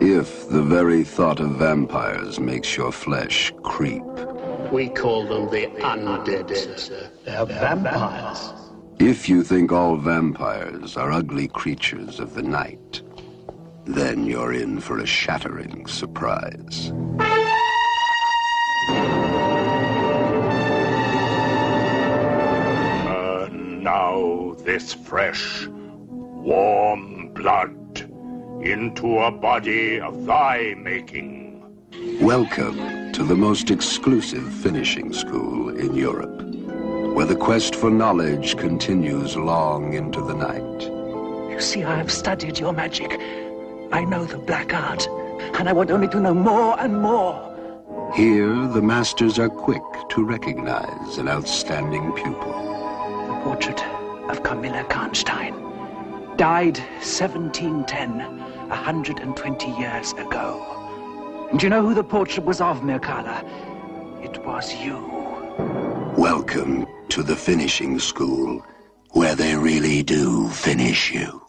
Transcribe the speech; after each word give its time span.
If 0.00 0.48
the 0.48 0.62
very 0.64 1.04
thought 1.04 1.38
of 1.38 1.50
vampires 1.50 2.40
makes 2.40 2.76
your 2.76 2.90
flesh 2.90 3.52
creep. 3.62 4.02
We 4.72 4.88
call 4.88 5.28
them 5.28 5.48
the 5.50 5.68
undead. 5.80 6.48
They're 7.24 7.46
vampires. 7.46 8.52
If 8.98 9.28
you 9.28 9.44
think 9.44 9.70
all 9.70 9.96
vampires 9.98 10.96
are 10.96 11.12
ugly 11.12 11.46
creatures 11.46 12.18
of 12.18 12.34
the 12.34 12.42
night, 12.42 13.02
then 13.84 14.26
you're 14.26 14.52
in 14.52 14.80
for 14.80 14.98
a 14.98 15.06
shattering 15.06 15.86
surprise. 15.86 16.92
Turn 24.18 24.48
now 24.48 24.54
this 24.64 24.94
fresh, 24.94 25.66
warm 25.66 27.32
blood 27.34 28.00
into 28.62 29.18
a 29.18 29.30
body 29.30 30.00
of 30.00 30.26
thy 30.26 30.74
making. 30.76 31.62
Welcome 32.20 33.12
to 33.12 33.22
the 33.22 33.36
most 33.36 33.70
exclusive 33.70 34.52
finishing 34.54 35.12
school 35.12 35.68
in 35.68 35.94
Europe, 35.94 36.42
where 37.14 37.26
the 37.26 37.36
quest 37.36 37.76
for 37.76 37.90
knowledge 37.90 38.56
continues 38.56 39.36
long 39.36 39.92
into 39.94 40.20
the 40.20 40.34
night. 40.34 40.82
You 41.52 41.60
see, 41.60 41.84
I 41.84 41.96
have 41.96 42.10
studied 42.10 42.58
your 42.58 42.72
magic. 42.72 43.12
I 43.92 44.04
know 44.04 44.24
the 44.24 44.38
black 44.38 44.74
art, 44.74 45.06
and 45.58 45.68
I 45.68 45.72
want 45.72 45.90
only 45.90 46.08
to 46.08 46.20
know 46.20 46.34
more 46.34 46.78
and 46.80 47.00
more. 47.00 47.44
Here, 48.16 48.66
the 48.68 48.82
masters 48.82 49.38
are 49.38 49.48
quick 49.48 49.82
to 50.10 50.24
recognize 50.24 51.18
an 51.18 51.28
outstanding 51.28 52.12
pupil. 52.14 52.52
The 53.28 53.40
portrait 53.44 53.78
of 54.28 54.42
Camilla 54.42 54.84
Karnstein 54.84 55.68
died 56.36 56.78
1710, 57.00 58.20
120 58.68 59.70
years 59.72 60.12
ago. 60.12 61.48
Do 61.56 61.66
you 61.66 61.70
know 61.70 61.82
who 61.82 61.94
the 61.94 62.04
portrait 62.04 62.44
was 62.44 62.60
of, 62.60 62.82
Mircalla? 62.82 63.42
It 64.22 64.44
was 64.44 64.74
you. 64.74 64.98
Welcome 66.16 66.86
to 67.08 67.22
the 67.22 67.34
finishing 67.34 67.98
school, 67.98 68.64
where 69.12 69.34
they 69.34 69.56
really 69.56 70.02
do 70.02 70.48
finish 70.48 71.10
you. 71.12 71.42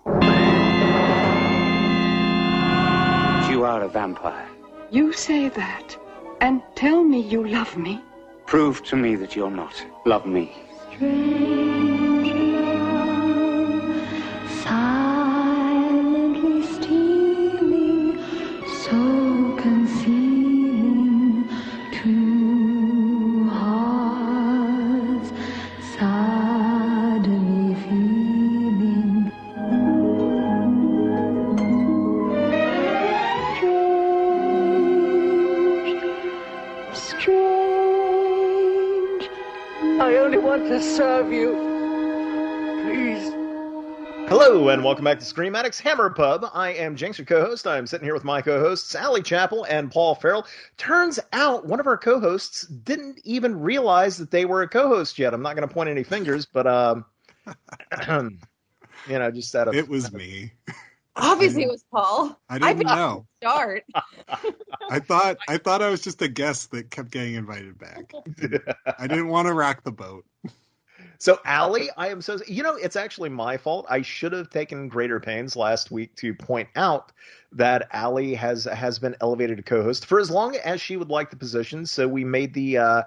You 3.52 3.66
are 3.66 3.84
a 3.84 3.90
vampire. 3.90 4.48
You 4.90 5.12
say 5.12 5.50
that, 5.50 5.98
and 6.40 6.64
tell 6.76 7.04
me 7.04 7.20
you 7.20 7.46
love 7.46 7.76
me. 7.78 8.02
Prove 8.46 8.84
to 8.86 8.96
me 8.96 9.16
that 9.16 9.36
you're 9.36 9.52
not. 9.52 9.86
Love 10.06 10.26
me. 10.26 10.56
Silently 10.98 12.39
Hello 44.50 44.70
and 44.70 44.84
welcome 44.84 45.06
back 45.06 45.20
to 45.20 45.26
Scream 45.26 45.56
Addicts 45.56 45.80
Hammer 45.80 46.10
Pub. 46.10 46.44
I 46.56 46.72
am 46.72 46.96
Jinx, 46.96 47.20
your 47.20 47.26
co-host. 47.28 47.68
I'm 47.68 47.86
sitting 47.86 48.04
here 48.04 48.16
with 48.16 48.24
my 48.24 48.42
co-hosts 48.42 48.90
Sally 48.90 49.22
Chappell 49.22 49.64
and 49.66 49.92
Paul 49.92 50.16
Farrell. 50.16 50.48
Turns 50.76 51.20
out 51.34 51.68
one 51.68 51.80
of 51.80 51.86
our 51.86 52.00
co-hosts 52.00 52.64
didn't 52.64 53.22
even 53.24 53.60
realize 53.60 54.18
that 54.18 54.32
they 54.32 54.46
were 54.46 54.64
a 54.64 54.68
co-host 54.68 55.20
yet. 55.20 55.36
I'm 55.36 55.44
not 55.44 55.56
going 55.56 55.68
to 55.68 55.72
point 55.72 55.88
any 55.88 56.02
fingers, 56.02 56.48
but 56.48 56.66
um, 56.66 57.06
you 59.08 59.20
know, 59.20 59.30
just 59.30 59.54
out 59.54 59.68
of 59.68 59.76
It 59.76 59.88
was 59.88 60.12
me. 60.12 60.52
Obviously, 61.16 61.62
it 61.62 61.70
was 61.70 61.86
Paul. 61.92 62.36
I 62.50 62.58
didn't 62.58 62.80
been 62.80 62.88
know. 62.88 63.28
Start. 63.44 63.84
I 64.90 64.98
thought 64.98 65.38
I 65.48 65.60
thought 65.60 65.84
I 65.84 65.92
was 65.92 66.02
just 66.02 66.24
a 66.24 66.28
guest 66.28 66.72
that 66.72 66.90
kept 66.90 67.12
getting 67.12 67.36
invited 67.36 67.78
back. 67.78 68.12
I 68.98 69.06
didn't 69.06 69.28
want 69.28 69.48
to 69.48 69.54
rock 69.54 69.84
the 69.84 69.92
boat. 69.92 70.26
So, 71.20 71.38
Allie, 71.44 71.90
I 71.98 72.08
am 72.08 72.22
so 72.22 72.40
you 72.48 72.64
know 72.64 72.76
it's 72.76 72.96
actually 72.96 73.28
my 73.28 73.58
fault. 73.58 73.86
I 73.90 74.02
should 74.02 74.32
have 74.32 74.50
taken 74.50 74.88
greater 74.88 75.20
pains 75.20 75.58
last 75.58 75.92
week 75.92 76.16
to 76.16 76.34
point 76.34 76.70
out 76.78 77.12
that 77.52 77.90
Allie 77.92 78.34
has 78.36 78.64
has 78.64 79.00
been 79.00 79.18
elevated 79.20 79.58
to 79.58 79.64
co-host 79.64 80.06
for 80.06 80.22
as 80.22 80.32
long 80.32 80.56
as 80.56 80.80
she 80.80 80.96
would 80.96 81.10
like 81.10 81.30
the 81.30 81.36
position. 81.36 81.86
So 81.86 82.08
we 82.08 82.24
made 82.24 82.54
the 82.54 82.78
uh, 82.78 83.04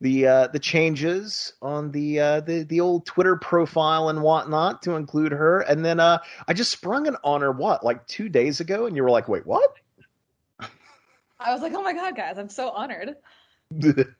the 0.00 0.26
uh, 0.28 0.46
the 0.48 0.60
changes 0.60 1.54
on 1.60 1.90
the 1.90 2.20
uh, 2.20 2.40
the 2.40 2.62
the 2.62 2.80
old 2.80 3.04
Twitter 3.04 3.34
profile 3.34 4.10
and 4.10 4.22
whatnot 4.22 4.82
to 4.82 4.92
include 4.92 5.32
her, 5.32 5.60
and 5.62 5.84
then 5.84 5.98
uh, 5.98 6.18
I 6.46 6.52
just 6.52 6.70
sprung 6.70 7.06
it 7.06 7.14
on 7.24 7.40
her 7.40 7.50
what 7.50 7.84
like 7.84 8.06
two 8.06 8.28
days 8.28 8.60
ago, 8.60 8.86
and 8.86 8.94
you 8.94 9.02
were 9.02 9.10
like, 9.10 9.26
wait, 9.26 9.44
what? 9.44 9.74
I 11.40 11.52
was 11.52 11.62
like, 11.62 11.72
oh 11.74 11.82
my 11.82 11.92
god, 11.92 12.14
guys, 12.14 12.38
I'm 12.38 12.48
so 12.48 12.70
honored. 12.70 13.16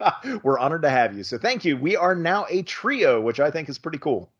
We're 0.42 0.58
honored 0.58 0.82
to 0.82 0.90
have 0.90 1.16
you. 1.16 1.24
So 1.24 1.38
thank 1.38 1.64
you. 1.64 1.76
We 1.76 1.96
are 1.96 2.14
now 2.14 2.46
a 2.48 2.62
trio, 2.62 3.20
which 3.20 3.40
I 3.40 3.50
think 3.50 3.68
is 3.68 3.78
pretty 3.78 3.98
cool. 3.98 4.30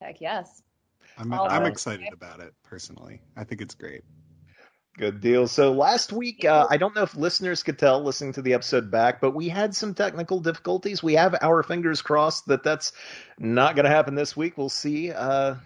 Heck 0.00 0.20
yes. 0.20 0.62
I'm 1.18 1.32
I'm 1.32 1.64
excited 1.64 2.12
about 2.12 2.40
it 2.40 2.52
personally. 2.62 3.22
I 3.36 3.44
think 3.44 3.60
it's 3.60 3.74
great. 3.74 4.02
Good 4.98 5.20
deal. 5.20 5.46
So 5.46 5.72
last 5.72 6.10
week, 6.10 6.46
uh, 6.46 6.66
I 6.70 6.78
don't 6.78 6.94
know 6.94 7.02
if 7.02 7.14
listeners 7.14 7.62
could 7.62 7.78
tell 7.78 8.02
listening 8.02 8.32
to 8.32 8.42
the 8.42 8.54
episode 8.54 8.90
back, 8.90 9.20
but 9.20 9.32
we 9.32 9.46
had 9.46 9.76
some 9.76 9.92
technical 9.92 10.40
difficulties. 10.40 11.02
We 11.02 11.12
have 11.14 11.36
our 11.42 11.62
fingers 11.62 12.00
crossed 12.00 12.46
that 12.46 12.62
that's 12.62 12.92
not 13.38 13.76
going 13.76 13.84
to 13.84 13.90
happen 13.90 14.14
this 14.14 14.38
week. 14.38 14.56
We'll 14.56 14.70
see. 14.70 15.12
Uh, 15.12 15.56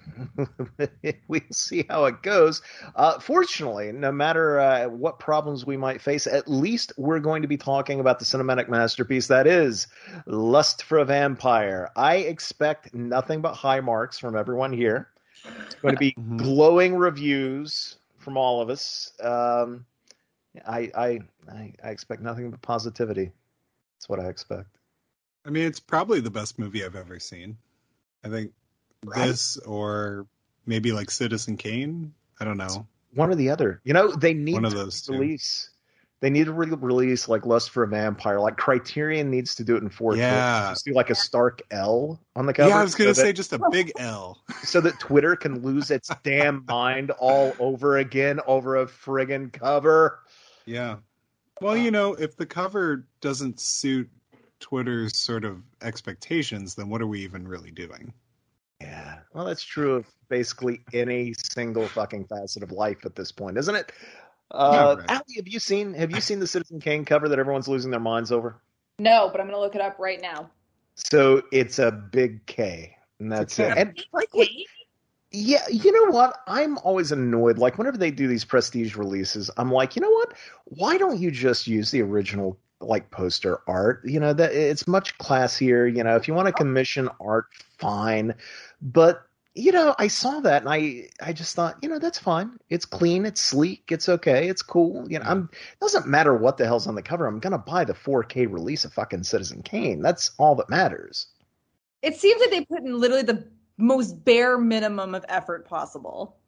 we'll 1.29 1.41
see 1.53 1.85
how 1.89 2.07
it 2.07 2.23
goes. 2.23 2.61
Uh, 2.97 3.21
fortunately, 3.21 3.93
no 3.93 4.11
matter 4.11 4.59
uh, 4.59 4.89
what 4.89 5.21
problems 5.21 5.65
we 5.65 5.77
might 5.77 6.01
face, 6.01 6.27
at 6.27 6.49
least 6.49 6.93
we're 6.97 7.21
going 7.21 7.43
to 7.43 7.49
be 7.49 7.57
talking 7.57 8.01
about 8.01 8.19
the 8.19 8.25
cinematic 8.25 8.69
masterpiece 8.69 9.29
that 9.29 9.47
is 9.47 9.87
Lust 10.27 10.83
for 10.83 10.99
a 10.99 11.05
Vampire. 11.05 11.91
I 11.95 12.17
expect 12.17 12.93
nothing 12.95 13.43
but 13.43 13.55
high 13.55 13.81
marks 13.81 14.19
from 14.19 14.37
everyone 14.37 14.73
here. 14.73 15.09
It's 15.67 15.77
going 15.77 15.95
to 15.95 16.01
be 16.01 16.17
glowing 16.37 16.97
reviews 16.97 17.97
from 18.21 18.37
all 18.37 18.61
of 18.63 18.71
us. 18.71 19.13
Um, 19.21 19.85
I, 20.67 20.91
I 20.97 21.21
I 21.53 21.73
I 21.83 21.89
expect 21.91 22.23
nothing 22.23 22.51
but 22.51 22.63
positivity. 22.63 23.33
That's 23.97 24.09
what 24.09 24.21
I 24.21 24.29
expect. 24.29 24.69
I 25.45 25.51
mean, 25.51 25.65
it's 25.65 25.81
probably 25.81 26.21
the 26.21 26.31
best 26.31 26.59
movie 26.59 26.85
I've 26.85 26.97
ever 26.97 27.19
seen. 27.19 27.57
I 28.25 28.29
think 28.29 28.53
Right. 29.05 29.29
this 29.29 29.57
or 29.59 30.27
maybe 30.67 30.93
like 30.93 31.11
Citizen 31.11 31.57
Kane. 31.57 32.13
I 32.39 32.45
don't 32.45 32.59
know. 32.59 32.87
One 33.15 33.31
or 33.31 33.35
the 33.35 33.49
other. 33.49 33.81
You 33.85 33.95
know, 33.95 34.13
they 34.13 34.35
need 34.35 34.55
One 34.55 34.65
of 34.67 34.73
to 34.73 34.79
those 34.79 35.01
two. 35.03 35.13
release. 35.15 35.71
They 36.21 36.29
need 36.29 36.45
to 36.45 36.53
re- 36.53 36.69
release 36.69 37.29
like 37.29 37.47
Lust 37.47 37.71
for 37.71 37.83
a 37.83 37.89
Vampire. 37.89 38.41
Like 38.41 38.59
Criterion 38.59 39.31
needs 39.31 39.55
to 39.55 39.65
do 39.65 39.77
it 39.77 39.83
in 39.83 39.89
4K. 39.89 40.19
Yeah. 40.19 40.71
Just 40.71 40.85
do 40.85 40.93
like 40.93 41.09
a 41.09 41.15
stark 41.15 41.63
L 41.71 42.21
on 42.37 42.45
the 42.47 42.53
cover. 42.53 42.69
Yeah, 42.69 42.79
I 42.79 42.83
was 42.83 42.95
gonna 42.95 43.15
so 43.15 43.23
say 43.23 43.29
that- 43.29 43.37
just 43.37 43.53
a 43.55 43.61
big 43.71 43.93
L. 43.99 44.39
so 44.63 44.81
that 44.83 44.99
Twitter 45.01 45.35
can 45.35 45.63
lose 45.63 45.91
its 45.91 46.11
damn 46.23 46.65
mind 46.69 47.11
all 47.13 47.55
over 47.59 47.97
again 47.99 48.41
over 48.47 48.77
a 48.77 48.87
friggin' 48.87 49.51
cover. 49.53 50.21
Yeah. 50.67 50.97
Well, 51.63 51.77
you 51.77 51.89
uh. 51.89 51.93
know, 51.93 52.15
if 52.15 52.37
the 52.37 52.47
cover 52.47 53.07
doesn't 53.23 53.59
suit 53.59 54.11
Twitter's 54.61 55.17
sort 55.17 55.47
of 55.47 55.63
expectations, 55.81 56.75
then 56.75 56.91
what 56.91 57.01
are 57.01 57.07
we 57.07 57.21
even 57.21 57.49
really 57.49 57.71
doing? 57.71 58.13
Yeah. 58.81 59.19
Well, 59.33 59.47
that's 59.47 59.63
true 59.65 59.95
of 59.95 60.07
basically 60.29 60.81
any 60.93 61.35
single 61.35 61.87
fucking 61.89 62.27
facet 62.27 62.63
of 62.63 62.73
life 62.73 63.05
at 63.05 63.15
this 63.15 63.33
point, 63.33 63.59
isn't 63.59 63.75
it? 63.75 63.93
Uh, 64.51 64.97
right. 64.99 65.11
Allie, 65.11 65.37
have 65.37 65.49
you 65.49 65.61
seen 65.61 65.95
have 65.95 66.11
you 66.11 66.21
seen 66.21 66.41
the 66.41 66.47
Citizen 66.47 66.81
Kane 66.81 67.05
cover 67.05 67.29
that 67.29 67.39
everyone's 67.39 67.69
losing 67.69 67.91
their 67.91 68.01
minds 68.01 68.33
over? 68.33 68.61
No, 68.99 69.29
but 69.31 69.41
I'm 69.41 69.47
gonna 69.47 69.61
look 69.61 69.75
it 69.75 69.81
up 69.81 69.99
right 69.99 70.21
now. 70.21 70.51
So 70.97 71.43
it's 71.53 71.79
a 71.79 71.91
big 71.91 72.45
K, 72.47 72.97
and 73.21 73.31
that's 73.31 73.59
it. 73.59 73.73
K. 73.73 73.81
And 73.81 74.03
yeah, 75.33 75.65
you 75.71 75.93
know 75.93 76.13
what? 76.13 76.39
I'm 76.49 76.79
always 76.79 77.13
annoyed. 77.13 77.59
Like 77.59 77.79
whenever 77.79 77.97
they 77.97 78.11
do 78.11 78.27
these 78.27 78.45
prestige 78.45 78.97
releases, 78.97 79.51
I'm 79.57 79.71
like, 79.71 79.95
you 79.95 80.03
know 80.03 80.11
what? 80.11 80.35
Why 80.65 80.99
don't 80.99 81.19
you 81.19 81.31
just 81.31 81.69
use 81.69 81.91
the 81.91 82.03
original 82.03 82.59
like 82.81 83.11
poster 83.11 83.61
art? 83.69 84.03
You 84.05 84.19
know 84.19 84.33
that 84.33 84.53
it's 84.53 84.89
much 84.89 85.17
classier. 85.19 85.95
You 85.95 86.03
know, 86.03 86.17
if 86.17 86.27
you 86.27 86.35
want 86.35 86.49
to 86.49 86.53
commission 86.53 87.09
art, 87.21 87.47
fine. 87.79 88.35
But 88.83 89.23
you 89.61 89.73
know, 89.73 89.95
I 89.99 90.09
saw 90.09 90.41
that 90.41 90.63
and 90.63 90.71
I 90.71 91.09
I 91.23 91.33
just 91.33 91.55
thought, 91.55 91.77
you 91.83 91.89
know, 91.89 91.99
that's 91.99 92.19
fine. 92.19 92.59
It's 92.71 92.87
clean, 92.87 93.27
it's 93.27 93.41
sleek, 93.41 93.85
it's 93.91 94.09
okay, 94.09 94.49
it's 94.49 94.63
cool. 94.63 95.07
You 95.11 95.19
know, 95.19 95.27
I'm 95.27 95.51
it 95.53 95.81
doesn't 95.81 96.07
matter 96.07 96.35
what 96.35 96.57
the 96.57 96.65
hell's 96.65 96.87
on 96.87 96.95
the 96.95 97.03
cover. 97.03 97.27
I'm 97.27 97.41
gonna 97.41 97.59
buy 97.59 97.85
the 97.85 97.93
4K 97.95 98.51
release 98.51 98.85
of 98.85 98.93
fucking 98.93 99.25
Citizen 99.25 99.63
Kane. 99.63 100.01
That's 100.03 100.33
all 100.39 100.55
that 100.57 100.71
matters. 100.71 101.27
It 102.03 102.17
seems 102.17 102.41
like 102.41 102.51
they 102.51 102.65
put 102.65 102.83
in 102.83 102.99
literally 102.99 103.23
the 103.23 103.47
most 103.77 104.25
bare 104.25 104.59
minimum 104.59 105.15
of 105.15 105.25
effort 105.29 105.69
possible. 105.69 106.39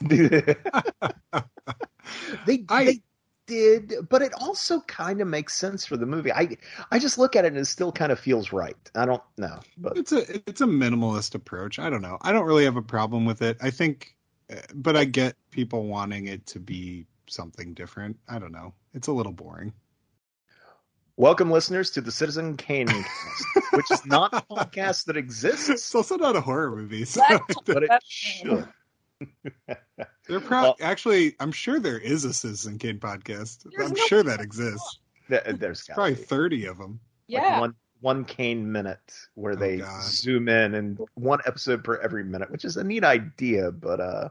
they 0.00 0.56
I- 2.68 2.84
they 2.84 3.00
did, 3.46 3.94
but 4.08 4.22
it 4.22 4.32
also 4.40 4.80
kind 4.82 5.20
of 5.20 5.28
makes 5.28 5.54
sense 5.54 5.86
for 5.86 5.96
the 5.96 6.06
movie. 6.06 6.32
I 6.32 6.56
I 6.90 6.98
just 6.98 7.18
look 7.18 7.36
at 7.36 7.44
it 7.44 7.48
and 7.48 7.58
it 7.58 7.66
still 7.66 7.92
kind 7.92 8.12
of 8.12 8.18
feels 8.18 8.52
right. 8.52 8.76
I 8.94 9.06
don't 9.06 9.22
know, 9.38 9.60
but 9.76 9.96
It's 9.96 10.12
a 10.12 10.30
it's 10.48 10.60
a 10.60 10.66
minimalist 10.66 11.34
approach. 11.34 11.78
I 11.78 11.90
don't 11.90 12.02
know. 12.02 12.18
I 12.22 12.32
don't 12.32 12.46
really 12.46 12.64
have 12.64 12.76
a 12.76 12.82
problem 12.82 13.24
with 13.24 13.42
it. 13.42 13.56
I 13.60 13.70
think, 13.70 14.14
uh, 14.50 14.56
but 14.74 14.96
I 14.96 15.04
get 15.04 15.36
people 15.50 15.86
wanting 15.86 16.26
it 16.28 16.46
to 16.48 16.60
be 16.60 17.06
something 17.28 17.74
different. 17.74 18.18
I 18.28 18.38
don't 18.38 18.52
know. 18.52 18.74
It's 18.94 19.08
a 19.08 19.12
little 19.12 19.32
boring. 19.32 19.72
welcome 21.16 21.50
listeners 21.50 21.90
to 21.92 22.00
the 22.00 22.12
Citizen 22.12 22.56
Kane 22.56 23.06
cast, 23.14 23.50
which 23.72 23.90
is 23.90 24.04
not 24.06 24.32
a 24.34 24.42
podcast 24.50 25.04
that 25.06 25.16
It's 25.16 25.16
exists, 25.16 25.94
also 25.94 26.16
not 26.16 26.36
a 26.36 26.40
horror 26.40 26.74
movie. 26.76 27.04
So 27.04 27.22
but 27.66 27.82
it 27.84 27.94
should. 28.02 28.68
they're 30.28 30.40
proud. 30.52 30.74
Actually, 30.80 31.34
I'm 31.40 31.52
sure 31.52 31.78
there 31.80 31.98
is 31.98 32.24
a 32.24 32.32
Citizen 32.32 32.78
Kane 32.78 32.98
podcast. 32.98 33.66
I'm 33.82 33.92
no- 33.92 34.06
sure 34.06 34.22
that 34.22 34.40
exists. 34.40 34.98
There- 35.28 35.42
There's 35.44 35.58
There's 35.58 35.86
probably 35.92 36.14
be. 36.14 36.22
30 36.22 36.66
of 36.66 36.78
them. 36.78 37.00
like 37.28 37.42
Yeah. 37.42 37.60
one 37.60 37.74
one 38.02 38.24
Kane 38.26 38.70
minute 38.70 39.12
where 39.34 39.54
Oh, 39.54 39.56
they 39.56 39.78
God. 39.78 40.02
zoom 40.02 40.48
in 40.50 40.74
and 40.74 40.98
one 41.14 41.40
episode 41.46 41.82
per 41.82 41.96
every 41.96 42.22
minute, 42.24 42.50
which 42.50 42.64
is 42.64 42.76
a 42.76 42.84
neat 42.84 43.02
idea, 43.04 43.72
but 43.72 44.00
uh 44.00 44.28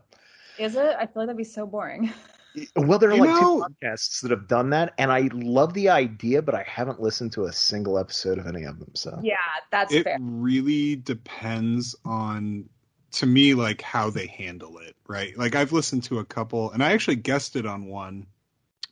Is 0.60 0.76
it? 0.76 0.96
I 0.98 1.06
feel 1.08 1.24
like 1.24 1.28
that'd 1.28 1.38
be 1.38 1.44
so 1.44 1.66
boring. 1.66 2.14
well 2.78 2.98
there 3.00 3.10
are 3.10 3.16
You 3.16 3.22
like 3.26 3.30
know- 3.42 3.66
two 3.68 3.74
podcasts 3.86 4.22
that 4.22 4.32
have 4.32 4.48
done 4.48 4.70
that 4.70 4.94
and 4.98 5.12
I 5.12 5.30
love 5.34 5.74
the 5.74 5.90
idea, 5.90 6.42
but 6.42 6.56
I 6.56 6.64
haven't 6.64 7.02
listened 7.02 7.34
to 7.34 7.46
a 7.46 7.52
single 7.52 7.98
episode 7.98 8.38
of 8.38 8.48
any 8.48 8.64
of 8.64 8.80
them. 8.80 8.92
So 8.94 9.20
Yeah, 9.24 9.36
that's 9.72 9.92
it 9.94 10.04
fair. 10.04 10.18
really 10.22 10.96
depends 10.98 11.96
on 12.06 12.70
to 13.16 13.26
me 13.26 13.54
like 13.54 13.82
how 13.82 14.10
they 14.10 14.28
handle 14.28 14.78
it 14.80 14.96
right? 15.08 15.38
Like 15.38 15.56
i've 15.56 15.72
listened 15.72 16.04
to 16.06 16.20
a 16.20 16.26
couple 16.26 16.72
and 16.72 16.84
i 16.84 16.94
actually 16.94 17.18
guested 17.18 17.66
on 17.66 17.86
one 17.86 18.28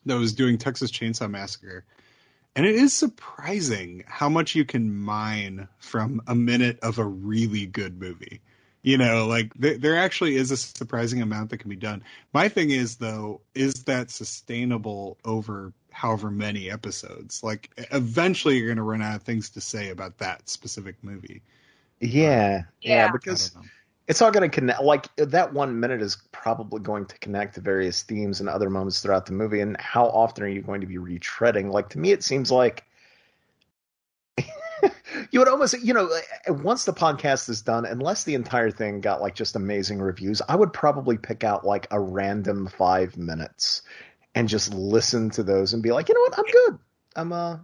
that 0.06 0.16
was 0.18 0.34
doing 0.34 0.58
texas 0.58 0.92
chainsaw 0.92 1.30
massacre 1.30 1.86
and 2.56 2.66
it 2.66 2.76
is 2.76 2.94
surprising 2.94 4.04
how 4.08 4.30
much 4.30 4.56
you 4.56 4.64
can 4.66 4.96
mine 4.96 5.68
from 5.80 6.22
a 6.28 6.36
minute 6.36 6.80
of 6.82 7.00
a 7.00 7.06
really 7.06 7.66
good 7.66 8.00
movie. 8.00 8.42
You 8.84 8.98
know 8.98 9.28
like 9.28 9.54
there, 9.56 9.78
there 9.78 9.98
actually 9.98 10.36
is 10.36 10.52
a 10.52 10.58
surprising 10.58 11.22
amount 11.22 11.50
that 11.52 11.60
can 11.60 11.70
be 11.70 11.76
done. 11.78 12.04
My 12.34 12.50
thing 12.50 12.70
is 12.70 12.98
though 12.98 13.42
is 13.56 13.86
that 13.86 14.12
sustainable 14.12 15.18
over 15.24 15.74
however 15.92 16.30
many 16.30 16.70
episodes? 16.70 17.42
Like 17.44 17.72
eventually 17.92 18.58
you're 18.58 18.68
going 18.68 18.78
to 18.78 18.84
run 18.84 19.02
out 19.02 19.16
of 19.16 19.24
things 19.24 19.50
to 19.52 19.62
say 19.62 19.90
about 19.90 20.18
that 20.18 20.50
specific 20.50 20.98
movie. 21.02 21.42
Yeah, 22.02 22.64
yeah, 22.82 23.06
Yeah. 23.06 23.08
I 23.08 23.12
because 23.12 23.50
don't 23.52 23.64
know. 23.64 23.70
It's 24.08 24.22
all 24.22 24.32
going 24.32 24.50
to 24.50 24.54
connect. 24.54 24.82
Like 24.82 25.08
that 25.16 25.54
one 25.54 25.80
minute 25.80 26.02
is 26.02 26.18
probably 26.32 26.82
going 26.82 27.06
to 27.06 27.18
connect 27.20 27.56
to 27.56 27.62
various 27.62 28.04
themes 28.04 28.40
and 28.40 28.50
other 28.50 28.70
moments 28.70 29.02
throughout 29.02 29.26
the 29.26 29.34
movie. 29.34 29.62
And 29.62 29.80
how 29.80 30.06
often 30.08 30.44
are 30.44 30.48
you 30.50 30.62
going 30.62 30.82
to 30.82 30.88
be 30.88 30.98
retreading? 30.98 31.72
Like 31.72 31.90
to 31.90 32.00
me, 32.00 32.12
it 32.12 32.24
seems 32.24 32.52
like 32.52 32.84
you 35.32 35.40
would 35.40 35.48
almost, 35.48 35.82
you 35.82 35.94
know, 35.94 36.10
once 36.48 36.86
the 36.86 36.94
podcast 36.94 37.50
is 37.50 37.62
done, 37.62 37.86
unless 37.86 38.26
the 38.26 38.36
entire 38.36 38.72
thing 38.72 39.00
got 39.00 39.22
like 39.22 39.36
just 39.36 39.56
amazing 39.56 40.00
reviews, 40.00 40.42
I 40.50 40.56
would 40.56 40.74
probably 40.74 41.18
pick 41.18 41.44
out 41.44 41.66
like 41.66 41.88
a 41.92 42.00
random 42.00 42.68
five 42.68 43.18
minutes 43.18 43.84
and 44.36 44.50
just 44.50 44.74
listen 44.74 45.30
to 45.32 45.44
those 45.44 45.74
and 45.74 45.82
be 45.82 45.92
like, 45.92 46.10
you 46.10 46.16
know 46.16 46.22
what, 46.22 46.38
I'm 46.38 46.52
good. 46.52 46.80
I'm 47.16 47.34
uh. 47.34 47.58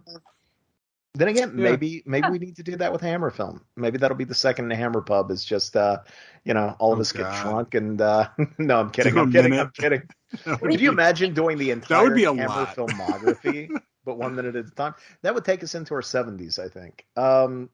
Then 1.14 1.28
again, 1.28 1.54
Yeah. 1.58 1.64
maybe 1.70 2.02
maybe 2.06 2.28
we 2.30 2.38
need 2.38 2.56
to 2.56 2.62
do 2.62 2.76
that 2.76 2.92
with 2.92 3.00
Hammer 3.00 3.30
Film. 3.30 3.62
Maybe 3.76 3.98
that'll 3.98 4.16
be 4.16 4.24
the 4.24 4.34
second 4.34 4.70
Hammer 4.70 5.00
Pub. 5.00 5.30
Is 5.30 5.44
just 5.44 5.76
uh, 5.76 5.98
you 6.44 6.54
know, 6.54 6.76
all 6.78 6.92
of 6.92 6.98
Oh, 6.98 7.00
us 7.02 7.12
get 7.12 7.32
drunk 7.42 7.74
and 7.74 8.00
uh, 8.00 8.28
no, 8.58 8.78
I'm 8.80 8.90
kidding, 8.90 9.14
Do 9.14 9.20
a 9.20 9.22
I'm 9.24 9.32
kidding. 9.32 9.58
I'm 9.58 9.70
kidding. 9.70 10.02
That 10.44 10.62
would 10.62 10.70
Could 10.70 10.80
you 10.80 10.90
imagine 10.92 11.34
doing 11.34 11.58
the 11.58 11.72
entire 11.72 11.98
that 11.98 12.04
would 12.04 12.14
be 12.14 12.22
a 12.22 12.28
Hammer 12.32 12.46
lot. 12.46 12.76
filmography, 12.76 13.68
but 14.04 14.16
one 14.16 14.36
minute 14.36 14.54
at 14.54 14.66
a 14.66 14.70
time? 14.70 14.94
That 15.22 15.34
would 15.34 15.44
take 15.44 15.64
us 15.64 15.74
into 15.74 15.92
our 15.94 16.02
70s, 16.02 16.60
I 16.60 16.68
think. 16.68 17.04
Um, 17.16 17.68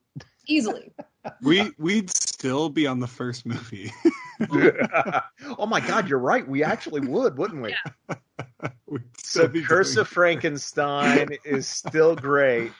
Easily. 0.47 0.91
we 1.43 1.69
we'd 1.77 2.09
still 2.09 2.69
be 2.69 2.87
on 2.87 2.99
the 2.99 3.05
first 3.05 3.45
movie. 3.45 3.91
oh 4.49 5.67
my 5.67 5.79
God, 5.81 6.09
you're 6.09 6.17
right. 6.17 6.47
We 6.47 6.63
actually 6.63 7.01
would, 7.01 7.37
wouldn't 7.37 7.61
we? 7.61 7.75
We'd 8.87 9.03
So 9.23 9.47
Curse 9.47 9.97
of 9.97 10.07
Frankenstein 10.07 11.29
is 11.45 11.67
still 11.67 12.15
great, 12.15 12.71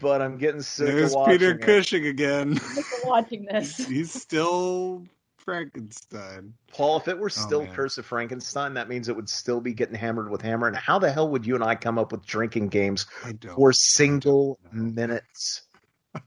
but 0.00 0.22
I'm 0.22 0.38
getting 0.38 0.62
sick 0.62 0.86
There's 0.86 1.12
of 1.12 1.16
watching 1.16 1.38
Peter 1.38 1.50
it. 1.52 1.60
Cushing 1.60 2.06
again. 2.06 2.54
Look 2.54 2.78
at 2.78 3.06
watching 3.06 3.44
this. 3.50 3.76
He's 3.76 4.12
still 4.12 5.04
Frankenstein. 5.36 6.54
Paul, 6.72 6.98
if 6.98 7.08
it 7.08 7.18
were 7.18 7.30
still 7.30 7.64
man. 7.64 7.74
Curse 7.74 7.98
of 7.98 8.06
Frankenstein, 8.06 8.74
that 8.74 8.88
means 8.88 9.08
it 9.08 9.16
would 9.16 9.28
still 9.28 9.60
be 9.60 9.72
getting 9.72 9.94
hammered 9.94 10.30
with 10.30 10.42
hammer. 10.42 10.66
And 10.66 10.76
how 10.76 10.98
the 10.98 11.10
hell 11.10 11.28
would 11.30 11.46
you 11.46 11.54
and 11.54 11.64
I 11.64 11.74
come 11.74 11.98
up 11.98 12.12
with 12.12 12.26
drinking 12.26 12.68
games 12.68 13.06
for 13.54 13.72
single 13.72 14.58
minutes? 14.72 15.62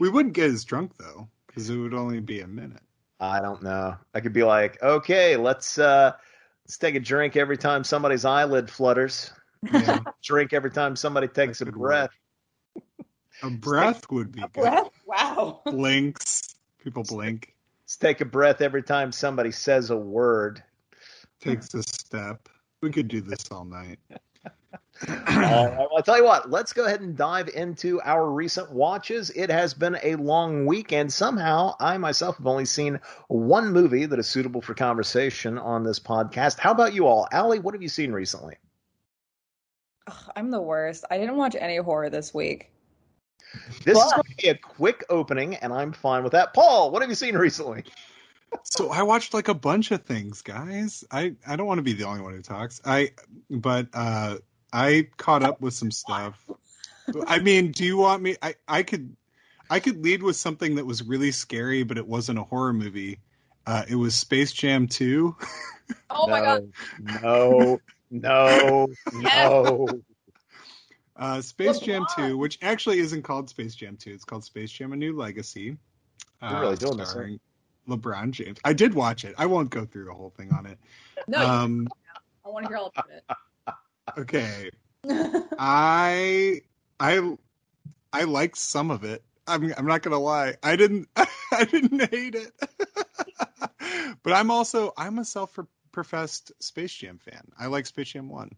We 0.00 0.10
wouldn't 0.10 0.34
get 0.34 0.50
as 0.50 0.64
drunk 0.64 0.92
though, 0.98 1.28
because 1.46 1.70
it 1.70 1.76
would 1.76 1.94
only 1.94 2.18
be 2.18 2.40
a 2.40 2.48
minute. 2.48 2.82
I 3.20 3.40
don't 3.40 3.62
know. 3.62 3.96
I 4.12 4.20
could 4.20 4.32
be 4.32 4.42
like, 4.42 4.82
okay, 4.82 5.36
let's 5.36 5.78
uh 5.78 6.12
let's 6.64 6.76
take 6.78 6.96
a 6.96 7.00
drink 7.00 7.36
every 7.36 7.56
time 7.56 7.84
somebody's 7.84 8.24
eyelid 8.24 8.68
flutters. 8.68 9.32
Yeah. 9.72 10.00
Drink 10.22 10.52
every 10.52 10.70
time 10.72 10.96
somebody 10.96 11.28
takes 11.28 11.60
a 11.60 11.64
could 11.64 11.74
breath. 11.74 12.10
A 13.42 13.50
breath 13.50 14.10
would 14.10 14.32
be 14.32 14.42
A 14.42 14.48
good. 14.48 14.52
breath? 14.62 14.90
Wow. 15.06 15.60
Blinks. 15.66 16.54
People 16.82 17.02
blink. 17.02 17.54
Let's 17.84 17.96
take 17.96 18.20
a 18.20 18.24
breath 18.26 18.60
every 18.60 18.82
time 18.82 19.12
somebody 19.12 19.50
says 19.50 19.90
a 19.90 19.96
word. 19.96 20.62
Takes 21.40 21.72
a 21.74 21.82
step. 21.82 22.48
We 22.82 22.90
could 22.90 23.08
do 23.08 23.20
this 23.20 23.50
all 23.50 23.64
night. 23.64 23.98
All 25.08 25.14
right, 25.36 25.76
well, 25.76 25.88
I'll 25.96 26.02
tell 26.02 26.16
you 26.16 26.24
what, 26.24 26.50
let's 26.50 26.72
go 26.72 26.84
ahead 26.84 27.00
and 27.00 27.16
dive 27.16 27.48
into 27.48 28.00
our 28.02 28.30
recent 28.30 28.70
watches. 28.70 29.30
It 29.30 29.50
has 29.50 29.74
been 29.74 29.98
a 30.02 30.14
long 30.14 30.66
week, 30.66 30.92
and 30.92 31.12
somehow 31.12 31.74
I 31.80 31.98
myself 31.98 32.36
have 32.38 32.46
only 32.46 32.64
seen 32.64 33.00
one 33.26 33.72
movie 33.72 34.06
that 34.06 34.18
is 34.18 34.28
suitable 34.28 34.60
for 34.62 34.72
conversation 34.74 35.58
on 35.58 35.82
this 35.82 35.98
podcast. 35.98 36.58
How 36.58 36.70
about 36.70 36.94
you 36.94 37.06
all? 37.06 37.26
Allie, 37.32 37.58
what 37.58 37.74
have 37.74 37.82
you 37.82 37.88
seen 37.88 38.12
recently? 38.12 38.54
Ugh, 40.06 40.32
I'm 40.36 40.50
the 40.50 40.62
worst. 40.62 41.04
I 41.10 41.18
didn't 41.18 41.36
watch 41.36 41.56
any 41.58 41.78
horror 41.78 42.08
this 42.08 42.32
week. 42.32 42.70
This 43.84 43.98
is 43.98 44.12
going 44.12 44.24
to 44.24 44.36
be 44.36 44.48
a 44.48 44.54
quick 44.54 45.04
opening, 45.08 45.56
and 45.56 45.72
I'm 45.72 45.92
fine 45.92 46.22
with 46.22 46.32
that. 46.32 46.54
Paul, 46.54 46.90
what 46.90 47.02
have 47.02 47.10
you 47.10 47.14
seen 47.14 47.36
recently? 47.36 47.84
So 48.62 48.90
I 48.90 49.02
watched 49.02 49.34
like 49.34 49.48
a 49.48 49.54
bunch 49.54 49.90
of 49.90 50.02
things, 50.02 50.42
guys. 50.42 51.04
I 51.10 51.34
I 51.46 51.56
don't 51.56 51.66
want 51.66 51.78
to 51.78 51.82
be 51.82 51.92
the 51.92 52.04
only 52.04 52.22
one 52.22 52.34
who 52.34 52.42
talks. 52.42 52.80
I 52.84 53.10
but 53.50 53.88
uh 53.92 54.38
I 54.72 55.08
caught 55.16 55.42
up 55.42 55.60
with 55.60 55.74
some 55.74 55.90
stuff. 55.90 56.38
I 57.26 57.38
mean, 57.40 57.72
do 57.72 57.84
you 57.84 57.96
want 57.96 58.22
me 58.22 58.36
I 58.42 58.54
I 58.68 58.82
could 58.82 59.16
I 59.70 59.80
could 59.80 60.02
lead 60.02 60.22
with 60.22 60.36
something 60.36 60.76
that 60.76 60.86
was 60.86 61.02
really 61.02 61.32
scary 61.32 61.82
but 61.82 61.98
it 61.98 62.06
wasn't 62.06 62.38
a 62.38 62.44
horror 62.44 62.72
movie. 62.72 63.18
Uh 63.66 63.84
it 63.88 63.96
was 63.96 64.14
Space 64.14 64.52
Jam 64.52 64.86
2. 64.86 65.36
Oh 66.10 66.28
my 66.28 66.40
god. 66.40 66.72
No, 67.22 67.80
no, 68.10 68.86
no. 69.12 70.00
Uh 71.16 71.40
Space 71.40 71.78
LeBron. 71.80 71.84
Jam 71.84 72.06
2, 72.16 72.38
which 72.38 72.58
actually 72.62 72.98
isn't 72.98 73.22
called 73.22 73.48
Space 73.48 73.74
Jam 73.74 73.96
2. 73.96 74.10
It's 74.10 74.24
called 74.24 74.44
Space 74.44 74.70
Jam 74.70 74.92
A 74.92 74.96
New 74.96 75.16
Legacy. 75.16 75.76
You're 76.42 76.60
really 76.60 76.76
doing 76.76 76.96
this, 76.98 77.08
huh? 77.08 77.12
starring 77.12 77.40
LeBron 77.88 78.32
James. 78.32 78.58
I 78.64 78.72
did 78.72 78.94
watch 78.94 79.24
it. 79.24 79.34
I 79.38 79.46
won't 79.46 79.70
go 79.70 79.84
through 79.84 80.06
the 80.06 80.12
whole 80.14 80.30
thing 80.30 80.52
on 80.52 80.66
it. 80.66 80.78
No, 81.28 81.38
Um 81.46 81.86
I 82.44 82.48
want 82.48 82.64
to 82.64 82.68
hear 82.68 82.76
all 82.78 82.92
about 82.94 83.10
it. 83.10 83.24
okay. 84.18 84.70
I 85.58 86.60
I 87.00 87.36
I 88.12 88.24
liked 88.24 88.58
some 88.58 88.90
of 88.90 89.04
it. 89.04 89.22
I'm 89.46 89.72
I'm 89.76 89.86
not 89.86 90.02
gonna 90.02 90.18
lie. 90.18 90.56
I 90.62 90.76
didn't 90.76 91.08
I 91.52 91.64
didn't 91.64 92.10
hate 92.10 92.34
it. 92.34 92.50
but 94.22 94.32
I'm 94.32 94.50
also 94.50 94.92
I'm 94.96 95.18
a 95.18 95.24
self-professed 95.24 96.52
Space 96.60 96.92
Jam 96.94 97.18
fan. 97.18 97.52
I 97.58 97.66
like 97.66 97.86
Space 97.86 98.08
Jam 98.08 98.28
One. 98.28 98.50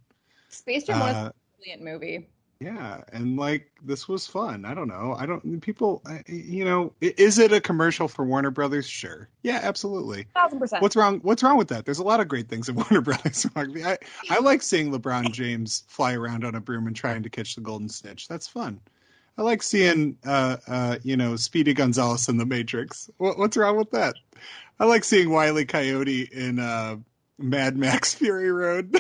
Space 0.49 0.85
Jam 0.85 1.01
was 1.01 1.15
Uh, 1.15 1.31
a 1.33 1.57
brilliant 1.59 1.83
movie. 1.83 2.29
Yeah, 2.59 3.03
and 3.13 3.37
like 3.37 3.71
this 3.83 4.09
was 4.09 4.27
fun. 4.27 4.65
I 4.65 4.73
don't 4.73 4.89
know. 4.89 5.15
I 5.19 5.27
don't 5.27 5.61
people. 5.61 6.01
I- 6.07 6.23
You 6.27 6.65
know, 6.65 6.93
is 7.03 7.39
it 7.39 7.53
a 7.53 7.61
commercial 7.61 8.09
for 8.09 8.25
Warner 8.25 8.51
Brothers? 8.51 8.89
Sure. 8.89 9.29
Yeah, 9.43 9.61
absolutely. 9.63 10.27
Thousand 10.35 10.59
percent. 10.61 10.83
What's 10.83 10.97
wrong? 10.97 11.21
What's 11.21 11.43
wrong 11.43 11.59
with 11.59 11.69
that? 11.69 11.85
There's 11.85 11.99
a 11.99 12.03
lot 12.05 12.21
of 12.21 12.29
great 12.29 12.49
things 12.49 12.69
in 12.71 12.75
Warner 12.77 13.03
Brothers. 13.03 13.47
I 13.57 13.99
I 14.31 14.39
like 14.41 14.63
seeing 14.63 14.91
LeBron 14.91 15.33
James 15.33 15.85
fly 15.89 16.15
around 16.15 16.45
on 16.45 16.55
a 16.55 16.61
broom 16.61 16.87
and 16.87 16.97
trying 16.97 17.23
to 17.25 17.31
catch 17.31 17.57
the 17.57 17.61
golden 17.61 17.91
snitch. 17.91 18.27
That's 18.27 18.49
fun. 18.49 18.81
I 19.39 19.43
like 19.43 19.63
seeing, 19.63 20.17
uh, 20.25 20.57
uh, 20.67 20.97
you 21.03 21.19
know, 21.19 21.37
Speedy 21.37 21.75
Gonzales 21.75 22.27
in 22.31 22.39
The 22.39 22.47
Matrix. 22.47 23.11
What, 23.19 23.37
what's 23.39 23.59
wrong 23.59 23.77
with 23.77 23.91
that? 23.91 24.15
I 24.81 24.87
like 24.87 25.05
seeing 25.05 25.29
Wiley 25.29 25.67
Coyote 25.67 26.23
in 26.33 26.59
uh, 26.59 26.97
Mad 27.39 27.77
Max 27.77 28.15
Fury 28.19 28.51
Road. 28.51 28.97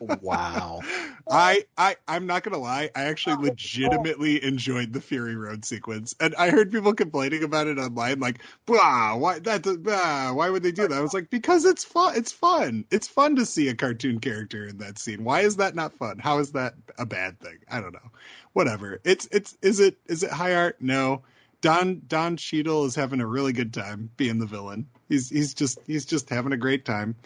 Wow. 0.00 0.80
I, 1.30 1.64
I, 1.76 1.96
I'm 2.06 2.26
not 2.26 2.42
gonna 2.42 2.58
lie. 2.58 2.90
I 2.94 3.04
actually 3.04 3.36
legitimately 3.36 4.42
enjoyed 4.42 4.92
the 4.92 5.00
Fury 5.00 5.36
Road 5.36 5.64
sequence, 5.64 6.14
and 6.20 6.34
I 6.36 6.50
heard 6.50 6.72
people 6.72 6.94
complaining 6.94 7.42
about 7.42 7.66
it 7.66 7.78
online, 7.78 8.20
like, 8.20 8.40
"Blah, 8.66 9.16
why 9.16 9.38
that? 9.40 9.62
Blah, 9.62 10.32
why 10.32 10.48
would 10.48 10.62
they 10.62 10.72
do 10.72 10.88
that?" 10.88 10.96
I 10.96 11.00
was 11.00 11.14
like, 11.14 11.30
"Because 11.30 11.64
it's 11.64 11.84
fun. 11.84 12.16
It's 12.16 12.32
fun. 12.32 12.84
It's 12.90 13.08
fun 13.08 13.36
to 13.36 13.44
see 13.44 13.68
a 13.68 13.74
cartoon 13.74 14.20
character 14.20 14.66
in 14.66 14.78
that 14.78 14.98
scene. 14.98 15.24
Why 15.24 15.40
is 15.40 15.56
that 15.56 15.74
not 15.74 15.92
fun? 15.92 16.18
How 16.18 16.38
is 16.38 16.52
that 16.52 16.74
a 16.98 17.04
bad 17.04 17.38
thing? 17.40 17.58
I 17.70 17.80
don't 17.80 17.92
know. 17.92 18.10
Whatever. 18.54 19.00
It's 19.04 19.28
it's 19.30 19.56
is 19.62 19.80
it 19.80 19.98
is 20.06 20.22
it 20.22 20.30
high 20.30 20.54
art? 20.54 20.76
No. 20.80 21.22
Don 21.60 22.02
Don 22.06 22.36
Cheadle 22.36 22.84
is 22.84 22.94
having 22.94 23.20
a 23.20 23.26
really 23.26 23.52
good 23.52 23.74
time 23.74 24.10
being 24.16 24.38
the 24.38 24.46
villain. 24.46 24.86
He's 25.08 25.28
he's 25.28 25.54
just 25.54 25.78
he's 25.86 26.06
just 26.06 26.30
having 26.30 26.52
a 26.52 26.56
great 26.56 26.84
time. 26.84 27.16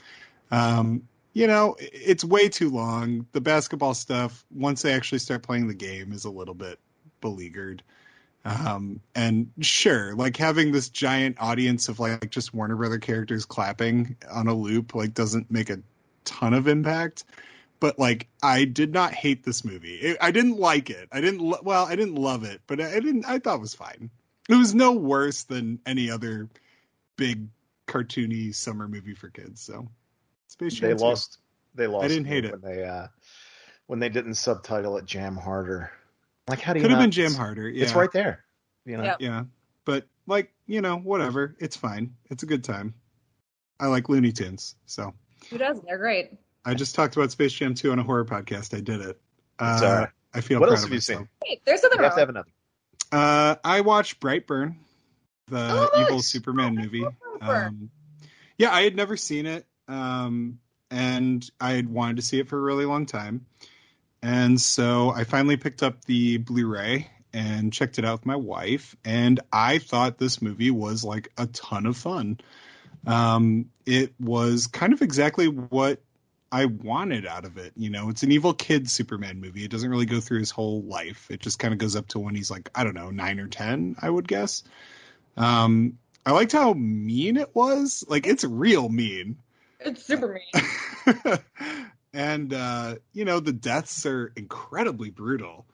Um, 0.51 1.09
you 1.33 1.47
know, 1.47 1.77
it's 1.79 2.25
way 2.25 2.49
too 2.49 2.71
long. 2.71 3.27
The 3.33 3.41
basketball 3.41 3.95
stuff, 3.95 4.45
once 4.55 4.83
they 4.83 4.93
actually 4.93 5.19
start 5.19 5.43
playing 5.43 5.69
the 5.69 5.75
game, 5.75 6.13
is 6.13 6.25
a 6.25 6.31
little 6.31 6.55
bit 6.55 6.79
beleaguered. 7.21 7.83
Um, 8.45 9.01
and 9.15 9.51
sure, 9.61 10.15
like 10.15 10.37
having 10.37 10.73
this 10.73 10.89
giant 10.89 11.37
audience 11.41 11.89
of 11.89 12.01
like 12.01 12.31
just 12.31 12.53
Warner 12.53 12.77
Brother 12.77 12.99
characters 12.99 13.45
clapping 13.45 14.17
on 14.31 14.49
a 14.49 14.55
loop 14.55 14.95
like 14.95 15.15
doesn't 15.15 15.51
make 15.51 15.71
a 15.71 15.79
ton 16.25 16.53
of 16.53 16.67
impact. 16.67 17.25
But 17.81 17.99
like, 17.99 18.29
I 18.43 18.65
did 18.65 18.93
not 18.93 19.13
hate 19.13 19.45
this 19.45 19.65
movie. 19.65 19.97
It, 19.97 20.17
I 20.21 20.31
didn't 20.31 20.59
like 20.59 20.91
it. 20.91 21.09
I 21.13 21.21
didn't. 21.21 21.41
Lo- 21.41 21.61
well, 21.63 21.87
I 21.87 21.97
didn't 21.97 22.17
love 22.17 22.45
it, 22.45 22.61
but 22.67 22.81
I 22.81 23.01
didn't. 23.01 23.25
I 23.27 23.39
thought 23.39 23.57
it 23.57 23.61
was 23.61 23.75
fine. 23.75 24.11
It 24.49 24.57
was 24.57 24.75
no 24.75 24.93
worse 24.93 25.45
than 25.45 25.81
any 25.87 26.11
other 26.11 26.49
big 27.17 27.47
cartoony 27.87 28.55
summer 28.55 28.89
movie 28.89 29.15
for 29.15 29.29
kids. 29.29 29.61
So 29.61 29.89
Space 30.53 30.75
Jam 30.75 30.91
They 30.91 30.97
2. 30.97 31.03
lost. 31.05 31.39
They 31.75 31.87
lost. 31.87 32.05
I 32.05 32.09
didn't 32.09 32.25
me 32.25 32.29
hate 32.29 32.45
it. 32.45 32.53
when 32.53 32.61
they 32.61 32.85
uh, 32.85 33.07
when 33.87 33.99
they 33.99 34.09
didn't 34.09 34.35
subtitle 34.35 34.97
it 34.99 35.05
Jam 35.07 35.37
Harder. 35.37 35.91
Like 36.49 36.61
how 36.61 36.73
do 36.73 36.79
you 36.81 36.85
Could 36.85 36.91
have 36.91 37.01
been 37.01 37.11
Jam 37.11 37.33
Harder. 37.35 37.69
Yeah. 37.69 37.85
It's 37.85 37.95
right 37.95 38.13
there. 38.13 38.45
You 38.85 38.97
know. 38.99 39.05
Yep. 39.05 39.17
Yeah, 39.21 39.45
but 39.85 40.07
like 40.27 40.53
you 40.67 40.81
know, 40.83 40.97
whatever. 40.99 41.57
It's 41.59 41.77
fine. 41.77 42.15
It's 42.31 42.43
a 42.43 42.47
good 42.47 42.65
time. 42.65 42.95
I 43.81 43.87
like 43.87 44.09
Looney 44.09 44.33
Tunes, 44.33 44.77
so 44.87 45.15
Who 45.51 45.59
doesn't? 45.59 45.87
They're 45.87 45.99
great. 45.99 46.31
I 46.65 46.75
just 46.75 46.95
talked 46.95 47.17
about 47.17 47.33
Space 47.33 47.53
Jam 47.53 47.75
2 47.75 47.91
on 47.91 47.99
a 47.99 48.03
horror 48.05 48.25
podcast. 48.25 48.77
I 48.77 48.81
did 48.81 49.01
it. 49.01 49.21
Uh, 49.59 49.73
It's 49.75 49.83
all 49.83 49.93
right. 49.97 50.09
I 50.35 50.41
feel 50.41 50.61
What 50.61 50.67
proud 50.69 50.75
else 50.77 50.85
of 50.85 50.91
have 50.91 50.93
you 50.93 50.97
myself. 50.99 51.19
seen? 51.21 51.29
Wait, 51.49 51.63
there's 51.65 51.81
something 51.81 51.99
You 51.99 52.05
have 52.05 52.15
to 52.15 52.21
have 52.21 52.29
another. 52.29 52.49
Uh, 53.11 53.57
I 53.65 53.81
watched 53.81 54.21
Brightburn, 54.21 54.77
the 55.49 55.89
Oh, 55.93 56.01
evil 56.01 56.23
Superman 56.23 56.77
movie. 56.77 57.05
Um, 57.41 57.91
yeah, 58.59 58.73
I 58.73 58.83
had 58.83 58.95
never 58.95 59.17
seen 59.17 59.47
it, 59.47 59.67
um, 59.89 60.59
and 60.91 61.49
I 61.61 61.73
had 61.73 61.89
wanted 61.89 62.17
to 62.17 62.23
see 62.23 62.39
it 62.39 62.49
for 62.49 62.59
a 62.59 62.63
really 62.63 62.85
long 62.85 63.07
time. 63.07 63.47
And 64.23 64.61
so 64.61 65.11
I 65.11 65.25
finally 65.25 65.57
picked 65.57 65.83
up 65.83 66.05
the 66.05 66.37
Blu-ray 66.39 67.09
and 67.33 67.73
checked 67.73 67.99
it 67.99 68.05
out 68.05 68.21
with 68.21 68.27
my 68.27 68.37
wife, 68.37 68.95
and 69.05 69.41
I 69.53 69.79
thought 69.79 70.19
this 70.19 70.43
movie 70.43 70.71
was 70.71 71.03
like 71.03 71.33
a 71.39 71.47
ton 71.47 71.87
of 71.87 71.97
fun. 71.97 72.39
Um, 73.07 73.71
it 73.87 74.13
was 74.21 74.67
kind 74.67 74.93
of 74.93 75.03
exactly 75.03 75.47
what 75.47 76.01
I 76.53 76.67
wanted 76.67 77.27
out 77.27 77.47
of 77.47 77.57
it. 77.57 77.73
You 77.75 77.89
know, 77.89 78.11
it's 78.11 78.23
an 78.23 78.31
evil 78.31 78.53
kid 78.53 78.91
Superman 78.91 79.41
movie. 79.41 79.65
It 79.65 79.71
doesn't 79.71 79.89
really 79.91 80.07
go 80.07 80.21
through 80.21 80.41
his 80.41 80.51
whole 80.51 80.83
life. 80.83 81.27
It 81.31 81.41
just 81.41 81.59
kind 81.59 81.73
of 81.73 81.79
goes 81.79 81.97
up 81.97 82.09
to 82.09 82.19
when 82.19 82.35
he's 82.35 82.51
like, 82.51 82.69
I 82.75 82.85
don't 82.85 82.95
know, 82.95 83.11
nine 83.11 83.41
or 83.41 83.49
ten, 83.49 83.97
I 84.01 84.11
would 84.11 84.29
guess. 84.29 84.63
Um, 85.37 85.99
I 86.27 86.33
liked 86.33 86.53
how 86.53 86.75
mean 86.75 87.39
it 87.39 87.55
was. 87.55 88.05
Like 88.07 88.27
it's 88.27 88.45
real 88.45 88.89
mean. 88.89 89.39
It's 89.85 90.05
super 90.05 90.39
mean. 90.55 91.39
and 92.13 92.53
uh, 92.53 92.97
you 93.13 93.25
know, 93.25 93.41
the 93.41 93.53
deaths 93.53 94.07
are 94.07 94.33
incredibly 94.37 95.11
brutal. 95.11 95.67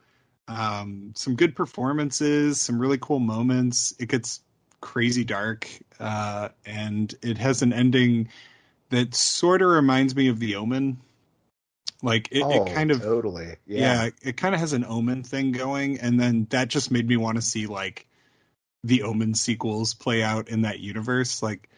Um, 0.47 1.13
some 1.15 1.37
good 1.37 1.55
performances, 1.55 2.61
some 2.61 2.81
really 2.81 2.99
cool 2.99 3.19
moments. 3.21 3.95
It 3.99 4.09
gets 4.09 4.41
crazy 4.81 5.25
dark, 5.25 5.69
uh, 6.01 6.49
and 6.65 7.15
it 7.23 7.39
has 7.39 7.63
an 7.63 7.73
ending 7.73 8.29
that 8.91 9.15
sort 9.15 9.61
of 9.63 9.69
reminds 9.69 10.17
me 10.17 10.29
of 10.29 10.39
The 10.39 10.57
Omen. 10.57 10.99
Like 12.03 12.29
it, 12.31 12.43
oh, 12.43 12.65
it 12.65 12.75
kind 12.75 12.91
of 12.91 13.03
totally. 13.03 13.57
yeah, 13.67 14.05
Yeah. 14.05 14.11
it 14.23 14.37
kind 14.37 14.55
of 14.55 14.61
has 14.61 14.73
an 14.73 14.85
Omen 14.85 15.25
thing 15.25 15.53
going, 15.53 15.99
and 16.01 16.19
then 16.19 16.47
that 16.51 16.69
just 16.69 16.91
made 16.91 17.07
me 17.09 17.17
want 17.17 17.37
to 17.37 17.43
see 17.43 17.67
like 17.67 18.07
the 18.85 19.03
Omen 19.03 19.35
sequels 19.35 19.95
play 19.95 20.23
out 20.23 20.49
in 20.49 20.63
that 20.63 20.79
universe. 20.79 21.43
Like, 21.43 21.69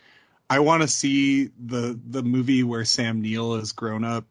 I 0.51 0.59
want 0.59 0.83
to 0.83 0.89
see 0.89 1.51
the 1.65 1.99
the 2.09 2.23
movie 2.23 2.65
where 2.65 2.85
Sam 2.85 3.23
Neill 3.23 3.55
is 3.55 3.73
grown 3.73 4.05
up 4.05 4.25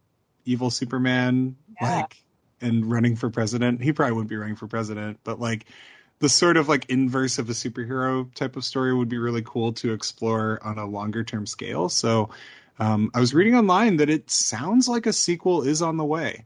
evil 0.46 0.70
Superman, 0.70 1.56
Yeah. 1.82 1.96
like 2.02 2.24
and 2.62 2.92
running 2.92 3.16
for 3.16 3.30
president. 3.30 3.82
He 3.82 3.94
probably 3.94 4.14
wouldn't 4.14 4.30
be 4.30 4.36
running 4.36 4.58
for 4.58 4.68
president, 4.68 5.20
but 5.24 5.40
like 5.40 5.66
the 6.20 6.28
sort 6.28 6.58
of 6.58 6.68
like 6.68 6.90
inverse 6.90 7.40
of 7.40 7.50
a 7.50 7.54
superhero 7.54 8.32
type 8.34 8.58
of 8.58 8.66
story 8.66 8.94
would 8.94 9.08
be 9.08 9.18
really 9.18 9.42
cool 9.46 9.72
to 9.74 9.94
explore 9.94 10.60
on 10.62 10.78
a 10.78 10.86
longer 10.86 11.24
term 11.24 11.46
scale. 11.46 11.88
So 11.88 12.32
um, 12.80 13.12
I 13.14 13.22
was 13.22 13.34
reading 13.34 13.56
online 13.56 13.98
that 13.98 14.10
it 14.10 14.30
sounds 14.30 14.90
like 14.90 15.06
a 15.06 15.14
sequel 15.14 15.62
is 15.62 15.82
on 15.82 15.96
the 15.96 16.04
way. 16.04 16.46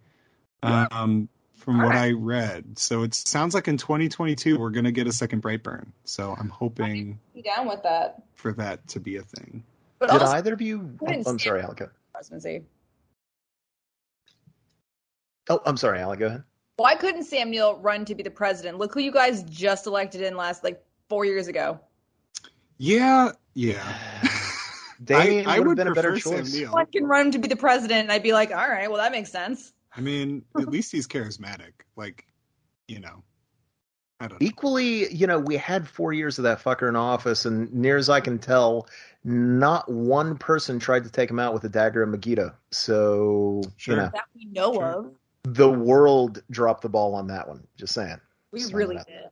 Um, 0.61 1.29
from 1.63 1.81
what 1.81 1.95
I 1.95 2.11
read, 2.11 2.77
so 2.77 3.03
it 3.03 3.13
sounds 3.13 3.53
like 3.55 3.69
in 3.69 3.77
2022 3.77 4.59
we're 4.59 4.69
gonna 4.69 4.91
get 4.91 5.07
a 5.07 5.13
second 5.13 5.41
Brightburn. 5.41 5.87
So 6.03 6.35
I'm 6.37 6.49
hoping 6.49 7.19
Be 7.33 7.41
down 7.41 7.67
with 7.67 7.81
that. 7.83 8.21
for 8.35 8.51
that 8.53 8.85
to 8.89 8.99
be 8.99 9.15
a 9.15 9.21
thing. 9.21 9.63
But 9.99 10.09
Did 10.09 10.21
also, 10.21 10.33
either 10.33 10.53
of 10.53 10.61
you? 10.61 10.97
Oh, 11.01 11.23
I'm 11.25 11.39
sorry, 11.39 11.61
it. 11.61 11.63
Alec. 11.63 11.77
go- 11.77 11.89
presidency. 12.13 12.63
Oh, 15.49 15.61
I'm 15.65 15.77
sorry, 15.77 15.99
Alec. 15.99 16.19
Go 16.19 16.25
ahead. 16.27 16.43
Why 16.75 16.95
couldn't 16.95 17.23
Sam 17.23 17.49
Neill 17.49 17.77
run 17.77 18.03
to 18.05 18.15
be 18.15 18.23
the 18.23 18.31
president? 18.31 18.77
Look 18.77 18.93
who 18.93 18.99
you 18.99 19.11
guys 19.11 19.43
just 19.43 19.87
elected 19.87 20.21
in 20.21 20.35
last 20.35 20.63
like 20.63 20.83
four 21.07 21.23
years 21.23 21.47
ago. 21.47 21.79
Yeah, 22.77 23.31
yeah. 23.53 23.97
Damien 25.01 25.45
I 25.47 25.59
would 25.59 25.67
have 25.69 25.77
been 25.77 25.87
a 25.87 25.93
better 25.93 26.11
prefer 26.11 26.29
Sam 26.29 26.39
choice. 26.39 26.53
Neill. 26.53 26.73
One 26.73 26.87
can 26.87 27.05
run 27.05 27.31
to 27.31 27.39
be 27.39 27.47
the 27.47 27.55
president, 27.55 28.01
and 28.01 28.11
I'd 28.11 28.23
be 28.23 28.33
like, 28.33 28.51
all 28.51 28.67
right, 28.67 28.89
well 28.89 28.99
that 29.01 29.11
makes 29.13 29.31
sense. 29.31 29.71
I 29.95 30.01
mean, 30.01 30.43
at 30.59 30.69
least 30.69 30.91
he's 30.91 31.07
charismatic. 31.07 31.71
Like, 31.95 32.25
you 32.87 32.99
know, 32.99 33.23
I 34.19 34.27
don't 34.27 34.41
know. 34.41 34.45
Equally, 34.47 35.13
you 35.13 35.27
know, 35.27 35.39
we 35.39 35.57
had 35.57 35.87
four 35.87 36.13
years 36.13 36.37
of 36.37 36.43
that 36.43 36.61
fucker 36.63 36.87
in 36.89 36.95
office, 36.95 37.45
and 37.45 37.71
near 37.73 37.97
as 37.97 38.09
I 38.09 38.19
can 38.19 38.39
tell, 38.39 38.87
not 39.23 39.89
one 39.91 40.37
person 40.37 40.79
tried 40.79 41.03
to 41.03 41.09
take 41.11 41.29
him 41.29 41.39
out 41.39 41.53
with 41.53 41.63
a 41.65 41.69
dagger 41.69 42.03
and 42.03 42.11
Megiddo. 42.11 42.53
So, 42.71 43.61
Sure. 43.77 43.95
you 43.95 44.01
know, 44.01 44.09
That 44.13 44.25
we 44.35 44.45
know 44.45 44.73
Sure. 44.73 44.85
of. 44.85 45.15
the 45.43 45.69
world 45.69 46.41
dropped 46.51 46.81
the 46.81 46.89
ball 46.89 47.13
on 47.15 47.27
that 47.27 47.47
one. 47.47 47.67
Just 47.77 47.93
saying. 47.93 48.19
We 48.51 48.59
Just 48.59 48.73
really 48.73 48.95
did. 48.95 49.29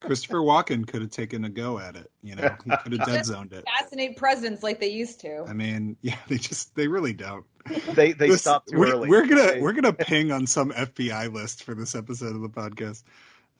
Christopher 0.00 0.38
Walken 0.38 0.86
could 0.86 1.00
have 1.00 1.10
taken 1.10 1.44
a 1.46 1.48
go 1.48 1.78
at 1.78 1.96
it. 1.96 2.10
You 2.22 2.34
know, 2.36 2.54
he 2.64 2.76
could 2.76 2.92
have 2.92 3.06
dead 3.06 3.24
zoned 3.24 3.52
it. 3.52 3.64
Fascinate 3.78 4.16
presidents 4.16 4.62
like 4.62 4.78
they 4.78 4.90
used 4.90 5.18
to. 5.20 5.44
I 5.48 5.52
mean, 5.54 5.96
yeah, 6.02 6.16
they 6.28 6.36
just 6.36 6.74
they 6.74 6.86
really 6.86 7.12
don't. 7.14 7.44
They 7.94 8.12
they 8.12 8.28
This- 8.30 8.40
stopped 8.42 8.68
too 8.70 8.78
we, 8.78 8.90
early. 8.90 9.08
We're 9.08 9.26
gonna 9.26 9.52
They- 9.52 9.60
we're 9.60 9.72
gonna 9.72 9.92
ping 9.92 10.30
on 10.32 10.46
some 10.46 10.70
FBI 10.72 11.32
list 11.32 11.62
for 11.64 11.74
this 11.74 11.94
episode 11.94 12.34
of 12.34 12.42
the 12.42 12.48
podcast. 12.48 13.02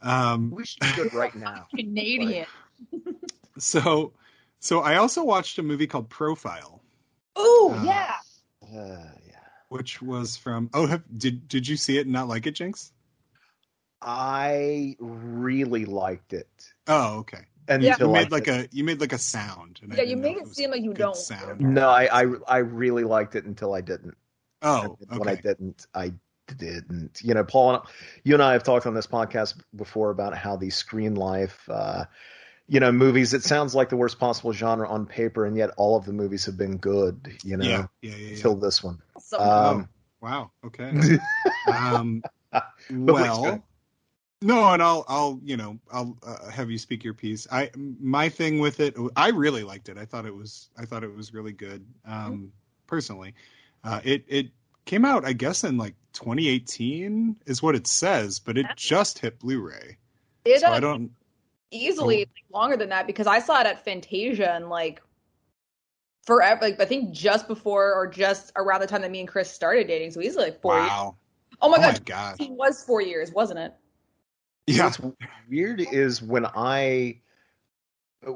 Um, 0.03 0.51
we 0.51 0.65
should 0.65 0.81
do 0.95 1.05
it 1.05 1.13
right 1.15 1.35
now. 1.35 1.67
Canadian. 1.77 2.47
so 3.59 4.13
so 4.61 4.81
I 4.81 4.97
also 4.97 5.25
watched 5.25 5.59
a 5.59 5.63
movie 5.63 5.87
called 5.87 6.09
Profile, 6.09 6.83
Oh 7.35 7.75
Uh, 7.79 7.83
yeah. 7.85 8.15
Uh, 8.63 9.05
yeah. 9.27 9.37
which 9.69 10.03
was 10.03 10.37
from 10.37 10.69
oh 10.75 10.87
have, 10.87 11.03
did 11.17 11.49
did 11.49 11.67
you 11.67 11.77
see 11.77 11.99
it 11.99 12.03
and 12.03 12.13
not 12.13 12.29
like 12.29 12.47
it, 12.47 12.53
Jinx? 12.53 12.93
I 14.03 14.97
really 15.01 15.85
liked 15.87 16.33
it 16.33 16.49
Oh, 16.87 17.19
okay. 17.21 17.41
Until 17.69 18.11
You 18.11 18.17
I 18.17 18.23
made 18.23 18.33
like 18.33 18.45
did- 18.45 18.73
a 18.73 18.77
you 18.77 18.85
made 18.85 19.01
like 19.01 19.13
a 19.13 19.19
sound. 19.19 19.81
And 19.83 19.93
I 19.93 19.97
Yeah, 19.97 20.03
you 20.05 20.17
made 20.17 20.37
it 20.37 20.49
seem 20.55 20.71
like 20.71 20.83
you 20.83 20.95
don't. 20.95 21.17
Sound. 21.17 21.61
No, 21.61 21.89
I, 21.89 22.23
I 22.25 22.27
I 22.49 22.57
really 22.59 23.05
liked 23.05 23.35
it 23.35 23.45
until 23.45 23.75
I 23.75 23.81
didn't. 23.81 24.17
Oh, 24.63 24.97
And 25.11 25.19
When 25.19 25.29
I 25.29 25.35
didn't, 25.37 25.87
I 25.95 26.13
didn't. 26.57 27.21
You 27.23 27.35
know, 27.35 27.45
Paul, 27.45 27.75
and 27.75 27.83
you 28.25 28.35
and 28.35 28.43
I 28.43 28.53
have 28.53 28.63
talked 28.63 28.87
on 28.87 28.95
this 28.95 29.07
podcast 29.07 29.55
before 29.75 30.11
about 30.11 30.37
how 30.37 30.57
the 30.57 30.71
screen 30.71 31.15
life, 31.15 31.69
uh, 31.69 32.05
you 32.69 32.81
know, 32.81 32.91
movies. 32.93 33.35
It 33.35 33.43
sounds 33.43 33.75
like 33.75 33.89
the 33.91 33.97
worst 33.97 34.19
possible 34.19 34.53
genre 34.53 34.89
on 34.89 35.07
paper, 35.07 35.45
and 35.45 35.57
yet 35.57 35.71
all 35.77 35.97
of 35.97 36.05
the 36.05 36.13
movies 36.13 36.47
have 36.47 36.57
been 36.57 36.79
good. 36.79 37.37
You 37.45 37.57
know, 37.59 37.65
Yeah, 37.69 37.87
yeah, 38.03 38.17
yeah. 38.17 38.37
yeah. 38.49 38.55
this 38.61 38.83
one. 38.83 39.03
So, 39.21 39.39
Um, 39.41 39.89
Wow. 40.21 40.51
Okay. 40.65 40.93
um, 41.67 42.23
well, 42.91 43.43
go. 43.45 43.63
No, 44.43 44.73
and 44.73 44.83
I'll, 44.83 45.05
I'll, 45.09 45.41
you 45.43 45.57
know, 45.57 45.79
I'll 45.91 46.17
uh, 46.27 46.51
have 46.51 46.71
you 46.71 46.79
speak 46.79 47.05
your 47.05 47.15
piece. 47.15 47.47
I, 47.51 47.71
my 47.77 48.29
thing 48.29 48.59
with 48.59 48.81
it, 48.81 48.95
I 49.17 49.29
really 49.29 49.65
liked 49.65 49.89
it. 49.89 49.97
I 49.99 50.05
thought 50.05 50.27
it 50.27 50.35
was, 50.35 50.71
I 50.79 50.85
thought 50.85 51.05
it 51.05 51.15
was 51.15 51.33
really 51.33 51.53
good. 51.53 51.85
Um, 52.07 52.53
personally, 52.87 53.35
uh, 53.85 54.01
it, 54.05 54.25
it 54.29 54.49
came 54.85 55.05
out, 55.05 55.25
I 55.25 55.33
guess, 55.33 55.65
in 55.65 55.79
like 55.79 55.95
2018 56.13 57.37
is 57.47 57.63
what 57.63 57.75
it 57.75 57.87
says, 57.87 58.39
but 58.39 58.59
it 58.59 58.67
just 58.77 59.19
hit 59.19 59.39
Blu-ray. 59.39 59.97
It 60.45 60.61
So 60.61 60.69
uh, 60.69 60.73
I 60.73 60.81
don't. 60.81 61.11
easily 61.71 62.19
like, 62.19 62.29
longer 62.53 62.77
than 62.77 62.91
that 62.91 63.07
because 63.07 63.27
I 63.27 63.39
saw 63.41 63.61
it 63.61 63.67
at 63.67 63.85
Fantasia 63.85 64.55
and 64.55 64.69
like 64.69 65.03
forever. 66.25 66.61
Like 66.63 66.81
I 66.81 66.85
think 66.85 67.13
just 67.13 67.49
before 67.49 67.95
or 67.95 68.07
just 68.07 68.53
around 68.57 68.81
the 68.81 68.87
time 68.87 69.03
that 69.03 69.11
me 69.11 69.21
and 69.21 69.29
Chris 69.29 69.51
started 69.51 69.87
dating. 69.87 70.11
So 70.13 70.21
easily 70.21 70.47
like 70.47 70.61
four 70.61 70.79
years. 70.79 70.91
Oh 71.61 71.69
my 71.71 71.79
Oh 71.79 72.01
god, 72.05 72.37
he 72.39 72.51
was 72.51 72.85
four 72.85 73.01
years, 73.01 73.33
wasn't 73.33 73.59
it? 73.61 73.75
Yeah. 74.67 74.85
What's 74.85 75.01
weird 75.49 75.81
is 75.81 76.21
when 76.21 76.47
I 76.47 77.21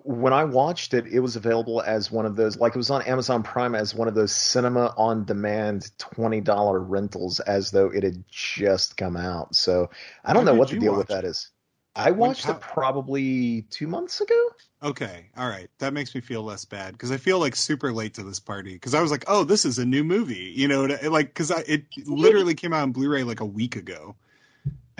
when 0.04 0.32
I 0.32 0.44
watched 0.44 0.94
it, 0.94 1.06
it 1.06 1.18
was 1.20 1.34
available 1.34 1.80
as 1.80 2.12
one 2.12 2.24
of 2.26 2.36
those 2.36 2.56
like 2.58 2.74
it 2.74 2.78
was 2.78 2.90
on 2.90 3.02
Amazon 3.02 3.42
Prime 3.42 3.74
as 3.74 3.94
one 3.94 4.06
of 4.06 4.14
those 4.14 4.32
cinema 4.32 4.94
on 4.96 5.24
demand 5.24 5.90
twenty 5.98 6.40
dollar 6.40 6.78
rentals 6.78 7.40
as 7.40 7.70
though 7.72 7.86
it 7.88 8.04
had 8.04 8.22
just 8.28 8.96
come 8.96 9.16
out. 9.16 9.56
So 9.56 9.90
I 10.24 10.32
don't 10.32 10.44
When 10.44 10.54
know 10.54 10.58
what 10.60 10.68
the 10.70 10.78
deal 10.78 10.94
with 10.94 11.08
that 11.08 11.24
is. 11.24 11.50
I 11.96 12.12
watched 12.12 12.44
how- 12.44 12.52
it 12.52 12.60
probably 12.60 13.62
two 13.70 13.88
months 13.88 14.20
ago. 14.20 14.50
Okay, 14.82 15.30
all 15.36 15.48
right. 15.48 15.68
That 15.78 15.92
makes 15.92 16.14
me 16.14 16.20
feel 16.20 16.42
less 16.42 16.64
bad 16.64 16.92
because 16.92 17.10
I 17.10 17.16
feel 17.16 17.38
like 17.40 17.56
super 17.56 17.92
late 17.92 18.14
to 18.14 18.22
this 18.22 18.38
party 18.38 18.74
because 18.74 18.94
I 18.94 19.02
was 19.02 19.10
like, 19.10 19.24
oh, 19.26 19.42
this 19.44 19.64
is 19.64 19.78
a 19.78 19.84
new 19.84 20.04
movie, 20.04 20.52
you 20.54 20.68
know, 20.68 20.84
like 20.84 21.28
because 21.28 21.50
it 21.50 21.86
literally 22.06 22.54
came 22.54 22.72
out 22.72 22.82
on 22.84 22.92
Blu-ray 22.92 23.24
like 23.24 23.40
a 23.40 23.44
week 23.44 23.74
ago, 23.76 24.14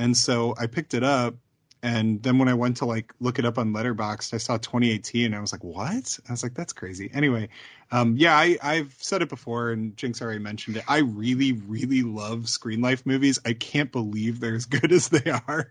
and 0.01 0.17
so 0.17 0.55
I 0.59 0.67
picked 0.67 0.95
it 0.95 1.05
up, 1.05 1.35
and 1.83 2.23
then 2.23 2.39
when 2.39 2.49
I 2.49 2.55
went 2.55 2.79
to 2.79 2.87
like 2.87 3.13
look 3.21 3.39
it 3.39 3.45
up 3.45 3.59
on 3.59 3.75
Letterboxd, 3.75 4.33
I 4.33 4.39
saw 4.39 4.57
2018, 4.57 5.27
and 5.27 5.35
I 5.35 5.41
was 5.41 5.53
like, 5.53 5.63
what? 5.63 6.19
I 6.27 6.33
was 6.33 6.43
like, 6.43 6.55
that's 6.55 6.73
crazy. 6.73 7.11
Anyway, 7.13 7.51
um, 7.93 8.17
yeah, 8.17 8.35
I 8.35 8.57
I've 8.63 8.95
said 8.99 9.21
it 9.21 9.29
before, 9.29 9.71
and 9.71 9.95
Jinx 9.99 10.23
already 10.23 10.39
mentioned 10.39 10.79
it. 10.79 10.85
I 10.89 10.99
really, 10.99 11.53
really 11.53 12.03
love 12.03 12.49
Screen 12.49 12.81
Life 12.81 13.05
movies. 13.05 13.39
I 13.45 13.53
can't 13.53 13.93
believe 13.93 14.41
they're 14.41 14.55
as 14.55 14.65
good 14.81 14.91
as 14.91 15.11
they 15.11 15.31
are. 15.31 15.71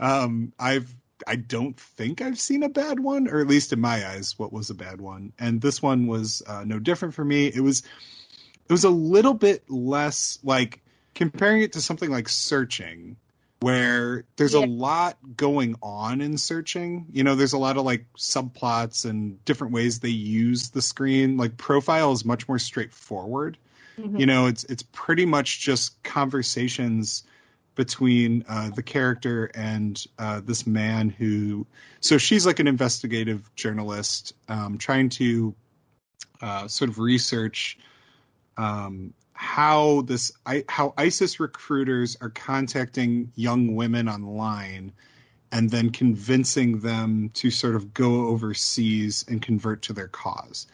Um, 0.00 0.54
I've 0.58 0.94
I 1.26 1.36
don't 1.36 1.78
think 1.78 2.22
I've 2.22 2.38
seen 2.40 2.62
a 2.62 2.68
bad 2.70 2.98
one, 2.98 3.28
or 3.28 3.40
at 3.40 3.46
least 3.46 3.74
in 3.74 3.80
my 3.80 4.06
eyes, 4.08 4.38
what 4.38 4.52
was 4.52 4.70
a 4.70 4.74
bad 4.74 5.02
one. 5.02 5.32
And 5.38 5.60
this 5.60 5.82
one 5.82 6.06
was 6.06 6.42
uh, 6.46 6.64
no 6.64 6.78
different 6.78 7.14
for 7.14 7.24
me. 7.24 7.46
It 7.46 7.60
was 7.60 7.82
it 8.68 8.72
was 8.72 8.84
a 8.84 8.90
little 8.90 9.34
bit 9.34 9.68
less 9.70 10.38
like 10.42 10.82
comparing 11.14 11.62
it 11.62 11.72
to 11.72 11.80
something 11.80 12.10
like 12.10 12.28
Searching, 12.28 13.16
where 13.60 14.24
there's 14.36 14.54
Yeah. 14.54 14.64
a 14.64 14.66
lot 14.66 15.18
going 15.36 15.76
on 15.82 16.20
in 16.20 16.36
Searching. 16.38 17.06
You 17.12 17.24
know, 17.24 17.34
there's 17.34 17.52
a 17.54 17.58
lot 17.58 17.76
of 17.76 17.84
like 17.84 18.04
subplots 18.16 19.08
and 19.08 19.42
different 19.44 19.72
ways 19.72 20.00
they 20.00 20.08
use 20.10 20.70
the 20.70 20.82
screen. 20.82 21.36
Like 21.36 21.56
Profile 21.56 22.12
is 22.12 22.24
much 22.24 22.48
more 22.48 22.58
straightforward 22.58 23.56
Mhm. 23.98 24.20
you 24.20 24.26
know 24.26 24.46
it's 24.46 24.64
it's 24.64 24.82
pretty 24.92 25.24
much 25.24 25.60
just 25.60 26.02
conversations 26.02 27.24
between 27.76 28.44
uh, 28.48 28.68
the 28.70 28.82
character 28.82 29.50
and 29.54 30.04
uh, 30.18 30.40
this 30.44 30.66
man 30.66 31.08
who 31.08 31.66
so 32.00 32.18
she's 32.18 32.44
like 32.46 32.58
an 32.58 32.66
investigative 32.66 33.50
journalist 33.54 34.34
um, 34.48 34.76
trying 34.76 35.08
to 35.08 35.54
uh, 36.42 36.68
sort 36.68 36.90
of 36.90 36.98
research 36.98 37.78
um, 38.58 39.14
how 39.36 40.02
this 40.02 40.32
how 40.68 40.94
ISIS 40.96 41.38
recruiters 41.38 42.16
are 42.20 42.30
contacting 42.30 43.30
young 43.36 43.76
women 43.76 44.08
online 44.08 44.92
and 45.52 45.70
then 45.70 45.90
convincing 45.90 46.80
them 46.80 47.30
to 47.34 47.50
sort 47.50 47.76
of 47.76 47.94
go 47.94 48.26
overseas 48.28 49.24
and 49.28 49.40
convert 49.42 49.82
to 49.82 49.92
their 49.92 50.08
cause. 50.08 50.66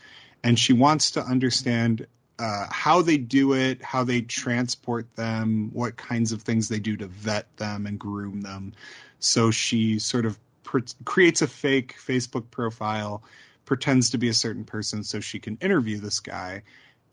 And 0.43 0.59
she 0.59 0.73
wants 0.73 1.11
to 1.13 1.23
understand 1.23 2.07
uh, 2.39 2.67
how 2.71 3.03
they 3.03 3.19
do 3.19 3.53
it, 3.53 3.83
how 3.83 4.05
they 4.05 4.23
transport 4.23 5.15
them, 5.17 5.71
what 5.73 5.97
kinds 5.97 6.33
of 6.33 6.43
things 6.43 6.69
they 6.69 6.81
do 6.81 6.97
to 6.97 7.07
vet 7.07 7.55
them 7.59 7.87
and 7.87 7.99
groom 7.99 8.41
them. 8.41 8.73
So 9.19 9.51
she 9.51 9.99
sort 9.99 10.25
of 10.25 10.39
creates 11.05 11.43
a 11.43 11.47
fake 11.47 11.97
Facebook 11.99 12.51
profile, 12.51 13.23
pretends 13.65 14.11
to 14.11 14.19
be 14.19 14.29
a 14.29 14.35
certain 14.35 14.65
person 14.65 15.05
so 15.05 15.21
she 15.21 15.39
can 15.39 15.59
interview 15.61 15.99
this 15.99 16.21
guy. 16.21 16.63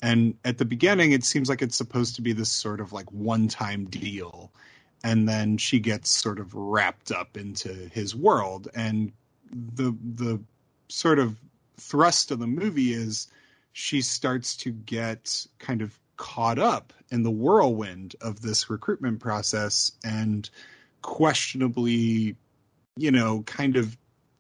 And 0.01 0.35
at 0.45 0.57
the 0.57 0.65
beginning, 0.65 1.11
it 1.11 1.23
seems 1.23 1.49
like 1.49 1.61
it's 1.61 1.75
supposed 1.75 2.15
to 2.15 2.21
be 2.21 2.33
this 2.33 2.51
sort 2.51 2.79
of 2.79 2.93
like 2.93 3.11
one 3.11 3.47
time 3.47 3.85
deal. 3.85 4.51
And 5.03 5.27
then 5.27 5.57
she 5.57 5.79
gets 5.79 6.09
sort 6.09 6.39
of 6.39 6.53
wrapped 6.53 7.11
up 7.11 7.37
into 7.37 7.69
his 7.69 8.15
world. 8.15 8.67
And 8.73 9.11
the 9.51 9.95
the 10.15 10.41
sort 10.87 11.19
of 11.19 11.39
thrust 11.77 12.31
of 12.31 12.39
the 12.39 12.47
movie 12.47 12.93
is 12.93 13.27
she 13.73 14.01
starts 14.01 14.55
to 14.57 14.71
get 14.71 15.45
kind 15.59 15.81
of 15.81 15.97
caught 16.17 16.59
up 16.59 16.91
in 17.11 17.23
the 17.23 17.31
whirlwind 17.31 18.15
of 18.21 18.41
this 18.41 18.69
recruitment 18.69 19.19
process 19.19 19.93
and 20.03 20.49
questionably, 21.01 22.35
you 22.97 23.11
know, 23.11 23.41
kind 23.43 23.77
of 23.77 23.97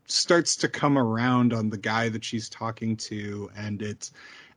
starts 0.07 0.57
to 0.57 0.67
come 0.67 0.97
around 0.97 1.53
on 1.53 1.69
the 1.69 1.77
guy 1.77 2.09
that 2.09 2.23
she's 2.23 2.49
talking 2.49 2.97
to 2.97 3.49
and 3.55 3.81
it's 3.81 4.11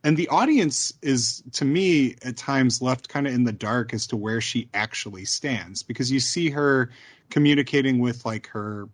and 0.05 0.17
the 0.17 0.29
audience 0.29 0.93
is 1.03 1.43
to 1.53 1.65
me 1.65 2.17
at 2.23 2.37
times 2.37 2.83
left 2.83 3.09
kind 3.09 3.27
of 3.27 3.35
in 3.35 3.45
the 3.45 3.53
dark 3.53 3.95
as 3.95 4.07
to 4.09 4.17
where 4.17 4.41
she 4.41 4.69
actually 4.75 5.25
stands 5.25 5.83
because 5.83 6.11
you 6.11 6.21
see 6.21 6.51
her 6.51 6.91
communicating 7.31 7.99
with 7.99 8.25
like 8.25 8.47
her 8.49 8.89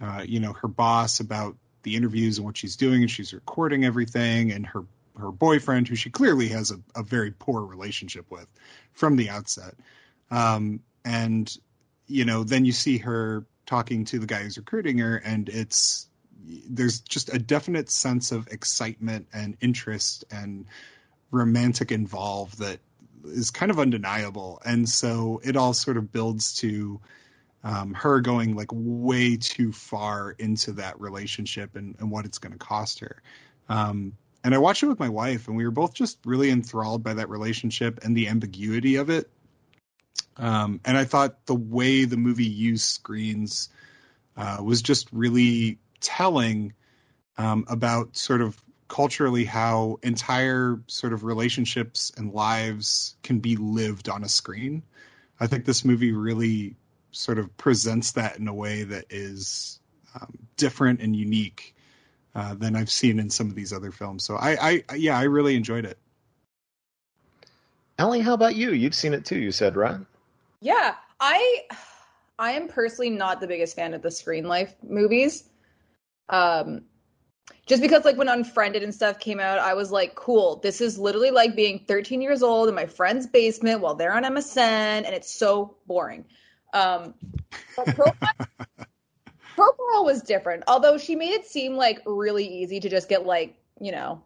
uh, 0.00 0.24
you 0.26 0.40
know 0.40 0.52
her 0.52 0.68
boss 0.68 1.20
about 1.20 1.56
the 1.82 1.94
interviews 1.94 2.38
and 2.38 2.46
what 2.46 2.56
she's 2.56 2.76
doing 2.76 3.02
and 3.02 3.10
she's 3.10 3.32
recording 3.32 3.84
everything 3.84 4.52
and 4.52 4.66
her 4.66 4.84
her 5.18 5.32
boyfriend 5.32 5.88
who 5.88 5.96
she 5.96 6.10
clearly 6.10 6.48
has 6.48 6.70
a, 6.70 6.78
a 6.94 7.02
very 7.02 7.32
poor 7.38 7.62
relationship 7.62 8.30
with 8.30 8.46
from 8.92 9.16
the 9.16 9.28
outset. 9.28 9.74
Um, 10.30 10.80
and 11.04 11.56
you 12.06 12.24
know 12.24 12.44
then 12.44 12.64
you 12.64 12.72
see 12.72 12.98
her 12.98 13.44
talking 13.66 14.04
to 14.06 14.18
the 14.18 14.26
guy 14.26 14.42
who's 14.42 14.56
recruiting 14.56 14.98
her 14.98 15.16
and 15.18 15.48
it's 15.48 16.07
there's 16.44 17.00
just 17.00 17.32
a 17.32 17.38
definite 17.38 17.90
sense 17.90 18.32
of 18.32 18.48
excitement 18.48 19.26
and 19.32 19.56
interest 19.60 20.24
and 20.30 20.66
romantic 21.30 21.92
involve 21.92 22.56
that 22.58 22.78
is 23.24 23.50
kind 23.50 23.70
of 23.70 23.78
undeniable. 23.78 24.60
And 24.64 24.88
so 24.88 25.40
it 25.44 25.56
all 25.56 25.74
sort 25.74 25.96
of 25.96 26.12
builds 26.12 26.54
to 26.60 27.00
um, 27.64 27.92
her 27.94 28.20
going 28.20 28.54
like 28.54 28.68
way 28.72 29.36
too 29.36 29.72
far 29.72 30.30
into 30.38 30.72
that 30.72 31.00
relationship 31.00 31.76
and, 31.76 31.96
and 31.98 32.10
what 32.10 32.24
it's 32.24 32.38
going 32.38 32.52
to 32.52 32.58
cost 32.58 33.00
her. 33.00 33.22
Um, 33.68 34.12
and 34.44 34.54
i 34.54 34.58
watched 34.58 34.82
it 34.82 34.86
with 34.86 35.00
my 35.00 35.08
wife 35.08 35.48
and 35.48 35.56
we 35.56 35.64
were 35.64 35.72
both 35.72 35.92
just 35.92 36.18
really 36.24 36.48
enthralled 36.50 37.02
by 37.02 37.14
that 37.14 37.28
relationship 37.28 37.98
and 38.02 38.16
the 38.16 38.28
ambiguity 38.28 38.96
of 38.96 39.10
it. 39.10 39.28
Um, 40.36 40.80
and 40.84 40.96
i 40.96 41.04
thought 41.04 41.44
the 41.46 41.54
way 41.54 42.04
the 42.04 42.16
movie 42.16 42.46
used 42.46 42.84
screens 42.84 43.68
uh, 44.36 44.58
was 44.62 44.80
just 44.80 45.08
really 45.12 45.78
telling 46.00 46.72
um, 47.36 47.64
about 47.68 48.16
sort 48.16 48.40
of 48.40 48.60
culturally 48.88 49.44
how 49.44 49.98
entire 50.02 50.80
sort 50.86 51.12
of 51.12 51.24
relationships 51.24 52.10
and 52.16 52.32
lives 52.32 53.16
can 53.22 53.38
be 53.38 53.56
lived 53.56 54.08
on 54.08 54.24
a 54.24 54.28
screen. 54.28 54.82
I 55.40 55.46
think 55.46 55.64
this 55.64 55.84
movie 55.84 56.12
really 56.12 56.76
sort 57.12 57.38
of 57.38 57.54
presents 57.56 58.12
that 58.12 58.38
in 58.38 58.48
a 58.48 58.54
way 58.54 58.82
that 58.84 59.04
is 59.10 59.78
um, 60.14 60.38
different 60.56 61.00
and 61.00 61.14
unique 61.14 61.74
uh, 62.34 62.54
than 62.54 62.76
I've 62.76 62.90
seen 62.90 63.18
in 63.18 63.30
some 63.30 63.48
of 63.48 63.54
these 63.54 63.72
other 63.72 63.90
films. 63.90 64.24
So 64.24 64.36
I, 64.36 64.82
I, 64.88 64.94
yeah, 64.96 65.18
I 65.18 65.24
really 65.24 65.54
enjoyed 65.54 65.84
it. 65.84 65.98
Ellie, 67.98 68.20
how 68.20 68.34
about 68.34 68.54
you? 68.54 68.72
You've 68.72 68.94
seen 68.94 69.12
it 69.12 69.24
too, 69.24 69.38
you 69.38 69.50
said, 69.50 69.76
right? 69.76 69.98
Yeah, 70.60 70.94
I 71.20 71.64
I 72.38 72.52
am 72.52 72.68
personally 72.68 73.10
not 73.10 73.40
the 73.40 73.46
biggest 73.48 73.74
fan 73.74 73.92
of 73.92 74.02
the 74.02 74.10
Screen 74.10 74.44
Life 74.44 74.74
movies. 74.88 75.48
Um 76.28 76.82
just 77.66 77.82
because 77.82 78.04
like 78.04 78.16
when 78.16 78.28
Unfriended 78.28 78.82
and 78.82 78.94
stuff 78.94 79.18
came 79.20 79.38
out, 79.40 79.58
I 79.58 79.74
was 79.74 79.92
like, 79.92 80.14
cool, 80.14 80.56
this 80.56 80.80
is 80.80 80.98
literally 80.98 81.30
like 81.30 81.54
being 81.54 81.84
13 81.86 82.22
years 82.22 82.42
old 82.42 82.68
in 82.68 82.74
my 82.74 82.86
friend's 82.86 83.26
basement 83.26 83.80
while 83.80 83.94
they're 83.94 84.14
on 84.14 84.24
MSN 84.24 84.58
and 84.58 85.06
it's 85.08 85.30
so 85.30 85.76
boring. 85.86 86.24
Um 86.72 87.14
but 87.76 87.86
Profile, 87.94 88.46
Profile 89.54 90.04
was 90.04 90.22
different. 90.22 90.64
Although 90.66 90.98
she 90.98 91.14
made 91.14 91.30
it 91.30 91.46
seem 91.46 91.74
like 91.74 92.00
really 92.06 92.46
easy 92.46 92.80
to 92.80 92.88
just 92.88 93.08
get 93.08 93.26
like, 93.26 93.54
you 93.80 93.92
know, 93.92 94.22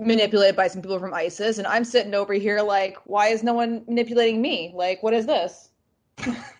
manipulated 0.00 0.56
by 0.56 0.68
some 0.68 0.82
people 0.82 0.98
from 0.98 1.14
ISIS 1.14 1.58
and 1.58 1.66
I'm 1.66 1.84
sitting 1.84 2.14
over 2.14 2.34
here 2.34 2.60
like, 2.60 2.96
why 3.04 3.28
is 3.28 3.42
no 3.42 3.54
one 3.54 3.84
manipulating 3.86 4.40
me? 4.40 4.72
Like, 4.74 5.02
what 5.02 5.14
is 5.14 5.26
this? 5.26 5.70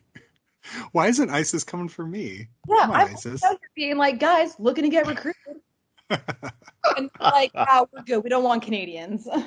Why 0.92 1.06
isn't 1.08 1.30
ISIS 1.30 1.64
coming 1.64 1.88
for 1.88 2.06
me? 2.06 2.48
Yeah, 2.68 2.76
on, 2.76 2.90
I'm 2.92 3.08
ISIS. 3.14 3.42
being 3.74 3.96
like, 3.98 4.18
guys, 4.18 4.54
looking 4.58 4.84
to 4.84 4.90
get 4.90 5.06
recruited. 5.06 5.60
and 6.10 7.10
like, 7.20 7.50
ah, 7.54 7.86
we're 7.92 8.02
good. 8.02 8.22
We 8.24 8.30
don't 8.30 8.44
want 8.44 8.62
Canadians. 8.62 9.26
no, 9.26 9.42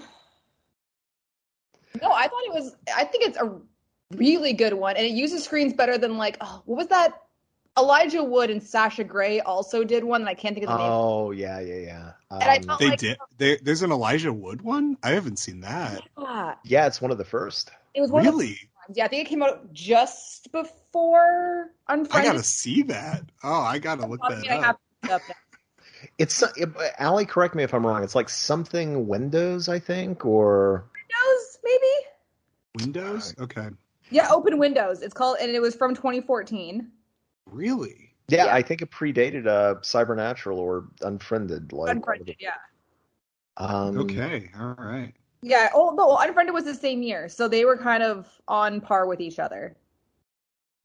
I 2.12 2.28
thought 2.28 2.44
it 2.46 2.54
was. 2.54 2.76
I 2.96 3.04
think 3.06 3.26
it's 3.26 3.38
a 3.38 3.52
really 4.16 4.54
good 4.54 4.74
one, 4.74 4.96
and 4.98 5.06
it 5.06 5.12
uses 5.12 5.44
screens 5.44 5.74
better 5.74 5.98
than 5.98 6.18
like, 6.18 6.38
oh, 6.42 6.62
what 6.66 6.78
was 6.78 6.88
that? 6.88 7.22
Elijah 7.78 8.24
Wood 8.24 8.50
and 8.50 8.62
Sasha 8.62 9.04
Grey 9.06 9.40
also 9.40 9.84
did 9.86 10.04
one, 10.04 10.22
and 10.22 10.30
I 10.30 10.34
can't 10.34 10.54
think 10.54 10.66
of 10.68 10.72
the 10.74 10.78
name. 10.78 10.92
Oh 10.92 11.32
yeah, 11.32 11.60
yeah, 11.60 11.76
yeah. 11.80 12.12
And 12.32 12.44
I 12.44 12.58
Um, 12.58 12.64
felt 12.64 12.80
They 12.80 12.90
like- 12.90 13.00
did. 13.00 13.18
There, 13.38 13.58
there's 13.62 13.84
an 13.84 13.92
Elijah 13.92 14.34
Wood 14.34 14.62
one. 14.62 14.98
I 15.02 15.12
haven't 15.12 15.38
seen 15.40 15.62
that. 15.62 16.02
Ah, 16.18 16.58
yeah, 16.66 16.88
it's 16.88 17.00
one 17.02 17.12
of 17.12 17.18
the 17.18 17.26
first. 17.26 17.72
it 17.94 18.02
was 18.02 18.12
one 18.12 18.26
of 18.26 18.34
the 18.34 18.38
Really? 18.38 18.58
Times. 18.90 18.98
Yeah, 18.98 19.06
I 19.06 19.08
think 19.08 19.26
it 19.26 19.30
came 19.30 19.44
out 19.44 19.72
just 19.74 20.52
before 20.52 21.72
Unfriended. 21.88 22.30
I 22.30 22.34
gotta 22.34 22.44
see 22.44 22.84
that. 22.84 23.24
Oh, 23.44 23.62
I 23.62 23.80
gotta 23.80 24.06
look 24.06 24.22
that 24.22 24.46
I 24.50 24.58
up. 24.58 24.80
to 25.02 25.08
look 25.08 25.12
it 25.12 25.12
up 25.12 25.22
now. 25.28 25.36
It's 26.18 26.42
it, 26.56 26.70
Allie. 26.98 27.26
Correct 27.26 27.56
me 27.56 27.64
if 27.64 27.74
I'm 27.74 27.86
wrong. 27.86 28.04
It's 28.04 28.16
like 28.16 28.30
something 28.30 29.08
Windows, 29.08 29.68
I 29.68 29.80
think, 29.80 30.26
or 30.26 30.86
Windows, 30.94 31.58
maybe? 31.62 32.86
Windows? 32.86 33.36
Okay. 33.38 33.68
Yeah, 34.10 34.30
Open 34.32 34.58
Windows. 34.58 35.02
It's 35.02 35.14
called, 35.14 35.38
and 35.42 35.52
it 35.52 35.62
was 35.62 35.76
from 35.76 35.94
2014. 35.96 36.90
Really? 37.48 38.14
yeah, 38.30 38.46
Yeah. 38.46 38.56
I 38.56 38.62
think 38.62 38.82
it 38.82 38.92
predated 38.92 39.46
uh, 39.46 39.82
Cybernatural 39.82 40.58
or 40.58 40.86
Unfriended. 41.02 41.74
Like 41.74 41.98
Unfriended, 41.98 42.38
yeah. 42.40 42.54
Um, 43.58 43.98
Okay. 43.98 44.50
All 44.58 44.76
right. 44.78 45.14
Yeah, 45.42 45.70
oh 45.74 45.94
no, 45.96 46.18
Unfriended 46.18 46.54
was 46.54 46.66
the 46.66 46.76
same 46.76 47.02
year, 47.02 47.30
so 47.30 47.48
they 47.48 47.64
were 47.66 47.78
kind 47.78 48.04
of 48.04 48.28
on 48.48 48.82
par 48.82 49.08
with 49.08 49.22
each 49.22 49.40
other. 49.40 49.76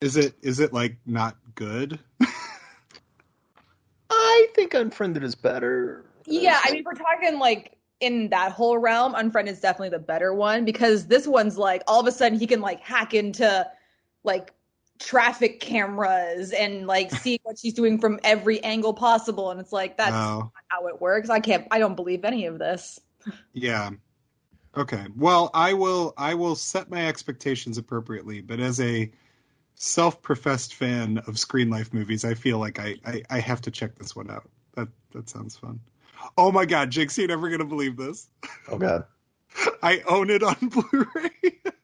Is 0.00 0.16
it 0.16 0.34
is 0.42 0.60
it 0.60 0.72
like 0.72 0.96
not 1.06 1.36
good? 1.54 1.98
I 4.10 4.46
think 4.54 4.74
Unfriended 4.74 5.24
is 5.24 5.34
better. 5.34 6.04
Yeah, 6.26 6.60
I 6.62 6.72
mean, 6.72 6.84
we're 6.84 6.94
talking 6.94 7.38
like 7.38 7.76
in 8.00 8.28
that 8.30 8.52
whole 8.52 8.78
realm, 8.78 9.14
Unfriended 9.14 9.54
is 9.54 9.60
definitely 9.60 9.90
the 9.90 9.98
better 9.98 10.32
one 10.34 10.64
because 10.64 11.06
this 11.06 11.26
one's 11.26 11.58
like 11.58 11.82
all 11.86 12.00
of 12.00 12.06
a 12.06 12.12
sudden 12.12 12.38
he 12.38 12.46
can 12.46 12.60
like 12.60 12.80
hack 12.80 13.12
into 13.14 13.66
like 14.22 14.52
traffic 15.00 15.58
cameras 15.60 16.52
and 16.52 16.86
like 16.86 17.10
see 17.22 17.40
what 17.42 17.58
she's 17.58 17.74
doing 17.74 17.98
from 17.98 18.20
every 18.22 18.62
angle 18.62 18.94
possible, 18.94 19.50
and 19.50 19.58
it's 19.60 19.72
like 19.72 19.96
that's 19.96 20.12
Oh. 20.14 20.38
not 20.38 20.52
how 20.68 20.86
it 20.86 21.00
works. 21.00 21.28
I 21.28 21.40
can't, 21.40 21.66
I 21.72 21.78
don't 21.80 21.96
believe 21.96 22.24
any 22.24 22.46
of 22.46 22.58
this. 22.58 23.00
Yeah. 23.52 23.90
Okay. 24.76 25.06
Well, 25.16 25.50
I 25.54 25.72
will 25.74 26.14
I 26.16 26.34
will 26.34 26.56
set 26.56 26.90
my 26.90 27.06
expectations 27.06 27.78
appropriately, 27.78 28.40
but 28.40 28.60
as 28.60 28.80
a 28.80 29.10
self-professed 29.76 30.74
fan 30.74 31.18
of 31.26 31.38
Screen 31.38 31.70
Life 31.70 31.92
movies, 31.92 32.24
I 32.24 32.34
feel 32.34 32.58
like 32.58 32.78
I, 32.78 32.96
I, 33.04 33.22
I 33.30 33.40
have 33.40 33.60
to 33.62 33.70
check 33.70 33.96
this 33.96 34.14
one 34.16 34.30
out. 34.30 34.48
That 34.74 34.88
that 35.12 35.28
sounds 35.28 35.56
fun. 35.56 35.80
Oh 36.37 36.50
my 36.50 36.64
god, 36.64 36.90
Jinx, 36.90 37.16
you're 37.18 37.28
never 37.28 37.48
gonna 37.50 37.64
believe 37.64 37.96
this. 37.96 38.28
Oh 38.68 38.78
god. 38.78 39.04
I 39.82 40.02
own 40.08 40.30
it 40.30 40.42
on 40.42 40.56
Blu-ray. 40.60 41.60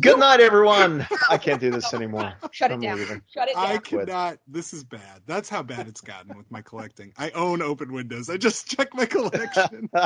Good 0.00 0.18
night, 0.18 0.40
everyone. 0.40 1.06
I 1.30 1.38
can't 1.38 1.60
do 1.60 1.70
this 1.70 1.94
anymore. 1.94 2.32
Shut 2.50 2.70
it 2.70 2.74
I'm 2.74 2.80
down. 2.80 2.98
leaving. 2.98 3.22
Shut 3.32 3.48
it 3.48 3.54
down. 3.54 3.66
I 3.66 3.78
cannot. 3.78 4.38
This 4.48 4.72
is 4.74 4.82
bad. 4.82 5.20
That's 5.26 5.48
how 5.48 5.62
bad 5.62 5.86
it's 5.86 6.00
gotten 6.00 6.36
with 6.36 6.50
my 6.50 6.62
collecting. 6.62 7.12
I 7.16 7.30
own 7.30 7.62
Open 7.62 7.92
Windows. 7.92 8.28
I 8.28 8.36
just 8.36 8.66
check 8.68 8.94
my 8.94 9.06
collection. 9.06 9.88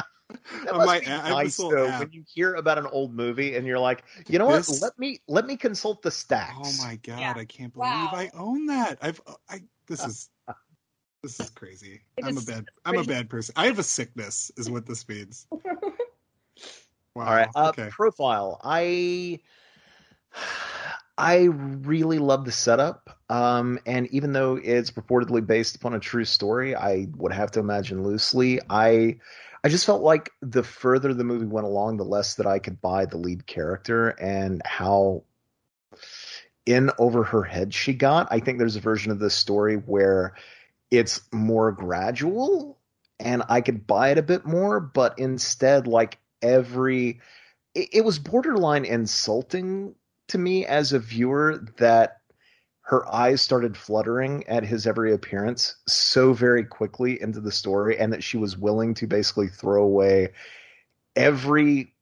That 0.65 0.73
On 0.73 0.77
must 0.77 0.87
my 0.87 1.01
be 1.01 1.07
a- 1.07 1.09
I 1.09 1.13
have 1.21 1.31
nice 1.31 1.57
though 1.57 1.87
app. 1.89 2.01
when 2.01 2.13
you 2.13 2.23
hear 2.29 2.57
about 2.57 2.77
an 2.77 2.87
old 2.89 3.15
movie 3.15 3.57
and 3.57 3.67
you're 3.67 3.79
like, 3.79 4.05
you 4.29 4.39
know 4.39 4.45
what? 4.45 4.69
Let 4.83 4.99
me 4.99 5.21
let 5.27 5.47
me 5.47 5.57
consult 5.57 6.03
the 6.03 6.11
stacks. 6.11 6.53
Oh 6.83 6.87
my 6.87 6.97
god, 6.97 7.19
Yeah. 7.19 7.33
I 7.35 7.47
can't 7.47 7.73
believe 7.73 7.89
Wow. 7.91 8.11
I 8.13 8.31
own 8.35 8.67
that. 8.67 8.99
I've 9.01 9.23
I 9.49 9.63
this 9.87 10.05
is 10.05 10.29
this 11.23 11.41
is 11.41 11.49
crazy. 11.49 12.03
It 12.19 12.27
I'm 12.27 12.33
a 12.33 12.35
just- 12.35 12.47
bad 12.47 12.67
I'm 12.85 12.99
a 12.99 13.05
bad 13.05 13.31
person. 13.31 13.55
I 13.57 13.65
have 13.69 13.79
a 13.79 13.83
sickness 13.83 14.53
is 14.59 14.69
what 14.71 14.85
this 14.85 15.09
means. 15.09 15.47
Wow. 17.15 17.25
All 17.27 17.35
right. 17.35 17.49
Uh, 17.57 17.69
okay. 17.71 17.89
Profile. 17.91 18.61
I 18.63 19.41
I 21.19 21.45
really 21.45 22.19
love 22.19 22.45
the 22.45 22.53
setup. 22.53 23.19
Um, 23.29 23.81
and 23.85 24.07
even 24.09 24.33
though 24.33 24.59
it's 24.63 24.93
purportedly 24.93 25.45
based 25.45 25.75
upon 25.75 25.95
a 25.95 25.99
true 25.99 26.25
story, 26.25 26.77
I 26.77 27.09
would 27.17 27.33
have 27.33 27.51
to 27.53 27.61
imagine 27.61 28.05
loosely. 28.05 28.61
I 28.71 29.19
I 29.65 29.69
just 29.69 29.85
felt 29.85 30.03
like 30.03 30.31
the 30.41 30.63
further 30.63 31.13
the 31.13 31.25
movie 31.25 31.47
went 31.47 31.67
along, 31.67 31.97
the 31.97 32.05
less 32.05 32.37
that 32.37 32.47
I 32.47 32.61
could 32.61 32.81
buy 32.81 33.07
the 33.07 33.19
lead 33.19 33.47
character 33.47 34.11
and 34.11 34.63
how 34.65 35.25
in 36.65 36.93
over 36.99 37.25
her 37.25 37.43
head 37.43 37.75
she 37.75 37.95
got. 37.95 38.29
I 38.31 38.39
think 38.39 38.59
there's 38.59 38.77
a 38.77 38.81
version 38.81 39.11
of 39.11 39.19
this 39.19 39.35
story 39.35 39.75
where 39.77 40.35
it's 40.91 41.21
more 41.33 41.73
gradual 41.73 42.79
and 43.19 43.43
I 43.49 43.61
could 43.61 43.87
buy 43.87 44.11
it 44.11 44.19
a 44.19 44.23
bit 44.23 44.47
more, 44.47 44.79
but 44.79 45.19
instead, 45.19 45.89
like 45.89 46.19
every, 46.41 47.21
it, 47.75 47.89
it 47.93 48.05
was 48.05 48.21
borderline 48.21 48.85
insulting 48.85 49.97
to 50.29 50.39
me 50.39 50.65
as 50.67 50.93
a 50.93 50.99
viewer 50.99 51.59
that 51.79 52.19
her 52.83 53.07
eyes 53.13 53.43
started 53.43 53.77
fluttering 53.77 54.47
at 54.49 54.65
his 54.65 54.87
every 54.87 55.13
appearance 55.13 55.77
so 55.87 56.33
very 56.33 56.65
quickly 56.65 57.21
into 57.21 57.41
the 57.41 57.53
story, 57.53 57.99
and 57.99 58.13
that 58.13 58.25
she 58.25 58.39
was 58.39 58.57
willing 58.57 58.95
to 58.95 59.07
basically 59.07 59.49
throw 59.49 59.83
away 59.83 60.31
every 61.15 61.93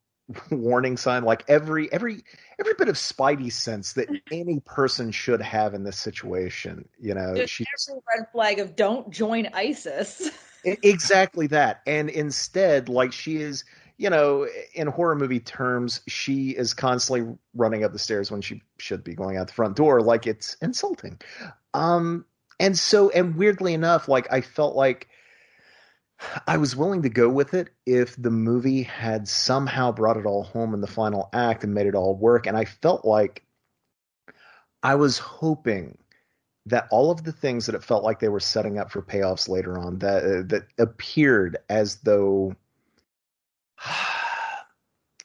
warning 0.50 0.96
sign, 0.96 1.24
like 1.24 1.44
every 1.48 1.92
every 1.92 2.22
every 2.58 2.74
bit 2.74 2.88
of 2.88 2.96
spidey 2.96 3.52
sense 3.52 3.94
that 3.94 4.08
any 4.32 4.60
person 4.60 5.10
should 5.10 5.42
have 5.42 5.74
in 5.74 5.82
this 5.82 5.98
situation. 5.98 6.88
You 7.00 7.14
know, 7.14 7.34
Just 7.34 7.52
she 7.52 7.64
every 7.88 8.00
red 8.16 8.30
flag 8.30 8.58
of 8.60 8.76
don't 8.76 9.10
join 9.10 9.48
ISIS. 9.52 10.30
Exactly 10.64 11.46
that 11.48 11.80
and 11.86 12.10
instead 12.10 12.88
like 12.88 13.12
she 13.12 13.36
is 13.36 13.62
you 13.98 14.10
know 14.10 14.46
in 14.74 14.86
horror 14.86 15.14
movie 15.14 15.40
terms 15.40 16.00
she 16.06 16.50
is 16.50 16.74
constantly 16.74 17.36
running 17.54 17.84
up 17.84 17.92
the 17.92 17.98
stairs 17.98 18.30
when 18.30 18.42
she 18.42 18.62
should 18.78 19.02
be 19.02 19.14
going 19.14 19.36
out 19.36 19.46
the 19.46 19.52
front 19.52 19.76
door. 19.76 20.02
Like 20.02 20.26
it's 20.26 20.56
insulting. 20.60 21.18
Um 21.74 22.24
and 22.58 22.78
so 22.78 23.10
and 23.10 23.36
weirdly 23.36 23.74
enough 23.74 24.08
like 24.08 24.32
i 24.32 24.40
felt 24.40 24.74
like 24.74 25.08
i 26.46 26.56
was 26.56 26.74
willing 26.74 27.02
to 27.02 27.10
go 27.10 27.28
with 27.28 27.52
it 27.52 27.68
if 27.84 28.20
the 28.20 28.30
movie 28.30 28.82
had 28.82 29.28
somehow 29.28 29.92
brought 29.92 30.16
it 30.16 30.26
all 30.26 30.42
home 30.42 30.72
in 30.72 30.80
the 30.80 30.86
final 30.86 31.28
act 31.32 31.64
and 31.64 31.74
made 31.74 31.86
it 31.86 31.94
all 31.94 32.16
work. 32.16 32.46
And 32.46 32.56
i 32.56 32.64
felt 32.64 33.04
like 33.04 33.44
i 34.82 34.94
was 34.94 35.18
hoping 35.18 35.98
that 36.66 36.88
all 36.90 37.10
of 37.10 37.22
the 37.22 37.32
things 37.32 37.66
that 37.66 37.74
it 37.74 37.84
felt 37.84 38.02
like 38.02 38.18
they 38.18 38.28
were 38.28 38.40
setting 38.40 38.78
up 38.78 38.90
for 38.90 39.00
payoffs 39.00 39.48
later 39.48 39.78
on 39.78 39.98
that 40.00 40.24
uh, 40.24 40.42
that 40.46 40.66
appeared 40.78 41.58
as 41.68 41.96
though 41.96 42.54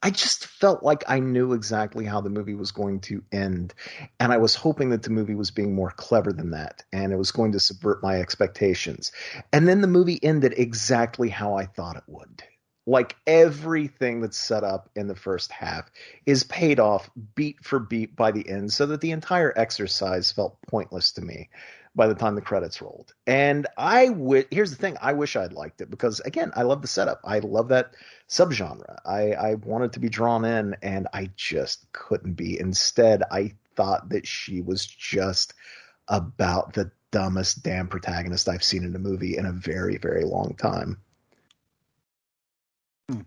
I 0.03 0.09
just 0.09 0.47
felt 0.47 0.81
like 0.83 1.03
I 1.07 1.19
knew 1.19 1.53
exactly 1.53 2.05
how 2.05 2.21
the 2.21 2.29
movie 2.29 2.55
was 2.55 2.71
going 2.71 3.01
to 3.01 3.23
end 3.31 3.73
and 4.19 4.33
I 4.33 4.37
was 4.37 4.55
hoping 4.55 4.89
that 4.89 5.03
the 5.03 5.11
movie 5.11 5.35
was 5.35 5.51
being 5.51 5.75
more 5.75 5.91
clever 5.91 6.33
than 6.33 6.51
that 6.51 6.83
and 6.91 7.13
it 7.13 7.17
was 7.17 7.31
going 7.31 7.51
to 7.51 7.59
subvert 7.59 8.01
my 8.01 8.19
expectations. 8.19 9.11
And 9.53 9.67
then 9.67 9.81
the 9.81 9.87
movie 9.87 10.19
ended 10.23 10.55
exactly 10.57 11.29
how 11.29 11.53
I 11.53 11.65
thought 11.65 11.97
it 11.97 12.03
would. 12.07 12.41
Like 12.87 13.15
everything 13.27 14.21
that's 14.21 14.37
set 14.37 14.63
up 14.63 14.89
in 14.95 15.07
the 15.07 15.15
first 15.15 15.51
half 15.51 15.91
is 16.25 16.43
paid 16.45 16.79
off 16.79 17.11
beat 17.35 17.63
for 17.63 17.77
beat 17.77 18.15
by 18.15 18.31
the 18.31 18.47
end 18.49 18.73
so 18.73 18.87
that 18.87 19.01
the 19.01 19.11
entire 19.11 19.53
exercise 19.55 20.31
felt 20.31 20.57
pointless 20.67 21.11
to 21.13 21.21
me 21.21 21.49
by 21.93 22.07
the 22.07 22.15
time 22.15 22.35
the 22.35 22.41
credits 22.41 22.81
rolled. 22.81 23.13
And 23.27 23.67
I 23.77 24.09
would 24.09 24.47
here's 24.49 24.71
the 24.71 24.77
thing, 24.77 24.97
I 24.99 25.13
wish 25.13 25.35
I'd 25.35 25.53
liked 25.53 25.81
it 25.81 25.91
because 25.91 26.21
again, 26.21 26.51
I 26.55 26.63
love 26.63 26.81
the 26.81 26.87
setup. 26.87 27.21
I 27.23 27.39
love 27.39 27.67
that 27.67 27.93
subgenre. 28.31 28.97
I, 29.05 29.33
I 29.33 29.53
wanted 29.55 29.93
to 29.93 29.99
be 29.99 30.09
drawn 30.09 30.45
in 30.45 30.75
and 30.81 31.07
I 31.13 31.29
just 31.35 31.91
couldn't 31.91 32.33
be. 32.33 32.59
Instead, 32.59 33.23
I 33.29 33.53
thought 33.75 34.09
that 34.09 34.25
she 34.25 34.61
was 34.61 34.85
just 34.85 35.53
about 36.07 36.73
the 36.73 36.91
dumbest 37.11 37.61
damn 37.61 37.87
protagonist 37.87 38.47
I've 38.47 38.63
seen 38.63 38.85
in 38.85 38.95
a 38.95 38.99
movie 38.99 39.37
in 39.37 39.45
a 39.45 39.51
very, 39.51 39.97
very 39.97 40.23
long 40.23 40.55
time. 40.57 40.97
Hmm. 43.09 43.21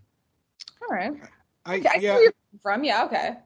All 0.82 0.96
right. 0.96 1.12
I, 1.66 1.76
Okay, 1.76 1.88
I 1.88 1.98
yeah, 1.98 2.14
where 2.14 2.22
you're 2.22 2.32
from. 2.62 2.82
Yeah, 2.84 3.04
okay. 3.04 3.36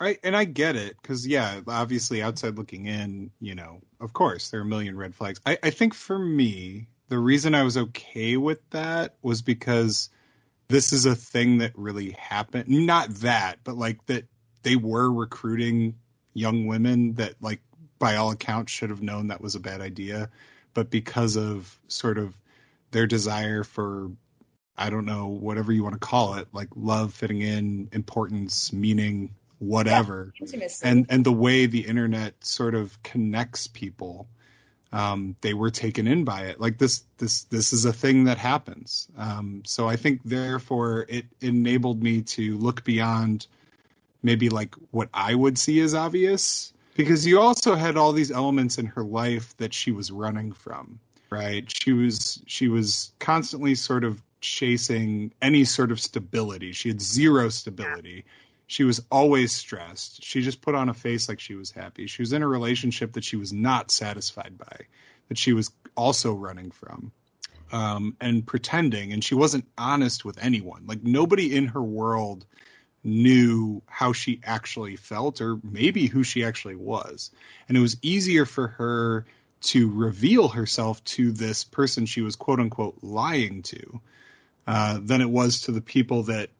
I 0.00 0.16
and 0.24 0.36
I 0.36 0.44
get 0.44 0.76
it 0.76 0.96
because 1.00 1.26
yeah, 1.26 1.60
obviously 1.66 2.22
outside 2.22 2.56
looking 2.56 2.86
in, 2.86 3.30
you 3.40 3.54
know, 3.54 3.82
of 4.00 4.12
course 4.12 4.50
there 4.50 4.60
are 4.60 4.64
a 4.64 4.66
million 4.66 4.96
red 4.96 5.14
flags. 5.14 5.40
I, 5.44 5.58
I 5.62 5.70
think 5.70 5.92
for 5.92 6.18
me, 6.18 6.88
the 7.08 7.18
reason 7.18 7.54
I 7.54 7.64
was 7.64 7.76
okay 7.76 8.36
with 8.36 8.58
that 8.70 9.16
was 9.22 9.42
because 9.42 10.08
this 10.70 10.92
is 10.92 11.04
a 11.04 11.14
thing 11.14 11.58
that 11.58 11.72
really 11.74 12.12
happened. 12.12 12.68
Not 12.68 13.10
that, 13.16 13.58
but 13.64 13.76
like 13.76 14.06
that 14.06 14.24
they 14.62 14.76
were 14.76 15.12
recruiting 15.12 15.96
young 16.32 16.66
women 16.66 17.14
that 17.14 17.34
like 17.40 17.60
by 17.98 18.16
all 18.16 18.30
accounts 18.30 18.72
should 18.72 18.90
have 18.90 19.02
known 19.02 19.28
that 19.28 19.40
was 19.40 19.54
a 19.54 19.60
bad 19.60 19.80
idea, 19.80 20.30
but 20.72 20.90
because 20.90 21.36
of 21.36 21.78
sort 21.88 22.18
of 22.18 22.34
their 22.92 23.06
desire 23.06 23.64
for 23.64 24.10
I 24.78 24.88
don't 24.88 25.04
know, 25.04 25.26
whatever 25.26 25.72
you 25.72 25.82
want 25.82 25.94
to 25.94 25.98
call 25.98 26.36
it, 26.36 26.48
like 26.52 26.68
love 26.74 27.12
fitting 27.12 27.42
in, 27.42 27.90
importance, 27.92 28.72
meaning, 28.72 29.34
whatever. 29.58 30.32
Intimacy. 30.40 30.86
And 30.86 31.04
and 31.10 31.26
the 31.26 31.32
way 31.32 31.66
the 31.66 31.86
internet 31.86 32.42
sort 32.44 32.74
of 32.74 33.02
connects 33.02 33.66
people, 33.66 34.28
um, 34.92 35.36
they 35.40 35.54
were 35.54 35.70
taken 35.70 36.06
in 36.06 36.24
by 36.24 36.42
it. 36.42 36.60
Like 36.60 36.78
this 36.78 37.04
this 37.18 37.44
this 37.44 37.72
is 37.72 37.84
a 37.84 37.92
thing 37.92 38.24
that 38.24 38.38
happens. 38.38 39.08
Um, 39.16 39.62
so 39.64 39.88
I 39.88 39.96
think 39.96 40.20
therefore 40.24 41.06
it 41.08 41.26
enabled 41.40 42.02
me 42.02 42.22
to 42.22 42.56
look 42.58 42.84
beyond 42.84 43.46
maybe 44.22 44.48
like 44.48 44.74
what 44.90 45.08
I 45.14 45.34
would 45.34 45.58
see 45.58 45.80
as 45.80 45.94
obvious. 45.94 46.72
Because 46.96 47.26
you 47.26 47.40
also 47.40 47.76
had 47.76 47.96
all 47.96 48.12
these 48.12 48.30
elements 48.30 48.76
in 48.76 48.86
her 48.86 49.04
life 49.04 49.56
that 49.56 49.72
she 49.72 49.92
was 49.92 50.10
running 50.10 50.52
from 50.52 50.98
right 51.30 51.64
she 51.68 51.92
was 51.92 52.42
she 52.46 52.68
was 52.68 53.12
constantly 53.20 53.74
sort 53.74 54.04
of 54.04 54.20
chasing 54.40 55.32
any 55.40 55.64
sort 55.64 55.90
of 55.92 56.00
stability 56.00 56.72
she 56.72 56.88
had 56.88 57.00
zero 57.00 57.48
stability 57.48 58.24
She 58.70 58.84
was 58.84 59.02
always 59.10 59.50
stressed. 59.50 60.22
She 60.22 60.42
just 60.42 60.62
put 60.62 60.76
on 60.76 60.88
a 60.88 60.94
face 60.94 61.28
like 61.28 61.40
she 61.40 61.56
was 61.56 61.72
happy. 61.72 62.06
She 62.06 62.22
was 62.22 62.32
in 62.32 62.40
a 62.40 62.46
relationship 62.46 63.14
that 63.14 63.24
she 63.24 63.34
was 63.34 63.52
not 63.52 63.90
satisfied 63.90 64.56
by, 64.56 64.86
that 65.26 65.36
she 65.36 65.52
was 65.52 65.72
also 65.96 66.32
running 66.32 66.70
from, 66.70 67.10
um, 67.72 68.16
and 68.20 68.46
pretending. 68.46 69.12
And 69.12 69.24
she 69.24 69.34
wasn't 69.34 69.66
honest 69.76 70.24
with 70.24 70.38
anyone. 70.40 70.84
Like 70.86 71.02
nobody 71.02 71.56
in 71.56 71.66
her 71.66 71.82
world 71.82 72.46
knew 73.02 73.82
how 73.86 74.12
she 74.12 74.40
actually 74.44 74.94
felt 74.94 75.40
or 75.40 75.58
maybe 75.64 76.06
who 76.06 76.22
she 76.22 76.44
actually 76.44 76.76
was. 76.76 77.32
And 77.68 77.76
it 77.76 77.80
was 77.80 77.96
easier 78.02 78.46
for 78.46 78.68
her 78.68 79.26
to 79.62 79.90
reveal 79.90 80.46
herself 80.46 81.02
to 81.16 81.32
this 81.32 81.64
person 81.64 82.06
she 82.06 82.20
was 82.20 82.36
quote 82.36 82.60
unquote 82.60 82.98
lying 83.02 83.62
to 83.62 84.00
uh, 84.68 85.00
than 85.02 85.22
it 85.22 85.30
was 85.30 85.62
to 85.62 85.72
the 85.72 85.80
people 85.80 86.22
that 86.22 86.50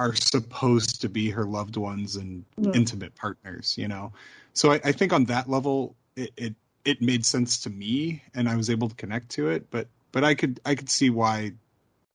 are 0.00 0.14
supposed 0.14 1.02
to 1.02 1.10
be 1.10 1.28
her 1.28 1.44
loved 1.44 1.76
ones 1.76 2.16
and 2.16 2.44
Yeah. 2.56 2.70
intimate 2.72 3.14
partners, 3.14 3.76
you 3.76 3.86
know? 3.86 4.12
So 4.54 4.72
I, 4.72 4.80
I 4.82 4.92
think 4.92 5.12
on 5.12 5.26
that 5.26 5.48
level, 5.48 5.94
it, 6.16 6.32
it, 6.38 6.54
it 6.86 7.02
made 7.02 7.26
sense 7.26 7.60
to 7.62 7.70
me 7.70 8.22
and 8.34 8.48
I 8.48 8.56
was 8.56 8.70
able 8.70 8.88
to 8.88 8.94
connect 8.94 9.28
to 9.32 9.50
it, 9.50 9.70
but, 9.70 9.88
but 10.10 10.24
I 10.24 10.34
could, 10.34 10.58
I 10.64 10.74
could 10.74 10.88
see 10.88 11.10
why, 11.10 11.52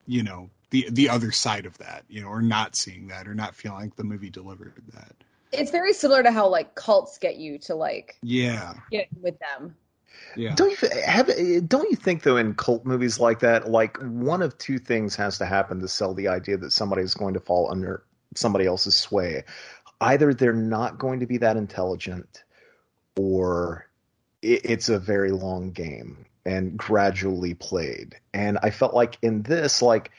you 0.08 0.24
know, 0.24 0.50
the, 0.72 0.88
the 0.90 1.10
other 1.10 1.32
side 1.32 1.68
of 1.68 1.78
that, 1.78 2.06
you 2.10 2.22
know, 2.22 2.28
or 2.30 2.42
not 2.42 2.76
seeing 2.76 3.10
that 3.10 3.28
or 3.28 3.36
not 3.36 3.54
feeling 3.54 3.82
like 3.82 3.96
the 3.96 4.04
movie 4.04 4.32
delivered 4.32 4.74
that. 4.94 5.14
It's 5.52 5.70
very 5.70 5.94
similar 5.94 6.24
to 6.24 6.32
how 6.32 6.48
like 6.48 6.74
cults 6.74 7.20
get 7.20 7.36
you 7.36 7.60
to 7.60 7.76
like 7.76 8.18
Yeah. 8.24 8.74
get 8.90 9.10
with 9.22 9.38
them. 9.40 9.76
Yeah. 10.36 10.54
Don't 10.56 10.72
you 10.82 10.90
have? 11.06 11.28
Don't 11.68 11.90
you 11.90 11.96
think 11.96 12.24
though 12.24 12.38
in 12.38 12.54
cult 12.56 12.86
movies 12.86 13.20
like 13.20 13.40
that, 13.40 13.70
like 13.70 13.98
one 14.02 14.42
of 14.42 14.58
two 14.58 14.78
things 14.80 15.16
has 15.16 15.38
to 15.38 15.46
happen 15.46 15.80
to 15.82 15.88
sell 15.88 16.14
the 16.14 16.28
idea 16.28 16.58
that 16.58 16.72
somebody 16.72 17.02
is 17.04 17.14
going 17.14 17.34
to 17.36 17.40
fall 17.40 17.72
under 17.72 18.04
somebody 18.36 18.66
else's 18.66 18.96
sway. 18.96 19.44
Either 20.02 20.34
they're 20.34 20.52
not 20.54 20.98
going 21.00 21.22
to 21.22 21.26
be 21.26 21.38
that 21.38 21.56
intelligent, 21.56 22.44
or 23.16 23.88
it, 24.42 24.62
it's 24.66 24.90
a 24.90 25.00
very 25.00 25.32
long 25.32 25.72
game 25.72 26.26
and 26.46 26.78
gradually 26.78 27.54
played. 27.54 28.16
And 28.34 28.60
I 28.62 28.70
felt 28.70 28.94
like 28.94 29.18
in 29.22 29.42
this, 29.44 29.82
like 29.82 30.12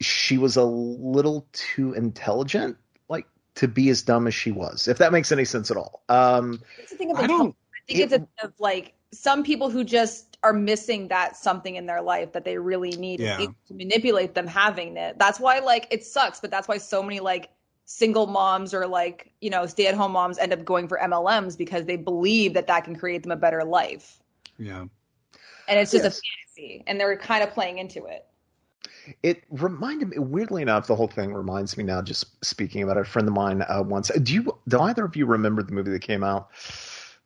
she 0.00 0.38
was 0.38 0.56
a 0.56 0.64
little 0.64 1.46
too 1.52 1.92
intelligent, 1.92 2.76
like 3.08 3.26
to 3.56 3.68
be 3.68 3.90
as 3.90 4.02
dumb 4.02 4.26
as 4.26 4.34
she 4.34 4.52
was. 4.52 4.88
If 4.88 4.98
that 4.98 5.12
makes 5.12 5.32
any 5.32 5.44
sense 5.44 5.70
at 5.70 5.76
all. 5.76 6.02
Um, 6.08 6.62
It's 6.78 6.92
the 6.92 6.96
thing 6.96 7.10
of 7.10 7.18
I 7.18 7.26
don't- 7.26 7.48
I 7.50 7.59
think 7.94 8.04
it's 8.04 8.12
a 8.12 8.18
thing 8.18 8.28
of 8.42 8.52
like 8.58 8.94
some 9.12 9.42
people 9.42 9.70
who 9.70 9.84
just 9.84 10.38
are 10.42 10.52
missing 10.52 11.08
that 11.08 11.36
something 11.36 11.76
in 11.76 11.86
their 11.86 12.00
life 12.00 12.32
that 12.32 12.44
they 12.44 12.56
really 12.58 12.92
need 12.92 13.20
Yeah. 13.20 13.36
to 13.36 13.74
manipulate 13.74 14.34
them 14.34 14.46
having 14.46 14.96
it. 14.96 15.18
That's 15.18 15.38
why 15.40 15.58
like 15.58 15.86
it 15.90 16.04
sucks, 16.04 16.40
but 16.40 16.50
that's 16.50 16.68
why 16.68 16.78
so 16.78 17.02
many 17.02 17.20
like 17.20 17.50
single 17.84 18.26
moms 18.26 18.72
or 18.72 18.86
like 18.86 19.32
you 19.40 19.50
know 19.50 19.66
stay 19.66 19.86
at 19.88 19.94
home 19.94 20.12
moms 20.12 20.38
end 20.38 20.52
up 20.52 20.64
going 20.64 20.86
for 20.88 20.98
MLMs 20.98 21.58
because 21.58 21.84
they 21.84 21.96
believe 21.96 22.54
that 22.54 22.66
that 22.68 22.84
can 22.84 22.94
create 22.96 23.22
them 23.22 23.32
a 23.32 23.36
better 23.36 23.64
life, 23.64 24.20
Yeah. 24.58 24.86
and 25.68 25.78
it's 25.78 25.90
just 25.90 26.04
Yes. 26.04 26.18
a 26.18 26.22
fantasy, 26.22 26.84
and 26.86 27.00
they're 27.00 27.16
kind 27.16 27.42
of 27.42 27.50
playing 27.50 27.78
into 27.78 28.06
it. 28.06 28.26
It 29.22 29.42
reminded 29.50 30.10
me, 30.10 30.18
weirdly 30.18 30.62
enough, 30.62 30.86
the 30.86 30.94
whole 30.94 31.08
thing 31.08 31.34
reminds 31.34 31.76
me 31.76 31.84
now. 31.84 32.00
Just 32.00 32.42
speaking 32.44 32.82
about 32.82 32.96
it, 32.96 33.00
a 33.00 33.04
friend 33.04 33.26
of 33.26 33.34
mine 33.34 33.62
uh, 33.68 33.82
once. 33.82 34.08
Do 34.22 34.34
you? 34.34 34.58
Do 34.68 34.80
either 34.80 35.04
of 35.04 35.16
you 35.16 35.26
remember 35.26 35.62
the 35.62 35.72
movie 35.72 35.90
that 35.90 36.02
came 36.02 36.22
out? 36.22 36.48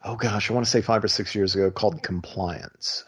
Oh 0.04 0.16
gosh, 0.16 0.50
I 0.50 0.54
want 0.54 0.66
to 0.66 0.70
say 0.70 0.82
five 0.82 1.02
or 1.02 1.08
six 1.08 1.34
years 1.34 1.54
ago, 1.54 1.70
called 1.70 2.02
Compliance. 2.02 3.04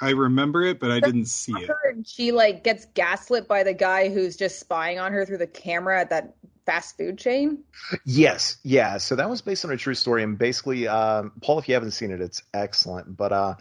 I 0.00 0.10
remember 0.10 0.62
it, 0.62 0.78
but 0.78 0.90
I 0.90 1.00
didn't 1.00 1.26
see 1.26 1.52
it. 1.52 1.70
And 1.84 2.06
she 2.06 2.30
like 2.30 2.62
gets 2.62 2.86
gaslit 2.94 3.48
by 3.48 3.64
the 3.64 3.74
guy 3.74 4.10
who's 4.10 4.36
just 4.36 4.60
spying 4.60 4.98
on 4.98 5.12
her 5.12 5.24
through 5.26 5.38
the 5.38 5.46
camera 5.46 6.00
at 6.00 6.10
that 6.10 6.36
fast 6.66 6.96
food 6.96 7.18
chain. 7.18 7.64
Yes, 8.04 8.58
yeah. 8.62 8.98
So 8.98 9.16
that 9.16 9.28
was 9.28 9.40
based 9.40 9.64
on 9.64 9.72
a 9.72 9.76
true 9.76 9.94
story, 9.94 10.22
and 10.22 10.38
basically, 10.38 10.86
um, 10.86 11.32
Paul, 11.42 11.58
if 11.58 11.68
you 11.68 11.74
haven't 11.74 11.92
seen 11.92 12.10
it, 12.10 12.20
it's 12.20 12.42
excellent. 12.54 13.16
But 13.16 13.32
uh, 13.32 13.54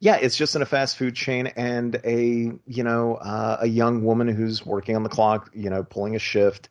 yeah, 0.00 0.16
it's 0.16 0.36
just 0.36 0.56
in 0.56 0.62
a 0.62 0.66
fast 0.66 0.96
food 0.96 1.14
chain, 1.14 1.46
and 1.48 2.00
a 2.04 2.52
you 2.66 2.82
know 2.82 3.16
uh, 3.16 3.58
a 3.60 3.66
young 3.66 4.04
woman 4.04 4.26
who's 4.26 4.66
working 4.66 4.96
on 4.96 5.02
the 5.02 5.08
clock, 5.08 5.50
you 5.54 5.70
know, 5.70 5.84
pulling 5.84 6.16
a 6.16 6.18
shift, 6.18 6.70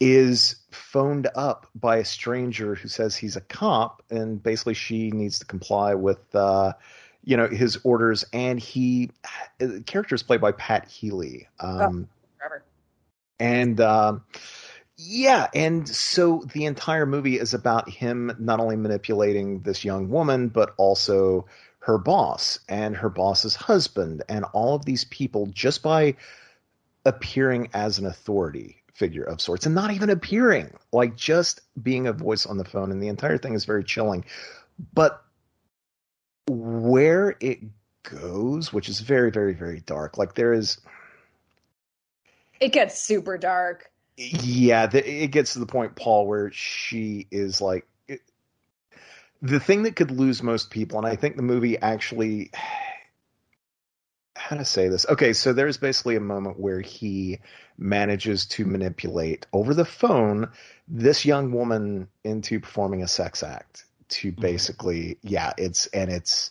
is 0.00 0.56
phoned 0.70 1.28
up 1.34 1.66
by 1.74 1.98
a 1.98 2.04
stranger 2.04 2.74
who 2.74 2.88
says 2.88 3.14
he's 3.14 3.36
a 3.36 3.40
cop, 3.42 4.02
and 4.10 4.42
basically 4.42 4.74
she 4.74 5.10
needs 5.10 5.38
to 5.38 5.46
comply 5.46 5.94
with. 5.94 6.34
Uh, 6.34 6.72
you 7.24 7.36
know 7.36 7.48
his 7.48 7.78
orders, 7.84 8.24
and 8.32 8.58
he 8.58 9.10
the 9.58 9.82
character 9.82 10.14
is 10.14 10.22
played 10.22 10.40
by 10.40 10.52
Pat 10.52 10.88
Healy. 10.88 11.48
Um, 11.60 12.08
Forever. 12.38 12.64
and 13.38 13.80
um, 13.80 14.24
yeah, 14.96 15.48
and 15.54 15.88
so 15.88 16.44
the 16.52 16.64
entire 16.64 17.06
movie 17.06 17.38
is 17.38 17.54
about 17.54 17.88
him 17.88 18.34
not 18.38 18.60
only 18.60 18.76
manipulating 18.76 19.60
this 19.60 19.84
young 19.84 20.08
woman, 20.08 20.48
but 20.48 20.74
also 20.76 21.46
her 21.80 21.98
boss 21.98 22.60
and 22.68 22.96
her 22.96 23.10
boss's 23.10 23.54
husband, 23.54 24.22
and 24.28 24.44
all 24.52 24.74
of 24.74 24.84
these 24.84 25.04
people 25.04 25.46
just 25.46 25.82
by 25.82 26.16
appearing 27.04 27.68
as 27.72 27.98
an 27.98 28.06
authority 28.06 28.79
figure 28.94 29.24
of 29.24 29.40
sorts, 29.40 29.66
and 29.66 29.74
not 29.74 29.92
even 29.92 30.10
appearing, 30.10 30.72
like 30.92 31.16
just 31.16 31.60
being 31.82 32.06
a 32.06 32.12
voice 32.12 32.46
on 32.46 32.58
the 32.58 32.64
phone. 32.64 32.90
And 32.92 33.02
the 33.02 33.08
entire 33.08 33.38
thing 33.38 33.54
is 33.54 33.64
very 33.64 33.84
chilling. 33.84 34.24
But 34.94 35.22
where 36.48 37.36
it 37.40 37.60
goes, 38.02 38.72
which 38.72 38.88
is 38.88 39.00
very, 39.00 39.30
very, 39.30 39.54
very 39.54 39.80
dark, 39.80 40.18
like 40.18 40.34
there 40.34 40.52
is 40.52 40.78
It 42.60 42.72
gets 42.72 43.00
super 43.00 43.38
dark. 43.38 43.90
yeah 44.16 44.86
the, 44.86 45.08
it 45.24 45.28
gets 45.28 45.54
to 45.54 45.58
the 45.60 45.66
point 45.66 45.96
paul 45.96 46.26
where 46.26 46.50
she 46.52 47.26
is 47.30 47.60
like 47.60 47.86
it, 48.08 48.20
the 49.40 49.60
thing 49.60 49.84
that 49.84 49.96
could 49.96 50.10
lose 50.10 50.42
most 50.42 50.70
people 50.70 50.98
and 50.98 51.06
i 51.06 51.16
think 51.16 51.36
the 51.36 51.42
movie 51.42 51.78
actually 51.78 52.50
how 54.36 54.56
to 54.56 54.64
say 54.64 54.88
this 54.88 55.06
okay 55.08 55.32
so 55.32 55.52
there's 55.52 55.78
basically 55.78 56.16
a 56.16 56.20
moment 56.20 56.58
where 56.58 56.80
he 56.80 57.40
manages 57.80 58.46
to 58.46 58.64
manipulate 58.66 59.46
over 59.52 59.74
the 59.74 59.84
phone 59.84 60.48
this 60.86 61.24
young 61.24 61.52
woman 61.52 62.08
into 62.24 62.60
performing 62.60 63.02
a 63.02 63.08
sex 63.08 63.42
act 63.42 63.86
to 64.08 64.32
basically 64.32 65.18
yeah 65.22 65.52
it's 65.58 65.86
and 65.88 66.10
it's 66.10 66.50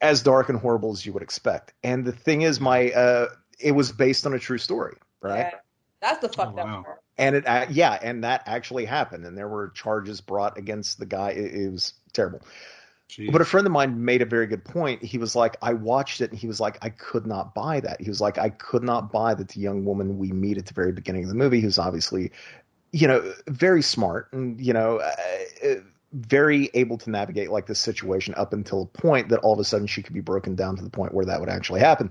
as 0.00 0.22
dark 0.22 0.48
and 0.48 0.58
horrible 0.58 0.92
as 0.92 1.06
you 1.06 1.12
would 1.12 1.22
expect 1.22 1.72
and 1.84 2.04
the 2.04 2.12
thing 2.12 2.42
is 2.42 2.60
my 2.60 2.90
uh 2.90 3.28
it 3.60 3.72
was 3.72 3.92
based 3.92 4.26
on 4.26 4.34
a 4.34 4.38
true 4.38 4.58
story 4.58 4.96
right 5.22 5.48
Yeah. 5.52 5.58
That's 6.00 6.20
the 6.20 6.28
fucked 6.28 6.58
Oh, 6.58 6.62
up 6.62 6.66
wow. 6.66 6.82
part. 6.82 7.02
and 7.18 7.36
it 7.36 7.46
uh, 7.46 7.66
yeah 7.70 7.98
and 8.02 8.24
that 8.24 8.42
actually 8.46 8.84
happened 8.84 9.24
and 9.24 9.38
there 9.38 9.48
were 9.48 9.68
charges 9.70 10.20
brought 10.20 10.58
against 10.58 10.98
the 10.98 11.06
guy 11.06 11.30
it, 11.30 11.54
it 11.54 11.70
was 11.70 11.94
terrible 12.12 12.40
Jeez. 13.12 13.30
but 13.30 13.42
a 13.42 13.44
friend 13.44 13.66
of 13.66 13.72
mine 13.72 14.04
made 14.04 14.22
a 14.22 14.24
very 14.24 14.46
good 14.46 14.64
point 14.64 15.02
he 15.02 15.18
was 15.18 15.36
like 15.36 15.58
i 15.60 15.74
watched 15.74 16.22
it 16.22 16.30
and 16.30 16.38
he 16.38 16.46
was 16.46 16.60
like 16.60 16.78
i 16.80 16.88
could 16.88 17.26
not 17.26 17.54
buy 17.54 17.78
that 17.80 18.00
he 18.00 18.08
was 18.08 18.22
like 18.22 18.38
i 18.38 18.48
could 18.48 18.82
not 18.82 19.12
buy 19.12 19.34
that 19.34 19.48
the 19.48 19.60
young 19.60 19.84
woman 19.84 20.16
we 20.18 20.32
meet 20.32 20.56
at 20.56 20.64
the 20.64 20.72
very 20.72 20.92
beginning 20.92 21.24
of 21.24 21.28
the 21.28 21.34
movie 21.34 21.60
who's 21.60 21.78
obviously 21.78 22.32
you 22.90 23.06
know 23.06 23.34
very 23.48 23.82
smart 23.82 24.32
and 24.32 24.58
you 24.58 24.72
know 24.72 24.96
uh, 24.96 25.14
uh, 25.62 25.74
very 26.12 26.70
able 26.72 26.96
to 26.96 27.10
navigate 27.10 27.50
like 27.50 27.66
this 27.66 27.78
situation 27.78 28.32
up 28.36 28.54
until 28.54 28.82
a 28.82 28.86
point 28.86 29.28
that 29.28 29.40
all 29.40 29.52
of 29.52 29.58
a 29.58 29.64
sudden 29.64 29.86
she 29.86 30.02
could 30.02 30.14
be 30.14 30.20
broken 30.20 30.54
down 30.54 30.76
to 30.76 30.82
the 30.82 30.90
point 30.90 31.12
where 31.12 31.26
that 31.26 31.38
would 31.38 31.50
actually 31.50 31.80
happen 31.80 32.10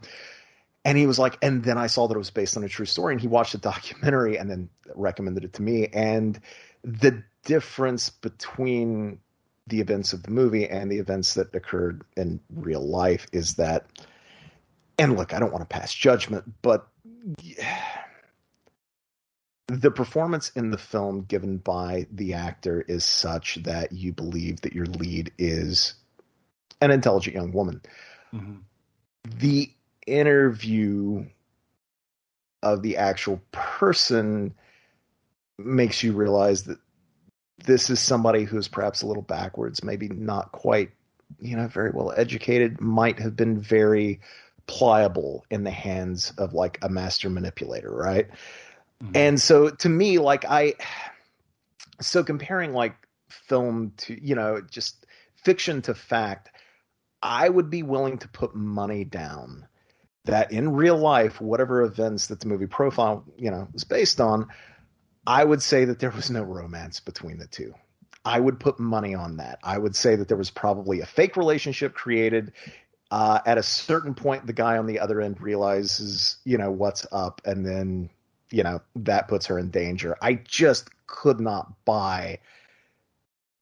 and 0.84 0.98
he 0.98 1.06
was 1.06 1.20
like, 1.20 1.38
and 1.42 1.64
then 1.64 1.78
I 1.78 1.88
saw 1.88 2.08
that 2.08 2.16
it 2.16 2.18
was 2.18 2.32
based 2.32 2.58
on 2.58 2.64
a 2.64 2.70
true 2.70 2.86
story, 2.86 3.14
and 3.14 3.22
he 3.22 3.28
watched 3.28 3.52
the 3.52 3.58
documentary 3.60 4.38
and 4.38 4.50
then 4.50 4.70
recommended 4.96 5.44
it 5.44 5.54
to 5.54 5.62
me. 5.62 5.88
And 5.94 6.40
the 6.84 7.24
difference 7.46 8.10
between 8.10 9.20
the 9.68 9.80
events 9.80 10.14
of 10.14 10.24
the 10.24 10.32
movie 10.32 10.68
and 10.68 10.92
the 10.92 10.98
events 11.00 11.36
that 11.36 11.54
occurred 11.56 12.04
in 12.18 12.40
real 12.54 12.86
life 12.86 13.28
is 13.32 13.56
that, 13.56 13.86
and 14.98 15.18
look, 15.18 15.34
I 15.34 15.40
don't 15.40 15.52
want 15.52 15.62
to 15.62 15.74
pass 15.74 15.94
judgment, 15.94 16.44
but 16.62 16.88
the 19.68 19.92
performance 19.92 20.50
in 20.52 20.72
the 20.72 20.78
film 20.78 21.24
given 21.24 21.58
by 21.58 22.06
the 22.12 22.34
actor 22.34 22.82
is 22.82 23.06
such 23.06 23.56
that 23.64 23.92
you 23.92 24.12
believe 24.12 24.62
that 24.62 24.74
your 24.74 24.86
lead 24.86 25.32
is 25.38 25.94
an 26.82 26.92
intelligent 26.92 27.36
young 27.36 27.52
woman 27.52 27.82
Mhm. 28.34 28.62
the 29.40 29.72
interview 30.08 31.26
of 32.64 32.82
the 32.82 32.98
actual 32.98 33.42
person 33.52 34.54
makes 35.58 36.04
you 36.04 36.14
realize 36.14 36.64
that 36.64 36.80
this 37.66 37.90
is 37.90 38.00
somebody 38.00 38.44
who's 38.44 38.68
perhaps 38.68 39.02
a 39.02 39.08
little 39.08 39.24
backwards, 39.24 39.84
maybe 39.84 40.08
not 40.10 40.52
quite, 40.52 40.92
you 41.40 41.56
know, 41.56 41.68
very 41.68 41.92
well 41.92 42.14
educated, 42.16 42.82
might 42.82 43.20
have 43.20 43.36
been 43.36 43.60
very 43.60 44.20
pliable 44.68 45.46
in 45.50 45.64
the 45.64 45.72
hands 45.72 46.34
of 46.38 46.54
like 46.54 46.80
a 46.82 46.90
master 46.90 47.30
manipulator, 47.30 47.92
right? 47.92 48.30
Mhm. 49.04 49.12
And 49.16 49.42
so 49.42 49.70
to 49.70 49.90
me, 49.90 50.20
like 50.20 50.46
I, 50.46 50.76
so 52.00 52.24
comparing 52.24 52.74
like 52.74 52.96
film 53.30 53.94
to, 53.98 54.26
you 54.26 54.36
know, 54.36 54.62
just 54.62 55.06
fiction 55.36 55.82
to 55.84 55.94
fact, 55.94 56.50
I 57.22 57.48
would 57.48 57.70
be 57.70 57.84
willing 57.84 58.18
to 58.20 58.28
put 58.28 58.56
money 58.56 59.04
down 59.04 59.68
that 60.26 60.52
in 60.52 60.74
real 60.74 60.98
life, 60.98 61.42
whatever 61.42 61.82
events 61.82 62.28
that 62.28 62.40
the 62.40 62.48
movie 62.48 62.68
profile, 62.68 63.24
you 63.38 63.50
know, 63.52 63.68
is 63.74 63.84
based 63.84 64.22
on, 64.22 64.48
I 65.26 65.44
would 65.44 65.62
say 65.62 65.86
that 65.86 66.00
there 66.00 66.10
was 66.10 66.30
no 66.30 66.44
romance 66.44 67.00
between 67.00 67.38
the 67.38 67.48
two. 67.48 67.74
I 68.24 68.40
would 68.40 68.60
put 68.60 68.80
money 68.80 69.16
on 69.16 69.38
that. 69.38 69.60
I 69.64 69.78
would 69.78 69.96
say 69.96 70.16
that 70.16 70.28
there 70.28 70.38
was 70.38 70.52
probably 70.52 71.02
a 71.02 71.06
fake 71.06 71.38
relationship 71.38 71.94
created. 71.94 72.54
Uh, 73.10 73.40
at 73.46 73.58
a 73.58 73.64
certain 73.64 74.14
point, 74.14 74.46
the 74.48 74.54
guy 74.54 74.78
on 74.78 74.86
the 74.86 75.00
other 75.00 75.22
end 75.22 75.42
realizes, 75.42 76.38
you 76.46 76.58
know, 76.58 76.72
what's 76.72 77.06
up, 77.12 77.42
and 77.46 77.66
then, 77.66 78.10
you 78.52 78.64
know, 78.64 78.82
that 78.96 79.28
puts 79.28 79.48
her 79.48 79.60
in 79.60 79.70
danger. 79.70 80.16
I 80.22 80.36
just 80.36 80.90
could 81.08 81.40
not 81.40 81.84
buy 81.86 82.40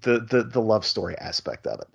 the 0.00 0.20
the 0.20 0.42
the 0.44 0.60
love 0.60 0.86
story 0.86 1.16
aspect 1.18 1.66
of 1.66 1.80
it. 1.80 1.88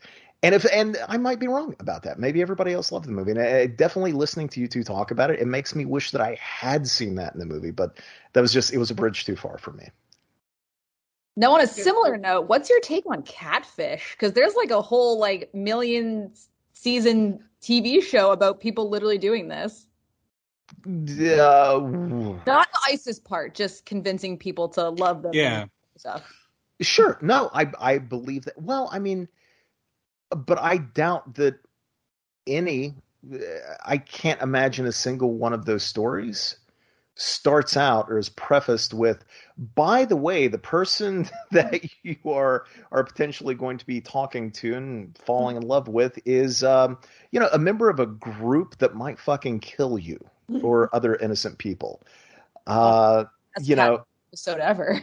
And 0.45 0.53
if 0.53 0.63
and 0.71 0.95
I 1.07 1.17
might 1.17 1.39
be 1.39 1.47
wrong 1.47 1.75
about 1.79 2.03
that. 2.03 2.19
Maybe 2.19 2.39
everybody 2.39 2.71
else 2.71 2.91
loved 2.91 3.07
the 3.07 3.11
movie. 3.11 3.31
And 3.31 3.41
I, 3.41 3.65
definitely 3.65 4.11
listening 4.11 4.47
to 4.49 4.59
you 4.59 4.67
two 4.67 4.83
talk 4.83 5.09
about 5.09 5.31
it, 5.31 5.39
it 5.39 5.47
makes 5.47 5.73
me 5.73 5.85
wish 5.85 6.11
that 6.11 6.21
I 6.21 6.37
had 6.39 6.87
seen 6.87 7.15
that 7.15 7.33
in 7.33 7.39
the 7.39 7.47
movie. 7.47 7.71
But 7.71 7.97
that 8.33 8.41
was 8.41 8.53
just 8.53 8.71
it 8.71 8.77
was 8.77 8.91
a 8.91 8.93
bridge 8.93 9.25
too 9.25 9.35
far 9.35 9.57
for 9.57 9.71
me. 9.71 9.89
Now, 11.35 11.53
on 11.53 11.61
a 11.61 11.67
similar 11.67 12.15
note, 12.15 12.47
what's 12.47 12.69
your 12.69 12.79
take 12.79 13.05
on 13.07 13.23
Catfish? 13.23 14.11
Because 14.11 14.33
there's 14.33 14.53
like 14.53 14.69
a 14.69 14.83
whole 14.83 15.19
like 15.19 15.53
million 15.55 16.31
season 16.73 17.43
TV 17.63 18.03
show 18.03 18.31
about 18.31 18.59
people 18.59 18.91
literally 18.91 19.17
doing 19.17 19.47
this. 19.47 19.87
Uh, 20.85 21.79
Not 22.45 22.67
the 22.71 22.79
ISIS 22.87 23.19
part, 23.19 23.55
just 23.55 23.83
convincing 23.83 24.37
people 24.37 24.69
to 24.69 24.89
love 24.89 25.23
them. 25.23 25.31
Yeah. 25.33 25.65
Stuff. 25.97 26.21
Sure. 26.81 27.17
No, 27.19 27.49
I 27.51 27.71
I 27.79 27.97
believe 27.97 28.45
that. 28.45 28.61
Well, 28.61 28.89
I 28.91 28.99
mean, 28.99 29.27
but 30.35 30.59
I 30.59 30.77
doubt 30.77 31.35
that 31.35 31.55
any. 32.47 32.95
I 33.83 33.97
can't 33.97 34.41
imagine 34.41 34.85
a 34.85 34.91
single 34.91 35.33
one 35.33 35.53
of 35.53 35.65
those 35.65 35.81
stories 35.83 36.57
starts 37.15 37.77
out 37.77 38.09
or 38.09 38.17
is 38.17 38.27
prefaced 38.27 38.93
with 38.93 39.23
by 39.73 40.03
the 40.03 40.17
way 40.17 40.47
the 40.47 40.57
person 40.57 41.27
that 41.51 41.81
you 42.03 42.17
are 42.25 42.65
are 42.91 43.05
potentially 43.05 43.55
going 43.55 43.77
to 43.77 43.85
be 43.85 44.01
talking 44.01 44.51
to 44.51 44.75
and 44.75 45.17
falling 45.25 45.55
in 45.55 45.63
love 45.63 45.87
with 45.87 46.19
is 46.25 46.61
um 46.61 46.97
you 47.31 47.39
know 47.39 47.47
a 47.53 47.57
member 47.57 47.89
of 47.89 48.01
a 48.01 48.05
group 48.05 48.77
that 48.79 48.95
might 48.95 49.17
fucking 49.17 49.59
kill 49.59 49.97
you 49.97 50.19
or 50.61 50.89
other 50.93 51.15
innocent 51.15 51.57
people 51.57 52.03
uh 52.67 53.23
That's 53.55 53.69
you 53.69 53.77
know 53.77 54.05
episode 54.29 54.59
ever. 54.59 55.01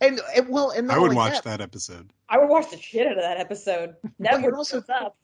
And, 0.00 0.20
and 0.34 0.48
well 0.48 0.70
and 0.70 0.90
I 0.90 0.98
would 0.98 1.04
only 1.04 1.16
watch 1.16 1.34
that, 1.34 1.44
that 1.44 1.60
episode. 1.60 2.10
I 2.28 2.38
would 2.38 2.48
watch 2.48 2.70
the 2.70 2.78
shit 2.80 3.06
out 3.06 3.12
of 3.16 3.22
that 3.22 3.38
episode. 3.38 3.94
That 4.20 4.40
you're 4.40 4.50
would 4.50 4.54
also- 4.56 4.82
up. 4.88 5.16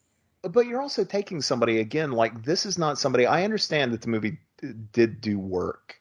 but 0.43 0.67
you're 0.67 0.81
also 0.83 1.05
taking 1.05 1.41
somebody 1.41 1.79
again 1.81 2.13
like 2.13 2.45
this 2.45 2.67
is 2.67 2.77
not 2.79 2.99
somebody 2.99 3.27
i 3.27 3.45
understand 3.45 3.93
that 3.93 4.03
the 4.03 4.09
movie 4.09 4.39
d- 4.59 4.73
did 4.93 5.21
do 5.21 5.39
work 5.39 5.99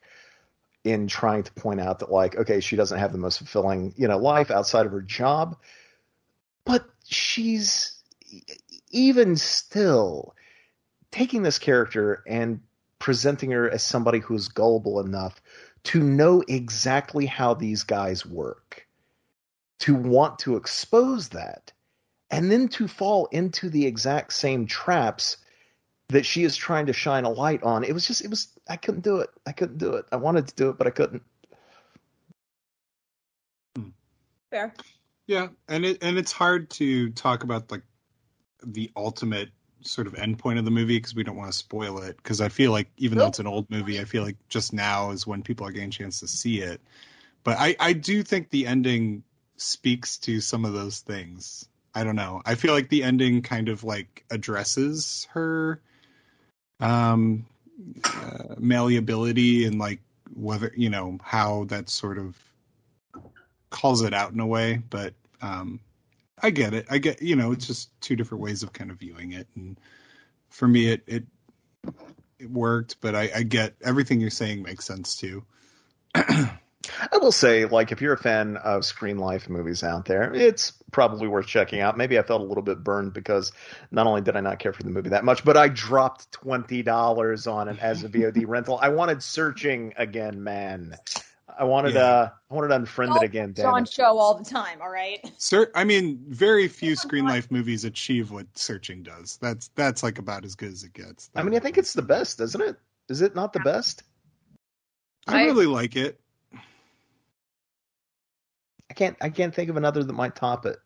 in 0.84 1.06
trying 1.06 1.42
to 1.44 1.52
point 1.52 1.80
out 1.80 2.00
that 2.00 2.10
like 2.10 2.36
okay 2.36 2.58
she 2.60 2.74
doesn't 2.74 2.98
have 2.98 3.12
the 3.12 3.18
most 3.18 3.38
fulfilling 3.38 3.94
you 3.96 4.08
know 4.08 4.18
life 4.18 4.50
outside 4.50 4.84
of 4.84 4.90
her 4.92 5.00
job 5.00 5.56
but 6.64 6.84
she's 7.06 8.00
even 8.90 9.36
still 9.36 10.34
taking 11.12 11.42
this 11.42 11.58
character 11.58 12.22
and 12.26 12.60
presenting 12.98 13.50
her 13.50 13.70
as 13.70 13.82
somebody 13.82 14.18
who's 14.18 14.48
gullible 14.48 14.98
enough 15.00 15.40
to 15.84 16.02
know 16.02 16.42
exactly 16.48 17.26
how 17.26 17.54
these 17.54 17.82
guys 17.84 18.24
work 18.26 18.61
to 19.82 19.94
want 19.94 20.38
to 20.40 20.56
expose 20.56 21.28
that 21.30 21.72
and 22.30 22.50
then 22.50 22.68
to 22.68 22.88
fall 22.88 23.26
into 23.26 23.68
the 23.68 23.86
exact 23.86 24.32
same 24.32 24.66
traps 24.66 25.36
that 26.08 26.24
she 26.24 26.44
is 26.44 26.56
trying 26.56 26.86
to 26.86 26.92
shine 26.92 27.24
a 27.24 27.30
light 27.30 27.62
on. 27.62 27.84
It 27.84 27.92
was 27.92 28.06
just, 28.06 28.24
it 28.24 28.30
was, 28.30 28.48
I 28.68 28.76
couldn't 28.76 29.02
do 29.02 29.18
it. 29.18 29.30
I 29.46 29.52
couldn't 29.52 29.78
do 29.78 29.94
it. 29.94 30.06
I 30.12 30.16
wanted 30.16 30.48
to 30.48 30.54
do 30.54 30.70
it, 30.70 30.78
but 30.78 30.86
I 30.86 30.90
couldn't. 30.90 31.22
Fair. 34.50 34.74
Yeah, 35.26 35.48
and 35.68 35.84
it 35.84 36.02
and 36.02 36.18
it's 36.18 36.32
hard 36.32 36.68
to 36.70 37.10
talk 37.10 37.42
about 37.42 37.70
like 37.70 37.82
the 38.62 38.90
ultimate 38.96 39.48
sort 39.80 40.06
of 40.06 40.12
endpoint 40.12 40.58
of 40.58 40.64
the 40.64 40.70
movie 40.70 40.98
because 40.98 41.14
we 41.14 41.24
don't 41.24 41.36
want 41.36 41.50
to 41.50 41.56
spoil 41.56 42.02
it. 42.02 42.16
Because 42.18 42.40
I 42.40 42.50
feel 42.50 42.70
like 42.70 42.88
even 42.98 43.18
though 43.18 43.28
it's 43.28 43.38
an 43.38 43.46
old 43.46 43.70
movie, 43.70 43.98
I 43.98 44.04
feel 44.04 44.22
like 44.24 44.36
just 44.48 44.72
now 44.72 45.10
is 45.10 45.26
when 45.26 45.42
people 45.42 45.66
are 45.66 45.72
getting 45.72 45.88
a 45.88 45.92
chance 45.92 46.20
to 46.20 46.28
see 46.28 46.60
it. 46.60 46.80
But 47.44 47.56
I 47.58 47.74
I 47.80 47.94
do 47.94 48.22
think 48.22 48.50
the 48.50 48.66
ending 48.66 49.22
speaks 49.62 50.18
to 50.18 50.40
some 50.40 50.64
of 50.64 50.72
those 50.72 51.00
things. 51.00 51.68
I 51.94 52.04
don't 52.04 52.16
know. 52.16 52.42
I 52.44 52.54
feel 52.54 52.72
like 52.72 52.88
the 52.88 53.02
ending 53.02 53.42
kind 53.42 53.68
of 53.68 53.84
like 53.84 54.24
addresses 54.30 55.28
her 55.32 55.80
um 56.80 57.46
uh, 58.04 58.54
malleability 58.58 59.64
and 59.64 59.78
like 59.78 60.00
whether 60.34 60.72
you 60.76 60.90
know 60.90 61.18
how 61.22 61.64
that 61.64 61.88
sort 61.88 62.18
of 62.18 62.36
calls 63.70 64.02
it 64.02 64.12
out 64.12 64.32
in 64.32 64.40
a 64.40 64.46
way 64.46 64.82
but 64.90 65.14
um 65.40 65.80
i 66.42 66.50
get 66.50 66.74
it 66.74 66.86
i 66.90 66.98
get 66.98 67.22
you 67.22 67.34
know 67.36 67.52
it's 67.52 67.66
just 67.66 67.88
two 68.00 68.16
different 68.16 68.42
ways 68.42 68.62
of 68.62 68.72
kind 68.72 68.90
of 68.90 68.98
viewing 68.98 69.32
it 69.32 69.46
and 69.54 69.78
for 70.50 70.68
me 70.68 70.88
it 70.88 71.02
it 71.06 71.24
it 72.38 72.50
worked 72.50 72.96
but 73.00 73.14
i 73.14 73.30
i 73.34 73.42
get 73.42 73.74
everything 73.82 74.20
you're 74.20 74.30
saying 74.30 74.62
makes 74.62 74.84
sense 74.84 75.16
too 75.16 75.42
I 77.12 77.18
will 77.18 77.32
say, 77.32 77.64
like, 77.64 77.92
if 77.92 78.00
you're 78.00 78.12
a 78.14 78.18
fan 78.18 78.56
of 78.56 78.84
Screen 78.84 79.18
Life 79.18 79.48
movies 79.48 79.82
out 79.82 80.04
there, 80.04 80.32
it's 80.34 80.72
probably 80.90 81.28
worth 81.28 81.46
checking 81.46 81.80
out. 81.80 81.96
Maybe 81.96 82.18
I 82.18 82.22
felt 82.22 82.40
a 82.40 82.44
little 82.44 82.62
bit 82.62 82.82
burned 82.82 83.12
because 83.12 83.52
not 83.90 84.06
only 84.06 84.20
did 84.20 84.36
I 84.36 84.40
not 84.40 84.58
care 84.58 84.72
for 84.72 84.82
the 84.82 84.90
movie 84.90 85.10
that 85.10 85.24
much, 85.24 85.44
but 85.44 85.56
I 85.56 85.68
dropped 85.68 86.30
twenty 86.32 86.82
dollars 86.82 87.46
on 87.46 87.68
it 87.68 87.78
as 87.80 88.02
a 88.04 88.08
VOD 88.08 88.44
rental. 88.48 88.78
I 88.82 88.88
wanted 88.88 89.22
searching 89.22 89.94
again, 89.96 90.42
man. 90.42 90.96
I 91.58 91.64
wanted 91.64 91.94
Yeah. 91.94 92.00
uh 92.04 92.30
I 92.50 92.54
wanted 92.54 92.72
unfriended 92.72 93.22
again, 93.22 93.52
damn 93.52 93.64
John 93.64 93.82
it. 93.82 93.92
show 93.92 94.16
all 94.18 94.34
the 94.34 94.44
time. 94.44 94.80
All 94.80 94.88
right. 94.90 95.20
Sir, 95.36 95.70
I 95.74 95.84
mean, 95.84 96.24
very 96.28 96.66
few 96.80 96.96
screen 96.96 97.26
life 97.26 97.50
movies 97.50 97.84
achieve 97.84 98.30
what 98.30 98.46
searching 98.54 99.02
does. 99.02 99.38
That's 99.42 99.68
that's 99.74 100.02
like 100.02 100.18
about 100.18 100.44
as 100.46 100.54
good 100.54 100.72
as 100.72 100.82
it 100.82 100.94
gets. 100.94 101.30
I 101.34 101.42
mean, 101.42 101.54
I 101.54 101.58
think 101.58 101.76
it's 101.78 101.92
the 101.92 102.02
best, 102.02 102.40
isn't 102.40 102.60
it? 102.62 102.76
Is 103.10 103.20
it 103.20 103.34
not 103.36 103.52
the 103.52 103.60
best? 103.60 104.02
I 105.26 105.42
I- 105.42 105.44
really 105.44 105.66
like 105.66 105.94
it. 105.96 106.18
I 108.92 108.94
can't 108.94 109.16
I 109.22 109.30
can't 109.30 109.54
think 109.54 109.70
of 109.70 109.78
another 109.78 110.04
that 110.04 110.12
might 110.12 110.36
top 110.36 110.66
it. 110.66 110.76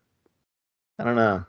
I 0.97 1.03
don't 1.03 1.17
know. 1.17 1.43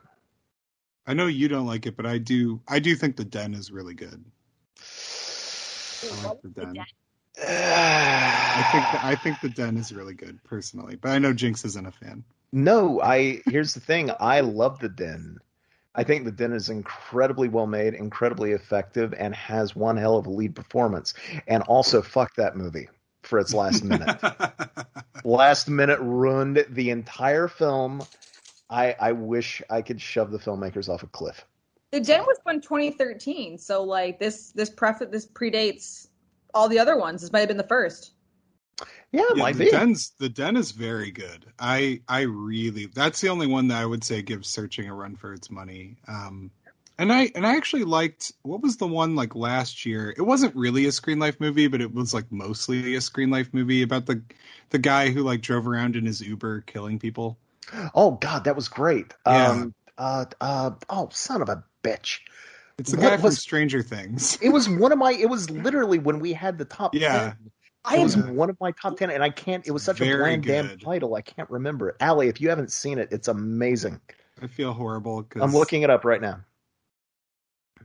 I 1.07 1.13
know 1.13 1.27
you 1.27 1.47
don't 1.47 1.65
like 1.65 1.85
it, 1.85 1.95
but 1.95 2.05
I 2.05 2.17
do. 2.17 2.59
I 2.67 2.79
do 2.79 2.97
think 2.97 3.15
the 3.15 3.23
Den 3.23 3.53
is 3.53 3.71
really 3.71 3.93
good. 3.93 4.21
I 6.03 6.27
like 6.27 6.41
the 6.41 6.49
Den. 6.49 6.85
I 7.47 8.61
think 8.73 8.91
the, 8.91 8.99
I 9.01 9.15
think 9.15 9.39
the 9.39 9.47
Den 9.47 9.77
is 9.77 9.93
really 9.93 10.13
good 10.13 10.43
personally, 10.43 10.97
but 10.97 11.11
I 11.11 11.17
know 11.17 11.31
Jinx 11.31 11.63
isn't 11.63 11.87
a 11.87 11.93
fan. 11.93 12.25
No, 12.51 12.99
I 12.99 13.41
here's 13.45 13.73
the 13.73 13.79
thing. 13.79 14.11
I 14.19 14.41
love 14.41 14.79
the 14.79 14.89
Den. 14.89 15.37
I 15.95 16.03
think 16.03 16.25
the 16.25 16.31
Den 16.31 16.51
is 16.51 16.67
incredibly 16.67 17.47
well 17.47 17.67
made, 17.67 17.93
incredibly 17.93 18.51
effective, 18.51 19.13
and 19.17 19.33
has 19.33 19.77
one 19.77 19.95
hell 19.95 20.17
of 20.17 20.27
a 20.27 20.29
lead 20.29 20.57
performance. 20.57 21.13
And 21.47 21.63
also, 21.63 22.01
fuck 22.01 22.35
that 22.35 22.57
movie 22.57 22.89
for 23.23 23.39
its 23.39 23.53
last 23.53 23.85
minute. 23.85 24.19
last 25.23 25.69
minute 25.69 25.99
ruined 25.99 26.65
the 26.69 26.89
entire 26.89 27.47
film. 27.47 28.01
I 28.69 28.95
I 28.99 29.11
wish 29.13 29.61
I 29.69 29.81
could 29.81 30.01
shove 30.01 30.31
the 30.31 30.39
filmmakers 30.39 30.89
off 30.89 31.03
a 31.03 31.07
cliff. 31.07 31.45
The 31.91 31.99
Den 31.99 32.21
was 32.21 32.37
from 32.43 32.61
2013, 32.61 33.57
so 33.57 33.83
like 33.83 34.19
this 34.19 34.51
this 34.51 34.69
pref 34.69 34.99
this 35.11 35.25
predates 35.27 36.07
all 36.53 36.69
the 36.69 36.79
other 36.79 36.97
ones. 36.97 37.21
This 37.21 37.31
might 37.31 37.39
have 37.39 37.47
been 37.47 37.57
the 37.57 37.63
first. 37.63 38.11
Yeah, 39.11 39.21
it 39.21 39.37
Yeah, 39.37 39.43
might 39.43 39.55
the 39.55 39.65
be. 39.65 39.71
Den's 39.71 40.11
the 40.19 40.29
Den 40.29 40.55
is 40.55 40.71
very 40.71 41.11
good. 41.11 41.45
I 41.57 42.01
I 42.07 42.21
really 42.21 42.85
that's 42.87 43.21
the 43.21 43.29
only 43.29 43.47
one 43.47 43.67
that 43.69 43.81
I 43.81 43.85
would 43.85 44.03
say 44.03 44.21
gives 44.21 44.47
searching 44.49 44.87
a 44.87 44.93
run 44.93 45.15
for 45.15 45.33
its 45.33 45.49
money. 45.49 45.97
Um, 46.07 46.51
and 46.99 47.13
I 47.13 47.31
and 47.33 47.47
I 47.47 47.55
actually 47.55 47.85
liked 47.85 48.33
what 48.43 48.61
was 48.61 48.77
the 48.77 48.85
one 48.85 49.15
like 49.15 49.33
last 49.33 49.85
year. 49.85 50.13
It 50.17 50.21
wasn't 50.21 50.53
really 50.55 50.85
a 50.85 50.91
Screen 50.91 51.17
Life 51.17 51.39
movie, 51.39 51.67
but 51.67 51.79
it 51.79 51.93
was 51.93 52.13
like 52.13 52.29
mostly 52.29 52.95
a 52.95 53.01
Screen 53.01 53.29
Life 53.29 53.53
movie 53.53 53.81
about 53.81 54.05
the 54.05 54.21
the 54.69 54.79
guy 54.79 55.09
who 55.09 55.23
like 55.23 55.41
drove 55.41 55.65
around 55.65 55.95
in 55.95 56.05
his 56.05 56.21
Uber 56.21 56.61
killing 56.61 56.99
people. 56.99 57.37
Oh 57.95 58.11
God, 58.11 58.43
that 58.43 58.55
was 58.55 58.67
great. 58.67 59.13
Yeah. 59.25 59.49
Um, 59.49 59.73
uh, 59.97 60.25
uh, 60.41 60.71
oh, 60.89 61.09
son 61.11 61.41
of 61.41 61.47
a 61.47 61.63
bitch. 61.83 62.19
It's 62.77 62.91
the 62.91 62.97
What 62.97 63.09
guy 63.09 63.17
from 63.17 63.31
Stranger 63.31 63.81
Things. 63.81 64.37
It 64.41 64.49
was 64.49 64.67
one 64.69 64.91
of 64.91 64.97
my. 64.97 65.13
It 65.13 65.29
was 65.29 65.49
literally 65.49 65.99
when 65.99 66.19
we 66.19 66.33
had 66.33 66.57
the 66.57 66.65
top. 66.65 66.93
Yeah. 66.93 67.33
10. 67.87 67.99
It 67.99 68.03
was 68.03 68.17
am- 68.17 68.35
one 68.35 68.49
of 68.49 68.57
my 68.59 68.71
top 68.71 68.97
ten, 68.97 69.09
and 69.09 69.23
I 69.23 69.29
can't. 69.29 69.65
It 69.65 69.71
was 69.71 69.83
such 69.83 70.01
a 70.01 70.03
Very 70.03 70.37
bland 70.37 70.43
damn 70.43 70.77
title. 70.79 71.15
I 71.15 71.21
can't 71.21 71.49
remember 71.49 71.89
it. 71.89 71.95
Allie, 72.01 72.27
if 72.27 72.41
you 72.41 72.49
haven't 72.49 72.73
seen 72.73 72.99
it, 72.99 73.07
it's 73.11 73.29
amazing. 73.29 74.01
I 74.41 74.47
feel 74.47 74.73
horrible 74.73 75.23
because 75.23 75.41
I'm 75.41 75.53
looking 75.53 75.81
it 75.81 75.89
up 75.89 76.03
right 76.03 76.21
now. 76.21 76.41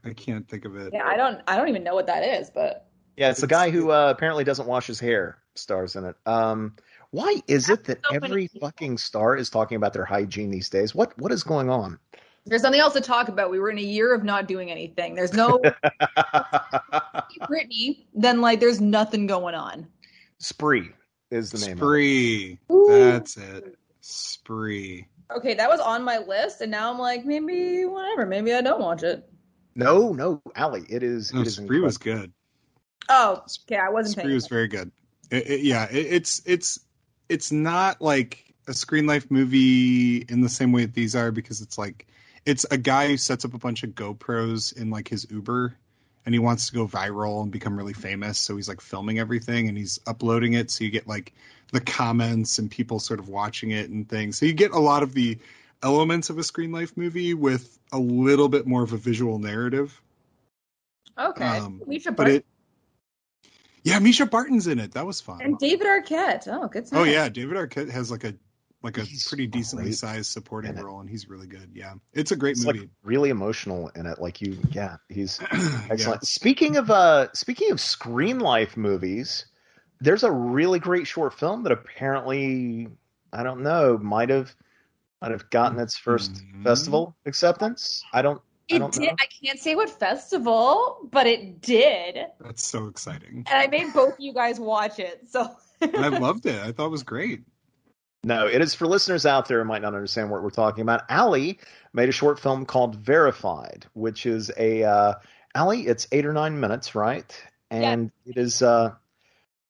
I 0.05 0.12
can't 0.12 0.48
think 0.48 0.64
of 0.64 0.76
it. 0.76 0.92
Yeah, 0.92 1.07
I 1.07 1.16
don't 1.16 1.40
I 1.46 1.57
don't 1.57 1.68
even 1.68 1.84
know 1.84 1.94
what 1.94 2.07
that 2.07 2.22
is, 2.22 2.50
but 2.50 2.88
Yeah, 3.16 3.30
it's 3.30 3.40
the 3.40 3.46
guy 3.46 3.70
who 3.70 3.90
uh, 3.90 4.11
apparently 4.14 4.44
doesn't 4.44 4.66
wash 4.66 4.86
his 4.86 5.00
hair. 5.00 5.38
Stars 5.55 5.94
in 5.94 6.05
it. 6.05 6.16
Um, 6.26 6.74
why 7.11 7.40
is 7.46 7.70
it 7.70 7.84
that 7.84 8.00
so 8.05 8.16
every 8.16 8.48
people. 8.48 8.68
fucking 8.68 8.98
star 8.98 9.36
is 9.36 9.48
talking 9.48 9.76
about 9.76 9.92
their 9.92 10.05
hygiene 10.05 10.50
these 10.50 10.68
days? 10.68 10.94
What 10.94 11.16
what 11.18 11.30
is 11.32 11.42
going 11.42 11.70
on? 11.70 11.98
there's 12.46 12.62
something 12.62 12.80
else 12.80 12.92
to 12.94 13.00
talk 13.00 13.28
about. 13.28 13.50
We 13.50 13.59
were 13.59 13.70
in 13.70 13.78
a 13.78 13.82
year 13.82 14.14
of 14.14 14.22
not 14.22 14.46
doing 14.46 14.70
anything. 14.70 15.14
There's 15.14 15.32
no 15.32 15.59
Britney, 17.42 18.05
then 18.14 18.40
like 18.40 18.61
there's 18.61 18.80
nothing 18.80 19.26
going 19.26 19.55
on. 19.55 19.86
Spree. 20.38 20.90
is 21.30 21.50
the 21.50 21.59
name. 21.59 21.72
Of 21.72 21.76
it. 21.76 21.78
Spree. 21.78 22.59
That's 22.88 23.36
it. 23.36 23.78
Spree. 24.00 25.07
Okay, 25.34 25.55
that 25.55 25.70
was 25.70 25.80
on 25.80 26.05
my 26.05 26.18
list, 26.18 26.61
and 26.61 26.70
now 26.70 26.92
I'm 26.92 26.98
like, 26.98 27.24
maybe 27.24 27.86
whatever. 27.86 28.26
Maybe 28.26 28.52
I 28.52 28.61
don't 28.61 28.80
watch 28.80 29.02
it. 29.02 29.26
No, 29.75 30.12
no, 30.12 30.41
Allie, 30.55 30.85
it 30.89 31.03
is. 31.03 31.33
No, 31.33 31.41
it 31.41 31.47
is 31.47 31.57
Spree 31.57 31.81
was 31.81 31.99
good. 31.99 32.33
Oh, 33.09 33.43
okay, 33.66 33.77
I 33.77 33.91
wasn't 33.91 34.12
Spree 34.12 34.22
paying. 34.25 34.35
was 34.35 34.47
very 34.47 34.68
good. 34.68 34.91
It- 35.31 35.47
it- 35.51 35.61
yeah, 35.62 35.87
it, 35.91 36.07
it's 36.07 36.43
it's 36.47 36.81
it's 37.29 37.51
not 37.53 38.01
like 38.01 38.55
a 38.66 38.72
screen 38.75 39.07
life 39.07 39.31
movie 39.31 40.18
in 40.18 40.41
the 40.41 40.49
same 40.49 40.72
way 40.72 40.83
that 40.87 40.95
these 40.95 41.14
are 41.14 41.31
because 41.31 41.61
it's 41.61 41.77
like 41.77 42.07
it's 42.47 42.64
a 42.70 42.79
guy 42.79 43.09
who 43.09 43.16
sets 43.16 43.45
up 43.45 43.55
a 43.55 43.59
bunch 43.59 43.83
of 43.83 43.91
GoPros 43.91 44.77
in 44.77 44.91
like 44.91 45.09
his 45.09 45.27
Uber 45.31 45.75
and 46.25 46.35
he 46.35 46.39
wants 46.39 46.68
to 46.68 46.75
go 46.75 46.87
viral 46.87 47.43
and 47.43 47.51
become 47.53 47.77
really 47.77 47.93
famous 47.93 48.39
so 48.39 48.57
he's 48.57 48.68
like 48.68 48.81
filming 48.81 49.18
everything 49.18 49.68
and 49.68 49.77
he's 49.77 49.99
uploading 50.07 50.55
it 50.55 50.70
so 50.70 50.85
you 50.85 50.91
get 50.91 51.07
like 51.07 51.33
the 51.72 51.81
comments 51.81 52.59
and 52.59 52.70
people 52.70 52.99
sort 53.01 53.20
of 53.20 53.29
watching 53.29 53.70
it 53.72 53.91
and 53.91 54.09
things 54.09 54.39
so 54.39 54.47
you 54.47 54.53
get 54.55 54.70
a 54.70 54.79
lot 54.79 55.03
of 55.03 55.12
the 55.12 55.39
elements 55.83 56.31
of 56.31 56.39
a 56.39 56.43
screen 56.45 56.72
life 56.72 56.97
movie 56.97 57.35
with 57.35 57.79
a 57.93 57.99
little 57.99 58.49
bit 58.49 58.66
more 58.66 58.83
of 58.83 58.93
a 58.93 58.97
visual 58.97 59.39
narrative 59.39 60.01
Okay, 61.18 61.45
um, 61.45 61.81
Mischa 61.89 62.07
but 62.07 62.16
Barton 62.16 62.37
it 62.37 62.47
yeah 63.85 64.01
mischa 64.01 64.29
barton's 64.29 64.66
in 64.66 64.79
it 64.79 64.93
that 64.93 65.07
was 65.07 65.20
fun 65.20 65.41
and 65.43 65.59
David 65.59 65.87
Arquette. 65.87 66.49
Oh, 66.51 66.66
good. 66.68 66.87
Oh 66.93 67.05
yeah, 67.05 67.29
David 67.29 67.57
Arquette 67.57 67.91
has 67.91 68.11
like 68.11 68.25
a 68.25 68.35
like 68.83 68.99
a 68.99 69.03
He's 69.03 69.27
pretty 69.29 69.47
decently 69.47 69.85
great 69.87 69.95
sized 69.95 70.31
supporting 70.31 70.75
role, 70.77 71.01
and 71.01 71.09
he's 71.09 71.29
really 71.29 71.47
good. 71.47 71.70
Yeah, 71.72 71.95
it's 72.12 72.33
a 72.33 72.37
great 72.37 72.53
It's 72.57 72.66
movie. 72.66 72.81
like 72.81 72.89
really 73.03 73.31
emotional 73.31 73.89
in 73.95 74.05
it. 74.07 74.20
Like 74.20 74.41
you, 74.43 74.59
yeah, 74.72 74.97
he's 75.09 75.41
Yeah. 75.53 75.81
excellent. 75.91 76.27
Speaking 76.27 76.77
of 76.77 76.91
uh, 76.91 77.29
speaking 77.33 77.70
of 77.70 77.81
screen 77.81 78.41
life 78.41 78.77
movies, 78.77 79.47
there's 80.01 80.22
a 80.25 80.31
really 80.33 80.79
great 80.81 81.07
short 81.07 81.33
film 81.33 81.62
that 81.62 81.72
apparently 81.72 82.89
I 83.33 83.43
don't 83.43 83.62
know 83.62 83.97
might 83.99 84.29
have 84.31 84.55
might 85.25 85.33
have 85.33 85.49
gotten 85.49 85.79
its 85.79 85.97
1st 85.97 86.33
Mhm. 86.35 86.64
festival 86.64 87.16
acceptance. 87.25 88.05
I 88.12 88.20
don't. 88.20 88.41
I 88.70 88.77
It 88.77 88.79
don't 88.79 88.93
did. 88.93 89.03
know. 89.09 89.16
I 89.20 89.27
can't 89.45 89.59
say 89.59 89.75
what 89.75 89.89
festival, 89.91 91.09
but 91.11 91.27
it 91.27 91.61
did, 91.61 92.27
That's 92.41 92.62
so 92.64 92.87
exciting. 92.87 93.45
And 93.51 93.59
I 93.59 93.66
made 93.66 93.93
both 93.93 94.14
you 94.18 94.33
guys 94.35 94.59
watch 94.61 94.99
it. 94.99 95.22
So 95.31 95.51
I 95.83 96.09
loved 96.09 96.47
it. 96.47 96.61
I 96.62 96.72
thought 96.72 96.87
it 96.87 96.91
was 96.91 97.03
great. 97.03 97.43
No, 98.22 98.47
it 98.47 98.61
is 98.62 98.75
for 98.75 98.87
listeners 98.87 99.27
out 99.27 99.49
there 99.49 99.59
who 99.61 99.64
might 99.66 99.83
not 99.83 99.95
understand 99.95 100.31
what 100.31 100.43
we're 100.43 100.49
talking 100.51 100.81
about. 100.83 101.03
Allie 101.11 101.59
made 101.93 102.09
a 102.09 102.12
short 102.12 102.39
film 102.41 102.64
called 102.64 102.97
Verified, 102.97 103.85
which 103.93 104.25
is 104.25 104.51
a 104.57 104.83
uh, 104.83 105.14
Allie. 105.55 105.87
It's 105.87 106.07
eight 106.12 106.25
or 106.25 106.33
nine 106.33 106.59
minutes, 106.59 106.95
right? 106.95 107.31
And 107.70 108.11
it 108.27 108.37
is. 108.39 108.62
Uh, 108.62 108.93
it, 108.95 108.95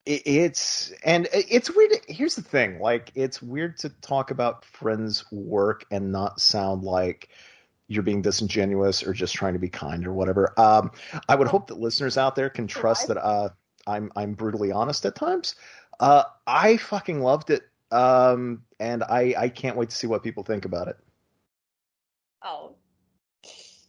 it's 0.07 0.93
and 1.03 1.29
it's 1.33 1.75
weird. 1.75 1.93
Here's 2.09 2.37
the 2.37 2.43
thing: 2.43 2.79
like, 2.81 3.11
it's 3.15 3.41
weird 3.41 3.79
to 3.79 3.89
talk 3.89 4.31
about 4.31 4.65
friends' 4.65 5.25
work 5.33 5.85
and 5.91 6.13
not 6.13 6.41
sound 6.41 6.83
like 6.83 7.29
you're 7.89 8.03
being 8.03 8.23
disingenuous 8.23 9.03
or 9.07 9.13
just 9.13 9.35
trying 9.35 9.55
to 9.55 9.59
be 9.59 9.69
kind 9.69 10.07
or 10.07 10.13
whatever. 10.13 10.53
Um, 10.59 10.91
I 11.29 11.35
would 11.35 11.49
hope 11.49 11.69
that 11.69 11.79
listeners 11.79 12.19
out 12.19 12.37
there 12.37 12.51
can 12.51 12.67
trust 12.67 13.09
that 13.09 13.17
uh, 13.17 13.51
I'm 13.87 14.13
I'm 14.15 14.35
brutally 14.35 14.73
honest 14.73 15.07
at 15.07 15.15
times. 15.15 15.55
Uh, 15.99 16.25
I 16.47 16.77
fucking 16.77 17.21
loved 17.21 17.51
it, 17.51 17.63
um, 17.91 18.63
and 18.79 19.03
I 19.03 19.35
I 19.37 19.49
can't 19.49 19.77
wait 19.77 19.91
to 19.91 19.97
see 19.97 20.07
what 20.07 20.23
people 20.23 20.43
think 20.43 20.65
about 20.65 20.89
it. 20.89 20.97
oh, 22.43 22.75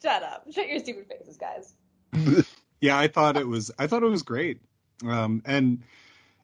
shut 0.01 0.23
up! 0.23 0.45
Shut 0.51 0.69
your 0.69 0.79
stupid 0.79 1.07
faces, 1.07 1.37
guys. 1.37 1.73
Yeah, 2.81 2.99
I 2.99 3.07
thought 3.07 3.37
it 3.37 3.47
was. 3.47 3.71
I 3.79 3.87
thought 3.87 4.03
it 4.03 4.09
was 4.09 4.21
great. 4.21 4.59
Um, 5.03 5.41
and 5.45 5.81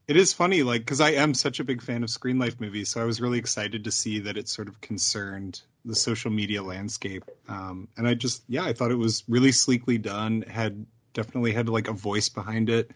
it 0.07 0.17
is 0.17 0.33
funny, 0.33 0.63
like 0.63 0.81
because 0.81 1.01
I 1.01 1.11
am 1.11 1.33
such 1.33 1.59
a 1.59 1.63
big 1.63 1.81
fan 1.81 2.03
of 2.03 2.09
screen 2.09 2.39
life 2.39 2.59
movies, 2.59 2.89
so 2.89 3.01
I 3.01 3.05
was 3.05 3.21
really 3.21 3.39
excited 3.39 3.83
to 3.85 3.91
see 3.91 4.19
that 4.19 4.37
it 4.37 4.49
sort 4.49 4.67
of 4.67 4.81
concerned 4.81 5.61
the 5.85 5.95
social 5.95 6.31
media 6.31 6.61
landscape. 6.61 7.23
Um, 7.47 7.87
and 7.97 8.07
I 8.07 8.13
just, 8.13 8.43
yeah, 8.47 8.63
I 8.63 8.73
thought 8.73 8.91
it 8.91 8.97
was 8.97 9.23
really 9.27 9.51
sleekly 9.51 9.97
done. 9.97 10.43
Had 10.43 10.85
definitely 11.13 11.53
had 11.53 11.69
like 11.69 11.87
a 11.87 11.93
voice 11.93 12.29
behind 12.29 12.69
it. 12.69 12.91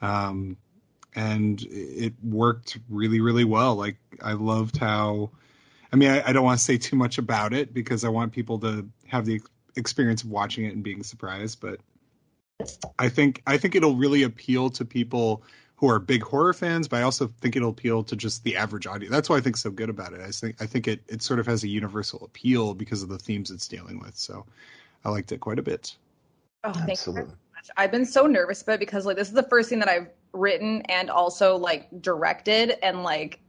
Um, 0.00 0.56
and 1.14 1.60
it 1.70 2.14
worked 2.22 2.78
really, 2.88 3.20
really 3.20 3.44
well. 3.44 3.74
Like 3.74 3.96
I 4.22 4.32
loved 4.32 4.76
how. 4.76 5.30
I 5.92 5.96
mean, 5.96 6.10
I, 6.10 6.28
I 6.28 6.32
don't 6.32 6.44
want 6.44 6.58
to 6.58 6.64
say 6.64 6.76
too 6.76 6.96
much 6.96 7.16
about 7.16 7.54
it 7.54 7.72
because 7.72 8.04
I 8.04 8.10
want 8.10 8.32
people 8.32 8.58
to 8.60 8.86
have 9.06 9.24
the 9.24 9.40
experience 9.74 10.22
of 10.22 10.30
watching 10.30 10.66
it 10.66 10.74
and 10.74 10.82
being 10.82 11.02
surprised. 11.02 11.60
But 11.60 11.80
I 12.98 13.08
think 13.08 13.42
I 13.46 13.56
think 13.56 13.74
it'll 13.74 13.96
really 13.96 14.22
appeal 14.22 14.70
to 14.70 14.84
people 14.84 15.42
who 15.78 15.88
are 15.88 16.00
big 16.00 16.24
horror 16.24 16.52
fans, 16.52 16.88
but 16.88 16.98
I 16.98 17.02
also 17.02 17.32
think 17.40 17.54
it'll 17.54 17.70
appeal 17.70 18.02
to 18.02 18.16
just 18.16 18.42
the 18.42 18.56
average 18.56 18.86
audience. 18.86 19.12
That's 19.12 19.30
why 19.30 19.36
I 19.36 19.40
think 19.40 19.54
it's 19.54 19.62
so 19.62 19.70
good 19.70 19.88
about 19.88 20.12
it. 20.12 20.20
I 20.20 20.30
think 20.30 20.56
I 20.60 20.66
think 20.66 20.88
it 20.88 21.00
it 21.06 21.22
sort 21.22 21.38
of 21.38 21.46
has 21.46 21.62
a 21.62 21.68
universal 21.68 22.24
appeal 22.24 22.74
because 22.74 23.02
of 23.02 23.08
the 23.08 23.18
themes 23.18 23.50
it's 23.52 23.68
dealing 23.68 24.00
with. 24.00 24.16
So 24.16 24.44
I 25.04 25.10
liked 25.10 25.30
it 25.30 25.38
quite 25.38 25.58
a 25.58 25.62
bit. 25.62 25.96
Oh, 26.64 26.72
thank 26.72 26.88
you 26.88 26.92
Absolutely. 26.92 27.34
I've 27.76 27.92
been 27.92 28.06
so 28.06 28.26
nervous 28.26 28.62
about 28.62 28.74
it 28.74 28.80
because 28.80 29.06
like 29.06 29.16
this 29.16 29.28
is 29.28 29.34
the 29.34 29.42
first 29.44 29.68
thing 29.68 29.78
that 29.78 29.88
I've 29.88 30.08
written 30.32 30.82
and 30.82 31.10
also 31.10 31.56
like 31.56 31.88
directed 32.00 32.84
and 32.84 33.04
like 33.04 33.40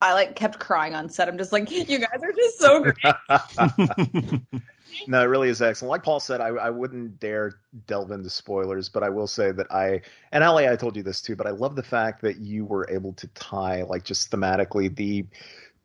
I 0.00 0.14
like 0.14 0.34
kept 0.34 0.58
crying 0.58 0.94
on 0.94 1.10
set. 1.10 1.28
I'm 1.28 1.36
just 1.36 1.52
like, 1.52 1.70
you 1.70 1.98
guys 1.98 2.22
are 2.22 2.32
just 2.32 2.58
so 2.58 2.80
great. 2.80 4.40
no, 5.06 5.22
it 5.22 5.26
really 5.26 5.48
is 5.48 5.62
excellent. 5.62 5.90
Like 5.90 6.02
Paul 6.02 6.20
said, 6.20 6.40
I, 6.40 6.48
I 6.48 6.70
wouldn't 6.70 7.20
dare 7.20 7.60
delve 7.86 8.10
into 8.10 8.30
spoilers, 8.30 8.88
but 8.88 9.02
I 9.02 9.08
will 9.08 9.26
say 9.26 9.52
that 9.52 9.70
I 9.70 10.02
and 10.32 10.44
Allie, 10.44 10.68
I 10.68 10.76
told 10.76 10.96
you 10.96 11.02
this 11.02 11.20
too, 11.20 11.36
but 11.36 11.46
I 11.46 11.50
love 11.50 11.76
the 11.76 11.82
fact 11.82 12.22
that 12.22 12.38
you 12.38 12.64
were 12.64 12.88
able 12.90 13.12
to 13.14 13.26
tie 13.28 13.82
like 13.82 14.04
just 14.04 14.30
thematically 14.30 14.94
the 14.94 15.26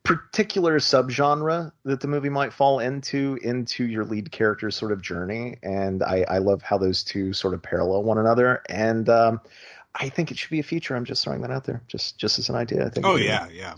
particular 0.06 0.78
subgenre 0.78 1.72
that 1.84 2.00
the 2.00 2.08
movie 2.08 2.30
might 2.30 2.54
fall 2.54 2.80
into 2.80 3.38
into 3.42 3.84
your 3.84 4.06
lead 4.06 4.32
character's 4.32 4.76
sort 4.76 4.92
of 4.92 5.02
journey, 5.02 5.58
and 5.64 6.04
I, 6.04 6.26
I 6.30 6.38
love 6.38 6.62
how 6.62 6.78
those 6.78 7.04
two 7.04 7.34
sort 7.34 7.54
of 7.54 7.62
parallel 7.64 8.04
one 8.04 8.20
another. 8.20 8.62
And 8.70 9.10
um, 9.10 9.42
I 9.96 10.10
think 10.10 10.32
it 10.32 10.38
should 10.38 10.52
be 10.52 10.60
a 10.60 10.64
feature. 10.64 10.96
I'm 10.96 11.06
just 11.06 11.24
throwing 11.24 11.42
that 11.42 11.52
out 11.52 11.66
there, 11.66 11.82
just 11.88 12.18
just 12.18 12.40
as 12.40 12.50
an 12.50 12.56
idea. 12.56 12.86
I 12.86 12.90
think. 12.90 13.06
oh 13.06 13.16
yeah, 13.16 13.48
yeah. 13.52 13.74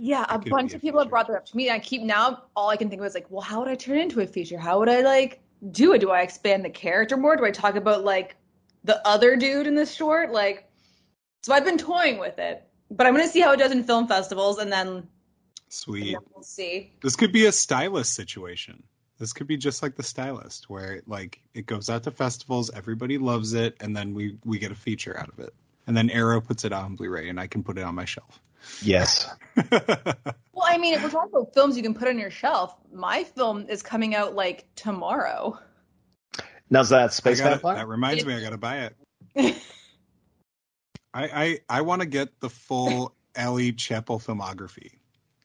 Yeah, 0.00 0.24
a 0.28 0.38
bunch 0.38 0.70
be 0.70 0.74
a 0.74 0.76
of 0.76 0.82
people 0.82 1.00
have 1.00 1.10
brought 1.10 1.26
that 1.26 1.36
up 1.36 1.46
to 1.46 1.56
me. 1.56 1.68
And 1.68 1.74
I 1.74 1.78
keep 1.80 2.02
now 2.02 2.44
all 2.54 2.70
I 2.70 2.76
can 2.76 2.88
think 2.88 3.00
of 3.00 3.06
is 3.06 3.14
like, 3.14 3.26
well, 3.30 3.40
how 3.40 3.60
would 3.60 3.68
I 3.68 3.74
turn 3.74 3.98
into 3.98 4.20
a 4.20 4.26
feature? 4.26 4.58
How 4.58 4.78
would 4.78 4.88
I 4.88 5.00
like 5.00 5.40
do 5.72 5.92
it? 5.92 5.98
Do 5.98 6.10
I 6.10 6.20
expand 6.20 6.64
the 6.64 6.70
character 6.70 7.16
more? 7.16 7.36
Do 7.36 7.44
I 7.44 7.50
talk 7.50 7.74
about 7.74 8.04
like 8.04 8.36
the 8.84 9.04
other 9.06 9.36
dude 9.36 9.66
in 9.66 9.74
this 9.74 9.92
short? 9.92 10.30
Like, 10.30 10.70
so 11.42 11.52
I've 11.52 11.64
been 11.64 11.78
toying 11.78 12.18
with 12.18 12.38
it, 12.38 12.64
but 12.90 13.06
I'm 13.06 13.14
gonna 13.14 13.28
see 13.28 13.40
how 13.40 13.52
it 13.52 13.58
does 13.58 13.72
in 13.72 13.82
film 13.82 14.06
festivals, 14.06 14.58
and 14.58 14.72
then, 14.72 14.88
and 14.88 15.06
Sweet. 15.68 16.12
then 16.12 16.22
we'll 16.34 16.42
see. 16.42 16.92
This 17.02 17.16
could 17.16 17.32
be 17.32 17.46
a 17.46 17.52
stylist 17.52 18.14
situation. 18.14 18.82
This 19.18 19.32
could 19.32 19.48
be 19.48 19.56
just 19.56 19.82
like 19.82 19.96
the 19.96 20.02
stylist, 20.04 20.70
where 20.70 21.02
like 21.06 21.40
it 21.54 21.66
goes 21.66 21.90
out 21.90 22.04
to 22.04 22.12
festivals, 22.12 22.70
everybody 22.72 23.18
loves 23.18 23.52
it, 23.52 23.76
and 23.80 23.96
then 23.96 24.14
we 24.14 24.36
we 24.44 24.58
get 24.58 24.70
a 24.70 24.76
feature 24.76 25.18
out 25.18 25.28
of 25.28 25.40
it. 25.40 25.52
And 25.88 25.96
then 25.96 26.10
Arrow 26.10 26.40
puts 26.40 26.64
it 26.64 26.72
on 26.72 26.96
Blu-ray, 26.96 27.28
and 27.28 27.40
I 27.40 27.46
can 27.46 27.64
put 27.64 27.78
it 27.78 27.82
on 27.82 27.94
my 27.94 28.04
shelf. 28.04 28.40
Yes. 28.82 29.28
Well, 30.58 30.66
I 30.68 30.76
mean, 30.76 30.94
if 30.94 31.04
we're 31.04 31.10
talking 31.10 31.30
about 31.32 31.54
films 31.54 31.76
you 31.76 31.84
can 31.84 31.94
put 31.94 32.08
on 32.08 32.18
your 32.18 32.32
shelf, 32.32 32.74
my 32.92 33.22
film 33.22 33.66
is 33.68 33.80
coming 33.80 34.16
out 34.16 34.34
like 34.34 34.66
tomorrow. 34.74 35.56
Now's 36.68 36.88
that 36.88 37.12
Space 37.12 37.38
gotta- 37.38 37.54
Vampire? 37.54 37.76
that 37.76 37.86
reminds 37.86 38.26
me, 38.26 38.34
I 38.34 38.40
gotta 38.40 38.58
buy 38.58 38.78
it. 38.78 38.96
I 41.14 41.28
I, 41.28 41.58
I 41.68 41.80
want 41.82 42.02
to 42.02 42.06
get 42.06 42.40
the 42.40 42.50
full 42.50 43.14
Ellie 43.36 43.70
Chapel 43.72 44.18
filmography. 44.18 44.90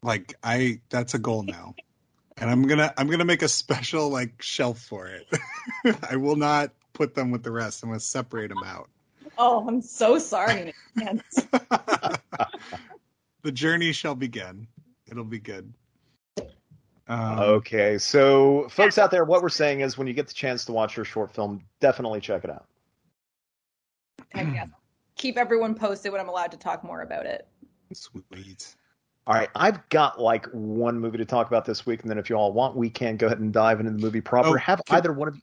Like 0.02 0.34
I, 0.42 0.82
that's 0.90 1.14
a 1.14 1.20
goal 1.20 1.44
now, 1.44 1.76
and 2.38 2.50
I'm 2.50 2.64
gonna 2.64 2.92
I'm 2.98 3.08
gonna 3.08 3.24
make 3.24 3.44
a 3.44 3.48
special 3.48 4.10
like 4.10 4.42
shelf 4.42 4.80
for 4.80 5.06
it. 5.06 5.28
I 6.10 6.16
will 6.16 6.38
not 6.38 6.72
put 6.94 7.14
them 7.14 7.30
with 7.30 7.44
the 7.44 7.52
rest. 7.52 7.84
I'm 7.84 7.90
gonna 7.90 8.00
separate 8.00 8.50
them 8.50 8.64
out. 8.66 8.90
Oh, 9.38 9.64
I'm 9.68 9.80
so 9.84 10.18
sorry. 10.18 10.74
In 13.44 13.50
advance. 13.50 13.52
the 13.52 13.52
journey 13.52 13.92
shall 13.92 14.16
begin. 14.16 14.68
It'll 15.10 15.24
be 15.24 15.40
good. 15.40 15.74
Um, 17.08 17.40
Okay, 17.40 17.98
so 17.98 18.68
folks 18.70 18.98
out 18.98 19.12
there, 19.12 19.26
what 19.26 19.42
we're 19.42 19.50
saying 19.50 19.82
is 19.82 19.98
when 19.98 20.08
you 20.08 20.14
get 20.14 20.28
the 20.28 20.34
chance 20.34 20.64
to 20.66 20.72
watch 20.72 20.96
your 20.96 21.06
short 21.06 21.34
film, 21.34 21.62
definitely 21.82 22.22
check 22.22 22.44
it 22.46 22.50
out. 22.50 22.66
Heck. 24.34 24.70
Keep 25.16 25.38
everyone 25.38 25.76
posted 25.76 26.12
when 26.12 26.20
I'm 26.22 26.30
allowed 26.30 26.52
to 26.52 26.58
talk 26.58 26.84
more 26.84 27.02
about 27.02 27.26
it. 27.26 27.48
Sweet. 27.94 28.76
All 29.28 29.36
right, 29.36 29.50
I've 29.56 29.88
got 29.90 30.20
like 30.20 30.48
one 30.48 31.00
movie 31.00 31.18
to 31.20 31.26
talk 31.26 31.48
about 31.48 31.66
this 31.66 31.86
week, 31.86 32.02
and 32.02 32.10
then 32.10 32.18
if 32.18 32.30
you 32.30 32.36
all 32.36 32.52
want, 32.52 32.76
we 32.76 32.90
can 32.90 33.16
go 33.16 33.28
ahead 33.28 33.40
and 33.40 33.54
dive 33.54 33.80
into 33.80 33.92
the 33.92 34.00
movie 34.00 34.22
proper. 34.22 34.50
Oh, 34.50 34.54
Have 34.56 34.82
can- 34.86 34.98
either 34.98 35.14
one 35.14 35.28
of 35.28 35.36
you? 35.36 35.42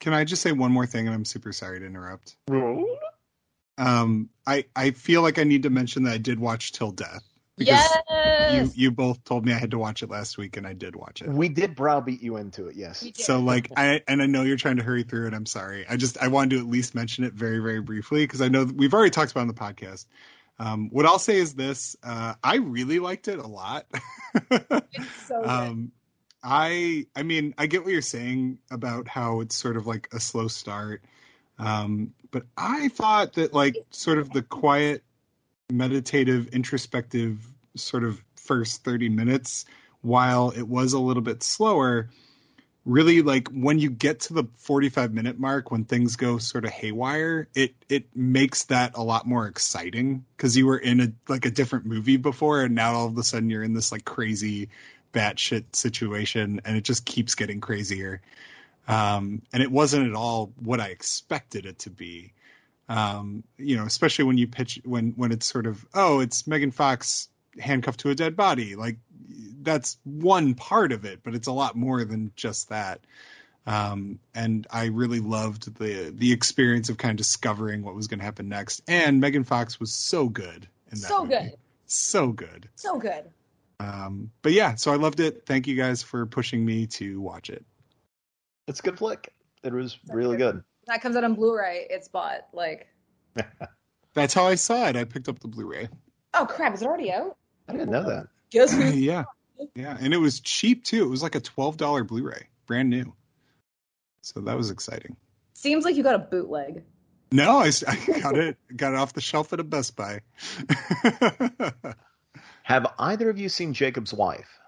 Can 0.00 0.14
I 0.14 0.24
just 0.24 0.42
say 0.42 0.50
one 0.52 0.72
more 0.72 0.86
thing? 0.86 1.06
And 1.06 1.14
I'm 1.14 1.24
super 1.24 1.52
sorry 1.52 1.78
to 1.80 1.86
interrupt. 1.86 2.36
You. 3.78 3.84
Um, 3.84 4.30
I 4.46 4.64
I 4.74 4.90
feel 4.90 5.22
like 5.22 5.38
I 5.38 5.44
need 5.44 5.64
to 5.64 5.70
mention 5.70 6.04
that 6.04 6.14
I 6.14 6.18
did 6.18 6.38
watch 6.38 6.72
Till 6.72 6.90
Death 6.90 7.22
because 7.56 7.88
yes. 8.10 8.54
you 8.54 8.84
you 8.84 8.90
both 8.90 9.22
told 9.24 9.44
me 9.44 9.52
I 9.52 9.58
had 9.58 9.70
to 9.72 9.78
watch 9.78 10.02
it 10.02 10.10
last 10.10 10.38
week, 10.38 10.56
and 10.56 10.66
I 10.66 10.72
did 10.72 10.96
watch 10.96 11.22
it. 11.22 11.28
We 11.28 11.48
did 11.48 11.74
browbeat 11.74 12.22
you 12.22 12.36
into 12.36 12.66
it, 12.66 12.76
yes. 12.76 13.06
So 13.16 13.40
like 13.40 13.70
I 13.76 14.02
and 14.08 14.22
I 14.22 14.26
know 14.26 14.42
you're 14.42 14.56
trying 14.56 14.76
to 14.76 14.82
hurry 14.82 15.02
through 15.02 15.28
it. 15.28 15.34
I'm 15.34 15.46
sorry. 15.46 15.86
I 15.88 15.96
just 15.96 16.18
I 16.18 16.28
wanted 16.28 16.56
to 16.56 16.58
at 16.58 16.66
least 16.66 16.94
mention 16.94 17.24
it 17.24 17.34
very 17.34 17.58
very 17.58 17.80
briefly 17.80 18.24
because 18.24 18.40
I 18.40 18.48
know 18.48 18.64
we've 18.64 18.94
already 18.94 19.10
talked 19.10 19.32
about 19.32 19.40
it 19.40 19.42
on 19.42 19.48
the 19.48 19.54
podcast. 19.54 20.06
Um, 20.58 20.90
what 20.90 21.06
I'll 21.06 21.18
say 21.18 21.36
is 21.36 21.54
this: 21.54 21.96
uh, 22.02 22.34
I 22.42 22.56
really 22.56 22.98
liked 22.98 23.28
it 23.28 23.38
a 23.38 23.46
lot. 23.46 23.86
It's 24.94 25.26
so 25.26 25.40
good. 25.40 25.48
um, 25.48 25.92
I 26.42 27.06
I 27.14 27.22
mean, 27.22 27.54
I 27.58 27.66
get 27.66 27.84
what 27.84 27.92
you're 27.92 28.02
saying 28.02 28.58
about 28.70 29.08
how 29.08 29.40
it's 29.40 29.54
sort 29.54 29.76
of 29.76 29.86
like 29.86 30.08
a 30.12 30.20
slow 30.20 30.48
start. 30.48 31.04
Um, 31.58 32.14
but 32.30 32.44
I 32.56 32.88
thought 32.88 33.34
that 33.34 33.52
like 33.52 33.76
sort 33.90 34.18
of 34.18 34.30
the 34.30 34.42
quiet, 34.42 35.02
meditative, 35.70 36.48
introspective 36.48 37.46
sort 37.76 38.04
of 38.04 38.22
first 38.36 38.84
30 38.84 39.08
minutes, 39.08 39.64
while 40.00 40.50
it 40.50 40.66
was 40.66 40.92
a 40.92 40.98
little 40.98 41.22
bit 41.22 41.42
slower, 41.42 42.10
really 42.84 43.22
like 43.22 43.48
when 43.48 43.78
you 43.78 43.90
get 43.90 44.20
to 44.20 44.34
the 44.34 44.44
45 44.56 45.14
minute 45.14 45.38
mark 45.38 45.70
when 45.70 45.84
things 45.84 46.16
go 46.16 46.38
sort 46.38 46.64
of 46.64 46.70
haywire, 46.70 47.48
it 47.54 47.74
it 47.88 48.16
makes 48.16 48.64
that 48.64 48.92
a 48.96 49.02
lot 49.02 49.26
more 49.26 49.46
exciting 49.46 50.24
because 50.36 50.56
you 50.56 50.66
were 50.66 50.78
in 50.78 51.00
a 51.00 51.12
like 51.28 51.44
a 51.44 51.50
different 51.50 51.86
movie 51.86 52.16
before 52.16 52.62
and 52.62 52.74
now 52.74 52.94
all 52.94 53.06
of 53.06 53.16
a 53.16 53.22
sudden 53.22 53.50
you're 53.50 53.62
in 53.62 53.74
this 53.74 53.92
like 53.92 54.04
crazy 54.04 54.68
batshit 55.12 55.76
situation 55.76 56.60
and 56.64 56.76
it 56.76 56.84
just 56.84 57.04
keeps 57.04 57.34
getting 57.34 57.60
crazier. 57.60 58.20
Um, 58.88 59.42
and 59.52 59.62
it 59.62 59.70
wasn't 59.70 60.08
at 60.08 60.14
all 60.14 60.52
what 60.58 60.80
I 60.80 60.88
expected 60.88 61.66
it 61.66 61.80
to 61.80 61.90
be. 61.90 62.32
Um, 62.88 63.44
you 63.56 63.76
know, 63.76 63.84
especially 63.84 64.24
when 64.24 64.38
you 64.38 64.48
pitch 64.48 64.80
when 64.84 65.12
when 65.12 65.32
it's 65.32 65.46
sort 65.46 65.66
of 65.66 65.86
oh, 65.94 66.20
it's 66.20 66.46
Megan 66.46 66.72
Fox 66.72 67.28
handcuffed 67.58 68.00
to 68.00 68.10
a 68.10 68.14
dead 68.14 68.36
body. 68.36 68.74
Like 68.76 68.98
that's 69.62 69.98
one 70.04 70.54
part 70.54 70.92
of 70.92 71.04
it, 71.04 71.20
but 71.22 71.34
it's 71.34 71.46
a 71.46 71.52
lot 71.52 71.76
more 71.76 72.04
than 72.04 72.32
just 72.36 72.68
that. 72.70 73.00
Um, 73.66 74.18
and 74.34 74.66
I 74.70 74.86
really 74.86 75.20
loved 75.20 75.76
the 75.78 76.12
the 76.14 76.32
experience 76.32 76.88
of 76.88 76.98
kind 76.98 77.12
of 77.12 77.16
discovering 77.16 77.82
what 77.82 77.94
was 77.94 78.08
going 78.08 78.18
to 78.18 78.24
happen 78.24 78.48
next. 78.48 78.82
And 78.88 79.20
Megan 79.20 79.44
Fox 79.44 79.78
was 79.78 79.94
so 79.94 80.28
good 80.28 80.66
in 80.90 80.98
that. 81.00 81.08
so 81.08 81.22
movie. 81.22 81.34
good. 81.34 81.52
so 81.86 82.32
good. 82.32 82.68
So 82.74 82.98
good. 82.98 83.24
Um, 83.78 84.30
but 84.42 84.52
yeah, 84.52 84.74
so 84.74 84.92
I 84.92 84.96
loved 84.96 85.20
it. 85.20 85.44
Thank 85.46 85.66
you 85.66 85.76
guys 85.76 86.02
for 86.02 86.26
pushing 86.26 86.64
me 86.64 86.86
to 86.88 87.20
watch 87.20 87.50
it. 87.50 87.64
It's 88.68 88.80
a 88.80 88.82
good 88.82 88.98
flick. 88.98 89.32
It 89.62 89.72
was 89.72 89.98
really 90.08 90.36
good. 90.36 90.62
That 90.86 91.02
comes 91.02 91.16
out 91.16 91.24
on 91.24 91.34
Blu-ray. 91.34 91.86
It's 91.90 92.08
bought. 92.08 92.48
Like, 92.52 92.88
That's 94.14 94.34
how 94.34 94.46
I 94.46 94.56
saw 94.56 94.88
it. 94.88 94.96
I 94.96 95.04
picked 95.04 95.28
up 95.28 95.38
the 95.40 95.48
Blu-ray. 95.48 95.88
oh 96.34 96.46
crap, 96.46 96.74
is 96.74 96.82
it 96.82 96.86
already 96.86 97.12
out? 97.12 97.36
I 97.68 97.72
didn't 97.72 97.90
know 97.90 98.04
that. 98.04 98.26
Guess 98.50 98.72
who's 98.76 98.96
yeah, 98.96 99.24
yeah, 99.74 99.96
and 99.98 100.12
it 100.12 100.18
was 100.18 100.40
cheap 100.40 100.84
too. 100.84 101.04
It 101.04 101.08
was 101.08 101.22
like 101.22 101.34
a 101.34 101.40
twelve 101.40 101.76
dollar 101.76 102.04
Blu-ray, 102.04 102.48
brand 102.66 102.90
new. 102.90 103.14
So 104.22 104.40
that 104.40 104.56
was 104.56 104.70
exciting. 104.70 105.16
Seems 105.54 105.84
like 105.84 105.96
you 105.96 106.02
got 106.02 106.14
a 106.14 106.18
bootleg. 106.18 106.84
No, 107.30 107.58
I 107.58 107.70
got 108.20 108.36
it 108.36 108.58
got 108.76 108.92
it 108.92 108.98
off 108.98 109.14
the 109.14 109.20
shelf 109.20 109.52
at 109.52 109.60
a 109.60 109.64
Best 109.64 109.96
Buy. 109.96 110.20
Have 112.64 112.86
either 112.98 113.30
of 113.30 113.38
you 113.38 113.48
seen 113.48 113.72
Jacob's 113.72 114.12
Wife? 114.12 114.58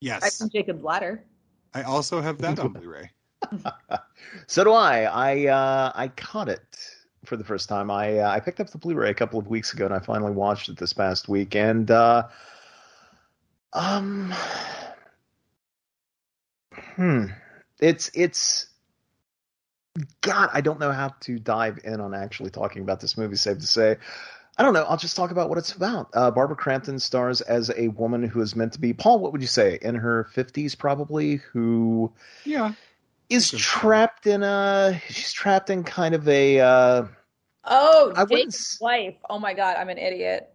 Yes, 0.00 0.22
I've 0.22 0.32
seen 0.32 0.50
Jacob's 0.50 0.82
Ladder. 0.82 1.24
I 1.74 1.82
also 1.82 2.20
have 2.20 2.38
that 2.38 2.58
on 2.58 2.72
Blu-ray. 2.72 3.10
So 4.46 4.64
do 4.64 4.72
I. 4.72 5.02
I 5.02 5.46
uh, 5.46 5.92
I 5.94 6.08
caught 6.08 6.48
it 6.48 6.62
for 7.24 7.36
the 7.36 7.44
first 7.44 7.68
time. 7.68 7.90
I 7.90 8.18
uh, 8.18 8.30
I 8.30 8.40
picked 8.40 8.60
up 8.60 8.70
the 8.70 8.78
Blu-ray 8.78 9.10
a 9.10 9.14
couple 9.14 9.38
of 9.38 9.46
weeks 9.48 9.72
ago, 9.72 9.86
and 9.86 9.94
I 9.94 9.98
finally 9.98 10.32
watched 10.32 10.68
it 10.68 10.76
this 10.76 10.92
past 10.92 11.28
week. 11.28 11.56
And 11.56 11.90
uh, 11.90 12.28
um, 13.72 14.32
hmm, 16.96 17.26
it's 17.80 18.10
it's 18.14 18.66
God. 20.20 20.50
I 20.52 20.60
don't 20.60 20.80
know 20.80 20.92
how 20.92 21.14
to 21.20 21.38
dive 21.38 21.80
in 21.84 22.00
on 22.00 22.14
actually 22.14 22.50
talking 22.50 22.82
about 22.82 23.00
this 23.00 23.16
movie. 23.16 23.36
save 23.36 23.58
to 23.58 23.66
say. 23.66 23.96
I 24.60 24.62
don't 24.62 24.74
know. 24.74 24.84
I'll 24.84 24.98
just 24.98 25.16
talk 25.16 25.30
about 25.30 25.48
what 25.48 25.56
it's 25.56 25.72
about. 25.72 26.10
Uh, 26.12 26.30
Barbara 26.30 26.54
Crampton 26.54 26.98
stars 26.98 27.40
as 27.40 27.70
a 27.78 27.88
woman 27.88 28.22
who 28.22 28.42
is 28.42 28.54
meant 28.54 28.74
to 28.74 28.78
be 28.80 28.92
Paul. 28.92 29.18
What 29.18 29.32
would 29.32 29.40
you 29.40 29.46
say 29.46 29.78
in 29.80 29.94
her 29.94 30.24
fifties, 30.24 30.74
probably? 30.74 31.36
Who 31.52 32.12
Yeah, 32.44 32.74
is 33.30 33.50
trapped 33.52 34.26
in 34.26 34.42
a 34.42 35.00
she's 35.08 35.32
trapped 35.32 35.70
in 35.70 35.84
kind 35.84 36.14
of 36.14 36.28
a 36.28 36.60
uh 36.60 37.04
Oh, 37.64 38.12
I 38.14 38.24
wouldn't 38.24 38.48
Jacob's 38.48 38.54
s- 38.54 38.78
wife. 38.80 39.16
Oh 39.30 39.38
my 39.38 39.54
god, 39.54 39.76
I'm 39.78 39.88
an 39.88 39.98
idiot. 39.98 40.52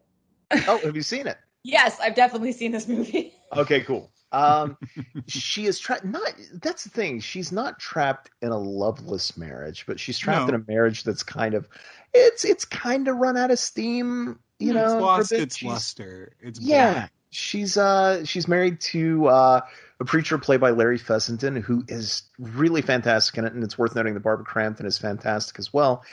oh 0.67 0.79
have 0.85 0.95
you 0.95 1.01
seen 1.01 1.27
it 1.27 1.37
Yes, 1.63 1.99
I've 1.99 2.15
definitely 2.15 2.51
seen 2.51 2.71
this 2.71 2.87
movie. 2.87 3.33
okay 3.55 3.81
cool 3.81 4.11
um 4.35 4.77
she 5.27 5.65
is 5.65 5.79
trapped 5.79 6.03
not 6.05 6.33
that's 6.61 6.83
the 6.83 6.89
thing 6.89 7.19
she's 7.19 7.51
not 7.51 7.79
trapped 7.79 8.29
in 8.41 8.49
a 8.49 8.57
loveless 8.57 9.37
marriage 9.37 9.85
but 9.87 9.99
she's 9.99 10.17
trapped 10.17 10.49
No. 10.51 10.55
in 10.55 10.61
a 10.61 10.65
marriage 10.67 11.03
that's 11.03 11.23
kind 11.23 11.53
of 11.53 11.67
it's 12.13 12.43
it's 12.45 12.65
kind 12.65 13.07
of 13.07 13.17
run 13.17 13.37
out 13.37 13.51
of 13.51 13.59
steam 13.59 14.39
you 14.59 14.73
know 14.73 14.83
it's 14.85 14.93
a 14.93 14.99
lost 14.99 15.31
its 15.31 15.57
She's- 15.57 15.69
luster. 15.71 16.33
It's 16.41 16.59
Yeah, 16.59 16.93
boring. 16.93 17.09
she's 17.29 17.77
uh 17.77 18.23
she's 18.25 18.47
married 18.47 18.79
to 18.81 19.27
uh 19.27 19.61
a 19.99 20.05
preacher 20.05 20.37
played 20.37 20.59
by 20.59 20.71
Larry 20.71 20.97
Fessenden 20.97 21.55
who 21.55 21.83
is 21.87 22.23
really 22.37 22.81
fantastic 22.81 23.37
in 23.37 23.45
it, 23.45 23.53
and 23.53 23.63
it's 23.63 23.77
worth 23.77 23.95
noting 23.95 24.13
that 24.13 24.19
Barbara 24.21 24.45
Crampton 24.45 24.85
is 24.85 24.97
fantastic 24.97 25.57
as 25.59 25.73
well. 25.73 26.03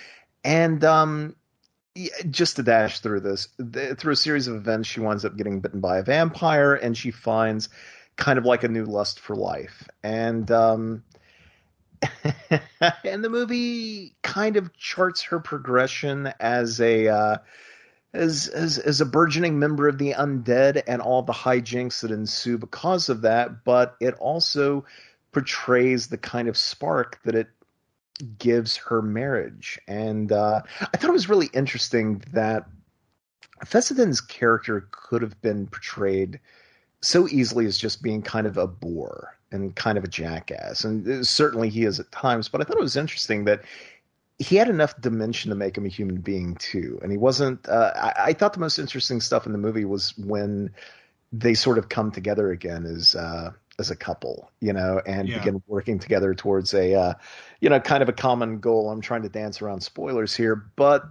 And 0.45 0.83
um 0.85 1.37
just 2.31 2.57
to 2.57 2.63
dash 2.63 3.01
through 3.01 3.21
this, 3.21 3.49
th- 3.73 3.99
through 3.99 4.15
a 4.15 4.17
series 4.17 4.49
of 4.49 4.57
events, 4.57 4.89
she 4.89 5.01
winds 5.01 5.25
up 5.27 5.37
getting 5.37 5.61
bitten 5.61 5.81
by 5.81 5.99
a 5.99 6.03
vampire, 6.03 6.75
and 6.75 6.97
she 6.97 7.11
finds 7.11 7.69
kind 8.17 8.39
of 8.39 8.45
like 8.45 8.65
a 8.65 8.69
new 8.69 8.85
lust 8.85 9.21
for 9.21 9.37
life. 9.37 9.89
And 10.03 10.51
um 10.51 11.05
and 13.05 13.23
the 13.23 13.31
movie 13.31 14.15
kind 14.23 14.57
of 14.57 14.77
charts 14.77 15.23
her 15.23 15.39
progression 15.39 16.33
as 16.41 16.81
a 16.81 17.09
uh 17.09 17.37
as, 18.15 18.49
as 18.49 18.79
as 18.79 19.01
a 19.01 19.07
burgeoning 19.07 19.59
member 19.59 19.89
of 19.89 19.99
the 19.99 20.13
undead 20.13 20.83
and 20.87 21.01
all 21.01 21.23
the 21.23 21.33
hijinks 21.33 22.03
that 22.03 22.11
ensue 22.11 22.59
because 22.59 23.09
of 23.09 23.23
that, 23.23 23.65
but 23.65 23.97
it 24.01 24.15
also 24.15 24.85
portrays 25.33 26.09
the 26.09 26.19
kind 26.19 26.49
of 26.49 26.59
spark 26.59 27.19
that 27.25 27.35
it 27.35 27.49
gives 28.39 28.77
her 28.77 29.01
marriage. 29.01 29.81
And 29.89 30.31
uh, 30.31 30.61
I 30.81 30.97
thought 30.97 31.09
it 31.09 31.13
was 31.13 31.29
really 31.29 31.49
interesting 31.55 32.23
that 32.33 32.67
Fessenden's 33.65 34.21
character 34.21 34.89
could 34.91 35.23
have 35.23 35.41
been 35.41 35.67
portrayed 35.67 36.41
so 37.03 37.29
easily 37.29 37.67
as 37.67 37.79
just 37.79 38.03
being 38.03 38.23
kind 38.23 38.47
of 38.47 38.57
a 38.57 38.67
bore 38.67 39.37
and 39.51 39.75
kind 39.77 39.99
of 39.99 40.05
a 40.05 40.09
jackass, 40.09 40.85
and 40.85 41.07
uh, 41.09 41.25
certainly 41.25 41.69
he 41.69 41.85
is 41.85 42.01
at 42.01 42.11
times. 42.13 42.49
But 42.49 42.61
I 42.61 42.65
thought 42.65 42.79
it 42.79 42.83
was 42.83 42.97
interesting 42.97 43.45
that 43.45 43.63
he 44.39 44.57
had 44.57 44.69
enough 44.69 44.99
dimension 45.01 45.51
to 45.51 45.55
make 45.57 45.77
him 45.77 45.85
a 45.87 45.89
human 45.89 46.17
being 46.21 46.57
too, 46.57 46.99
and 47.03 47.13
he 47.13 47.19
wasn't. 47.19 47.69
Uh, 47.69 47.93
I, 47.97 48.13
I 48.29 48.33
thought 48.33 48.55
the 48.55 48.61
most 48.61 48.79
interesting 48.79 49.21
stuff 49.21 49.47
in 49.47 49.53
the 49.53 49.59
movie 49.59 49.85
was 49.85 50.17
when 50.19 50.71
they 51.33 51.55
sort 51.55 51.79
of 51.79 51.89
come 51.89 52.11
together 52.11 52.51
again 52.53 52.85
as 52.87 53.15
uh, 53.15 53.51
as 53.79 53.91
a 53.91 53.97
couple, 53.97 54.51
you 54.61 54.73
know, 54.73 55.01
and 55.07 55.29
Yeah. 55.29 55.35
begin 55.35 55.63
working 55.67 55.99
together 55.99 56.35
towards 56.35 56.75
a, 56.75 56.95
uh, 56.95 57.15
you 57.61 57.69
know, 57.71 57.81
kind 57.81 58.03
of 58.03 58.09
a 58.09 58.13
common 58.13 58.59
goal. 58.61 58.91
I'm 58.91 59.01
trying 59.01 59.23
to 59.23 59.29
dance 59.29 59.63
around 59.63 59.83
spoilers 59.83 60.35
here, 60.37 60.57
but 60.77 61.05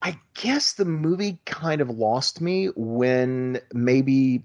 I 0.00 0.18
guess 0.34 0.74
the 0.74 0.84
movie 0.84 1.40
kind 1.44 1.80
of 1.80 1.90
lost 1.90 2.40
me 2.40 2.66
when 2.76 3.60
maybe 3.72 4.44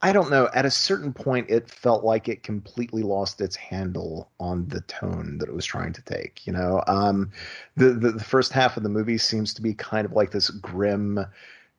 I 0.00 0.12
don't 0.12 0.30
know. 0.30 0.48
At 0.54 0.64
a 0.64 0.70
certain 0.70 1.12
point, 1.12 1.50
it 1.50 1.68
felt 1.68 2.04
like 2.04 2.28
it 2.28 2.44
completely 2.44 3.02
lost 3.02 3.40
its 3.40 3.56
handle 3.56 4.30
on 4.38 4.68
the 4.68 4.80
tone 4.82 5.38
that 5.38 5.48
it 5.48 5.54
was 5.54 5.64
trying 5.64 5.92
to 5.94 6.02
take. 6.02 6.46
You 6.46 6.52
know, 6.52 6.82
um, 6.86 7.32
the, 7.76 7.90
the 7.90 8.12
the 8.12 8.24
first 8.24 8.52
half 8.52 8.76
of 8.76 8.84
the 8.84 8.88
movie 8.88 9.18
seems 9.18 9.54
to 9.54 9.62
be 9.62 9.74
kind 9.74 10.04
of 10.04 10.12
like 10.12 10.30
this 10.30 10.50
grim, 10.50 11.18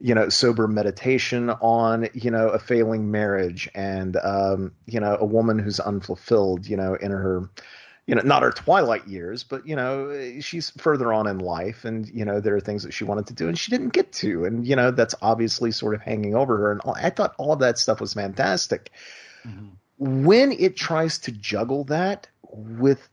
you 0.01 0.13
know, 0.13 0.27
sober 0.27 0.67
meditation 0.67 1.49
on 1.49 2.09
you 2.13 2.30
know 2.30 2.49
a 2.49 2.59
failing 2.59 3.09
marriage 3.09 3.69
and 3.73 4.17
um, 4.17 4.73
you 4.86 4.99
know 4.99 5.15
a 5.17 5.25
woman 5.25 5.57
who's 5.57 5.80
unfulfilled. 5.80 6.67
You 6.67 6.75
know, 6.75 6.95
in 6.95 7.11
her 7.11 7.49
you 8.10 8.16
know, 8.16 8.24
not 8.24 8.41
her 8.41 8.51
twilight 8.51 9.07
years, 9.07 9.43
but 9.43 9.68
you 9.68 9.76
know, 9.76 10.39
she's 10.39 10.72
further 10.72 11.14
on 11.14 11.28
in 11.28 11.38
life, 11.38 11.86
and 11.86 12.10
you 12.10 12.26
know, 12.26 12.39
there 12.39 12.55
are 12.55 12.60
things 12.60 12.82
that 12.82 12.91
she 12.91 13.03
wanted 13.03 13.28
to 13.28 13.36
do 13.36 13.47
and 13.47 13.55
she 13.57 13.70
didn't 13.70 13.93
get 13.93 14.12
to, 14.14 14.45
and 14.45 14.66
you 14.66 14.76
know, 14.76 14.89
that's 14.89 15.14
obviously 15.22 15.70
sort 15.70 15.93
of 15.93 16.01
hanging 16.01 16.34
over 16.34 16.57
her. 16.57 16.72
And 16.72 16.82
all, 16.82 16.95
I 16.95 17.12
thought 17.12 17.36
all 17.38 17.53
of 17.53 17.60
that 17.60 17.78
stuff 17.78 18.01
was 18.01 18.16
fantastic. 18.16 18.89
Mm-hmm. 19.45 20.24
When 20.24 20.51
it 20.53 20.76
tries 20.76 21.20
to 21.20 21.32
juggle 21.32 21.84
that 21.84 22.28
with 22.41 23.07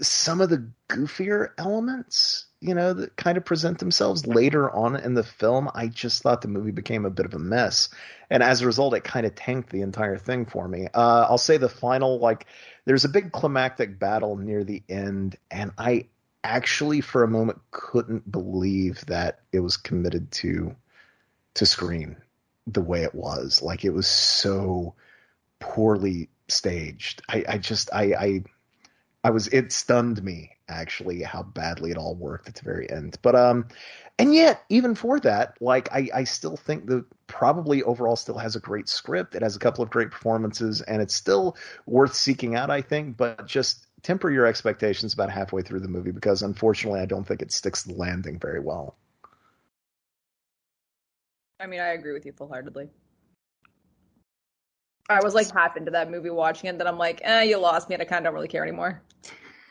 some 0.00 0.40
of 0.40 0.48
the 0.48 0.70
goofier 0.88 1.48
elements, 1.58 2.45
you 2.60 2.74
know, 2.74 2.94
that 2.94 3.16
kind 3.16 3.36
of 3.36 3.44
present 3.44 3.78
themselves 3.78 4.26
later 4.26 4.70
on 4.70 4.96
in 4.96 5.14
the 5.14 5.22
film, 5.22 5.70
I 5.74 5.88
just 5.88 6.22
thought 6.22 6.42
the 6.42 6.48
movie 6.48 6.70
became 6.70 7.04
a 7.04 7.10
bit 7.10 7.26
of 7.26 7.34
a 7.34 7.38
mess. 7.38 7.90
And 8.30 8.42
as 8.42 8.62
a 8.62 8.66
result, 8.66 8.94
it 8.94 9.04
kind 9.04 9.26
of 9.26 9.34
tanked 9.34 9.70
the 9.70 9.82
entire 9.82 10.16
thing 10.16 10.46
for 10.46 10.66
me. 10.66 10.88
Uh, 10.94 11.26
I'll 11.28 11.38
say 11.38 11.58
the 11.58 11.68
final, 11.68 12.18
like, 12.18 12.46
there's 12.86 13.04
a 13.04 13.10
big 13.10 13.32
climactic 13.32 13.98
battle 13.98 14.36
near 14.36 14.64
the 14.64 14.82
end, 14.88 15.36
and 15.50 15.72
I 15.76 16.06
actually, 16.44 17.00
for 17.00 17.22
a 17.24 17.28
moment, 17.28 17.60
couldn't 17.72 18.30
believe 18.30 19.04
that 19.06 19.40
it 19.52 19.60
was 19.60 19.76
committed 19.76 20.30
to 20.32 20.74
to 21.54 21.66
screen 21.66 22.16
the 22.66 22.82
way 22.82 23.02
it 23.02 23.14
was. 23.14 23.62
Like, 23.62 23.84
it 23.84 23.90
was 23.90 24.06
so 24.06 24.94
poorly 25.58 26.28
staged. 26.48 27.22
I, 27.28 27.44
I 27.48 27.58
just, 27.58 27.90
I, 27.92 28.02
I 28.14 28.44
I 29.26 29.30
was 29.30 29.48
it 29.48 29.72
stunned 29.72 30.22
me 30.22 30.52
actually 30.68 31.20
how 31.20 31.42
badly 31.42 31.90
it 31.90 31.96
all 31.96 32.14
worked 32.14 32.48
at 32.48 32.54
the 32.54 32.62
very 32.62 32.88
end. 32.88 33.18
But 33.22 33.34
um 33.34 33.66
and 34.20 34.32
yet 34.32 34.62
even 34.68 34.94
for 34.94 35.18
that, 35.18 35.60
like 35.60 35.92
I 35.92 36.08
I 36.14 36.22
still 36.22 36.56
think 36.56 36.86
the 36.86 37.04
probably 37.26 37.82
overall 37.82 38.14
still 38.14 38.38
has 38.38 38.54
a 38.54 38.60
great 38.60 38.88
script. 38.88 39.34
It 39.34 39.42
has 39.42 39.56
a 39.56 39.58
couple 39.58 39.82
of 39.82 39.90
great 39.90 40.12
performances 40.12 40.80
and 40.80 41.02
it's 41.02 41.12
still 41.12 41.56
worth 41.86 42.14
seeking 42.14 42.54
out, 42.54 42.70
I 42.70 42.82
think, 42.82 43.16
but 43.16 43.48
just 43.48 43.88
temper 44.02 44.30
your 44.30 44.46
expectations 44.46 45.12
about 45.12 45.30
halfway 45.30 45.62
through 45.62 45.80
the 45.80 45.88
movie 45.88 46.12
because 46.12 46.42
unfortunately 46.42 47.00
I 47.00 47.06
don't 47.06 47.26
think 47.26 47.42
it 47.42 47.50
sticks 47.50 47.82
the 47.82 47.94
landing 47.94 48.38
very 48.38 48.60
well. 48.60 48.94
I 51.58 51.66
mean, 51.66 51.80
I 51.80 51.88
agree 51.94 52.12
with 52.12 52.24
you 52.24 52.32
full 52.32 52.46
heartedly. 52.46 52.90
I 55.08 55.20
was 55.22 55.34
like 55.34 55.52
half 55.52 55.76
into 55.76 55.90
that 55.92 56.10
movie 56.10 56.30
watching 56.30 56.68
it, 56.68 56.78
then 56.78 56.86
I'm 56.86 56.98
like, 56.98 57.20
eh, 57.24 57.42
you 57.42 57.58
lost 57.58 57.88
me, 57.88 57.94
and 57.94 58.02
I 58.02 58.04
kind 58.04 58.18
of 58.18 58.30
don't 58.30 58.34
really 58.34 58.48
care 58.48 58.62
anymore. 58.62 59.02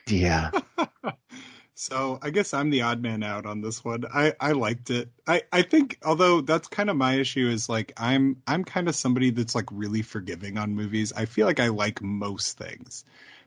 Yeah. 0.07 0.51
so 1.73 2.19
I 2.21 2.29
guess 2.29 2.53
I'm 2.53 2.69
the 2.69 2.83
odd 2.83 3.01
man 3.01 3.23
out 3.23 3.45
on 3.45 3.61
this 3.61 3.83
one. 3.83 4.05
I 4.13 4.33
I 4.39 4.53
liked 4.53 4.89
it. 4.89 5.09
I 5.27 5.43
I 5.51 5.61
think 5.61 5.97
although 6.03 6.41
that's 6.41 6.67
kind 6.67 6.89
of 6.89 6.95
my 6.95 7.15
issue 7.15 7.47
is 7.47 7.69
like 7.69 7.93
I'm 7.97 8.41
I'm 8.47 8.63
kind 8.63 8.88
of 8.88 8.95
somebody 8.95 9.31
that's 9.31 9.55
like 9.55 9.65
really 9.71 10.01
forgiving 10.01 10.57
on 10.57 10.75
movies. 10.75 11.11
I 11.13 11.25
feel 11.25 11.45
like 11.45 11.59
I 11.59 11.69
like 11.69 12.01
most 12.01 12.57
things. 12.57 13.03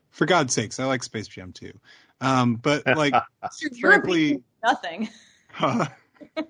For 0.09 0.25
God's 0.25 0.53
sakes, 0.53 0.79
I 0.79 0.85
like 0.85 1.03
Space 1.03 1.27
Jam 1.27 1.53
too. 1.53 1.73
Um, 2.21 2.55
but 2.55 2.85
like 2.85 3.13
frankly, 3.81 4.43
nothing. 4.63 5.09
Huh? 5.51 5.87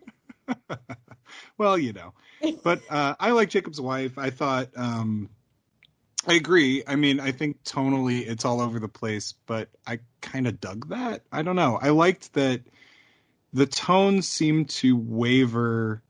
well, 1.59 1.77
you 1.77 1.93
know. 1.93 2.13
But 2.63 2.81
uh, 2.89 3.15
I 3.19 3.31
like 3.31 3.49
Jacob's 3.49 3.81
wife. 3.81 4.17
I 4.17 4.29
thought 4.31 4.69
um, 4.75 5.29
I 6.27 6.33
agree. 6.33 6.83
I 6.87 6.95
mean, 6.95 7.19
I 7.19 7.31
think 7.31 7.63
tonally 7.63 8.27
it's 8.27 8.45
all 8.45 8.61
over 8.61 8.79
the 8.79 8.87
place, 8.87 9.33
but 9.45 9.69
I 9.87 9.99
kind 10.21 10.47
of 10.47 10.59
dug 10.59 10.89
that. 10.89 11.23
I 11.31 11.41
don't 11.41 11.55
know. 11.55 11.79
I 11.81 11.89
liked 11.89 12.33
that 12.33 12.61
the 13.53 13.65
tone 13.65 14.21
seemed 14.21 14.69
to 14.69 14.97
waver 14.97 16.01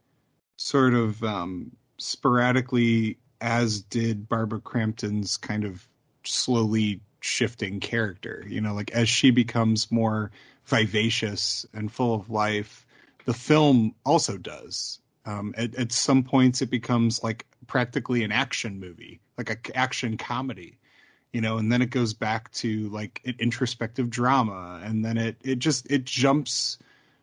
sort 0.58 0.94
of 0.94 1.24
um, 1.24 1.72
sporadically, 1.98 3.18
as 3.40 3.82
did 3.82 4.28
Barbara 4.28 4.60
Crampton's 4.60 5.38
kind 5.38 5.64
of 5.64 5.88
slowly 6.24 7.02
shifting 7.22 7.80
character. 7.80 8.44
You 8.48 8.62
know, 8.62 8.74
like 8.74 8.92
as 8.92 9.10
she 9.10 9.32
becomes 9.32 9.92
more 9.92 10.32
vivacious 10.66 11.66
and 11.74 11.92
full 11.92 12.16
of 12.16 12.30
life, 12.30 12.86
the 13.26 13.34
film 13.34 13.94
also 14.06 14.38
does. 14.38 15.00
Um, 15.30 15.54
at, 15.58 15.76
at 15.76 15.92
some 15.92 16.24
points, 16.24 16.62
it 16.62 16.72
becomes 16.72 17.24
like 17.24 17.46
practically 17.68 18.24
an 18.24 18.32
action 18.32 18.80
movie, 18.80 19.20
like 19.38 19.50
an 19.52 19.76
action 19.76 20.18
comedy, 20.18 20.78
you 21.34 21.42
know, 21.42 21.60
and 21.60 21.72
then 21.72 21.84
it 21.84 21.92
goes 21.92 22.14
back 22.14 22.52
to 22.54 22.90
like 22.90 23.22
an 23.26 23.36
introspective 23.38 24.10
drama, 24.10 24.82
and 24.84 25.06
then 25.06 25.18
it 25.18 25.36
it 25.44 25.60
just 25.60 25.92
it 25.92 26.04
jumps 26.04 26.80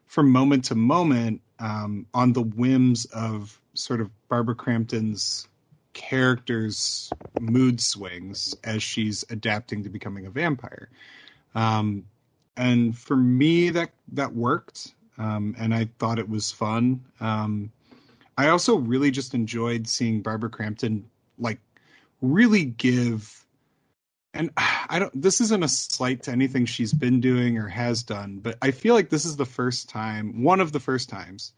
from 0.06 0.30
moment 0.30 0.66
to 0.66 0.76
moment 0.76 1.40
um, 1.58 2.06
on 2.14 2.32
the 2.32 2.42
whims 2.42 3.06
of 3.06 3.58
sort 3.74 4.00
of 4.00 4.08
Barbara 4.28 4.54
Crampton's 4.54 5.48
character's 5.92 7.10
mood 7.40 7.80
swings 7.80 8.54
as 8.62 8.82
she's 8.82 9.24
adapting 9.30 9.82
to 9.82 9.88
becoming 9.88 10.26
a 10.26 10.30
vampire. 10.30 10.88
Um, 11.56 12.04
and 12.56 12.96
for 12.96 13.16
me, 13.16 13.70
that 13.70 13.90
that 14.12 14.32
worked, 14.32 14.94
um, 15.18 15.56
and 15.58 15.74
I 15.74 15.88
thought 15.98 16.20
it 16.20 16.28
was 16.28 16.52
fun. 16.52 17.02
Um, 17.20 17.72
I 18.36 18.48
also 18.48 18.76
really 18.76 19.10
just 19.10 19.34
enjoyed 19.34 19.88
seeing 19.88 20.22
Barbara 20.22 20.50
Crampton 20.50 21.04
like 21.38 21.60
really 22.20 22.64
give 22.64 23.46
and 24.34 24.50
I 24.56 24.98
don't 24.98 25.20
this 25.20 25.40
isn't 25.40 25.64
a 25.64 25.68
slight 25.68 26.22
to 26.24 26.32
anything 26.32 26.66
she's 26.66 26.92
been 26.92 27.20
doing 27.20 27.58
or 27.58 27.68
has 27.68 28.02
done, 28.02 28.38
but 28.42 28.56
I 28.62 28.70
feel 28.70 28.94
like 28.94 29.10
this 29.10 29.24
is 29.24 29.36
the 29.36 29.46
first 29.46 29.88
time, 29.88 30.42
one 30.42 30.60
of 30.60 30.72
the 30.72 30.80
first 30.80 31.08
times 31.08 31.52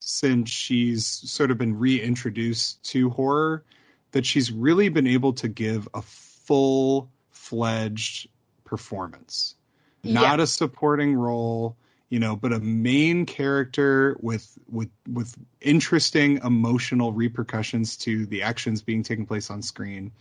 since 0.00 0.50
she's 0.50 1.06
sort 1.06 1.50
of 1.50 1.56
been 1.56 1.78
reintroduced 1.78 2.82
to 2.84 3.08
horror 3.08 3.64
that 4.12 4.26
she's 4.26 4.52
really 4.52 4.90
been 4.90 5.06
able 5.06 5.32
to 5.32 5.48
give 5.48 5.88
a 5.94 6.02
full 6.02 7.10
fledged 7.30 8.28
performance. 8.64 9.54
Yeah. 10.02 10.20
Not 10.20 10.40
a 10.40 10.46
supporting 10.46 11.14
role, 11.14 11.76
you 12.10 12.18
know, 12.18 12.36
but 12.36 12.52
a 12.52 12.60
main 12.60 13.26
character 13.26 14.16
with 14.20 14.58
with 14.70 14.90
with 15.08 15.36
interesting 15.60 16.38
emotional 16.44 17.12
repercussions 17.12 17.96
to 17.98 18.26
the 18.26 18.42
actions 18.42 18.82
being 18.82 19.02
taken 19.02 19.26
place 19.26 19.50
on 19.50 19.62
screen. 19.62 20.12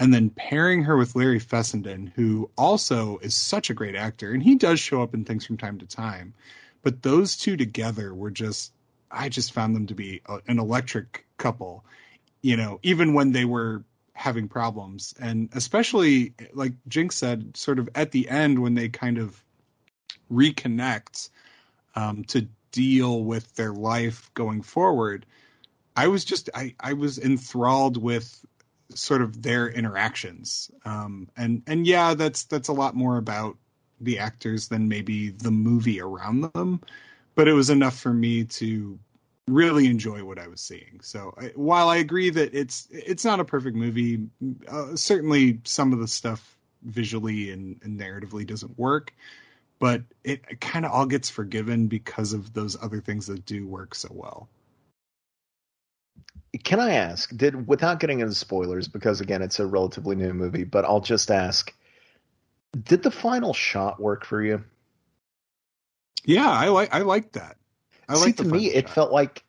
And 0.00 0.12
then 0.12 0.30
pairing 0.30 0.82
her 0.82 0.96
with 0.96 1.14
Larry 1.14 1.38
Fessenden, 1.38 2.12
who 2.16 2.50
also 2.58 3.18
is 3.18 3.36
such 3.36 3.70
a 3.70 3.74
great 3.74 3.94
actor, 3.94 4.32
and 4.32 4.42
he 4.42 4.56
does 4.56 4.80
show 4.80 5.02
up 5.02 5.14
in 5.14 5.24
things 5.24 5.46
from 5.46 5.56
time 5.56 5.78
to 5.78 5.86
time. 5.86 6.34
But 6.82 7.02
those 7.02 7.36
two 7.36 7.56
together 7.56 8.12
were 8.12 8.32
just, 8.32 8.72
I 9.10 9.28
just 9.28 9.52
found 9.52 9.76
them 9.76 9.86
to 9.86 9.94
be 9.94 10.20
a, 10.26 10.40
an 10.48 10.58
electric 10.58 11.24
couple, 11.38 11.84
you 12.42 12.56
know, 12.56 12.80
even 12.82 13.14
when 13.14 13.30
they 13.30 13.44
were 13.44 13.84
having 14.14 14.48
problems. 14.48 15.14
And 15.20 15.48
especially, 15.54 16.34
like 16.54 16.72
Jinx 16.88 17.16
said, 17.16 17.56
sort 17.56 17.78
of 17.78 17.88
at 17.94 18.10
the 18.10 18.28
end 18.28 18.58
when 18.58 18.74
they 18.74 18.88
kind 18.88 19.18
of 19.18 19.43
reconnect 20.32 21.30
um, 21.94 22.24
to 22.24 22.46
deal 22.72 23.22
with 23.22 23.54
their 23.54 23.72
life 23.72 24.30
going 24.34 24.62
forward 24.62 25.26
i 25.96 26.08
was 26.08 26.24
just 26.24 26.50
i 26.54 26.74
i 26.80 26.92
was 26.92 27.18
enthralled 27.18 27.96
with 27.96 28.44
sort 28.92 29.22
of 29.22 29.42
their 29.42 29.68
interactions. 29.68 30.70
Um, 30.84 31.28
and 31.36 31.62
and 31.66 31.86
yeah 31.86 32.14
that's 32.14 32.44
that's 32.44 32.68
a 32.68 32.72
lot 32.72 32.94
more 32.94 33.16
about 33.16 33.56
the 34.00 34.18
actors 34.18 34.68
than 34.68 34.88
maybe 34.88 35.30
the 35.30 35.50
movie 35.50 36.00
around 36.00 36.42
them 36.52 36.80
but 37.36 37.48
it 37.48 37.52
was 37.52 37.70
enough 37.70 37.98
for 37.98 38.12
me 38.12 38.44
to 38.44 38.98
really 39.46 39.86
enjoy 39.86 40.24
what 40.24 40.38
i 40.38 40.48
was 40.48 40.60
seeing. 40.60 41.00
So 41.02 41.34
I, 41.38 41.46
while 41.54 41.88
i 41.88 41.96
agree 41.96 42.30
that 42.30 42.54
it's 42.54 42.88
it's 42.90 43.24
not 43.24 43.40
a 43.40 43.44
perfect 43.44 43.76
movie 43.76 44.26
uh, 44.68 44.96
certainly 44.96 45.60
some 45.64 45.92
of 45.92 45.98
the 45.98 46.08
stuff 46.08 46.56
visually 46.82 47.50
and, 47.50 47.80
and 47.82 47.98
narratively 47.98 48.46
doesn't 48.46 48.78
work 48.78 49.14
but 49.78 50.02
it, 50.22 50.42
it 50.50 50.60
kind 50.60 50.84
of 50.84 50.92
all 50.92 51.06
gets 51.06 51.30
forgiven 51.30 51.86
because 51.86 52.32
of 52.32 52.52
those 52.54 52.80
other 52.82 53.00
things 53.00 53.26
that 53.26 53.44
do 53.44 53.66
work 53.66 53.94
so 53.94 54.08
well. 54.12 54.48
Can 56.62 56.78
I 56.78 56.92
ask, 56.92 57.36
did 57.36 57.66
without 57.66 57.98
getting 58.00 58.20
into 58.20 58.34
spoilers, 58.34 58.88
because 58.88 59.20
again 59.20 59.42
it's 59.42 59.58
a 59.58 59.66
relatively 59.66 60.14
new 60.14 60.32
movie, 60.32 60.64
but 60.64 60.84
I'll 60.84 61.00
just 61.00 61.30
ask, 61.30 61.74
did 62.84 63.02
the 63.02 63.10
final 63.10 63.52
shot 63.52 64.00
work 64.00 64.24
for 64.24 64.42
you? 64.42 64.64
Yeah, 66.24 66.48
I 66.48 66.68
like 66.68 66.94
I 66.94 67.00
like 67.00 67.32
that. 67.32 67.56
I 68.08 68.14
See, 68.14 68.20
like 68.20 68.36
to 68.36 68.44
me, 68.44 68.70
it 68.70 68.88
felt 68.88 69.12
like 69.12 69.44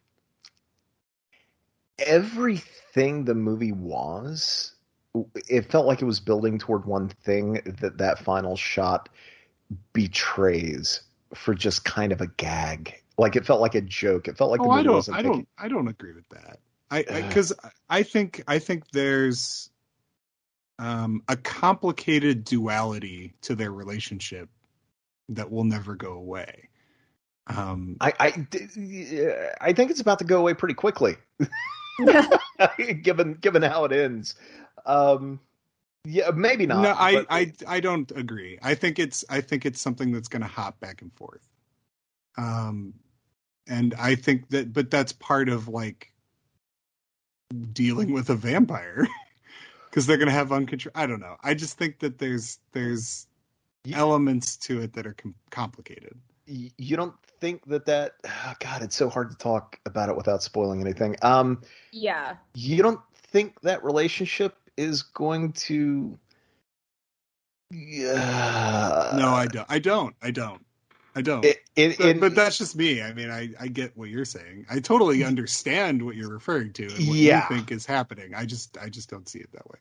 everything 1.99 3.25
the 3.25 3.35
movie 3.35 3.71
was. 3.71 4.73
It 5.47 5.71
felt 5.71 5.85
like 5.85 6.01
it 6.01 6.05
was 6.05 6.19
building 6.19 6.59
toward 6.59 6.85
one 6.85 7.09
thing 7.09 7.61
that 7.79 7.99
that 7.99 8.19
final 8.19 8.57
shot 8.57 9.09
betrays 9.93 11.01
for 11.33 11.53
just 11.53 11.85
kind 11.85 12.11
of 12.11 12.21
a 12.21 12.27
gag. 12.27 13.01
Like 13.17 13.35
it 13.35 13.45
felt 13.45 13.61
like 13.61 13.75
a 13.75 13.81
joke. 13.81 14.27
It 14.27 14.37
felt 14.37 14.51
like 14.51 14.59
oh, 14.61 14.63
the 14.63 14.69
movie 14.69 14.79
I 14.79 14.83
don't, 14.83 14.93
wasn't 14.95 15.17
I 15.17 15.21
thinking... 15.21 15.47
don't, 15.57 15.65
I 15.65 15.67
don't 15.69 15.87
agree 15.87 16.13
with 16.13 16.27
that. 16.29 16.59
I 16.91 17.03
because 17.03 17.53
I, 17.63 17.69
I, 17.89 18.03
think 18.03 18.43
I 18.47 18.59
think 18.59 18.91
there's 18.91 19.69
um, 20.79 21.23
a 21.27 21.35
complicated 21.35 22.43
duality 22.43 23.33
to 23.41 23.55
their 23.55 23.71
relationship 23.71 24.49
that 25.29 25.51
will 25.51 25.63
never 25.63 25.95
go 25.95 26.13
away. 26.13 26.69
Um, 27.47 27.97
I, 28.01 28.13
I, 28.19 28.47
I 29.61 29.73
think 29.73 29.91
it's 29.91 30.01
about 30.01 30.19
to 30.19 30.25
go 30.25 30.39
away 30.39 30.53
pretty 30.53 30.73
quickly, 30.73 31.15
given 33.01 33.35
given 33.35 33.61
how 33.61 33.85
it 33.85 33.91
ends. 33.91 34.35
Um, 34.85 35.39
yeah, 36.05 36.31
maybe 36.31 36.65
not. 36.65 36.81
No, 36.81 36.95
I, 36.97 37.15
but... 37.15 37.27
I, 37.29 37.53
I 37.67 37.79
don't 37.79 38.11
agree. 38.11 38.59
I 38.61 38.75
think 38.75 38.99
it's, 38.99 39.25
I 39.29 39.41
think 39.41 39.65
it's 39.65 39.81
something 39.81 40.11
that's 40.11 40.27
going 40.27 40.41
to 40.41 40.47
hop 40.47 40.79
back 40.79 41.01
and 41.01 41.11
forth. 41.13 41.47
Um, 42.37 42.93
and 43.67 43.93
I 43.99 44.15
think 44.15 44.49
that, 44.49 44.73
but 44.73 44.91
that's 44.91 45.11
part 45.11 45.49
of 45.49 45.67
like 45.67 46.11
dealing 47.73 48.13
with 48.13 48.29
a 48.29 48.35
vampire 48.35 49.07
because 49.89 50.05
they're 50.05 50.17
going 50.17 50.27
to 50.27 50.33
have 50.33 50.49
uncontrol. 50.49 50.91
I 50.95 51.07
don't 51.07 51.19
know. 51.19 51.37
I 51.43 51.53
just 51.53 51.77
think 51.77 51.99
that 51.99 52.19
there's, 52.19 52.59
there's 52.71 53.27
you, 53.83 53.95
elements 53.95 54.57
to 54.57 54.81
it 54.81 54.93
that 54.93 55.07
are 55.07 55.13
com- 55.13 55.35
complicated. 55.49 56.17
You 56.47 56.95
don't 56.95 57.15
think 57.39 57.65
that 57.65 57.85
that, 57.85 58.13
oh 58.25 58.53
God, 58.59 58.83
it's 58.83 58.95
so 58.95 59.09
hard 59.09 59.31
to 59.31 59.37
talk 59.37 59.79
about 59.85 60.09
it 60.09 60.15
without 60.15 60.43
spoiling 60.43 60.81
anything. 60.81 61.15
Um, 61.23 61.61
yeah. 61.91 62.35
You 62.53 62.83
don't 62.83 63.01
think 63.13 63.59
that 63.61 63.83
relationship 63.83 64.55
is 64.77 65.01
going 65.01 65.53
to. 65.53 66.17
Yeah. 67.71 69.13
No, 69.17 69.29
I 69.29 69.47
don't. 69.47 69.65
I 69.69 69.79
don't. 69.79 70.15
I 70.21 70.31
don't. 70.31 70.65
I 71.15 71.21
don't. 71.21 71.45
It, 71.45 71.61
it, 71.75 71.97
but, 71.97 72.07
it, 72.07 72.19
but, 72.19 72.35
that's 72.35 72.57
just 72.57 72.75
me. 72.75 73.01
I 73.01 73.13
mean, 73.13 73.31
I, 73.31 73.49
I 73.59 73.67
get 73.67 73.95
what 73.95 74.09
you're 74.09 74.25
saying. 74.25 74.65
I 74.69 74.79
totally 74.79 75.23
understand 75.23 76.03
what 76.03 76.15
you're 76.15 76.29
referring 76.29 76.73
to 76.73 76.83
and 76.83 77.07
what 77.07 77.17
yeah. 77.17 77.47
you 77.49 77.55
think 77.55 77.71
is 77.71 77.85
happening. 77.85 78.33
I 78.35 78.45
just 78.45 78.77
I 78.77 78.89
just 78.89 79.09
don't 79.09 79.27
see 79.27 79.39
it 79.39 79.49
that 79.53 79.69
way. 79.69 79.79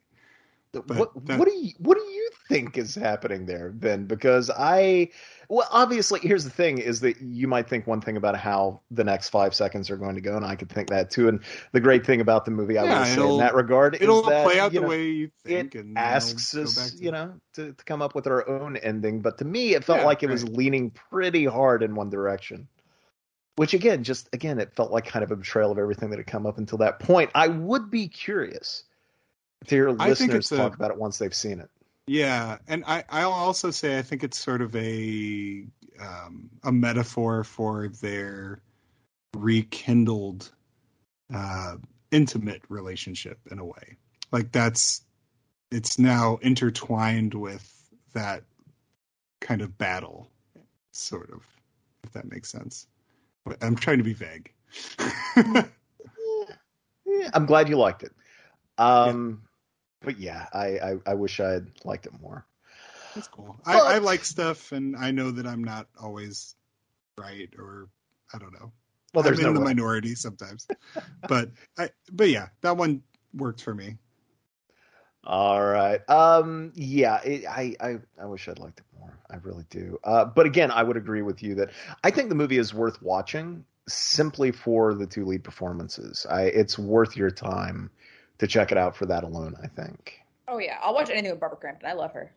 But 0.72 0.96
what 0.96 1.26
that- 1.26 1.38
what 1.38 1.48
do 1.48 1.54
you 1.54 1.72
what 1.78 1.96
do 1.98 2.04
you 2.04 2.30
think 2.48 2.78
is 2.78 2.94
happening 2.94 3.46
there, 3.46 3.70
Ben? 3.70 4.06
Because 4.06 4.50
I 4.50 5.10
well, 5.48 5.66
obviously, 5.70 6.20
here's 6.20 6.44
the 6.44 6.50
thing: 6.50 6.78
is 6.78 7.00
that 7.00 7.20
you 7.20 7.48
might 7.48 7.68
think 7.68 7.86
one 7.86 8.00
thing 8.00 8.16
about 8.16 8.36
how 8.36 8.80
the 8.90 9.04
next 9.04 9.28
five 9.30 9.54
seconds 9.54 9.90
are 9.90 9.96
going 9.96 10.14
to 10.14 10.20
go, 10.20 10.36
and 10.36 10.44
I 10.44 10.56
could 10.56 10.70
think 10.70 10.88
that 10.90 11.10
too. 11.10 11.28
And 11.28 11.40
the 11.72 11.80
great 11.80 12.04
thing 12.06 12.20
about 12.20 12.44
the 12.44 12.50
movie, 12.50 12.78
I 12.78 12.84
Yeah, 12.84 12.98
would 12.98 13.06
say 13.06 13.28
in 13.28 13.38
that 13.38 13.54
regard, 13.54 13.96
it'll 14.00 14.20
is 14.20 14.26
that 14.26 14.44
play 14.44 14.58
out 14.60 14.72
the 14.72 14.80
know, 14.80 14.88
way 14.88 15.10
you 15.10 15.30
think, 15.44 15.74
it 15.74 15.80
and 15.80 15.96
asks 15.96 16.54
us, 16.56 16.90
to- 16.92 17.04
you 17.04 17.12
know, 17.12 17.34
to, 17.54 17.72
to 17.72 17.84
come 17.84 18.02
up 18.02 18.14
with 18.14 18.26
our 18.26 18.48
own 18.48 18.76
ending. 18.76 19.20
But 19.20 19.38
to 19.38 19.44
me, 19.44 19.74
it 19.74 19.84
felt 19.84 20.00
Yeah, 20.00 20.06
like 20.06 20.22
it 20.22 20.30
was 20.30 20.48
leaning 20.48 20.90
pretty 20.90 21.44
hard 21.44 21.82
in 21.82 21.94
one 21.94 22.10
direction. 22.10 22.68
Which 23.56 23.72
again, 23.72 24.02
just 24.02 24.28
again, 24.32 24.58
it 24.58 24.74
felt 24.74 24.90
like 24.90 25.06
kind 25.06 25.22
of 25.22 25.30
a 25.30 25.36
betrayal 25.36 25.70
of 25.70 25.78
everything 25.78 26.10
that 26.10 26.18
had 26.18 26.26
come 26.26 26.44
up 26.44 26.58
until 26.58 26.78
that 26.78 26.98
point. 26.98 27.30
I 27.36 27.46
would 27.48 27.88
be 27.88 28.08
curious 28.08 28.82
to 29.66 29.74
hear 29.74 29.90
listeners 29.90 30.34
it's 30.46 30.52
a- 30.52 30.56
talk 30.56 30.74
about 30.74 30.90
it 30.90 30.98
once 30.98 31.18
they've 31.18 31.32
seen 31.34 31.60
it. 31.60 31.70
Yeah, 32.06 32.58
and 32.68 32.84
I 32.86 33.04
I'll 33.08 33.32
also 33.32 33.70
say 33.70 33.98
I 33.98 34.02
think 34.02 34.24
it's 34.24 34.38
sort 34.38 34.60
of 34.60 34.74
a 34.76 35.66
um, 36.00 36.50
a 36.62 36.72
metaphor 36.72 37.44
for 37.44 37.88
their 37.88 38.60
rekindled 39.34 40.50
uh, 41.34 41.76
intimate 42.10 42.62
relationship 42.68 43.38
in 43.50 43.58
a 43.58 43.64
way. 43.64 43.96
Like 44.32 44.52
that's 44.52 45.02
it's 45.70 45.98
now 45.98 46.38
intertwined 46.42 47.34
with 47.34 47.70
that 48.12 48.44
kind 49.40 49.62
of 49.62 49.76
battle, 49.78 50.30
sort 50.92 51.30
of, 51.30 51.42
if 52.02 52.12
that 52.12 52.30
makes 52.30 52.50
sense. 52.50 52.86
But 53.44 53.62
I'm 53.62 53.76
trying 53.76 53.98
to 53.98 54.04
be 54.04 54.14
vague. 54.14 54.52
Yeah, 57.06 57.30
I'm 57.34 57.46
glad 57.46 57.68
you 57.68 57.76
liked 57.76 58.02
it. 58.02 58.12
Um, 58.78 59.42
but 60.04 60.18
yeah, 60.18 60.46
I, 60.52 60.66
I 60.66 60.94
I 61.06 61.14
wish 61.14 61.40
I 61.40 61.50
had 61.50 61.70
liked 61.84 62.06
it 62.06 62.12
more. 62.20 62.46
That's 63.14 63.28
cool. 63.28 63.56
I, 63.64 63.78
I 63.78 63.98
like 63.98 64.24
stuff, 64.24 64.72
and 64.72 64.96
I 64.96 65.10
know 65.10 65.30
that 65.30 65.46
I'm 65.46 65.62
not 65.62 65.86
always 66.00 66.56
right, 67.18 67.48
or 67.58 67.88
I 68.34 68.38
don't 68.38 68.52
know. 68.52 68.72
Well, 69.12 69.22
there's 69.22 69.38
I'm 69.38 69.44
no 69.44 69.48
in 69.50 69.54
the 69.54 69.60
right. 69.60 69.76
minority 69.76 70.14
sometimes, 70.14 70.66
but 71.28 71.50
I 71.78 71.90
but 72.12 72.28
yeah, 72.28 72.48
that 72.62 72.76
one 72.76 73.02
worked 73.32 73.62
for 73.62 73.74
me. 73.74 73.98
All 75.22 75.64
right. 75.64 76.00
Um. 76.10 76.72
Yeah. 76.74 77.20
It, 77.22 77.46
I. 77.46 77.74
I. 77.80 77.98
I 78.20 78.26
wish 78.26 78.48
I'd 78.48 78.58
liked 78.58 78.80
it 78.80 78.86
more. 78.98 79.16
I 79.30 79.36
really 79.36 79.64
do. 79.70 79.98
Uh. 80.04 80.24
But 80.24 80.46
again, 80.46 80.70
I 80.70 80.82
would 80.82 80.96
agree 80.96 81.22
with 81.22 81.42
you 81.42 81.54
that 81.56 81.70
I 82.02 82.10
think 82.10 82.28
the 82.28 82.34
movie 82.34 82.58
is 82.58 82.74
worth 82.74 83.00
watching 83.00 83.64
simply 83.88 84.50
for 84.50 84.94
the 84.94 85.06
two 85.06 85.24
lead 85.24 85.44
performances. 85.44 86.26
I. 86.28 86.42
It's 86.42 86.78
worth 86.78 87.16
your 87.16 87.30
time 87.30 87.90
to 88.38 88.46
check 88.46 88.72
it 88.72 88.78
out 88.78 88.96
for 88.96 89.06
that 89.06 89.24
alone. 89.24 89.56
I 89.62 89.66
think. 89.68 90.20
Oh 90.48 90.58
yeah, 90.58 90.78
I'll 90.82 90.94
watch 90.94 91.10
anything 91.10 91.30
with 91.30 91.40
Barbara 91.40 91.58
Crampton. 91.58 91.88
I 91.88 91.92
love 91.94 92.12
her. 92.12 92.32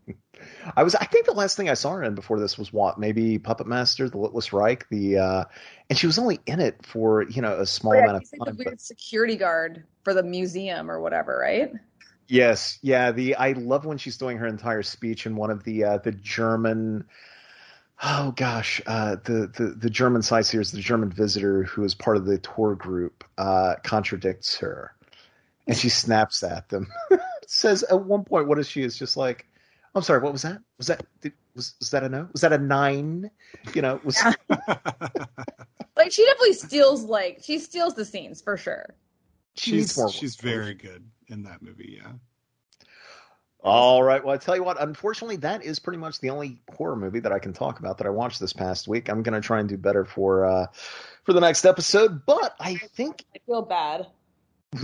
I 0.75 0.83
was. 0.83 0.95
I 0.95 1.05
think 1.05 1.25
the 1.25 1.33
last 1.33 1.55
thing 1.57 1.69
I 1.69 1.73
saw 1.75 1.91
her 1.93 2.03
in 2.03 2.15
before 2.15 2.39
this 2.39 2.57
was 2.57 2.73
what 2.73 2.99
maybe 2.99 3.37
Puppet 3.39 3.67
Master, 3.67 4.09
The 4.09 4.17
Littlest 4.17 4.53
Reich. 4.53 4.87
The. 4.89 5.17
uh 5.17 5.43
And 5.89 5.97
she 5.97 6.07
was 6.07 6.17
only 6.19 6.39
in 6.45 6.59
it 6.59 6.83
for 6.85 7.23
you 7.23 7.41
know 7.41 7.59
a 7.59 7.65
small 7.65 7.93
Oh, 7.93 7.97
yeah, 7.97 8.03
amount 8.03 8.17
of 8.17 8.29
like 8.39 8.57
the 8.57 8.63
time. 8.63 8.73
but- 8.73 8.81
security 8.81 9.35
guard 9.35 9.83
for 10.03 10.13
the 10.13 10.23
museum 10.23 10.89
or 10.89 10.99
whatever, 10.99 11.37
right? 11.39 11.71
Yes, 12.27 12.79
yeah. 12.81 13.11
The 13.11 13.35
I 13.35 13.51
love 13.53 13.85
when 13.85 13.97
she's 13.97 14.17
doing 14.17 14.37
her 14.37 14.47
entire 14.47 14.83
speech 14.83 15.25
in 15.25 15.35
one 15.35 15.51
of 15.51 15.63
the 15.63 15.83
uh, 15.83 15.97
the 15.97 16.11
German. 16.13 17.05
Oh 18.03 18.33
gosh, 18.35 18.81
uh, 18.87 19.17
the 19.23 19.51
the 19.55 19.75
the 19.77 19.89
German 19.89 20.21
sightseers, 20.23 20.71
the 20.71 20.79
German 20.79 21.11
visitor 21.11 21.63
who 21.63 21.83
is 21.83 21.93
part 21.93 22.17
of 22.17 22.25
the 22.25 22.37
tour 22.39 22.73
group, 22.75 23.23
uh, 23.37 23.75
contradicts 23.83 24.57
her, 24.57 24.95
and 25.67 25.77
she 25.77 25.89
snaps 25.89 26.43
at 26.43 26.69
them. 26.69 26.87
Says 27.47 27.83
at 27.83 28.03
one 28.05 28.23
point, 28.23 28.47
"What 28.47 28.59
is 28.59 28.67
she?" 28.67 28.81
Is 28.83 28.97
just 28.97 29.17
like, 29.17 29.45
"I'm 29.93 30.01
sorry, 30.03 30.21
what 30.21 30.31
was 30.31 30.43
that? 30.43 30.59
Was 30.77 30.87
that 30.87 31.05
did, 31.21 31.33
was 31.55 31.75
was 31.79 31.91
that 31.91 32.03
a 32.03 32.09
no? 32.09 32.29
Was 32.31 32.41
that 32.41 32.53
a 32.53 32.57
nein? 32.57 33.29
You 33.73 33.81
know, 33.81 33.99
was 34.03 34.17
Like 35.97 36.11
she 36.11 36.25
definitely 36.25 36.53
steals 36.53 37.03
like 37.03 37.41
she 37.43 37.59
steals 37.59 37.93
the 37.93 38.05
scenes 38.05 38.41
for 38.41 38.57
sure. 38.57 38.95
she 39.55 39.71
she's 39.71 39.97
more. 39.97 40.09
she's 40.09 40.35
very 40.35 40.73
good 40.73 41.03
in 41.27 41.43
that 41.43 41.61
movie. 41.61 41.99
Yeah. 42.01 42.13
All 43.63 44.01
right. 44.01 44.23
Well, 44.23 44.33
I 44.33 44.37
tell 44.37 44.55
you 44.55 44.63
what. 44.63 44.81
Unfortunately, 44.81 45.35
that 45.37 45.63
is 45.63 45.77
pretty 45.77 45.99
much 45.99 46.19
the 46.19 46.31
only 46.31 46.61
horror 46.75 46.95
movie 46.95 47.19
that 47.19 47.31
I 47.31 47.37
can 47.37 47.53
talk 47.53 47.79
about 47.79 47.99
that 47.99 48.07
I 48.07 48.09
watched 48.09 48.39
this 48.39 48.53
past 48.53 48.87
week. 48.87 49.07
I'm 49.09 49.21
going 49.21 49.39
to 49.39 49.45
try 49.45 49.59
and 49.59 49.69
do 49.69 49.77
better 49.77 50.03
for 50.03 50.45
uh, 50.45 50.65
for 51.23 51.33
the 51.33 51.41
next 51.41 51.65
episode. 51.65 52.25
But 52.25 52.55
I 52.59 52.75
think 52.75 53.23
I 53.35 53.39
feel 53.45 53.61
bad. 53.61 54.07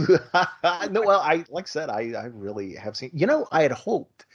no. 0.91 1.01
Well, 1.01 1.21
I 1.21 1.45
like 1.49 1.65
I 1.65 1.67
said, 1.67 1.89
I 1.89 2.11
I 2.13 2.25
really 2.25 2.75
have 2.75 2.95
seen. 2.97 3.11
You 3.13 3.25
know, 3.25 3.47
I 3.51 3.61
had 3.63 3.71
hoped 3.71 4.25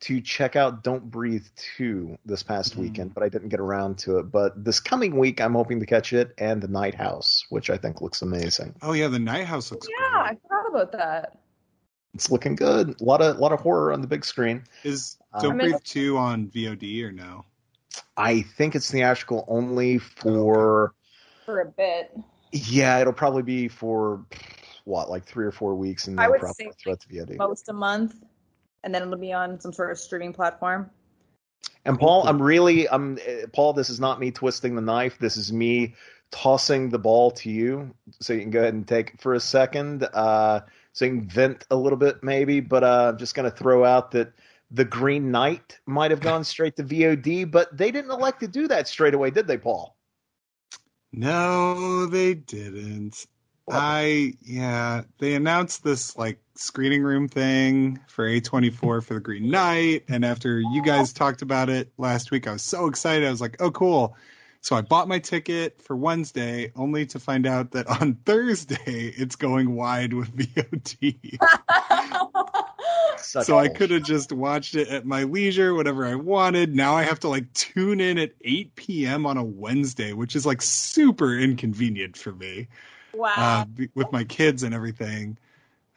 to 0.00 0.20
check 0.20 0.56
out 0.56 0.82
Don't 0.82 1.10
Breathe 1.10 1.46
2 1.76 2.18
this 2.24 2.42
past 2.42 2.74
weekend, 2.74 3.14
but 3.14 3.22
I 3.22 3.28
didn't 3.28 3.50
get 3.50 3.60
around 3.60 3.98
to 3.98 4.18
it. 4.18 4.24
But 4.32 4.64
this 4.64 4.80
coming 4.80 5.16
week, 5.16 5.40
I'm 5.40 5.52
hoping 5.54 5.78
to 5.78 5.86
catch 5.86 6.12
it 6.12 6.34
and 6.38 6.60
The 6.60 6.66
Night 6.66 6.96
House, 6.96 7.44
which 7.50 7.70
I 7.70 7.76
think 7.76 8.00
looks 8.00 8.20
amazing. 8.22 8.74
Oh 8.82 8.92
yeah, 8.94 9.06
the 9.08 9.20
Night 9.20 9.44
House 9.46 9.70
looks 9.70 9.86
good. 9.86 9.94
Yeah, 10.00 10.18
I 10.22 10.36
forgot 10.42 10.68
about 10.70 10.92
that. 10.92 11.38
It's 12.14 12.30
looking 12.30 12.56
good. 12.56 13.00
A 13.00 13.04
lot 13.04 13.22
of 13.22 13.38
lot 13.38 13.52
of 13.52 13.60
horror 13.60 13.92
on 13.92 14.00
the 14.00 14.06
big 14.08 14.24
screen. 14.24 14.64
Is 14.84 15.16
Um, 15.34 15.42
Don't 15.42 15.52
I 15.52 15.54
mean- 15.56 15.70
Breathe 15.70 15.84
two 15.84 16.18
on 16.18 16.48
VOD 16.48 17.02
or 17.04 17.12
no? 17.12 17.44
I 18.16 18.42
think 18.42 18.74
it's 18.74 18.90
theatrical 18.90 19.44
only 19.48 19.98
for. 19.98 20.94
For 21.46 21.60
a 21.60 21.66
bit. 21.66 22.16
Yeah, 22.52 22.98
it'll 23.00 23.12
probably 23.12 23.42
be 23.42 23.68
for 23.68 24.24
what, 24.84 25.10
like 25.10 25.24
three 25.24 25.44
or 25.44 25.52
four 25.52 25.74
weeks, 25.74 26.06
and 26.06 26.20
I 26.20 26.28
would 26.28 26.40
probably 26.40 26.66
say, 26.66 26.72
throughout 26.82 27.04
the 27.08 27.18
VOD. 27.18 27.36
Most 27.36 27.68
a 27.68 27.72
month. 27.72 28.22
And 28.84 28.94
then 28.94 29.02
it'll 29.02 29.16
be 29.16 29.32
on 29.32 29.60
some 29.60 29.72
sort 29.72 29.92
of 29.92 29.98
streaming 29.98 30.32
platform. 30.32 30.90
And 31.84 31.98
Paul, 31.98 32.26
I'm 32.26 32.40
really, 32.40 32.88
I'm 32.88 33.16
uh, 33.16 33.46
Paul. 33.52 33.72
This 33.72 33.90
is 33.90 34.00
not 34.00 34.18
me 34.18 34.30
twisting 34.30 34.74
the 34.74 34.82
knife. 34.82 35.18
This 35.18 35.36
is 35.36 35.52
me 35.52 35.94
tossing 36.30 36.88
the 36.88 36.98
ball 36.98 37.30
to 37.30 37.50
you, 37.50 37.94
so 38.20 38.32
you 38.32 38.40
can 38.40 38.50
go 38.50 38.60
ahead 38.60 38.74
and 38.74 38.86
take 38.86 39.14
it 39.14 39.20
for 39.20 39.34
a 39.34 39.40
second, 39.40 40.08
uh, 40.14 40.60
so 40.92 41.04
you 41.04 41.12
can 41.12 41.28
vent 41.28 41.66
a 41.70 41.76
little 41.76 41.98
bit, 41.98 42.22
maybe. 42.22 42.60
But 42.60 42.82
uh, 42.84 43.10
I'm 43.10 43.18
just 43.18 43.34
going 43.34 43.50
to 43.50 43.56
throw 43.56 43.84
out 43.84 44.12
that 44.12 44.32
the 44.70 44.84
Green 44.84 45.30
Knight 45.30 45.78
might 45.86 46.10
have 46.10 46.20
gone 46.20 46.44
straight 46.44 46.76
to 46.76 46.84
VOD, 46.84 47.50
but 47.50 47.76
they 47.76 47.90
didn't 47.90 48.10
elect 48.10 48.40
to 48.40 48.48
do 48.48 48.66
that 48.68 48.88
straight 48.88 49.14
away, 49.14 49.30
did 49.30 49.46
they, 49.46 49.58
Paul? 49.58 49.96
No, 51.12 52.06
they 52.06 52.34
didn't. 52.34 53.26
I 53.70 54.34
yeah, 54.42 55.02
they 55.18 55.34
announced 55.34 55.84
this 55.84 56.16
like 56.16 56.38
screening 56.54 57.02
room 57.02 57.28
thing 57.28 58.00
for 58.08 58.26
A24 58.26 59.02
for 59.02 59.02
the 59.14 59.20
Green 59.20 59.50
Knight, 59.50 60.04
and 60.08 60.24
after 60.24 60.60
you 60.60 60.82
guys 60.82 61.12
talked 61.12 61.42
about 61.42 61.70
it 61.70 61.92
last 61.96 62.30
week, 62.30 62.46
I 62.46 62.52
was 62.52 62.62
so 62.62 62.86
excited. 62.86 63.26
I 63.26 63.30
was 63.30 63.40
like, 63.40 63.56
"Oh, 63.60 63.70
cool!" 63.70 64.16
So 64.60 64.76
I 64.76 64.80
bought 64.80 65.08
my 65.08 65.18
ticket 65.18 65.80
for 65.82 65.96
Wednesday, 65.96 66.72
only 66.76 67.06
to 67.06 67.18
find 67.18 67.46
out 67.46 67.72
that 67.72 67.86
on 67.86 68.14
Thursday 68.26 69.12
it's 69.16 69.36
going 69.36 69.74
wide 69.74 70.12
with 70.12 70.36
VOD. 70.54 71.38
So 73.18 73.56
I 73.56 73.68
could 73.68 73.90
have 73.92 74.02
just 74.02 74.32
watched 74.32 74.74
it 74.74 74.88
at 74.88 75.06
my 75.06 75.22
leisure, 75.22 75.74
whatever 75.74 76.04
I 76.04 76.16
wanted. 76.16 76.74
Now 76.74 76.96
I 76.96 77.02
have 77.02 77.20
to 77.20 77.28
like 77.28 77.50
tune 77.54 78.00
in 78.00 78.18
at 78.18 78.32
8 78.42 78.74
p.m. 78.74 79.24
on 79.24 79.38
a 79.38 79.44
Wednesday, 79.44 80.12
which 80.12 80.36
is 80.36 80.44
like 80.44 80.60
super 80.60 81.38
inconvenient 81.38 82.16
for 82.16 82.32
me 82.32 82.66
Wow. 83.14 83.34
uh, 83.36 83.84
with 83.94 84.12
my 84.12 84.24
kids 84.24 84.62
and 84.62 84.74
everything. 84.74 85.38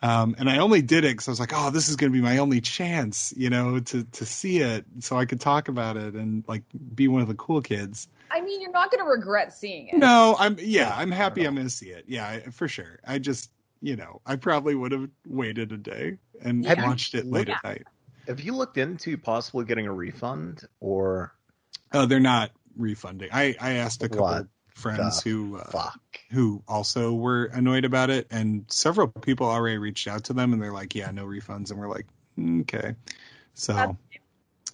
Um, 0.02 0.36
and 0.38 0.50
I 0.50 0.58
only 0.60 0.82
did 0.82 1.04
it 1.06 1.10
because 1.14 1.28
I 1.28 1.32
was 1.32 1.40
like, 1.40 1.54
oh, 1.56 1.72
this 1.72 1.90
is 1.90 1.96
going 1.96 2.12
to 2.12 2.16
be 2.16 2.22
my 2.22 2.38
only 2.38 2.62
chance, 2.62 3.34
you 3.36 3.50
know, 3.50 3.80
to 3.80 4.04
to 4.04 4.26
see 4.26 4.60
it, 4.60 4.86
so 5.00 5.18
I 5.18 5.26
could 5.26 5.40
talk 5.40 5.68
about 5.68 5.98
it 5.98 6.14
and 6.14 6.44
like 6.48 6.64
be 6.94 7.08
one 7.08 7.22
of 7.22 7.28
the 7.28 7.34
cool 7.34 7.62
kids. 7.62 8.08
I 8.30 8.42
mean, 8.42 8.62
you're 8.62 8.72
not 8.72 8.92
going 8.92 9.04
to 9.04 9.10
regret 9.10 9.54
seeing 9.54 9.88
it. 9.88 9.98
No, 9.98 10.36
I'm 10.38 10.58
yeah, 10.60 10.94
I'm 10.98 11.10
happy 11.12 11.46
I'm 11.48 11.56
going 11.56 11.66
to 11.68 11.74
see 11.74 11.90
it. 11.90 12.06
Yeah, 12.08 12.28
I- 12.28 12.50
for 12.52 12.68
sure. 12.68 13.00
I 13.08 13.18
just, 13.18 13.50
you 13.82 13.96
know, 13.96 14.22
I 14.26 14.36
probably 14.36 14.76
would 14.76 14.92
have 14.92 15.10
waited 15.26 15.72
a 15.72 15.78
day 15.78 16.18
and 16.42 16.66
Have 16.66 16.84
watched 16.84 17.16
it 17.16 17.26
late 17.26 17.48
looked- 17.48 17.64
at 17.64 17.64
night. 17.64 17.84
Have 18.28 18.42
you 18.42 18.54
looked 18.54 18.78
into 18.78 19.18
possibly 19.18 19.66
getting 19.66 19.88
a 19.88 19.94
refund 19.94 20.68
or 20.80 21.34
Oh, 21.94 22.06
they're 22.06 22.20
not 22.20 22.52
refunding. 22.78 23.30
I 23.32 23.56
I 23.60 23.74
asked 23.74 24.04
a 24.04 24.10
couple 24.10 24.26
What 24.26 24.48
friends 24.76 25.24
the 25.24 25.30
who 25.30 25.58
uh, 25.58 25.90
who 26.32 26.62
also 26.68 27.14
were 27.14 27.46
annoyed 27.46 27.86
about 27.86 28.10
it, 28.10 28.28
and 28.30 28.66
several 28.68 29.08
people 29.08 29.48
already 29.48 29.78
reached 29.78 30.08
out 30.08 30.26
to 30.26 30.34
them, 30.34 30.54
and 30.54 30.62
they're 30.62 30.74
like, 30.74 30.94
"Yeah, 30.94 31.12
no 31.12 31.26
refunds," 31.26 31.72
and 31.72 31.80
we're 31.80 31.90
like, 31.90 32.06
"Mm, 32.38 32.62
"Okay." 32.62 32.96
So, 33.54 33.98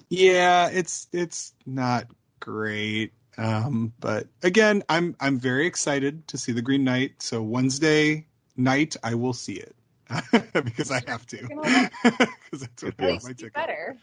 yeah, 0.09 0.69
it's 0.69 1.07
it's 1.13 1.53
not 1.65 2.07
great, 2.39 3.13
um, 3.37 3.93
but 3.99 4.27
again, 4.43 4.83
I'm 4.89 5.15
I'm 5.19 5.39
very 5.39 5.67
excited 5.67 6.27
to 6.29 6.37
see 6.37 6.51
the 6.51 6.61
Green 6.61 6.83
Knight. 6.83 7.21
So 7.21 7.41
Wednesday 7.41 8.25
night, 8.57 8.95
I 9.03 9.15
will 9.15 9.33
see 9.33 9.53
it 9.53 9.75
because 10.53 10.91
I 10.91 11.01
have 11.07 11.25
to, 11.27 11.37
because 11.37 11.89
that's 12.61 12.83
what 12.83 12.93
I 12.99 13.03
At 13.03 13.07
got 13.07 13.11
least 13.13 13.27
my 13.27 13.33
ticket. 13.33 13.53
better. 13.53 13.97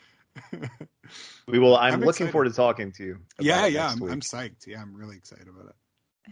We 1.49 1.59
will. 1.59 1.77
I'm, 1.77 1.95
I'm 1.95 2.01
looking 2.01 2.27
excited. 2.27 2.33
forward 2.33 2.49
to 2.51 2.55
talking 2.55 2.93
to 2.93 3.05
you. 3.05 3.19
Yeah, 3.41 3.67
yeah, 3.67 3.89
I'm. 3.89 4.03
I'm 4.03 4.21
psyched. 4.21 4.67
Yeah, 4.67 4.81
I'm 4.81 4.95
really 4.95 5.17
excited 5.17 5.49
about 5.49 5.67
it. 5.67 5.75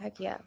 Heck 0.01 0.20
yeah. 0.20 0.38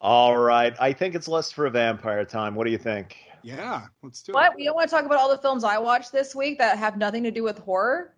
All 0.00 0.36
right. 0.36 0.74
I 0.80 0.92
think 0.92 1.14
it's 1.14 1.28
less 1.28 1.50
for 1.50 1.66
a 1.66 1.70
vampire 1.70 2.24
time. 2.24 2.54
What 2.54 2.64
do 2.66 2.70
you 2.70 2.78
think? 2.78 3.16
Yeah, 3.42 3.86
let's 4.02 4.22
do 4.22 4.32
What? 4.32 4.44
it. 4.44 4.48
What? 4.48 4.56
We 4.56 4.64
don't 4.64 4.74
want 4.74 4.88
to 4.88 4.96
talk 4.96 5.04
about 5.04 5.18
all 5.18 5.28
the 5.28 5.38
films 5.38 5.64
I 5.64 5.78
watched 5.78 6.12
this 6.12 6.34
week 6.34 6.58
that 6.58 6.78
have 6.78 6.96
nothing 6.96 7.22
to 7.24 7.30
do 7.30 7.42
with 7.42 7.58
horror? 7.58 8.14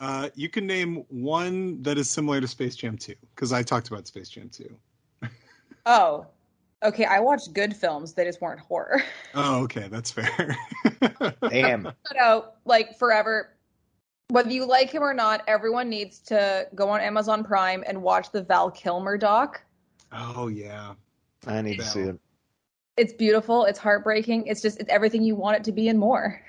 Uh, 0.00 0.28
you 0.34 0.48
can 0.48 0.66
name 0.66 1.04
one 1.08 1.80
that 1.82 1.96
is 1.96 2.10
similar 2.10 2.40
to 2.40 2.48
Space 2.48 2.74
Jam 2.76 2.98
2 2.98 3.14
because 3.34 3.52
I 3.52 3.62
talked 3.62 3.88
about 3.88 4.06
Space 4.06 4.28
Jam 4.28 4.50
2. 4.50 4.76
Oh. 5.86 6.26
Okay, 6.84 7.04
I 7.04 7.20
watched 7.20 7.52
good 7.52 7.76
films. 7.76 8.12
They 8.12 8.24
just 8.24 8.40
weren't 8.40 8.60
horror. 8.60 9.02
Oh, 9.34 9.62
okay, 9.62 9.88
that's 9.88 10.10
fair. 10.10 10.56
Damn. 11.48 11.84
Put 11.84 12.16
out 12.20 12.56
like 12.64 12.98
forever. 12.98 13.56
Whether 14.28 14.50
you 14.50 14.66
like 14.66 14.90
him 14.90 15.02
or 15.02 15.14
not, 15.14 15.42
everyone 15.46 15.88
needs 15.88 16.18
to 16.20 16.66
go 16.74 16.88
on 16.90 17.00
Amazon 17.00 17.44
Prime 17.44 17.82
and 17.86 18.02
watch 18.02 18.30
the 18.32 18.42
Val 18.42 18.70
Kilmer 18.70 19.16
doc. 19.16 19.62
Oh 20.12 20.48
yeah. 20.48 20.94
I 21.46 21.62
need 21.62 21.78
to 21.78 21.84
see 21.84 22.00
it. 22.00 22.20
It's 22.96 23.12
beautiful. 23.12 23.64
It's 23.64 23.78
heartbreaking. 23.78 24.46
It's 24.46 24.60
just 24.60 24.78
it's 24.78 24.90
everything 24.90 25.22
you 25.22 25.34
want 25.34 25.56
it 25.56 25.64
to 25.64 25.72
be 25.72 25.88
and 25.88 25.98
more. 25.98 26.40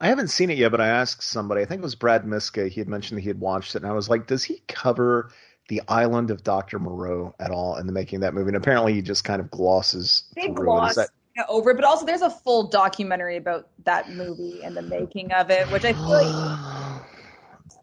I 0.00 0.08
haven't 0.08 0.28
seen 0.28 0.50
it 0.50 0.58
yet, 0.58 0.70
but 0.70 0.80
I 0.80 0.88
asked 0.88 1.22
somebody. 1.22 1.62
I 1.62 1.64
think 1.64 1.80
it 1.80 1.84
was 1.84 1.94
Brad 1.94 2.26
Miska. 2.26 2.68
He 2.68 2.80
had 2.80 2.88
mentioned 2.88 3.18
that 3.18 3.22
he 3.22 3.28
had 3.28 3.40
watched 3.40 3.74
it, 3.74 3.82
and 3.82 3.90
I 3.90 3.94
was 3.94 4.08
like, 4.08 4.26
"Does 4.26 4.44
he 4.44 4.62
cover 4.68 5.30
the 5.68 5.80
island 5.88 6.30
of 6.30 6.42
Doctor 6.42 6.78
Moreau 6.78 7.34
at 7.40 7.50
all 7.50 7.76
in 7.76 7.86
the 7.86 7.92
making 7.92 8.16
of 8.16 8.20
that 8.22 8.34
movie?" 8.34 8.48
And 8.48 8.56
apparently, 8.56 8.92
he 8.92 9.02
just 9.02 9.24
kind 9.24 9.40
of 9.40 9.50
glosses 9.50 10.24
They 10.34 10.48
gloss 10.48 10.90
Is 10.90 10.96
that 10.96 11.10
over 11.48 11.70
it, 11.70 11.74
but 11.74 11.84
also 11.84 12.04
there's 12.04 12.22
a 12.22 12.30
full 12.30 12.68
documentary 12.68 13.36
about 13.36 13.68
that 13.84 14.10
movie 14.10 14.62
and 14.62 14.76
the 14.76 14.82
making 14.82 15.32
of 15.32 15.50
it, 15.50 15.70
which 15.70 15.84
I 15.84 15.92
feel 15.92 16.10
like 16.10 17.02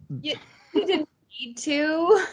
you, 0.21 0.35
you 0.73 0.85
didn't 0.85 1.09
need 1.39 1.57
to. 1.57 2.25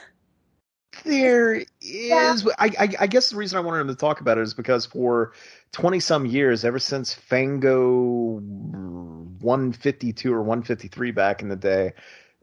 There 1.04 1.62
is. 1.80 2.48
I, 2.58 2.70
I, 2.78 2.88
I 3.00 3.06
guess 3.06 3.30
the 3.30 3.36
reason 3.36 3.58
I 3.58 3.60
wanted 3.60 3.80
him 3.80 3.88
to 3.88 3.94
talk 3.94 4.20
about 4.20 4.38
it 4.38 4.42
is 4.42 4.54
because 4.54 4.86
for 4.86 5.32
20 5.72 6.00
some 6.00 6.26
years, 6.26 6.64
ever 6.64 6.78
since 6.78 7.14
Fango 7.14 8.40
152 8.40 10.32
or 10.32 10.42
153 10.42 11.10
back 11.12 11.42
in 11.42 11.48
the 11.48 11.56
day, 11.56 11.92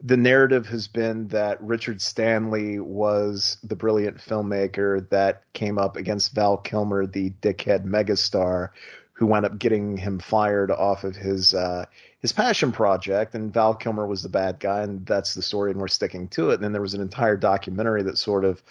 the 0.02 0.16
narrative 0.16 0.66
has 0.66 0.88
been 0.88 1.28
that 1.28 1.62
Richard 1.62 2.02
Stanley 2.02 2.78
was 2.78 3.58
the 3.62 3.76
brilliant 3.76 4.18
filmmaker 4.18 5.08
that 5.10 5.42
came 5.52 5.78
up 5.78 5.96
against 5.96 6.34
Val 6.34 6.58
Kilmer, 6.58 7.06
the 7.06 7.30
dickhead 7.40 7.84
megastar, 7.84 8.70
who 9.12 9.26
wound 9.26 9.46
up 9.46 9.58
getting 9.58 9.96
him 9.96 10.18
fired 10.18 10.70
off 10.70 11.04
of 11.04 11.16
his 11.16 11.54
uh, 11.54 11.86
his 12.26 12.32
passion 12.32 12.72
project. 12.72 13.36
And 13.36 13.54
Val 13.54 13.72
Kilmer 13.72 14.04
was 14.04 14.20
the 14.24 14.28
bad 14.28 14.58
guy, 14.58 14.82
and 14.82 15.06
that's 15.06 15.34
the 15.34 15.42
story, 15.42 15.70
and 15.70 15.80
we're 15.80 15.86
sticking 15.86 16.26
to 16.30 16.50
it. 16.50 16.54
And 16.54 16.64
then 16.64 16.72
there 16.72 16.82
was 16.82 16.92
an 16.92 17.00
entire 17.00 17.36
documentary 17.36 18.02
that 18.02 18.18
sort 18.18 18.44
of, 18.44 18.64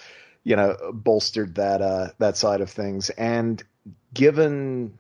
you 0.44 0.58
know, 0.58 0.76
bolstered 0.94 1.56
that 1.56 1.82
uh, 1.82 2.10
that 2.20 2.36
side 2.36 2.60
of 2.60 2.70
things. 2.70 3.10
And 3.12 3.64
given 4.14 5.00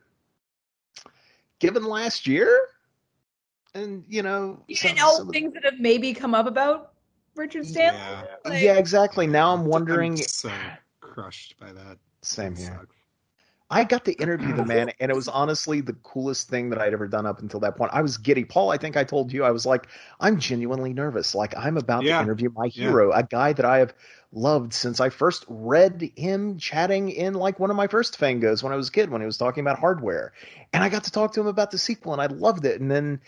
given 1.59 1.83
last 1.83 2.27
year, 2.27 2.69
and 3.73 4.05
you 4.07 4.23
know, 4.23 4.63
some- 4.73 4.91
and 4.91 4.99
all 5.01 5.17
some 5.17 5.27
the 5.27 5.33
things 5.33 5.53
that 5.55 5.65
have 5.65 5.79
maybe 5.81 6.13
come 6.13 6.33
up 6.33 6.47
about 6.47 6.93
Richard 7.35 7.65
Stanley. 7.65 7.99
Like, 8.45 8.63
yeah, 8.63 8.77
exactly. 8.77 9.27
Now 9.27 9.51
I'm 9.51 9.59
I'm 9.63 9.65
wondering. 9.65 10.15
so 10.15 10.49
crushed 11.01 11.59
by 11.59 11.73
that. 11.73 11.97
Same 12.21 12.55
here. 12.55 12.87
I 13.69 13.83
got 13.83 14.05
to 14.05 14.13
interview 14.13 14.53
the 14.53 14.61
mm. 14.61 14.67
man, 14.67 14.91
and 14.99 15.09
it 15.09 15.15
was 15.15 15.27
honestly 15.27 15.81
the 15.81 15.93
coolest 15.93 16.49
thing 16.49 16.69
that 16.69 16.79
I'd 16.79 16.93
ever 16.93 17.07
done 17.07 17.25
up 17.25 17.39
until 17.39 17.59
that 17.61 17.75
point. 17.75 17.91
I 17.93 18.01
was 18.03 18.17
giddy. 18.17 18.45
Paul, 18.45 18.69
I 18.69 18.77
think 18.77 18.95
I 18.95 19.03
told 19.03 19.33
you, 19.33 19.43
I 19.43 19.49
was 19.49 19.65
like, 19.65 19.87
I'm 20.19 20.39
genuinely 20.39 20.93
nervous. 20.93 21.33
Like, 21.33 21.57
I'm 21.57 21.75
about 21.77 22.03
Yeah. 22.03 22.17
to 22.17 22.23
interview 22.23 22.51
my 22.55 22.65
Yeah. 22.65 22.83
hero, 22.83 23.11
a 23.11 23.23
guy 23.23 23.53
that 23.53 23.65
I 23.65 23.79
have 23.79 23.93
loved 24.31 24.73
since 24.73 24.99
I 24.99 25.09
first 25.09 25.45
read 25.47 26.11
him 26.15 26.57
chatting 26.59 27.09
in 27.09 27.33
like 27.33 27.59
one 27.59 27.71
of 27.71 27.75
my 27.75 27.87
first 27.87 28.19
fangos 28.19 28.61
when 28.61 28.71
I 28.71 28.75
was 28.75 28.89
a 28.89 28.91
kid, 28.91 29.09
when 29.09 29.21
he 29.21 29.25
was 29.25 29.37
talking 29.37 29.61
about 29.61 29.79
hardware. 29.79 30.33
And 30.71 30.83
I 30.83 30.89
got 30.89 31.05
to 31.05 31.11
talk 31.11 31.33
to 31.33 31.41
him 31.41 31.47
about 31.47 31.71
the 31.71 31.79
sequel, 31.79 32.13
and 32.13 32.21
I 32.21 32.27
loved 32.27 32.65
it. 32.65 32.79
And 32.79 32.91
then 32.91 33.19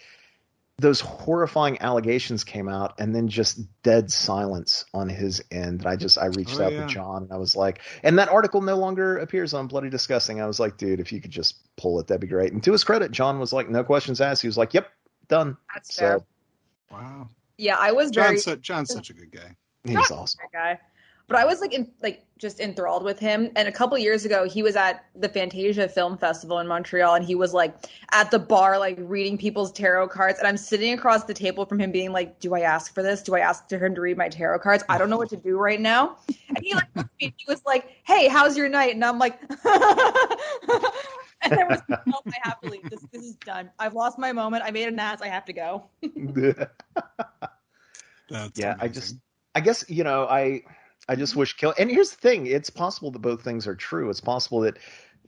those 0.79 0.99
horrifying 1.01 1.81
allegations 1.81 2.43
came 2.43 2.69
out 2.69 2.99
and 2.99 3.15
then 3.15 3.27
just 3.27 3.59
dead 3.81 4.11
silence 4.11 4.85
on 4.93 5.09
his 5.09 5.41
end. 5.51 5.79
And 5.81 5.87
I 5.87 5.95
just 5.95 6.19
I 6.19 6.27
reached 6.27 6.59
Oh, 6.59 6.65
out 6.65 6.71
yeah. 6.73 6.81
to 6.81 6.87
John 6.87 7.23
and 7.23 7.33
I 7.33 7.37
was 7.37 7.55
like, 7.55 7.81
and 8.03 8.19
that 8.19 8.29
article 8.29 8.61
no 8.61 8.75
longer 8.77 9.17
appears 9.17 9.55
on 9.55 9.65
Bloody 9.67 9.89
Disgusting. 9.89 10.39
I 10.39 10.45
was 10.45 10.59
like, 10.59 10.77
dude, 10.77 10.99
if 10.99 11.11
you 11.11 11.19
could 11.19 11.31
just 11.31 11.55
pull 11.77 11.99
it, 11.99 12.05
that'd 12.07 12.21
be 12.21 12.27
great. 12.27 12.53
And 12.53 12.61
to 12.63 12.71
his 12.71 12.83
credit, 12.83 13.11
John 13.11 13.39
was 13.39 13.51
like, 13.51 13.69
no 13.69 13.83
questions 13.83 14.21
asked. 14.21 14.43
He 14.43 14.47
was 14.47 14.57
like, 14.57 14.73
Yep, 14.75 14.87
done. 15.27 15.57
That's 15.73 15.95
so 15.95 16.01
fair. 16.01 16.19
Wow. 16.91 17.29
Yeah, 17.57 17.77
I 17.79 17.91
was 17.91 18.11
very 18.11 18.35
John's, 18.35 18.43
su- 18.43 18.55
John's 18.57 18.93
such 18.93 19.09
a 19.09 19.13
good 19.13 19.31
guy. 19.31 19.55
he's 19.83 20.11
awesome. 20.11 20.39
guy. 20.53 20.79
But 21.27 21.37
I 21.37 21.45
was 21.45 21.59
like, 21.59 21.73
in, 21.73 21.91
like 22.01 22.25
just 22.37 22.61
enthralled 22.61 23.03
with 23.03 23.19
him. 23.19 23.51
And 23.57 23.67
a 23.67 23.71
couple 23.71 23.97
years 23.97 24.23
ago, 24.23 24.47
he 24.47 24.63
was 24.63 24.77
at 24.77 25.03
the 25.13 25.27
Fantasia 25.27 25.89
Film 25.89 26.17
Festival 26.17 26.59
in 26.59 26.67
Montreal, 26.67 27.15
and 27.15 27.25
he 27.25 27.35
was 27.35 27.53
like 27.53 27.75
at 28.13 28.31
the 28.31 28.39
bar, 28.39 28.79
like 28.79 28.95
reading 28.99 29.37
people's 29.37 29.73
tarot 29.73 30.07
cards. 30.07 30.39
And 30.39 30.47
I'm 30.47 30.55
sitting 30.55 30.93
across 30.93 31.25
the 31.25 31.33
table 31.33 31.65
from 31.65 31.79
him, 31.81 31.91
being 31.91 32.13
like, 32.13 32.39
"Do 32.39 32.55
I 32.55 32.61
ask 32.61 32.93
for 32.93 33.03
this? 33.03 33.21
Do 33.21 33.35
I 33.35 33.39
ask 33.39 33.67
for 33.67 33.77
him 33.77 33.93
to 33.95 34.01
read 34.01 34.15
my 34.17 34.29
tarot 34.29 34.59
cards? 34.59 34.85
I 34.87 34.97
don't 34.97 35.09
know 35.09 35.17
what 35.17 35.29
to 35.31 35.37
do 35.37 35.57
right 35.57 35.81
now." 35.81 36.15
And 36.47 36.59
he 36.61 36.73
like 36.73 36.87
looked 36.95 37.09
at 37.21 37.33
he 37.35 37.45
was 37.45 37.61
like, 37.65 37.89
"Hey, 38.05 38.29
how's 38.29 38.55
your 38.55 38.69
night?" 38.69 38.95
And 38.95 39.03
I'm 39.03 39.19
like, 39.19 39.41
and 39.49 39.59
I 41.53 41.65
was 41.69 41.81
like, 41.89 42.07
"No, 42.07 42.21
I 42.25 42.39
have 42.43 42.61
to 42.61 42.69
leave. 42.69 42.89
This 42.89 43.05
this 43.11 43.23
is 43.23 43.35
done. 43.35 43.69
I've 43.79 43.95
lost 43.95 44.17
my 44.17 44.31
moment. 44.31 44.63
I 44.65 44.71
made 44.71 44.87
an 44.87 44.97
ass. 44.97 45.21
I 45.21 45.27
have 45.27 45.43
to 45.45 45.53
go." 45.53 45.89
That's 48.29 48.59
yeah, 48.59 48.75
I 48.79 48.87
just 48.87 49.15
I 49.57 49.59
guess, 49.59 49.83
you 49.89 50.03
know, 50.03 50.27
I 50.29 50.61
I 51.07 51.15
just 51.15 51.35
wish 51.35 51.53
kill 51.53 51.73
and 51.77 51.89
here's 51.89 52.11
the 52.11 52.17
thing, 52.17 52.47
it's 52.47 52.69
possible 52.69 53.11
that 53.11 53.19
both 53.19 53.43
things 53.43 53.67
are 53.67 53.75
true. 53.75 54.09
It's 54.09 54.21
possible 54.21 54.61
that 54.61 54.77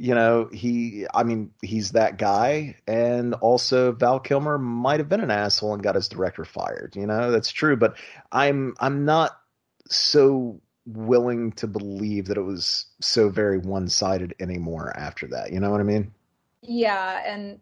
you 0.01 0.15
know, 0.15 0.49
he 0.53 1.05
I 1.13 1.23
mean, 1.23 1.51
he's 1.61 1.91
that 1.91 2.17
guy 2.17 2.77
and 2.87 3.33
also 3.35 3.91
Val 3.91 4.19
Kilmer 4.19 4.57
might 4.57 4.99
have 4.99 5.09
been 5.09 5.19
an 5.19 5.31
asshole 5.31 5.73
and 5.73 5.83
got 5.83 5.95
his 5.95 6.07
director 6.07 6.45
fired. 6.45 6.95
You 6.95 7.05
know, 7.05 7.31
that's 7.31 7.51
true, 7.51 7.75
but 7.75 7.97
I'm 8.31 8.75
I'm 8.79 9.03
not 9.03 9.37
so 9.89 10.61
willing 10.85 11.51
to 11.53 11.67
believe 11.67 12.27
that 12.27 12.37
it 12.37 12.43
was 12.43 12.85
so 13.01 13.29
very 13.29 13.57
one-sided 13.59 14.35
anymore 14.39 14.95
after 14.97 15.27
that. 15.27 15.51
You 15.51 15.59
know 15.59 15.69
what 15.69 15.81
I 15.81 15.83
mean? 15.83 16.11
Yeah, 16.61 17.21
and 17.25 17.59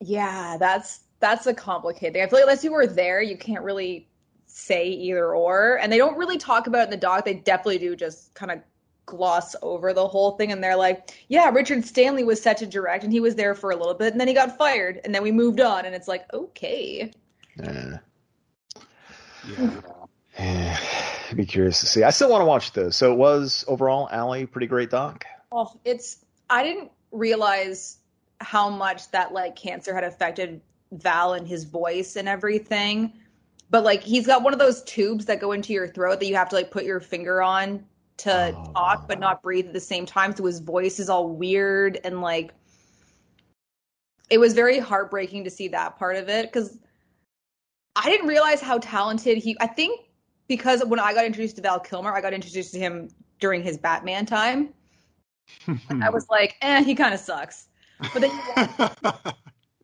yeah, 0.00 0.56
that's 0.58 1.00
that's 1.20 1.46
a 1.46 1.54
complicated 1.54 2.14
thing. 2.14 2.22
I 2.22 2.26
feel 2.26 2.38
like 2.38 2.44
unless 2.44 2.64
you 2.64 2.72
were 2.72 2.86
there, 2.86 3.20
you 3.22 3.36
can't 3.36 3.64
really 3.64 4.08
say 4.56 4.88
either 4.88 5.34
or. 5.34 5.78
And 5.78 5.92
they 5.92 5.98
don't 5.98 6.16
really 6.16 6.38
talk 6.38 6.66
about 6.66 6.80
it 6.80 6.84
in 6.84 6.90
the 6.90 6.96
doc. 6.96 7.26
They 7.26 7.34
definitely 7.34 7.78
do 7.78 7.94
just 7.94 8.32
kind 8.32 8.50
of 8.50 8.60
gloss 9.04 9.54
over 9.60 9.92
the 9.92 10.08
whole 10.08 10.32
thing 10.32 10.50
and 10.50 10.64
they're 10.64 10.76
like, 10.76 11.12
Yeah, 11.28 11.50
Richard 11.50 11.84
Stanley 11.84 12.24
was 12.24 12.42
set 12.42 12.56
to 12.58 12.66
direct 12.66 13.04
and 13.04 13.12
he 13.12 13.20
was 13.20 13.34
there 13.34 13.54
for 13.54 13.70
a 13.70 13.76
little 13.76 13.94
bit 13.94 14.12
and 14.12 14.20
then 14.20 14.28
he 14.28 14.34
got 14.34 14.56
fired 14.56 15.00
and 15.04 15.14
then 15.14 15.22
we 15.22 15.30
moved 15.30 15.60
on 15.60 15.84
and 15.84 15.94
it's 15.94 16.08
like, 16.08 16.24
okay. 16.32 17.12
Yeah. 17.56 17.98
Yeah. 19.46 19.80
I'd 21.30 21.36
be 21.36 21.44
curious 21.44 21.80
to 21.80 21.86
see. 21.86 22.02
I 22.02 22.10
still 22.10 22.30
want 22.30 22.40
to 22.40 22.46
watch 22.46 22.72
this. 22.72 22.96
So 22.96 23.12
it 23.12 23.16
was 23.16 23.64
overall, 23.68 24.08
Allie, 24.10 24.46
pretty 24.46 24.66
great 24.68 24.90
doc. 24.90 25.24
Oh, 25.52 25.78
it's 25.84 26.24
I 26.48 26.62
didn't 26.64 26.90
realize 27.12 27.98
how 28.40 28.70
much 28.70 29.10
that 29.10 29.32
like 29.32 29.54
cancer 29.54 29.94
had 29.94 30.04
affected 30.04 30.62
Val 30.92 31.34
and 31.34 31.46
his 31.46 31.64
voice 31.64 32.16
and 32.16 32.26
everything. 32.26 33.12
But 33.70 33.84
like 33.84 34.02
he's 34.02 34.26
got 34.26 34.42
one 34.42 34.52
of 34.52 34.58
those 34.58 34.82
tubes 34.84 35.24
that 35.26 35.40
go 35.40 35.52
into 35.52 35.72
your 35.72 35.88
throat 35.88 36.20
that 36.20 36.26
you 36.26 36.36
have 36.36 36.48
to 36.50 36.56
like 36.56 36.70
put 36.70 36.84
your 36.84 37.00
finger 37.00 37.42
on 37.42 37.84
to 38.18 38.54
Oh. 38.56 38.72
talk 38.72 39.06
but 39.08 39.18
not 39.18 39.42
breathe 39.42 39.66
at 39.66 39.72
the 39.72 39.80
same 39.80 40.06
time. 40.06 40.34
So 40.34 40.44
his 40.44 40.60
voice 40.60 40.98
is 40.98 41.08
all 41.10 41.28
weird 41.28 41.98
and 42.04 42.20
like 42.20 42.52
it 44.30 44.38
was 44.38 44.54
very 44.54 44.78
heartbreaking 44.78 45.44
to 45.44 45.50
see 45.50 45.68
that 45.68 45.98
part 45.98 46.16
of 46.16 46.28
it 46.28 46.50
because 46.50 46.78
I 47.94 48.08
didn't 48.10 48.26
realize 48.28 48.60
how 48.60 48.78
talented 48.78 49.38
he 49.38 49.56
I 49.60 49.66
think 49.66 50.00
because 50.48 50.84
when 50.84 51.00
I 51.00 51.12
got 51.12 51.24
introduced 51.24 51.56
to 51.56 51.62
Val 51.62 51.80
Kilmer, 51.80 52.14
I 52.14 52.20
got 52.20 52.32
introduced 52.32 52.72
to 52.74 52.78
him 52.78 53.08
during 53.40 53.62
his 53.62 53.76
Batman 53.78 54.26
time. 54.26 54.72
I 56.00 56.08
was 56.08 56.28
like, 56.30 56.54
eh, 56.62 56.84
he 56.84 56.94
kind 56.94 57.12
of 57.12 57.20
sucks. 57.20 57.66
But 58.12 58.20
then 58.20 58.30
you 58.30 58.40
watch, 59.02 59.34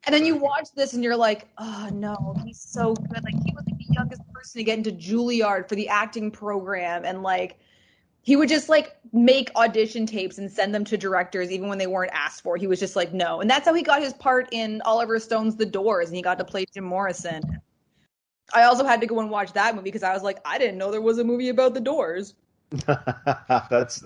and 0.05 0.15
then 0.15 0.25
you 0.25 0.37
watch 0.37 0.69
this 0.77 0.93
and 0.95 1.03
you're 1.03 1.17
like, 1.17 1.49
oh 1.59 1.89
no, 1.93 2.35
he's 2.45 2.61
so 2.61 2.95
good. 2.95 3.25
Like 3.25 3.35
he 3.45 3.53
was 3.55 3.65
youngest 3.93 4.23
person 4.33 4.61
to 4.61 4.65
get 4.65 4.79
into 4.79 4.93
Juilliard 4.93 5.69
for 5.69 5.75
the 5.75 5.89
acting 5.89 6.31
program, 6.31 7.05
and 7.05 7.23
like 7.23 7.59
he 8.23 8.37
would 8.37 8.49
just 8.49 8.69
like 8.69 8.97
make 9.13 9.51
audition 9.57 10.07
tapes 10.07 10.39
and 10.39 10.51
send 10.51 10.75
them 10.75 10.85
to 10.85 10.97
directors 10.97 11.51
even 11.51 11.69
when 11.69 11.79
they 11.79 11.89
weren't 11.89 12.13
asked 12.15 12.43
for. 12.43 12.57
He 12.57 12.67
was 12.67 12.79
just 12.79 12.95
like, 12.95 13.13
no, 13.13 13.41
and 13.41 13.51
that's 13.51 13.67
how 13.67 13.75
he 13.75 13.83
got 13.83 14.01
his 14.01 14.13
part 14.13 14.49
in 14.53 14.81
Oliver 14.83 15.19
Stone's 15.19 15.57
The 15.57 15.67
Doors, 15.67 16.09
and 16.09 16.17
he 16.17 16.23
got 16.23 16.39
to 16.39 16.45
play 16.45 16.65
Jim 16.73 16.85
Morrison. 16.85 17.43
I 18.55 18.65
also 18.65 18.85
had 18.85 19.01
to 19.01 19.07
go 19.07 19.19
and 19.21 19.31
watch 19.31 19.53
that 19.55 19.75
movie 19.75 19.85
because 19.85 20.03
I 20.03 20.13
was 20.13 20.23
like, 20.23 20.39
I 20.45 20.59
didn't 20.59 20.79
know 20.79 20.91
there 20.91 21.01
was 21.01 21.19
a 21.19 21.25
movie 21.25 21.49
about 21.49 21.75
The 21.75 21.81
Doors. 21.81 22.35
That's 22.87 24.05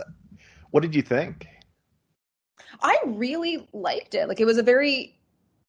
what 0.71 0.81
did 0.81 0.95
you 0.95 1.03
think? 1.03 1.47
I 2.83 2.99
really 3.07 3.69
liked 3.73 4.15
it. 4.15 4.29
Like 4.29 4.41
it 4.41 4.45
was 4.45 4.59
a 4.59 4.63
very 4.63 5.19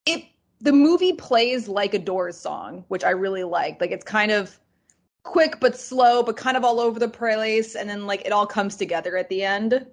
it 0.05 0.24
the 0.62 0.72
movie 0.72 1.14
plays 1.14 1.68
like 1.68 1.93
a 1.93 1.99
Doors 1.99 2.38
song, 2.38 2.84
which 2.88 3.03
I 3.03 3.12
really 3.12 3.43
like. 3.43 3.80
Like 3.80 3.91
it's 3.91 4.03
kind 4.03 4.32
of 4.32 4.60
quick 5.24 5.60
but 5.60 5.78
slow, 5.78 6.24
but 6.24 6.38
kind 6.38 6.58
of 6.58 6.64
all 6.64 6.80
over 6.80 6.99
the 6.99 7.10
place, 7.10 7.76
and 7.76 7.89
then 7.89 8.08
like 8.08 8.26
it 8.26 8.32
all 8.32 8.47
comes 8.47 8.76
together 8.76 9.18
at 9.18 9.30
the 9.30 9.43
end. 9.43 9.86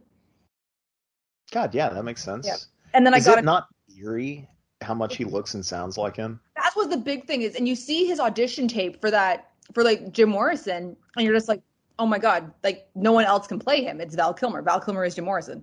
God, 1.51 1.75
yeah, 1.75 1.89
that 1.91 2.05
makes 2.05 2.23
sense. 2.23 2.47
Yeah. 2.47 2.57
And 2.95 3.07
then 3.07 3.15
is 3.15 3.27
I 3.27 3.31
got 3.33 3.39
it 3.39 3.45
not 3.45 3.69
eerie 3.99 4.49
how 4.81 4.95
much 4.95 5.17
he 5.17 5.25
looks 5.25 5.55
and 5.55 5.65
sounds 5.65 5.99
like 5.99 6.17
him? 6.17 6.41
That's 6.57 6.77
what 6.77 6.91
the 6.91 6.97
big 6.97 7.27
thing 7.27 7.43
is. 7.43 7.57
And 7.57 7.67
you 7.69 7.75
see 7.75 8.07
his 8.07 8.21
audition 8.21 8.69
tape 8.69 9.01
for 9.01 9.11
that 9.11 9.51
for 9.73 9.83
like 9.83 10.13
Jim 10.13 10.29
Morrison, 10.31 10.97
and 11.17 11.25
you're 11.25 11.35
just 11.35 11.49
like, 11.49 11.63
oh 11.99 12.07
my 12.07 12.19
god, 12.19 12.53
like 12.63 12.89
no 12.95 13.13
one 13.13 13.25
else 13.25 13.47
can 13.47 13.59
play 13.59 13.83
him. 13.83 14.01
It's 14.01 14.15
Val 14.15 14.35
Kilmer. 14.35 14.63
Val 14.63 14.81
Kilmer 14.81 15.05
is 15.05 15.15
Jim 15.15 15.25
Morrison. 15.25 15.63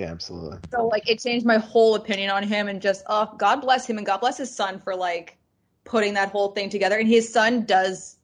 Yeah, 0.00 0.10
absolutely. 0.10 0.58
So 0.72 0.86
like 0.86 1.08
it 1.08 1.20
changed 1.20 1.44
my 1.44 1.58
whole 1.58 1.94
opinion 1.94 2.30
on 2.30 2.42
him, 2.42 2.68
and 2.68 2.80
just 2.80 3.04
oh, 3.08 3.34
God 3.36 3.60
bless 3.60 3.86
him 3.86 3.98
and 3.98 4.06
God 4.06 4.18
bless 4.18 4.38
his 4.38 4.54
son 4.54 4.80
for 4.80 4.96
like 4.96 5.36
putting 5.84 6.14
that 6.14 6.30
whole 6.30 6.52
thing 6.52 6.70
together. 6.70 6.98
And 6.98 7.08
his 7.08 7.30
son 7.30 7.64
does 7.64 8.16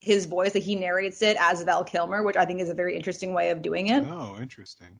his 0.00 0.26
voice, 0.26 0.52
that 0.52 0.62
he 0.62 0.76
narrates 0.76 1.22
it 1.22 1.36
as 1.40 1.62
Val 1.62 1.84
Kilmer, 1.84 2.22
which 2.22 2.36
I 2.36 2.44
think 2.44 2.60
is 2.60 2.70
a 2.70 2.74
very 2.74 2.94
interesting 2.94 3.34
way 3.34 3.50
of 3.50 3.62
doing 3.62 3.88
it. 3.88 4.04
Oh, 4.08 4.38
interesting. 4.40 4.98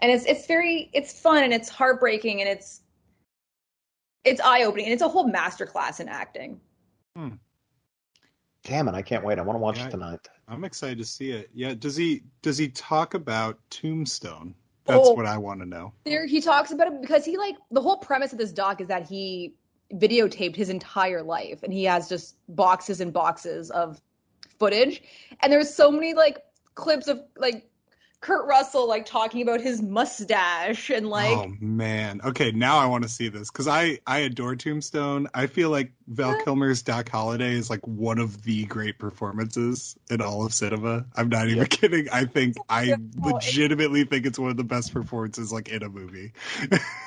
And 0.00 0.10
it's 0.10 0.24
it's 0.26 0.46
very 0.46 0.90
it's 0.92 1.18
fun 1.18 1.44
and 1.44 1.54
it's 1.54 1.68
heartbreaking 1.68 2.40
and 2.40 2.50
it's 2.50 2.82
it's 4.24 4.40
eye 4.40 4.64
opening 4.64 4.86
and 4.86 4.92
it's 4.92 5.02
a 5.02 5.08
whole 5.08 5.30
masterclass 5.30 6.00
in 6.00 6.08
acting. 6.08 6.60
Hmm. 7.14 7.34
Damn 8.64 8.88
it, 8.88 8.94
I 8.94 9.02
can't 9.02 9.24
wait. 9.24 9.38
I 9.38 9.42
want 9.42 9.54
to 9.54 9.60
watch 9.60 9.78
Yeah, 9.78 9.86
it 9.86 9.90
tonight. 9.92 10.28
I'm 10.48 10.64
excited 10.64 10.98
to 10.98 11.04
see 11.04 11.30
it. 11.30 11.50
Yeah, 11.54 11.74
does 11.74 11.96
he 11.96 12.24
does 12.42 12.58
he 12.58 12.68
talk 12.68 13.14
about 13.14 13.58
Tombstone? 13.70 14.54
That's 14.86 15.08
Oh. 15.08 15.12
what 15.14 15.26
I 15.26 15.36
want 15.36 15.60
to 15.60 15.66
know. 15.66 15.92
There 16.04 16.26
he 16.26 16.40
talks 16.40 16.70
about 16.70 16.88
it 16.88 17.00
because 17.00 17.24
he 17.24 17.36
like 17.36 17.56
the 17.70 17.80
whole 17.80 17.96
premise 17.96 18.32
of 18.32 18.38
this 18.38 18.52
doc 18.52 18.80
is 18.80 18.88
that 18.88 19.08
he 19.08 19.54
videotaped 19.94 20.56
his 20.56 20.68
entire 20.68 21.22
life 21.22 21.62
and 21.62 21.72
he 21.72 21.84
has 21.84 22.08
just 22.08 22.36
boxes 22.48 23.00
and 23.00 23.12
boxes 23.12 23.70
of 23.70 24.00
footage 24.58 25.02
and 25.40 25.52
there's 25.52 25.72
so 25.72 25.90
many 25.90 26.14
like 26.14 26.38
clips 26.74 27.08
of 27.08 27.20
like 27.36 27.68
Kurt 28.20 28.46
Russell 28.46 28.88
like 28.88 29.06
talking 29.06 29.42
about 29.42 29.60
his 29.60 29.82
mustache 29.82 30.90
and 30.90 31.08
like 31.08 31.36
oh 31.36 31.52
man. 31.60 32.20
Okay, 32.24 32.50
now 32.50 32.78
I 32.78 32.86
want 32.86 33.04
to 33.04 33.08
see 33.08 33.28
this 33.28 33.50
because 33.50 33.68
I 33.68 33.98
I 34.06 34.20
adore 34.20 34.56
Tombstone. 34.56 35.28
I 35.34 35.46
feel 35.46 35.70
like 35.70 35.92
Val 36.08 36.36
Kilmer's 36.44 36.82
Doc 36.82 37.08
Holliday 37.08 37.52
is 37.52 37.68
like 37.68 37.86
one 37.86 38.18
of 38.18 38.42
the 38.42 38.64
great 38.66 38.98
performances 38.98 39.96
in 40.10 40.20
all 40.22 40.44
of 40.44 40.54
cinema. 40.54 41.04
I'm 41.14 41.28
not 41.28 41.48
even 41.48 41.66
kidding. 41.66 42.08
I 42.10 42.24
think 42.24 42.56
I 42.68 42.96
legitimately 43.18 44.04
think 44.04 44.24
it's 44.26 44.38
one 44.38 44.50
of 44.50 44.56
the 44.56 44.64
best 44.64 44.92
performances 44.94 45.52
like 45.52 45.68
in 45.68 45.82
a 45.82 45.88
movie. 45.88 46.32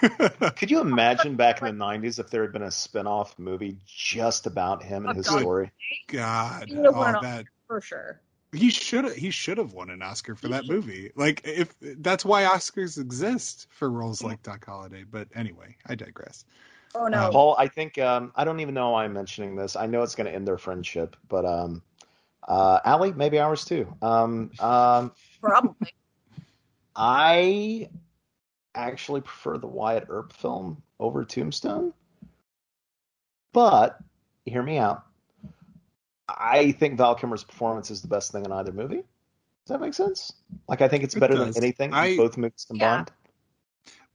Could 0.57 0.69
you 0.71 0.79
imagine 0.79 1.35
back 1.35 1.61
in 1.61 1.77
the 1.77 1.85
'90s 1.85 2.19
if 2.19 2.29
there 2.29 2.43
had 2.43 2.53
been 2.53 2.63
a 2.63 2.71
spin-off 2.71 3.37
movie 3.39 3.77
just 3.85 4.45
about 4.45 4.83
him 4.83 5.05
and 5.05 5.13
Oh, 5.13 5.17
his 5.17 5.27
God. 5.27 5.39
story? 5.39 5.71
God, 6.07 6.71
oh, 6.71 7.19
that 7.21 7.45
for 7.67 7.81
sure. 7.81 8.21
He 8.51 8.69
should 8.71 9.11
he 9.13 9.29
should 9.29 9.57
have 9.57 9.73
won 9.73 9.89
an 9.89 10.01
Oscar 10.01 10.35
for 10.35 10.47
that 10.49 10.65
movie. 10.67 11.11
Like 11.15 11.41
if 11.45 11.75
that's 11.79 12.25
why 12.25 12.43
Oscars 12.43 12.99
exist 12.99 13.67
for 13.69 13.89
roles 13.89 14.23
like 14.23 14.41
Doc 14.41 14.65
Holliday. 14.65 15.03
But 15.03 15.27
anyway, 15.35 15.75
I 15.85 15.95
digress. 15.95 16.45
Oh 16.95 17.07
no. 17.07 17.29
Paul, 17.31 17.55
I 17.59 17.67
think 17.67 17.99
um, 17.99 18.31
I 18.35 18.43
don't 18.43 18.59
even 18.59 18.73
know 18.73 18.91
why 18.91 19.05
I'm 19.05 19.13
mentioning 19.13 19.55
this. 19.55 19.75
I 19.75 19.85
know 19.85 20.01
it's 20.01 20.15
going 20.15 20.25
to 20.25 20.33
end 20.33 20.47
their 20.47 20.57
friendship, 20.57 21.15
but 21.27 21.45
um, 21.45 21.83
uh, 22.47 22.79
Allie, 22.83 23.13
maybe 23.13 23.39
ours 23.39 23.65
too. 23.65 23.93
Um, 24.01 24.51
um, 24.59 25.11
Probably. 25.41 25.93
I 26.95 27.89
actually 28.73 29.21
prefer 29.21 29.57
the 29.57 29.67
Wyatt 29.67 30.07
Earp 30.09 30.33
film 30.33 30.81
over 30.99 31.23
Tombstone, 31.23 31.93
but 33.53 33.99
hear 34.45 34.63
me 34.63 34.79
out. 34.79 35.03
I 36.37 36.71
think 36.73 36.97
Val 36.97 37.15
Kilmer's 37.15 37.43
performance 37.43 37.89
is 37.91 38.01
the 38.01 38.07
best 38.07 38.31
thing 38.31 38.45
in 38.45 38.51
either 38.51 38.71
movie. 38.71 38.97
Does 39.65 39.73
that 39.75 39.81
make 39.81 39.93
sense? 39.93 40.33
Like 40.67 40.81
I 40.81 40.87
think 40.87 41.03
it's 41.03 41.15
It 41.15 41.19
better 41.19 41.35
does. 41.35 41.55
than 41.55 41.63
anything 41.63 41.89
in 41.89 41.95
I- 41.95 42.17
both 42.17 42.37
movies 42.37 42.65
combined. 42.67 43.11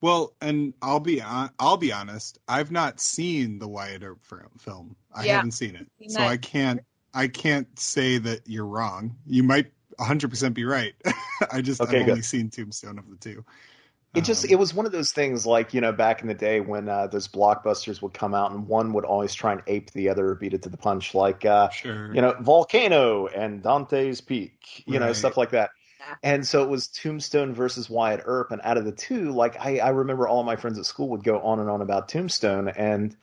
Well, 0.00 0.34
and 0.40 0.74
I'll 0.82 1.00
be 1.00 1.18
hon- 1.18 1.50
I'll 1.58 1.78
be 1.78 1.90
honest. 1.92 2.38
I've 2.46 2.70
not 2.70 3.00
seen 3.00 3.58
the 3.58 3.68
Wyatt 3.68 4.02
Earp 4.02 4.20
film. 4.58 4.96
I 5.14 5.24
Yeah. 5.24 5.36
haven't 5.36 5.52
seen 5.52 5.76
it, 5.76 5.86
Seen 5.98 6.10
so 6.10 6.18
that. 6.18 6.28
I 6.28 6.36
can't 6.36 6.80
I 7.16 7.28
can't 7.28 7.78
say 7.78 8.18
that 8.18 8.40
you're 8.46 8.66
wrong. 8.66 9.16
You 9.24 9.44
might 9.44 9.72
100 9.98 10.28
percent 10.28 10.54
be 10.54 10.64
right. 10.64 10.94
I 11.52 11.62
just 11.62 11.80
Okay, 11.80 12.00
I've 12.00 12.06
good. 12.06 12.10
only 12.12 12.22
seen 12.22 12.50
Tombstone 12.50 12.98
of 12.98 13.08
the 13.08 13.16
two. 13.16 13.44
It 14.14 14.22
just 14.22 14.44
Um, 14.44 14.50
it 14.52 14.56
was 14.56 14.72
one 14.72 14.86
of 14.86 14.92
those 14.92 15.10
things 15.10 15.44
like 15.44 15.74
you 15.74 15.80
know 15.80 15.92
back 15.92 16.22
in 16.22 16.28
the 16.28 16.34
day 16.34 16.60
when 16.60 16.88
uh, 16.88 17.08
those 17.08 17.26
blockbusters 17.26 18.00
would 18.00 18.14
come 18.14 18.32
out 18.32 18.52
and 18.52 18.68
one 18.68 18.92
would 18.92 19.04
always 19.04 19.34
try 19.34 19.52
and 19.52 19.62
ape 19.66 19.90
the 19.90 20.08
other 20.08 20.28
or 20.28 20.34
beat 20.36 20.54
it 20.54 20.62
to 20.62 20.68
the 20.68 20.76
punch 20.76 21.14
like 21.14 21.44
uh, 21.44 21.68
sure. 21.70 22.14
you 22.14 22.20
know 22.20 22.34
Volcano 22.40 23.26
and 23.26 23.62
Dante's 23.62 24.20
Peak 24.20 24.84
you 24.86 24.98
know 24.98 25.12
stuff 25.12 25.36
like 25.36 25.50
that. 25.50 25.70
And 26.22 26.46
so 26.46 26.62
it 26.62 26.68
was 26.68 26.88
Tombstone 26.88 27.54
versus 27.54 27.88
Wyatt 27.88 28.20
Earp 28.26 28.52
and 28.52 28.60
out 28.62 28.76
of 28.76 28.84
the 28.84 28.92
two 28.92 29.32
like 29.32 29.58
I, 29.58 29.78
I 29.78 29.88
remember 29.88 30.28
all 30.28 30.44
my 30.44 30.56
friends 30.56 30.78
at 30.78 30.86
school 30.86 31.08
would 31.08 31.24
go 31.24 31.40
on 31.40 31.58
and 31.60 31.68
on 31.68 31.80
about 31.80 32.08
Tombstone 32.08 32.68
and 32.68 33.16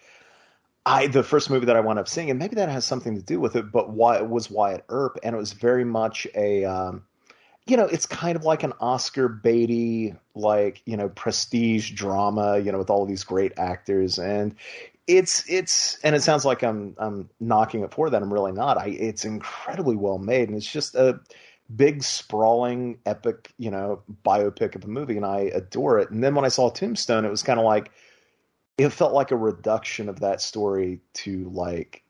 I 0.85 1.07
the 1.07 1.23
first 1.23 1.49
movie 1.49 1.67
that 1.67 1.75
I 1.75 1.79
wound 1.79 1.99
up 1.99 2.09
seeing 2.09 2.31
and 2.31 2.39
maybe 2.39 2.55
that 2.55 2.69
has 2.69 2.83
something 2.83 3.15
to 3.15 3.21
do 3.21 3.39
with 3.39 3.55
it 3.55 3.71
but 3.71 3.91
why 3.91 4.17
it 4.17 4.27
was 4.27 4.49
Wyatt 4.49 4.83
Earp 4.89 5.19
and 5.23 5.35
it 5.35 5.39
was 5.39 5.53
very 5.53 5.85
much 5.85 6.27
a 6.35 6.65
um, 6.65 7.03
you 7.71 7.77
know, 7.77 7.85
it's 7.85 8.05
kind 8.05 8.35
of 8.35 8.43
like 8.43 8.63
an 8.63 8.73
Oscar 8.81 9.29
Beatty, 9.29 10.13
like 10.35 10.81
you 10.85 10.97
know, 10.97 11.07
prestige 11.07 11.91
drama, 11.91 12.59
you 12.59 12.69
know, 12.69 12.77
with 12.77 12.89
all 12.89 13.05
these 13.05 13.23
great 13.23 13.53
actors, 13.57 14.19
and 14.19 14.53
it's 15.07 15.49
it's 15.49 15.97
and 16.03 16.13
it 16.13 16.21
sounds 16.21 16.43
like 16.43 16.63
I'm 16.63 16.95
I'm 16.97 17.29
knocking 17.39 17.81
it 17.81 17.93
for 17.93 18.09
that. 18.09 18.21
I'm 18.21 18.33
really 18.33 18.51
not. 18.51 18.77
I 18.77 18.87
it's 18.87 19.23
incredibly 19.23 19.95
well 19.95 20.17
made, 20.17 20.49
and 20.49 20.57
it's 20.57 20.69
just 20.69 20.95
a 20.95 21.21
big 21.73 22.03
sprawling 22.03 22.99
epic, 23.05 23.53
you 23.57 23.71
know, 23.71 24.01
biopic 24.25 24.75
of 24.75 24.83
a 24.83 24.89
movie, 24.89 25.15
and 25.15 25.25
I 25.25 25.43
adore 25.53 25.97
it. 25.99 26.11
And 26.11 26.21
then 26.21 26.35
when 26.35 26.43
I 26.43 26.49
saw 26.49 26.69
Tombstone, 26.69 27.23
it 27.23 27.31
was 27.31 27.41
kind 27.41 27.57
of 27.57 27.63
like 27.63 27.89
it 28.77 28.89
felt 28.89 29.13
like 29.13 29.31
a 29.31 29.37
reduction 29.37 30.09
of 30.09 30.19
that 30.19 30.41
story 30.41 30.99
to 31.13 31.49
like 31.51 32.03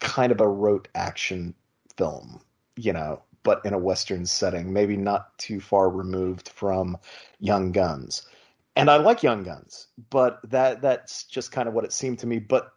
kind 0.00 0.30
of 0.30 0.42
a 0.42 0.46
rote 0.46 0.88
action 0.94 1.54
film, 1.96 2.42
you 2.76 2.92
know, 2.92 3.22
but 3.46 3.64
in 3.64 3.72
a 3.72 3.78
Western 3.78 4.26
setting, 4.26 4.72
maybe 4.72 4.96
not 4.96 5.38
too 5.38 5.60
far 5.60 5.88
removed 5.88 6.48
from 6.48 6.98
Young 7.38 7.70
Guns. 7.70 8.26
And 8.74 8.90
I 8.90 8.96
like 8.96 9.22
Young 9.22 9.44
Guns, 9.44 9.86
but 10.10 10.40
that 10.50 10.82
that's 10.82 11.22
just 11.22 11.52
kind 11.52 11.68
of 11.68 11.72
what 11.72 11.84
it 11.84 11.92
seemed 11.92 12.18
to 12.18 12.26
me. 12.26 12.40
But 12.40 12.72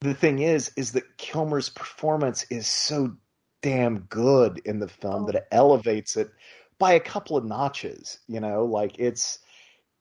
the 0.00 0.12
thing 0.12 0.40
is, 0.40 0.70
is 0.76 0.92
that 0.92 1.16
Kilmer's 1.16 1.70
performance 1.70 2.44
is 2.50 2.66
so 2.66 3.16
damn 3.62 4.00
good 4.00 4.60
in 4.66 4.80
the 4.80 4.88
film 4.88 5.22
oh. 5.22 5.26
that 5.26 5.36
it 5.36 5.48
elevates 5.50 6.18
it 6.18 6.30
by 6.78 6.92
a 6.92 7.00
couple 7.00 7.38
of 7.38 7.46
notches. 7.46 8.18
You 8.28 8.40
know, 8.40 8.66
like 8.66 8.98
it's 8.98 9.38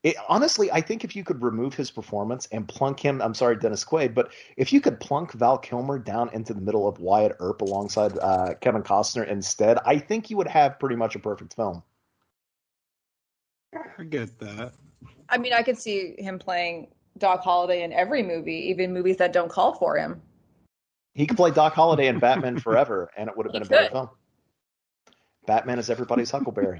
it, 0.03 0.15
honestly, 0.27 0.71
I 0.71 0.81
think 0.81 1.03
if 1.03 1.15
you 1.15 1.23
could 1.23 1.41
remove 1.41 1.75
his 1.75 1.91
performance 1.91 2.47
and 2.51 2.67
plunk 2.67 2.99
him, 2.99 3.21
I'm 3.21 3.35
sorry, 3.35 3.55
Dennis 3.55 3.85
Quaid, 3.85 4.15
but 4.15 4.31
if 4.57 4.73
you 4.73 4.81
could 4.81 4.99
plunk 4.99 5.33
Val 5.33 5.59
Kilmer 5.59 5.99
down 5.99 6.29
into 6.33 6.53
the 6.53 6.61
middle 6.61 6.87
of 6.87 6.99
Wyatt 6.99 7.35
Earp 7.39 7.61
alongside 7.61 8.17
uh, 8.19 8.55
Kevin 8.61 8.81
Costner 8.81 9.27
instead, 9.27 9.77
I 9.85 9.99
think 9.99 10.29
you 10.29 10.37
would 10.37 10.47
have 10.47 10.79
pretty 10.79 10.95
much 10.95 11.15
a 11.15 11.19
perfect 11.19 11.55
film. 11.55 11.83
I 13.73 14.03
get 14.03 14.39
that. 14.39 14.73
I 15.29 15.37
mean, 15.37 15.53
I 15.53 15.61
could 15.61 15.77
see 15.77 16.15
him 16.17 16.39
playing 16.39 16.87
Doc 17.19 17.43
Holliday 17.43 17.83
in 17.83 17.93
every 17.93 18.23
movie, 18.23 18.69
even 18.69 18.91
movies 18.93 19.17
that 19.17 19.33
don't 19.33 19.49
call 19.49 19.75
for 19.75 19.97
him. 19.97 20.21
He 21.13 21.27
could 21.27 21.37
play 21.37 21.51
Doc 21.51 21.73
Holliday 21.73 22.07
in 22.07 22.19
Batman 22.19 22.59
Forever, 22.59 23.11
and 23.15 23.29
it 23.29 23.37
would 23.37 23.45
have 23.45 23.53
been 23.53 23.61
He 23.61 23.67
a 23.67 23.69
better 23.69 23.89
film. 23.91 24.09
Batman 25.45 25.77
is 25.77 25.89
everybody's 25.89 26.31
Huckleberry. 26.31 26.79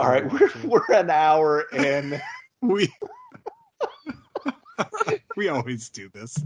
All 0.00 0.08
right, 0.08 0.32
we're 0.32 0.50
we're 0.64 0.94
an 0.94 1.10
hour 1.10 1.66
in. 1.72 2.20
We 2.62 2.92
we 5.36 5.48
always 5.48 5.88
do 5.88 6.10
this. 6.10 6.36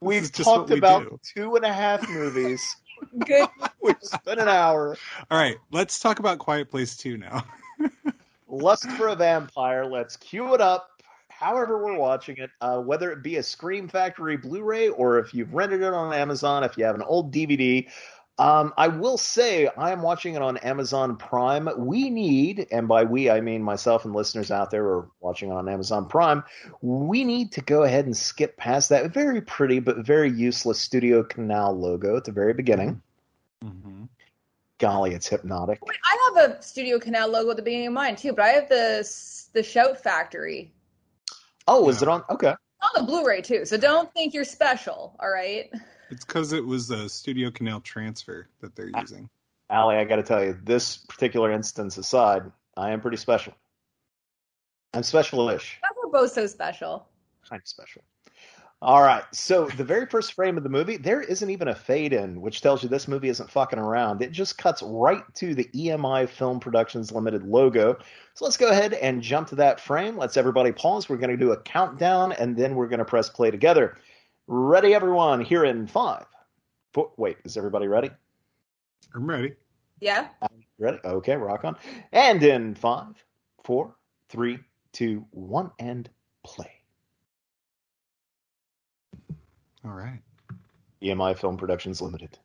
We've 0.00 0.24
is 0.24 0.32
just 0.32 0.48
talked 0.48 0.62
what 0.62 0.70
we 0.70 0.78
about 0.78 1.04
do. 1.04 1.20
two 1.22 1.54
and 1.54 1.64
a 1.64 1.72
half 1.72 2.08
movies. 2.08 2.60
Good. 3.24 3.48
We've 3.80 3.94
spent 4.00 4.40
an 4.40 4.48
hour. 4.48 4.96
All 5.30 5.38
right, 5.38 5.56
let's 5.70 6.00
talk 6.00 6.18
about 6.18 6.40
Quiet 6.40 6.72
Place 6.72 6.96
2 6.96 7.18
now. 7.18 7.44
Lust 8.48 8.90
for 8.92 9.06
a 9.06 9.14
Vampire. 9.14 9.84
Let's 9.84 10.16
cue 10.16 10.54
it 10.54 10.60
up. 10.60 10.90
However, 11.28 11.84
we're 11.84 11.96
watching 11.96 12.38
it, 12.38 12.50
uh, 12.60 12.80
whether 12.80 13.12
it 13.12 13.22
be 13.22 13.36
a 13.36 13.42
Scream 13.44 13.86
Factory 13.86 14.36
Blu-ray 14.36 14.88
or 14.88 15.20
if 15.20 15.32
you've 15.32 15.54
rented 15.54 15.82
it 15.82 15.94
on 15.94 16.12
Amazon, 16.12 16.64
if 16.64 16.76
you 16.76 16.84
have 16.84 16.96
an 16.96 17.02
old 17.02 17.32
DVD. 17.32 17.88
Um, 18.38 18.72
I 18.76 18.88
will 18.88 19.18
say 19.18 19.68
I 19.76 19.90
am 19.90 20.02
watching 20.02 20.34
it 20.34 20.42
on 20.42 20.58
Amazon 20.58 21.16
Prime. 21.16 21.68
We 21.76 22.08
need, 22.08 22.68
and 22.70 22.86
by 22.86 23.04
we 23.04 23.30
I 23.30 23.40
mean 23.40 23.62
myself 23.62 24.04
and 24.04 24.14
listeners 24.14 24.50
out 24.50 24.70
there 24.70 24.84
who 24.84 24.88
are 24.90 25.08
watching 25.20 25.50
on 25.50 25.68
Amazon 25.68 26.06
Prime. 26.06 26.44
We 26.80 27.24
need 27.24 27.52
to 27.52 27.60
go 27.60 27.82
ahead 27.82 28.06
and 28.06 28.16
skip 28.16 28.56
past 28.56 28.90
that 28.90 29.12
very 29.12 29.40
pretty 29.40 29.80
but 29.80 29.98
very 29.98 30.30
useless 30.30 30.78
Studio 30.78 31.24
Canal 31.24 31.76
logo 31.76 32.16
at 32.16 32.24
the 32.24 32.32
very 32.32 32.54
beginning. 32.54 33.02
Mm-hmm. 33.64 34.04
Golly, 34.78 35.14
it's 35.14 35.26
hypnotic. 35.26 35.80
I 36.04 36.32
have 36.36 36.50
a 36.50 36.62
Studio 36.62 37.00
Canal 37.00 37.28
logo 37.28 37.50
at 37.50 37.56
the 37.56 37.62
beginning 37.62 37.88
of 37.88 37.92
mine 37.92 38.14
too, 38.14 38.32
but 38.32 38.44
I 38.44 38.50
have 38.50 38.68
the 38.68 39.08
the 39.52 39.62
Shout 39.62 40.00
Factory 40.00 40.72
Oh, 41.68 41.88
is 41.90 42.00
it 42.00 42.08
on? 42.08 42.24
Okay. 42.30 42.48
on 42.48 42.90
the 42.96 43.02
Blu-ray 43.02 43.42
too. 43.42 43.66
So 43.66 43.76
don't 43.76 44.12
think 44.14 44.32
you're 44.32 44.44
special. 44.44 45.14
All 45.20 45.30
right. 45.30 45.70
It's 46.10 46.24
because 46.24 46.52
it 46.52 46.64
was 46.64 46.90
a 46.90 47.08
Studio 47.08 47.50
Canal 47.50 47.80
transfer 47.80 48.48
that 48.60 48.74
they're 48.74 48.90
using. 49.00 49.28
Allie, 49.70 49.96
I 49.96 50.04
got 50.04 50.16
to 50.16 50.22
tell 50.22 50.42
you, 50.42 50.58
this 50.64 50.96
particular 50.96 51.52
instance 51.52 51.98
aside, 51.98 52.50
I 52.76 52.90
am 52.90 53.00
pretty 53.00 53.18
special. 53.18 53.52
I'm 54.94 55.02
special-ish. 55.02 55.78
We're 56.02 56.10
both 56.10 56.32
so 56.32 56.46
special. 56.46 57.06
Kind 57.48 57.60
of 57.60 57.68
special. 57.68 58.02
All 58.80 59.02
right. 59.02 59.24
So 59.32 59.66
the 59.76 59.84
very 59.84 60.06
first 60.06 60.34
frame 60.34 60.56
of 60.56 60.62
the 60.62 60.68
movie, 60.68 60.96
there 60.96 61.20
isn't 61.20 61.50
even 61.50 61.68
a 61.68 61.74
fade 61.74 62.12
in, 62.12 62.40
which 62.40 62.60
tells 62.60 62.82
you 62.82 62.88
this 62.88 63.08
movie 63.08 63.28
isn't 63.28 63.50
fucking 63.50 63.78
around. 63.78 64.22
It 64.22 64.30
just 64.30 64.56
cuts 64.56 64.82
right 64.82 65.22
to 65.34 65.54
the 65.54 65.64
EMI 65.74 66.28
Film 66.28 66.60
Productions 66.60 67.10
Limited 67.10 67.42
logo. 67.42 67.98
So 68.34 68.44
let's 68.44 68.56
go 68.56 68.70
ahead 68.70 68.94
and 68.94 69.20
jump 69.20 69.48
to 69.48 69.56
that 69.56 69.80
frame. 69.80 70.16
Let's 70.16 70.36
everybody 70.36 70.70
pause. 70.70 71.08
We're 71.08 71.16
going 71.16 71.30
to 71.30 71.36
do 71.36 71.50
a 71.50 71.60
countdown 71.62 72.32
and 72.32 72.56
then 72.56 72.76
we're 72.76 72.86
going 72.86 73.00
to 73.00 73.04
press 73.04 73.28
play 73.28 73.50
together. 73.50 73.98
Ready, 74.50 74.94
everyone? 74.94 75.42
Here 75.42 75.64
in 75.66 75.86
five. 75.86 76.24
Four, 76.94 77.12
wait, 77.18 77.36
is 77.44 77.58
everybody 77.58 77.86
ready? 77.86 78.10
I'm 79.14 79.28
ready. 79.28 79.52
Yeah. 80.00 80.28
Ready? 80.78 80.98
Okay, 81.04 81.36
rock 81.36 81.64
on. 81.64 81.76
And 82.12 82.42
in 82.42 82.74
five, 82.74 83.22
four, 83.62 83.94
three, 84.30 84.58
two, 84.92 85.26
one, 85.32 85.70
and 85.78 86.08
play. 86.44 86.70
All 89.84 89.90
right. 89.92 90.20
EMI 91.02 91.36
Film 91.38 91.58
Productions 91.58 92.00
Limited 92.00 92.38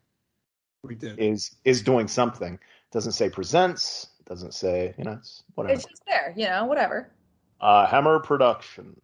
We 0.82 0.94
did. 0.96 1.18
is 1.18 1.56
is 1.64 1.82
doing 1.82 2.06
something. 2.06 2.58
Doesn't 2.92 3.12
say 3.12 3.30
presents. 3.30 4.08
Doesn't 4.26 4.52
say 4.52 4.94
you 4.98 5.04
know 5.04 5.12
it's 5.12 5.42
whatever. 5.54 5.72
It's 5.74 5.84
just 5.84 6.02
there, 6.06 6.34
you 6.36 6.46
know, 6.46 6.66
whatever. 6.66 7.10
Uh, 7.62 7.86
Hammer 7.86 8.18
Production. 8.20 8.94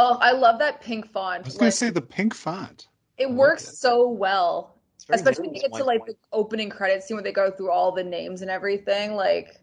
Oh, 0.00 0.16
I 0.20 0.30
love 0.30 0.60
that 0.60 0.80
pink 0.80 1.10
font. 1.10 1.32
I 1.32 1.36
font. 1.38 1.46
was 1.46 1.56
gonna 1.56 1.72
say 1.72 1.90
the 1.90 2.00
pink 2.00 2.32
font. 2.32 2.86
it 3.18 3.26
like 3.26 3.36
works 3.36 3.68
it. 3.68 3.76
so 3.76 4.08
well. 4.08 4.76
Especially 5.10 5.48
when 5.48 5.54
you 5.54 5.62
get 5.62 5.72
to 5.72 5.84
white, 5.84 6.00
like 6.00 6.06
the 6.06 6.14
opening 6.32 6.70
credits 6.70 7.06
scene 7.06 7.16
where 7.16 7.24
they 7.24 7.32
go 7.32 7.50
through 7.50 7.70
all 7.70 7.90
the 7.90 8.04
names 8.04 8.42
and 8.42 8.50
everything. 8.50 9.14
Like, 9.14 9.60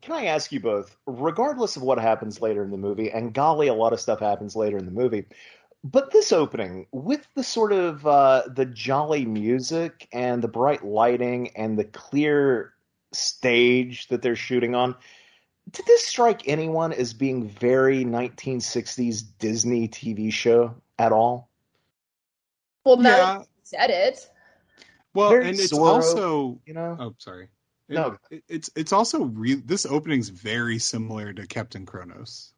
Can 0.00 0.14
I 0.14 0.26
ask 0.26 0.50
you 0.50 0.60
both, 0.60 0.96
regardless 1.06 1.76
of 1.76 1.82
what 1.82 1.98
happens 1.98 2.40
later 2.40 2.64
in 2.64 2.70
the 2.70 2.78
movie, 2.78 3.10
and 3.10 3.34
golly, 3.34 3.66
a 3.66 3.74
lot 3.74 3.92
of 3.92 4.00
stuff 4.00 4.20
happens 4.20 4.56
later 4.56 4.78
in 4.78 4.86
the 4.86 4.92
movie, 4.92 5.26
but 5.84 6.10
this 6.10 6.32
opening 6.32 6.86
with 6.92 7.26
the 7.34 7.42
sort 7.42 7.72
of 7.72 8.06
uh, 8.06 8.44
the 8.54 8.64
jolly 8.64 9.26
music 9.26 10.08
and 10.12 10.40
the 10.40 10.48
bright 10.48 10.84
lighting 10.84 11.50
and 11.56 11.78
the 11.78 11.84
clear 11.84 12.72
stage 13.12 14.08
that 14.08 14.22
they're 14.22 14.36
shooting 14.36 14.74
on, 14.74 14.94
did 15.70 15.84
this 15.86 16.06
strike 16.06 16.46
anyone 16.48 16.92
as 16.92 17.12
being 17.12 17.48
very 17.48 18.04
1960s 18.04 19.22
Disney 19.38 19.88
TV 19.88 20.32
show 20.32 20.74
at 20.98 21.12
all? 21.12 21.48
well, 22.84 22.96
now 22.96 23.16
Yeah. 23.16 23.38
you 23.40 23.44
said 23.64 23.90
it, 23.90 24.30
Well, 25.14 25.30
Very 25.30 25.48
and 25.48 25.58
it's 25.58 25.72
Zorro, 25.72 25.86
also 25.94 26.60
You 26.66 26.74
know, 26.74 26.96
oh 27.00 27.14
sorry. 27.18 27.48
It- 27.88 27.94
No. 27.94 28.16
it- 28.30 28.44
it's 28.48 28.70
it's 28.76 28.92
also 28.92 29.24
re- 29.24 29.54
this 29.54 29.86
opening's 29.86 30.28
very 30.28 30.78
similar 30.78 31.32
to 31.32 31.46
Captain 31.46 31.86
Kronos, 31.86 32.52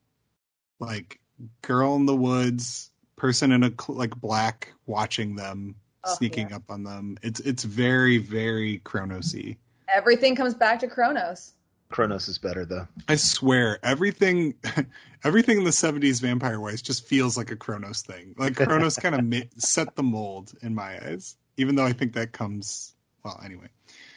like 0.80 1.20
girl 1.62 1.94
in 1.96 2.04
the 2.06 2.16
woods, 2.16 2.90
person 3.16 3.52
in 3.52 3.62
a 3.62 3.70
cl- 3.70 3.96
like 3.96 4.14
black 4.16 4.72
watching 4.86 5.34
them, 5.36 5.76
Oh, 6.04 6.14
sneaking 6.14 6.50
yeah. 6.50 6.56
up 6.56 6.64
on 6.68 6.82
them. 6.82 7.16
It's 7.22 7.40
it's 7.40 7.62
very 7.64 8.18
very 8.18 8.80
Kronosy. 8.80 9.56
everything 9.94 10.34
comes 10.36 10.54
back 10.54 10.78
to 10.80 10.88
Kronos. 10.88 11.54
Kronos 11.90 12.28
is 12.28 12.38
better 12.38 12.64
though. 12.64 12.86
I 13.08 13.16
swear, 13.16 13.78
everything, 13.82 14.54
everything 15.24 15.58
in 15.58 15.64
the 15.64 15.70
'70s 15.70 16.20
Vampire 16.20 16.60
Wise 16.60 16.82
just 16.82 17.06
feels 17.06 17.36
like 17.36 17.50
a 17.50 17.56
Kronos 17.56 18.02
thing. 18.02 18.34
Like 18.38 18.56
Kronos 18.56 18.96
kind 19.00 19.14
of 19.14 19.24
ma- 19.24 19.48
set 19.56 19.96
the 19.96 20.02
mold 20.02 20.52
in 20.62 20.74
my 20.74 20.98
eyes, 21.04 21.36
even 21.56 21.74
though 21.76 21.86
I 21.86 21.92
think 21.92 22.12
that 22.14 22.32
comes 22.32 22.94
well. 23.24 23.40
Anyway, 23.44 23.68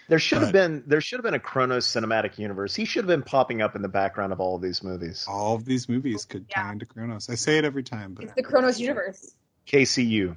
There 0.10 0.20
should 0.20 0.42
have 0.42 0.52
been 0.52 0.84
there 0.86 1.00
should 1.02 1.20
have 1.20 1.24
been 1.24 1.34
a 1.34 1.40
Kronos 1.40 1.88
cinematic 1.88 2.38
universe. 2.38 2.76
He 2.76 2.84
should 2.86 3.06
have 3.06 3.08
been 3.08 3.24
popping 3.24 3.62
up 3.62 3.76
in 3.76 3.82
the 3.82 3.88
background 3.90 4.34
of 4.34 4.42
all 4.42 4.56
of 4.58 4.62
these 4.62 4.84
movies. 4.84 5.26
all 5.28 5.56
of 5.56 5.64
these 5.64 5.88
movies 5.88 6.26
could 6.26 6.48
Yeah. 6.50 6.64
tie 6.64 6.72
into 6.74 6.86
Kronos. 6.86 7.30
I 7.30 7.36
say 7.36 7.58
it 7.58 7.64
every 7.66 7.84
time, 7.84 8.14
but 8.16 8.26
It's 8.26 8.34
the 8.34 8.44
Kronos 8.44 8.80
universe. 8.80 9.34
KCU. 9.68 10.36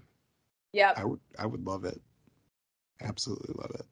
Yeah, 0.73 0.93
I 0.97 1.05
would, 1.05 1.21
I 1.39 1.47
would 1.47 1.65
love 1.67 1.85
it. 1.85 2.01
Absolutely 3.01 3.55
love 3.59 3.73
it. 3.75 3.87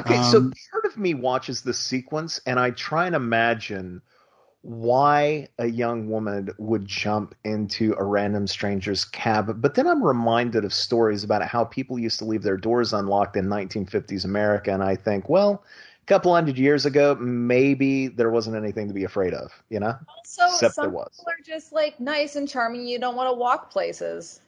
Okay, 0.00 0.20
so 0.22 0.38
Um, 0.38 0.52
part 0.72 0.84
of 0.86 0.98
me 0.98 1.14
watches 1.14 1.62
this 1.62 1.78
sequence 1.78 2.40
and 2.46 2.58
I 2.58 2.70
try 2.70 3.06
and 3.06 3.14
imagine 3.14 4.02
why 4.62 5.46
a 5.58 5.66
young 5.66 6.08
woman 6.08 6.48
would 6.58 6.86
jump 6.86 7.34
into 7.44 7.94
a 7.98 8.02
random 8.02 8.46
stranger's 8.46 9.04
cab, 9.04 9.60
but 9.60 9.74
then 9.74 9.86
I'm 9.86 10.02
reminded 10.02 10.64
of 10.64 10.72
stories 10.72 11.22
about 11.22 11.42
how 11.42 11.64
people 11.64 11.98
used 11.98 12.18
to 12.20 12.24
leave 12.24 12.42
their 12.42 12.56
doors 12.56 12.94
unlocked 12.94 13.36
in 13.36 13.44
1950s 13.46 14.24
America, 14.24 14.72
and 14.72 14.82
I 14.82 14.96
think, 14.96 15.28
well, 15.28 15.62
a 16.02 16.06
couple 16.06 16.32
hundred 16.34 16.56
years 16.56 16.86
ago, 16.86 17.14
maybe 17.16 18.08
there 18.08 18.30
wasn't 18.30 18.56
anything 18.56 18.88
to 18.88 18.94
be 18.94 19.04
afraid 19.04 19.34
of, 19.34 19.52
you 19.68 19.80
know? 19.80 19.94
Also, 20.16 20.46
Except 20.46 20.74
some 20.76 20.84
there 20.84 20.90
was. 20.94 21.10
people 21.14 21.32
are 21.32 21.44
just 21.44 21.72
like 21.74 22.00
nice 22.00 22.36
and 22.36 22.48
charming. 22.48 22.86
You 22.86 22.98
don't 22.98 23.16
want 23.16 23.28
to 23.28 23.34
walk 23.34 23.70
places. 23.70 24.40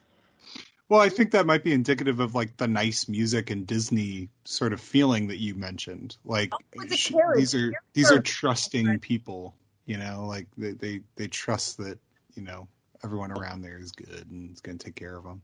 Well, 0.88 1.00
I 1.00 1.08
think 1.08 1.32
that 1.32 1.46
might 1.46 1.64
be 1.64 1.72
indicative 1.72 2.20
of 2.20 2.34
like 2.34 2.56
the 2.56 2.68
nice 2.68 3.08
music 3.08 3.50
and 3.50 3.66
Disney 3.66 4.28
sort 4.44 4.72
of 4.72 4.80
feeling 4.80 5.28
that 5.28 5.38
you 5.38 5.54
mentioned. 5.54 6.16
Like 6.24 6.52
Oh, 6.54 6.58
it's 6.74 6.92
a 6.92 6.96
sh- 6.96 7.10
carriage. 7.12 7.38
these 7.38 7.54
are 7.54 7.72
these 7.92 8.10
are 8.12 8.20
trusting 8.20 9.00
people, 9.00 9.54
you 9.84 9.96
know, 9.96 10.26
like 10.26 10.46
they, 10.56 10.72
they 10.72 11.00
they 11.16 11.26
trust 11.26 11.78
that 11.78 11.98
you 12.34 12.42
know 12.42 12.68
everyone 13.02 13.32
around 13.32 13.62
there 13.62 13.78
is 13.78 13.92
good 13.92 14.26
and 14.30 14.52
is 14.52 14.60
going 14.60 14.78
to 14.78 14.84
take 14.84 14.94
care 14.94 15.16
of 15.16 15.24
them. 15.24 15.42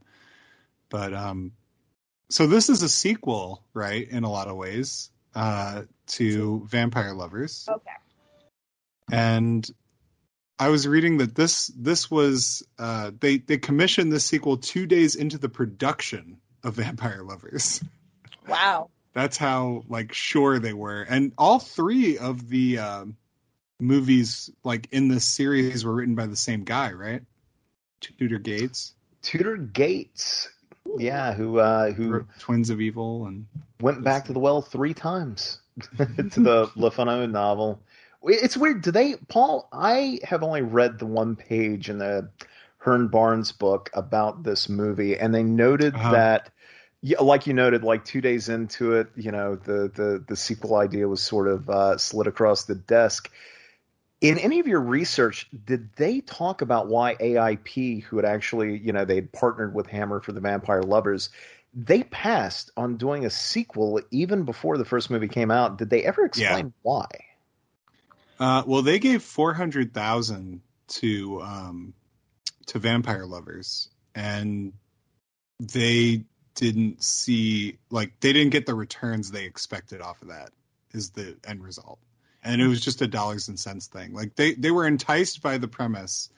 But 0.90 1.12
um, 1.12 1.52
so 2.30 2.46
this 2.46 2.68
is 2.68 2.82
a 2.82 2.88
sequel, 2.88 3.64
right? 3.74 4.08
In 4.08 4.22
a 4.24 4.30
lot 4.30 4.46
of 4.48 4.56
ways, 4.56 5.10
uh, 5.34 5.82
to 6.08 6.66
Vampire 6.66 7.14
Lovers. 7.14 7.66
Okay. 7.68 7.90
and 9.10 9.68
I 10.58 10.68
was 10.68 10.86
reading 10.86 11.18
that 11.18 11.34
this 11.34 11.68
this 11.76 12.10
was 12.10 12.62
uh, 12.78 13.10
they 13.18 13.38
they 13.38 13.58
commissioned 13.58 14.12
this 14.12 14.24
sequel 14.24 14.56
two 14.56 14.86
days 14.86 15.16
into 15.16 15.38
the 15.38 15.48
production 15.48 16.38
of 16.62 16.74
Vampire 16.74 17.22
Lovers. 17.22 17.82
Wow. 18.46 18.90
That's 19.14 19.36
how 19.36 19.84
like 19.88 20.12
sure 20.12 20.58
they 20.58 20.72
were, 20.72 21.02
and 21.02 21.32
all 21.36 21.58
three 21.58 22.16
of 22.16 22.48
the 22.48 22.78
um, 22.78 23.16
movies 23.78 24.50
like 24.64 24.88
in 24.90 25.08
this 25.08 25.26
series 25.26 25.84
were 25.84 25.92
written 25.92 26.14
by 26.14 26.26
the 26.26 26.36
same 26.36 26.64
guy, 26.64 26.92
right? 26.92 27.22
Tudor 28.00 28.38
Gates, 28.38 28.94
Tudor 29.20 29.56
Gates, 29.56 30.48
yeah, 30.96 31.34
who 31.34 31.58
uh, 31.58 31.92
who 31.92 32.10
wrote 32.10 32.26
Twins 32.38 32.70
of 32.70 32.80
Evil, 32.80 33.26
and 33.26 33.46
went 33.80 34.02
back 34.02 34.26
to 34.26 34.32
the 34.32 34.38
well 34.38 34.62
three 34.62 34.94
times 34.94 35.60
to 35.98 36.06
the 36.40 36.70
Le 36.76 36.90
Fanu 36.90 37.26
novel. 37.26 37.80
It's 38.24 38.56
weird. 38.56 38.82
Do 38.82 38.90
they, 38.90 39.16
Paul? 39.28 39.68
I 39.72 40.20
have 40.24 40.42
only 40.42 40.62
read 40.62 40.98
the 40.98 41.06
one 41.06 41.36
page 41.36 41.90
in 41.90 41.98
the 41.98 42.28
Hearn 42.78 43.08
Barnes 43.08 43.52
book 43.52 43.90
about 43.94 44.42
this 44.44 44.68
movie, 44.68 45.18
and 45.18 45.34
they 45.34 45.42
noted 45.42 45.94
Uh-huh. 45.94 46.12
that, 46.12 46.50
yeah, 47.00 47.20
like 47.20 47.46
you 47.46 47.52
noted, 47.54 47.82
like 47.84 48.04
two 48.04 48.20
days 48.20 48.48
into 48.48 48.94
it, 48.94 49.08
you 49.16 49.30
know, 49.32 49.56
the 49.56 49.90
the 49.94 50.24
the 50.26 50.36
sequel 50.36 50.76
idea 50.76 51.08
was 51.08 51.22
sort 51.22 51.48
of 51.48 51.68
uh, 51.70 51.98
slid 51.98 52.26
across 52.26 52.64
the 52.64 52.74
desk. 52.76 53.30
In 54.20 54.38
any 54.38 54.60
of 54.60 54.68
your 54.68 54.80
research, 54.80 55.48
did 55.64 55.92
they 55.96 56.20
talk 56.20 56.62
about 56.62 56.86
why 56.86 57.16
AIP, 57.16 58.04
who 58.04 58.16
had 58.16 58.24
actually, 58.24 58.78
you 58.78 58.92
know, 58.92 59.04
they'd 59.04 59.32
partnered 59.32 59.74
with 59.74 59.88
Hammer 59.88 60.20
for 60.20 60.30
the 60.32 60.40
Vampire 60.40 60.82
Lovers, 60.82 61.28
they 61.74 62.04
passed 62.04 62.70
on 62.76 62.96
doing 62.96 63.24
a 63.24 63.30
sequel 63.30 64.00
even 64.12 64.44
before 64.44 64.78
the 64.78 64.84
first 64.84 65.10
movie 65.10 65.28
came 65.28 65.50
out. 65.50 65.76
Did 65.78 65.90
they 65.90 66.04
ever 66.04 66.24
explain 66.24 66.72
why? 66.82 67.06
Uh, 68.42 68.64
well, 68.66 68.82
they 68.82 68.98
gave 68.98 69.22
four 69.22 69.54
hundred 69.54 69.94
thousand 69.94 70.62
to 70.88 71.40
um, 71.42 71.94
to 72.66 72.80
Vampire 72.80 73.24
Lovers, 73.24 73.88
and 74.16 74.72
they 75.60 76.24
didn't 76.56 77.04
see 77.04 77.78
like 77.88 78.18
they 78.18 78.32
didn't 78.32 78.50
get 78.50 78.66
the 78.66 78.74
returns 78.74 79.30
they 79.30 79.44
expected 79.44 80.00
off 80.00 80.20
of 80.22 80.28
that. 80.28 80.50
Is 80.90 81.10
the 81.10 81.36
end 81.46 81.62
result, 81.62 82.00
and 82.42 82.60
it 82.60 82.66
was 82.66 82.80
just 82.80 83.00
a 83.00 83.06
dollars 83.06 83.46
and 83.46 83.60
cents 83.60 83.86
thing. 83.86 84.12
Like 84.12 84.34
they 84.34 84.54
they 84.54 84.72
were 84.72 84.88
enticed 84.88 85.40
by 85.40 85.58
the 85.58 85.68
premise, 85.68 86.28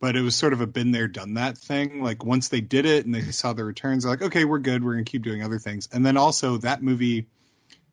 but 0.00 0.16
it 0.16 0.22
was 0.22 0.34
sort 0.34 0.54
of 0.54 0.62
a 0.62 0.66
been 0.66 0.90
there 0.90 1.06
done 1.06 1.34
that 1.34 1.58
thing. 1.58 2.02
Like 2.02 2.24
once 2.24 2.48
they 2.48 2.62
did 2.62 2.86
it 2.86 3.04
and 3.04 3.14
they 3.14 3.20
saw 3.20 3.52
the 3.52 3.62
returns, 3.62 4.04
they're 4.04 4.12
like, 4.12 4.22
okay, 4.22 4.46
we're 4.46 4.58
good. 4.58 4.82
We're 4.82 4.94
gonna 4.94 5.04
keep 5.04 5.22
doing 5.22 5.42
other 5.42 5.58
things. 5.58 5.86
And 5.92 6.04
then 6.04 6.16
also 6.16 6.56
that 6.56 6.82
movie 6.82 7.26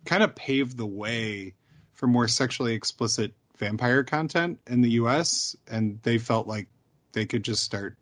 kind 0.06 0.24
of 0.24 0.34
paved 0.34 0.78
the 0.78 0.86
way 0.86 1.56
for 1.94 2.08
more 2.08 2.28
sexually 2.28 2.74
explicit 2.74 3.34
vampire 3.58 4.04
content 4.04 4.60
in 4.68 4.82
the 4.82 4.92
US 4.92 5.56
and 5.68 6.00
they 6.04 6.18
felt 6.18 6.48
like 6.48 6.68
they 7.14 7.26
could 7.26 7.44
just 7.44 7.64
start 7.64 7.96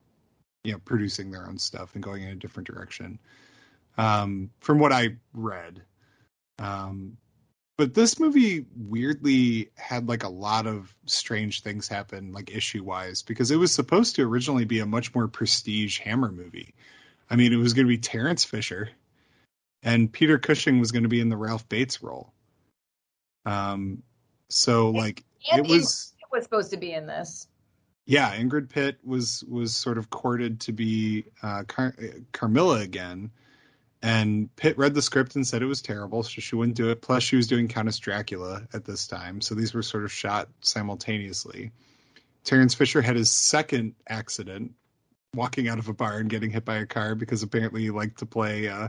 you 0.64 0.72
know 0.72 0.80
producing 0.80 1.32
their 1.32 1.48
own 1.48 1.58
stuff 1.58 1.94
and 1.94 2.04
going 2.04 2.24
in 2.24 2.30
a 2.30 2.36
different 2.36 2.68
direction 2.68 3.20
um 3.98 4.50
from 4.60 4.80
what 4.80 4.92
I 4.92 5.18
read 5.34 5.82
um 6.60 7.18
but 7.78 7.94
this 7.94 8.20
movie 8.20 8.66
weirdly 8.76 9.72
had 9.76 10.08
like 10.08 10.24
a 10.24 10.30
lot 10.30 10.68
of 10.68 10.96
strange 11.06 11.64
things 11.64 11.88
happen 11.88 12.32
like 12.32 12.56
issue 12.56 12.84
wise 12.84 13.22
because 13.22 13.52
it 13.52 13.58
was 13.58 13.74
supposed 13.74 14.16
to 14.16 14.24
originally 14.24 14.66
be 14.66 14.80
a 14.80 14.86
much 14.86 15.14
more 15.14 15.28
prestige 15.28 16.00
hammer 16.00 16.32
movie 16.32 16.74
I 17.30 17.36
mean 17.36 17.52
it 17.52 17.58
was 17.58 17.74
going 17.74 17.86
to 17.86 17.90
be 17.90 17.98
Terence 17.98 18.46
Fisher 18.46 18.90
and 19.84 20.12
Peter 20.12 20.38
Cushing 20.38 20.80
was 20.80 20.92
going 20.92 21.04
to 21.04 21.10
be 21.10 21.20
in 21.20 21.30
the 21.30 21.38
Ralph 21.38 21.68
Bates 21.68 22.04
role. 22.04 22.34
Um, 23.46 24.04
so 24.50 24.90
like 24.90 25.24
And 25.52 25.66
it 25.66 25.70
was. 25.70 26.14
Ingrid 26.14 26.32
was 26.32 26.44
supposed 26.44 26.72
to 26.72 26.78
be 26.78 26.94
in 26.94 27.08
this. 27.08 27.48
yeah, 28.06 28.36
Ingrid 28.36 28.70
Pitt 28.70 28.98
was 29.04 29.44
was 29.50 29.76
sort 29.76 29.98
of 29.98 30.10
courted 30.10 30.62
to 30.62 30.72
be 30.72 31.26
uh, 31.44 31.64
Car- 31.68 31.96
Carmilla 32.32 32.80
again, 32.80 33.32
and 34.02 34.54
Pitt 34.56 34.78
read 34.78 34.94
the 34.94 35.02
script 35.02 35.36
and 35.36 35.46
said 35.46 35.62
it 35.62 35.66
was 35.66 35.82
terrible, 35.82 36.24
so 36.24 36.42
she 36.42 36.56
wouldn't 36.56 36.78
do 36.78 36.90
it. 36.90 37.02
Plus, 37.02 37.24
she 37.24 37.36
was 37.36 37.48
doing 37.48 37.68
Countess 37.68 38.00
Dracula 38.00 38.68
at 38.74 38.86
this 38.86 39.08
time, 39.08 39.42
so 39.42 39.56
these 39.56 39.74
were 39.74 39.84
sort 39.84 40.04
of 40.04 40.12
shot 40.12 40.50
simultaneously. 40.62 41.72
Terence 42.44 42.74
Fisher 42.74 43.02
had 43.02 43.16
his 43.16 43.30
second 43.30 43.94
accident, 44.08 44.72
walking 45.36 45.68
out 45.68 45.80
of 45.80 45.88
a 45.90 45.94
bar 45.94 46.18
and 46.18 46.30
getting 46.30 46.50
hit 46.50 46.66
by 46.66 46.78
a 46.78 46.86
car 46.86 47.14
because 47.14 47.44
apparently 47.44 47.82
he 47.82 47.92
liked 47.92 48.20
to 48.20 48.26
play 48.26 48.68
uh, 48.68 48.88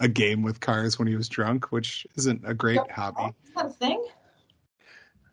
a 0.00 0.08
game 0.08 0.42
with 0.42 0.60
cars 0.60 0.98
when 0.98 1.08
he 1.08 1.16
was 1.16 1.28
drunk, 1.28 1.70
which 1.72 2.06
isn't 2.16 2.42
a 2.44 2.54
great 2.54 2.80
hobby. 2.90 3.34
Is 3.46 3.54
that 3.54 3.66
a 3.66 3.70
thing? 3.70 4.04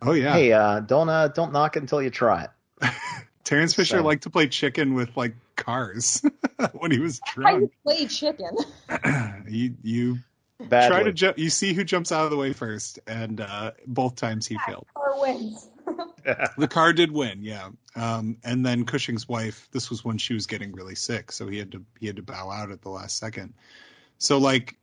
Oh 0.00 0.12
yeah, 0.12 0.32
Hey, 0.32 0.52
uh, 0.52 0.80
don't 0.80 1.08
uh, 1.08 1.28
don't 1.28 1.52
knock 1.52 1.76
it 1.76 1.80
until 1.82 2.02
you 2.02 2.10
try 2.10 2.44
it. 2.44 2.90
Terence 3.44 3.74
Fisher 3.74 3.98
So- 3.98 4.02
liked 4.04 4.24
to 4.24 4.30
play 4.30 4.48
chicken 4.48 4.94
with 4.94 5.16
like 5.16 5.34
cars 5.56 6.22
when 6.72 6.90
he 6.90 6.98
was 6.98 7.20
How 7.24 7.32
drunk. 7.34 7.60
you 7.62 7.70
play 7.84 8.06
chicken? 8.06 8.50
you 9.48 9.74
you 9.82 10.18
Badly. 10.60 10.88
try 10.88 11.02
to 11.04 11.12
jump. 11.12 11.38
You 11.38 11.50
see 11.50 11.72
who 11.72 11.84
jumps 11.84 12.12
out 12.12 12.24
of 12.24 12.30
the 12.30 12.36
way 12.36 12.52
first, 12.52 12.98
and 13.06 13.40
uh, 13.40 13.72
both 13.86 14.14
times 14.16 14.46
he 14.46 14.56
failed. 14.66 14.86
Car 14.94 15.20
wins. 15.20 15.68
The 16.56 16.68
car 16.68 16.92
did 16.92 17.10
win, 17.10 17.42
yeah. 17.42 17.70
Um, 17.96 18.36
and 18.44 18.64
then 18.64 18.84
Cushing's 18.84 19.28
wife. 19.28 19.68
This 19.72 19.90
was 19.90 20.04
when 20.04 20.18
she 20.18 20.34
was 20.34 20.46
getting 20.46 20.70
really 20.72 20.94
sick, 20.94 21.32
so 21.32 21.48
he 21.48 21.58
had 21.58 21.72
to 21.72 21.84
he 21.98 22.06
had 22.06 22.14
to 22.16 22.22
bow 22.22 22.48
out 22.48 22.70
at 22.70 22.80
the 22.82 22.88
last 22.90 23.16
second. 23.18 23.54
So 24.22 24.38
like, 24.38 24.76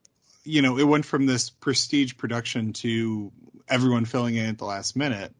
you 0.43 0.61
know, 0.61 0.77
it 0.77 0.83
went 0.83 1.05
from 1.05 1.25
this 1.25 1.49
prestige 1.49 2.17
production 2.17 2.73
to 2.73 3.31
everyone 3.69 4.03
filling 4.03 4.35
in 4.35 4.47
at 4.47 4.57
the 4.57 4.65
last 4.65 4.97
minute. 4.97 5.33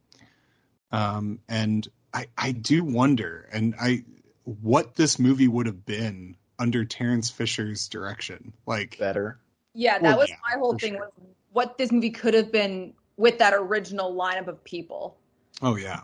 Um, 0.91 1.39
and 1.49 1.85
I 2.13 2.27
I 2.38 2.53
do 2.53 2.84
wonder, 2.84 3.49
and 3.51 3.76
I 3.80 4.05
what 4.45 4.95
this 4.95 5.19
movie 5.19 5.49
would 5.49 5.65
have 5.65 5.85
been 5.85 6.38
under 6.57 6.85
Terence 6.85 7.30
Fisher's 7.30 7.89
direction. 7.89 8.53
Like 8.65 8.97
better. 8.97 9.38
Yeah, 9.73 9.99
that 9.99 10.03
Well, 10.03 10.19
was 10.19 10.30
yeah, 10.30 10.35
my 10.49 10.57
whole 10.57 10.77
thing 10.77 10.93
sure. 10.93 11.01
was 11.01 11.11
what 11.51 11.77
this 11.77 11.91
movie 11.91 12.11
could 12.11 12.34
have 12.34 12.53
been 12.53 12.93
with 13.17 13.39
that 13.39 13.53
original 13.53 14.15
lineup 14.15 14.47
of 14.47 14.63
people. 14.63 15.17
Oh 15.61 15.76
yeah, 15.76 15.99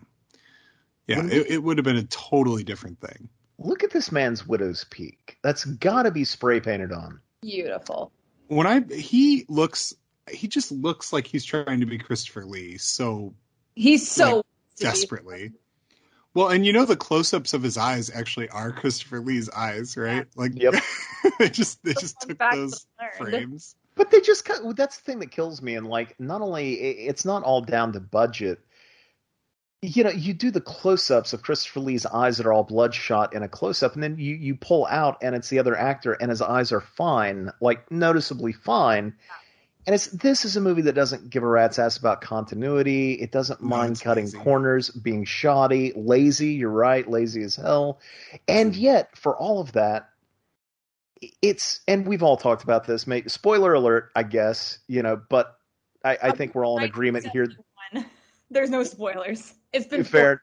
yeah. 1.07 1.17
When 1.19 1.31
It, 1.31 1.49
it 1.49 1.63
would 1.63 1.77
have 1.77 1.85
been 1.85 1.95
a 1.95 2.03
totally 2.03 2.65
different 2.65 2.99
thing. 2.99 3.29
Look 3.57 3.85
at 3.85 3.91
this 3.91 4.11
man's 4.11 4.45
widow's 4.45 4.83
peak. 4.83 5.37
That's 5.41 5.63
got 5.63 6.03
to 6.03 6.11
be 6.11 6.25
spray 6.25 6.59
painted 6.59 6.91
on. 6.91 7.21
Beautiful. 7.45 8.11
When 8.47 8.65
I 8.67 8.81
he 8.81 9.45
looks, 9.47 9.93
he 10.29 10.47
just 10.47 10.71
looks 10.71 11.13
like 11.13 11.27
he's 11.27 11.45
trying 11.45 11.79
to 11.79 11.85
be 11.85 11.97
Christopher 11.97 12.45
Lee 12.45 12.77
so 12.77 13.33
He's 13.75 14.09
so 14.09 14.37
Like, 14.37 14.45
desperately. 14.77 15.51
Well, 16.33 16.49
and 16.49 16.65
you 16.65 16.73
know 16.73 16.85
the 16.85 16.97
close-ups 16.97 17.53
of 17.53 17.63
his 17.63 17.77
eyes 17.77 18.09
actually 18.13 18.49
are 18.49 18.71
Christopher 18.71 19.19
Lee's 19.21 19.49
eyes, 19.49 19.95
right? 19.95 20.25
Like, 20.35 20.51
Yep. 20.55 20.75
they 21.39 21.49
just 21.49 21.83
they 21.83 21.93
just 21.93 22.19
took 22.21 22.37
those 22.51 22.85
learned. 22.99 23.31
frames. 23.31 23.75
But 23.95 24.11
they 24.11 24.19
just 24.19 24.43
cut. 24.43 24.63
well, 24.63 24.73
That's 24.73 24.97
the 24.97 25.03
thing 25.03 25.19
that 25.19 25.31
kills 25.31 25.61
me. 25.61 25.75
And 25.75 25.87
like, 25.87 26.19
not 26.19 26.41
only 26.41 26.73
it's 26.73 27.25
not 27.25 27.43
all 27.43 27.61
down 27.61 27.93
to 27.93 27.99
budget. 27.99 28.59
You 29.85 30.03
know, 30.03 30.09
you 30.09 30.33
do 30.33 30.51
the 30.51 30.61
close-ups 30.61 31.33
of 31.33 31.41
Christopher 31.43 31.79
Lee's 31.81 32.05
eyes 32.05 32.37
that 32.37 32.45
are 32.45 32.53
all 32.53 32.63
bloodshot 32.63 33.33
in 33.33 33.43
a 33.43 33.47
close-up, 33.47 33.93
and 33.93 34.03
then 34.03 34.17
you 34.17 34.35
you 34.35 34.55
pull 34.55 34.85
out, 34.87 35.17
and 35.21 35.35
it's 35.35 35.49
the 35.49 35.59
other 35.59 35.75
actor, 35.77 36.13
and 36.13 36.29
his 36.29 36.41
eyes 36.41 36.71
are 36.71 36.81
fine, 36.81 37.51
like 37.61 37.89
noticeably 37.91 38.53
fine. 38.53 39.13
And 39.87 39.93
it's 39.93 40.07
this 40.07 40.45
is 40.45 40.55
a 40.57 40.61
movie 40.61 40.81
that 40.83 40.93
doesn't 40.95 41.29
give 41.29 41.43
a 41.43 41.47
rat's 41.47 41.77
ass 41.77 41.97
about 41.97 42.21
continuity. 42.21 43.13
It 43.13 43.31
doesn't 43.31 43.61
No, 43.61 43.67
mind 43.67 44.01
cutting 44.01 44.25
lazy. 44.25 44.37
corners, 44.39 44.89
being 44.89 45.25
shoddy, 45.25 45.93
lazy. 45.95 46.53
You're 46.53 46.71
right, 46.71 47.07
lazy 47.07 47.43
as 47.43 47.55
hell. 47.55 47.99
And 48.47 48.75
yet, 48.75 49.15
for 49.15 49.37
all 49.37 49.61
of 49.61 49.73
that, 49.73 50.09
it's 51.41 51.81
and 51.87 52.07
we've 52.07 52.23
all 52.23 52.37
talked 52.37 52.63
about 52.63 52.85
this. 52.87 53.05
Maybe 53.07 53.29
spoiler 53.29 53.73
alert, 53.73 54.11
I 54.15 54.23
guess 54.23 54.79
you 54.87 55.03
know, 55.03 55.21
but 55.29 55.55
I, 56.03 56.17
I 56.23 56.31
think 56.31 56.55
we're 56.55 56.65
all 56.65 56.77
in 56.79 56.83
agreement 56.83 57.27
here. 57.27 57.47
There's 58.51 58.69
no 58.69 58.83
spoilers. 58.83 59.53
It's 59.75 59.87
been 59.87 60.03
Fair. 60.03 60.41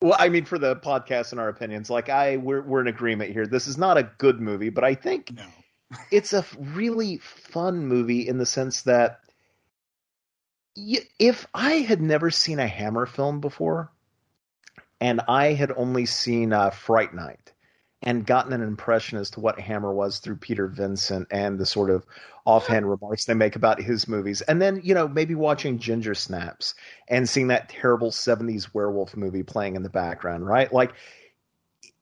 Well, 0.00 0.16
I 0.18 0.28
mean, 0.28 0.44
for 0.44 0.58
the 0.58 0.76
podcast 0.76 1.32
and 1.32 1.40
our 1.40 1.48
opinions, 1.48 1.88
like 1.90 2.08
I, 2.08 2.36
we're 2.36 2.62
we're 2.62 2.80
in 2.80 2.88
agreement 2.88 3.32
here. 3.32 3.46
This 3.46 3.66
is 3.66 3.78
not 3.78 3.98
a 3.98 4.10
good 4.18 4.40
movie, 4.40 4.70
but 4.70 4.84
I 4.84 4.94
think 4.94 5.32
No. 5.32 5.44
it's 6.10 6.32
a 6.32 6.44
really 6.58 7.18
fun 7.18 7.86
movie 7.86 8.26
in 8.26 8.38
the 8.38 8.46
sense 8.46 8.82
that 8.82 9.20
y- 10.76 11.06
if 11.18 11.46
I 11.54 11.74
had 11.74 12.00
never 12.00 12.30
seen 12.30 12.58
a 12.58 12.66
Hammer 12.66 13.06
film 13.06 13.40
before, 13.40 13.92
and 15.00 15.20
I 15.28 15.52
had 15.52 15.72
only 15.76 16.06
seen 16.06 16.52
uh, 16.52 16.70
Fright 16.70 17.14
Night, 17.14 17.51
and 18.02 18.26
gotten 18.26 18.52
an 18.52 18.62
impression 18.62 19.18
as 19.18 19.30
to 19.30 19.40
what 19.40 19.60
Hammer 19.60 19.92
was 19.92 20.18
through 20.18 20.36
Peter 20.36 20.66
Vincent 20.66 21.28
and 21.30 21.58
the 21.58 21.66
sort 21.66 21.90
of 21.90 22.04
offhand 22.44 22.90
remarks 22.90 23.24
they 23.24 23.34
make 23.34 23.54
about 23.54 23.80
his 23.80 24.08
movies, 24.08 24.40
and 24.42 24.60
then 24.60 24.80
you 24.82 24.94
know 24.94 25.06
maybe 25.08 25.34
watching 25.34 25.78
Ginger 25.78 26.14
Snaps 26.14 26.74
and 27.08 27.28
seeing 27.28 27.48
that 27.48 27.68
terrible 27.68 28.10
'70s 28.10 28.74
werewolf 28.74 29.16
movie 29.16 29.42
playing 29.42 29.76
in 29.76 29.82
the 29.82 29.90
background, 29.90 30.46
right? 30.46 30.72
Like, 30.72 30.92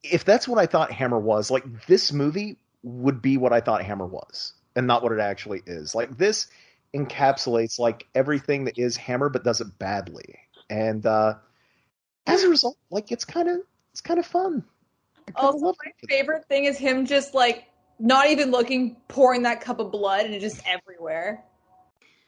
if 0.02 0.24
that's 0.24 0.48
what 0.48 0.58
I 0.58 0.66
thought 0.66 0.90
Hammer 0.92 1.18
was, 1.18 1.50
like 1.50 1.86
this 1.86 2.12
movie 2.12 2.56
would 2.82 3.20
be 3.20 3.36
what 3.36 3.52
I 3.52 3.60
thought 3.60 3.82
Hammer 3.82 4.06
was, 4.06 4.54
and 4.74 4.86
not 4.86 5.02
what 5.02 5.12
it 5.12 5.20
actually 5.20 5.62
is. 5.66 5.94
Like 5.94 6.16
this 6.16 6.48
encapsulates 6.94 7.78
like 7.78 8.06
everything 8.14 8.64
that 8.64 8.78
is 8.78 8.96
Hammer, 8.96 9.28
but 9.28 9.44
does 9.44 9.60
it 9.60 9.78
badly, 9.78 10.36
and 10.70 11.04
uh, 11.04 11.34
as 12.26 12.42
a 12.42 12.48
result, 12.48 12.78
like 12.90 13.12
it's 13.12 13.26
kind 13.26 13.48
of 13.48 13.58
it's 13.92 14.00
kind 14.00 14.18
of 14.18 14.24
fun. 14.24 14.64
I 15.36 15.40
kinda 15.40 15.52
Also, 15.52 15.76
my 15.84 15.92
favorite 16.08 16.44
thing 16.46 16.64
is 16.64 16.78
him 16.78 17.06
just 17.06 17.34
like 17.34 17.66
not 17.98 18.28
even 18.28 18.50
looking, 18.50 18.96
pouring 19.08 19.42
that 19.42 19.60
cup 19.60 19.78
of 19.78 19.90
blood 19.92 20.24
and 20.24 20.34
it 20.34 20.40
just 20.40 20.62
everywhere. 20.66 21.44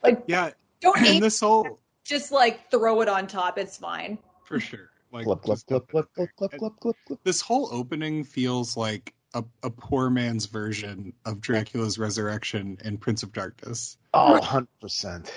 Like, 0.03 0.23
Yeah, 0.27 0.51
don't 0.81 1.01
aim, 1.03 1.21
this 1.21 1.41
whole 1.41 1.79
just 2.05 2.33
like 2.33 2.71
throw 2.71 3.01
it 3.01 3.09
on 3.09 3.27
top. 3.27 3.57
It's 3.59 3.77
fine. 3.77 4.19
for 4.45 4.59
sure. 4.61 4.91
Like 5.13 5.27
Glip, 5.27 5.43
glip, 5.43 5.47
just- 5.47 5.67
glip, 5.69 5.87
glip, 5.89 6.07
glip, 6.19 6.29
glip, 6.39 6.51
glip, 6.59 6.79
glip, 6.81 6.95
glip. 7.09 7.19
this 7.25 7.41
whole 7.41 7.69
opening 7.73 8.25
feels 8.25 8.77
like 8.77 9.15
a, 9.35 9.45
a 9.63 9.71
poor 9.71 10.11
man's 10.11 10.47
version 10.47 11.13
of 11.25 11.41
Dracula's 11.41 11.99
resurrection 11.99 12.77
in 12.85 12.99
Prince 12.99 13.23
of 13.23 13.33
Darkness. 13.33 13.97
Oh, 14.15 14.39
100%. 14.43 15.31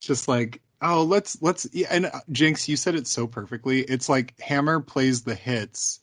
just 0.00 0.28
like 0.28 0.60
oh 0.80 1.02
let's 1.04 1.40
let's 1.42 1.66
yeah, 1.72 1.86
and 1.90 2.06
uh, 2.06 2.20
jinx 2.30 2.68
you 2.68 2.76
said 2.76 2.94
it 2.94 3.06
so 3.06 3.26
perfectly 3.26 3.80
it's 3.82 4.08
like 4.08 4.34
hammer 4.40 4.80
plays 4.80 5.22
the 5.22 5.34
hits 5.34 6.00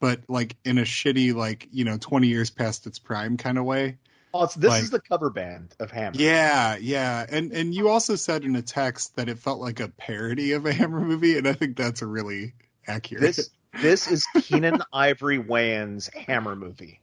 but 0.00 0.20
like 0.28 0.56
in 0.64 0.78
a 0.78 0.82
shitty 0.82 1.34
like 1.34 1.68
you 1.72 1.84
know 1.84 1.96
20 1.98 2.26
years 2.28 2.50
past 2.50 2.86
its 2.86 2.98
prime 2.98 3.36
kind 3.36 3.58
of 3.58 3.64
way 3.64 3.96
Oh, 4.34 4.44
it's, 4.44 4.54
this 4.54 4.68
Like- 4.68 4.82
is 4.82 4.90
the 4.90 5.00
cover 5.00 5.30
band 5.30 5.74
of 5.80 5.90
Hammer. 5.90 6.16
yeah 6.18 6.76
yeah 6.80 7.24
and 7.28 7.52
and 7.52 7.74
you 7.74 7.88
also 7.88 8.16
said 8.16 8.44
in 8.44 8.54
a 8.56 8.62
text 8.62 9.16
that 9.16 9.28
it 9.28 9.38
felt 9.38 9.60
like 9.60 9.80
a 9.80 9.88
parody 9.88 10.52
of 10.52 10.66
a 10.66 10.72
hammer 10.80 11.00
movie 11.00 11.38
and 11.38 11.46
i 11.48 11.52
think 11.54 11.76
that's 11.76 12.02
a 12.02 12.06
really 12.06 12.52
accurate 12.86 13.22
This 13.22 13.50
this 13.82 14.10
is 14.10 14.26
Keenen 14.42 14.80
Ivory 14.92 15.38
Wayans 15.38 16.10
Hammer 16.14 16.56
movie. 16.56 16.98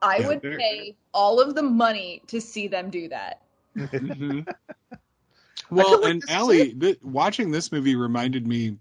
I 0.00 0.20
would 0.26 0.40
pay 0.40 0.96
all 1.12 1.38
of 1.38 1.54
the 1.54 1.62
money 1.62 2.22
to 2.28 2.40
see 2.40 2.66
them 2.68 2.88
do 2.88 3.08
that. 3.10 3.42
Mhm. 3.76 4.46
Well, 5.70 6.00
like 6.02 6.10
and 6.12 6.22
this 6.22 6.30
Allie, 6.30 6.72
th- 6.72 6.98
watching 7.02 7.50
this 7.50 7.72
movie 7.72 7.94
reminded 7.96 8.46
me 8.46 8.76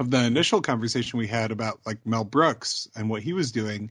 of 0.00 0.10
the 0.10 0.24
initial 0.24 0.62
conversation 0.62 1.18
we 1.18 1.26
had 1.26 1.52
about 1.52 1.78
like 1.84 2.04
Mel 2.06 2.24
Brooks 2.24 2.88
and 2.96 3.10
what 3.10 3.22
he 3.22 3.34
was 3.34 3.52
doing. 3.52 3.90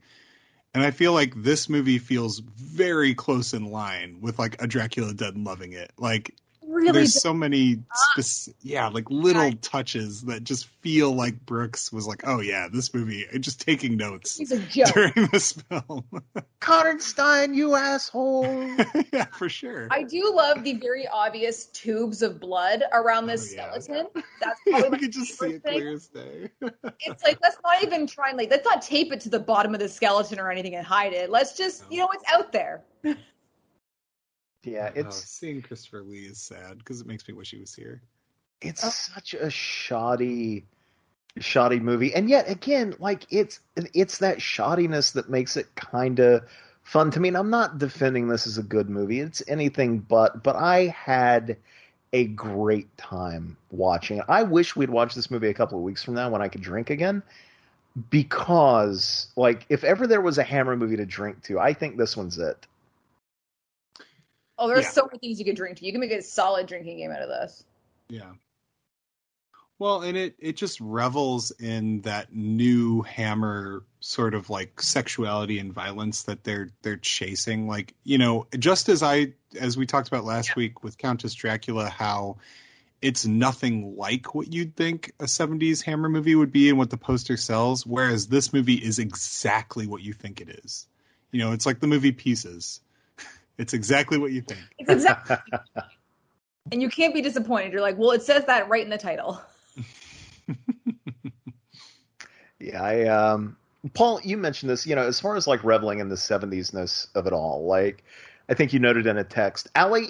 And 0.74 0.82
I 0.82 0.90
feel 0.90 1.12
like 1.12 1.32
this 1.36 1.68
movie 1.68 1.98
feels 1.98 2.40
very 2.40 3.14
close 3.14 3.54
in 3.54 3.64
line 3.64 4.18
with 4.20 4.38
like 4.38 4.60
a 4.60 4.66
Dracula 4.66 5.14
Dead 5.14 5.34
and 5.34 5.44
Loving 5.44 5.72
It. 5.72 5.92
Like 5.96 6.34
Really, 6.72 6.92
there's 6.92 7.20
so 7.20 7.34
many 7.34 7.78
spec- 8.16 8.54
yeah, 8.62 8.86
like 8.88 9.10
little 9.10 9.52
touches 9.54 10.22
that 10.22 10.44
just 10.44 10.66
feel 10.82 11.12
like 11.12 11.44
Brooks 11.44 11.92
was 11.92 12.06
like, 12.06 12.22
"Oh 12.26 12.40
yeah, 12.40 12.68
this 12.72 12.94
movie, 12.94 13.26
just 13.40 13.60
taking 13.60 13.96
notes 13.96 14.36
he's 14.38 14.52
a 14.52 14.58
joke. 14.60 14.86
during 14.94 15.28
this 15.32 15.52
film." 15.52 16.04
Karnstein, 16.60 17.54
you 17.54 17.74
asshole. 17.74 18.44
yeah, 19.12 19.24
for 19.36 19.48
sure. 19.48 19.88
I 19.90 20.02
do 20.04 20.32
love 20.34 20.62
the 20.62 20.74
very 20.74 21.08
obvious 21.08 21.66
tubes 21.66 22.22
of 22.22 22.38
blood 22.38 22.84
around 22.92 23.26
this 23.26 23.52
Oh, 23.52 23.56
yeah. 23.56 23.78
skeleton. 23.80 24.06
That's 24.40 24.60
probably 24.68 24.82
we 24.84 24.90
my 24.90 24.98
could 24.98 25.12
just 25.12 25.38
see 25.38 25.46
it 25.46 25.62
thing. 25.62 25.72
clear 25.74 25.92
as 25.92 26.06
day. 26.08 26.50
It's 27.00 27.24
like 27.24 27.38
let's 27.42 27.56
not 27.64 27.82
even 27.82 28.06
try 28.06 28.28
and 28.28 28.38
like 28.38 28.50
let's 28.50 28.64
not 28.64 28.82
tape 28.82 29.12
it 29.12 29.20
to 29.22 29.28
the 29.30 29.40
bottom 29.40 29.74
of 29.74 29.80
the 29.80 29.88
skeleton 29.88 30.38
or 30.38 30.50
anything 30.50 30.74
and 30.76 30.86
hide 30.86 31.12
it. 31.14 31.30
Let's 31.30 31.56
just 31.56 31.84
you 31.90 31.98
know 31.98 32.08
it's 32.12 32.24
out 32.30 32.52
there. 32.52 32.82
Yeah, 34.62 34.90
Oh, 34.94 35.00
it's 35.00 35.16
seeing 35.16 35.62
Christopher 35.62 36.02
Lee 36.02 36.26
is 36.26 36.38
sad 36.38 36.78
because 36.78 37.00
it 37.00 37.06
makes 37.06 37.26
me 37.26 37.34
wish 37.34 37.50
he 37.50 37.58
was 37.58 37.74
here. 37.74 38.02
it's 38.60 38.84
oh. 38.84 38.90
such 38.90 39.34
a 39.34 39.50
shoddy 39.50 40.66
shoddy 41.38 41.78
movie 41.78 42.12
and 42.12 42.28
yet 42.28 42.50
again 42.50 42.92
like 42.98 43.24
it's 43.30 43.60
it's 43.94 44.18
that 44.18 44.38
shoddiness 44.38 45.12
that 45.12 45.30
makes 45.30 45.56
it 45.56 45.72
kind 45.76 46.18
of 46.18 46.42
fun 46.82 47.10
to 47.12 47.20
me. 47.20 47.28
And 47.28 47.36
I'm 47.36 47.50
not 47.50 47.78
defending 47.78 48.28
this 48.28 48.46
as 48.46 48.58
a 48.58 48.62
good 48.62 48.90
movie. 48.90 49.20
It's 49.20 49.42
anything 49.46 50.00
but. 50.00 50.42
But 50.42 50.56
I 50.56 50.86
had 50.86 51.56
a 52.12 52.26
great 52.26 52.96
time 52.98 53.56
watching 53.70 54.18
it. 54.18 54.24
I 54.28 54.42
wish 54.42 54.74
we'd 54.74 54.90
watch 54.90 55.14
this 55.14 55.30
movie 55.30 55.48
a 55.48 55.54
couple 55.54 55.78
of 55.78 55.84
weeks 55.84 56.02
from 56.02 56.14
now 56.14 56.28
when 56.30 56.42
I 56.42 56.48
could 56.48 56.62
drink 56.62 56.90
again. 56.90 57.22
Because, 58.10 59.28
like, 59.36 59.66
if 59.68 59.82
ever 59.82 60.06
there 60.06 60.20
was 60.20 60.38
a 60.38 60.44
Hammer 60.44 60.76
movie 60.76 60.96
to 60.96 61.06
drink 61.06 61.42
to, 61.44 61.58
I 61.58 61.72
think 61.72 61.96
this 61.96 62.16
one's 62.16 62.38
it. 62.38 62.66
Oh, 64.60 64.68
there's 64.68 64.84
Yeah. 64.84 64.90
so 64.90 65.06
many 65.06 65.18
things 65.18 65.38
you 65.38 65.44
could 65.46 65.56
drink 65.56 65.78
to. 65.78 65.86
You 65.86 65.92
can 65.92 66.00
make 66.00 66.12
a 66.12 66.22
solid 66.22 66.66
drinking 66.66 66.98
game 66.98 67.10
out 67.10 67.22
of 67.22 67.28
this. 67.28 67.64
Yeah. 68.08 68.32
Well, 69.78 70.02
and 70.02 70.14
it 70.14 70.34
it 70.38 70.56
just 70.58 70.78
revels 70.80 71.52
in 71.52 72.02
that 72.02 72.34
new 72.34 73.00
hammer 73.00 73.82
sort 74.00 74.34
of 74.34 74.50
like 74.50 74.82
sexuality 74.82 75.58
and 75.58 75.72
violence 75.72 76.24
that 76.24 76.44
they're 76.44 76.68
they're 76.82 76.98
chasing. 76.98 77.66
Like, 77.66 77.94
you 78.04 78.18
know, 78.18 78.46
just 78.58 78.90
as 78.90 79.02
I 79.02 79.32
as 79.58 79.78
we 79.78 79.86
talked 79.86 80.08
about 80.08 80.24
last 80.24 80.54
week 80.54 80.84
with 80.84 80.98
Countess 80.98 81.32
Dracula, 81.32 81.88
how 81.88 82.36
it's 83.00 83.24
nothing 83.24 83.96
like 83.96 84.34
what 84.34 84.52
you'd 84.52 84.76
think 84.76 85.12
a 85.18 85.24
70s 85.24 85.82
Hammer 85.82 86.10
movie 86.10 86.34
would 86.34 86.52
be 86.52 86.68
and 86.68 86.76
what 86.76 86.90
the 86.90 86.98
poster 86.98 87.38
sells, 87.38 87.86
whereas 87.86 88.26
this 88.26 88.52
movie 88.52 88.74
is 88.74 88.98
exactly 88.98 89.86
what 89.86 90.02
you 90.02 90.12
think 90.12 90.42
it 90.42 90.60
is. 90.62 90.86
You 91.32 91.38
know, 91.40 91.52
it's 91.52 91.64
like 91.64 91.80
the 91.80 91.86
movie 91.86 92.12
Pieces. 92.12 92.80
It's 93.60 93.74
exactly 93.74 94.16
what 94.16 94.32
you 94.32 94.40
think. 94.40 94.60
It's 94.78 94.90
exactly. 94.90 95.36
and 96.72 96.80
you 96.80 96.88
can't 96.88 97.12
be 97.12 97.20
disappointed. 97.20 97.72
You're 97.72 97.82
like, 97.82 97.98
well, 97.98 98.12
it 98.12 98.22
says 98.22 98.46
that 98.46 98.68
right 98.70 98.82
in 98.82 98.90
the 98.90 98.98
title. 98.98 99.40
Yeah, 102.62 102.82
I 102.82 103.04
um 103.06 103.56
Paul, 103.94 104.20
you 104.22 104.36
mentioned 104.36 104.68
this, 104.68 104.86
you 104.86 104.94
know, 104.94 105.06
as 105.06 105.18
far 105.18 105.34
as 105.34 105.46
like 105.46 105.64
reveling 105.64 106.00
in 106.00 106.10
the 106.10 106.14
70s-ness 106.14 107.08
of 107.14 107.26
it 107.26 107.32
all, 107.32 107.64
like 107.64 108.04
I 108.50 108.54
think 108.54 108.74
you 108.74 108.78
noted 108.78 109.06
in 109.06 109.16
a 109.16 109.24
text. 109.24 109.68
Allie, 109.74 110.08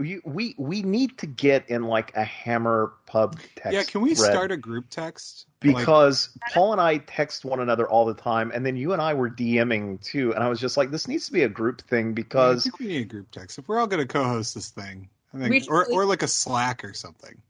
you, 0.00 0.22
we 0.24 0.54
we 0.58 0.82
need 0.82 1.18
to 1.18 1.26
get 1.26 1.68
in 1.70 1.84
like 1.84 2.14
a 2.16 2.24
hammer 2.24 2.92
pub 3.06 3.38
text. 3.56 3.72
yeah, 3.72 3.82
can 3.82 4.00
we 4.00 4.14
thread 4.14 4.32
start 4.32 4.52
a 4.52 4.56
group 4.56 4.86
text? 4.90 5.46
Like- 5.62 5.76
because 5.76 6.30
Paul 6.54 6.72
and 6.72 6.80
I 6.80 6.98
text 6.98 7.44
one 7.44 7.60
another 7.60 7.88
all 7.88 8.06
the 8.06 8.14
time, 8.14 8.50
and 8.54 8.64
then 8.64 8.76
you 8.76 8.92
and 8.92 9.02
I 9.02 9.14
were 9.14 9.28
DMing 9.30 10.02
too, 10.02 10.34
and 10.34 10.42
I 10.42 10.48
was 10.48 10.58
just 10.60 10.76
like, 10.76 10.90
this 10.90 11.06
needs 11.06 11.26
to 11.26 11.32
be 11.32 11.42
a 11.42 11.48
group 11.48 11.82
thing 11.82 12.08
I 12.08 12.12
because 12.12 12.62
think 12.64 12.78
we 12.78 12.86
need 12.86 13.02
a 13.02 13.04
group 13.04 13.30
text. 13.30 13.58
If 13.58 13.68
we're 13.68 13.78
all 13.78 13.86
going 13.86 14.00
to 14.00 14.08
co-host 14.10 14.54
this 14.54 14.70
thing, 14.70 15.08
I 15.34 15.38
think, 15.38 15.64
should 15.64 15.70
or 15.70 15.80
really- 15.80 15.94
or 15.94 16.04
like 16.06 16.22
a 16.22 16.28
Slack 16.28 16.84
or 16.84 16.94
something. 16.94 17.40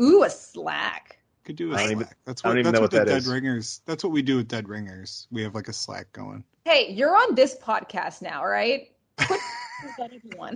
Ooh, 0.00 0.22
a 0.22 0.30
slack. 0.30 1.18
Could 1.44 1.56
do 1.56 1.72
a 1.72 1.74
I 1.74 1.78
Slack. 1.78 1.90
even- 1.90 2.08
that's 2.24 2.44
I 2.44 2.48
what 2.48 2.52
don't 2.54 2.58
even 2.60 2.72
that's 2.72 2.74
know 2.74 2.80
what, 2.82 2.82
what 2.82 2.90
the 2.92 2.98
that 2.98 3.06
Dead 3.06 3.16
is. 3.18 3.26
Ringers. 3.28 3.80
That's 3.86 4.04
what 4.04 4.12
we 4.12 4.22
do 4.22 4.36
with 4.36 4.48
Dead 4.48 4.68
Ringers. 4.68 5.26
We 5.32 5.42
have 5.42 5.54
like 5.54 5.68
a 5.68 5.72
Slack 5.72 6.12
going. 6.12 6.44
Hey, 6.64 6.92
you're 6.92 7.16
on 7.16 7.34
this 7.34 7.56
podcast 7.56 8.22
now, 8.22 8.40
all 8.40 8.46
right? 8.48 8.90
Quit 9.16 9.40
that 9.98 10.12
everyone. 10.14 10.54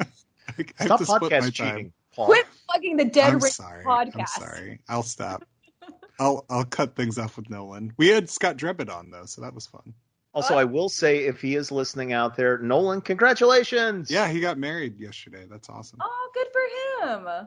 I 0.58 0.64
have 0.78 0.86
stop 0.86 0.98
to 1.00 1.06
split 1.06 1.22
my 1.22 1.28
podcast 1.28 1.40
time. 1.40 1.52
cheating, 1.52 1.92
Paul. 2.14 2.26
Quit 2.26 2.46
plugging 2.68 2.96
the 2.96 3.04
Dead 3.04 3.34
I'm 3.34 3.38
Ring 3.40 3.52
sorry. 3.52 3.84
podcast. 3.84 4.14
I'm 4.16 4.26
sorry. 4.26 4.80
I'll 4.88 5.02
stop. 5.02 5.44
I'll 6.20 6.44
I'll 6.48 6.64
cut 6.64 6.94
things 6.94 7.18
off 7.18 7.36
with 7.36 7.50
Nolan. 7.50 7.92
We 7.96 8.08
had 8.08 8.30
Scott 8.30 8.56
Drebit 8.56 8.88
on 8.94 9.10
though, 9.10 9.24
so 9.26 9.42
that 9.42 9.54
was 9.54 9.66
fun. 9.66 9.94
Also, 10.32 10.56
I 10.56 10.64
will 10.64 10.88
say, 10.88 11.26
if 11.26 11.40
he 11.40 11.54
is 11.54 11.70
listening 11.70 12.12
out 12.12 12.36
there, 12.36 12.58
Nolan, 12.58 13.00
congratulations. 13.00 14.10
Yeah, 14.10 14.26
he 14.26 14.40
got 14.40 14.58
married 14.58 14.98
yesterday. 14.98 15.46
That's 15.48 15.68
awesome. 15.70 16.00
Oh, 16.02 16.30
good 16.34 16.48
for 16.52 17.08
him. 17.08 17.46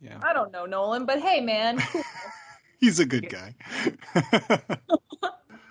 Yeah, 0.00 0.20
I 0.22 0.34
don't 0.34 0.52
know 0.52 0.66
Nolan, 0.66 1.06
but 1.06 1.20
hey, 1.20 1.40
man, 1.40 1.82
he's 2.80 3.00
a 3.00 3.06
good 3.06 3.30
guy. 3.30 3.54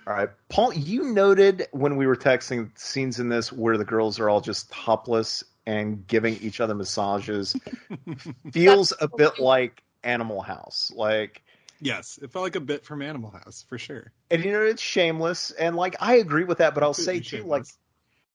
All 0.08 0.14
right, 0.14 0.30
Paul, 0.50 0.74
you 0.74 1.04
noted 1.04 1.68
when 1.72 1.96
we 1.98 2.08
were 2.08 2.16
texting 2.16 2.76
scenes 2.78 3.20
in 3.20 3.30
this 3.30 3.52
where 3.52 3.78
the 3.78 3.86
girls 3.86 4.20
are 4.20 4.30
all 4.30 4.40
just 4.40 4.72
topless 4.72 5.44
and 5.68 6.08
giving 6.08 6.38
each 6.42 6.60
other 6.62 6.74
massages. 6.74 7.56
Feels 8.52 8.94
a 9.00 9.08
bit 9.08 9.38
like 9.38 9.84
Animal 10.04 10.42
House, 10.42 10.92
like. 10.96 11.44
yes, 11.82 12.18
it 12.24 12.32
felt 12.32 12.44
like 12.44 12.56
a 12.56 12.62
bit 12.62 12.86
from 12.86 13.04
Animal 13.04 13.30
House 13.30 13.66
for 13.68 13.78
sure. 13.78 14.14
And 14.32 14.44
you 14.44 14.52
know 14.52 14.64
it's 14.64 14.82
shameless, 14.82 15.52
and 15.52 15.76
like 15.76 15.96
I 16.00 16.16
agree 16.16 16.46
with 16.46 16.58
that, 16.60 16.74
but 16.74 16.82
I'll 16.82 16.96
say 16.96 17.20
too, 17.20 17.44
like. 17.44 17.66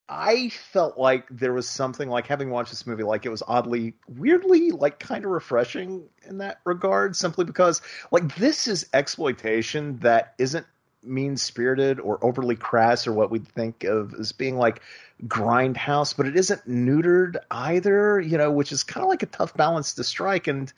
I 0.09 0.51
felt 0.51 0.99
like 0.99 1.27
there 1.31 1.55
was 1.55 1.67
something 1.67 2.11
like 2.11 2.27
having 2.27 2.51
watched 2.51 2.71
this 2.71 2.87
movie, 2.87 3.05
like 3.05 3.25
it 3.25 3.31
was 3.31 3.43
oddly, 3.47 3.95
weirdly, 4.07 4.71
like 4.71 4.99
kind 4.99 5.25
of 5.25 5.31
refreshing 5.31 6.07
in 6.29 6.37
that 6.39 6.59
regard, 6.67 7.17
simply 7.17 7.47
because 7.47 7.81
like 8.11 8.37
this 8.37 8.69
is 8.69 8.87
exploitation 8.93 9.97
that 10.01 10.35
isn't 10.39 10.67
mean 11.03 11.37
spirited 11.37 12.01
or 12.01 12.25
overly 12.25 12.57
crass 12.57 13.07
or 13.07 13.13
what 13.13 13.31
we'd 13.31 13.47
think 13.49 13.85
of 13.85 14.15
as 14.15 14.33
being 14.33 14.57
like 14.57 14.83
grindhouse, 15.27 16.17
but 16.17 16.27
it 16.27 16.37
isn't 16.37 16.67
neutered 16.69 17.37
either, 17.51 18.21
you 18.21 18.39
know, 18.39 18.51
which 18.51 18.73
is 18.73 18.83
kind 18.83 19.03
of 19.03 19.09
like 19.09 19.23
a 19.23 19.27
tough 19.27 19.55
balance 19.55 19.95
to 19.95 20.05
strike. 20.05 20.47
And 20.47 20.73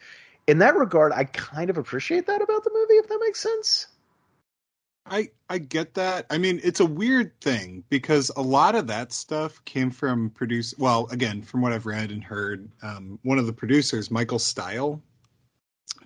in 0.47 0.59
that 0.59 0.77
regard, 0.77 1.13
I 1.13 1.25
kind 1.25 1.71
of 1.71 1.79
appreciate 1.79 2.27
that 2.27 2.43
about 2.43 2.65
the 2.65 2.71
movie, 2.73 2.95
if 2.95 3.09
that 3.09 3.21
makes 3.25 3.41
sense. 3.41 3.87
I 5.07 5.31
I 5.51 5.59
get 5.59 5.95
that. 5.95 6.27
I 6.31 6.39
mean, 6.39 6.61
it's 6.65 6.81
a 6.81 6.87
weird 6.87 7.39
thing 7.41 7.85
because 7.91 8.31
a 8.37 8.43
lot 8.43 8.75
of 8.75 8.87
that 8.87 9.13
stuff 9.13 9.63
came 9.67 9.91
from 9.91 10.31
produce. 10.31 10.75
Well, 10.79 11.09
again, 11.11 11.43
from 11.43 11.61
what 11.61 11.73
I've 11.73 11.85
read 11.85 12.11
and 12.11 12.25
heard, 12.25 12.71
um, 12.83 13.19
one 13.23 13.39
of 13.39 13.47
the 13.47 13.53
producers, 13.53 14.11
Michael 14.11 14.39
Style, 14.39 15.03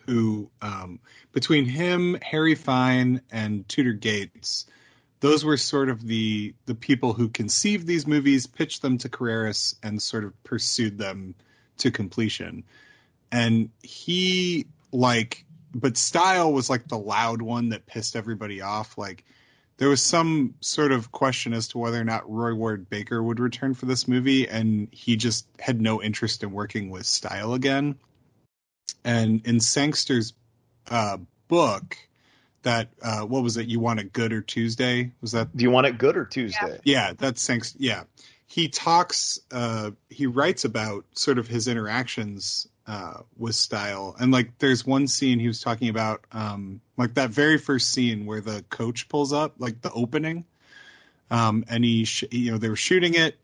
who 0.06 0.50
um, 0.62 1.00
between 1.32 1.66
him, 1.66 2.18
Harry 2.22 2.54
Fine, 2.54 3.20
and 3.30 3.68
Tudor 3.68 3.92
Gates, 3.92 4.66
those 5.20 5.44
were 5.44 5.56
sort 5.56 5.88
of 5.88 6.06
the 6.06 6.54
the 6.66 6.74
people 6.74 7.12
who 7.12 7.28
conceived 7.28 7.86
these 7.86 8.06
movies, 8.06 8.46
pitched 8.46 8.82
them 8.82 8.98
to 8.98 9.08
Carreras, 9.08 9.74
and 9.82 10.00
sort 10.00 10.24
of 10.24 10.42
pursued 10.44 10.98
them 10.98 11.34
to 11.78 11.90
completion. 11.90 12.64
And 13.30 13.70
he 13.82 14.66
like 14.92 15.44
but 15.74 15.96
Style 15.96 16.52
was 16.52 16.70
like 16.70 16.88
the 16.88 16.98
loud 16.98 17.42
one 17.42 17.70
that 17.70 17.86
pissed 17.86 18.16
everybody 18.16 18.60
off. 18.60 18.96
Like 18.96 19.24
there 19.76 19.88
was 19.88 20.02
some 20.02 20.54
sort 20.60 20.92
of 20.92 21.12
question 21.12 21.52
as 21.52 21.68
to 21.68 21.78
whether 21.78 22.00
or 22.00 22.04
not 22.04 22.28
Roy 22.30 22.54
Ward 22.54 22.88
Baker 22.88 23.22
would 23.22 23.40
return 23.40 23.74
for 23.74 23.86
this 23.86 24.08
movie, 24.08 24.48
and 24.48 24.88
he 24.90 25.16
just 25.16 25.46
had 25.60 25.80
no 25.80 26.02
interest 26.02 26.42
in 26.42 26.52
working 26.52 26.90
with 26.90 27.06
Style 27.06 27.54
again. 27.54 27.96
And 29.04 29.46
in 29.46 29.56
Sangster's 29.56 30.34
uh, 30.90 31.18
book, 31.48 31.96
that 32.62 32.88
uh, 33.02 33.20
what 33.20 33.42
was 33.42 33.56
it? 33.56 33.68
You 33.68 33.80
want 33.80 34.00
it 34.00 34.12
good 34.12 34.32
or 34.32 34.42
Tuesday? 34.42 35.12
Was 35.20 35.32
that 35.32 35.56
Do 35.56 35.62
you 35.62 35.70
want 35.70 35.86
it 35.86 35.98
good 35.98 36.16
or 36.16 36.24
Tuesday? 36.24 36.78
yeah, 36.84 37.12
that's 37.16 37.46
thanks. 37.46 37.74
Yeah, 37.78 38.04
he 38.46 38.68
talks. 38.68 39.38
Uh, 39.50 39.92
he 40.10 40.26
writes 40.26 40.64
about 40.64 41.04
sort 41.12 41.38
of 41.38 41.46
his 41.46 41.68
interactions 41.68 42.68
uh, 42.86 43.20
with 43.36 43.54
Style, 43.54 44.16
and 44.18 44.32
like 44.32 44.58
there's 44.58 44.86
one 44.86 45.06
scene 45.06 45.38
he 45.38 45.46
was 45.46 45.60
talking 45.60 45.88
about, 45.88 46.24
um, 46.32 46.80
like 46.96 47.14
that 47.14 47.30
very 47.30 47.58
first 47.58 47.90
scene 47.90 48.26
where 48.26 48.40
the 48.40 48.64
coach 48.70 49.08
pulls 49.08 49.32
up, 49.32 49.54
like 49.58 49.80
the 49.82 49.92
opening, 49.92 50.44
um, 51.30 51.64
and 51.68 51.84
he, 51.84 52.04
sh- 52.04 52.24
you 52.30 52.50
know, 52.50 52.58
they 52.58 52.68
were 52.68 52.76
shooting 52.76 53.14
it, 53.14 53.38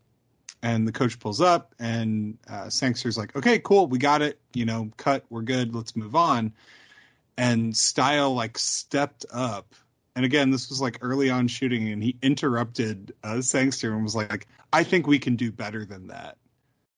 and 0.65 0.87
the 0.87 0.91
coach 0.91 1.19
pulls 1.19 1.41
up, 1.41 1.73
and 1.79 2.37
uh, 2.49 2.69
Sangster's 2.69 3.17
like, 3.17 3.35
"Okay, 3.35 3.59
cool, 3.59 3.87
we 3.87 3.99
got 3.99 4.21
it. 4.21 4.39
You 4.53 4.65
know, 4.65 4.89
cut, 4.97 5.23
we're 5.29 5.43
good. 5.43 5.75
Let's 5.75 5.95
move 5.95 6.15
on." 6.15 6.53
And 7.37 7.75
Style 7.75 8.33
like 8.33 8.57
stepped 8.57 9.25
up 9.31 9.75
and 10.15 10.23
again, 10.23 10.49
this 10.49 10.69
was 10.69 10.79
like 10.79 10.97
early 11.01 11.29
on 11.29 11.47
shooting, 11.47 11.89
and 11.89 12.01
he 12.01 12.17
interrupted 12.21 13.13
uh, 13.23 13.41
Sangster 13.41 13.93
and 13.93 14.03
was 14.03 14.15
like, 14.15 14.47
"I 14.71 14.83
think 14.83 15.07
we 15.07 15.19
can 15.19 15.35
do 15.35 15.51
better 15.51 15.85
than 15.85 16.07
that." 16.07 16.37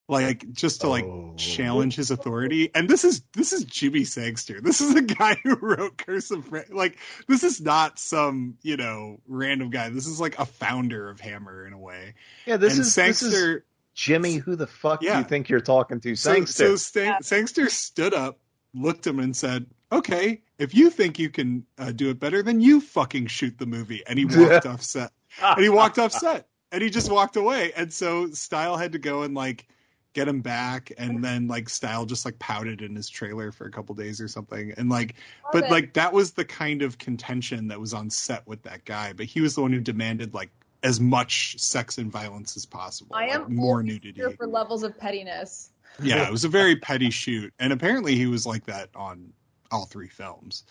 Like 0.09 0.49
just 0.53 0.81
to 0.81 0.87
like 0.87 1.03
Oh. 1.03 1.33
challenge 1.35 1.95
his 1.97 2.11
authority. 2.11 2.71
And 2.73 2.87
this 2.89 3.03
is 3.03 3.21
this 3.33 3.51
is 3.51 3.65
Jimmy 3.65 4.05
Sangster. 4.05 4.61
This 4.61 4.79
is 4.79 4.95
a 4.95 5.01
guy 5.19 5.35
who 5.43 5.55
wrote 5.55 5.97
Curse 5.97 6.31
of 6.31 6.49
Ra- 6.51 6.61
like 6.71 6.97
this 7.27 7.43
is 7.43 7.59
not 7.59 7.99
some 7.99 8.57
you 8.61 8.77
know 8.77 9.19
random 9.27 9.69
guy. 9.69 9.89
This 9.89 10.07
is 10.07 10.21
like 10.21 10.39
a 10.39 10.45
founder 10.45 11.09
of 11.09 11.19
Hammer 11.19 11.67
in 11.67 11.73
a 11.73 11.77
way. 11.77 12.13
Yeah, 12.45 12.55
this 12.55 12.73
and 12.73 12.81
is 12.83 12.95
this 12.95 13.21
is 13.21 13.61
Jimmy. 13.95 14.35
Who 14.35 14.55
the 14.55 14.67
fuck 14.67 15.01
do 15.01 15.07
you 15.07 15.23
think 15.23 15.49
you're 15.49 15.59
talking 15.59 15.99
to? 15.99 16.15
So, 16.15 16.45
so 16.45 16.71
to 16.71 16.77
Sang- 16.77 17.21
Sangster 17.21 17.67
stood 17.69 18.13
up, 18.13 18.39
looked 18.73 19.05
him, 19.05 19.19
and 19.19 19.35
said, 19.35 19.65
"Okay, 19.91 20.41
if 20.57 20.73
you 20.73 20.89
think 20.89 21.19
you 21.19 21.29
can 21.29 21.65
uh, 21.77 21.91
do 21.91 22.09
it 22.11 22.19
better, 22.19 22.41
then 22.43 22.61
you 22.61 22.79
fucking 22.79 23.27
shoot 23.27 23.57
the 23.57 23.65
movie." 23.65 24.03
And 24.07 24.17
he 24.17 24.23
walked 24.29 24.65
off 24.65 24.83
set. 24.83 25.11
And 25.41 25.61
he 25.63 25.69
walked 25.69 25.99
off 25.99 26.13
set. 26.13 26.47
And 26.71 26.81
he 26.81 26.89
just 26.89 27.11
walked 27.11 27.35
away. 27.35 27.73
And 27.75 27.91
so 27.91 28.29
Style 28.31 28.77
had 28.77 28.93
to 28.93 28.99
go 28.99 29.23
and 29.23 29.33
like 29.35 29.67
get 30.13 30.27
him 30.27 30.41
back. 30.41 30.91
And 30.97 31.23
then 31.23 31.47
like 31.47 31.69
Style 31.69 32.05
just 32.05 32.25
like 32.25 32.39
pouted 32.39 32.81
in 32.81 32.95
his 32.95 33.09
trailer 33.09 33.51
for 33.51 33.65
a 33.65 33.71
couple 33.71 33.95
days 33.95 34.19
or 34.19 34.27
something. 34.27 34.73
And 34.77 34.89
like, 34.89 35.15
but 35.51 35.65
it. 35.65 35.71
like 35.71 35.93
that 35.93 36.13
was 36.13 36.31
the 36.31 36.45
kind 36.45 36.81
of 36.81 36.97
contention 36.97 37.67
that 37.67 37.79
was 37.79 37.93
on 37.93 38.09
set 38.09 38.45
with 38.47 38.63
that 38.63 38.85
guy. 38.85 39.13
But 39.13 39.27
he 39.27 39.41
was 39.41 39.55
the 39.55 39.61
one 39.61 39.73
who 39.73 39.79
demanded 39.79 40.33
like 40.33 40.49
as 40.83 40.99
much 40.99 41.57
sex 41.59 41.97
and 41.97 42.11
violence 42.11 42.55
as 42.55 42.65
possible. 42.65 43.15
I 43.15 43.27
like, 43.27 43.35
am 43.35 43.55
more 43.55 43.83
nudity 43.83 44.13
here 44.15 44.31
for 44.31 44.47
levels 44.47 44.83
of 44.83 44.97
pettiness. 44.97 45.71
yeah, 46.01 46.27
it 46.27 46.31
was 46.31 46.45
a 46.45 46.49
very 46.49 46.75
petty 46.75 47.09
shoot, 47.09 47.53
and 47.59 47.73
apparently 47.73 48.15
he 48.15 48.27
was 48.27 48.45
like 48.45 48.65
that 48.65 48.89
on 48.95 49.33
all 49.71 49.85
three 49.85 50.09
films. 50.09 50.63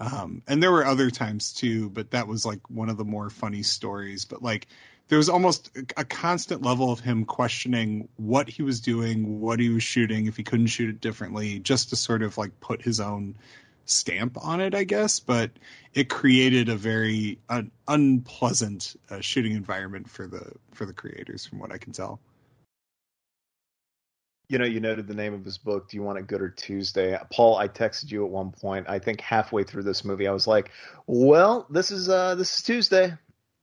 Um, 0.00 0.42
and 0.48 0.62
there 0.62 0.72
were 0.72 0.84
other 0.84 1.10
times 1.10 1.52
too, 1.52 1.88
but 1.90 2.10
that 2.10 2.26
was 2.26 2.44
like 2.44 2.68
one 2.68 2.88
of 2.88 2.96
the 2.96 3.04
more 3.04 3.30
funny 3.30 3.62
stories. 3.62 4.24
But 4.24 4.42
like 4.42 4.66
there 5.14 5.18
was 5.18 5.28
almost 5.28 5.70
a 5.96 6.04
constant 6.04 6.62
level 6.62 6.90
of 6.90 6.98
him 6.98 7.24
questioning 7.24 8.08
what 8.16 8.48
he 8.48 8.62
was 8.62 8.80
doing, 8.80 9.40
what 9.40 9.60
he 9.60 9.68
was 9.68 9.84
shooting, 9.84 10.26
if 10.26 10.36
he 10.36 10.42
couldn't 10.42 10.66
shoot 10.66 10.90
it 10.90 11.00
differently, 11.00 11.60
just 11.60 11.90
to 11.90 11.94
sort 11.94 12.24
of 12.24 12.36
like 12.36 12.50
put 12.58 12.82
his 12.82 12.98
own 12.98 13.36
stamp 13.84 14.36
on 14.44 14.60
it, 14.60 14.74
I 14.74 14.82
guess. 14.82 15.20
But 15.20 15.52
it 15.92 16.08
created 16.08 16.68
a 16.68 16.74
very 16.74 17.38
un- 17.48 17.70
unpleasant 17.86 18.96
uh, 19.08 19.20
shooting 19.20 19.52
environment 19.52 20.10
for 20.10 20.26
the 20.26 20.50
for 20.72 20.84
the 20.84 20.92
creators, 20.92 21.46
from 21.46 21.60
what 21.60 21.70
I 21.70 21.78
can 21.78 21.92
tell. 21.92 22.18
You 24.48 24.58
know, 24.58 24.64
you 24.64 24.80
noted 24.80 25.06
the 25.06 25.14
name 25.14 25.32
of 25.32 25.44
his 25.44 25.58
book. 25.58 25.90
Do 25.90 25.96
you 25.96 26.02
want 26.02 26.18
it 26.18 26.26
good 26.26 26.42
or 26.42 26.50
Tuesday? 26.50 27.16
Paul, 27.30 27.56
I 27.56 27.68
texted 27.68 28.10
you 28.10 28.24
at 28.24 28.32
one 28.32 28.50
point. 28.50 28.86
I 28.88 28.98
think 28.98 29.20
halfway 29.20 29.62
through 29.62 29.84
this 29.84 30.04
movie, 30.04 30.26
I 30.26 30.32
was 30.32 30.48
like, 30.48 30.72
"Well, 31.06 31.68
this 31.70 31.92
is 31.92 32.08
uh, 32.08 32.34
this 32.34 32.58
is 32.58 32.64
Tuesday. 32.64 33.16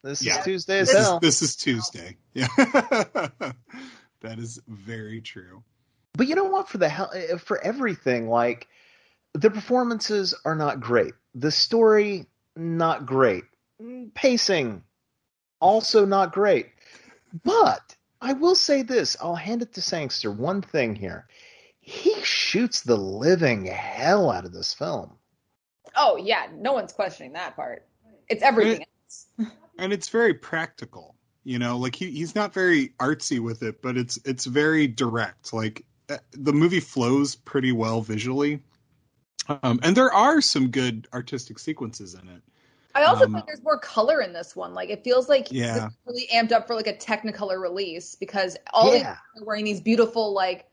This 0.03 0.23
Yeah. 0.23 0.39
is 0.39 0.45
Tuesday 0.45 0.79
as 0.79 0.89
This 0.89 0.99
is, 0.99 1.07
hell." 1.07 1.19
this 1.19 1.41
is 1.41 1.55
Tuesday. 1.55 2.17
Yeah, 2.33 2.47
that 2.57 4.39
is 4.39 4.59
very 4.67 5.21
true. 5.21 5.63
But 6.13 6.27
you 6.27 6.35
know 6.35 6.45
what? 6.45 6.69
For 6.69 6.77
the 6.77 6.89
hell, 6.89 7.11
eh, 7.13 7.37
for 7.37 7.61
everything, 7.63 8.27
like 8.29 8.67
the 9.33 9.51
performances 9.51 10.33
are 10.45 10.55
not 10.55 10.79
great. 10.81 11.13
The 11.35 11.51
story 11.51 12.27
not 12.55 13.05
great. 13.05 13.43
Mm, 13.81 14.13
Pacing 14.13 14.83
also 15.59 16.05
not 16.05 16.33
great. 16.33 16.67
But 17.43 17.95
I 18.21 18.33
will 18.33 18.55
say 18.55 18.81
this: 18.81 19.15
I'll 19.21 19.35
hand 19.35 19.61
it 19.61 19.73
to 19.73 19.81
Sangster. 19.81 20.31
One 20.31 20.61
thing 20.61 20.95
here, 20.95 21.27
he 21.79 22.21
shoots 22.23 22.81
the 22.81 22.97
living 22.97 23.65
hell 23.65 24.29
out 24.31 24.45
of 24.45 24.53
this 24.53 24.73
film. 24.73 25.17
Oh 25.95 26.17
yeah, 26.17 26.47
no 26.53 26.73
one's 26.73 26.93
questioning 26.93 27.33
that 27.33 27.55
part. 27.55 27.87
It's 28.29 28.43
everything. 28.43 28.85
and 29.81 29.91
it's 29.91 30.09
very 30.09 30.33
practical 30.33 31.15
you 31.43 31.59
know 31.59 31.77
like 31.77 31.95
he, 31.95 32.11
he's 32.11 32.35
not 32.35 32.53
very 32.53 32.89
artsy 32.99 33.39
with 33.39 33.63
it 33.63 33.81
but 33.81 33.97
it's 33.97 34.17
it's 34.25 34.45
very 34.45 34.87
direct 34.87 35.53
like 35.53 35.83
uh, 36.09 36.17
the 36.33 36.53
movie 36.53 36.79
flows 36.79 37.35
pretty 37.35 37.71
well 37.73 38.01
visually 38.01 38.61
um, 39.63 39.79
and 39.83 39.97
there 39.97 40.13
are 40.13 40.39
some 40.41 40.69
good 40.69 41.07
artistic 41.13 41.59
sequences 41.59 42.13
in 42.13 42.29
it 42.29 42.41
I 42.93 43.03
also 43.03 43.25
Um, 43.25 43.33
think 43.33 43.45
there's 43.47 43.63
more 43.63 43.79
color 43.79 44.21
in 44.21 44.33
this 44.33 44.55
one. 44.55 44.73
Like 44.73 44.89
it 44.89 45.03
feels 45.03 45.29
like 45.29 45.47
Yeah. 45.49 45.89
really 46.05 46.27
amped 46.33 46.51
up 46.51 46.67
for 46.67 46.75
like 46.75 46.87
a 46.87 46.93
Technicolor 46.93 47.61
release 47.61 48.15
because 48.15 48.57
all 48.73 48.91
these 48.91 49.03
Yeah. 49.03 49.15
are 49.37 49.45
wearing 49.45 49.65
these 49.65 49.81
beautiful 49.81 50.33
like 50.33 50.69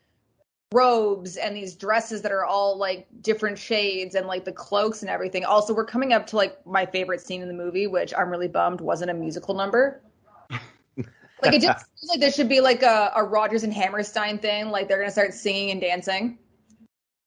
robes 0.72 1.36
and 1.36 1.56
these 1.56 1.74
dresses 1.74 2.22
that 2.22 2.32
are 2.32 2.44
all 2.44 2.76
like 2.76 3.06
different 3.22 3.58
shades 3.58 4.14
and 4.14 4.26
like 4.26 4.44
the 4.44 4.52
cloaks 4.52 5.02
and 5.02 5.10
everything. 5.10 5.44
Also, 5.44 5.74
we're 5.74 5.84
coming 5.84 6.12
up 6.12 6.26
to 6.28 6.36
like 6.36 6.64
my 6.66 6.84
favorite 6.84 7.20
scene 7.20 7.40
in 7.40 7.48
the 7.48 7.54
movie, 7.54 7.86
which 7.86 8.12
I'm 8.16 8.30
really 8.30 8.48
bummed 8.48 8.80
wasn't 8.80 9.10
a 9.10 9.14
musical 9.14 9.54
number. 9.54 10.02
like 10.50 11.54
it 11.54 11.62
just 11.62 11.86
feels 11.86 12.10
like 12.10 12.20
there 12.20 12.32
should 12.32 12.48
be 12.48 12.60
like 12.60 12.82
a, 12.82 13.12
a 13.16 13.24
Rodgers 13.24 13.64
and 13.64 13.72
Hammerstein 13.72 14.38
thing. 14.38 14.68
Like 14.68 14.88
they're 14.88 14.98
gonna 14.98 15.10
start 15.10 15.32
singing 15.32 15.70
and 15.70 15.80
dancing. 15.80 16.38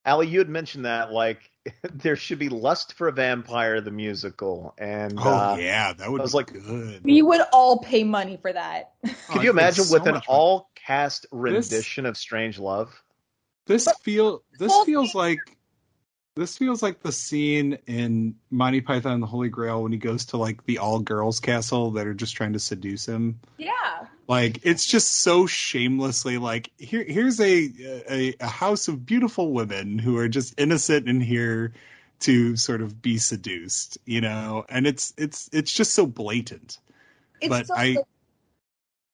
Allie, 0.06 0.28
you 0.28 0.40
had 0.40 0.50
mentioned 0.50 0.86
that 0.86 1.12
like 1.12 1.50
there 1.94 2.16
should 2.16 2.38
be 2.38 2.50
Lust 2.50 2.94
for 2.94 3.08
a 3.08 3.12
Vampire 3.12 3.82
the 3.82 3.92
musical, 3.92 4.76
and 4.78 5.18
oh 5.18 5.24
uh, 5.24 5.58
yeah 5.60 5.94
that 5.94 6.12
would 6.12 6.22
I 6.22 6.24
was 6.24 6.32
be 6.32 6.38
like, 6.38 6.54
good 6.54 7.04
We 7.04 7.24
would 7.24 7.42
all 7.52 7.80
pay 7.80 8.04
money 8.04 8.38
for 8.40 8.54
that. 8.54 8.92
Oh, 9.04 9.10
Could 9.30 9.44
you 9.44 9.50
I'd 9.50 9.56
pay 9.56 9.62
imagine 9.62 9.86
so 9.86 9.94
with 9.98 10.08
an 10.08 10.22
all 10.28 10.70
cast 10.76 11.26
rendition 11.32 12.06
of 12.06 12.18
Strange 12.18 12.60
Love? 12.60 13.02
This 13.72 13.88
feel 14.02 14.44
this 14.60 14.74
feels 14.86 15.16
like 15.16 15.40
this 16.36 16.58
feels 16.58 16.82
like 16.82 17.02
the 17.02 17.12
scene 17.12 17.78
in 17.88 18.36
Monty 18.50 18.82
Python 18.82 19.14
and 19.14 19.24
the 19.24 19.28
Holy 19.28 19.50
Grail 19.50 19.84
when 19.84 19.92
he 19.92 19.98
goes 19.98 20.26
to 20.28 20.38
like 20.38 20.64
the 20.66 20.78
all 20.78 21.00
girls 21.00 21.40
castle 21.40 21.92
that 21.92 22.08
are 22.08 22.14
just 22.14 22.36
trying 22.36 22.54
to 22.54 22.60
seduce 22.60 23.06
him. 23.06 23.40
Yeah. 23.58 23.72
Like 24.28 24.60
it's 24.64 24.86
just 24.86 25.12
so 25.12 25.46
shamelessly 25.46 26.38
like 26.38 26.72
here 26.78 27.04
here's 27.04 27.40
a, 27.42 27.70
a 28.10 28.36
a 28.40 28.48
house 28.48 28.88
of 28.88 29.06
beautiful 29.06 29.52
women 29.52 30.00
who 30.00 30.18
are 30.18 30.30
just 30.30 30.54
innocent 30.58 31.10
and 31.10 31.22
here 31.22 31.74
to 32.22 32.56
sort 32.56 32.82
of 32.82 33.02
be 33.02 33.18
seduced, 33.18 33.98
you 34.06 34.22
know, 34.22 34.66
and 34.70 34.88
it's 34.88 35.14
it's 35.18 35.50
it's 35.52 35.74
just 35.74 35.94
so 35.94 36.06
blatant. 36.06 36.78
It's 37.42 37.50
But 37.50 37.68
so, 37.68 37.76
I- 37.76 37.98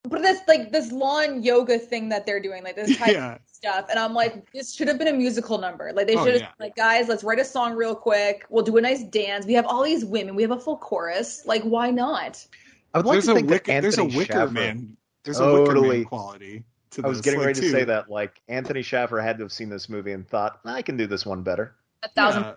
but 0.08 0.22
this 0.22 0.40
like 0.48 0.72
this 0.72 0.92
lawn 0.92 1.44
yoga 1.44 1.78
thing 1.80 2.10
that 2.10 2.26
they're 2.26 2.40
doing, 2.40 2.64
like 2.64 2.76
this 2.76 2.98
type 2.98 3.08
Yeah. 3.14 3.36
of 3.36 3.40
stuff, 3.46 3.86
and 3.90 3.98
I'm 4.00 4.14
like, 4.14 4.52
this 4.52 4.74
should 4.74 4.88
have 4.88 4.98
been 4.98 5.08
a 5.10 5.14
musical 5.14 5.58
number. 5.58 5.92
Like 5.94 6.08
they 6.08 6.16
Oh, 6.16 6.24
should 6.24 6.34
have 6.34 6.42
yeah. 6.42 6.52
like, 6.60 6.76
guys, 6.76 7.08
let's 7.08 7.24
write 7.24 7.40
a 7.40 7.46
song 7.46 7.74
real 7.76 7.96
quick. 7.96 8.46
We'll 8.50 8.64
do 8.64 8.78
a 8.78 8.82
nice 8.82 9.04
dance. 9.04 9.46
We 9.46 9.54
have 9.54 9.66
all 9.66 9.84
these 9.84 10.06
women. 10.06 10.36
We 10.36 10.42
have 10.44 10.52
a 10.52 10.60
full 10.60 10.78
chorus. 10.78 11.44
Like, 11.46 11.64
why 11.64 11.92
not? 11.92 12.46
I 12.94 13.00
would 13.00 13.06
like 13.06 13.14
there's 13.16 13.26
to 13.26 13.32
a 13.32 13.36
think 13.36 13.48
that 13.50 13.54
wicker, 13.68 13.82
there's 13.82 13.98
a 13.98 14.06
wicker 14.06 14.34
Schaffer- 14.34 14.52
man. 14.52 14.98
There's 15.24 15.40
a 15.40 15.46
wicker 15.54 15.66
Totally. 15.74 15.98
man 15.98 16.06
quality 16.06 16.64
to 16.92 17.04
I 17.06 17.08
was 17.10 17.20
getting 17.22 17.40
like, 17.40 17.48
ready 17.48 17.60
to 17.60 17.66
too. 17.68 17.72
say 17.72 17.84
that. 17.84 18.10
Like 18.10 18.42
Anthony 18.48 18.82
Shaffer 18.82 19.20
had 19.20 19.38
to 19.40 19.44
have 19.44 19.52
seen 19.52 19.70
this 19.70 19.90
movie 19.90 20.14
and 20.14 20.28
thought, 20.28 20.60
I 20.66 20.82
can 20.82 20.96
do 20.98 21.06
this 21.06 21.26
one 21.26 21.44
better. 21.44 21.76
A 22.04 22.10
thousand. 22.10 22.44
Yeah. 22.44 22.54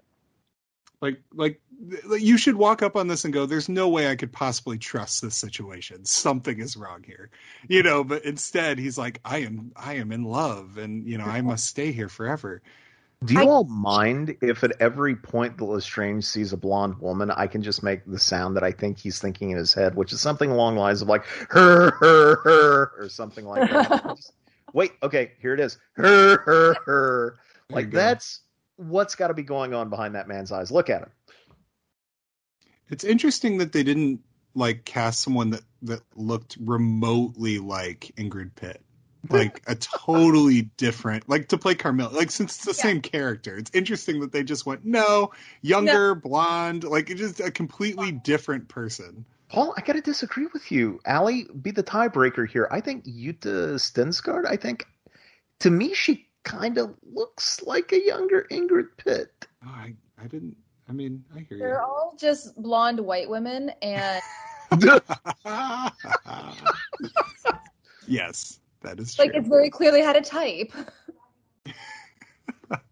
Like, 1.01 1.21
like, 1.35 1.53
th- 1.53 1.70
you 2.19 2.36
should 2.36 2.57
walk 2.57 2.82
up 2.82 2.97
on 2.97 3.09
this 3.09 3.24
and 3.24 3.32
go, 3.32 3.47
"There's 3.47 3.69
no 3.69 3.89
way 3.89 4.11
I 4.11 4.16
could 4.16 4.32
possibly 4.32 4.78
trust 4.78 5.23
this 5.23 5.35
situation. 5.35 6.05
Something 6.05 6.61
is 6.61 6.77
wrong 6.77 7.02
here," 7.02 7.31
you 7.69 7.82
know. 7.82 8.05
But 8.05 8.24
instead, 8.24 8.78
he's 8.78 8.98
like, 8.98 9.20
"I 9.24 9.39
am, 9.39 9.73
I 9.77 9.94
am 9.94 10.12
in 10.12 10.24
love, 10.24 10.78
and 10.78 11.07
you 11.07 11.19
know, 11.19 11.24
I 11.24 11.40
must 11.40 11.66
stay 11.66 11.93
here 11.93 12.09
forever." 12.09 12.62
Do 13.24 13.35
you 13.35 13.40
I- 13.40 13.47
all 13.47 13.65
mind 13.65 14.36
if 14.40 14.65
at 14.65 14.73
every 14.81 15.15
point 15.15 15.59
that 15.59 15.65
Lestrange 15.65 16.24
sees 16.24 16.52
a 16.52 16.57
blonde 16.57 16.98
woman, 17.01 17.31
I 17.31 17.47
can 17.47 17.62
just 17.62 17.82
make 17.82 18.05
the 18.07 18.19
sound 18.19 18.57
that 18.57 18.65
I 18.65 18.73
think 18.73 18.98
he's 18.98 19.19
thinking 19.19 19.51
in 19.51 19.59
his 19.59 19.74
head, 19.74 19.94
which 19.94 20.12
is 20.12 20.20
something 20.23 20.51
along 20.51 20.77
the 20.77 20.81
lines 20.81 21.02
of 21.02 21.09
like 21.09 21.24
her, 21.51 21.90
her, 21.90 22.36
her, 22.36 22.93
or 22.98 23.09
something 23.11 23.44
like 23.44 23.70
that. 23.70 24.02
Just- 24.16 24.32
wait, 24.73 24.93
okay, 25.02 25.32
here 25.40 25.52
it 25.52 25.61
is. 25.61 25.77
Her, 25.93 26.39
her, 26.39 26.74
her. 26.86 27.39
Like 27.69 27.86
you 27.86 27.90
go. 27.93 27.98
that's 27.98 28.40
what's 28.77 29.15
got 29.15 29.28
to 29.28 29.35
be 29.35 29.43
going 29.43 29.74
on 29.74 29.90
behind 29.90 30.15
that 30.15 30.27
man's 30.27 30.51
eyes. 30.51 30.70
Look 30.70 30.89
at 30.89 31.02
him. 31.02 31.11
It's 32.91 33.05
interesting 33.05 33.59
that 33.59 33.73
they 33.73 33.83
didn't 33.83 34.21
like 34.55 34.85
cast 34.85 35.21
someone 35.21 35.51
that 35.51 35.62
that 35.83 36.01
looked 36.15 36.57
remotely 36.61 37.59
like 37.59 38.12
Ingrid 38.17 38.55
Pitt. 38.55 38.83
Like 39.29 39.62
a 39.67 39.75
totally 39.75 40.62
different, 40.79 41.29
like 41.29 41.49
to 41.49 41.59
play 41.59 41.75
Carmilla. 41.75 42.09
Like 42.09 42.31
since 42.31 42.57
it's 42.57 42.65
the 42.65 42.71
Yeah. 42.71 42.91
same 42.91 43.01
character, 43.03 43.57
it's 43.57 43.71
interesting 43.75 44.21
that 44.21 44.33
they 44.33 44.43
just 44.43 44.65
went 44.65 44.85
no 44.87 45.33
younger, 45.61 46.15
blonde, 46.15 46.85
like 46.85 47.11
it's 47.11 47.21
just 47.21 47.39
a 47.39 47.51
completely 47.51 48.12
different 48.12 48.69
person. 48.69 49.27
Paul, 49.51 49.75
I 49.77 49.83
got 49.83 49.93
to 49.93 50.01
disagree 50.01 50.47
with 50.55 50.73
you. 50.73 51.01
Allie, 51.05 51.47
be 51.61 51.71
the 51.71 51.83
tiebreaker 51.83 52.49
here. 52.49 52.67
I 52.71 52.81
think 52.81 53.05
Yutte 53.05 53.75
Stensgaard, 53.75 54.47
I 54.47 54.57
think, 54.57 54.87
to 55.61 55.71
me, 55.71 55.93
she 55.93 56.27
kind 56.43 56.79
of 56.79 56.95
looks 57.12 57.61
like 57.62 57.93
a 57.93 58.03
younger 58.03 58.47
Ingrid 58.51 58.97
Pitt. 58.97 59.47
Oh, 59.65 59.69
I 59.69 59.95
I 60.19 60.29
didn't. 60.29 60.57
I 60.91 60.93
mean, 60.93 61.25
I 61.35 61.47
hear 61.49 61.59
They're 61.59 61.83
all 61.83 62.17
just 62.19 62.61
blonde 62.61 62.99
white 62.99 63.31
women, 63.31 63.71
and 63.81 64.21
yes, 68.09 68.59
that 68.81 68.99
is 68.99 69.15
true. 69.15 69.25
like 69.25 69.37
it's 69.37 69.49
very 69.49 69.71
clearly 69.71 70.03
had 70.03 70.17
a 70.17 70.21
type. 70.21 70.73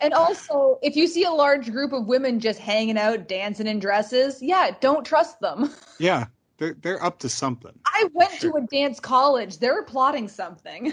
and 0.00 0.12
also, 0.12 0.78
if 0.82 0.94
you 0.94 1.06
see 1.06 1.24
a 1.24 1.30
large 1.30 1.72
group 1.72 1.94
of 1.94 2.06
women 2.06 2.38
just 2.38 2.58
hanging 2.58 2.98
out, 2.98 3.28
dancing 3.28 3.66
in 3.66 3.78
dresses, 3.78 4.42
yeah, 4.42 4.72
don't 4.82 5.06
trust 5.06 5.40
them. 5.40 5.70
yeah, 5.98 6.26
they're 6.58 6.76
they're 6.82 7.02
up 7.02 7.18
to 7.20 7.30
something. 7.30 7.72
I 7.86 8.10
went 8.12 8.32
to 8.40 8.52
a 8.56 8.60
dance 8.70 9.00
college. 9.00 9.56
They're 9.56 9.84
plotting 9.84 10.28
something. 10.28 10.92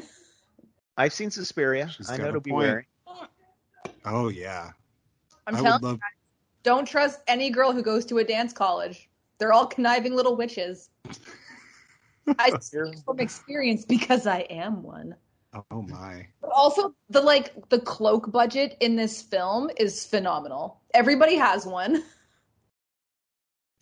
I've 0.96 1.12
seen 1.14 1.32
Suspiria. 1.32 1.90
She's 1.90 2.10
I 2.10 2.16
know 2.16 2.30
a 2.30 2.32
to 2.32 2.40
be 2.40 2.52
point. 2.52 2.64
wary. 2.64 2.88
Oh 4.06 4.30
yeah, 4.30 4.70
I'm 5.48 5.56
I 5.56 5.62
telling 5.62 5.74
would 5.74 5.82
you, 5.82 5.88
love. 5.88 6.00
Don't 6.66 6.86
trust 6.88 7.22
any 7.28 7.52
girl 7.52 7.72
who 7.72 7.84
goes 7.84 8.04
to 8.06 8.18
a 8.18 8.24
dance 8.24 8.52
college. 8.52 9.08
They're 9.38 9.54
all 9.54 9.68
conniving 9.68 10.16
little 10.16 10.36
witches. 10.36 10.90
I 12.40 12.50
speak 12.60 12.96
from 13.06 13.20
experience 13.20 13.86
because 13.86 14.26
I 14.26 14.40
am 14.50 14.82
one. 14.82 15.16
Oh 15.72 15.84
my. 15.84 16.28
But 16.42 16.50
also 16.54 16.96
the 17.10 17.22
like 17.22 17.54
the 17.70 17.80
cloak 17.80 18.32
budget 18.32 18.76
in 18.82 18.96
this 18.96 19.22
film 19.22 19.70
is 19.78 20.06
phenomenal. 20.06 20.82
Everybody 20.94 21.36
has 21.36 21.66
one. 21.66 22.04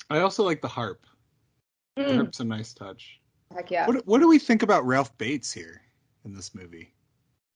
I 0.09 0.19
also 0.19 0.43
like 0.43 0.61
the 0.61 0.67
harp. 0.67 1.05
The 1.95 2.03
Mm, 2.03 2.15
harp's 2.15 2.39
a 2.39 2.43
nice 2.43 2.73
touch. 2.73 3.21
heck 3.53 3.71
yeah. 3.71 3.87
What 3.87 4.05
what 4.05 4.19
do 4.19 4.27
we 4.27 4.39
think 4.39 4.61
about 4.61 4.85
Ralph 4.85 5.15
Bates 5.17 5.53
here 5.53 5.81
in 6.25 6.33
this 6.33 6.53
movie? 6.53 6.91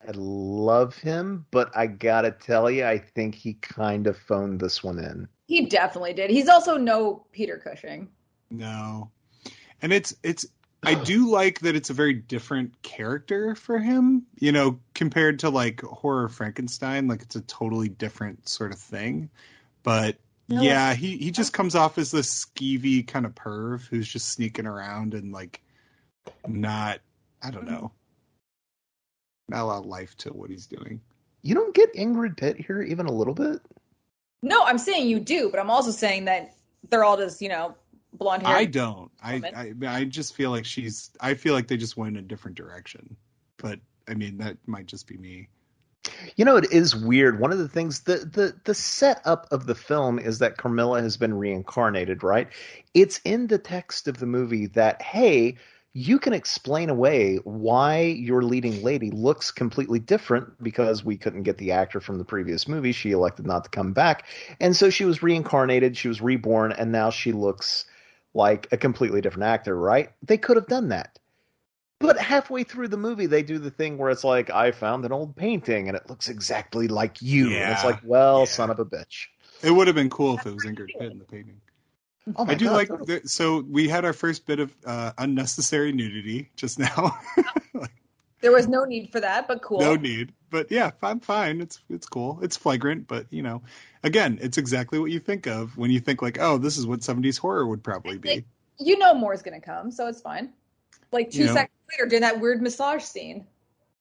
I 0.05 0.11
love 0.13 0.95
him, 0.95 1.45
but 1.51 1.75
I 1.75 1.87
gotta 1.87 2.31
tell 2.31 2.69
you, 2.69 2.85
I 2.85 2.97
think 2.99 3.35
he 3.35 3.53
kind 3.55 4.07
of 4.07 4.17
phoned 4.17 4.59
this 4.59 4.83
one 4.83 4.99
in. 4.99 5.27
He 5.47 5.65
definitely 5.65 6.13
did. 6.13 6.29
He's 6.29 6.49
also 6.49 6.77
no 6.77 7.25
Peter 7.31 7.57
Cushing. 7.57 8.09
No, 8.51 9.11
and 9.81 9.91
it's 9.91 10.15
it's. 10.23 10.45
I 10.83 10.93
do 10.93 11.29
like 11.31 11.61
that 11.61 11.75
it's 11.75 11.89
a 11.89 11.93
very 11.93 12.13
different 12.13 12.81
character 12.83 13.55
for 13.55 13.79
him. 13.79 14.25
You 14.39 14.51
know, 14.51 14.79
compared 14.93 15.39
to 15.39 15.49
like 15.49 15.81
horror 15.81 16.29
Frankenstein, 16.29 17.07
like 17.07 17.21
it's 17.23 17.35
a 17.35 17.41
totally 17.41 17.89
different 17.89 18.47
sort 18.47 18.71
of 18.71 18.79
thing. 18.79 19.29
But 19.83 20.17
No. 20.47 20.61
Yeah, 20.61 20.93
he 20.93 21.17
he 21.17 21.31
just 21.31 21.53
comes 21.53 21.75
off 21.75 21.97
as 21.97 22.11
this 22.11 22.45
skeevy 22.45 23.05
kind 23.05 23.25
of 23.25 23.35
perv 23.35 23.85
who's 23.87 24.07
just 24.07 24.29
sneaking 24.29 24.67
around 24.67 25.13
and 25.13 25.31
like 25.31 25.61
not 26.47 26.99
I 27.41 27.51
don't 27.51 27.65
mm-hmm. 27.65 27.73
know. 27.73 27.91
Not 29.49 29.63
a 29.63 29.79
life 29.79 30.15
to 30.17 30.29
what 30.29 30.49
he's 30.49 30.67
doing. 30.67 31.01
You 31.41 31.55
don't 31.55 31.73
get 31.73 31.93
Ingrid 31.93 32.37
Pitt 32.37 32.57
here 32.57 32.81
even 32.81 33.05
a 33.05 33.11
little 33.11 33.33
bit. 33.33 33.61
No, 34.41 34.63
I'm 34.63 34.77
saying 34.77 35.07
you 35.07 35.19
do, 35.19 35.49
but 35.49 35.59
I'm 35.59 35.69
also 35.69 35.91
saying 35.91 36.25
that 36.25 36.55
they're 36.89 37.03
all 37.03 37.17
just, 37.17 37.41
you 37.41 37.49
know, 37.49 37.75
blonde 38.13 38.45
hair. 38.45 38.55
I 38.55 38.65
don't. 38.65 39.11
I. 39.21 39.41
I 39.55 39.73
I 39.87 40.03
just 40.05 40.35
feel 40.35 40.51
like 40.51 40.65
she's 40.65 41.11
I 41.19 41.33
feel 41.33 41.53
like 41.53 41.67
they 41.67 41.77
just 41.77 41.97
went 41.97 42.17
in 42.17 42.23
a 42.23 42.27
different 42.27 42.57
direction. 42.57 43.15
But 43.57 43.79
I 44.07 44.13
mean 44.13 44.37
that 44.37 44.57
might 44.67 44.87
just 44.87 45.07
be 45.07 45.17
me. 45.17 45.49
You 46.35 46.45
know, 46.45 46.55
it 46.57 46.71
is 46.71 46.95
weird. 46.95 47.39
One 47.39 47.51
of 47.51 47.57
the 47.57 47.67
things, 47.67 48.01
the 48.01 48.17
the 48.17 48.55
the 48.63 48.73
setup 48.73 49.47
of 49.51 49.65
the 49.65 49.75
film 49.75 50.19
is 50.19 50.39
that 50.39 50.57
Carmilla 50.57 51.01
has 51.01 51.17
been 51.17 51.33
reincarnated, 51.33 52.23
right? 52.23 52.47
It's 52.93 53.19
in 53.25 53.47
the 53.47 53.57
text 53.57 54.07
of 54.07 54.17
the 54.17 54.25
movie 54.25 54.67
that 54.67 55.01
hey, 55.01 55.57
you 55.97 56.19
can 56.19 56.31
explain 56.31 56.91
away 56.91 57.37
why 57.37 58.01
your 58.01 58.43
leading 58.43 58.83
lady 58.83 59.09
looks 59.09 59.49
completely 59.49 59.97
different 59.97 60.61
because 60.61 61.03
we 61.03 61.17
couldn't 61.17 61.41
get 61.41 61.57
the 61.57 61.71
actor 61.71 61.99
from 61.99 62.19
the 62.19 62.23
previous 62.23 62.67
movie. 62.67 62.91
She 62.91 63.09
elected 63.09 63.47
not 63.47 63.63
to 63.63 63.69
come 63.71 63.93
back, 63.93 64.27
and 64.59 64.75
so 64.75 64.91
she 64.91 65.05
was 65.05 65.23
reincarnated. 65.23 65.97
She 65.97 66.07
was 66.07 66.21
reborn, 66.21 66.71
and 66.71 66.91
now 66.91 67.09
she 67.09 67.31
looks 67.31 67.85
like 68.35 68.67
a 68.71 68.77
completely 68.77 69.21
different 69.21 69.45
actor, 69.45 69.75
right? 69.75 70.11
They 70.21 70.37
could 70.37 70.55
have 70.57 70.67
done 70.67 70.89
that. 70.89 71.17
But 71.99 72.19
halfway 72.19 72.63
through 72.63 72.89
the 72.89 72.97
movie, 72.97 73.25
they 73.25 73.41
do 73.41 73.57
the 73.57 73.71
thing 73.71 73.97
where 73.97 74.11
it's 74.11 74.23
like, 74.23 74.51
I 74.51 74.69
found 74.69 75.03
an 75.03 75.11
old 75.11 75.35
painting 75.35 75.87
and 75.87 75.97
it 75.97 76.07
looks 76.07 76.29
exactly 76.29 76.87
like 76.87 77.23
you. 77.23 77.47
And 77.47 77.73
it's 77.73 77.83
like, 77.83 77.99
well, 78.03 78.41
yeah. 78.41 78.45
son 78.45 78.69
of 78.69 78.77
a 78.77 78.85
bitch. 78.85 79.25
It 79.63 79.71
would 79.71 79.87
have 79.87 79.95
been 79.95 80.11
cool 80.11 80.37
if 80.37 80.45
it 80.45 80.53
was 80.53 80.63
Ingrid 80.63 80.89
Pitt 80.99 81.11
in 81.11 81.17
the 81.17 81.25
painting. 81.25 81.59
Oh 82.35 82.45
I 82.47 82.55
do 82.55 82.65
God, 82.65 82.73
like 82.73 82.87
totally. 82.89 83.19
the, 83.19 83.29
so 83.29 83.61
we 83.69 83.87
had 83.87 84.03
our 84.05 84.13
first 84.13 84.45
bit 84.45 84.59
of 84.59 84.75
uh, 84.85 85.13
unnecessary 85.17 85.91
nudity 85.91 86.49
just 86.55 86.77
now. 86.79 87.17
There 88.41 88.51
was 88.51 88.67
no 88.67 88.83
need 88.83 89.11
for 89.11 89.19
that, 89.19 89.47
but 89.47 89.61
cool. 89.63 89.79
No 89.79 89.95
need, 89.95 90.31
but 90.51 90.71
yeah, 90.71 90.91
I'm 91.01 91.19
fine. 91.19 91.59
It's 91.59 91.79
it's 91.89 92.05
cool. 92.07 92.39
It's 92.43 92.55
flagrant, 92.55 93.07
but 93.07 93.25
you 93.31 93.41
know, 93.41 93.63
again, 94.03 94.37
it's 94.41 94.57
exactly 94.59 94.99
what 94.99 95.09
you 95.09 95.19
think 95.19 95.47
of 95.47 95.75
when 95.75 95.89
you 95.89 95.99
think 95.99 96.21
like, 96.21 96.37
oh, 96.39 96.57
this 96.59 96.77
is 96.77 96.85
what 96.85 96.99
70s 96.99 97.39
horror 97.39 97.65
would 97.65 97.83
probably 97.83 98.17
be. 98.19 98.45
You 98.79 98.97
know 98.99 99.15
more's 99.15 99.41
gonna 99.41 99.59
come, 99.59 99.89
so 99.89 100.05
it's 100.07 100.21
fine. 100.21 100.53
Like 101.11 101.31
two 101.31 101.39
You 101.39 101.45
know. 101.47 101.53
seconds 101.53 101.71
later, 101.91 102.09
during 102.09 102.21
that 102.21 102.39
weird 102.39 102.61
massage 102.61 103.03
scene. 103.03 103.47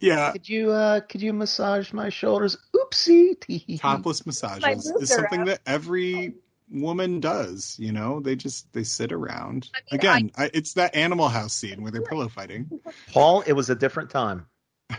Yeah, 0.01 0.33
Could 0.33 0.47
you 0.47 0.71
uh 0.71 1.01
could 1.01 1.23
you 1.23 1.33
massage 1.33 1.95
my 1.95 2.11
shoulders? 2.11 2.59
Oopsie. 2.75 3.41
Tee 3.41 3.57
hee 3.57 3.65
hee. 3.67 3.79
topless 3.79 4.27
massages 4.27 4.85
is 5.01 5.09
something 5.09 5.41
out. 5.41 5.47
that 5.47 5.61
every 5.65 6.35
woman 6.71 7.21
does. 7.21 7.77
You 7.79 7.93
know, 7.93 8.21
they 8.21 8.37
just 8.37 8.73
they 8.73 8.83
sit 8.85 9.13
around. 9.13 9.71
I 9.75 9.79
mean, 9.91 10.01
Again, 10.01 10.31
I, 10.37 10.51
it's 10.55 10.75
that 10.75 10.95
Animal 10.95 11.29
House 11.29 11.53
scene 11.55 11.83
where 11.83 11.93
they're 11.93 12.03
pillow 12.03 12.29
fighting. 12.29 12.71
Paul, 13.13 13.43
it 13.47 13.53
was 13.53 13.71
a 13.71 13.75
different 13.75 14.11
time. 14.11 14.47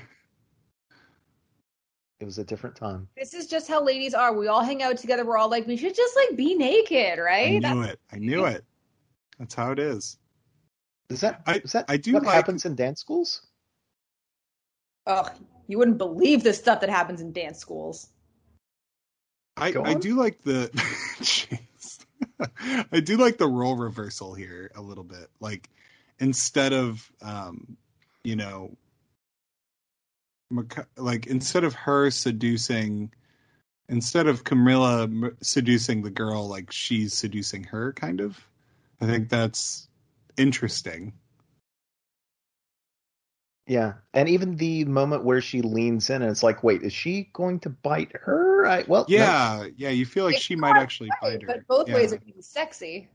It 2.20 2.26
was 2.26 2.40
a 2.40 2.44
different 2.44 2.76
time. 2.76 3.08
This 3.16 3.36
is 3.36 3.46
just 3.46 3.68
how 3.68 3.84
ladies 3.84 4.16
are. 4.16 4.34
We 4.34 4.48
all 4.48 4.64
hang 4.64 4.82
out 4.82 4.98
together. 4.98 5.24
We're 5.24 5.38
all 5.38 5.52
like, 5.52 5.68
we 5.68 5.78
should 5.78 5.96
just 5.96 6.16
like 6.16 6.36
be 6.36 6.56
naked, 6.56 7.20
right? 7.20 7.64
I 7.64 7.70
right? 7.70 7.76
knew 7.76 7.82
it. 7.84 8.00
I 8.12 8.18
knew 8.18 8.46
it. 8.46 8.66
That's 9.38 9.54
how 9.54 9.72
it 9.72 9.78
is. 9.78 10.18
Is 11.12 11.22
that 11.22 11.44
I- 11.46 11.60
is 11.64 11.74
that 11.74 11.86
I 11.88 11.98
do 11.98 12.14
what 12.14 12.24
like- 12.24 12.34
happens 12.34 12.66
in 12.66 12.74
dance 12.76 13.00
schools? 13.02 13.44
Ugh, 15.06 15.30
you 15.68 15.78
wouldn't 15.78 16.00
believe 16.00 16.44
the 16.44 16.54
stuff 16.54 16.82
that 16.82 16.90
happens 16.90 17.22
in 17.22 17.32
dance 17.34 17.60
schools. 17.60 18.10
I, 19.58 19.74
I 19.84 19.94
do 19.96 20.16
like 20.16 20.42
the 20.44 20.70
I 22.92 23.00
do 23.00 23.18
like 23.18 23.38
the 23.38 23.48
role 23.48 23.76
reversal 23.76 24.34
here 24.34 24.72
a 24.76 24.82
little 24.82 25.04
bit. 25.04 25.30
Like 25.40 25.70
instead 26.20 26.74
of 26.74 27.12
um, 27.22 27.78
you 28.24 28.36
know, 28.36 28.76
like 30.96 31.28
instead 31.28 31.64
of 31.64 31.74
her 31.74 32.10
seducing, 32.12 33.12
instead 33.90 34.28
of 34.28 34.44
Carmilla 34.44 35.04
m- 35.04 35.38
seducing 35.42 36.02
the 36.02 36.10
girl, 36.10 36.48
like 36.48 36.72
she's 36.72 37.14
seducing 37.14 37.64
her, 37.66 37.94
kind 37.94 38.22
of. 38.22 38.40
I 39.00 39.06
think 39.06 39.30
that's 39.30 39.88
interesting. 40.38 41.14
Yeah, 43.68 43.96
and 44.14 44.30
even 44.30 44.56
the 44.56 44.86
moment 44.86 45.26
where 45.26 45.42
she 45.42 45.62
leans 45.62 46.10
in 46.10 46.22
and 46.22 46.32
it's 46.32 46.42
like, 46.44 46.64
wait, 46.64 46.84
is 46.84 46.94
she 46.94 47.30
going 47.34 47.60
to 47.62 47.70
bite 47.70 48.14
her? 48.14 48.66
I, 48.66 48.86
well, 48.88 49.06
no. 49.10 49.16
Yeah, 49.16 49.68
yeah. 49.76 49.90
You 49.90 50.06
feel 50.06 50.24
like 50.24 50.36
It's 50.36 50.44
she 50.44 50.56
might 50.56 50.78
actually 50.78 51.10
right, 51.22 51.34
bite 51.34 51.42
her. 51.42 51.48
But 51.48 51.68
both 51.68 51.90
Yeah. 51.90 51.96
ways 51.96 52.14
are 52.14 52.20
being 52.20 52.42
sexy. 52.42 53.10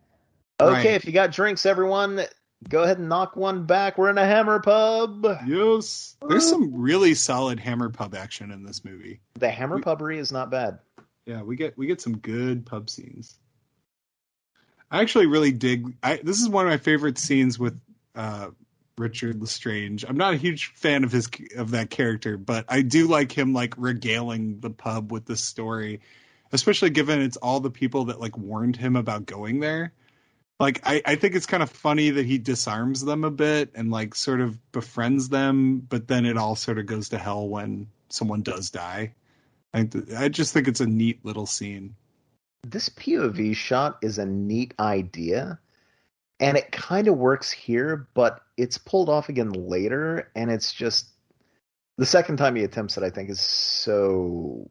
Okay, 0.61 0.73
Right. 0.73 0.87
if 0.87 1.07
you 1.07 1.13
got 1.13 1.33
drinks, 1.33 1.65
everyone, 1.65 2.21
go 2.69 2.83
ahead 2.83 2.99
and 2.99 3.09
knock 3.09 3.35
one 3.35 3.65
back. 3.65 3.97
We're 3.97 4.11
in 4.11 4.19
a 4.19 4.27
hammer 4.27 4.61
pub. 4.61 5.25
Yes, 5.47 6.17
there's 6.29 6.47
some 6.49 6.71
really 6.75 7.15
solid 7.15 7.59
hammer 7.59 7.89
pub 7.89 8.15
action 8.15 8.51
in 8.51 8.63
this 8.63 8.85
movie. 8.85 9.21
The 9.39 9.49
hammer 9.51 9.77
We- 9.77 9.83
pubbery 9.83 10.19
is 10.19 10.33
not 10.33 10.51
bad. 10.51 10.79
Yeah, 11.25 11.43
we 11.43 11.57
get 11.57 11.79
we 11.79 11.87
get 11.87 12.01
some 12.03 12.19
good 12.19 12.67
pub 12.67 12.91
scenes. 12.91 13.39
I 14.91 15.01
actually 15.01 15.27
really 15.27 15.53
dig. 15.53 15.95
I 16.03 16.17
this 16.23 16.41
is 16.43 16.49
one 16.49 16.67
of 16.67 16.71
my 16.71 16.77
favorite 16.77 17.17
scenes 17.17 17.59
with 17.59 17.81
uh, 18.15 18.51
Richard 18.99 19.41
Lestrange. 19.41 20.05
I'm 20.07 20.17
not 20.17 20.35
a 20.35 20.39
huge 20.39 20.73
fan 20.75 21.05
of 21.05 21.13
his 21.13 21.29
of 21.57 21.73
that 21.73 21.91
character, 21.91 22.37
but 22.37 22.65
I 22.69 22.83
do 22.83 23.07
like 23.07 23.33
him 23.33 23.53
like 23.53 23.75
regaling 23.77 24.61
the 24.61 24.71
pub 24.71 25.13
with 25.13 25.27
this 25.27 25.43
story, 25.43 26.01
especially 26.53 26.91
given 26.91 27.21
it's 27.21 27.37
all 27.37 27.61
the 27.61 27.71
people 27.71 28.07
that 28.07 28.21
like 28.21 28.37
warned 28.37 28.77
him 28.77 28.97
about 28.97 29.27
going 29.27 29.61
there. 29.61 29.93
Like 30.61 30.81
I, 30.85 31.03
I 31.05 31.15
think 31.17 31.35
it's 31.35 31.47
kind 31.47 31.63
of 31.63 31.71
funny 31.71 32.11
that 32.11 32.27
he 32.27 32.39
disarms 32.39 33.05
them 33.05 33.25
a 33.25 33.31
bit 33.31 33.71
and 33.75 33.91
like 33.91 34.15
sort 34.15 34.41
of 34.41 34.59
befriends 34.73 35.29
them, 35.29 35.81
but 35.81 36.07
then 36.07 36.25
it 36.25 36.37
all 36.37 36.55
sort 36.55 36.79
of 36.79 36.87
goes 36.87 37.09
to 37.11 37.19
hell 37.19 37.49
when 37.49 37.89
someone 38.11 38.43
does 38.43 38.71
die. 38.71 39.15
I, 39.75 39.85
th- 39.85 40.13
I 40.17 40.29
just 40.29 40.53
think 40.53 40.69
it's 40.69 40.81
a 40.81 40.87
neat 40.87 41.25
little 41.25 41.47
scene. 41.47 41.97
This 42.65 42.89
POV 42.91 43.57
shot 43.57 43.99
is 44.03 44.19
a 44.19 44.27
neat 44.27 44.75
idea, 44.79 45.59
and 46.43 46.57
it 46.57 46.73
kind 46.73 47.09
of 47.09 47.17
works 47.17 47.51
here, 47.51 48.09
but 48.15 48.43
it's 48.57 48.77
pulled 48.77 49.09
off 49.09 49.29
again 49.29 49.51
later, 49.53 50.29
and 50.35 50.51
it's 50.51 50.73
just 50.73 51.07
the 51.97 52.05
second 52.05 52.37
time 52.37 52.57
he 52.57 52.65
attempts 52.65 52.97
it. 52.97 53.05
I 53.05 53.11
think 53.11 53.31
is 53.31 53.41
so 53.41 54.69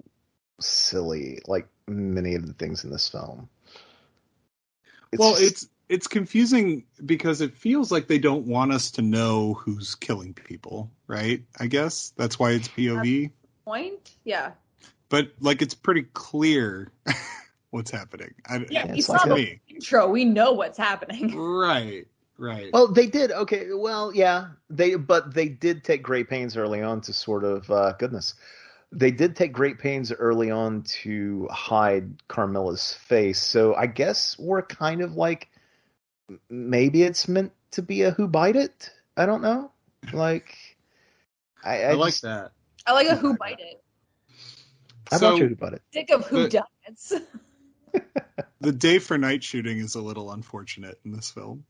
silly, 0.60 1.40
like 1.48 1.68
many 1.88 2.36
of 2.36 2.46
the 2.46 2.54
things 2.54 2.84
in 2.84 2.92
this 2.92 3.08
film. 3.10 3.50
well, 5.18 5.32
just- 5.36 5.44
it's 5.44 5.68
it's 5.90 6.08
confusing 6.08 6.86
because 7.06 7.42
it 7.42 7.54
feels 7.54 7.92
like 7.92 8.08
they 8.08 8.20
don't 8.20 8.46
want 8.48 8.72
us 8.72 8.92
to 8.92 9.02
know 9.02 9.56
who's 9.56 9.96
killing 9.96 10.34
people, 10.34 10.90
right? 11.08 11.44
I 11.60 11.68
guess 11.68 12.14
that's 12.16 12.40
why 12.40 12.52
it's 12.52 12.70
POV, 12.70 13.32
Point? 13.66 14.12
Yeah. 14.24 14.52
but 15.10 15.32
like 15.42 15.62
it's 15.62 15.74
pretty 15.74 16.04
clear 16.14 16.92
what's 17.72 17.92
happening. 17.92 18.34
I, 18.48 18.58
Yeah, 18.58 18.66
Yeah, 18.70 18.92
we 18.92 18.98
it's 19.00 19.08
saw 19.08 19.14
like 19.14 19.24
the 19.30 19.36
me. 19.36 19.62
intro. 19.70 20.08
We 20.08 20.24
know 20.26 20.52
what's 20.54 20.78
happening. 20.78 21.36
Right, 21.38 22.06
right. 22.38 22.70
Well, 22.74 22.88
they 22.88 23.08
did. 23.08 23.32
Okay, 23.32 23.68
well, 23.74 24.14
yeah, 24.14 24.48
they 24.70 24.96
but 24.96 25.34
they 25.34 25.50
did 25.50 25.84
take 25.84 26.04
great 26.04 26.30
pains 26.30 26.56
early 26.58 26.82
on 26.82 27.02
to 27.02 27.14
sort 27.14 27.44
of 27.44 27.70
uh, 27.72 27.94
goodness. 28.00 28.36
They 28.94 29.12
did 29.12 29.36
take 29.36 29.54
great 29.54 29.80
pains 29.80 30.12
early 30.12 30.52
on 30.52 30.82
to 31.04 31.48
hide 31.50 32.22
Carmilla's 32.28 32.94
face. 32.94 33.40
So 33.42 33.74
I 33.76 33.86
guess 33.88 34.38
we're 34.38 34.62
kind 34.64 35.02
of 35.02 35.14
like 35.16 35.50
maybe 36.50 37.04
it's 37.04 37.28
meant 37.28 37.52
to 37.72 37.82
be 37.82 38.02
a 38.04 38.12
who 38.12 38.28
bite 38.28 38.56
it. 38.58 38.90
I 39.18 39.26
don't 39.26 39.42
know. 39.42 39.72
Like 40.14 40.58
I, 41.64 41.84
I, 41.84 41.90
I, 41.90 41.94
like 41.94 42.12
just- 42.12 42.24
that. 42.24 42.52
I 42.86 42.94
like 42.94 43.08
a 43.08 43.16
who 43.16 43.38
bite 43.38 43.60
it. 43.60 43.82
How 45.10 45.18
So- 45.18 45.28
about 45.28 45.38
you, 45.40 45.48
who 45.50 45.56
bite 45.56 45.74
it? 45.74 45.82
Dick 45.92 46.10
of 46.12 46.26
who 46.26 46.50
done 46.50 46.64
it. 46.88 47.22
The 48.62 48.72
day 48.72 49.00
for 49.00 49.18
night 49.18 49.44
shooting 49.44 49.80
is 49.80 49.96
a 49.96 50.02
little 50.02 50.32
unfortunate 50.32 51.00
in 51.04 51.12
this 51.12 51.32
film. 51.32 51.64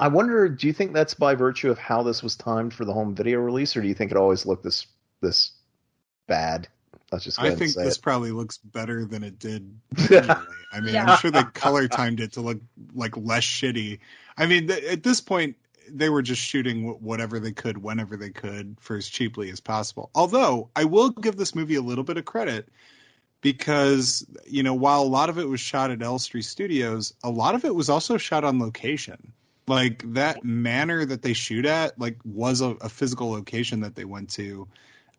I 0.00 0.08
wonder. 0.08 0.48
Do 0.48 0.66
you 0.66 0.72
think 0.72 0.92
that's 0.92 1.14
by 1.14 1.36
virtue 1.36 1.70
of 1.70 1.78
how 1.78 2.02
this 2.02 2.20
was 2.20 2.34
timed 2.34 2.74
for 2.74 2.84
the 2.84 2.92
home 2.92 3.14
video 3.14 3.38
release, 3.38 3.76
or 3.76 3.80
do 3.80 3.86
you 3.86 3.94
think 3.94 4.10
it 4.10 4.16
always 4.16 4.44
looked 4.44 4.64
this 4.64 4.88
this 5.20 5.52
bad? 6.26 6.66
Let's 7.12 7.24
just 7.24 7.38
go 7.38 7.44
I 7.46 7.54
think 7.54 7.70
say 7.72 7.84
this 7.84 7.96
it. 7.98 8.02
probably 8.02 8.32
looks 8.32 8.58
better 8.58 9.04
than 9.04 9.22
it 9.22 9.38
did. 9.38 9.72
originally. 10.10 10.34
I 10.72 10.80
mean, 10.80 10.94
Yeah. 10.94 11.04
I'm 11.04 11.18
sure 11.18 11.30
they 11.30 11.44
color 11.54 11.86
timed 11.86 12.18
it 12.18 12.32
to 12.32 12.40
look 12.40 12.58
like 12.92 13.16
less 13.16 13.44
shitty. 13.44 14.00
I 14.36 14.46
mean, 14.46 14.66
th- 14.66 14.82
at 14.84 15.02
this 15.04 15.20
point, 15.20 15.54
they 15.88 16.08
were 16.08 16.22
just 16.22 16.42
shooting 16.42 16.88
wh- 16.88 17.00
whatever 17.00 17.38
they 17.38 17.52
could, 17.52 17.78
whenever 17.78 18.16
they 18.16 18.30
could, 18.30 18.76
for 18.80 18.96
as 18.96 19.06
cheaply 19.06 19.48
as 19.50 19.60
possible. 19.60 20.10
Although 20.12 20.70
I 20.74 20.86
will 20.86 21.10
give 21.10 21.36
this 21.36 21.54
movie 21.54 21.76
a 21.76 21.82
little 21.82 22.04
bit 22.04 22.16
of 22.16 22.24
credit 22.24 22.68
because 23.44 24.26
you 24.46 24.62
know, 24.62 24.72
while 24.72 25.02
a 25.02 25.04
lot 25.04 25.28
of 25.28 25.38
it 25.38 25.46
was 25.46 25.60
shot 25.60 25.90
at 25.90 26.00
Elstree 26.00 26.40
Studios, 26.40 27.12
a 27.22 27.28
lot 27.28 27.54
of 27.54 27.66
it 27.66 27.74
was 27.74 27.90
also 27.90 28.16
shot 28.16 28.42
on 28.42 28.58
location. 28.58 29.32
Like 29.68 30.02
that 30.14 30.42
manor 30.42 31.04
that 31.04 31.20
they 31.20 31.34
shoot 31.34 31.66
at, 31.66 31.98
like 31.98 32.16
was 32.24 32.62
a, 32.62 32.70
a 32.80 32.88
physical 32.88 33.30
location 33.30 33.80
that 33.80 33.96
they 33.96 34.06
went 34.06 34.30
to. 34.30 34.66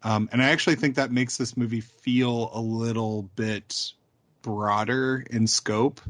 Um, 0.02 0.28
and 0.32 0.42
I 0.42 0.50
actually 0.50 0.76
think 0.76 0.96
that 0.96 1.12
makes 1.12 1.38
this 1.38 1.56
movie 1.56 1.82
feel 1.82 2.50
a 2.52 2.60
little 2.60 3.30
bit 3.36 3.94
broader 4.42 5.24
in 5.30 5.46
scope 5.46 6.02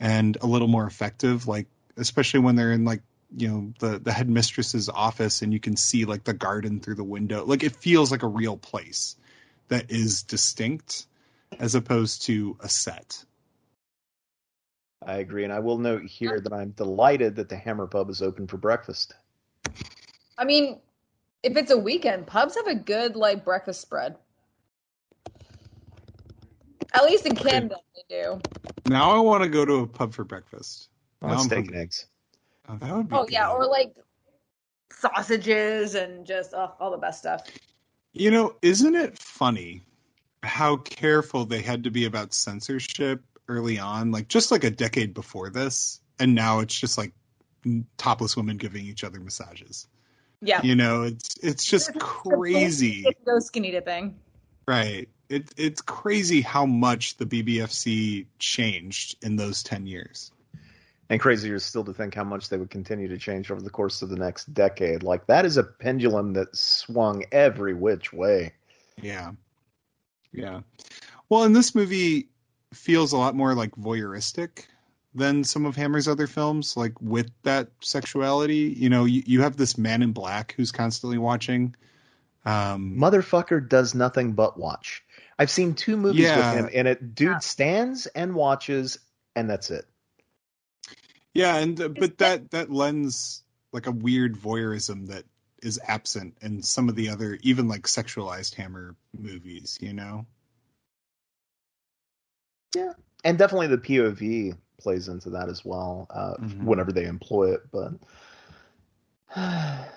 and 0.00 0.38
a 0.40 0.46
little 0.46 0.68
more 0.68 0.86
effective. 0.86 1.46
Like 1.46 1.66
especially 1.98 2.40
when 2.40 2.56
they're 2.56 2.72
in 2.72 2.86
like 2.86 3.02
you 3.36 3.48
know 3.48 3.72
the 3.78 3.98
the 3.98 4.12
headmistress's 4.12 4.88
office 4.88 5.42
and 5.42 5.52
you 5.52 5.60
can 5.60 5.76
see 5.76 6.06
like 6.06 6.24
the 6.24 6.32
garden 6.32 6.80
through 6.80 6.94
the 6.94 7.04
window. 7.04 7.44
Like 7.44 7.62
it 7.62 7.76
feels 7.76 8.10
like 8.10 8.22
a 8.22 8.28
real 8.28 8.56
place 8.56 9.16
that 9.68 9.90
is 9.90 10.22
distinct 10.22 11.06
as 11.62 11.76
opposed 11.76 12.22
to 12.22 12.56
a 12.60 12.68
set. 12.68 13.24
I 15.06 15.14
agree, 15.18 15.44
and 15.44 15.52
I 15.52 15.60
will 15.60 15.78
note 15.78 16.02
here 16.04 16.40
that 16.40 16.52
I'm 16.52 16.70
delighted 16.72 17.36
that 17.36 17.48
the 17.48 17.56
Hammer 17.56 17.86
Pub 17.86 18.10
is 18.10 18.20
open 18.20 18.46
for 18.46 18.56
breakfast. 18.56 19.14
I 20.36 20.44
mean, 20.44 20.80
if 21.42 21.56
it's 21.56 21.70
a 21.70 21.78
weekend, 21.78 22.26
pubs 22.26 22.56
have 22.56 22.66
a 22.66 22.74
good 22.74 23.16
like 23.16 23.44
breakfast 23.44 23.80
spread. 23.80 24.16
At 26.94 27.04
least 27.04 27.26
in 27.26 27.34
Canada, 27.34 27.76
they 27.94 28.22
do. 28.22 28.40
Now 28.86 29.12
I 29.12 29.20
want 29.20 29.44
to 29.44 29.48
go 29.48 29.64
to 29.64 29.74
a 29.74 29.86
pub 29.86 30.12
for 30.12 30.24
breakfast. 30.24 30.88
Oh, 31.22 31.28
Now 31.28 31.36
steak 31.38 31.68
and 31.68 31.76
eggs. 31.76 32.06
Oh, 32.68 32.76
that 32.76 32.96
would 32.96 33.08
be 33.08 33.16
Oh 33.16 33.26
yeah, 33.28 33.48
or 33.48 33.66
like 33.66 33.94
sausages 34.92 35.94
and 35.94 36.26
just 36.26 36.54
oh, 36.54 36.74
all 36.80 36.90
the 36.90 36.96
best 36.96 37.20
stuff. 37.20 37.46
You 38.12 38.30
know, 38.30 38.56
isn't 38.62 38.94
it 38.94 39.18
funny 39.18 39.84
how 40.42 40.76
careful 40.76 41.44
they 41.44 41.62
had 41.62 41.84
to 41.84 41.90
be 41.90 42.04
about 42.04 42.34
censorship 42.34 43.22
early 43.48 43.78
on, 43.78 44.10
like 44.10 44.28
just 44.28 44.50
like 44.50 44.64
a 44.64 44.70
decade 44.70 45.14
before 45.14 45.50
this, 45.50 46.00
and 46.18 46.34
now 46.34 46.60
it's 46.60 46.78
just 46.78 46.98
like 46.98 47.12
topless 47.96 48.36
women 48.36 48.56
giving 48.56 48.84
each 48.84 49.04
other 49.04 49.20
massages. 49.20 49.86
Yeah. 50.40 50.60
You 50.62 50.74
know, 50.74 51.02
it's 51.02 51.36
it's 51.42 51.64
just 51.64 51.94
crazy, 51.98 53.04
Go 53.24 53.38
skinny 53.38 53.70
dipping. 53.70 54.18
right? 54.66 55.08
It, 55.28 55.50
it's 55.56 55.80
crazy 55.80 56.40
how 56.42 56.66
much 56.66 57.16
the 57.16 57.24
BBFC 57.24 58.26
changed 58.38 59.24
in 59.24 59.36
those 59.36 59.62
ten 59.62 59.86
years. 59.86 60.32
And 61.08 61.20
crazier 61.20 61.58
still 61.58 61.84
to 61.84 61.92
think 61.92 62.14
how 62.14 62.24
much 62.24 62.48
they 62.48 62.56
would 62.56 62.70
continue 62.70 63.06
to 63.08 63.18
change 63.18 63.50
over 63.50 63.60
the 63.60 63.70
course 63.70 64.00
of 64.02 64.08
the 64.08 64.16
next 64.16 64.52
decade. 64.54 65.02
Like 65.02 65.26
that 65.26 65.44
is 65.44 65.58
a 65.58 65.62
pendulum 65.62 66.32
that 66.34 66.56
swung 66.56 67.24
every 67.30 67.74
which 67.74 68.12
way. 68.12 68.54
Yeah. 69.00 69.32
Yeah. 70.32 70.60
Well, 71.28 71.44
and 71.44 71.54
this 71.54 71.74
movie 71.74 72.28
feels 72.72 73.12
a 73.12 73.16
lot 73.18 73.34
more 73.34 73.54
like 73.54 73.72
voyeuristic 73.72 74.64
than 75.14 75.44
some 75.44 75.66
of 75.66 75.76
Hammer's 75.76 76.08
other 76.08 76.26
films, 76.26 76.76
like 76.76 77.00
with 77.00 77.30
that 77.42 77.68
sexuality. 77.80 78.74
You 78.76 78.88
know, 78.88 79.04
you, 79.04 79.22
you 79.26 79.42
have 79.42 79.56
this 79.56 79.76
man 79.76 80.02
in 80.02 80.12
black 80.12 80.54
who's 80.56 80.72
constantly 80.72 81.18
watching. 81.18 81.74
Um, 82.44 82.96
Motherfucker 82.98 83.66
does 83.68 83.94
nothing 83.94 84.32
but 84.32 84.58
watch. 84.58 85.04
I've 85.38 85.50
seen 85.50 85.74
two 85.74 85.96
movies 85.96 86.22
Yeah. 86.22 86.36
with 86.54 86.64
him, 86.64 86.70
and 86.74 86.88
it 86.88 87.14
dude 87.14 87.42
stands 87.42 88.06
and 88.06 88.34
watches, 88.34 88.98
and 89.36 89.48
that's 89.48 89.70
it. 89.70 89.84
yeah, 91.34 91.56
and 91.56 91.80
uh, 91.80 91.88
but 91.88 92.18
that 92.18 92.50
that 92.50 92.70
lends 92.70 93.42
like 93.72 93.86
a 93.86 93.92
weird 93.92 94.36
voyeurism 94.36 95.08
that 95.08 95.24
is 95.62 95.78
absent 95.86 96.36
in 96.42 96.62
some 96.62 96.88
of 96.88 96.94
the 96.96 97.08
other, 97.08 97.38
even 97.42 97.68
like 97.68 97.82
sexualized 97.82 98.54
Hammer 98.54 98.94
movies. 99.16 99.78
You 99.80 99.92
know. 99.92 100.26
Yeah, 102.74 102.92
and 103.24 103.36
definitely 103.38 103.66
the 103.68 103.78
POV 103.78 104.56
plays 104.78 105.08
into 105.08 105.30
that 105.30 105.48
as 105.48 105.64
well. 105.64 106.06
Uh, 106.10 106.34
Mhm. 106.40 106.64
Whenever 106.64 106.90
they 106.92 107.04
employ 107.04 107.52
it, 107.54 107.62
but 107.70 107.92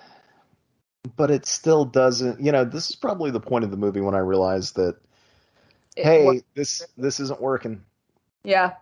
but 1.17 1.31
it 1.31 1.45
still 1.45 1.85
doesn't. 1.85 2.39
You 2.41 2.51
know, 2.51 2.65
this 2.65 2.89
is 2.89 2.95
probably 2.95 3.31
the 3.31 3.39
point 3.39 3.63
of 3.65 3.71
the 3.71 3.77
movie 3.77 4.01
when 4.01 4.15
I 4.15 4.19
realized 4.19 4.75
that 4.75 4.97
It 5.95 6.03
hey, 6.03 6.25
works. 6.25 6.41
this 6.53 6.83
this 6.97 7.19
isn't 7.19 7.41
working. 7.41 7.83
Yeah. 8.43 8.73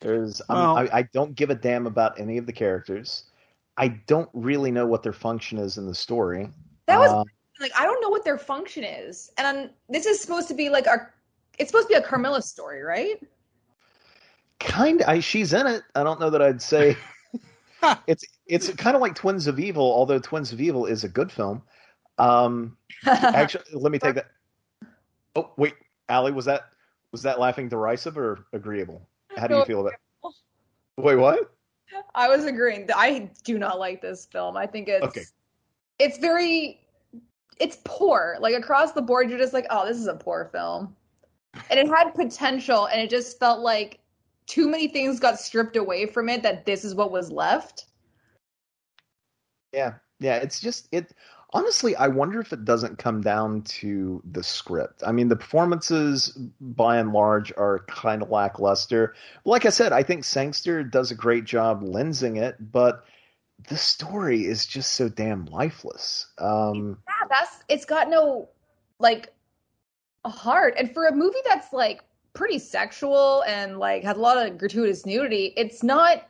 There's 0.00 0.40
I'm- 0.48 0.58
Well- 0.58 0.76
I, 0.78 0.88
I 0.98 1.02
don't 1.02 1.34
give 1.34 1.50
a 1.50 1.54
damn 1.54 1.86
about 1.86 2.20
any 2.20 2.38
of 2.38 2.46
the 2.46 2.52
characters. 2.52 3.24
I 3.78 3.88
don't 3.88 4.28
really 4.32 4.70
know 4.70 4.86
what 4.86 5.02
their 5.02 5.12
function 5.12 5.58
is 5.58 5.78
in 5.78 5.86
the 5.86 5.94
story. 5.94 6.50
That 6.86 6.98
was 6.98 7.12
Um, 7.12 7.26
like 7.60 7.72
I 7.78 7.84
don't 7.84 8.00
know 8.00 8.08
what 8.08 8.24
their 8.24 8.38
function 8.38 8.84
is, 8.84 9.30
and 9.38 9.46
um, 9.46 9.70
this 9.88 10.06
is 10.06 10.20
supposed 10.20 10.48
to 10.48 10.54
be 10.54 10.68
like 10.68 10.86
our. 10.86 11.14
It's 11.58 11.70
supposed 11.70 11.88
to 11.88 11.94
be 11.94 11.98
a 11.98 12.02
Carmilla 12.02 12.42
story, 12.42 12.82
right? 12.82 13.20
kind 14.58 15.02
I 15.02 15.20
she's 15.20 15.52
in 15.52 15.66
it. 15.66 15.82
I 15.94 16.02
don't 16.02 16.20
know 16.20 16.30
that 16.30 16.42
I'd 16.42 16.62
say 16.62 16.96
it's 18.06 18.24
it's 18.46 18.70
kind 18.74 18.96
of 18.96 19.02
like 19.02 19.14
Twins 19.14 19.46
of 19.46 19.58
Evil, 19.58 19.82
although 19.82 20.18
Twins 20.18 20.52
of 20.52 20.60
Evil 20.60 20.86
is 20.86 21.04
a 21.04 21.08
good 21.08 21.30
film. 21.30 21.62
Um 22.18 22.76
actually 23.06 23.64
let 23.72 23.92
me 23.92 23.98
take 23.98 24.16
that 24.16 24.26
Oh 25.36 25.52
wait, 25.56 25.74
Allie, 26.08 26.32
was 26.32 26.44
that 26.46 26.70
was 27.12 27.22
that 27.22 27.38
laughing 27.38 27.68
derisive 27.68 28.18
or 28.18 28.44
agreeable? 28.52 29.02
How 29.36 29.46
do 29.46 29.56
you 29.56 29.64
feel 29.64 29.80
about 29.80 29.94
It? 29.94 30.32
Wait, 30.96 31.16
what? 31.16 31.52
I 32.14 32.28
was 32.28 32.44
agreeing. 32.44 32.88
I 32.94 33.30
do 33.44 33.58
not 33.58 33.78
like 33.78 34.00
this 34.00 34.26
film. 34.26 34.56
I 34.56 34.66
think 34.66 34.88
it's 34.88 35.04
Okay. 35.06 35.24
it's 35.98 36.18
very 36.18 36.80
it's 37.58 37.78
poor. 37.84 38.36
Like 38.40 38.54
across 38.54 38.92
the 38.92 39.02
board, 39.02 39.30
you're 39.30 39.38
just 39.38 39.52
like, 39.52 39.66
oh, 39.70 39.86
this 39.86 39.98
is 39.98 40.06
a 40.06 40.14
poor 40.14 40.48
film. 40.52 40.94
And 41.70 41.80
it 41.80 41.88
had 41.88 42.14
potential, 42.14 42.86
and 42.86 43.00
it 43.00 43.10
just 43.10 43.38
felt 43.38 43.60
like 43.60 44.00
too 44.46 44.68
many 44.68 44.88
things 44.88 45.18
got 45.18 45.40
stripped 45.40 45.76
away 45.76 46.06
from 46.06 46.28
it 46.28 46.42
that 46.42 46.64
this 46.64 46.84
is 46.84 46.94
what 46.94 47.10
was 47.10 47.30
left. 47.30 47.86
Yeah. 49.72 49.94
Yeah, 50.20 50.36
it's 50.36 50.60
just 50.60 50.88
it 50.92 51.12
honestly 51.50 51.96
I 51.96 52.08
wonder 52.08 52.40
if 52.40 52.52
it 52.52 52.64
doesn't 52.64 52.98
come 52.98 53.20
down 53.20 53.62
to 53.62 54.22
the 54.30 54.42
script. 54.42 55.02
I 55.06 55.12
mean, 55.12 55.28
the 55.28 55.36
performances 55.36 56.36
by 56.60 56.98
and 56.98 57.12
large 57.12 57.52
are 57.56 57.84
kind 57.88 58.22
of 58.22 58.30
lackluster. 58.30 59.14
Like 59.44 59.66
I 59.66 59.70
said, 59.70 59.92
I 59.92 60.02
think 60.02 60.24
Sangster 60.24 60.82
does 60.82 61.10
a 61.10 61.14
great 61.14 61.44
job 61.44 61.82
lensing 61.82 62.40
it, 62.40 62.56
but 62.72 63.04
the 63.68 63.76
story 63.76 64.44
is 64.44 64.66
just 64.66 64.92
so 64.92 65.08
damn 65.08 65.46
lifeless. 65.46 66.26
Um 66.38 66.98
Yeah, 67.08 67.28
that's 67.28 67.62
it's 67.68 67.84
got 67.84 68.08
no 68.08 68.48
like 68.98 69.32
heart. 70.24 70.74
And 70.78 70.92
for 70.92 71.06
a 71.06 71.14
movie 71.14 71.38
that's 71.44 71.72
like 71.72 72.02
pretty 72.34 72.58
sexual 72.58 73.42
and 73.46 73.78
like 73.78 74.04
has 74.04 74.16
a 74.16 74.20
lot 74.20 74.36
of 74.36 74.58
gratuitous 74.58 75.06
nudity, 75.06 75.52
it's 75.56 75.82
not 75.82 76.28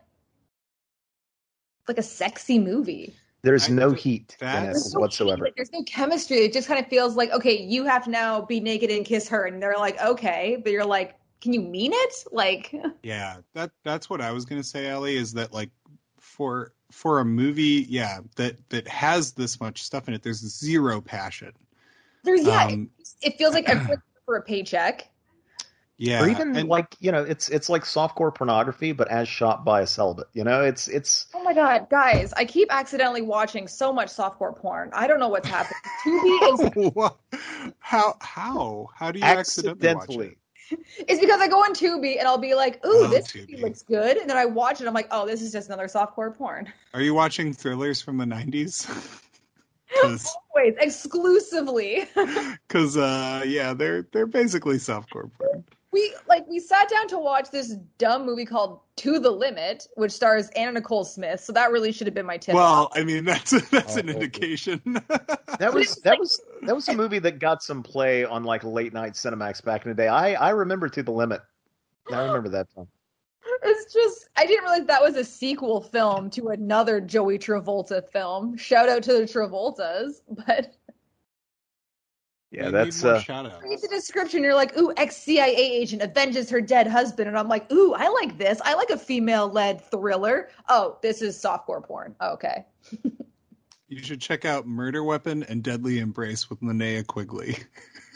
like 1.86 1.98
a 1.98 2.02
sexy 2.02 2.58
movie. 2.58 3.14
There's 3.43 3.69
I 3.69 3.73
no 3.73 3.89
think 3.90 3.98
heat 4.01 4.36
in 4.40 4.47
it 4.47 4.51
that's- 4.51 4.73
There's 4.82 4.94
no 4.94 5.01
whatsoever. 5.01 5.44
like, 5.44 5.56
there's 5.56 5.73
no 5.73 5.82
chemistry. 5.85 6.39
It 6.39 6.52
just 6.52 6.66
kind 6.69 6.81
of 6.82 6.89
feels 6.89 7.15
like, 7.16 7.31
okay, 7.32 7.56
you 7.60 7.85
have 7.85 8.05
to 8.05 8.10
now 8.10 8.40
be 8.43 8.60
naked 8.60 8.90
and 8.90 9.05
kiss 9.05 9.28
her, 9.28 9.44
and 9.47 9.62
they're 9.62 9.77
like, 9.78 10.01
okay, 10.02 10.60
but 10.62 10.73
you're 10.73 10.85
like, 10.85 11.15
can 11.40 11.52
you 11.52 11.60
mean 11.60 11.93
it? 11.94 12.15
Like, 12.32 12.74
Yeah, 13.02 13.36
that 13.55 13.70
that's 13.85 14.10
what 14.10 14.20
I 14.20 14.32
was 14.32 14.44
gonna 14.44 14.65
say, 14.65 14.89
Ellie, 14.89 15.16
is 15.16 15.32
that 15.35 15.52
like 15.52 15.70
for 16.19 16.73
for 16.90 17.20
a 17.20 17.24
movie, 17.24 17.86
yeah, 17.89 18.20
that 18.36 18.56
that 18.70 18.89
has 18.89 19.32
this 19.32 19.60
much 19.60 19.82
stuff 19.82 20.09
in 20.09 20.15
it, 20.15 20.23
there's 20.23 20.39
zero 20.40 21.01
passion. 21.01 21.52
there's 22.24 22.44
yeah, 22.44 22.65
Um, 22.65 22.90
it, 22.98 23.09
it 23.23 23.39
feels 23.39 23.55
like 23.55 23.69
everyone's 23.69 24.01
for 24.27 24.36
a 24.36 24.43
paycheck. 24.43 25.09
Yeah, 26.00 26.22
or 26.22 26.28
even 26.28 26.56
and- 26.56 26.68
like, 26.68 26.94
you 27.00 27.10
know, 27.10 27.24
it's 27.24 27.48
it's 27.48 27.68
like 27.68 27.82
softcore 27.82 28.32
pornography 28.32 28.92
but 28.92 29.08
as 29.08 29.28
shot 29.28 29.64
by 29.64 29.80
a 29.82 29.86
celibate. 29.86 30.28
You 30.32 30.44
know, 30.44 30.62
it's 30.62 30.86
it's 30.86 31.26
Oh 31.34 31.42
my 31.42 31.52
god, 31.52 31.88
guys, 31.90 32.32
I 32.36 32.44
keep 32.44 32.68
accidentally 32.72 33.22
watching 33.22 33.66
so 33.66 33.92
much 33.92 34.08
softcore 34.08 34.54
porn. 34.56 34.90
I 34.92 35.08
don't 35.08 35.18
know 35.18 35.28
what's 35.28 35.48
happening. 35.48 35.80
Tubi 36.04 36.76
is 36.86 36.94
What? 36.94 37.16
how 37.80 38.14
how 38.20 38.88
how 38.94 39.10
do 39.10 39.18
you 39.18 39.24
accidentally, 39.24 39.94
watch 39.94 40.02
accidentally. 40.04 40.26
it? 40.70 40.78
it's 41.08 41.18
because 41.20 41.40
I 41.40 41.48
go 41.48 41.58
on 41.64 41.72
Tubi 41.74 42.18
and 42.18 42.28
I'll 42.28 42.38
be 42.38 42.54
like, 42.54 42.76
ooh, 42.86 43.06
Oh, 43.06 43.08
this 43.08 43.26
Tubi. 43.32 43.60
looks 43.60 43.82
good, 43.82 44.18
and 44.18 44.28
then 44.30 44.36
I 44.36 44.44
watch 44.44 44.80
it. 44.80 44.86
I'm 44.86 44.94
like, 44.94 45.08
oh, 45.10 45.26
this 45.26 45.42
is 45.42 45.50
just 45.50 45.68
another 45.68 45.86
softcore 45.86 46.32
porn. 46.36 46.72
Are 46.94 47.00
you 47.02 47.12
watching 47.14 47.52
thrillers 47.52 48.00
from 48.02 48.18
the 48.18 48.24
'90s? 48.24 48.86
Wait, 50.54 50.76
exclusively. 50.78 52.06
Because 52.68 52.96
uh, 52.96 53.42
yeah, 53.46 53.74
they're 53.74 54.02
they're 54.12 54.26
basically 54.26 54.76
softcore 54.76 55.30
porn. 55.38 55.64
We 55.93 56.15
like 56.28 56.47
we 56.48 56.59
sat 56.60 56.89
down 56.89 57.09
to 57.09 57.19
watch 57.19 57.51
this 57.51 57.74
dumb 57.98 58.27
movie 58.27 58.44
called 58.44 58.81
To 58.97 59.19
the 59.19 59.31
Limit, 59.31 59.86
which 59.97 60.12
stars 60.12 60.48
Anna 60.56 60.73
Nicole 60.73 61.05
Smith. 61.05 61.40
So 61.40 61.52
that 61.55 61.70
really 61.70 61.93
should 61.93 62.06
have 62.06 62.15
been 62.15 62.27
my 62.27 62.36
tip. 62.36 62.55
Well, 62.55 62.90
I 62.94 63.05
mean 63.05 63.24
that's 63.24 63.51
that's 63.70 63.97
oh, 63.97 64.01
an 64.01 64.10
Oh. 64.10 64.12
indication. 64.12 64.82
That 65.59 65.74
was 65.74 65.97
that 66.05 66.16
was 66.20 66.40
that 66.62 66.74
was 66.74 66.89
a 66.89 66.94
movie 66.94 67.19
that 67.19 67.40
got 67.40 67.65
some 67.65 67.82
play 67.82 68.24
on 68.24 68.44
like 68.44 68.62
late 68.62 68.93
night 68.93 69.15
Cinemax 69.15 69.65
back 69.65 69.85
in 69.85 69.90
the 69.90 69.94
day. 69.94 70.06
I 70.06 70.35
I 70.35 70.51
remember 70.51 70.89
To 70.89 71.02
the 71.02 71.10
Limit. 71.10 71.40
I 72.12 72.20
remember 72.27 72.48
that 72.51 72.69
film. 72.70 72.86
It's 73.65 73.93
just 73.93 74.28
I 74.36 74.47
didn't 74.47 74.65
realize 74.65 74.86
that 74.86 75.02
was 75.02 75.16
a 75.16 75.24
sequel 75.24 75.81
film 75.81 76.31
to 76.31 76.48
another 76.51 77.01
Joey 77.01 77.39
Travolta 77.39 78.09
film. 78.09 78.56
Shout 78.56 78.89
out 78.89 79.02
to 79.05 79.15
the 79.15 79.23
Travoltas, 79.23 80.20
but 80.47 80.77
Yeah, 82.50 82.66
We 82.66 82.72
that's 82.72 83.02
need 83.02 83.06
more 83.08 83.16
uh, 83.16 83.20
shout-outs. 83.20 83.62
read 83.62 83.78
the 83.82 83.88
description. 83.88 84.42
You're 84.42 84.54
like, 84.54 84.76
ooh, 84.78 84.92
ex 84.96 85.16
CIA 85.18 85.54
agent 85.54 86.00
avenges 86.02 86.48
her 86.50 86.60
dead 86.62 86.86
husband, 86.86 87.28
and 87.28 87.38
I'm 87.38 87.48
like, 87.48 87.70
ooh, 87.70 87.92
I 87.94 88.08
like 88.08 88.38
this. 88.38 88.60
I 88.64 88.72
like 88.74 88.88
a 88.90 88.96
female 88.98 89.48
led 89.48 89.82
thriller. 89.90 90.48
Oh, 90.68 90.96
this 91.02 91.20
is 91.20 91.36
softcore 91.36 91.82
porn. 91.84 92.14
Okay. 92.22 92.64
You 93.90 94.02
should 94.02 94.20
check 94.20 94.44
out 94.44 94.66
Murder 94.66 95.02
Weapon 95.02 95.44
and 95.44 95.62
Deadly 95.62 95.98
Embrace 95.98 96.50
with 96.50 96.60
Linnea 96.60 97.06
Quigley. 97.06 97.56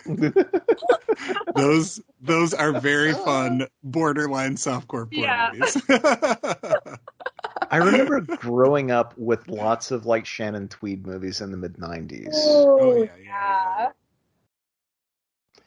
those 1.54 1.98
those 2.20 2.52
are 2.52 2.72
very 2.78 3.14
fun 3.14 3.66
borderline 3.82 4.56
softcore 4.56 5.10
porn 5.10 5.22
Yeah. 5.22 5.50
movies. 5.54 5.82
I 7.70 7.76
remember 7.78 8.20
growing 8.20 8.90
up 8.90 9.14
with 9.16 9.48
lots 9.48 9.90
of 9.90 10.04
like 10.04 10.26
Shannon 10.26 10.68
Tweed 10.68 11.06
movies 11.06 11.40
in 11.40 11.50
the 11.50 11.56
mid 11.56 11.78
'90s, 11.78 12.28
oh 12.34 13.02
yeah, 13.04 13.10
yeah, 13.24 13.24
yeah. 13.24 13.88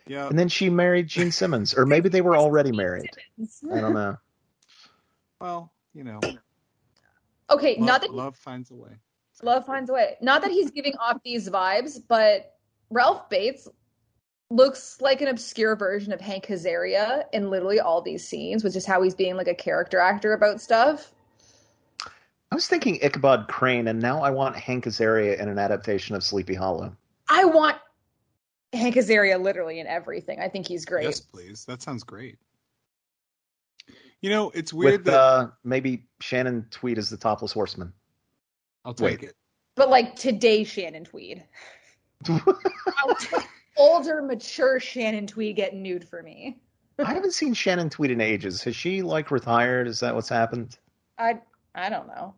Yeah. 0.08 0.28
and 0.28 0.38
then 0.38 0.50
she 0.50 0.70
married 0.70 1.08
Gene 1.08 1.32
Simmons, 1.32 1.74
or 1.74 1.86
maybe 1.86 2.10
they 2.10 2.22
were 2.22 2.36
already 2.36 2.72
married. 2.72 3.10
I 3.72 3.82
don't 3.82 3.94
know. 3.94 4.18
Well, 5.40 5.72
you 5.94 6.04
know, 6.04 6.20
Okay, 7.50 7.76
love, 7.78 7.86
not 7.86 8.02
that 8.02 8.14
love 8.14 8.36
finds 8.36 8.72
a 8.72 8.76
way. 8.76 8.92
Love 9.44 9.66
finds 9.66 9.90
a 9.90 9.94
way. 9.94 10.16
Not 10.22 10.42
that 10.42 10.52
he's 10.52 10.72
giving 10.72 10.96
off 10.98 11.18
these 11.24 11.50
vibes, 11.50 12.00
but 12.08 12.54
Ralph 12.90 13.30
Bates 13.30 13.68
looks 14.50 15.00
like 15.02 15.22
an 15.22 15.28
obscure 15.28 15.76
version 15.76 16.14
of 16.14 16.22
Hank 16.22 16.48
Azaria 16.48 17.26
in 17.34 17.50
literally 17.50 17.80
all 17.80 18.02
these 18.02 18.28
scenes, 18.28 18.64
which 18.64 18.76
is 18.76 18.86
how 18.86 19.02
he's 19.02 19.16
being 19.16 19.36
like 19.36 19.48
a 19.48 19.56
character 19.56 20.00
actor 20.00 20.34
about 20.34 20.62
stuff. 20.62 21.12
I 22.52 22.56
was 22.56 22.68
thinking 22.68 23.00
Ichabod 23.02 23.48
Crane, 23.48 23.88
and 23.88 24.00
now 24.00 24.22
I 24.22 24.30
want 24.30 24.56
Hank 24.56 24.86
Azaria 24.86 25.38
in 25.38 25.50
an 25.50 25.60
adaptation 25.60 26.16
of 26.16 26.24
Sleepy 26.24 26.54
Hollow. 26.54 26.96
I 27.28 27.46
want 27.46 27.78
Hank 28.76 28.96
Azaria 28.96 29.42
literally 29.42 29.80
in 29.80 29.88
everything. 29.88 30.40
I 30.40 30.50
think 30.50 30.68
he's 30.68 30.86
great. 30.86 31.06
Yes, 31.06 31.20
please. 31.20 31.66
That 31.66 31.82
sounds 31.82 32.04
great. 32.04 32.38
You 34.22 34.30
know, 34.30 34.50
it's 34.52 34.74
weird 34.74 35.02
with 35.02 35.06
that 35.06 35.20
uh, 35.20 35.48
maybe 35.64 36.08
Shannon 36.20 36.66
Tweed 36.72 36.98
is 36.98 37.10
the 37.10 37.18
topless 37.18 37.52
horseman. 37.52 37.94
I'll 38.84 38.94
take 38.94 39.22
wait. 39.22 39.30
it. 39.30 39.36
But 39.76 39.90
like 39.90 40.16
today, 40.16 40.64
Shannon 40.64 41.04
Tweed. 41.04 41.44
Older, 43.78 44.22
mature 44.22 44.80
Shannon 44.80 45.28
Tweed 45.28 45.56
get 45.56 45.76
nude 45.76 46.08
for 46.08 46.24
me. 46.24 46.60
I 46.98 47.14
haven't 47.14 47.34
seen 47.34 47.54
Shannon 47.54 47.90
Tweed 47.90 48.12
in 48.12 48.22
ages. 48.22 48.64
Has 48.64 48.76
she 48.76 49.02
like 49.02 49.32
retired? 49.32 49.88
Is 49.88 50.00
that 50.00 50.16
what's 50.16 50.30
happened? 50.30 50.78
I 51.18 51.40
I 51.74 51.90
don't 51.90 52.08
know. 52.08 52.36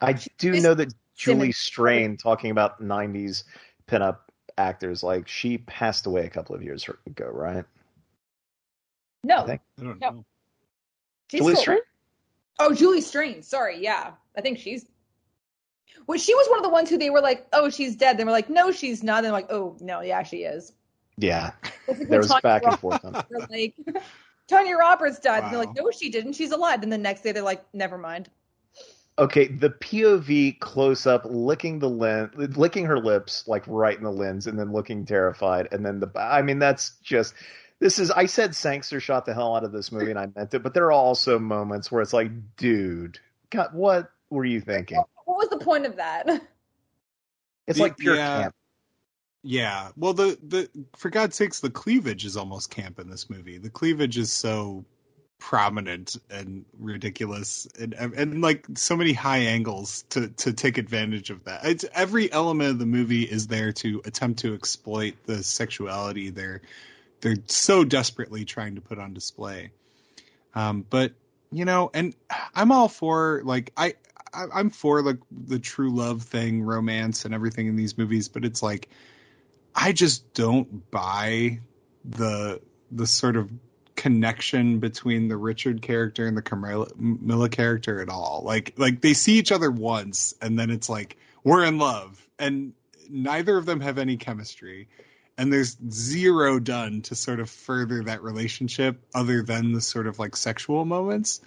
I 0.00 0.12
do 0.36 0.60
know 0.60 0.74
that 0.74 0.92
Julie 1.16 1.52
Simmons. 1.52 1.56
Strain, 1.56 2.16
talking 2.16 2.50
about 2.50 2.82
'90s 2.82 3.44
pinup 3.88 4.18
actors, 4.58 5.02
like 5.02 5.28
she 5.28 5.58
passed 5.58 6.06
away 6.06 6.26
a 6.26 6.30
couple 6.30 6.54
of 6.54 6.62
years 6.62 6.88
ago, 7.06 7.26
right? 7.32 7.64
No, 9.24 9.38
I 9.38 9.46
think 9.46 9.60
I 9.80 9.82
don't 9.84 10.00
No. 10.00 10.10
know. 10.10 10.24
she's 11.30 11.40
Julie 11.40 11.52
still- 11.54 11.62
Strain. 11.62 11.78
Oh, 12.60 12.74
Julie 12.74 13.00
Strain. 13.00 13.42
Sorry, 13.42 13.78
yeah. 13.80 14.12
I 14.36 14.40
think 14.40 14.58
she's. 14.58 14.84
Well, 16.06 16.18
she 16.18 16.34
was 16.34 16.48
one 16.48 16.58
of 16.58 16.64
the 16.64 16.70
ones 16.70 16.90
who 16.90 16.98
they 16.98 17.10
were 17.10 17.20
like, 17.20 17.46
"Oh, 17.52 17.70
she's 17.70 17.94
dead." 17.96 18.16
They 18.18 18.24
were 18.24 18.30
like, 18.32 18.48
"No, 18.50 18.72
she's 18.72 19.02
not." 19.02 19.22
They're 19.22 19.32
like, 19.32 19.50
"Oh, 19.50 19.76
no, 19.80 20.00
yeah, 20.00 20.22
she 20.22 20.38
is." 20.38 20.72
Yeah, 21.16 21.52
like 21.88 22.08
there 22.08 22.18
was 22.18 22.28
Tanya 22.28 22.42
back 22.42 22.62
and 22.62 22.70
Roberts 22.72 22.80
forth 22.80 23.04
on. 23.04 23.24
were 23.30 23.46
like, 23.50 23.74
Tanya 24.48 24.76
Roberts 24.76 25.18
died. 25.18 25.42
And 25.44 25.52
they're 25.52 25.58
like, 25.58 25.74
"No, 25.76 25.90
she 25.90 26.10
didn't. 26.10 26.32
She's 26.34 26.52
alive." 26.52 26.82
And 26.82 26.92
the 26.92 26.98
next 26.98 27.22
day, 27.22 27.32
they're 27.32 27.42
like, 27.42 27.62
"Never 27.74 27.98
mind." 27.98 28.28
Okay, 29.18 29.48
the 29.48 29.70
POV 29.70 30.60
close 30.60 31.04
up, 31.06 31.22
licking 31.24 31.80
the 31.80 31.88
lens, 31.90 32.56
licking 32.56 32.84
her 32.84 33.00
lips 33.00 33.42
like 33.48 33.64
right 33.66 33.96
in 33.98 34.04
the 34.04 34.12
lens, 34.12 34.46
and 34.46 34.56
then 34.58 34.72
looking 34.72 35.04
terrified, 35.04 35.68
and 35.72 35.84
then 35.84 35.98
the. 36.00 36.10
I 36.16 36.42
mean, 36.42 36.58
that's 36.60 36.90
just. 37.02 37.34
This 37.80 37.98
is. 37.98 38.10
I 38.12 38.26
said 38.26 38.54
Sangster 38.54 39.00
shot 39.00 39.24
the 39.26 39.34
hell 39.34 39.56
out 39.56 39.64
of 39.64 39.72
this 39.72 39.90
movie, 39.90 40.10
and 40.10 40.18
I 40.18 40.28
meant 40.36 40.54
it, 40.54 40.62
but 40.62 40.72
there 40.74 40.84
are 40.86 40.92
also 40.92 41.38
moments 41.38 41.90
where 41.90 42.00
it's 42.00 42.12
like, 42.12 42.30
dude, 42.56 43.18
God, 43.50 43.70
what 43.72 44.10
were 44.30 44.44
you 44.44 44.60
thinking? 44.60 45.02
What 45.24 45.50
was 45.50 45.58
the 45.58 45.62
point 45.62 45.84
of 45.84 45.96
that? 45.96 46.26
It's 47.66 47.76
The- 47.76 47.82
like 47.82 47.98
pure 47.98 48.14
yeah. 48.16 48.42
camp. 48.44 48.54
Yeah. 49.42 49.90
Well, 49.96 50.14
the 50.14 50.38
the 50.42 50.70
for 50.96 51.10
God's 51.10 51.36
sakes, 51.36 51.60
the 51.60 51.68
cleavage 51.70 52.24
is 52.24 52.36
almost 52.36 52.70
camp 52.70 52.98
in 52.98 53.10
this 53.10 53.28
movie. 53.28 53.58
The 53.58 53.68
cleavage 53.70 54.16
is 54.16 54.32
so 54.32 54.84
prominent 55.38 56.16
and 56.30 56.64
ridiculous, 56.78 57.66
and 57.78 57.94
and 57.94 58.42
like 58.42 58.66
so 58.74 58.96
many 58.96 59.12
high 59.12 59.38
angles 59.38 60.04
to 60.10 60.28
to 60.28 60.52
take 60.52 60.78
advantage 60.78 61.30
of 61.30 61.44
that. 61.44 61.64
It's 61.64 61.84
every 61.94 62.30
element 62.32 62.70
of 62.70 62.78
the 62.78 62.86
movie 62.86 63.22
is 63.22 63.46
there 63.46 63.72
to 63.74 64.02
attempt 64.04 64.40
to 64.40 64.54
exploit 64.54 65.14
the 65.26 65.42
sexuality 65.42 66.30
they're 66.30 66.60
they're 67.20 67.38
so 67.46 67.84
desperately 67.84 68.44
trying 68.44 68.76
to 68.76 68.80
put 68.80 68.98
on 68.98 69.14
display. 69.14 69.70
Um, 70.54 70.84
but 70.88 71.12
you 71.50 71.64
know, 71.64 71.90
and 71.94 72.14
I'm 72.54 72.72
all 72.72 72.88
for 72.88 73.42
like 73.44 73.72
I. 73.76 73.94
I 74.34 74.44
I'm 74.52 74.68
for 74.68 75.00
like 75.00 75.16
the 75.30 75.58
true 75.58 75.90
love 75.90 76.22
thing, 76.22 76.62
romance, 76.62 77.24
and 77.24 77.32
everything 77.32 77.66
in 77.66 77.76
these 77.76 77.96
movies, 77.96 78.28
but 78.28 78.44
it's 78.44 78.62
like 78.62 78.90
I 79.74 79.92
just 79.92 80.34
don't 80.34 80.90
buy 80.90 81.60
the 82.04 82.60
the 82.90 83.06
sort 83.06 83.36
of 83.36 83.50
connection 83.98 84.78
between 84.78 85.26
the 85.26 85.36
Richard 85.36 85.82
character 85.82 86.28
and 86.28 86.36
the 86.36 86.42
Camilla 86.42 86.86
Milla 86.96 87.48
character 87.48 88.00
at 88.00 88.08
all. 88.08 88.42
Like 88.44 88.74
like 88.78 89.00
they 89.00 89.12
see 89.12 89.34
each 89.34 89.50
other 89.50 89.70
once 89.70 90.34
and 90.40 90.56
then 90.56 90.70
it's 90.70 90.88
like 90.88 91.16
we're 91.42 91.64
in 91.64 91.78
love 91.78 92.24
and 92.38 92.72
neither 93.10 93.56
of 93.56 93.66
them 93.66 93.80
have 93.80 93.98
any 93.98 94.16
chemistry 94.16 94.88
and 95.36 95.52
there's 95.52 95.76
zero 95.90 96.60
done 96.60 97.02
to 97.02 97.16
sort 97.16 97.40
of 97.40 97.50
further 97.50 98.04
that 98.04 98.22
relationship 98.22 99.00
other 99.16 99.42
than 99.42 99.72
the 99.72 99.80
sort 99.80 100.06
of 100.06 100.20
like 100.20 100.36
sexual 100.36 100.84
moments. 100.84 101.40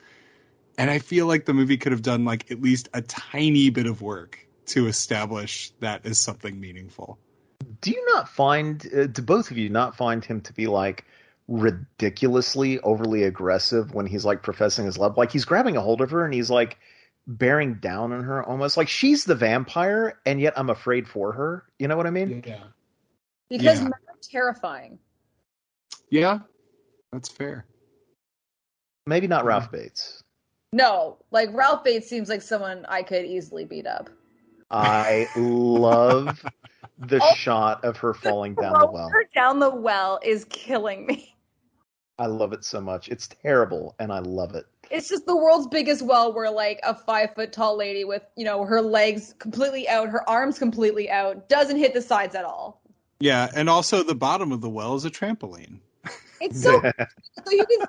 And 0.77 0.89
I 0.89 0.99
feel 0.99 1.27
like 1.27 1.45
the 1.45 1.53
movie 1.53 1.77
could 1.77 1.93
have 1.93 2.01
done 2.01 2.25
like 2.25 2.51
at 2.51 2.61
least 2.61 2.89
a 2.93 3.01
tiny 3.01 3.69
bit 3.69 3.85
of 3.85 4.01
work 4.01 4.45
to 4.67 4.87
establish 4.87 5.71
that 5.79 6.05
as 6.05 6.19
something 6.19 6.59
meaningful. 6.59 7.17
Do 7.79 7.91
you 7.91 8.05
not 8.07 8.27
find, 8.27 8.85
uh, 8.93 9.07
do 9.07 9.21
both 9.21 9.51
of 9.51 9.57
you 9.57 9.69
not 9.69 9.95
find 9.95 10.23
him 10.23 10.41
to 10.41 10.53
be 10.53 10.67
like 10.67 11.05
ridiculously 11.51 12.79
overly 12.79 13.23
aggressive 13.23 13.93
when 13.93 14.05
he's 14.05 14.25
like 14.25 14.41
professing 14.43 14.85
his 14.85 14.97
love? 14.97 15.17
Like 15.17 15.31
he's 15.31 15.45
grabbing 15.45 15.75
a 15.77 15.81
hold 15.81 16.01
of 16.01 16.11
her 16.11 16.23
and 16.25 16.33
he's 16.33 16.49
like 16.49 16.77
bearing 17.27 17.75
down 17.75 18.11
on 18.11 18.23
her 18.23 18.43
almost 18.43 18.77
like 18.77 18.87
she's 18.87 19.25
the 19.25 19.35
vampire 19.35 20.19
and 20.25 20.39
yet 20.41 20.53
I'm 20.57 20.69
afraid 20.69 21.07
for 21.07 21.31
her. 21.33 21.65
You 21.77 21.87
know 21.87 21.97
what 21.97 22.07
I 22.07 22.11
mean? 22.11 22.43
Yeah. 22.45 22.63
Because 23.49 23.77
Yeah. 23.79 23.83
men 23.83 23.93
are 24.07 24.15
terrifying. 24.21 24.97
Yeah, 26.09 26.39
that's 27.11 27.29
fair. 27.29 27.65
Maybe 29.05 29.27
not 29.27 29.45
Ralph 29.45 29.71
Bates. 29.71 30.23
No, 30.73 31.17
like 31.31 31.49
Ralph 31.53 31.83
Bates 31.83 32.07
seems 32.07 32.29
like 32.29 32.41
someone 32.41 32.85
I 32.87 33.03
could 33.03 33.25
easily 33.25 33.65
beat 33.65 33.85
up. 33.87 34.09
I 34.69 35.27
love 35.35 36.41
the 36.97 37.19
Oh. 37.21 37.33
shot 37.35 37.83
of 37.83 37.97
her 37.97 38.13
falling 38.13 38.55
down 38.55 38.79
the 38.79 38.87
well. 38.91 39.09
her 39.09 39.25
down 39.35 39.59
the 39.59 39.69
well 39.69 40.19
is 40.23 40.45
killing 40.45 41.05
me. 41.05 41.30
I 42.21 42.27
love 42.27 42.53
it 42.53 42.63
so 42.63 42.79
much. 42.79 43.09
It's 43.09 43.27
terrible 43.27 43.95
and 43.97 44.13
I 44.13 44.19
love 44.19 44.53
it. 44.53 44.67
It's 44.91 45.09
just 45.09 45.25
the 45.25 45.35
world's 45.35 45.65
biggest 45.65 46.03
well 46.03 46.31
where 46.31 46.51
like 46.51 46.79
a 46.83 46.93
five 46.93 47.33
foot 47.33 47.51
tall 47.51 47.75
lady 47.75 48.03
with, 48.03 48.21
you 48.35 48.45
know, 48.45 48.63
her 48.63 48.79
legs 48.79 49.33
completely 49.39 49.89
out, 49.89 50.07
her 50.09 50.29
arms 50.29 50.59
completely 50.59 51.09
out, 51.09 51.49
doesn't 51.49 51.77
hit 51.77 51.95
the 51.95 52.01
sides 52.01 52.35
at 52.35 52.45
all. 52.45 52.83
Yeah, 53.19 53.49
and 53.55 53.67
also 53.67 54.03
the 54.03 54.13
bottom 54.13 54.51
of 54.51 54.61
the 54.61 54.69
well 54.69 54.93
is 54.93 55.03
a 55.03 55.09
trampoline. 55.09 55.79
It's 56.39 56.61
so 56.61 56.79
so 56.81 57.51
you 57.51 57.65
can 57.65 57.87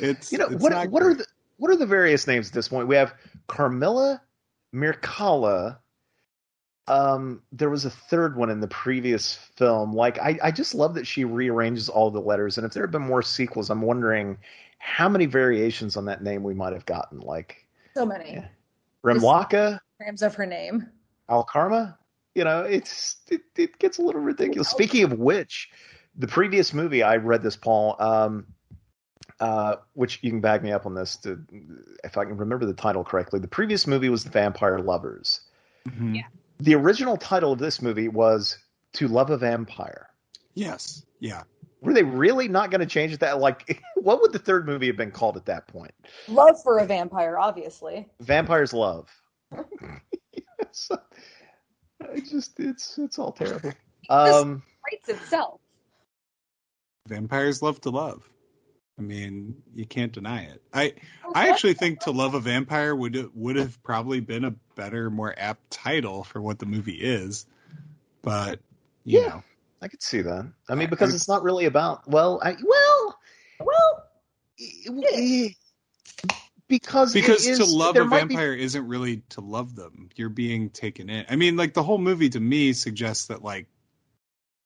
It's 0.00 0.32
You 0.32 0.38
know 0.38 0.46
it's 0.46 0.60
what? 0.60 0.72
not 0.72 0.90
What 0.90 1.04
are 1.04 1.14
the 1.14 1.26
what 1.58 1.70
are 1.70 1.76
the 1.76 1.86
various 1.86 2.26
names 2.26 2.48
at 2.48 2.54
this 2.54 2.68
point? 2.68 2.88
We 2.88 2.96
have 2.96 3.14
Carmilla, 3.46 4.20
Mircalla. 4.74 5.78
Um, 6.88 7.42
there 7.52 7.70
was 7.70 7.84
a 7.84 7.90
third 7.90 8.36
one 8.36 8.48
in 8.50 8.60
the 8.60 8.68
previous 8.68 9.34
film. 9.34 9.92
Like, 9.92 10.18
I, 10.18 10.38
I 10.42 10.50
just 10.50 10.74
love 10.74 10.94
that 10.94 11.06
she 11.06 11.24
rearranges 11.24 11.88
all 11.88 12.10
the 12.10 12.20
letters. 12.20 12.58
And 12.58 12.66
if 12.66 12.72
there 12.72 12.82
had 12.82 12.92
been 12.92 13.02
more 13.02 13.22
sequels, 13.22 13.70
I'm 13.70 13.82
wondering 13.82 14.38
how 14.78 15.08
many 15.08 15.26
variations 15.26 15.96
on 15.96 16.04
that 16.04 16.22
name 16.22 16.42
we 16.42 16.54
might 16.54 16.72
have 16.72 16.86
gotten. 16.86 17.20
Like 17.20 17.66
so 17.94 18.06
many 18.06 18.34
Yeah. 18.34 18.48
Remlaka, 19.04 19.80
grams 19.98 20.22
of 20.22 20.34
her 20.34 20.46
name. 20.46 20.86
Alkarma. 21.28 21.96
You 22.34 22.44
know, 22.44 22.62
it's 22.62 23.16
it, 23.30 23.40
it 23.56 23.78
gets 23.78 23.98
a 23.98 24.02
little 24.02 24.20
ridiculous. 24.20 24.68
Speaking 24.68 25.04
of 25.04 25.18
which, 25.18 25.70
the 26.16 26.26
previous 26.26 26.74
movie 26.74 27.02
I 27.02 27.16
read 27.16 27.42
this, 27.42 27.56
Paul. 27.56 27.96
Um, 27.98 28.46
uh, 29.40 29.76
which 29.94 30.18
you 30.22 30.30
can 30.30 30.40
back 30.40 30.62
me 30.62 30.72
up 30.72 30.86
on 30.86 30.94
this 30.94 31.16
to, 31.16 31.38
if 32.04 32.16
I 32.16 32.24
can 32.24 32.36
remember 32.36 32.64
the 32.64 32.72
title 32.72 33.04
correctly. 33.04 33.38
The 33.38 33.48
previous 33.48 33.86
movie 33.86 34.08
was 34.08 34.24
The 34.24 34.30
Vampire 34.30 34.78
Lovers. 34.78 35.40
Mhm. 35.88 36.24
The 36.58 36.74
original 36.74 37.16
title 37.16 37.52
of 37.52 37.58
this 37.58 37.82
movie 37.82 38.08
was 38.08 38.58
To 38.94 39.08
Love 39.08 39.30
a 39.30 39.36
Vampire. 39.36 40.08
Yes. 40.54 41.04
Yeah. 41.20 41.42
Were 41.82 41.92
they 41.92 42.02
really 42.02 42.48
not 42.48 42.70
going 42.70 42.80
to 42.80 42.86
change 42.86 43.12
it? 43.12 43.20
That 43.20 43.38
like, 43.38 43.82
what 43.96 44.20
would 44.22 44.32
the 44.32 44.38
third 44.38 44.66
movie 44.66 44.86
have 44.86 44.96
been 44.96 45.10
called 45.10 45.36
at 45.36 45.46
that 45.46 45.66
point? 45.68 45.92
Love 46.28 46.56
for 46.62 46.78
a 46.78 46.86
vampire, 46.86 47.38
obviously. 47.38 48.08
Vampires 48.20 48.72
Love. 48.72 49.08
yes. 49.52 50.90
I 52.02 52.20
just 52.20 52.58
it's 52.58 52.98
it's 52.98 53.18
all 53.18 53.32
terrible. 53.32 53.72
Um, 54.08 54.62
Writes 54.84 55.08
itself. 55.08 55.60
Vampires 57.06 57.62
love 57.62 57.80
to 57.82 57.90
love. 57.90 58.28
I 58.98 59.02
mean, 59.02 59.62
you 59.74 59.84
can't 59.84 60.12
deny 60.12 60.42
it. 60.44 60.62
I 60.72 60.94
I 61.34 61.50
actually 61.50 61.74
think 61.74 62.00
To 62.00 62.10
Love 62.12 62.34
a 62.34 62.40
Vampire 62.40 62.96
would 62.96 63.30
would 63.34 63.56
have 63.56 63.82
probably 63.82 64.20
been 64.20 64.44
a 64.44 64.52
better, 64.74 65.10
more 65.10 65.34
apt 65.36 65.70
title 65.70 66.24
for 66.24 66.40
what 66.40 66.58
the 66.58 66.66
movie 66.66 66.94
is. 67.00 67.46
But 68.22 68.60
you 69.04 69.20
Yeah. 69.20 69.28
know, 69.28 69.42
I 69.82 69.88
could 69.88 70.02
see 70.02 70.22
that. 70.22 70.50
I 70.68 70.74
mean, 70.74 70.88
because 70.88 71.12
I- 71.12 71.16
it's 71.16 71.28
not 71.28 71.42
really 71.42 71.66
about. 71.66 72.08
Well, 72.08 72.40
I, 72.42 72.56
well, 72.62 73.18
Well, 73.60 74.04
eh, 74.58 75.48
because 76.68 77.12
because 77.12 77.46
is- 77.46 77.58
to 77.58 77.64
love 77.66 77.96
a 77.96 78.04
might 78.04 78.28
be- 78.28 78.34
vampire 78.34 78.54
isn't 78.54 78.86
really 78.88 79.18
to 79.30 79.40
love 79.42 79.76
them. 79.76 80.08
You're 80.16 80.28
being 80.30 80.70
taken 80.70 81.10
in. 81.10 81.26
I 81.28 81.36
mean, 81.36 81.56
like 81.56 81.74
the 81.74 81.82
whole 81.82 81.98
movie 81.98 82.30
to 82.30 82.40
me 82.40 82.72
suggests 82.72 83.26
that 83.26 83.42
like 83.42 83.66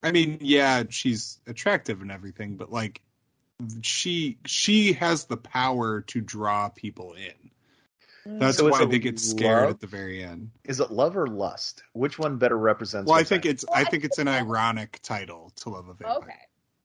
I 0.02 0.12
mean, 0.12 0.38
yeah, 0.40 0.84
she's 0.88 1.40
attractive 1.46 2.00
and 2.00 2.10
everything, 2.10 2.56
but 2.56 2.70
like 2.70 3.02
she 3.82 4.38
she 4.46 4.92
has 4.94 5.24
the 5.26 5.36
power 5.36 6.02
to 6.02 6.20
draw 6.20 6.68
people 6.68 7.14
in. 7.14 7.50
That's 8.24 8.58
So 8.58 8.68
why 8.68 8.84
they 8.84 8.98
get 8.98 9.18
scared 9.18 9.62
love? 9.62 9.70
at 9.70 9.80
the 9.80 9.86
very 9.86 10.22
end. 10.22 10.50
Is 10.64 10.80
it 10.80 10.90
love 10.90 11.16
or 11.16 11.26
lust? 11.26 11.82
Which 11.92 12.18
one 12.18 12.36
better 12.38 12.56
represents? 12.58 13.08
Well, 13.08 13.18
I 13.18 13.24
think 13.24 13.44
happening? 13.44 13.54
it's 13.54 13.64
I 13.72 13.84
think 13.84 14.04
it's 14.04 14.18
an 14.18 14.28
ironic 14.28 15.00
title 15.02 15.52
to 15.56 15.70
love 15.70 15.88
a 15.88 15.94
vampire. 15.94 16.16
okay. 16.18 16.38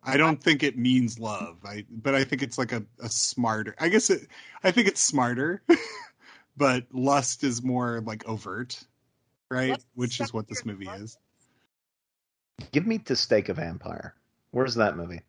I 0.03 0.17
don't 0.17 0.41
think 0.41 0.63
it 0.63 0.77
means 0.77 1.19
love. 1.19 1.57
I 1.65 1.85
but 1.89 2.15
I 2.15 2.23
think 2.23 2.43
it's 2.43 2.57
like 2.57 2.71
a, 2.71 2.85
a 2.99 3.09
smarter. 3.09 3.75
I 3.79 3.89
guess 3.89 4.09
it. 4.09 4.27
I 4.63 4.71
think 4.71 4.87
it's 4.87 5.01
smarter, 5.01 5.63
but 6.57 6.85
lust 6.93 7.43
is 7.43 7.63
more 7.63 8.01
like 8.01 8.27
overt, 8.27 8.81
right? 9.49 9.69
Lust 9.71 9.87
Which 9.95 10.19
is 10.21 10.33
what 10.33 10.47
this 10.47 10.65
movie 10.65 10.85
than 10.85 11.01
is. 11.03 11.17
Give 12.71 12.85
me 12.87 12.99
to 12.99 13.15
stake 13.15 13.49
a 13.49 13.53
vampire. 13.53 14.15
Where's 14.51 14.75
that 14.75 14.95
movie? 14.95 15.21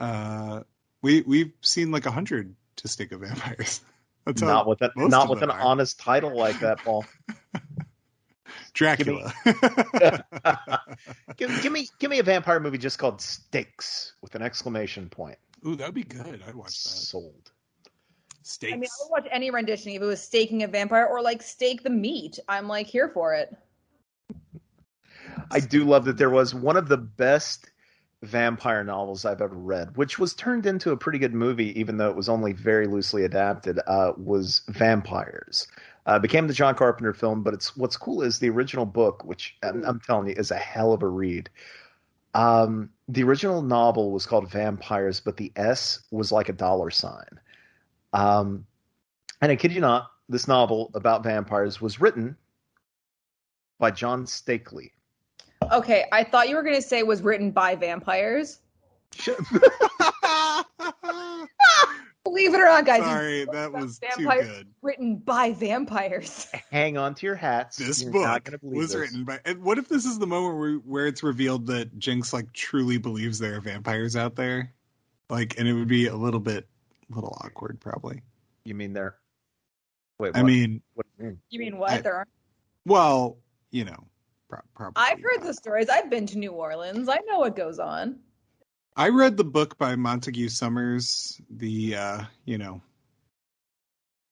Uh, 0.00 0.62
we 1.02 1.20
we've 1.22 1.52
seen 1.60 1.90
like 1.90 2.06
a 2.06 2.10
hundred 2.10 2.54
to 2.76 2.88
stick 2.88 3.12
of 3.12 3.20
vampires. 3.20 3.82
That's 4.26 4.42
Not 4.42 4.66
with 4.66 4.80
that, 4.80 4.90
not 4.96 5.30
with 5.30 5.42
an 5.42 5.50
are. 5.50 5.60
honest 5.60 5.98
title 5.98 6.36
like 6.36 6.60
that, 6.60 6.78
Paul. 6.80 7.06
Dracula. 8.74 9.32
give, 11.36 11.62
give 11.62 11.72
me 11.72 11.88
give 11.98 12.10
me 12.10 12.18
a 12.18 12.22
vampire 12.22 12.60
movie 12.60 12.76
just 12.76 12.98
called 12.98 13.20
Stakes 13.22 14.12
with 14.20 14.34
an 14.34 14.42
exclamation 14.42 15.08
point. 15.08 15.38
Ooh, 15.66 15.74
that'd 15.74 15.94
be 15.94 16.04
good. 16.04 16.42
I'd 16.46 16.54
watch 16.54 16.82
that. 16.82 16.90
Sold. 16.90 17.50
Steaks. 18.42 18.72
I 18.74 18.76
mean, 18.76 18.88
I 19.00 19.04
would 19.04 19.10
watch 19.22 19.28
any 19.32 19.50
rendition 19.50 19.92
if 19.92 20.02
it 20.02 20.04
was 20.04 20.22
staking 20.22 20.62
a 20.64 20.68
vampire 20.68 21.06
or 21.06 21.22
like 21.22 21.40
stake 21.42 21.82
the 21.82 21.90
meat. 21.90 22.38
I'm 22.46 22.68
like 22.68 22.86
here 22.86 23.08
for 23.08 23.34
it. 23.34 23.56
I 25.50 25.60
do 25.60 25.84
love 25.84 26.04
that 26.04 26.18
there 26.18 26.30
was 26.30 26.54
one 26.54 26.76
of 26.76 26.88
the 26.88 26.96
best 26.98 27.70
vampire 28.22 28.84
novels 28.84 29.24
I've 29.24 29.40
ever 29.40 29.54
read, 29.54 29.96
which 29.96 30.18
was 30.18 30.34
turned 30.34 30.66
into 30.66 30.92
a 30.92 30.96
pretty 30.96 31.18
good 31.18 31.34
movie, 31.34 31.78
even 31.78 31.96
though 31.96 32.10
it 32.10 32.16
was 32.16 32.28
only 32.28 32.52
very 32.52 32.86
loosely 32.86 33.24
adapted. 33.24 33.80
Uh, 33.86 34.12
was 34.16 34.62
Vampires. 34.68 35.66
Uh, 36.06 36.18
became 36.18 36.46
the 36.46 36.54
John 36.54 36.74
Carpenter 36.74 37.12
film, 37.12 37.42
but 37.42 37.54
it's 37.54 37.76
what's 37.76 37.96
cool 37.96 38.22
is 38.22 38.38
the 38.38 38.50
original 38.50 38.86
book, 38.86 39.24
which 39.24 39.56
I'm, 39.62 39.84
I'm 39.84 40.00
telling 40.00 40.28
you 40.28 40.34
is 40.36 40.50
a 40.50 40.56
hell 40.56 40.92
of 40.92 41.02
a 41.02 41.08
read. 41.08 41.50
Um, 42.34 42.90
the 43.08 43.22
original 43.22 43.62
novel 43.62 44.12
was 44.12 44.26
called 44.26 44.50
Vampires, 44.50 45.20
but 45.20 45.36
the 45.36 45.52
S 45.56 46.00
was 46.10 46.32
like 46.32 46.48
a 46.48 46.54
dollar 46.54 46.90
sign. 46.90 47.40
Um, 48.12 48.66
and 49.40 49.50
I 49.50 49.56
kid 49.56 49.72
you 49.72 49.80
not, 49.80 50.10
this 50.28 50.46
novel 50.46 50.90
about 50.94 51.24
vampires 51.24 51.80
was 51.80 52.00
written 52.00 52.36
by 53.78 53.90
John 53.90 54.26
Steakley. 54.26 54.92
Okay, 55.70 56.04
I 56.12 56.24
thought 56.24 56.48
you 56.48 56.56
were 56.56 56.62
gonna 56.62 56.82
say 56.82 56.98
it 56.98 57.06
was 57.06 57.22
written 57.22 57.50
by 57.52 57.76
vampires. 57.76 58.60
Believe 62.22 62.52
it 62.54 62.60
or 62.60 62.64
not, 62.66 62.84
guys, 62.84 63.00
Sorry, 63.02 63.46
that 63.46 63.72
was 63.72 63.98
too 64.14 64.26
good. 64.28 64.68
written 64.82 65.16
by 65.16 65.52
vampires. 65.54 66.48
Hang 66.70 66.98
on 66.98 67.14
to 67.14 67.26
your 67.26 67.34
hats. 67.34 67.76
This 67.78 68.02
You're 68.02 68.12
book 68.12 68.22
not 68.22 68.44
gonna 68.44 68.58
believe 68.58 68.76
was 68.76 68.92
this. 68.92 69.00
written 69.00 69.24
by. 69.24 69.40
And 69.44 69.62
what 69.62 69.78
if 69.78 69.88
this 69.88 70.04
is 70.04 70.18
the 70.18 70.26
moment 70.26 70.58
where 70.58 70.74
where 70.74 71.06
it's 71.06 71.22
revealed 71.22 71.66
that 71.68 71.98
Jinx 71.98 72.32
like 72.32 72.52
truly 72.52 72.98
believes 72.98 73.38
there 73.38 73.56
are 73.56 73.60
vampires 73.60 74.16
out 74.16 74.36
there? 74.36 74.72
Like, 75.30 75.58
and 75.58 75.66
it 75.66 75.72
would 75.72 75.88
be 75.88 76.08
a 76.08 76.14
little 76.14 76.40
bit, 76.40 76.66
a 77.10 77.14
little 77.14 77.36
awkward, 77.42 77.80
probably. 77.80 78.20
You 78.64 78.74
mean 78.74 78.92
there? 78.92 79.16
Wait, 80.18 80.32
I 80.36 80.42
mean, 80.42 80.82
what 80.94 81.06
do 81.06 81.24
you 81.24 81.28
mean? 81.30 81.38
You 81.48 81.58
mean 81.60 81.78
what? 81.78 81.90
I- 81.92 82.00
there 82.02 82.14
are. 82.16 82.26
well, 82.84 83.38
you 83.70 83.84
know, 83.86 83.96
pro- 83.96 84.04
probably. 84.74 84.94
I've 84.96 85.20
heard 85.20 85.42
the 85.42 85.54
stories. 85.54 85.88
I've 85.88 86.10
been 86.10 86.26
to 86.26 86.38
New 86.38 86.52
Orleans. 86.52 87.08
I 87.08 87.18
know 87.26 87.38
what 87.38 87.56
goes 87.56 87.78
on. 87.78 88.18
I 88.96 89.08
read 89.08 89.36
the 89.36 89.44
book 89.44 89.78
by 89.78 89.96
Montague 89.96 90.48
Summers, 90.48 91.40
the 91.48 91.96
uh, 91.96 92.22
you 92.44 92.58
know, 92.58 92.82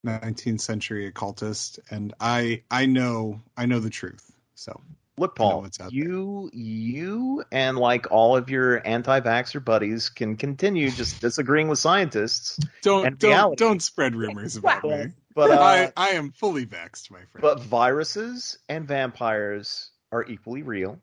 19th 0.06 0.60
century 0.60 1.06
occultist, 1.06 1.80
and 1.90 2.14
I 2.20 2.62
I 2.70 2.86
know 2.86 3.40
I 3.56 3.66
know 3.66 3.80
the 3.80 3.90
truth. 3.90 4.30
So 4.54 4.80
Look, 5.16 5.36
I 5.38 5.42
know 5.42 5.50
Paul, 5.50 5.62
what's 5.62 5.80
out 5.80 5.92
you 5.92 6.50
you 6.52 7.44
and 7.50 7.76
like 7.78 8.10
all 8.10 8.36
of 8.36 8.50
your 8.50 8.86
anti-vaxxer 8.86 9.64
buddies 9.64 10.08
can 10.08 10.36
continue 10.36 10.90
just 10.90 11.20
disagreeing 11.20 11.68
with 11.68 11.78
scientists, 11.78 12.58
don't 12.82 13.06
And 13.06 13.18
don't 13.18 13.58
don't 13.58 13.80
spread 13.82 14.14
rumors 14.14 14.56
about 14.56 14.84
me. 14.84 15.12
but 15.34 15.50
uh, 15.50 15.60
I 15.60 15.92
I 15.96 16.08
am 16.10 16.30
fully 16.32 16.64
vexed, 16.64 17.10
my 17.10 17.20
friend. 17.32 17.42
but 17.42 17.60
viruses 17.62 18.58
and 18.68 18.86
vampires 18.86 19.90
are 20.12 20.24
equally 20.24 20.62
real. 20.62 21.00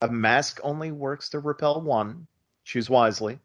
A 0.00 0.08
mask 0.08 0.60
only 0.62 0.90
works 0.90 1.30
to 1.30 1.38
repel 1.38 1.80
one. 1.80 2.26
Choose 2.64 2.90
wisely. 2.90 3.38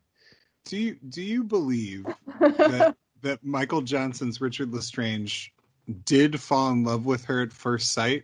do 0.65 0.77
you 0.77 0.97
do 1.09 1.21
you 1.21 1.43
believe 1.43 2.05
that 2.39 2.95
that 3.21 3.43
Michael 3.43 3.81
Johnson's 3.81 4.41
Richard 4.41 4.73
Lestrange 4.73 5.53
did 6.05 6.39
fall 6.39 6.71
in 6.71 6.83
love 6.83 7.05
with 7.05 7.25
her 7.25 7.41
at 7.41 7.53
first 7.53 7.93
sight, 7.93 8.23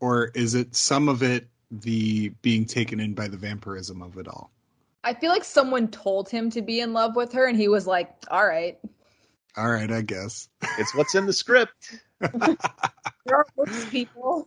or 0.00 0.26
is 0.34 0.54
it 0.54 0.74
some 0.74 1.08
of 1.08 1.22
it 1.22 1.48
the 1.70 2.30
being 2.42 2.64
taken 2.64 3.00
in 3.00 3.14
by 3.14 3.28
the 3.28 3.36
vampirism 3.36 4.02
of 4.02 4.16
it 4.18 4.28
all? 4.28 4.50
I 5.04 5.14
feel 5.14 5.30
like 5.30 5.44
someone 5.44 5.88
told 5.88 6.28
him 6.28 6.50
to 6.50 6.62
be 6.62 6.80
in 6.80 6.92
love 6.92 7.16
with 7.16 7.32
her, 7.32 7.46
and 7.46 7.56
he 7.56 7.68
was 7.68 7.86
like, 7.86 8.10
"All 8.30 8.46
right." 8.46 8.78
All 9.56 9.70
right, 9.70 9.90
I 9.90 10.02
guess. 10.02 10.48
It's 10.78 10.94
what's 10.94 11.14
in 11.14 11.26
the 11.26 11.32
script. 11.32 12.00
There 13.26 13.36
are 13.36 13.46
worse 13.56 13.88
people. 13.90 14.46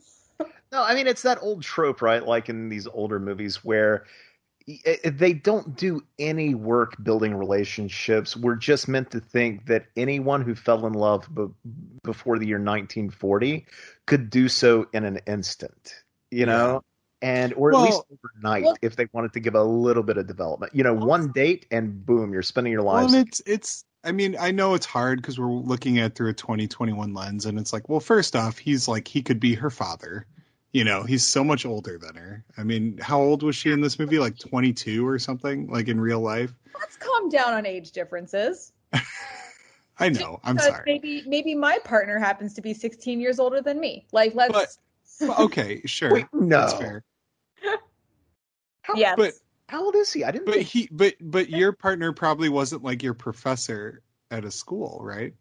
No, 0.72 0.84
I 0.84 0.93
mean 0.95 1.07
it's 1.07 1.22
that 1.22 1.38
old 1.41 1.64
trope, 1.64 2.02
right? 2.02 2.26
Like 2.26 2.49
in 2.49 2.69
these 2.69 2.88
older 2.88 3.19
movies 3.19 3.64
where 3.64 4.06
i- 4.68 4.72
i- 4.72 4.80
eh, 4.89 4.97
eh, 5.06 5.11
they 5.14 5.31
don't 5.34 5.76
do 5.77 6.02
any 6.19 6.56
work 6.56 6.95
building 7.03 7.35
relationships. 7.35 8.35
We're 8.35 8.56
just 8.56 8.88
meant 8.88 9.11
to 9.11 9.19
think 9.19 9.68
that 9.68 9.85
anyone 9.95 10.41
who 10.41 10.56
fell 10.56 10.85
in 10.88 10.93
love 10.93 11.27
be- 11.34 11.47
before 12.03 12.38
the 12.39 12.47
year 12.47 12.60
1940 12.60 13.65
could 14.07 14.30
do 14.30 14.49
so 14.49 14.88
in 14.93 15.06
an 15.06 15.19
instant, 15.27 16.03
you 16.31 16.45
know, 16.45 16.84
and 17.22 17.53
or 17.53 17.69
at 17.69 17.76
Well- 17.76 17.84
least 17.85 18.02
overnight 18.11 18.64
Well- 18.65 18.77
if 18.81 18.95
they 18.97 19.07
wanted 19.14 19.31
to 19.34 19.39
give 19.39 19.56
a 19.56 19.64
little 19.64 20.03
bit 20.03 20.18
of 20.18 20.27
development. 20.27 20.76
You 20.76 20.84
know, 20.84 20.93
one 20.93 21.31
date 21.31 21.65
and 21.72 22.06
boom, 22.06 22.34
you're 22.34 22.41
spending 22.41 22.73
your 22.73 22.84
Well, 22.84 22.95
lives. 22.95 23.14
and 23.14 23.27
it's 23.27 23.41
it's. 23.45 23.85
I 24.06 24.11
mean, 24.11 24.36
I 24.40 24.52
know 24.52 24.76
it's 24.76 24.86
hard 24.86 25.22
because 25.22 25.40
we're 25.40 25.52
looking 25.52 25.98
at 25.99 26.11
it 26.11 26.15
through 26.15 26.30
a 26.30 26.34
2021 26.34 27.14
lens, 27.14 27.45
and 27.45 27.57
it's 27.60 27.73
like, 27.73 27.90
well, 27.90 27.99
first 27.99 28.36
off, 28.36 28.57
he's 28.57 28.88
like 28.88 29.07
he 29.07 29.22
could 29.23 29.40
be 29.40 29.56
her 29.56 29.69
father. 29.69 30.26
You 30.73 30.84
know, 30.84 31.03
he's 31.03 31.23
so 31.26 31.44
much 31.44 31.65
older 31.65 31.98
than 31.98 32.15
her. 32.15 32.44
I 32.57 32.64
mean, 32.64 32.98
how 32.98 33.19
old 33.19 33.44
was 33.44 33.56
she 33.56 33.72
in 33.72 33.82
this 33.82 33.98
movie? 33.98 34.19
Like 34.19 34.38
22 34.38 35.07
or 35.07 35.18
something, 35.18 35.68
like 35.68 35.88
in 35.88 35.99
real 35.99 36.19
life. 36.19 36.53
Let's 36.77 36.98
calm 36.98 37.30
down 37.30 37.53
on 37.53 37.65
age 37.65 37.91
differences. 37.91 38.73
I 39.98 40.10
know. 40.10 40.40
I'm 40.44 40.56
Because 40.56 40.69
sorry. 40.69 40.84
Maybe 40.86 41.23
maybe 41.26 41.56
my 41.56 41.80
partner 41.84 42.19
happens 42.19 42.53
to 42.56 42.61
be 42.61 42.73
16 42.73 43.19
years 43.22 43.40
older 43.40 43.61
than 43.61 43.80
me. 43.80 44.06
Like 44.11 44.36
let's. 44.36 44.80
Well, 45.22 45.36
okay, 45.45 45.82
sure. 45.86 46.14
Wait, 46.14 46.26
no. 46.34 46.60
That's 46.60 46.73
fair. 46.73 47.03
yes. 48.95 49.15
but- 49.18 49.34
How 49.68 49.84
old 49.84 49.96
is 49.96 50.12
he? 50.14 50.24
I 50.24 50.32
didn't. 50.32 50.46
But 50.46 50.56
think- 50.56 50.68
he, 50.68 50.90
but 50.92 51.16
but 51.22 51.50
your 51.50 51.72
partner 51.72 52.12
probably 52.14 52.50
wasn't 52.50 52.84
like 52.84 53.02
your 53.04 53.14
professor 53.14 54.02
at 54.32 54.46
a 54.46 54.52
school, 54.52 55.00
right? 55.02 55.34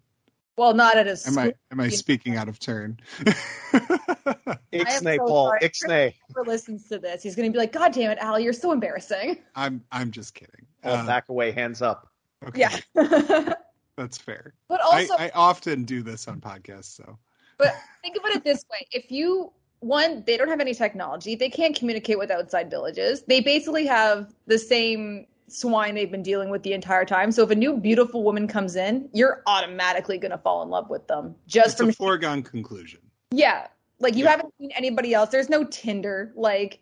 well, 0.57 0.73
not 0.73 0.97
at 0.97 1.07
a 1.09 1.11
Am 1.11 1.17
school. 1.17 1.39
I 1.41 1.55
am 1.73 1.81
I 1.81 1.89
speaking 2.05 2.37
out 2.37 2.49
of 2.49 2.59
turn? 2.59 2.99
I 3.27 3.33
Ixnay, 4.73 5.17
so 5.17 5.27
Paul. 5.27 5.49
sorry. 5.49 5.61
Ixnay. 5.61 6.15
Whoever 6.35 6.49
listens 6.51 6.89
to 6.89 6.99
this, 6.99 7.23
he's 7.23 7.35
going 7.37 7.49
to 7.49 7.53
be 7.53 7.59
like, 7.59 7.73
"God 7.73 7.93
damn 7.93 8.11
it, 8.11 8.19
Al, 8.19 8.39
you're 8.39 8.53
so 8.53 8.73
embarrassing." 8.73 9.39
I'm 9.55 9.83
I'm 9.93 10.11
just 10.11 10.35
kidding. 10.35 10.67
Paul, 10.83 10.93
Uh, 10.97 11.07
back 11.07 11.29
away, 11.29 11.51
hands 11.53 11.83
up. 11.83 12.09
okay, 12.47 12.61
Yeah. 12.61 13.55
that's 13.97 14.19
fair. 14.19 14.55
But 14.69 14.81
also, 14.81 15.15
I, 15.19 15.27
I 15.27 15.31
often 15.35 15.85
do 15.85 16.03
this 16.03 16.29
on 16.29 16.41
podcasts, 16.41 16.97
so 16.97 17.19
But 17.59 17.75
think 18.03 18.17
about 18.17 18.31
it 18.33 18.45
this 18.45 18.65
way: 18.71 18.87
if 18.93 19.11
you 19.11 19.53
one, 19.85 20.24
they 20.27 20.36
don't 20.36 20.48
have 20.48 20.61
any 20.61 20.74
technology, 20.74 21.35
they 21.35 21.51
can't 21.51 21.77
communicate 21.77 22.19
with 22.19 22.31
outside 22.31 22.70
villages. 22.70 23.23
They 23.28 23.40
basically 23.40 23.86
have 23.86 24.35
the 24.47 24.59
same 24.59 25.27
swine 25.48 25.94
they've 25.94 26.11
been 26.11 26.23
dealing 26.23 26.48
with 26.51 26.62
the 26.62 26.73
entire 26.73 27.05
time. 27.05 27.31
So 27.31 27.43
if 27.43 27.51
a 27.51 27.55
new 27.55 27.77
beautiful 27.77 28.23
woman 28.24 28.48
comes 28.48 28.77
in, 28.77 29.09
you're 29.12 29.43
automatically 29.47 30.16
going 30.19 30.31
to 30.32 30.39
fall 30.39 30.62
in 30.62 30.70
love 30.70 30.89
with 30.89 31.06
them 31.06 31.35
just 31.47 31.69
it's 31.69 31.77
from 31.77 31.90
a 31.90 31.93
foregone 31.93 32.43
conclusion. 32.43 33.01
yeah. 33.31 33.69
Like 34.01 34.16
you 34.16 34.24
Yeah. 34.24 34.31
haven't 34.32 34.52
seen 34.59 34.70
anybody 34.74 35.15
else. 35.15 35.31
There's 35.31 35.48
no 35.48 35.65
Tinder. 35.65 36.32
Like 36.35 36.81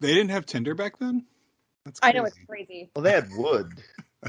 They 0.00 0.12
didn't 0.12 0.30
have 0.30 0.44
Tinder 0.44 0.74
back 0.74 0.98
then. 0.98 1.24
That's 1.84 2.00
I 2.02 2.12
know 2.12 2.24
it's 2.24 2.34
crazy. 2.46 2.66
crazy. 2.66 2.90
Well, 2.94 3.02
they 3.04 3.12
had 3.12 3.28
wood 3.36 3.82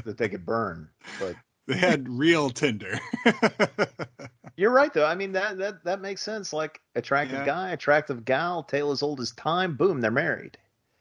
that 0.04 0.16
they 0.16 0.28
could 0.28 0.46
burn, 0.46 0.88
but 1.18 1.34
They 1.66 1.76
had 1.76 2.08
real 2.08 2.50
Tinder. 2.50 2.98
you're 4.56 4.70
right 4.72 4.92
though. 4.92 5.06
I 5.06 5.14
mean 5.14 5.32
that 5.32 5.58
that 5.58 5.84
that 5.84 6.00
makes 6.00 6.22
sense. 6.22 6.52
Like 6.52 6.80
attractive 6.94 7.38
Yeah. 7.40 7.46
guy, 7.46 7.70
attractive 7.70 8.24
gal, 8.24 8.62
tale 8.62 8.90
as 8.90 9.02
old 9.02 9.20
as 9.20 9.32
time. 9.32 9.76
Boom, 9.76 10.00
they're 10.00 10.10
married. 10.10 10.58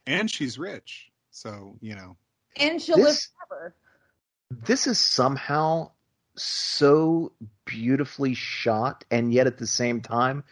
and 0.07 0.29
she's 0.29 0.57
rich. 0.57 1.09
So, 1.31 1.75
you 1.81 1.95
know. 1.95 2.17
And 2.57 2.81
she'll 2.81 2.97
This- 2.97 3.05
live 3.05 3.47
forever. 3.47 3.75
This 4.65 4.87
is 4.87 4.97
somehow 4.99 5.91
so 6.35 7.31
beautifully 7.65 8.33
shot, 8.33 9.05
and 9.11 9.31
yet 9.31 9.45
at 9.45 9.57
the 9.59 9.67
same 9.67 10.01
time, 10.01 10.43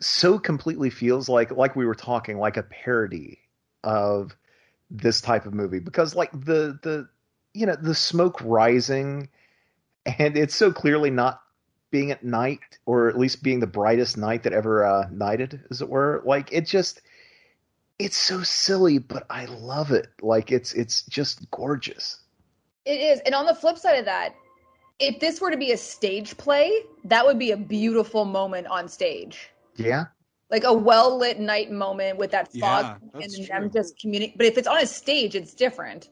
so 0.00 0.38
completely 0.38 0.90
feels 0.90 1.28
like 1.28 1.50
like 1.52 1.76
we 1.76 1.86
were 1.86 1.94
talking 1.94 2.38
like 2.38 2.56
a 2.56 2.62
parody 2.64 3.38
of 3.84 4.36
this 4.90 5.20
type 5.20 5.46
of 5.46 5.54
movie 5.54 5.78
because 5.78 6.14
like 6.16 6.32
the 6.32 6.78
the 6.82 7.08
you 7.54 7.66
know 7.66 7.76
the 7.76 7.94
smoke 7.94 8.40
rising 8.42 9.28
and 10.06 10.36
it's 10.36 10.54
so 10.54 10.72
clearly 10.72 11.10
not 11.10 11.42
being 11.90 12.10
at 12.10 12.24
night 12.24 12.78
or 12.86 13.08
at 13.08 13.18
least 13.18 13.42
being 13.42 13.60
the 13.60 13.66
brightest 13.66 14.16
night 14.16 14.42
that 14.44 14.52
ever 14.52 14.84
uh 14.84 15.08
nighted 15.10 15.62
as 15.70 15.80
it 15.82 15.88
were 15.88 16.22
like 16.24 16.52
it 16.52 16.66
just 16.66 17.00
it's 17.98 18.16
so 18.16 18.42
silly 18.42 18.98
but 18.98 19.24
i 19.30 19.44
love 19.46 19.90
it 19.92 20.08
like 20.22 20.50
it's 20.52 20.72
it's 20.74 21.02
just 21.04 21.50
gorgeous 21.50 22.22
It 22.84 23.00
is. 23.00 23.20
And 23.20 23.34
on 23.34 23.46
the 23.46 23.54
flip 23.54 23.78
side 23.78 23.98
of 23.98 24.04
that, 24.06 24.34
if 24.98 25.18
this 25.20 25.40
were 25.40 25.50
to 25.50 25.56
be 25.56 25.72
a 25.72 25.76
stage 25.76 26.36
play, 26.36 26.72
that 27.04 27.24
would 27.26 27.38
be 27.38 27.50
a 27.52 27.56
beautiful 27.56 28.24
moment 28.24 28.66
on 28.68 28.88
stage. 28.88 29.50
yeah 29.76 30.06
Like 30.50 30.64
a 30.64 30.72
well 30.72 31.16
lit 31.18 31.38
night 31.40 31.70
moment 31.70 32.18
with 32.18 32.30
that 32.32 32.52
fog 32.52 32.86
Yeah, 32.86 32.98
and 33.20 33.32
that's 33.32 33.34
then 33.34 33.46
true. 33.46 33.68
them 33.68 33.70
just 33.72 33.98
communicating. 33.98 34.36
But 34.38 34.46
if 34.46 34.58
it's 34.58 34.68
on 34.68 34.78
a 34.78 34.86
stage, 34.86 35.34
it's 35.34 35.54
different. 35.54 36.10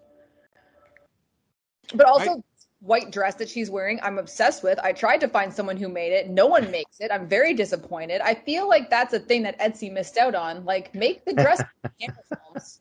But 1.94 2.06
also, 2.06 2.42
white 2.80 3.10
dress 3.10 3.34
that 3.36 3.48
she's 3.48 3.70
wearing, 3.70 3.98
I'm 4.02 4.18
obsessed 4.18 4.62
with. 4.62 4.78
I 4.78 4.92
tried 4.92 5.18
to 5.18 5.28
find 5.28 5.52
someone 5.52 5.76
who 5.76 5.88
made 5.88 6.12
it. 6.12 6.30
No 6.30 6.46
one 6.46 6.70
makes 6.70 7.00
it. 7.00 7.10
I'm 7.10 7.26
very 7.28 7.54
disappointed. 7.54 8.20
I 8.20 8.34
feel 8.34 8.68
like 8.68 8.90
that's 8.90 9.14
a 9.14 9.18
thing 9.18 9.42
that 9.42 9.58
Etsy 9.58 9.92
missed 9.92 10.16
out 10.16 10.34
on. 10.34 10.64
Like, 10.64 10.94
make 10.94 11.24
the 11.24 11.32
dress 11.32 11.58
for 11.58 11.90
camera 12.00 12.22
films. 12.28 12.80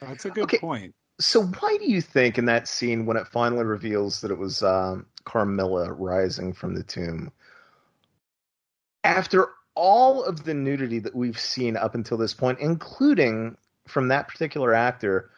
That's 0.00 0.24
a 0.24 0.30
good 0.30 0.44
Okay. 0.44 0.58
point. 0.58 0.94
So 1.20 1.44
why 1.44 1.76
do 1.78 1.90
you 1.90 2.00
think 2.00 2.38
in 2.38 2.46
that 2.46 2.66
scene 2.66 3.06
when 3.06 3.16
it 3.16 3.28
finally 3.28 3.64
reveals 3.64 4.20
that 4.20 4.30
it 4.30 4.38
was 4.38 4.62
um, 4.62 5.06
Carmilla 5.24 5.92
rising 5.92 6.52
from 6.52 6.74
the 6.74 6.82
tomb, 6.82 7.30
after 9.04 9.48
all 9.76 10.24
of 10.24 10.44
the 10.44 10.54
nudity 10.54 10.98
that 11.00 11.14
we've 11.14 11.38
seen 11.38 11.76
up 11.76 11.94
until 11.94 12.16
this 12.16 12.34
point, 12.34 12.58
including 12.58 13.56
from 13.86 14.08
that 14.08 14.28
particular 14.28 14.74
actor, 14.74 15.30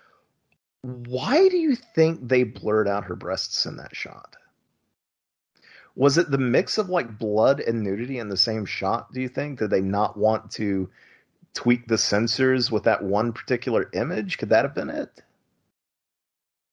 why 0.86 1.48
do 1.48 1.56
you 1.56 1.74
think 1.74 2.28
they 2.28 2.44
blurred 2.44 2.86
out 2.86 3.04
her 3.04 3.16
breasts 3.16 3.66
in 3.66 3.76
that 3.78 3.96
shot? 3.96 4.36
Was 5.96 6.16
it 6.16 6.30
the 6.30 6.38
mix 6.38 6.78
of 6.78 6.88
like 6.88 7.18
blood 7.18 7.58
and 7.58 7.82
nudity 7.82 8.18
in 8.18 8.28
the 8.28 8.36
same 8.36 8.66
shot? 8.66 9.12
Do 9.12 9.20
you 9.20 9.28
think 9.28 9.58
did 9.58 9.70
they 9.70 9.80
not 9.80 10.16
want 10.16 10.52
to 10.52 10.88
tweak 11.54 11.88
the 11.88 11.98
censors 11.98 12.70
with 12.70 12.84
that 12.84 13.02
one 13.02 13.32
particular 13.32 13.90
image? 13.94 14.38
Could 14.38 14.50
that 14.50 14.64
have 14.64 14.74
been 14.74 14.90
it? 14.90 15.10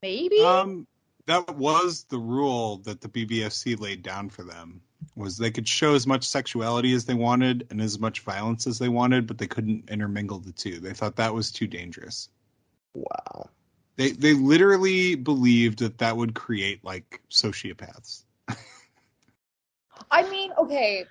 Maybe? 0.04 0.42
Um, 0.42 0.86
that 1.26 1.56
was 1.56 2.04
the 2.10 2.20
rule 2.20 2.78
that 2.80 3.02
the 3.02 3.10
BBFC 3.10 3.80
laid 3.80 4.04
down 4.04 4.30
for 4.30 4.44
them. 4.44 4.82
Was 5.16 5.38
they 5.38 5.52
could 5.52 5.68
show 5.68 5.96
as 5.96 6.06
much 6.06 6.28
sexuality 6.28 6.94
as 6.94 7.06
they 7.06 7.14
wanted 7.14 7.66
and 7.72 7.82
as 7.82 7.98
much 7.98 8.20
violence 8.20 8.68
as 8.68 8.78
they 8.78 8.90
wanted, 8.90 9.26
but 9.26 9.38
they 9.38 9.48
couldn't 9.48 9.90
intermingle 9.90 10.40
the 10.40 10.52
two. 10.52 10.80
They 10.80 10.94
thought 10.94 11.16
that 11.16 11.34
was 11.34 11.52
too 11.52 11.68
dangerous. 11.68 12.30
Wow. 12.94 13.50
They 13.96 14.12
they 14.12 14.34
literally 14.34 15.16
believed 15.16 15.80
that 15.80 16.00
that 16.00 16.18
would 16.18 16.34
create 16.34 16.84
like 16.84 17.22
sociopaths. 17.30 18.24
I 20.12 20.30
mean, 20.30 20.52
okay. 20.58 21.06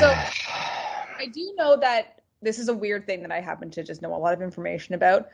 So 0.00 0.10
I 0.10 1.26
do 1.32 1.54
know 1.56 1.76
that 1.76 2.22
this 2.42 2.58
is 2.58 2.68
a 2.68 2.74
weird 2.74 3.06
thing 3.06 3.22
that 3.22 3.32
I 3.32 3.40
happen 3.40 3.70
to 3.70 3.82
just 3.82 4.02
know 4.02 4.14
a 4.14 4.16
lot 4.16 4.32
of 4.34 4.42
information 4.42 4.94
about. 4.94 5.28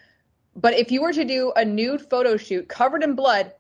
But 0.57 0.75
if 0.75 0.91
you 0.91 1.03
were 1.03 1.13
to 1.13 1.25
do 1.25 1.53
a 1.57 1.65
nude 1.65 2.09
photo 2.09 2.37
shoot 2.37 2.69
covered 2.69 3.03
in 3.03 3.15
blood, 3.15 3.53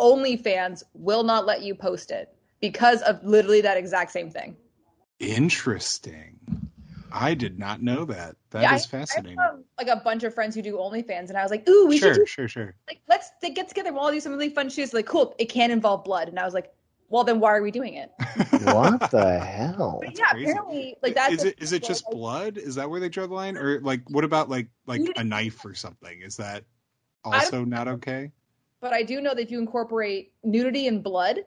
OnlyFans 0.00 0.82
will 0.94 1.22
not 1.22 1.46
let 1.46 1.62
you 1.62 1.74
post 1.74 2.10
it 2.10 2.34
because 2.60 3.02
of 3.02 3.22
literally 3.24 3.60
that 3.62 3.76
exact 3.76 4.12
same 4.12 4.30
thing. 4.30 4.56
Interesting. 5.18 6.37
I 7.12 7.34
did 7.34 7.58
not 7.58 7.82
know 7.82 8.04
that. 8.06 8.36
That 8.50 8.58
is 8.58 8.62
Yeah, 8.62 8.74
I- 8.74 8.78
fascinating. 9.00 9.38
I 9.38 9.42
have 9.44 9.60
like 9.78 9.88
a 9.88 9.96
bunch 10.02 10.24
of 10.24 10.34
friends 10.34 10.54
who 10.54 10.62
do 10.62 10.76
OnlyFans, 10.76 11.28
and 11.28 11.36
I 11.36 11.42
was 11.42 11.50
like, 11.50 11.68
"Ooh, 11.68 11.86
we 11.86 11.98
sure, 11.98 12.14
should 12.14 12.20
do 12.20 12.26
sure, 12.26 12.48
sure. 12.48 12.74
like 12.88 13.00
let's 13.08 13.30
th- 13.40 13.54
get 13.54 13.68
together. 13.68 13.92
We'll 13.92 14.02
all 14.02 14.12
do 14.12 14.20
some 14.20 14.32
really 14.32 14.50
fun 14.50 14.68
shoots." 14.68 14.92
Like, 14.92 15.06
cool, 15.06 15.34
it 15.38 15.46
can 15.46 15.70
involve 15.70 16.04
blood, 16.04 16.28
and 16.28 16.38
I 16.38 16.44
was 16.44 16.54
like, 16.54 16.72
"Well, 17.08 17.24
then 17.24 17.40
why 17.40 17.52
are 17.56 17.62
we 17.62 17.70
doing 17.70 17.94
it?" 17.94 18.10
what 18.74 19.10
the 19.10 19.38
hell? 19.38 20.00
But 20.04 20.18
yeah, 20.18 20.26
crazy. 20.30 20.50
apparently, 20.50 20.96
like 21.02 21.14
that's 21.14 21.34
is 21.34 21.44
it. 21.44 21.62
Is 21.62 21.72
it 21.72 21.82
just 21.82 22.04
like, 22.06 22.14
blood? 22.16 22.58
Is 22.58 22.74
that 22.76 22.88
where 22.88 23.00
they 23.00 23.08
draw 23.08 23.26
the 23.26 23.34
line, 23.34 23.56
or 23.56 23.80
like 23.80 24.02
what 24.08 24.24
about 24.24 24.48
like 24.48 24.68
like 24.86 25.02
a 25.16 25.24
knife 25.24 25.64
or 25.64 25.74
something? 25.74 26.20
Is 26.22 26.36
that 26.36 26.64
also 27.24 27.64
not 27.64 27.88
okay? 27.88 28.32
But 28.80 28.92
I 28.92 29.02
do 29.02 29.20
know 29.20 29.34
that 29.34 29.40
if 29.42 29.50
you 29.50 29.58
incorporate 29.58 30.32
nudity 30.44 30.86
and 30.86 31.02
blood, 31.02 31.40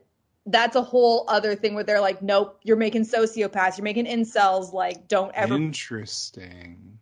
that's 0.45 0.75
a 0.75 0.81
whole 0.81 1.25
other 1.27 1.55
thing 1.55 1.73
where 1.75 1.83
they're 1.83 2.01
like, 2.01 2.21
nope, 2.21 2.59
you're 2.63 2.77
making 2.77 3.05
sociopaths, 3.05 3.77
you're 3.77 3.83
making 3.83 4.05
incels. 4.05 4.73
Like, 4.73 5.07
don't 5.07 5.31
ever. 5.35 5.55
Interesting. 5.55 6.99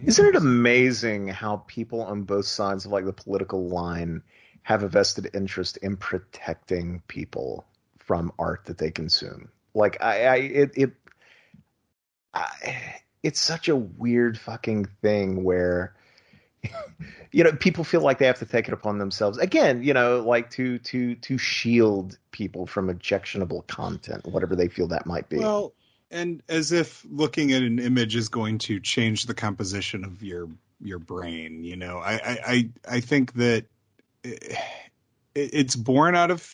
Isn't 0.00 0.26
it 0.26 0.36
amazing 0.36 1.28
how 1.28 1.64
people 1.66 2.02
on 2.02 2.22
both 2.22 2.46
sides 2.46 2.84
of 2.84 2.92
like 2.92 3.04
the 3.04 3.12
political 3.12 3.68
line 3.68 4.22
have 4.62 4.82
a 4.82 4.88
vested 4.88 5.30
interest 5.34 5.78
in 5.78 5.96
protecting 5.96 7.02
people 7.08 7.64
from 7.98 8.32
art 8.38 8.64
that 8.66 8.78
they 8.78 8.90
consume? 8.90 9.48
Like 9.74 10.02
I, 10.02 10.26
I 10.26 10.36
it, 10.36 10.70
it 10.76 10.90
I, 12.34 13.00
it's 13.22 13.40
such 13.40 13.68
a 13.68 13.76
weird 13.76 14.38
fucking 14.38 14.86
thing 15.02 15.44
where 15.44 15.94
you 17.32 17.44
know 17.44 17.52
people 17.52 17.84
feel 17.84 18.00
like 18.00 18.18
they 18.18 18.26
have 18.26 18.38
to 18.38 18.46
take 18.46 18.68
it 18.68 18.74
upon 18.74 18.98
themselves. 18.98 19.38
Again 19.38 19.82
you 19.82 19.94
know 19.94 20.20
like 20.20 20.50
to 20.50 20.78
to 20.80 21.14
to 21.16 21.38
shield 21.38 22.18
people 22.30 22.66
from 22.66 22.88
objectionable 22.88 23.62
content 23.62 24.26
whatever 24.26 24.56
they 24.56 24.68
feel 24.68 24.88
that 24.88 25.06
might 25.06 25.28
be. 25.28 25.38
Well, 25.38 25.72
and 26.10 26.42
as 26.48 26.72
if 26.72 27.04
looking 27.10 27.52
at 27.52 27.62
an 27.62 27.78
image 27.78 28.14
is 28.16 28.28
going 28.28 28.58
to 28.58 28.80
change 28.80 29.26
the 29.26 29.34
composition 29.34 30.04
of 30.04 30.22
your 30.22 30.48
your 30.80 30.98
brain, 30.98 31.64
you 31.64 31.76
know, 31.76 31.98
I 31.98 32.20
I 32.24 32.70
I, 32.88 33.00
think 33.00 33.32
that 33.34 33.64
it, 34.22 34.56
it's 35.34 35.76
born 35.76 36.14
out 36.14 36.30
of 36.30 36.48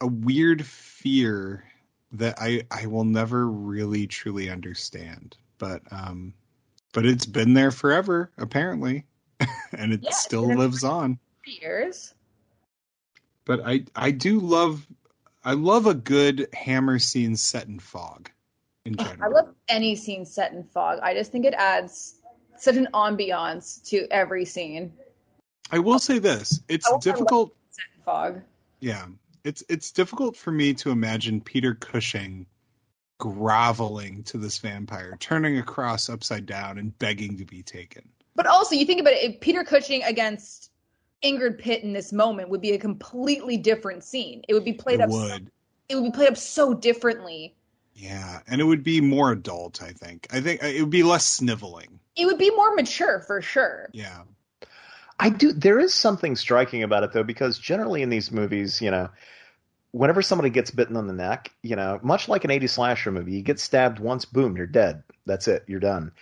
a 0.00 0.06
weird 0.06 0.64
fear 0.66 1.64
that 2.12 2.36
I 2.40 2.62
I 2.70 2.86
will 2.86 3.04
never 3.04 3.46
really 3.46 4.06
truly 4.06 4.50
understand, 4.50 5.36
but 5.58 5.82
um, 5.90 6.34
but 6.92 7.06
it's 7.06 7.26
been 7.26 7.54
there 7.54 7.70
forever 7.70 8.30
apparently, 8.36 9.04
and 9.72 9.92
it 9.92 10.02
Yeah, 10.02 10.10
still 10.12 10.54
lives 10.54 10.84
on. 10.84 11.18
years. 11.46 12.14
But 13.46 13.60
I 13.66 13.84
I 13.96 14.12
do 14.12 14.40
love 14.40 14.86
I 15.44 15.54
love 15.54 15.86
a 15.86 15.94
good 15.94 16.48
hammer 16.54 16.98
scene 16.98 17.36
set 17.36 17.68
in 17.68 17.78
fog. 17.80 18.30
In 18.84 18.96
general, 18.96 19.22
I 19.22 19.28
love 19.28 19.54
any 19.68 19.96
scene 19.96 20.24
set 20.26 20.52
in 20.52 20.64
fog. 20.64 21.00
I 21.02 21.14
just 21.14 21.32
think 21.32 21.44
it 21.46 21.54
adds 21.54 22.16
such 22.56 22.76
an 22.76 22.88
ambiance 22.94 23.82
to 23.90 24.06
every 24.10 24.44
scene 24.44 24.92
I 25.70 25.80
will 25.80 25.98
say 26.00 26.18
this: 26.20 26.62
it's 26.68 26.86
I 26.86 26.90
want 26.92 27.04
my 27.06 27.14
difficult. 27.26 27.54
set 27.70 27.86
in 27.96 28.02
fog. 28.04 28.42
Yeah, 28.80 29.06
it's 29.44 29.64
it's 29.68 29.92
difficult 29.92 30.36
for 30.36 30.52
me 30.52 30.74
to 30.74 30.90
imagine 30.90 31.40
Peter 31.42 31.74
Cushing 31.74 32.46
groveling 33.20 34.24
to 34.24 34.38
this 34.38 34.58
vampire, 34.58 35.16
turning 35.20 35.58
across 35.58 36.08
upside 36.10 36.46
down 36.46 36.78
and 36.78 36.98
begging 36.98 37.38
to 37.38 37.46
be 37.46 37.62
taken. 37.62 38.10
But 38.34 38.46
also, 38.46 38.74
you 38.74 38.86
think 38.86 39.00
about 39.00 39.12
it, 39.14 39.22
if 39.22 39.40
Peter 39.40 39.64
Cushing 39.64 40.02
against 40.04 40.70
Ingrid 41.24 41.58
Pitt 41.58 41.82
in 41.82 41.92
this 41.92 42.12
moment 42.12 42.48
would 42.48 42.60
be 42.60 42.72
a 42.72 42.78
completely 42.78 43.56
different 43.56 44.04
scene. 44.04 44.42
It 44.48 44.54
would 44.54 44.64
be 44.64 44.72
played 44.72 45.00
It 45.00 45.04
up. 45.04 45.10
So, 45.10 45.38
it 45.88 45.94
would 45.96 46.04
be 46.04 46.16
played 46.16 46.28
up 46.28 46.36
so 46.36 46.72
differently. 46.72 47.54
yeah, 47.94 48.40
and 48.46 48.60
it 48.60 48.64
would 48.64 48.82
be 48.82 49.00
more 49.00 49.32
adult. 49.32 49.82
I 49.82 49.92
think. 49.92 50.26
I 50.30 50.40
think 50.40 50.62
it 50.62 50.80
would 50.80 50.90
be 50.90 51.02
less 51.02 51.26
sniveling. 51.26 51.98
It 52.16 52.26
would 52.26 52.38
be 52.38 52.50
more 52.50 52.74
mature 52.74 53.20
for 53.20 53.42
sure. 53.42 53.90
Yeah, 53.92 54.22
I 55.18 55.30
do. 55.30 55.52
There 55.52 55.78
is 55.78 55.92
something 55.92 56.36
striking 56.36 56.82
about 56.82 57.02
it 57.02 57.12
though, 57.12 57.24
because 57.24 57.58
generally 57.58 58.02
in 58.02 58.08
these 58.10 58.30
movies, 58.30 58.80
you 58.80 58.90
know, 58.90 59.10
whenever 59.90 60.22
somebody 60.22 60.50
gets 60.50 60.70
bitten 60.70 60.96
on 60.96 61.06
the 61.08 61.12
neck, 61.12 61.52
you 61.62 61.76
know, 61.76 61.98
much 62.02 62.28
like 62.28 62.44
an 62.44 62.50
80s 62.50 62.70
slasher 62.70 63.10
movie, 63.10 63.32
you 63.32 63.42
get 63.42 63.58
stabbed 63.60 63.98
once, 63.98 64.24
boom, 64.24 64.56
you're 64.56 64.66
dead. 64.66 65.02
That's 65.26 65.48
it. 65.48 65.64
You're 65.66 65.80
done. 65.80 66.12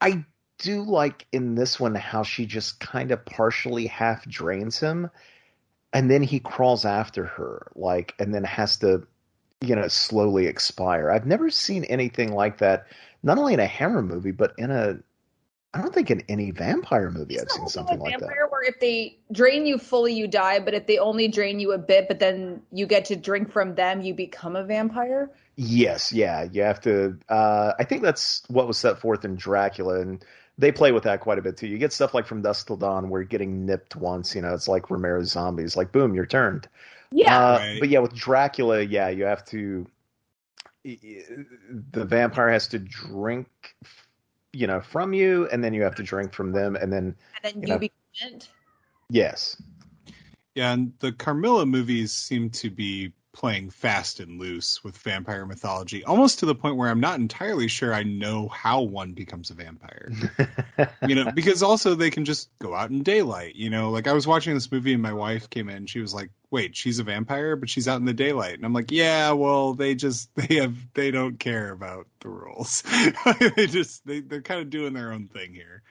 I 0.00 0.24
do 0.58 0.82
like 0.82 1.26
in 1.32 1.54
this 1.54 1.78
one 1.78 1.94
how 1.94 2.22
she 2.22 2.46
just 2.46 2.80
kind 2.80 3.10
of 3.10 3.24
partially 3.24 3.86
half 3.86 4.26
drains 4.26 4.78
him, 4.78 5.10
and 5.92 6.10
then 6.10 6.22
he 6.22 6.40
crawls 6.40 6.84
after 6.84 7.24
her, 7.24 7.70
like, 7.74 8.14
and 8.18 8.34
then 8.34 8.44
has 8.44 8.78
to, 8.78 9.06
you 9.60 9.76
know, 9.76 9.88
slowly 9.88 10.46
expire. 10.46 11.10
I've 11.10 11.26
never 11.26 11.50
seen 11.50 11.84
anything 11.84 12.32
like 12.32 12.58
that, 12.58 12.86
not 13.22 13.38
only 13.38 13.54
in 13.54 13.60
a 13.60 13.66
Hammer 13.66 14.02
movie, 14.02 14.32
but 14.32 14.52
in 14.58 14.70
a 14.70 14.98
I 15.74 15.82
don't 15.82 15.92
think 15.92 16.10
in 16.12 16.22
any 16.28 16.52
vampire 16.52 17.10
movie 17.10 17.40
I've 17.40 17.50
seen 17.50 17.66
something 17.66 17.98
like 17.98 18.12
that. 18.12 18.20
vampire 18.20 18.46
where 18.48 18.62
if 18.62 18.78
they 18.78 19.18
drain 19.32 19.66
you 19.66 19.76
fully, 19.76 20.14
you 20.14 20.28
die, 20.28 20.60
but 20.60 20.72
if 20.72 20.86
they 20.86 20.98
only 20.98 21.26
drain 21.26 21.58
you 21.58 21.72
a 21.72 21.78
bit, 21.78 22.06
but 22.06 22.20
then 22.20 22.62
you 22.70 22.86
get 22.86 23.06
to 23.06 23.16
drink 23.16 23.50
from 23.50 23.74
them, 23.74 24.00
you 24.00 24.14
become 24.14 24.54
a 24.54 24.62
vampire? 24.62 25.32
Yes, 25.56 26.12
yeah, 26.12 26.44
you 26.44 26.62
have 26.62 26.80
to. 26.82 27.18
Uh, 27.28 27.72
I 27.76 27.82
think 27.82 28.02
that's 28.02 28.44
what 28.46 28.68
was 28.68 28.78
set 28.78 29.00
forth 29.00 29.24
in 29.24 29.34
Dracula, 29.34 30.00
and 30.00 30.24
they 30.58 30.70
play 30.70 30.92
with 30.92 31.02
that 31.04 31.20
quite 31.20 31.38
a 31.38 31.42
bit 31.42 31.56
too. 31.56 31.66
You 31.66 31.78
get 31.78 31.92
stuff 31.92 32.14
like 32.14 32.26
from 32.26 32.42
Dusk 32.42 32.66
Till 32.66 32.76
Dawn, 32.76 33.08
where 33.08 33.22
getting 33.24 33.66
nipped 33.66 33.96
once, 33.96 34.34
you 34.34 34.42
know, 34.42 34.54
it's 34.54 34.68
like 34.68 34.90
Romero's 34.90 35.30
zombies, 35.30 35.76
like 35.76 35.92
boom, 35.92 36.14
you're 36.14 36.26
turned. 36.26 36.68
Yeah. 37.10 37.36
Uh, 37.36 37.58
Right. 37.58 37.80
But 37.80 37.88
yeah, 37.88 38.00
with 38.00 38.14
Dracula, 38.14 38.82
yeah, 38.82 39.08
you 39.08 39.24
have 39.24 39.44
to. 39.46 39.86
The 40.84 42.04
vampire 42.04 42.50
has 42.50 42.68
to 42.68 42.78
drink, 42.78 43.48
you 44.52 44.66
know, 44.66 44.80
from 44.80 45.14
you, 45.14 45.48
and 45.50 45.64
then 45.64 45.72
you 45.72 45.82
have 45.82 45.94
to 45.94 46.02
drink 46.02 46.34
from 46.34 46.52
them, 46.52 46.76
and 46.76 46.92
then 46.92 47.16
and 47.42 47.42
then 47.42 47.54
you 47.54 47.60
you 47.62 47.66
know. 47.68 47.78
become 47.78 48.40
yes, 49.08 49.56
Yeah, 50.54 50.72
and 50.72 50.92
the 51.00 51.12
Carmilla 51.12 51.64
movies 51.66 52.12
seem 52.12 52.50
to 52.50 52.70
be 52.70 53.12
playing 53.34 53.68
fast 53.68 54.20
and 54.20 54.40
loose 54.40 54.82
with 54.82 54.96
vampire 54.96 55.44
mythology, 55.44 56.02
almost 56.04 56.38
to 56.38 56.46
the 56.46 56.54
point 56.54 56.76
where 56.76 56.88
I'm 56.88 57.00
not 57.00 57.18
entirely 57.18 57.68
sure 57.68 57.92
I 57.92 58.04
know 58.04 58.48
how 58.48 58.80
one 58.80 59.12
becomes 59.12 59.50
a 59.50 59.54
vampire. 59.54 60.10
you 61.06 61.14
know, 61.14 61.30
because 61.32 61.62
also 61.62 61.94
they 61.94 62.10
can 62.10 62.24
just 62.24 62.48
go 62.60 62.74
out 62.74 62.90
in 62.90 63.02
daylight. 63.02 63.56
You 63.56 63.68
know, 63.68 63.90
like 63.90 64.06
I 64.06 64.12
was 64.12 64.26
watching 64.26 64.54
this 64.54 64.70
movie 64.72 64.94
and 64.94 65.02
my 65.02 65.12
wife 65.12 65.50
came 65.50 65.68
in. 65.68 65.86
She 65.86 66.00
was 66.00 66.14
like, 66.14 66.30
"Wait, 66.50 66.76
she's 66.76 66.98
a 67.00 67.04
vampire, 67.04 67.56
but 67.56 67.68
she's 67.68 67.88
out 67.88 67.98
in 68.00 68.06
the 68.06 68.14
daylight." 68.14 68.54
And 68.54 68.64
I'm 68.64 68.72
like, 68.72 68.90
"Yeah, 68.90 69.32
well, 69.32 69.74
they 69.74 69.94
just 69.94 70.30
they 70.36 70.56
have 70.56 70.76
they 70.94 71.10
don't 71.10 71.38
care 71.38 71.72
about 71.72 72.06
the 72.20 72.28
rules. 72.28 72.82
they 73.56 73.66
just 73.66 74.06
they 74.06 74.20
they're 74.20 74.42
kind 74.42 74.60
of 74.60 74.70
doing 74.70 74.94
their 74.94 75.12
own 75.12 75.28
thing 75.28 75.52
here." 75.52 75.82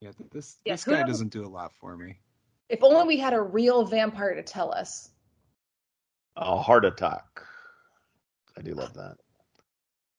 Yeah, 0.00 0.12
this 0.30 0.62
Yeah, 0.64 0.74
this 0.74 0.84
guy 0.84 1.02
knows? 1.02 1.06
doesn't 1.08 1.32
do 1.32 1.44
a 1.44 1.48
lot 1.48 1.72
for 1.74 1.96
me. 1.96 2.18
If 2.68 2.82
only 2.82 3.06
we 3.06 3.16
had 3.18 3.32
a 3.32 3.40
real 3.40 3.84
vampire 3.84 4.34
to 4.34 4.42
tell 4.42 4.72
us. 4.72 5.10
a 6.36 6.60
heart 6.60 6.84
attack. 6.84 7.24
I 8.58 8.62
do 8.62 8.74
love 8.74 8.94
that. 8.94 9.16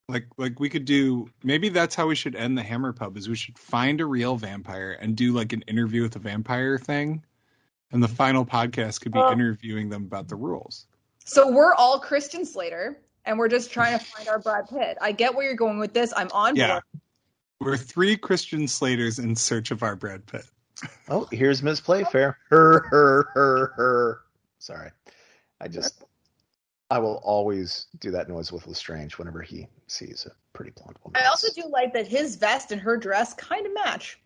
Like 0.10 0.28
like 0.38 0.60
we 0.60 0.70
could 0.70 0.86
do 0.86 1.30
maybe 1.44 1.68
that's 1.70 1.94
how 1.96 2.08
we 2.08 2.16
should 2.16 2.36
end 2.36 2.58
the 2.58 2.64
Hammer 2.64 2.94
Pub 2.94 3.18
is 3.18 3.28
we 3.28 3.36
should 3.36 3.58
find 3.60 4.00
a 4.00 4.06
real 4.06 4.38
vampire 4.38 4.98
and 5.02 5.16
do 5.18 5.34
like 5.34 5.52
an 5.54 5.62
interview 5.64 6.02
with 6.04 6.16
a 6.16 6.20
vampire 6.20 6.78
thing. 6.78 7.24
And 7.92 8.02
the 8.02 8.08
final 8.08 8.46
podcast 8.46 9.02
could 9.02 9.12
be 9.12 9.20
Oh. 9.20 9.32
interviewing 9.32 9.90
them 9.90 10.04
about 10.04 10.28
the 10.28 10.36
rules. 10.36 10.88
So 11.26 11.52
we're 11.52 11.74
all 11.74 12.00
Christian 12.00 12.46
Slater, 12.46 12.98
and 13.26 13.38
we're 13.38 13.48
just 13.50 13.72
trying 13.72 13.98
to 14.00 14.04
find 14.04 14.28
our 14.30 14.40
Brad 14.40 14.68
Pitt. 14.70 14.98
I 15.02 15.12
get 15.12 15.36
where 15.36 15.46
you're 15.46 15.56
going 15.56 15.78
with 15.80 15.94
this. 15.94 16.14
I'm 16.16 16.30
on 16.32 16.56
Yeah. 16.56 16.68
board. 16.80 16.84
We're 17.60 17.78
three 17.78 18.16
Christian 18.18 18.68
Slaters 18.68 19.20
in 19.20 19.36
search 19.36 19.72
of 19.72 19.84
our 19.84 19.96
Brad 19.96 20.26
Pitt. 20.26 20.46
Oh, 21.10 21.28
here's 21.32 21.64
Ms. 21.64 21.82
Playfair. 21.82 22.38
Her, 22.50 22.86
her, 22.90 23.30
her, 23.34 23.74
her. 23.76 24.22
Sorry. 24.60 24.92
I 25.60 25.68
just, 25.68 26.04
I 26.92 27.00
will 27.00 27.20
always 27.24 27.88
do 28.00 28.12
that 28.12 28.30
noise 28.30 28.52
with 28.52 28.68
Lestrange 28.68 29.18
whenever 29.18 29.42
he 29.42 29.68
sees 29.88 30.28
a 30.30 30.32
pretty 30.56 30.72
blonde 30.72 30.98
woman. 31.04 31.22
I 31.22 31.28
also 31.28 31.48
do 31.56 31.68
like 31.70 31.94
that 31.94 32.08
his 32.08 32.36
vest 32.36 32.72
and 32.72 32.80
her 32.82 32.98
dress 32.98 33.34
kind 33.34 33.66
of 33.66 33.74
match. 33.74 34.20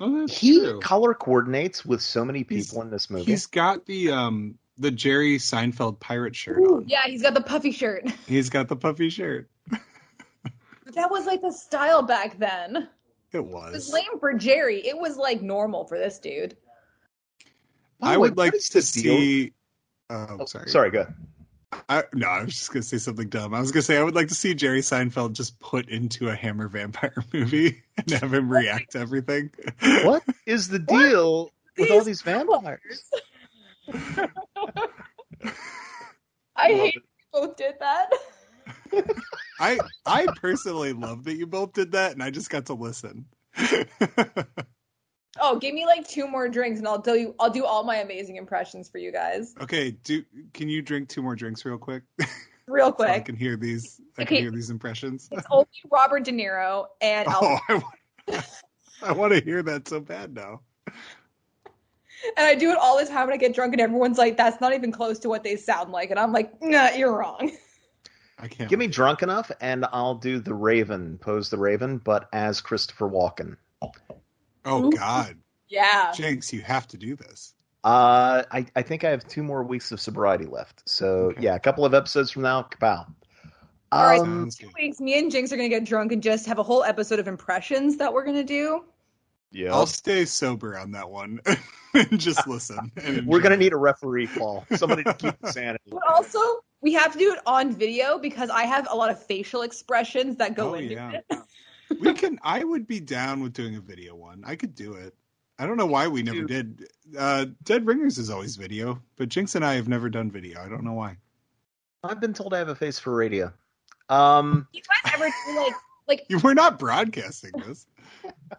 Oh, 0.00 0.26
he 0.26 0.58
true. 0.60 0.80
color 0.80 1.14
coordinates 1.14 1.84
with 1.84 2.00
so 2.00 2.24
many 2.24 2.44
people 2.44 2.56
He's- 2.56 2.84
in 2.84 2.90
this 2.90 3.10
movie. 3.10 3.24
He's 3.30 3.46
got 3.46 3.84
the 3.86 4.10
um 4.10 4.58
the 4.78 4.90
Jerry 4.90 5.36
Seinfeld 5.36 6.00
pirate 6.00 6.34
shirt 6.34 6.58
on. 6.58 6.84
Yeah, 6.88 7.02
he's 7.04 7.20
got 7.20 7.34
the 7.34 7.42
puffy 7.42 7.70
shirt. 7.70 8.08
He's 8.26 8.48
got 8.48 8.68
the 8.68 8.76
puffy 8.76 9.10
shirt. 9.10 9.50
That 10.94 11.08
was 11.10 11.24
like 11.26 11.40
the 11.40 11.52
style 11.52 12.02
back 12.02 12.36
then. 12.38 12.88
It 13.32 13.38
It 13.38 13.46
was 13.46 13.72
was. 13.72 13.92
lame 13.92 14.18
for 14.18 14.32
Jerry. 14.34 14.86
It 14.86 14.98
was 14.98 15.16
like 15.16 15.40
normal 15.42 15.84
for 15.84 15.98
this 15.98 16.18
dude. 16.18 16.56
By 18.00 18.14
I 18.14 18.16
way, 18.16 18.28
would 18.28 18.36
like 18.38 18.52
to 18.52 18.82
see. 18.82 19.52
Oh, 20.08 20.38
Oh, 20.40 20.44
sorry. 20.46 20.68
sorry, 20.70 20.90
go 20.90 21.00
ahead. 21.02 21.14
I, 21.88 22.02
no, 22.14 22.26
I 22.26 22.42
was 22.42 22.54
just 22.54 22.72
gonna 22.72 22.82
say 22.82 22.98
something 22.98 23.28
dumb. 23.28 23.54
I 23.54 23.60
was 23.60 23.70
gonna 23.70 23.82
say 23.82 23.96
I 23.96 24.02
would 24.02 24.16
like 24.16 24.26
to 24.28 24.34
see 24.34 24.54
Jerry 24.54 24.80
Seinfeld 24.80 25.34
just 25.34 25.60
put 25.60 25.88
into 25.88 26.28
a 26.28 26.34
Hammer 26.34 26.66
vampire 26.66 27.14
movie 27.32 27.82
and 27.96 28.10
have 28.10 28.34
him 28.34 28.50
react 28.50 28.92
to 28.92 28.98
everything. 28.98 29.50
What 30.02 30.24
is 30.46 30.66
the 30.68 30.80
deal 30.80 31.52
with 31.78 31.90
all 31.92 31.98
These 31.98 32.06
these 32.06 32.22
vampires? 32.22 33.04
I 36.56 36.66
hate 36.66 36.94
it. 36.96 37.02
you 37.02 37.02
both 37.32 37.56
did 37.56 37.74
that. 37.80 38.10
I 39.58 39.82
I 40.06 40.28
personally 40.28 40.92
love 40.92 41.24
that 41.24 41.34
you 41.36 41.46
both 41.46 41.72
did 41.72 41.92
that, 41.92 42.12
and 42.12 42.22
I 42.22 42.30
just 42.30 42.50
got 42.50 42.66
to 42.66 42.74
listen. 42.74 43.26
Oh, 45.40 45.58
give 45.58 45.74
me 45.74 45.86
like 45.86 46.06
two 46.08 46.26
more 46.26 46.48
drinks 46.48 46.78
and 46.80 46.88
I'll 46.88 47.00
tell 47.00 47.16
you 47.16 47.34
I'll 47.38 47.50
do 47.50 47.64
all 47.64 47.84
my 47.84 47.96
amazing 47.96 48.36
impressions 48.36 48.88
for 48.90 48.98
you 48.98 49.12
guys. 49.12 49.54
okay, 49.62 49.92
do 49.92 50.24
can 50.52 50.68
you 50.68 50.82
drink 50.82 51.08
two 51.08 51.22
more 51.22 51.36
drinks 51.36 51.64
real 51.64 51.78
quick? 51.78 52.02
Real 52.66 52.94
so 52.98 53.06
I 53.06 53.20
can 53.20 53.36
hear 53.36 53.56
these. 53.56 54.00
I 54.18 54.22
Okay. 54.22 54.36
can 54.36 54.44
hear 54.44 54.50
these 54.50 54.70
impressions. 54.70 55.28
It's 55.32 55.46
only 55.50 55.66
Robert 55.90 56.24
De 56.24 56.32
Niro 56.32 56.86
and 57.00 57.28
Al 57.28 57.42
Oh, 57.42 57.58
I 57.68 57.74
want, 57.74 58.44
I 59.02 59.12
want 59.12 59.32
to 59.32 59.40
hear 59.40 59.62
that 59.62 59.88
so 59.88 60.00
bad 60.00 60.34
now. 60.34 60.60
and 62.36 62.46
I 62.46 62.54
do 62.54 62.70
it 62.70 62.78
all 62.78 62.98
the 62.98 63.06
time 63.06 63.26
when 63.26 63.34
I 63.34 63.38
get 63.38 63.54
drunk 63.54 63.72
and 63.72 63.80
everyone's 63.80 64.18
like, 64.18 64.36
that's 64.36 64.60
not 64.60 64.74
even 64.74 64.92
close 64.92 65.18
to 65.20 65.28
what 65.28 65.42
they 65.42 65.56
sound 65.56 65.90
like. 65.90 66.10
And 66.10 66.18
I'm 66.18 66.32
like, 66.32 66.52
nah, 66.60 66.90
you're 66.90 67.16
wrong. 67.16 67.50
I 68.42 68.48
can't. 68.48 68.68
Get 68.70 68.78
me 68.78 68.86
drunk 68.86 69.22
enough, 69.22 69.50
and 69.60 69.84
I'll 69.92 70.14
do 70.14 70.38
the 70.40 70.54
Raven, 70.54 71.18
Poe's 71.18 71.50
the 71.50 71.58
Raven, 71.58 71.98
but 71.98 72.28
as 72.32 72.60
Christopher 72.60 73.08
Walken. 73.08 73.56
Oh 74.64 74.90
God, 74.90 75.36
Yeah. 75.68 76.12
Jinx, 76.14 76.52
you 76.52 76.60
have 76.62 76.86
to 76.88 76.96
do 76.96 77.16
this. 77.16 77.54
Uh, 77.82 78.42
I, 78.50 78.66
I 78.76 78.82
think 78.82 79.04
I 79.04 79.10
have 79.10 79.26
two 79.26 79.42
more 79.42 79.62
weeks 79.62 79.90
of 79.90 80.00
sobriety 80.00 80.44
left. 80.44 80.82
So 80.86 81.06
Okay. 81.30 81.42
yeah, 81.42 81.54
a 81.54 81.58
couple 81.60 81.84
of 81.84 81.94
episodes 81.94 82.30
from 82.30 82.42
now, 82.42 82.62
kapow. 82.62 83.06
All 83.92 84.04
right. 84.06 84.20
Um, 84.20 84.48
Two 84.56 84.68
weeks, 84.78 85.00
me 85.00 85.18
and 85.18 85.30
Jinx 85.30 85.50
are 85.52 85.56
gonna 85.56 85.68
get 85.70 85.84
drunk 85.84 86.12
and 86.12 86.22
just 86.22 86.46
have 86.46 86.58
a 86.58 86.62
whole 86.62 86.84
episode 86.84 87.18
of 87.18 87.26
impressions 87.26 87.96
that 87.96 88.12
we're 88.12 88.24
gonna 88.24 88.44
do. 88.44 88.84
yeah, 89.50 89.72
I'll 89.74 89.86
stay 89.86 90.24
sober 90.26 90.78
on 90.78 90.92
that 90.92 91.08
one 91.10 91.40
and 91.94 92.20
just 92.20 92.46
listen. 92.46 92.92
and 93.02 93.26
we're 93.26 93.40
gonna 93.40 93.56
need 93.56 93.72
a 93.72 93.76
referee, 93.78 94.26
Paul. 94.28 94.64
Somebody 94.76 95.02
to 95.04 95.14
keep 95.14 95.40
the 95.40 95.50
sanity. 95.52 95.90
But 95.90 96.02
also, 96.06 96.38
we 96.82 96.92
have 96.94 97.12
to 97.12 97.18
do 97.18 97.32
it 97.32 97.40
on 97.46 97.72
video 97.72 98.18
because 98.18 98.50
I 98.50 98.64
have 98.64 98.86
a 98.90 98.96
lot 98.96 99.10
of 99.10 99.22
facial 99.22 99.62
expressions 99.62 100.36
that 100.36 100.54
go 100.54 100.70
Oh, 100.70 100.74
into 100.74 100.94
yeah. 100.94 101.20
it. 101.30 101.38
we 102.00 102.14
can. 102.14 102.38
I 102.42 102.64
would 102.64 102.86
be 102.86 103.00
down 103.00 103.42
with 103.42 103.52
doing 103.52 103.76
a 103.76 103.80
video 103.80 104.14
one. 104.14 104.42
I 104.46 104.56
could 104.56 104.74
do 104.74 104.94
it. 104.94 105.14
I 105.58 105.66
don't 105.66 105.76
know 105.76 105.86
why 105.86 106.08
we 106.08 106.22
never 106.22 106.44
did. 106.44 106.88
Uh, 107.18 107.46
Dead 107.64 107.86
Ringers 107.86 108.16
is 108.16 108.30
always 108.30 108.56
video, 108.56 109.02
but 109.16 109.28
Jinx 109.28 109.54
and 109.56 109.64
I 109.64 109.74
have 109.74 109.88
never 109.88 110.08
done 110.08 110.30
video. 110.30 110.58
I 110.62 110.68
don't 110.70 110.84
know 110.84 110.94
why. 110.94 111.16
I've 112.02 112.20
been 112.20 112.32
told 112.32 112.54
I 112.54 112.58
have 112.58 112.68
a 112.70 112.74
face 112.74 112.98
for 112.98 113.14
radio. 113.14 113.52
Um, 114.08 114.66
You 114.72 114.80
guys 115.04 115.12
ever 115.14 115.28
do 115.46 115.56
like 115.56 115.74
like 116.08 116.26
We're 116.42 116.54
not 116.54 116.78
broadcasting 116.78 117.52
this. 117.66 117.86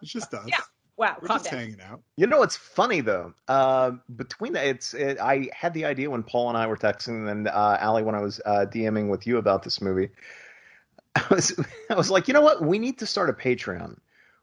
It's 0.00 0.12
just 0.12 0.32
us. 0.34 0.46
Yeah. 0.46 0.60
Wow, 1.02 1.16
We're 1.20 1.28
calm 1.28 1.38
just 1.38 1.50
down. 1.50 1.58
hanging 1.60 1.80
out. 1.80 2.00
you 2.16 2.26
know 2.28 2.38
what's 2.38 2.56
funny 2.56 3.00
though? 3.00 3.34
Uh, 3.48 3.92
between 4.16 4.52
the, 4.52 4.64
it's 4.64 4.94
it, 4.94 5.18
I 5.20 5.48
had 5.52 5.74
the 5.74 5.84
idea 5.84 6.08
when 6.08 6.22
Paul 6.22 6.48
and 6.48 6.56
I 6.56 6.66
were 6.68 6.76
texting, 6.76 7.28
and 7.30 7.48
uh, 7.48 7.76
Allie 7.80 8.04
when 8.04 8.14
I 8.14 8.20
was 8.20 8.40
uh, 8.46 8.66
DMing 8.72 9.08
with 9.10 9.26
you 9.26 9.38
about 9.38 9.64
this 9.64 9.80
movie. 9.80 10.10
I 11.16 11.24
was 11.34 11.58
I 11.90 11.94
was 11.94 12.10
like, 12.10 12.28
you 12.28 12.34
know 12.34 12.40
what? 12.40 12.62
We 12.62 12.78
need 12.78 12.98
to 13.00 13.06
start 13.06 13.28
a 13.30 13.32
Patreon 13.32 13.98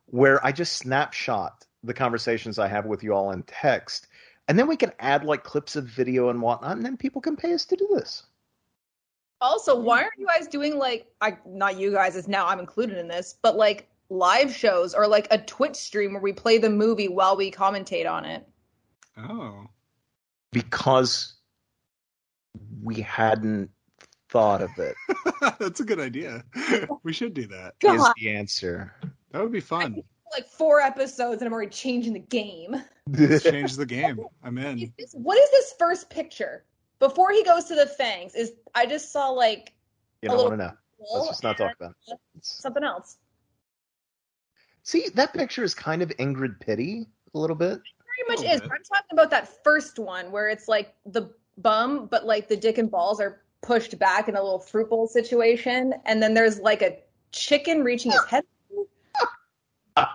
where 0.08 0.46
I 0.46 0.52
just 0.52 0.78
snapshot 0.78 1.66
the 1.84 1.94
conversations 1.94 2.60
I 2.60 2.68
have 2.68 2.86
with 2.86 3.04
you 3.04 3.14
all 3.14 3.32
in 3.32 3.44
text, 3.44 4.08
and 4.50 4.60
then 4.60 4.68
we 4.68 4.76
can 4.76 4.92
add 5.00 5.24
like 5.24 5.44
clips 5.46 5.78
of 5.78 5.86
video 5.86 6.30
and 6.30 6.42
whatnot, 6.42 6.76
and 6.76 6.86
then 6.86 6.98
people 6.98 7.22
can 7.22 7.38
pay 7.38 7.54
us 7.54 7.64
to 7.66 7.78
do 7.78 7.88
this. 7.94 8.24
Also, 9.42 9.80
why 9.80 10.00
aren't 10.02 10.18
you 10.18 10.28
guys 10.28 10.48
doing 10.48 10.78
like 10.78 11.08
I 11.22 11.38
not 11.46 11.80
you 11.80 11.94
guys, 11.94 12.18
as 12.18 12.28
now 12.28 12.46
I'm 12.48 12.60
included 12.60 12.98
in 12.98 13.08
this, 13.08 13.36
but 13.42 13.56
like 13.56 13.88
live 14.10 14.54
shows 14.56 14.94
or 14.94 15.08
like 15.08 15.28
a 15.32 15.38
Twitch 15.38 15.76
stream 15.76 16.14
where 16.14 16.22
we 16.22 16.34
play 16.34 16.58
the 16.58 16.70
movie 16.70 17.08
while 17.08 17.38
we 17.38 17.52
commentate 17.52 18.10
on 18.10 18.26
it? 18.26 18.46
Oh. 19.18 19.66
because 20.52 21.36
we 22.82 22.96
hadn't 23.02 23.70
thought 24.30 24.62
of 24.62 24.70
it 24.78 24.96
That's 25.60 25.80
a 25.80 25.84
good 25.84 26.00
idea. 26.00 26.44
We 27.04 27.12
should 27.14 27.34
do 27.34 27.48
that. 27.48 27.74
is 27.84 27.98
God, 27.98 28.14
the 28.18 28.30
answer. 28.30 28.94
That 29.32 29.42
would 29.42 29.52
be 29.52 29.60
fun. 29.60 30.02
like 30.34 30.48
four 30.48 30.80
episodes 30.80 31.42
and 31.42 31.48
I'm 31.48 31.54
already 31.54 31.70
changing 31.72 32.14
the 32.14 32.20
game. 32.20 32.82
Let's 33.08 33.44
change 33.44 33.76
the 33.76 33.86
game. 33.86 34.20
I'm 34.44 34.58
Is 34.58 34.66
in. 34.84 34.94
this- 34.98 35.14
what 35.14 35.38
is 35.38 35.50
this 35.52 35.74
first 35.80 36.10
picture? 36.10 36.64
Before 37.00 37.32
he 37.32 37.44
goes 37.44 37.66
to 37.66 37.76
the 37.76 37.86
fangs, 37.88 38.36
is 38.36 38.54
I 38.76 38.86
just 38.86 39.12
saw 39.12 39.30
like 39.30 39.74
You 40.22 40.30
don't 40.30 40.38
want 40.38 40.52
to 40.52 40.58
know. 40.58 40.72
Let's 41.14 41.28
just 41.30 41.44
not 41.44 41.58
talk 41.58 41.76
about 41.80 41.92
it. 42.08 42.14
It's- 42.36 42.60
something 42.62 42.84
else. 42.84 43.18
See, 44.84 45.10
that 45.14 45.34
picture 45.34 45.64
is 45.64 45.74
kind 45.74 46.02
of 46.02 46.10
Ingrid 46.18 46.60
Pitty 46.60 47.08
a 47.34 47.38
little 47.38 47.56
bit. 47.56 47.80
Very 47.80 48.28
much 48.28 48.40
is. 48.40 48.62
bit. 48.62 48.72
I'm 48.72 48.84
talking 48.84 49.14
about 49.14 49.30
that 49.32 49.64
first 49.64 50.00
one 50.00 50.32
where 50.32 50.50
it's 50.50 50.68
like 50.68 50.94
the 51.06 51.32
bum, 51.58 52.08
but 52.08 52.26
like 52.26 52.48
the 52.48 52.58
dick 52.58 52.78
and 52.78 52.90
balls 52.90 53.20
are 53.20 53.42
pushed 53.62 54.00
back 54.00 54.28
in 54.30 54.36
a 54.36 54.42
little 54.42 54.60
fruit 54.60 54.90
bowl 54.90 55.08
situation, 55.08 55.94
and 56.06 56.22
then 56.22 56.34
there's 56.34 56.60
like 56.60 56.82
a 56.82 56.98
chicken 57.32 57.84
reaching 57.84 58.12
his 58.12 58.26
head. 58.26 58.44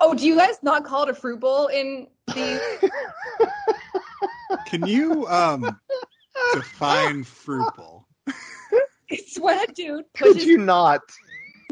oh, 0.00 0.14
do 0.14 0.26
you 0.26 0.36
guys 0.36 0.56
not 0.62 0.84
call 0.84 1.04
it 1.04 1.10
a 1.10 1.14
fruit 1.14 1.40
bowl 1.40 1.66
in 1.68 2.06
the? 2.28 2.90
Can 4.66 4.86
you 4.86 5.26
um 5.28 5.78
define 6.52 7.24
fruit 7.24 7.68
bowl? 7.76 8.06
It's 9.10 9.38
when 9.38 9.58
a 9.58 9.66
dude 9.72 10.06
Could 10.16 10.42
you 10.42 10.56
not? 10.56 11.02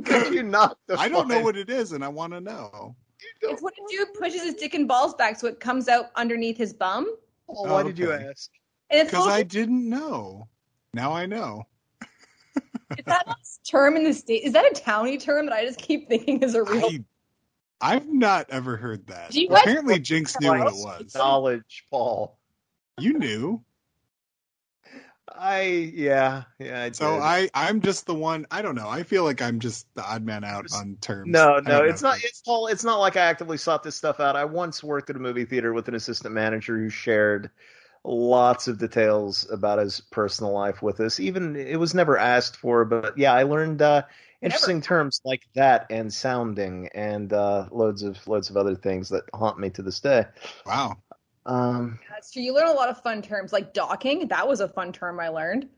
Could 0.04 0.34
you 0.34 0.42
not? 0.42 0.78
I 0.98 1.08
don't 1.08 1.28
know 1.28 1.40
what 1.40 1.56
it 1.56 1.70
is, 1.70 1.92
and 1.92 2.04
I 2.04 2.08
want 2.08 2.32
to 2.32 2.40
know. 2.40 2.94
It's 3.40 3.62
when 3.62 3.72
a 3.72 3.90
dude 3.90 4.14
pushes 4.14 4.42
his 4.42 4.54
dick 4.54 4.74
and 4.74 4.88
balls 4.88 5.14
back 5.14 5.38
so 5.38 5.46
it 5.46 5.60
comes 5.60 5.88
out 5.88 6.06
underneath 6.16 6.56
his 6.56 6.72
bum. 6.72 7.06
Oh, 7.48 7.62
why 7.64 7.80
Oh, 7.80 7.82
did 7.84 7.98
you 7.98 8.12
ask? 8.12 8.50
Because 8.90 9.26
I 9.26 9.42
didn't 9.42 9.88
know. 9.88 10.48
Now 10.94 11.12
I 11.12 11.26
know. 11.26 11.64
is 12.98 13.04
that 13.06 13.24
a 13.26 13.34
term 13.66 13.96
in 13.96 14.04
the 14.04 14.12
state? 14.12 14.42
Is 14.44 14.52
that 14.52 14.64
a 14.64 14.74
towny 14.74 15.16
term 15.18 15.46
that 15.46 15.54
I 15.54 15.64
just 15.64 15.78
keep 15.78 16.08
thinking 16.08 16.40
is 16.42 16.54
a 16.54 16.62
real? 16.64 16.86
I, 16.86 17.04
I've 17.80 18.08
not 18.08 18.46
ever 18.50 18.76
heard 18.76 19.06
that. 19.08 19.30
Do 19.30 19.40
you 19.40 19.48
guys- 19.48 19.62
Apparently, 19.62 19.98
Jinx 19.98 20.38
knew 20.40 20.48
what 20.48 20.68
it 20.68 20.74
was. 20.74 21.14
Knowledge, 21.14 21.84
Paul. 21.90 22.38
You 22.98 23.18
knew. 23.18 23.64
I 25.38 25.62
yeah 25.94 26.44
yeah. 26.58 26.84
I 26.84 26.90
So 26.90 27.14
did. 27.14 27.22
I, 27.22 27.50
I'm 27.54 27.80
just 27.80 28.06
the 28.06 28.14
one. 28.14 28.46
I 28.50 28.62
don't 28.62 28.74
know. 28.74 28.88
I 28.88 29.02
feel 29.02 29.24
like 29.24 29.42
I'm 29.42 29.60
just 29.60 29.86
the 29.94 30.04
odd 30.04 30.24
man 30.24 30.44
out 30.44 30.66
on 30.74 30.96
terms. 31.00 31.30
No, 31.30 31.60
no, 31.60 31.84
it's 31.84 32.02
know. 32.02 32.10
not. 32.10 32.18
It's 32.22 32.40
Paul. 32.42 32.66
It's 32.68 32.84
not 32.84 32.98
like 33.00 33.16
I 33.16 33.22
actively 33.22 33.56
sought 33.56 33.82
this 33.82 33.96
stuff 33.96 34.20
out. 34.20 34.36
I 34.36 34.44
once 34.44 34.82
worked 34.82 35.10
at 35.10 35.16
a 35.16 35.20
movie 35.20 35.44
theater 35.44 35.72
with 35.72 35.88
an 35.88 35.94
assistant 35.94 36.34
manager 36.34 36.78
who 36.78 36.88
shared 36.88 37.50
lots 38.04 38.68
of 38.68 38.78
details 38.78 39.48
about 39.50 39.78
his 39.78 40.00
personal 40.00 40.52
life 40.52 40.82
with 40.82 41.00
us. 41.00 41.20
Even 41.20 41.56
it 41.56 41.78
was 41.78 41.94
never 41.94 42.18
asked 42.18 42.56
for, 42.56 42.84
but 42.84 43.16
yeah, 43.16 43.32
I 43.32 43.44
learned 43.44 43.82
uh, 43.82 44.02
interesting 44.40 44.80
terms 44.80 45.20
like 45.24 45.42
that 45.54 45.86
and 45.90 46.12
sounding 46.12 46.88
and 46.94 47.32
uh, 47.32 47.68
loads 47.70 48.02
of 48.02 48.26
loads 48.26 48.50
of 48.50 48.56
other 48.56 48.74
things 48.74 49.08
that 49.10 49.24
haunt 49.34 49.58
me 49.58 49.70
to 49.70 49.82
this 49.82 50.00
day. 50.00 50.26
Wow. 50.66 50.98
Um, 51.44 51.98
That's 52.22 52.30
true. 52.30 52.42
You 52.44 52.54
learn 52.54 52.68
a 52.68 52.72
lot 52.72 52.88
of 52.88 53.02
fun 53.02 53.20
terms 53.20 53.52
like 53.52 53.74
docking. 53.74 54.28
That 54.28 54.46
was 54.46 54.60
a 54.60 54.68
fun 54.68 54.92
term 54.92 55.18
I 55.18 55.26
learned. 55.26 55.68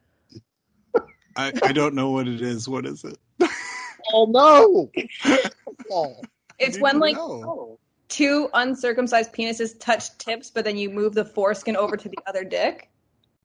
I, 1.39 1.51
I 1.63 1.73
don't 1.73 1.95
know 1.95 2.11
what 2.11 2.29
it 2.29 2.43
is. 2.43 2.69
What 2.69 2.85
is 2.85 3.03
it? 3.03 3.17
oh 4.13 4.27
no, 4.27 4.91
Paul. 5.89 6.23
It's 6.59 6.79
when 6.79 6.99
like 6.99 7.17
know. 7.17 7.79
two 8.09 8.51
uncircumcised 8.53 9.33
penises 9.33 9.81
touch 9.81 10.19
tips, 10.19 10.51
but 10.51 10.67
then 10.67 10.77
you 10.77 10.91
move 10.91 11.15
the 11.15 11.25
foreskin 11.25 11.79
over 11.79 11.97
to 11.97 12.11
the 12.11 12.19
other 12.27 12.45
dick. 12.45 12.91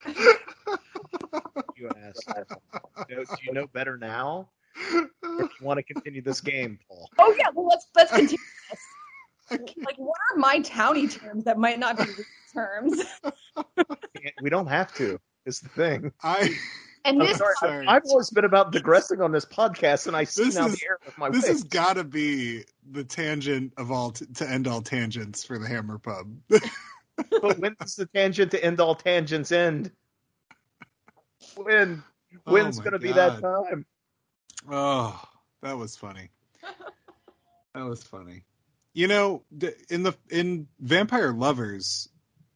You 0.06 1.90
asked. 2.04 2.30
Do 3.08 3.26
you 3.44 3.54
know 3.54 3.68
better 3.68 3.96
now? 3.96 4.50
Or 4.94 5.08
do 5.24 5.50
you 5.58 5.66
want 5.66 5.78
to 5.78 5.84
continue 5.84 6.22
this 6.22 6.42
game, 6.42 6.78
Paul? 6.86 7.10
Oh 7.18 7.34
yeah, 7.40 7.48
well 7.56 7.68
let's 7.68 7.88
let's 7.96 8.12
continue 8.12 8.38
this. 8.70 8.80
Like, 9.52 9.76
what 9.98 10.18
are 10.32 10.38
my 10.38 10.60
towny 10.62 11.08
terms 11.08 11.44
that 11.46 11.58
might 11.58 11.80
not 11.80 11.98
be 11.98 12.06
terms? 12.54 13.02
We 14.42 14.50
don't 14.50 14.68
have 14.68 14.94
to. 14.96 15.20
Is 15.46 15.60
the 15.62 15.70
thing. 15.70 16.12
I. 16.24 16.50
And 17.06 17.22
I'm 17.22 17.28
this 17.28 17.38
sorry. 17.38 17.54
Sorry. 17.60 17.88
I've 17.88 18.04
always 18.10 18.30
been 18.30 18.44
about 18.46 18.72
digressing 18.74 19.22
on 19.22 19.32
this 19.32 19.46
podcast, 19.46 20.08
and 20.08 20.16
I 20.16 20.26
see 20.26 20.44
This 20.46 20.56
now 20.56 20.68
is- 20.68 20.76
the 20.80 20.86
air 20.86 20.98
with 21.06 21.18
my 21.18 21.30
This 21.30 21.44
wings. 21.44 21.62
has 21.62 21.64
got 21.64 21.94
to 21.94 22.04
be 22.04 22.64
the 22.92 23.04
tangent 23.04 23.74
of 23.78 23.92
all 23.92 24.12
t- 24.12 24.26
to 24.36 24.50
end 24.50 24.68
all 24.68 24.82
tangents 24.82 25.44
for 25.44 25.58
the 25.58 25.68
Hammer 25.68 25.98
Pub. 25.98 26.28
But 27.42 27.60
when 27.60 27.76
does 27.82 27.96
the 27.98 28.06
tangent 28.06 28.52
to 28.52 28.64
end 28.64 28.80
all 28.80 28.96
tangents 28.96 29.52
end? 29.52 29.92
When? 31.56 32.02
Oh 32.46 32.54
When's 32.54 32.78
my 32.78 32.84
going 32.86 32.94
to 32.94 33.00
be 33.00 33.12
that 33.12 33.42
time? 33.42 33.86
Oh, 34.70 35.22
that 35.62 35.78
was 35.78 35.96
funny. 35.96 36.30
That 37.76 37.86
was 37.86 38.02
funny. 38.04 38.44
You 38.94 39.08
know, 39.08 39.44
in 39.90 40.04
the 40.04 40.16
in 40.30 40.68
Vampire 40.80 41.32
Lovers, 41.32 42.10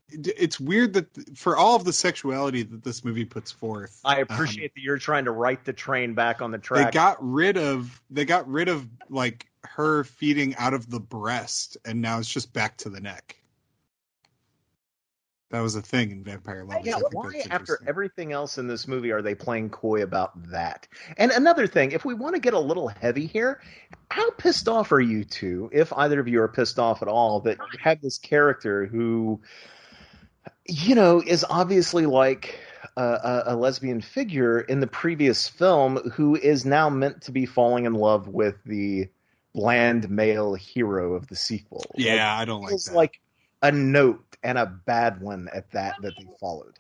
it's 0.10 0.60
weird 0.60 0.94
that 0.94 1.38
for 1.38 1.58
all 1.58 1.76
of 1.76 1.86
the 1.86 1.94
sexuality 1.94 2.64
that 2.64 2.84
this 2.84 3.04
movie 3.04 3.26
puts 3.26 3.52
forth, 3.52 4.00
I 4.04 4.18
um, 4.18 4.28
appreciate 4.30 4.74
that 4.76 4.82
you're 4.82 4.98
trying 4.98 5.26
to 5.26 5.32
right 5.32 5.64
the 5.64 5.74
train 5.74 6.14
back 6.14 6.42
on 6.42 6.52
the 6.52 6.58
track. 6.58 6.92
they 6.92 6.92
got 6.92 7.18
rid 7.20 7.58
of 7.58 8.02
they 8.10 8.26
got 8.26 8.48
rid 8.48 8.68
of 8.68 8.88
like 9.10 9.48
her 9.64 10.04
feeding 10.04 10.56
out 10.56 10.74
of 10.74 10.90
the 10.90 11.00
breast, 11.00 11.78
and 11.86 12.02
now 12.02 12.20
it's 12.20 12.30
just 12.30 12.54
back 12.54 12.78
to 12.78 12.90
the 12.90 13.00
neck. 13.00 13.38
That 15.54 15.62
was 15.62 15.76
a 15.76 15.84
thing 15.84 16.10
in 16.10 16.24
Vampire 16.24 16.64
Lovers. 16.64 16.84
yeah, 16.84 17.00
why 17.12 17.44
after 17.52 17.78
everything 17.86 18.32
else 18.32 18.58
in 18.58 18.66
this 18.66 18.88
movie 18.88 19.12
are 19.12 19.22
they 19.22 19.36
playing 19.36 19.70
coy 19.70 20.02
about 20.02 20.50
that? 20.50 20.88
And 21.16 21.30
another 21.30 21.68
thing, 21.68 21.92
if 21.92 22.04
we 22.04 22.16
want 22.16 22.34
to 22.34 22.42
get 22.42 22.56
a 22.56 22.60
little 22.60 22.88
heavy 22.88 23.28
here, 23.28 23.62
how 24.10 24.32
pissed 24.32 24.68
off 24.68 24.92
are 24.92 25.00
you 25.00 25.24
two, 25.24 25.70
if 25.72 25.94
either 25.94 26.20
of 26.20 26.28
you 26.28 26.42
are 26.42 26.48
pissed 26.48 26.80
off 26.80 27.04
at 27.04 27.08
all, 27.08 27.40
that 27.42 27.60
you 27.72 27.78
have 27.84 28.02
this 28.02 28.18
character 28.18 28.88
who, 28.88 29.42
you 30.68 30.96
know, 30.96 31.22
is 31.24 31.46
obviously 31.48 32.08
like 32.08 32.60
a, 32.98 33.44
a, 33.46 33.56
lesbian 33.56 34.02
figure 34.02 34.60
in 34.60 34.80
the 34.80 34.88
previous 34.88 35.48
film 35.48 35.98
who 36.14 36.36
is 36.36 36.66
now 36.66 36.90
meant 36.90 37.22
to 37.22 37.32
be 37.32 37.46
falling 37.46 37.86
in 37.86 37.94
love 37.94 38.28
with 38.28 38.56
the 38.66 39.08
bland 39.54 40.10
male 40.10 40.56
hero 40.56 41.14
of 41.14 41.28
the 41.28 41.36
sequel? 41.36 41.86
Yeah, 41.96 42.36
I 42.36 42.44
don't 42.46 42.64
Like, 42.64 42.72
like 42.72 42.82
that. 42.86 42.96
like 42.96 43.22
a 43.62 43.72
note 43.72 44.33
and 44.44 44.58
a 44.58 44.66
bad 44.66 45.22
one 45.22 45.50
at 45.54 45.72
that 45.72 45.96
that 46.02 46.14
they 46.18 46.28
followed. 46.40 46.78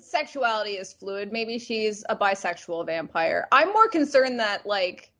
sexuality 0.00 0.72
is 0.72 0.92
fluid. 0.92 1.32
Maybe 1.32 1.58
she's 1.58 2.04
a 2.08 2.16
bisexual 2.16 2.86
vampire. 2.86 3.48
I'm 3.52 3.72
more 3.72 3.88
concerned 3.88 4.38
that 4.40 4.66
like 4.66 5.12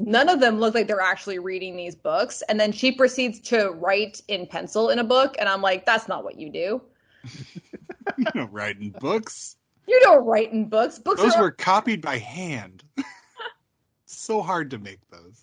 none 0.00 0.28
of 0.28 0.40
them 0.40 0.60
look 0.60 0.74
like 0.74 0.86
they're 0.86 1.00
actually 1.00 1.38
reading 1.38 1.76
these 1.76 1.94
books, 1.94 2.42
and 2.48 2.60
then 2.60 2.72
she 2.72 2.92
proceeds 2.92 3.40
to 3.40 3.70
write 3.70 4.20
in 4.28 4.46
pencil 4.46 4.90
in 4.90 4.98
a 4.98 5.04
book, 5.04 5.36
and 5.38 5.48
I'm 5.48 5.62
like, 5.62 5.86
that's 5.86 6.08
not 6.08 6.24
what 6.24 6.38
you 6.38 6.50
do. 6.50 6.82
you 8.18 8.26
know, 8.34 8.44
writing 8.46 8.94
books. 9.00 9.56
You 9.86 10.00
don't 10.00 10.24
write 10.24 10.52
in 10.52 10.68
books. 10.68 10.98
Books 10.98 11.20
Those 11.20 11.34
are 11.34 11.42
were 11.42 11.50
copied 11.50 12.02
by 12.02 12.18
hand. 12.18 12.82
so 14.06 14.42
hard 14.42 14.70
to 14.70 14.78
make 14.78 15.00
those. 15.10 15.42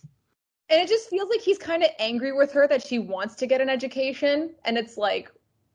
And 0.73 0.81
it 0.81 0.87
just 0.87 1.07
feels 1.07 1.29
like 1.29 1.39
he's 1.39 1.59
kind 1.59 1.83
of 1.83 1.89
angry 1.99 2.31
with 2.31 2.51
her 2.51 2.67
that 2.67 2.85
she 2.85 2.97
wants 2.97 3.35
to 3.35 3.45
get 3.45 3.61
an 3.61 3.69
education, 3.69 4.55
and 4.65 4.75
it's 4.75 4.97
like, 4.97 5.31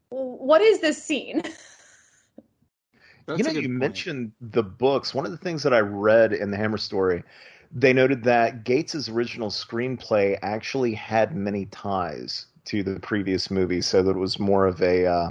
what 0.08 0.60
is 0.60 0.80
this 0.80 1.00
scene? 1.00 1.40
That's 3.26 3.38
you 3.38 3.44
know, 3.44 3.52
you 3.52 3.68
point. 3.68 3.78
mentioned 3.78 4.32
the 4.40 4.64
books. 4.64 5.14
One 5.14 5.24
of 5.24 5.30
the 5.30 5.36
things 5.36 5.62
that 5.62 5.72
I 5.72 5.80
read 5.80 6.32
in 6.32 6.50
the 6.50 6.56
Hammer 6.56 6.78
story, 6.78 7.22
they 7.70 7.92
noted 7.92 8.24
that 8.24 8.64
Gates's 8.64 9.08
original 9.08 9.50
screenplay 9.50 10.36
actually 10.42 10.94
had 10.94 11.36
many 11.36 11.66
ties 11.66 12.46
to 12.64 12.82
the 12.82 12.98
previous 12.98 13.52
movie, 13.52 13.82
so 13.82 14.02
that 14.02 14.10
it 14.10 14.18
was 14.18 14.40
more 14.40 14.66
of 14.66 14.82
a 14.82 15.06
uh, 15.06 15.30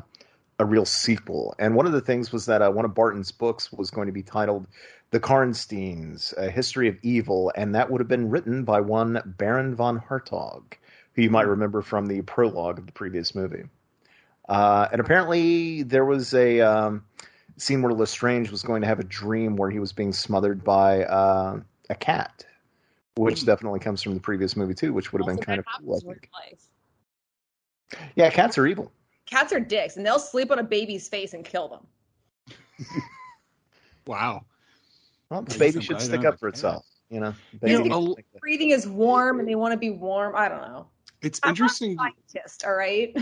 a 0.60 0.66
real 0.66 0.86
sequel. 0.86 1.54
And 1.60 1.76
one 1.76 1.86
of 1.86 1.92
the 1.92 2.02
things 2.02 2.32
was 2.32 2.46
that 2.46 2.62
uh, 2.62 2.72
one 2.72 2.86
of 2.86 2.96
Barton's 2.96 3.32
books 3.32 3.72
was 3.74 3.92
going 3.92 4.08
to 4.08 4.14
be 4.14 4.24
titled 4.24 4.68
"The 5.12 5.20
Karnsteins: 5.20 6.34
A 6.38 6.50
History 6.50 6.88
of 6.88 6.98
Evil," 7.02 7.52
and 7.56 7.74
that 7.76 7.90
would 7.90 8.02
have 8.02 8.08
been 8.08 8.30
written 8.30 8.64
by 8.64 8.82
one 8.82 9.22
Baron 9.38 9.76
von 9.76 10.00
Hartog, 10.00 10.78
who 11.14 11.22
you 11.22 11.30
might 11.30 11.48
remember 11.48 11.82
from 11.82 12.08
the 12.08 12.22
prologue 12.24 12.80
of 12.80 12.86
the 12.86 12.92
previous 12.92 13.34
movie. 13.34 13.64
Uh, 14.50 14.88
and 14.92 15.02
apparently, 15.02 15.84
there 15.84 16.06
was 16.06 16.34
a 16.34 16.62
um, 16.62 17.04
scene 17.58 17.82
where 17.82 17.94
Lestrange 17.94 18.52
was 18.52 18.64
going 18.64 18.82
to 18.82 18.88
have 18.88 19.00
a 19.00 19.04
dream 19.04 19.56
where 19.56 19.70
he 19.70 19.80
was 19.80 19.92
being 19.94 20.14
smothered 20.14 20.64
by 20.64 21.04
uh, 21.04 21.60
a 21.90 21.96
cat, 21.96 22.46
which 23.16 23.46
definitely 23.46 23.80
comes 23.80 24.02
from 24.02 24.14
the 24.14 24.20
previous 24.20 24.56
movie 24.56 24.74
too, 24.74 24.94
which 24.94 25.12
would 25.12 25.22
have 25.22 25.28
been 25.28 25.44
kind 25.44 25.60
of 25.60 25.66
cool. 25.80 25.96
I 25.96 26.14
think. 26.14 26.30
Yeah, 28.16 28.30
cats 28.30 28.58
are 28.58 28.68
evil. 28.68 28.92
Cats 29.26 29.52
are 29.54 29.60
dicks, 29.60 29.98
and 29.98 30.06
they'll 30.06 30.20
sleep 30.20 30.52
on 30.52 30.60
a 30.60 30.64
baby's 30.64 31.08
face 31.08 31.34
and 31.34 31.44
kill 31.44 31.68
them. 31.68 31.88
Wow. 34.08 34.46
Well, 35.30 35.42
the 35.42 35.58
baby 35.58 35.82
should 35.82 36.00
stick 36.02 36.24
up 36.26 36.40
for 36.40 36.50
cat. 36.50 36.56
itself. 36.56 36.86
You 37.10 37.20
know, 37.22 37.34
You 37.64 37.84
know, 37.84 37.84
needs 37.84 37.96
to 38.10 38.16
think 38.16 38.28
that. 38.34 38.42
Breathing 38.42 38.70
is 38.72 38.88
warm, 38.88 39.40
and 39.40 39.48
they 39.48 39.56
want 39.56 39.72
to 39.74 39.78
be 39.78 39.90
warm. 39.90 40.36
I 40.36 40.50
don't 40.50 40.62
know. 40.62 40.88
It's 41.22 41.40
I'm 41.44 41.50
interesting. 41.50 41.96
not 41.96 42.12
a 42.12 42.30
scientist, 42.32 42.64
all 42.66 42.74
right. 42.76 43.16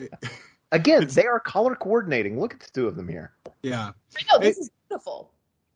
Again, 0.72 1.06
they 1.08 1.26
are 1.26 1.38
color 1.38 1.76
coordinating. 1.76 2.40
Look 2.40 2.54
at 2.54 2.60
the 2.60 2.70
two 2.72 2.88
of 2.88 2.96
them 2.96 3.06
here. 3.08 3.32
Yeah. 3.62 3.92
I 4.18 4.22
know 4.32 4.38
this 4.40 4.56
It- 4.56 4.60
is 4.62 4.70
beautiful. 4.88 5.30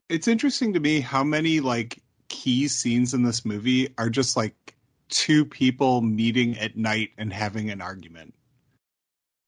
It's 0.09 0.26
interesting 0.26 0.72
to 0.72 0.80
me 0.80 1.01
how 1.01 1.22
many 1.22 1.60
like 1.60 2.02
key 2.28 2.66
scenes 2.66 3.12
in 3.14 3.22
this 3.22 3.44
movie 3.44 3.93
are 3.98 4.09
just 4.09 4.36
like 4.36 4.74
two 5.10 5.44
people 5.44 6.01
meeting 6.01 6.56
at 6.59 6.76
night 6.76 7.10
and 7.18 7.30
having 7.32 7.68
an 7.70 7.80
argument 7.82 8.35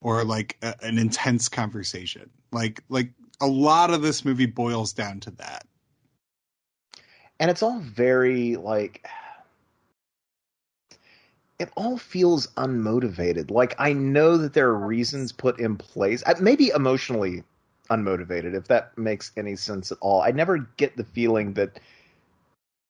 or 0.02 0.22
like 0.24 0.56
a, 0.62 0.74
an 0.82 0.98
intense 0.98 1.48
conversation. 1.48 2.28
Like 2.52 2.84
like 2.90 3.10
a 3.40 3.46
lot 3.46 3.90
of 3.90 4.02
this 4.02 4.24
movie 4.24 4.46
boils 4.46 4.92
down 4.92 5.20
to 5.20 5.30
that. 5.32 5.66
and 7.38 7.50
it's 7.50 7.62
all 7.62 7.80
very 7.80 8.56
like 8.56 9.06
it 11.58 11.70
all 11.76 11.96
feels 11.96 12.46
unmotivated 12.58 13.50
like 13.50 13.74
i 13.78 13.92
know 13.92 14.36
that 14.36 14.52
there 14.52 14.68
are 14.68 14.78
reasons 14.78 15.32
put 15.32 15.58
in 15.58 15.76
place 15.76 16.22
maybe 16.40 16.68
emotionally 16.68 17.42
unmotivated 17.90 18.54
if 18.54 18.68
that 18.68 18.96
makes 18.98 19.32
any 19.38 19.56
sense 19.56 19.90
at 19.90 19.98
all 20.02 20.20
i 20.20 20.30
never 20.30 20.58
get 20.76 20.96
the 20.96 21.04
feeling 21.04 21.54
that 21.54 21.80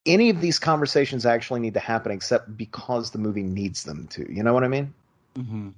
any 0.06 0.30
of 0.30 0.40
these 0.40 0.58
conversations 0.58 1.26
actually 1.26 1.60
need 1.60 1.74
to 1.74 1.80
happen 1.80 2.10
except 2.12 2.56
because 2.56 3.10
the 3.10 3.18
movie 3.18 3.42
needs 3.42 3.84
them 3.84 4.06
to. 4.08 4.32
You 4.32 4.42
know 4.42 4.54
what 4.54 4.64
I 4.64 4.68
mean? 4.68 4.92
Mm-hmm. 5.36 5.68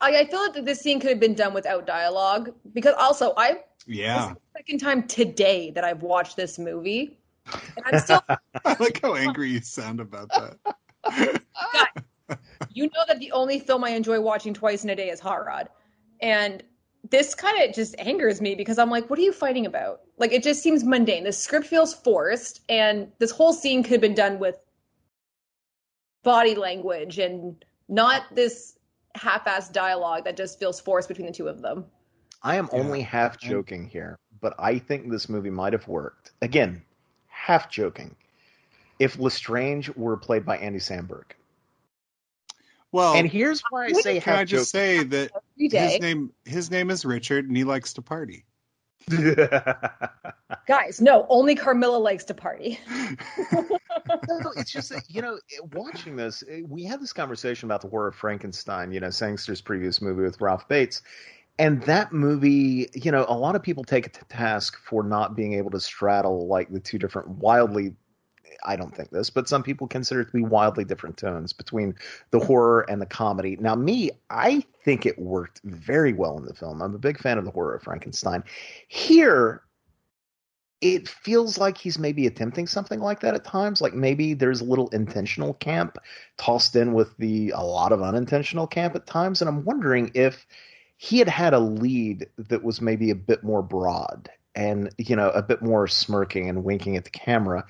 I, 0.00 0.20
I 0.20 0.26
feel 0.26 0.52
that 0.52 0.64
this 0.64 0.80
scene 0.80 1.00
could 1.00 1.10
have 1.10 1.20
been 1.20 1.34
done 1.34 1.54
without 1.54 1.86
dialogue 1.86 2.54
because 2.72 2.94
also 2.98 3.34
I 3.36 3.60
Yeah. 3.86 4.16
this 4.16 4.26
is 4.26 4.34
the 4.34 4.58
second 4.58 4.78
time 4.78 5.06
today 5.06 5.70
that 5.72 5.84
I've 5.84 6.02
watched 6.02 6.36
this 6.36 6.58
movie. 6.58 7.18
And 7.76 7.84
I'm 7.86 7.98
still 7.98 8.22
I 8.64 8.76
like 8.78 9.00
how 9.02 9.14
angry 9.14 9.50
you 9.50 9.60
sound 9.60 10.00
about 10.00 10.30
that. 10.30 11.42
you 12.70 12.84
know 12.84 13.04
that 13.06 13.18
the 13.18 13.32
only 13.32 13.58
film 13.58 13.84
I 13.84 13.90
enjoy 13.90 14.20
watching 14.20 14.54
twice 14.54 14.84
in 14.84 14.90
a 14.90 14.96
day 14.96 15.10
is 15.10 15.20
Hot 15.20 15.44
Rod. 15.44 15.68
And 16.20 16.62
this 17.10 17.34
kind 17.34 17.62
of 17.62 17.74
just 17.74 17.94
angers 17.98 18.40
me 18.40 18.54
because 18.54 18.78
I'm 18.78 18.90
like, 18.90 19.08
what 19.08 19.18
are 19.18 19.22
you 19.22 19.32
fighting 19.32 19.66
about? 19.66 20.00
Like, 20.18 20.32
it 20.32 20.42
just 20.42 20.62
seems 20.62 20.84
mundane. 20.84 21.24
The 21.24 21.32
script 21.32 21.66
feels 21.66 21.94
forced, 21.94 22.60
and 22.68 23.10
this 23.18 23.30
whole 23.30 23.52
scene 23.52 23.82
could 23.82 23.92
have 23.92 24.00
been 24.00 24.14
done 24.14 24.38
with 24.38 24.56
body 26.24 26.54
language 26.56 27.18
and 27.18 27.64
not 27.88 28.24
this 28.34 28.77
half 29.18 29.44
assed 29.44 29.72
dialogue 29.72 30.24
that 30.24 30.36
just 30.36 30.58
feels 30.58 30.80
forced 30.80 31.08
between 31.08 31.26
the 31.26 31.32
two 31.32 31.48
of 31.48 31.60
them. 31.62 31.84
I 32.42 32.56
am 32.56 32.68
Yeah. 32.72 32.78
only 32.78 33.02
half 33.02 33.38
joking 33.38 33.88
here, 33.88 34.18
but 34.40 34.54
I 34.58 34.78
think 34.78 35.10
this 35.10 35.28
movie 35.28 35.50
might 35.50 35.72
have 35.72 35.88
worked. 35.88 36.32
Again, 36.42 36.82
half 37.26 37.70
joking. 37.70 38.14
If 38.98 39.18
Lestrange 39.18 39.94
were 39.96 40.16
played 40.16 40.44
by 40.44 40.58
Andy 40.58 40.78
Samberg. 40.78 41.24
Well, 42.90 43.14
and 43.14 43.28
here's 43.28 43.62
why 43.70 43.86
I 43.86 43.92
say 43.92 44.14
can 44.20 44.32
half 44.32 44.38
I 44.40 44.44
just 44.44 44.70
say 44.70 45.02
that 45.04 45.30
his 45.56 46.00
name 46.00 46.32
his 46.44 46.70
name 46.70 46.90
is 46.90 47.04
Richard 47.04 47.46
and 47.46 47.56
he 47.56 47.64
likes 47.64 47.92
to 47.94 48.02
party. 48.02 48.44
Guys, 50.66 51.00
no, 51.00 51.26
only 51.28 51.54
Carmilla 51.54 51.96
likes 51.96 52.24
to 52.24 52.34
party. 52.34 52.78
no, 52.90 54.52
it's 54.56 54.70
just 54.70 54.90
that, 54.90 55.02
you 55.08 55.22
know, 55.22 55.38
watching 55.72 56.16
this, 56.16 56.44
we 56.66 56.84
had 56.84 57.00
this 57.00 57.12
conversation 57.12 57.68
about 57.68 57.80
the 57.80 57.88
horror 57.88 58.08
of 58.08 58.14
Frankenstein, 58.14 58.92
you 58.92 59.00
know, 59.00 59.08
Sangster's 59.08 59.60
previous 59.60 60.02
movie 60.02 60.22
with 60.22 60.40
Ralph 60.40 60.68
Bates. 60.68 61.02
And 61.58 61.82
that 61.82 62.12
movie, 62.12 62.88
you 62.94 63.10
know, 63.10 63.24
a 63.28 63.36
lot 63.36 63.56
of 63.56 63.62
people 63.62 63.82
take 63.82 64.06
it 64.06 64.14
to 64.14 64.24
task 64.26 64.78
for 64.78 65.02
not 65.02 65.34
being 65.34 65.54
able 65.54 65.70
to 65.70 65.80
straddle 65.80 66.46
like 66.46 66.70
the 66.70 66.78
two 66.78 66.98
different 66.98 67.28
wildly 67.28 67.94
I 68.64 68.76
don't 68.76 68.94
think 68.94 69.10
this, 69.10 69.30
but 69.30 69.48
some 69.48 69.62
people 69.62 69.86
consider 69.86 70.22
it 70.22 70.26
to 70.26 70.32
be 70.32 70.42
wildly 70.42 70.84
different 70.84 71.16
tones 71.16 71.52
between 71.52 71.94
the 72.30 72.38
horror 72.38 72.84
and 72.88 73.00
the 73.00 73.06
comedy. 73.06 73.56
Now, 73.60 73.74
me, 73.74 74.10
I 74.30 74.64
think 74.84 75.06
it 75.06 75.18
worked 75.18 75.60
very 75.64 76.12
well 76.12 76.36
in 76.38 76.44
the 76.44 76.54
film. 76.54 76.82
I'm 76.82 76.94
a 76.94 76.98
big 76.98 77.18
fan 77.18 77.38
of 77.38 77.44
the 77.44 77.50
horror 77.50 77.74
of 77.74 77.82
Frankenstein. 77.82 78.44
Here, 78.88 79.62
it 80.80 81.08
feels 81.08 81.58
like 81.58 81.76
he's 81.76 81.98
maybe 81.98 82.26
attempting 82.26 82.66
something 82.66 83.00
like 83.00 83.20
that 83.20 83.34
at 83.34 83.44
times. 83.44 83.80
Like 83.80 83.94
maybe 83.94 84.34
there's 84.34 84.60
a 84.60 84.64
little 84.64 84.88
intentional 84.90 85.54
camp 85.54 85.98
tossed 86.36 86.76
in 86.76 86.92
with 86.92 87.16
the 87.18 87.50
a 87.50 87.64
lot 87.64 87.92
of 87.92 88.02
unintentional 88.02 88.66
camp 88.66 88.94
at 88.94 89.06
times, 89.06 89.40
and 89.40 89.48
I'm 89.48 89.64
wondering 89.64 90.10
if 90.14 90.46
he 90.96 91.18
had 91.18 91.28
had 91.28 91.54
a 91.54 91.58
lead 91.58 92.26
that 92.36 92.62
was 92.62 92.80
maybe 92.80 93.10
a 93.10 93.14
bit 93.14 93.42
more 93.42 93.62
broad 93.62 94.30
and 94.54 94.90
you 94.98 95.16
know 95.16 95.30
a 95.30 95.42
bit 95.42 95.62
more 95.62 95.86
smirking 95.86 96.48
and 96.48 96.64
winking 96.64 96.96
at 96.96 97.04
the 97.04 97.10
camera 97.10 97.64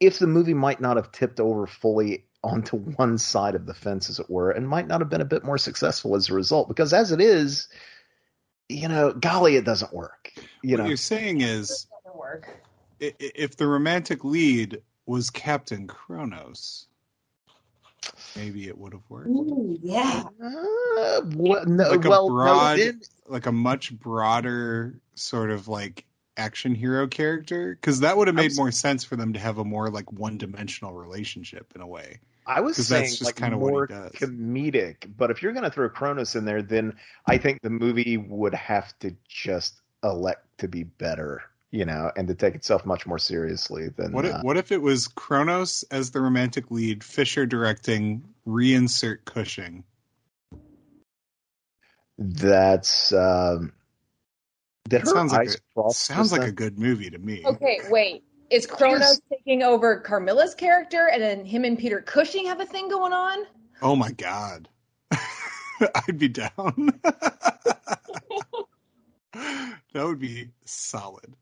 if 0.00 0.18
the 0.18 0.26
movie 0.26 0.54
might 0.54 0.80
not 0.80 0.96
have 0.96 1.12
tipped 1.12 1.40
over 1.40 1.66
fully 1.66 2.24
onto 2.42 2.76
one 2.76 3.16
side 3.18 3.54
of 3.54 3.64
the 3.66 3.74
fence 3.74 4.10
as 4.10 4.18
it 4.18 4.28
were 4.28 4.50
and 4.50 4.68
might 4.68 4.86
not 4.86 5.00
have 5.00 5.08
been 5.08 5.20
a 5.22 5.24
bit 5.24 5.44
more 5.44 5.56
successful 5.58 6.14
as 6.14 6.28
a 6.28 6.34
result 6.34 6.68
because 6.68 6.92
as 6.92 7.10
it 7.10 7.20
is 7.20 7.68
you 8.68 8.86
know 8.88 9.12
golly 9.12 9.56
it 9.56 9.64
doesn't 9.64 9.94
work 9.94 10.30
you 10.62 10.76
what 10.76 10.82
know 10.82 10.88
you're 10.88 10.96
saying 10.96 11.40
is 11.40 11.86
work. 12.14 12.48
i- 13.00 13.06
i- 13.20 13.32
if 13.34 13.56
the 13.56 13.66
romantic 13.66 14.24
lead 14.24 14.82
was 15.06 15.28
Captain 15.30 15.86
Kronos, 15.86 16.86
maybe 18.36 18.68
it 18.68 18.78
would 18.78 18.94
have 18.94 19.02
worked. 19.10 19.28
Ooh, 19.28 19.78
yeah. 19.82 20.22
Uh, 20.42 21.20
what, 21.34 21.68
no, 21.68 21.90
Like 21.90 22.04
a 22.04 22.08
well, 22.08 22.28
broad- 22.28 22.78
no, 22.78 22.84
then, 22.84 23.00
Like 23.26 23.44
a 23.46 23.52
much 23.52 23.92
broader 23.98 24.98
sort 25.14 25.50
of 25.50 25.68
like 25.68 26.06
action 26.36 26.74
hero 26.74 27.06
character, 27.06 27.76
because 27.80 28.00
that 28.00 28.16
would 28.16 28.26
have 28.28 28.34
made 28.34 28.50
was- 28.50 28.58
more 28.58 28.70
sense 28.70 29.04
for 29.04 29.16
them 29.16 29.32
to 29.32 29.38
have 29.38 29.58
a 29.58 29.64
more 29.64 29.90
like 29.90 30.10
one 30.12 30.38
dimensional 30.38 30.92
relationship 30.94 31.72
in 31.74 31.80
a 31.80 31.86
way. 31.86 32.20
I 32.46 32.60
was 32.60 32.76
saying 32.76 33.04
that's 33.04 33.18
just 33.18 33.24
like 33.24 33.40
what 33.40 33.52
he 33.52 33.58
more 33.58 33.86
does. 33.86 34.12
comedic, 34.12 35.10
but 35.16 35.30
if 35.30 35.42
you're 35.42 35.52
going 35.52 35.64
to 35.64 35.70
throw 35.70 35.88
Kronos 35.88 36.34
in 36.36 36.44
there, 36.44 36.60
then 36.62 36.94
I 37.26 37.38
think 37.38 37.62
the 37.62 37.70
movie 37.70 38.18
would 38.18 38.52
have 38.52 38.98
to 38.98 39.16
just 39.26 39.80
elect 40.02 40.46
to 40.58 40.68
be 40.68 40.82
better, 40.82 41.40
you 41.70 41.86
know, 41.86 42.12
and 42.16 42.28
to 42.28 42.34
take 42.34 42.54
itself 42.54 42.84
much 42.84 43.06
more 43.06 43.18
seriously 43.18 43.88
than 43.96 44.12
What 44.12 44.26
if, 44.26 44.34
uh, 44.34 44.40
what 44.42 44.58
if 44.58 44.72
it 44.72 44.82
was 44.82 45.08
Kronos 45.08 45.84
as 45.90 46.10
the 46.10 46.20
romantic 46.20 46.70
lead, 46.70 47.02
Fisher 47.02 47.46
directing, 47.46 48.22
reinsert 48.46 49.24
Cushing? 49.24 49.84
that's. 52.18 53.12
Um, 53.12 53.72
did 54.88 55.02
It 55.02 55.06
sounds 55.08 55.32
like 55.32 55.48
a- 55.48 55.90
Sounds 55.92 56.32
like 56.32 56.42
a 56.42 56.52
good 56.52 56.78
movie 56.78 57.10
to 57.10 57.18
me. 57.18 57.42
Okay, 57.44 57.80
wait. 57.88 58.24
Is 58.50 58.66
Kronos 58.66 59.00
Here's- 59.00 59.20
taking 59.30 59.62
over 59.62 59.98
Carmilla's 60.00 60.54
character 60.54 61.08
and 61.12 61.22
then 61.22 61.44
him 61.44 61.64
and 61.64 61.78
Peter 61.78 62.00
Cushing 62.00 62.46
have 62.46 62.60
a 62.60 62.66
thing 62.66 62.88
going 62.88 63.12
on? 63.12 63.38
Oh 63.82 63.96
my 63.96 64.12
god. 64.12 64.68
I'd 65.10 66.18
be 66.18 66.28
down. 66.28 66.50
that 69.32 69.78
would 69.94 70.18
be 70.20 70.50
solid. 70.64 71.34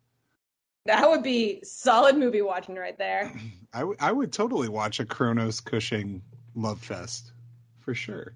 That 0.87 1.09
would 1.09 1.23
be 1.23 1.61
solid 1.65 2.17
movie 2.17 2.43
watching 2.43 2.75
right 2.77 2.97
there. 2.99 3.33
I, 3.75 3.81
w- 3.81 3.97
I 4.01 4.13
would 4.13 4.33
totally 4.33 4.69
watch 4.69 5.01
a 5.01 5.05
Kronos 5.05 5.61
Cushing 5.61 6.23
love 6.55 6.81
fest 6.81 7.33
for 7.81 7.95
sure. 7.95 8.35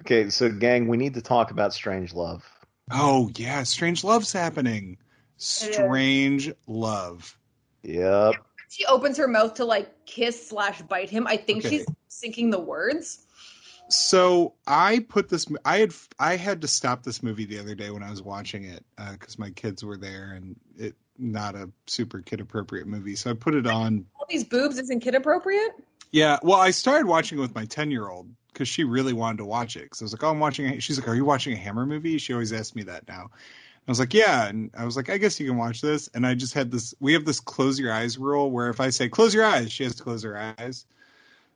Okay, 0.00 0.30
so 0.30 0.50
gang, 0.50 0.88
we 0.88 0.96
need 0.96 1.14
to 1.14 1.22
talk 1.22 1.50
about 1.50 1.72
Strange 1.72 2.12
Love. 2.12 2.44
Oh 2.92 3.30
yeah, 3.36 3.62
Strange 3.62 4.04
Love's 4.04 4.32
happening. 4.32 4.98
Strange 5.36 6.50
Love. 6.66 7.38
Yep. 7.82 8.34
She 8.68 8.86
opens 8.86 9.18
her 9.18 9.28
mouth 9.28 9.54
to 9.54 9.64
like 9.64 10.06
kiss 10.06 10.48
slash 10.48 10.80
bite 10.82 11.10
him. 11.10 11.26
I 11.26 11.36
think 11.36 11.64
Okay. 11.64 11.78
she's 11.78 11.86
sinking 12.08 12.50
the 12.50 12.60
words. 12.60 13.26
So 13.88 14.54
I 14.66 15.00
put 15.08 15.28
this. 15.28 15.46
I 15.64 15.78
had 15.78 15.92
I 16.18 16.36
had 16.36 16.62
to 16.62 16.68
stop 16.68 17.02
this 17.02 17.22
movie 17.22 17.44
the 17.44 17.58
other 17.58 17.74
day 17.74 17.90
when 17.90 18.02
I 18.02 18.10
was 18.10 18.22
watching 18.22 18.64
it 18.64 18.84
uh, 18.96 19.12
because 19.12 19.38
my 19.38 19.50
kids 19.50 19.84
were 19.84 19.96
there 19.98 20.32
and 20.32 20.56
it 20.78 20.94
not 21.18 21.54
a 21.54 21.70
super 21.86 22.20
kid 22.20 22.40
appropriate 22.40 22.86
movie. 22.86 23.16
So 23.16 23.30
I 23.30 23.34
put 23.34 23.54
it 23.54 23.66
on. 23.66 24.06
All 24.18 24.26
these 24.30 24.44
boobs 24.44 24.78
isn't 24.78 25.00
kid 25.00 25.14
appropriate. 25.14 25.72
Yeah, 26.10 26.38
well, 26.42 26.58
I 26.60 26.70
started 26.70 27.06
watching 27.06 27.38
it 27.38 27.40
with 27.42 27.54
my 27.54 27.64
ten 27.66 27.90
year 27.90 28.08
old 28.08 28.30
because 28.52 28.68
she 28.68 28.84
really 28.84 29.12
wanted 29.12 29.38
to 29.38 29.44
watch 29.44 29.76
it. 29.76 29.84
Because 29.84 30.02
I 30.02 30.04
was 30.04 30.12
like, 30.12 30.24
"Oh, 30.24 30.30
I'm 30.30 30.40
watching." 30.40 30.66
A, 30.66 30.80
she's 30.80 30.98
like, 30.98 31.08
"Are 31.08 31.14
you 31.14 31.24
watching 31.24 31.52
a 31.52 31.56
Hammer 31.56 31.86
movie?" 31.86 32.18
She 32.18 32.32
always 32.32 32.52
asks 32.52 32.74
me 32.74 32.82
that 32.84 33.06
now. 33.08 33.30
I 33.86 33.90
was 33.90 33.98
like, 33.98 34.14
"Yeah," 34.14 34.46
and 34.46 34.70
I 34.76 34.84
was 34.84 34.96
like, 34.96 35.10
"I 35.10 35.18
guess 35.18 35.38
you 35.40 35.46
can 35.46 35.56
watch 35.56 35.80
this." 35.80 36.08
And 36.14 36.26
I 36.26 36.34
just 36.34 36.54
had 36.54 36.70
this. 36.70 36.94
We 37.00 37.12
have 37.14 37.24
this 37.24 37.40
close 37.40 37.78
your 37.78 37.92
eyes 37.92 38.18
rule 38.18 38.50
where 38.50 38.70
if 38.70 38.80
I 38.80 38.90
say 38.90 39.08
close 39.08 39.34
your 39.34 39.44
eyes, 39.44 39.72
she 39.72 39.84
has 39.84 39.94
to 39.96 40.02
close 40.02 40.22
her 40.22 40.54
eyes. 40.58 40.86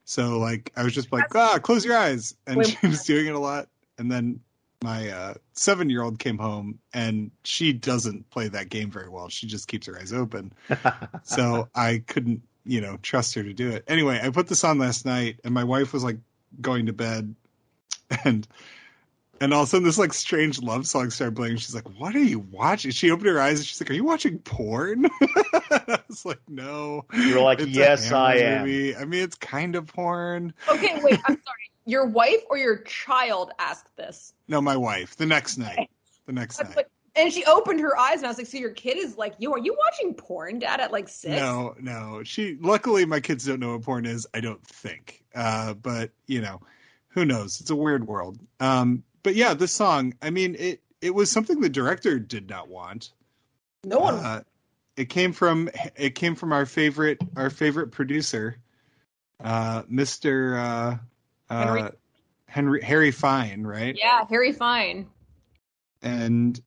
So 0.05 0.39
like, 0.39 0.73
I 0.77 0.85
was 0.85 0.94
just 0.94 1.12
like, 1.12 1.35
"Ah, 1.35 1.59
close 1.59 1.85
your 1.85 1.97
eyes," 1.97 2.35
and 2.47 2.59
Wait. 2.59 2.66
she 2.81 2.86
was 2.86 3.05
doing 3.05 3.27
it 3.27 3.35
a 3.35 3.39
lot. 3.39 3.68
And 3.98 4.10
then 4.10 4.40
my 4.82 5.09
uh, 5.09 5.35
seven 5.52 5.89
year 5.89 6.02
old 6.02 6.18
came 6.18 6.39
home 6.39 6.78
and 6.93 7.31
she 7.44 7.73
doesn't 7.73 8.28
play 8.31 8.48
that 8.48 8.68
game 8.68 8.90
very 8.90 9.09
well. 9.09 9.28
She 9.28 9.47
just 9.47 9.68
keeps 9.68 9.86
her 9.86 9.98
eyes 9.98 10.12
open 10.12 10.52
so 11.23 11.68
I 11.74 12.02
couldn't, 12.06 12.43
you 12.64 12.81
know, 12.81 12.98
trust 13.02 13.35
her 13.35 13.43
to 13.43 13.52
do 13.52 13.70
it. 13.70 13.85
Anyway, 13.89 14.20
I 14.23 14.31
put 14.31 14.48
this 14.48 14.64
on 14.64 14.78
last 14.78 15.06
night, 15.06 15.40
and 15.44 15.55
my 15.55 15.64
wife 15.64 15.93
was 15.93 16.05
like 16.05 16.18
going 16.60 16.86
to 16.86 16.93
bed, 16.93 17.35
and 18.24 18.47
and 19.40 19.52
all 19.52 19.62
of 19.62 19.68
a 19.68 19.70
sudden 19.70 19.85
this 19.86 19.98
like 19.98 20.12
strange 20.14 20.60
love 20.62 20.86
song 20.86 21.10
started 21.10 21.36
playing. 21.36 21.56
She's 21.59 21.74
like, 21.74 21.89
"What 21.98 22.14
are 22.14 22.23
you 22.23 22.39
watching?" 22.39 22.90
She 22.90 23.10
opened 23.10 23.28
her 23.28 23.40
eyes 23.40 23.59
and 23.59 23.66
she's 23.66 23.81
like, 23.81 23.90
"Are 23.90 23.94
you 23.94 24.05
watching 24.05 24.39
porn?" 24.40 25.06
I 25.70 25.98
was 26.09 26.24
like, 26.24 26.40
"No." 26.48 27.05
You're 27.12 27.40
like, 27.43 27.60
It's 27.60 27.70
"Yes, 27.70 28.12
I 28.12 28.36
am." 28.36 28.62
movie. 28.66 28.97
I 28.97 29.05
mean, 29.05 29.23
it's 29.23 29.36
kind 29.36 29.77
of 29.77 29.86
porn. 29.86 30.55
Okay, 30.68 31.01
wait. 31.02 31.20
I'm 31.27 31.35
sorry. 31.35 31.70
Your 31.89 32.06
wife 32.06 32.40
or 32.51 32.59
your 32.59 32.78
child 32.78 33.52
asked 33.60 33.94
this? 33.97 34.32
No, 34.48 34.60
my 34.60 34.77
wife. 34.77 35.16
The 35.16 35.27
next 35.27 35.56
night. 35.56 35.89
The 36.27 36.32
next 36.32 36.59
I 36.59 36.62
was 36.64 36.68
night. 36.70 36.77
like- 36.78 36.89
and 37.16 37.32
she 37.32 37.44
opened 37.44 37.80
her 37.80 37.98
eyes, 37.98 38.16
and 38.18 38.26
I 38.26 38.28
was 38.28 38.38
like, 38.38 38.47
"So 38.47 38.59
your 38.59 38.70
kid 38.70 38.98
is 38.98 39.16
like, 39.16 39.34
you 39.38 39.52
are 39.52 39.59
you 39.59 39.76
watching 39.86 40.14
porn, 40.14 40.59
Dad, 40.59 40.80
at 40.80 40.93
like 40.93 41.09
six? 41.09 41.36
No, 41.40 41.74
no. 41.80 42.22
She 42.24 42.56
luckily 42.60 43.05
my 43.06 43.20
kids 43.20 43.44
don't 43.47 43.60
know 43.60 43.72
what 43.72 43.82
porn 43.82 44.06
is, 44.06 44.26
I 44.34 44.40
don't 44.40 44.64
think. 44.66 45.24
Uh 45.34 45.74
but 45.74 46.10
you 46.26 46.40
know, 46.40 46.60
who 47.09 47.24
knows? 47.24 47.60
It's 47.60 47.70
a 47.70 47.76
weird 47.76 48.06
world. 48.06 48.38
Um 48.60 49.02
but 49.22 49.34
yeah, 49.34 49.55
this 49.55 49.72
song, 49.72 50.14
I 50.22 50.30
mean 50.30 50.56
it 50.59 50.82
it 51.01 51.14
was 51.14 51.30
something 51.30 51.60
the 51.60 51.68
director 51.68 52.18
did 52.18 52.48
not 52.48 52.68
want. 52.68 53.10
no 53.84 53.98
one. 53.98 54.14
Uh, 54.14 54.43
it 54.97 55.10
came 55.10 55.32
from 55.32 55.68
it 55.97 56.14
came 56.14 56.34
from 56.34 56.52
our 56.52 56.64
favorite 56.66 57.18
our 57.36 57.51
favorite 57.51 57.93
producer, 57.93 58.59
uh 59.43 59.82
Mr. 59.84 60.59
uh 60.59 61.52
uh 61.52 61.64
Henry? 61.64 61.90
Henry 62.47 62.82
Harry 62.82 63.10
Fine, 63.10 63.64
right? 63.66 63.94
yeah, 63.98 64.24
Harry 64.28 64.52
Fine. 64.52 65.06
And 66.02 66.60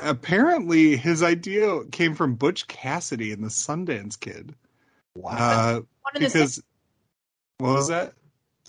apparently 0.00 0.96
his 0.96 1.22
idea 1.22 1.84
came 1.90 2.14
from 2.14 2.34
Butch 2.34 2.66
Cassidy 2.66 3.32
and 3.32 3.42
the 3.42 3.48
Sundance 3.48 4.18
Kid. 4.18 4.54
Uh, 5.24 5.80
One 6.02 6.14
the 6.14 6.20
because 6.20 6.62
what 7.58 7.74
was 7.74 7.88
that? 7.88 8.14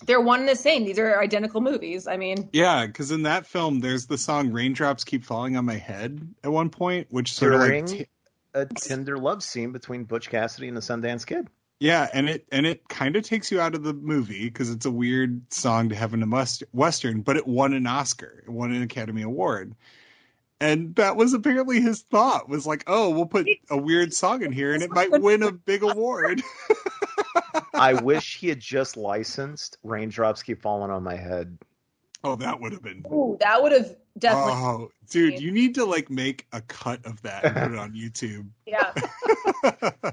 They're 0.06 0.22
one 0.22 0.40
and 0.40 0.50
the 0.50 0.56
same. 0.56 0.86
These 0.86 0.98
are 0.98 1.22
identical 1.22 1.60
movies. 1.62 2.08
I 2.08 2.16
mean, 2.18 2.50
Yeah, 2.54 2.86
because 2.86 3.12
in 3.12 3.24
that 3.24 3.46
film, 3.46 3.82
there's 3.82 4.08
the 4.08 4.18
song 4.18 4.52
"Raindrops 4.52 5.04
Keep 5.04 5.26
Falling 5.26 5.58
on 5.58 5.66
My 5.66 5.76
Head" 5.76 6.26
at 6.44 6.52
one 6.52 6.70
point, 6.70 7.08
which 7.10 7.34
sort 7.34 7.54
of 7.54 7.62
During 7.62 7.86
like, 7.86 7.98
t- 7.98 8.08
a 8.54 8.66
tender 8.66 9.18
love 9.18 9.44
scene 9.44 9.72
between 9.72 10.06
Butch 10.06 10.30
Cassidy 10.30 10.70
and 10.70 10.78
the 10.78 10.82
Sundance 10.82 11.26
Kid. 11.28 11.50
yeah, 11.82 12.08
and 12.14 12.30
it 12.30 12.46
and 12.52 12.66
it 12.66 12.88
kind 12.88 13.16
of 13.18 13.24
takes 13.24 13.52
you 13.52 13.60
out 13.60 13.76
of 13.76 13.84
the 13.84 13.94
movie 13.94 14.46
because 14.46 14.70
it's 14.72 14.86
a 14.86 14.92
weird 14.92 15.42
song 15.54 15.90
to 15.90 15.96
have 15.96 16.14
in 16.14 16.24
a 16.24 16.26
must- 16.26 16.64
western, 16.72 17.22
but 17.22 17.36
it 17.36 17.46
won 17.46 17.74
an 17.74 17.86
Oscar, 17.86 18.42
it 18.48 18.50
won 18.50 18.72
an 18.72 18.82
Academy 18.82 19.22
Award, 19.22 19.76
and 20.60 20.96
that 20.96 21.16
was 21.16 21.34
apparently 21.34 21.82
his 21.82 22.02
thought 22.02 22.50
was 22.50 22.68
like, 22.68 22.84
oh, 22.88 23.10
we'll 23.10 23.26
put 23.26 23.48
a 23.70 23.78
weird 23.78 24.14
song 24.14 24.44
in 24.44 24.52
here, 24.52 24.74
and 24.74 24.84
it 24.84 24.92
might 24.92 25.12
win 25.12 25.44
a 25.44 25.52
big 25.52 25.84
award. 25.84 26.42
I 27.74 27.94
wish 27.94 28.38
he 28.38 28.50
had 28.50 28.60
just 28.60 28.98
licensed 28.98 29.78
"Raindrops 29.84 30.44
Keep 30.44 30.62
Falling 30.62 30.92
on 30.92 31.04
My 31.04 31.16
Head." 31.16 31.58
oh, 32.24 32.36
that 32.36 32.60
would 32.60 32.72
have 32.72 32.84
been. 32.84 33.04
ooh, 33.12 33.38
that 33.40 33.62
would 33.62 33.72
have 33.72 33.96
definitely. 34.18 34.54
Oh, 34.54 34.90
dude, 35.10 35.40
you 35.40 35.52
need 35.52 35.76
to 35.76 35.86
like 35.86 36.10
make 36.10 36.48
a 36.52 36.62
cut 36.62 37.06
of 37.06 37.22
that 37.22 37.46
and 37.46 37.56
put 37.56 37.72
it 37.72 37.80
on 37.80 37.94
YouTube. 37.94 38.48
Yeah. 38.66 38.94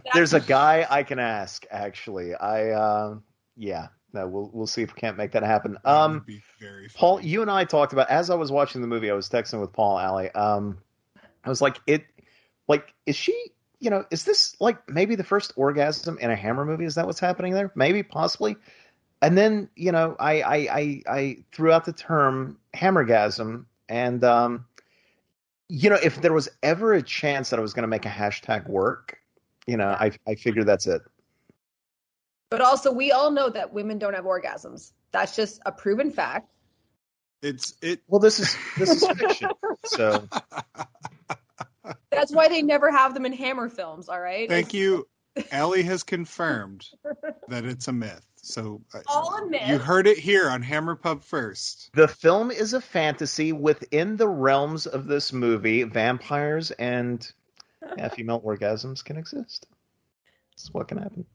There's 0.15 0.33
a 0.33 0.41
guy 0.41 0.87
I 0.89 1.03
can 1.03 1.19
ask. 1.19 1.67
Actually, 1.71 2.35
I 2.35 2.71
uh, 2.71 3.17
yeah. 3.55 3.89
No, 4.17 4.27
we'll 4.27 4.51
we'll 4.55 4.67
see 4.67 4.81
if 4.81 4.95
we 4.95 4.99
can't 4.99 5.19
make 5.19 5.33
that 5.33 5.43
happen. 5.43 5.77
Um, 5.85 6.25
very 6.59 6.89
Paul, 6.95 7.21
you 7.21 7.43
and 7.43 7.51
I 7.51 7.65
talked 7.65 7.93
about 7.93 8.09
as 8.09 8.31
I 8.31 8.35
was 8.35 8.51
watching 8.51 8.81
the 8.81 8.87
movie. 8.87 9.11
I 9.11 9.15
was 9.15 9.29
texting 9.29 9.61
with 9.61 9.75
Paul 9.75 9.99
Alley. 9.99 10.31
Um, 10.31 10.79
I 11.45 11.51
was 11.51 11.61
like, 11.61 11.79
it, 11.87 12.07
like, 12.67 12.95
is 13.05 13.15
she? 13.15 13.51
You 13.79 13.91
know, 13.91 14.07
is 14.11 14.25
this 14.25 14.57
like 14.59 14.89
maybe 14.89 15.17
the 15.17 15.23
first 15.23 15.53
orgasm 15.55 16.17
in 16.19 16.31
a 16.31 16.35
Hammer 16.35 16.65
movie? 16.65 16.87
Is 16.87 16.95
that 16.95 17.05
what's 17.05 17.21
happening 17.21 17.53
there? 17.53 17.71
Maybe, 17.75 18.03
possibly. 18.03 18.57
And 19.21 19.37
then 19.37 19.69
you 19.77 19.93
know, 19.93 20.17
I 20.19 20.41
I 20.41 20.57
I, 20.57 21.03
I 21.07 21.37
threw 21.53 21.73
out 21.73 21.85
the 21.85 21.93
term 21.93 22.57
hammergasm, 22.75 23.67
and 23.91 24.25
um, 24.25 24.65
you 25.69 25.91
know, 25.91 25.99
if 26.03 26.23
there 26.23 26.33
was 26.33 26.49
ever 26.63 26.95
a 26.95 27.03
chance 27.03 27.51
that 27.51 27.59
I 27.59 27.63
was 27.63 27.75
going 27.75 27.83
to 27.83 27.89
make 27.89 28.07
a 28.07 28.11
hashtag 28.11 28.67
work, 28.67 29.19
you 29.67 29.77
know, 29.77 29.89
I 29.89 30.13
I 30.27 30.37
figured 30.37 30.67
that's 30.67 30.87
it. 30.87 31.03
But 32.51 32.61
also, 32.61 32.93
we 32.93 33.13
all 33.13 33.31
know 33.31 33.51
that 33.51 33.73
women 33.73 33.99
don't 33.99 34.15
have 34.15 34.25
orgasms. 34.25 34.93
That's 35.13 35.35
just 35.35 35.61
a 35.67 35.73
proven 35.73 36.11
fact. 36.11 36.53
It's 37.43 37.75
it. 37.83 38.01
Well, 38.07 38.21
this 38.21 38.41
is 38.41 38.57
this 38.77 38.91
is 38.91 39.07
fiction, 39.07 39.51
so 39.85 40.29
That's 42.11 42.33
why 42.33 42.49
they 42.49 42.63
never 42.63 42.91
have 42.91 43.15
them 43.15 43.27
in 43.27 43.33
Hammer 43.33 43.69
films. 43.69 44.09
All 44.09 44.21
right. 44.21 44.49
Thank 44.49 44.75
you. 44.75 45.07
Allie 45.53 45.83
has 45.83 46.03
confirmed 46.03 46.87
that 47.49 47.65
it's 47.65 47.89
a 47.89 47.93
myth. 47.93 48.25
So 48.37 48.81
uh, 48.95 49.01
All 49.07 49.37
a 49.37 49.47
myth. 49.47 49.69
you 49.69 49.79
heard 49.79 50.07
it 50.07 50.19
here 50.19 50.49
on 50.49 50.63
Hammer 50.63 50.97
Pub 50.97 51.23
first. 51.23 51.91
The 51.95 52.09
film 52.09 52.51
is 52.51 52.73
a 52.73 52.81
fantasy 52.81 53.53
within 53.53 54.17
the 54.17 54.29
realms 54.29 54.87
of 54.87 55.07
this 55.07 55.33
movie. 55.33 55.83
Vampires 55.83 56.71
and 56.71 57.31
yeah, 57.99 58.09
female 58.09 58.41
orgasms 58.41 59.05
can 59.05 59.17
exist. 59.17 59.67
That's 60.53 60.73
what 60.73 60.89
can 60.89 60.99
happen. 60.99 61.27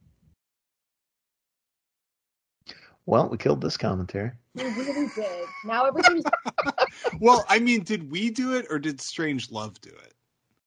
Well, 3.05 3.29
we 3.29 3.37
killed 3.37 3.61
this 3.61 3.77
commentary. 3.77 4.31
We 4.55 4.63
really 4.63 5.07
did. 5.15 5.45
Now 5.65 5.85
everything's. 5.85 6.23
Well, 7.19 7.45
I 7.49 7.59
mean, 7.59 7.83
did 7.83 8.09
we 8.11 8.29
do 8.29 8.55
it 8.55 8.65
or 8.69 8.79
did 8.79 8.99
Strange 9.01 9.51
Love 9.51 9.79
do 9.81 9.89
it? 9.89 10.13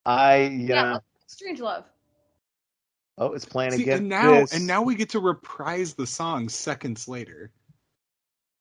I, 0.06 0.44
you 0.44 0.66
yeah. 0.68 0.94
Uh, 0.96 1.00
Strange 1.26 1.60
Love. 1.60 1.84
oh, 3.18 3.32
it's 3.32 3.44
playing 3.44 3.72
See, 3.72 3.82
again. 3.82 3.98
and 3.98 4.08
now 4.08 4.40
This- 4.40 4.52
and 4.54 4.66
now 4.66 4.82
we 4.82 4.94
get 4.94 5.08
to 5.10 5.20
reprise 5.20 5.94
the 5.94 6.06
song 6.06 6.48
seconds 6.48 7.08
later. 7.08 7.50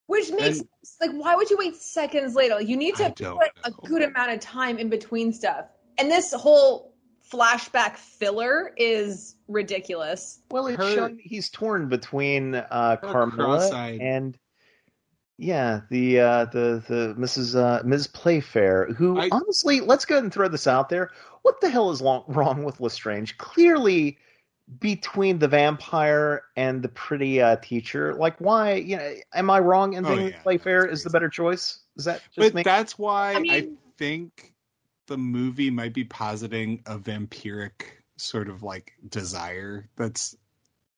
Which 0.07 0.31
makes 0.31 0.59
And- 0.59 0.67
like, 1.01 1.11
why 1.11 1.35
would 1.35 1.49
you 1.49 1.57
wait 1.57 1.75
seconds 1.75 2.35
later? 2.35 2.61
You 2.61 2.77
need 2.77 2.95
to 2.95 3.11
don't 3.15 3.39
put 3.39 3.51
a 3.63 3.71
good 3.87 4.01
amount 4.03 4.31
of 4.31 4.39
time 4.39 4.77
in 4.77 4.89
between 4.89 5.33
stuff. 5.33 5.65
And 5.97 6.09
this 6.11 6.33
whole 6.33 6.92
flashback 7.33 7.97
filler 7.97 8.73
is 8.77 9.35
ridiculous. 9.47 10.39
well, 10.51 10.67
it's 10.67 10.77
her- 10.77 10.93
showing 10.95 11.19
he's 11.21 11.49
torn 11.49 11.89
between 11.89 12.55
uh, 12.55 12.97
Her 13.01 13.07
Carmilla 13.11 13.57
cross-eyed. 13.57 13.99
and 14.01 14.37
yeah, 15.37 15.81
the 15.89 16.19
uh, 16.19 16.45
the 16.45 16.83
the 16.87 17.15
Mrs. 17.19 17.55
Uh, 17.55 17.81
Ms. 17.83 18.07
Playfair, 18.07 18.93
who 18.93 19.19
I- 19.19 19.29
honestly, 19.31 19.81
let's 19.81 20.05
go 20.05 20.15
ahead 20.15 20.23
and 20.23 20.33
throw 20.33 20.47
this 20.47 20.67
out 20.67 20.89
there. 20.89 21.09
What 21.41 21.59
the 21.59 21.69
hell 21.69 21.89
is 21.89 22.01
long, 22.01 22.23
wrong 22.27 22.63
with 22.63 22.79
Lestrange? 22.79 23.37
Clearly, 23.37 24.17
between 24.79 25.39
the 25.39 25.47
vampire 25.47 26.43
and 26.55 26.81
the 26.83 26.87
pretty 26.89 27.41
uh, 27.41 27.57
teacher, 27.57 28.13
like 28.13 28.39
why? 28.39 28.75
You 28.75 28.97
know, 28.97 29.13
am 29.33 29.49
I 29.49 29.59
wrong 29.59 29.93
in 29.93 30.05
Oh, 30.05 30.09
thinking 30.09 30.27
yeah, 30.29 30.41
Playfair 30.43 30.85
is 30.85 31.03
the 31.03 31.09
better 31.09 31.29
choice? 31.29 31.79
Is 31.97 32.05
that 32.05 32.21
just 32.33 32.37
But 32.37 32.53
me? 32.53 32.63
that's 32.63 32.97
why 32.99 33.33
I 33.33 33.43
I, 33.49 33.67
think 33.97 34.52
the 35.07 35.17
movie 35.17 35.69
might 35.69 35.93
be 35.93 36.03
positing 36.03 36.81
a 36.85 36.97
vampiric 36.97 37.83
sort 38.17 38.47
of 38.49 38.63
like 38.63 38.93
desire 39.09 39.87
that's 39.95 40.35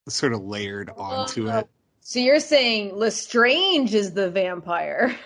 sort 0.08 0.34
of 0.34 0.44
layered 0.44 0.90
onto 0.96 1.50
Oh. 1.50 1.60
it. 1.60 1.70
So 2.02 2.20
you're 2.20 2.40
saying 2.40 2.96
Lestrange 2.96 3.94
is 3.96 4.14
the 4.14 4.30
vampire? 4.30 5.16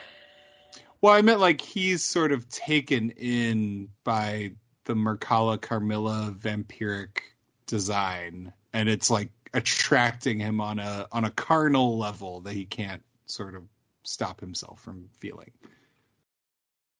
Well, 1.01 1.13
I 1.13 1.21
meant 1.21 1.39
like 1.39 1.61
he's 1.61 2.03
sort 2.03 2.33
of 2.33 2.49
taken 2.49 3.11
in 3.11 3.87
by 4.03 4.51
the 4.83 4.95
Mircalla 4.95 5.59
Carmilla 5.61 6.35
vampiric 6.37 7.19
design, 7.67 8.51
and 8.73 8.89
it's 8.89 9.09
like 9.09 9.29
attracting 9.53 10.41
him 10.41 10.59
on 10.59 10.77
a 10.77 11.07
on 11.13 11.23
a 11.23 11.31
carnal 11.31 11.97
level 11.97 12.41
that 12.41 12.51
he 12.53 12.65
can't 12.65 13.01
sort 13.27 13.55
of 13.55 13.63
stop 14.03 14.41
himself 14.41 14.81
from 14.81 15.09
feeling. 15.19 15.51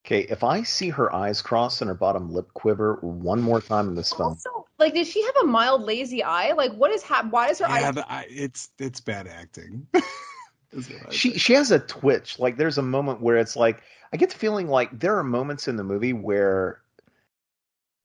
Okay, 0.06 0.22
if 0.22 0.44
I 0.44 0.64
see 0.64 0.90
her 0.90 1.14
eyes 1.14 1.42
cross 1.42 1.82
and 1.82 1.90
her 1.90 1.96
bottom 1.96 2.32
lip 2.32 2.54
quiver 2.54 2.96
one 3.02 3.42
more 3.42 3.62
time 3.62 3.88
in 3.90 3.96
this 3.96 4.14
film, 4.14 4.40
Also, 4.40 4.68
like, 4.78 4.94
did 4.94 5.08
she 5.08 5.24
have 5.24 5.36
a 5.44 5.48
mild 5.48 5.82
lazy 5.84 6.24
eye? 6.24 6.54
Like, 6.54 6.74
what 6.74 6.92
is 6.92 7.04
hap- 7.04 7.32
Why 7.32 7.50
is 7.50 7.60
her 7.60 7.66
Yeah, 7.68 7.90
eye? 7.90 7.92
the, 7.92 8.12
I, 8.12 8.26
it's 8.30 8.70
it's 8.80 9.00
bad 9.02 9.28
acting. 9.28 9.88
Is 10.72 10.90
what 10.90 11.10
I 11.10 11.14
she 11.14 11.38
she 11.40 11.54
has 11.54 11.72
a 11.72 11.80
twitch. 11.80 12.38
Like 12.40 12.58
there's 12.58 12.78
a 12.78 12.84
moment 12.84 13.22
where 13.22 13.38
it's 13.38 13.56
like 13.56 13.82
I 14.14 14.18
get 14.18 14.30
the 14.30 14.38
feeling 14.38 14.68
like 14.68 14.98
there 15.00 15.18
are 15.18 15.24
moments 15.24 15.68
in 15.68 15.76
the 15.78 15.84
movie 15.84 16.14
where 16.14 16.82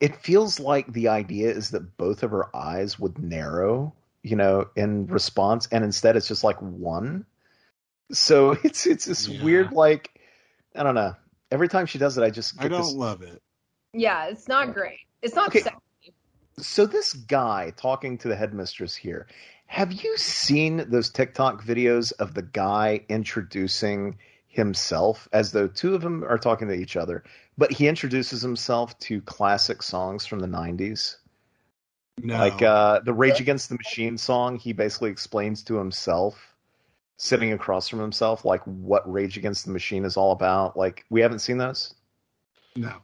it 0.00 0.16
feels 0.16 0.58
like 0.60 0.92
the 0.92 1.08
idea 1.08 1.50
is 1.50 1.70
that 1.70 1.96
both 1.96 2.22
of 2.22 2.30
her 2.30 2.54
eyes 2.56 2.98
would 2.98 3.18
narrow, 3.18 3.94
you 4.22 4.36
know, 4.36 4.68
in 4.76 5.06
mm-hmm. 5.06 5.12
response, 5.12 5.68
and 5.70 5.84
instead 5.84 6.16
it's 6.16 6.28
just 6.28 6.44
like 6.44 6.60
one. 6.60 7.26
So 8.12 8.52
it's 8.64 8.86
it's 8.86 9.04
this 9.04 9.28
Yeah. 9.28 9.42
weird 9.42 9.72
like 9.72 10.20
I 10.74 10.82
don't 10.82 10.94
know. 10.94 11.16
Every 11.50 11.68
time 11.68 11.86
she 11.86 11.98
does 11.98 12.18
it, 12.18 12.22
I 12.24 12.30
just 12.30 12.58
I 12.58 12.68
don't 12.68 12.86
this 12.86 12.94
love 12.94 13.22
it. 13.22 13.40
Yeah, 13.92 14.26
it's 14.26 14.48
not 14.48 14.74
great. 14.74 14.98
It's 15.22 15.34
not 15.34 15.48
Okay. 15.48 15.60
sexy. 15.60 15.80
So 16.58 16.86
this 16.86 17.12
guy 17.12 17.72
talking 17.76 18.18
to 18.18 18.28
the 18.28 18.36
headmistress 18.36 18.94
here, 18.94 19.26
have 19.66 19.92
you 19.92 20.16
seen 20.16 20.88
those 20.88 21.10
TikTok 21.10 21.64
videos 21.64 22.12
of 22.18 22.34
the 22.34 22.42
guy 22.42 23.00
introducing 23.08 24.18
himself 24.46 25.28
as 25.32 25.50
though 25.50 25.66
two 25.66 25.94
of 25.94 26.02
them 26.02 26.22
are 26.24 26.38
talking 26.38 26.68
to 26.68 26.74
each 26.74 26.96
other, 26.96 27.24
but 27.58 27.72
he 27.72 27.88
introduces 27.88 28.40
himself 28.42 28.96
to 29.00 29.20
classic 29.22 29.82
songs 29.82 30.26
from 30.26 30.38
the 30.40 30.46
90s? 30.46 31.16
No, 32.22 32.38
Like 32.38 32.62
uh, 32.62 33.00
the 33.00 33.12
Rage 33.12 33.40
Against 33.40 33.68
the 33.68 33.74
Machine 33.74 34.16
song, 34.16 34.56
he 34.56 34.72
basically 34.72 35.10
explains 35.10 35.64
to 35.64 35.74
himself, 35.76 36.53
sitting 37.16 37.52
across 37.52 37.88
from 37.88 38.00
himself, 38.00 38.44
like 38.44 38.62
what 38.64 39.10
Rage 39.10 39.36
Against 39.36 39.64
the 39.64 39.72
Machine 39.72 40.04
is 40.04 40.16
all 40.16 40.32
about. 40.32 40.76
Like, 40.76 41.04
we 41.10 41.20
haven't 41.20 41.40
seen 41.40 41.58
those? 41.58 41.94
no. 42.76 42.94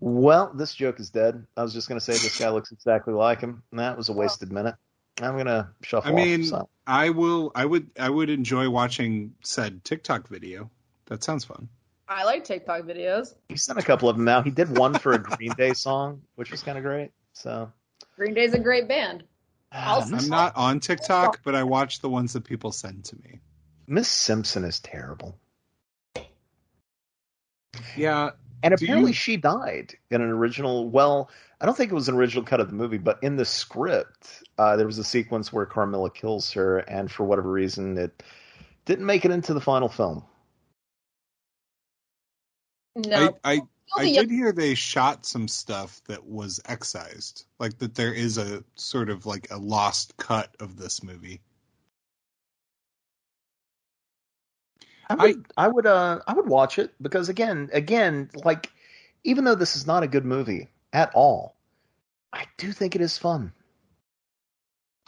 Well, 0.00 0.52
this 0.54 0.74
joke 0.74 1.00
is 1.00 1.10
dead. 1.10 1.44
I 1.56 1.62
was 1.62 1.72
just 1.72 1.88
going 1.88 1.98
to 1.98 2.04
say 2.04 2.12
this 2.12 2.38
guy 2.38 2.50
looks 2.50 2.70
exactly 2.70 3.12
like 3.12 3.40
him. 3.40 3.64
And 3.72 3.80
that 3.80 3.96
was 3.96 4.08
a 4.08 4.12
wasted 4.12 4.52
minute. 4.52 4.76
I'm 5.20 5.34
going 5.34 5.46
to 5.46 5.68
shuffle 5.82 6.12
I 6.12 6.14
mean, 6.14 6.42
off. 6.42 6.48
So. 6.48 6.68
I 6.86 7.10
will. 7.10 7.50
I 7.54 7.64
would. 7.64 7.90
I 7.98 8.08
would 8.08 8.30
enjoy 8.30 8.70
watching 8.70 9.34
said 9.42 9.84
TikTok 9.84 10.28
video. 10.28 10.70
That 11.06 11.24
sounds 11.24 11.44
fun. 11.44 11.68
I 12.08 12.24
like 12.24 12.44
TikTok 12.44 12.82
videos. 12.82 13.34
He's 13.48 13.66
done 13.66 13.78
a 13.78 13.82
couple 13.82 14.08
of 14.08 14.16
them 14.16 14.24
now. 14.24 14.40
He 14.40 14.50
did 14.50 14.78
one 14.78 14.94
for 14.94 15.12
a 15.12 15.18
Green 15.18 15.52
Day 15.52 15.74
song, 15.74 16.22
which 16.36 16.50
was 16.50 16.62
kind 16.62 16.78
of 16.78 16.84
great. 16.84 17.10
So 17.32 17.70
Green 18.16 18.34
Day's 18.34 18.54
a 18.54 18.58
great 18.58 18.88
band. 18.88 19.24
I'll- 19.72 20.08
Miss- 20.08 20.24
I'm 20.24 20.30
not 20.30 20.56
on 20.56 20.80
TikTok, 20.80 21.40
but 21.44 21.54
I 21.54 21.62
watch 21.62 22.00
the 22.00 22.08
ones 22.08 22.32
that 22.32 22.44
people 22.44 22.72
send 22.72 23.04
to 23.06 23.16
me. 23.16 23.40
Miss 23.86 24.08
Simpson 24.08 24.64
is 24.64 24.80
terrible. 24.80 25.38
Yeah, 27.96 28.30
And 28.62 28.74
apparently 28.74 29.10
you- 29.10 29.14
she 29.14 29.36
died 29.36 29.96
in 30.10 30.20
an 30.20 30.28
original. 30.30 30.88
Well, 30.90 31.30
I 31.60 31.66
don't 31.66 31.76
think 31.76 31.92
it 31.92 31.94
was 31.94 32.08
an 32.08 32.16
original 32.16 32.44
cut 32.44 32.60
of 32.60 32.68
the 32.68 32.74
movie, 32.74 32.98
but 32.98 33.22
in 33.22 33.36
the 33.36 33.44
script, 33.44 34.42
uh, 34.58 34.76
there 34.76 34.86
was 34.86 34.98
a 34.98 35.04
sequence 35.04 35.52
where 35.52 35.64
Carmilla 35.66 36.10
kills 36.10 36.50
her, 36.52 36.78
and 36.78 37.10
for 37.10 37.24
whatever 37.24 37.50
reason, 37.50 37.96
it 37.98 38.22
didn't 38.84 39.06
make 39.06 39.24
it 39.24 39.30
into 39.30 39.54
the 39.54 39.60
final 39.60 39.88
film. 39.88 40.24
No, 42.96 43.38
I, 43.44 43.52
I 43.52 43.56
feel 43.56 43.68
I 43.96 44.04
the 44.04 44.14
did 44.14 44.30
hear 44.30 44.52
they 44.52 44.74
shot 44.74 45.24
some 45.24 45.48
stuff 45.48 46.02
that 46.06 46.24
was 46.24 46.60
excised, 46.66 47.46
like 47.58 47.78
that 47.78 47.94
there 47.94 48.12
is 48.12 48.38
a 48.38 48.62
sort 48.74 49.10
of 49.10 49.26
like 49.26 49.50
a 49.50 49.56
lost 49.56 50.16
cut 50.16 50.54
of 50.60 50.76
this 50.76 51.02
movie. 51.02 51.40
I 55.10 55.14
would, 55.14 55.46
I, 55.56 55.68
would, 55.68 55.86
uh, 55.86 56.20
I 56.26 56.34
would 56.34 56.48
watch 56.48 56.78
it 56.78 56.92
because 57.00 57.30
again, 57.30 57.70
again, 57.72 58.30
like, 58.44 58.70
even 59.24 59.44
though 59.44 59.54
this 59.54 59.74
is 59.74 59.86
not 59.86 60.02
a 60.02 60.08
good 60.08 60.26
movie 60.26 60.68
at 60.92 61.10
all, 61.14 61.56
I 62.32 62.44
do 62.58 62.72
think 62.72 62.94
it 62.94 63.00
is 63.00 63.16
fun. 63.16 63.52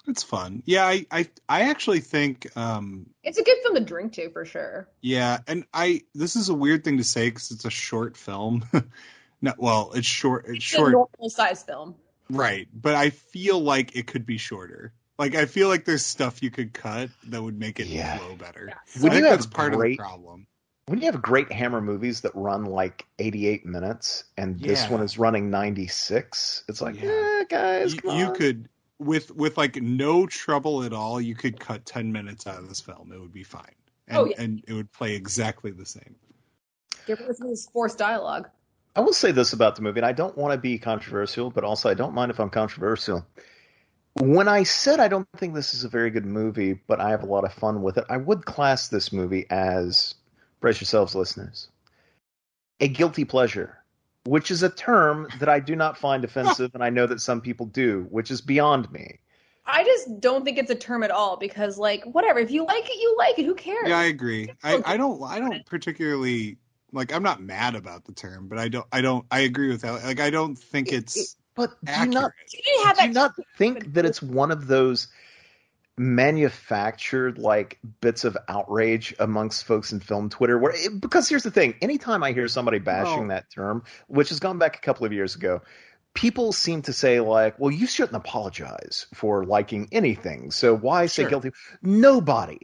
It's 0.06 0.22
fun. 0.22 0.62
Yeah, 0.66 0.86
I, 0.86 1.06
I, 1.10 1.28
I 1.48 1.62
actually 1.70 2.00
think, 2.00 2.46
um, 2.56 3.06
It's 3.22 3.38
a 3.38 3.42
good 3.44 3.56
film 3.62 3.74
to 3.76 3.80
drink 3.84 4.12
to 4.14 4.30
for 4.30 4.44
sure. 4.44 4.88
yeah, 5.02 5.38
and 5.46 5.64
I, 5.74 6.02
this 6.14 6.36
is 6.36 6.48
a 6.48 6.54
weird 6.54 6.84
thing 6.84 6.96
to 6.98 7.04
say 7.04 7.28
because 7.28 7.50
it's 7.50 7.64
a 7.64 7.70
short 7.70 8.16
film. 8.16 8.64
no, 9.42 9.52
well, 9.58 9.92
it's 9.94 10.06
short. 10.06 10.46
It's 10.46 10.56
It's 10.56 10.64
short. 10.64 10.88
a 10.88 10.92
normal 10.92 11.30
size 11.30 11.62
film. 11.62 11.94
Right, 12.30 12.68
but 12.72 12.94
I 12.94 13.10
feel 13.10 13.60
like 13.60 13.94
it 13.96 14.06
could 14.06 14.24
be 14.24 14.38
shorter. 14.38 14.92
Like 15.18 15.34
I 15.34 15.44
feel 15.44 15.68
like 15.68 15.84
there's 15.84 16.04
stuff 16.06 16.42
you 16.42 16.50
could 16.50 16.72
cut 16.72 17.10
that 17.28 17.42
would 17.42 17.58
make 17.58 17.78
it 17.78 17.86
Yeah. 17.88 18.16
flow 18.18 18.36
better. 18.36 18.72
When 19.00 19.12
I 19.12 19.16
you 19.16 19.20
think 19.22 19.32
that's 19.34 19.46
part 19.46 19.72
great- 19.74 19.92
of 19.92 19.96
the 19.98 20.02
problem. 20.02 20.46
When 20.86 20.98
you 21.00 21.06
have 21.12 21.20
great 21.22 21.52
Hammer 21.52 21.80
movies 21.80 22.22
that 22.22 22.32
run 22.34 22.64
like 22.64 23.06
88 23.20 23.64
minutes 23.66 24.24
and 24.36 24.58
this 24.58 24.88
one 24.88 25.02
is 25.02 25.18
running 25.18 25.48
96, 25.50 26.64
it's 26.68 26.80
like, 26.80 27.00
yeah, 27.00 27.42
guys, 27.48 27.94
You, 27.94 28.00
come 28.00 28.18
you 28.18 28.26
on. 28.26 28.34
could 28.34 28.68
with 29.00 29.30
with 29.34 29.56
like 29.56 29.76
no 29.76 30.26
trouble 30.26 30.84
at 30.84 30.92
all, 30.92 31.20
you 31.20 31.34
could 31.34 31.58
cut 31.58 31.84
ten 31.86 32.12
minutes 32.12 32.46
out 32.46 32.58
of 32.58 32.68
this 32.68 32.80
film. 32.80 33.10
It 33.12 33.20
would 33.20 33.32
be 33.32 33.42
fine, 33.42 33.64
oh, 34.10 34.12
and 34.12 34.18
Oh, 34.18 34.24
yeah. 34.26 34.34
and 34.42 34.64
it 34.68 34.72
would 34.74 34.92
play 34.92 35.14
exactly 35.16 35.72
the 35.72 35.86
same. 35.86 36.14
Get 37.06 37.18
rid 37.18 37.30
of 37.30 37.36
some 37.36 37.46
of 37.46 37.52
this 37.52 37.66
forced 37.72 37.98
dialogue. 37.98 38.48
I 38.94 39.00
will 39.00 39.12
say 39.12 39.32
this 39.32 39.52
about 39.52 39.76
the 39.76 39.82
movie, 39.82 40.00
and 40.00 40.06
I 40.06 40.12
don't 40.12 40.36
want 40.36 40.52
to 40.52 40.58
be 40.58 40.78
controversial, 40.78 41.50
but 41.50 41.64
also 41.64 41.88
I 41.88 41.94
don't 41.94 42.14
mind 42.14 42.30
if 42.30 42.38
I'm 42.38 42.50
controversial. 42.50 43.26
When 44.14 44.48
I 44.48 44.64
said 44.64 45.00
I 45.00 45.08
don't 45.08 45.28
think 45.36 45.54
this 45.54 45.72
is 45.74 45.84
a 45.84 45.88
very 45.88 46.10
good 46.10 46.26
movie, 46.26 46.74
but 46.74 47.00
I 47.00 47.10
have 47.10 47.22
a 47.22 47.26
lot 47.26 47.44
of 47.44 47.52
fun 47.54 47.82
with 47.82 47.96
it, 47.96 48.04
I 48.08 48.16
would 48.18 48.44
class 48.44 48.88
this 48.88 49.12
movie 49.12 49.46
as, 49.48 50.14
brace 50.60 50.80
yourselves, 50.80 51.14
listeners, 51.14 51.68
a 52.80 52.88
guilty 52.88 53.24
pleasure, 53.24 53.78
which 54.30 54.52
is 54.52 54.62
a 54.62 54.68
term 54.70 55.26
that 55.40 55.48
I 55.48 55.58
do 55.58 55.74
not 55.74 55.98
find 55.98 56.22
offensive, 56.28 56.70
and 56.74 56.84
I 56.84 56.88
know 56.88 57.04
that 57.04 57.20
some 57.20 57.40
people 57.40 57.66
do, 57.66 58.06
which 58.10 58.30
is 58.30 58.40
beyond 58.40 58.88
me. 58.92 59.18
I 59.66 59.82
just 59.82 60.20
don't 60.20 60.44
think 60.44 60.56
it's 60.56 60.70
a 60.70 60.74
term 60.76 61.02
at 61.02 61.10
all 61.10 61.36
because, 61.36 61.78
like, 61.78 62.04
whatever. 62.04 62.38
If 62.38 62.52
you 62.52 62.64
like 62.64 62.88
it, 62.88 62.94
you 62.94 63.16
like 63.18 63.40
it. 63.40 63.44
Who 63.44 63.56
cares? 63.56 63.88
Yeah, 63.88 63.98
I 63.98 64.04
agree. 64.04 64.48
I, 64.62 64.80
I 64.86 64.96
don't 64.96 65.20
I 65.24 65.40
don't 65.40 65.66
particularly 65.66 66.58
like. 66.92 67.12
I'm 67.12 67.24
not 67.24 67.42
mad 67.42 67.74
about 67.74 68.04
the 68.04 68.12
term, 68.12 68.46
but 68.46 68.58
I 68.58 68.68
don't 68.68 68.86
I 68.92 69.00
don't 69.00 69.26
I 69.32 69.40
agree 69.40 69.68
with 69.68 69.82
that. 69.82 70.04
Like 70.04 70.20
I 70.20 70.30
don't 70.30 70.56
think 70.56 70.92
it's 70.92 71.36
But 71.56 71.70
do 71.84 71.90
you 71.90 71.98
accurate. 71.98 72.14
not 72.14 72.32
You 72.52 72.62
didn't 72.64 72.86
have 72.86 72.96
do 72.98 73.06
you 73.06 73.12
not 73.12 73.32
think 73.58 73.92
that 73.94 74.04
it's 74.04 74.22
one 74.22 74.52
of 74.52 74.68
those 74.68 75.08
manufactured 75.98 77.38
like 77.38 77.78
bits 78.00 78.24
of 78.24 78.36
outrage 78.48 79.14
amongst 79.18 79.64
folks 79.64 79.92
in 79.92 80.00
film 80.00 80.30
Twitter 80.30 80.58
where 80.58 80.72
eh, 80.72 80.88
because 80.98 81.28
here's 81.28 81.42
the 81.42 81.50
thing 81.50 81.74
anytime 81.82 82.22
I 82.22 82.32
hear 82.32 82.48
somebody 82.48 82.78
bashing 82.78 83.24
Oh. 83.26 83.28
that 83.28 83.50
term 83.50 83.84
which 84.06 84.30
has 84.30 84.40
gone 84.40 84.58
back 84.58 84.76
a 84.76 84.80
couple 84.80 85.04
of 85.04 85.12
years 85.12 85.34
ago 85.34 85.60
people 86.14 86.52
seem 86.52 86.82
to 86.82 86.92
say 86.92 87.20
like 87.20 87.58
well 87.58 87.70
you 87.70 87.86
shouldn't 87.86 88.16
apologize 88.16 89.06
for 89.14 89.44
liking 89.44 89.88
anything 89.92 90.50
so 90.50 90.74
why 90.74 91.06
say 91.06 91.28
guilty? 91.28 91.50
Nobody 91.82 92.58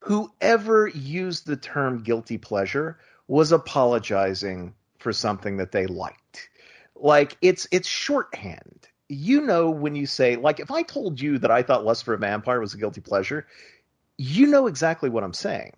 whoever 0.00 0.86
used 0.88 1.46
the 1.46 1.56
term 1.56 2.02
guilty 2.02 2.38
pleasure 2.38 2.98
was 3.26 3.52
apologizing 3.52 4.74
for 4.98 5.12
something 5.12 5.56
that 5.58 5.72
they 5.72 5.86
liked. 5.86 6.50
Like 6.94 7.36
it's 7.40 7.66
it's 7.70 7.88
shorthand 7.88 8.88
you 9.08 9.40
know 9.40 9.70
when 9.70 9.94
you 9.94 10.06
say 10.06 10.36
like 10.36 10.60
if 10.60 10.70
i 10.70 10.82
told 10.82 11.20
you 11.20 11.38
that 11.38 11.50
i 11.50 11.62
thought 11.62 11.84
lust 11.84 12.04
for 12.04 12.14
a 12.14 12.18
vampire 12.18 12.60
was 12.60 12.74
a 12.74 12.78
guilty 12.78 13.00
pleasure 13.00 13.46
you 14.16 14.46
know 14.46 14.66
exactly 14.66 15.08
what 15.10 15.24
i'm 15.24 15.34
saying. 15.34 15.72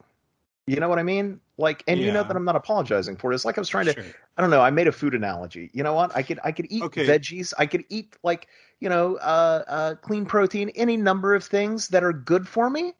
You 0.66 0.76
know 0.80 0.88
what 0.88 0.98
i 0.98 1.02
mean? 1.02 1.40
Like 1.58 1.82
and 1.86 2.02
you 2.02 2.12
know 2.12 2.22
that 2.24 2.36
i'm 2.36 2.44
not 2.44 2.56
apologizing 2.56 3.16
for 3.16 3.32
it. 3.32 3.34
It's 3.34 3.44
like 3.44 3.56
i 3.58 3.60
was 3.60 3.68
trying 3.68 3.86
to 3.86 3.94
Sure. 3.94 4.14
i 4.36 4.40
don't 4.42 4.50
know 4.50 4.60
i 4.60 4.70
made 4.70 4.88
a 4.88 4.92
food 4.92 5.14
analogy. 5.14 5.70
You 5.72 5.82
know 5.82 5.94
what? 5.94 6.14
I 6.14 6.22
could 6.22 6.40
i 6.44 6.52
could 6.52 6.66
eat 6.70 6.82
Okay. 6.84 7.04
veggies. 7.06 7.52
I 7.58 7.66
could 7.66 7.84
eat 7.88 8.16
like 8.22 8.48
you 8.80 8.88
know 8.88 9.16
uh, 9.16 9.64
uh 9.68 9.94
clean 9.96 10.26
protein 10.26 10.70
any 10.70 10.96
number 10.96 11.34
of 11.34 11.44
things 11.44 11.88
that 11.88 12.04
are 12.04 12.12
good 12.12 12.46
for 12.48 12.68
me 12.68 12.94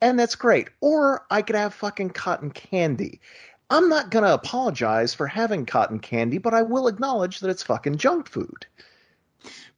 and 0.00 0.18
that's 0.18 0.34
great. 0.34 0.68
Or 0.80 1.26
i 1.30 1.42
could 1.42 1.56
have 1.56 1.74
fucking 1.74 2.10
cotton 2.10 2.50
candy. 2.50 3.20
I'm 3.70 3.88
not 3.88 4.10
going 4.10 4.24
to 4.24 4.34
apologize 4.34 5.14
for 5.14 5.26
having 5.28 5.66
cotton 5.66 6.00
candy 6.00 6.38
but 6.38 6.54
i 6.54 6.62
will 6.62 6.88
acknowledge 6.88 7.40
that 7.40 7.50
it's 7.50 7.62
fucking 7.62 7.98
junk 7.98 8.28
food 8.28 8.66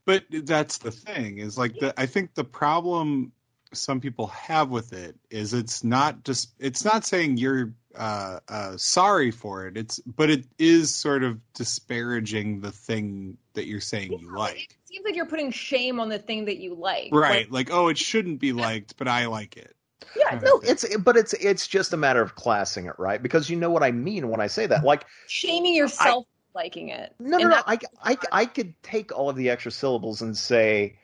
But 0.05 0.25
that's 0.31 0.79
the 0.79 0.91
thing 0.91 1.39
is 1.39 1.57
like 1.57 1.79
the 1.79 1.95
I 1.97 2.07
think 2.07 2.35
the 2.35 2.45
problem 2.45 3.33
some 3.73 4.01
people 4.01 4.27
have 4.29 4.69
with 4.69 4.93
it 4.93 5.17
is 5.31 5.55
it's 5.55 5.83
not 5.85 6.25
just 6.25 6.53
it's 6.59 6.85
not 6.85 7.05
saying 7.05 7.37
you're 7.37 7.73
uh, 7.95 8.41
uh, 8.49 8.77
sorry 8.77 9.31
for 9.31 9.67
it. 9.67 9.77
It's 9.77 9.99
but 10.01 10.31
it 10.31 10.45
is 10.59 10.95
sort 10.95 11.23
of 11.23 11.39
disparaging 11.55 12.61
the 12.61 12.73
thing 12.73 13.37
that 13.55 13.67
you're 13.67 13.81
saying 13.81 14.13
you 14.13 14.35
like. 14.37 14.57
It 14.57 14.77
seems 14.85 15.05
like 15.05 15.15
you're 15.15 15.27
putting 15.27 15.51
shame 15.51 16.01
on 16.01 16.09
the 16.09 16.19
thing 16.19 16.47
that 16.47 16.59
you 16.59 16.75
like. 16.75 17.11
Right. 17.13 17.51
Like, 17.51 17.69
Like, 17.69 17.77
oh, 17.77 17.89
it 17.89 17.99
shouldn't 17.99 18.41
be 18.41 18.53
liked, 18.53 18.97
but 18.97 19.09
I 19.09 19.27
like 19.27 19.57
it. 19.57 19.75
yeah, 20.17 20.39
no 20.43 20.61
it's 20.65 20.85
but 20.99 21.17
it's 21.17 21.33
it's 21.35 21.69
just 21.69 21.93
a 21.93 21.97
matter 21.97 22.21
of 22.21 22.35
classing 22.35 22.87
it 22.87 22.95
right 22.99 23.23
because 23.23 23.49
you 23.49 23.57
know 23.57 23.71
what 23.71 23.83
i 23.85 23.91
mean 23.93 24.29
when 24.29 24.41
i 24.41 24.49
say 24.49 24.67
that 24.67 24.83
like 24.85 25.05
shaming 25.29 25.75
yourself 25.75 26.25
for 26.27 26.32
liking 26.55 26.89
it. 26.89 27.15
No, 27.19 27.39
no, 27.39 27.39
And 27.39 27.51
no. 27.51 27.57
that- 27.57 27.65
I, 28.03 28.13
I, 28.13 28.17
I 28.33 28.47
could 28.47 28.75
take 28.83 29.13
all 29.17 29.31
of 29.31 29.37
the 29.37 29.51
extra 29.51 29.71
syllables 29.73 30.23
and 30.23 30.37
say, 30.37 30.97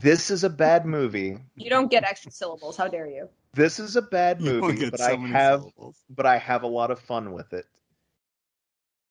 this 0.00 0.30
is 0.30 0.44
a 0.44 0.50
bad 0.50 0.84
movie. 0.86 1.38
You 1.56 1.70
don't 1.70 1.90
get 1.90 2.04
extra 2.04 2.30
syllables. 2.30 2.76
How 2.76 2.88
dare 2.88 3.06
you? 3.06 3.28
This 3.54 3.80
is 3.80 3.96
a 3.96 4.02
bad 4.02 4.40
movie, 4.42 4.90
but 4.90 5.00
so 5.00 5.06
I 5.06 5.16
have, 5.28 5.60
syllables. 5.60 5.96
but 6.10 6.26
I 6.26 6.36
have 6.38 6.62
a 6.62 6.66
lot 6.66 6.90
of 6.90 7.00
fun 7.00 7.32
with 7.32 7.52
it. 7.54 7.64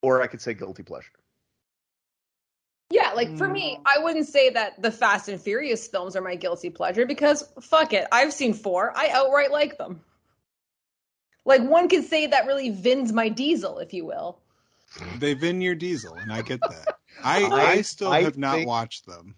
Or 0.03 0.21
I 0.21 0.27
could 0.27 0.41
say 0.41 0.53
guilty 0.53 0.83
pleasure. 0.83 1.09
Yeah, 2.91 3.13
like 3.13 3.35
for 3.35 3.47
me, 3.47 3.75
hmm. 3.75 3.81
I 3.83 4.03
wouldn't 4.03 4.27
say 4.27 4.51
that 4.51 4.79
the 4.79 4.91
Fast 4.91 5.27
and 5.27 5.41
Furious 5.41 5.87
films 5.87 6.15
are 6.15 6.21
my 6.21 6.35
guilty 6.35 6.69
pleasure 6.69 7.07
because 7.07 7.43
fuck 7.61 7.93
it, 7.93 8.07
I've 8.11 8.31
seen 8.31 8.53
four. 8.53 8.93
I 8.95 9.09
outright 9.11 9.51
like 9.51 9.79
them. 9.79 10.01
Like 11.43 11.61
one 11.63 11.89
could 11.89 12.03
say 12.03 12.27
that 12.27 12.45
really 12.45 12.69
vins 12.69 13.11
my 13.11 13.29
diesel, 13.29 13.79
if 13.79 13.93
you 13.93 14.05
will. 14.05 14.39
They 15.19 15.33
vin 15.33 15.61
your 15.61 15.75
diesel, 15.75 16.15
and 16.15 16.31
I 16.31 16.41
get 16.41 16.61
that. 16.61 16.97
I 17.23 17.43
I- 17.43 17.65
I, 17.77 17.81
still 17.81 18.11
I 18.11 18.21
have 18.23 18.37
not 18.37 18.55
think- 18.55 18.67
watched 18.67 19.05
them. 19.05 19.35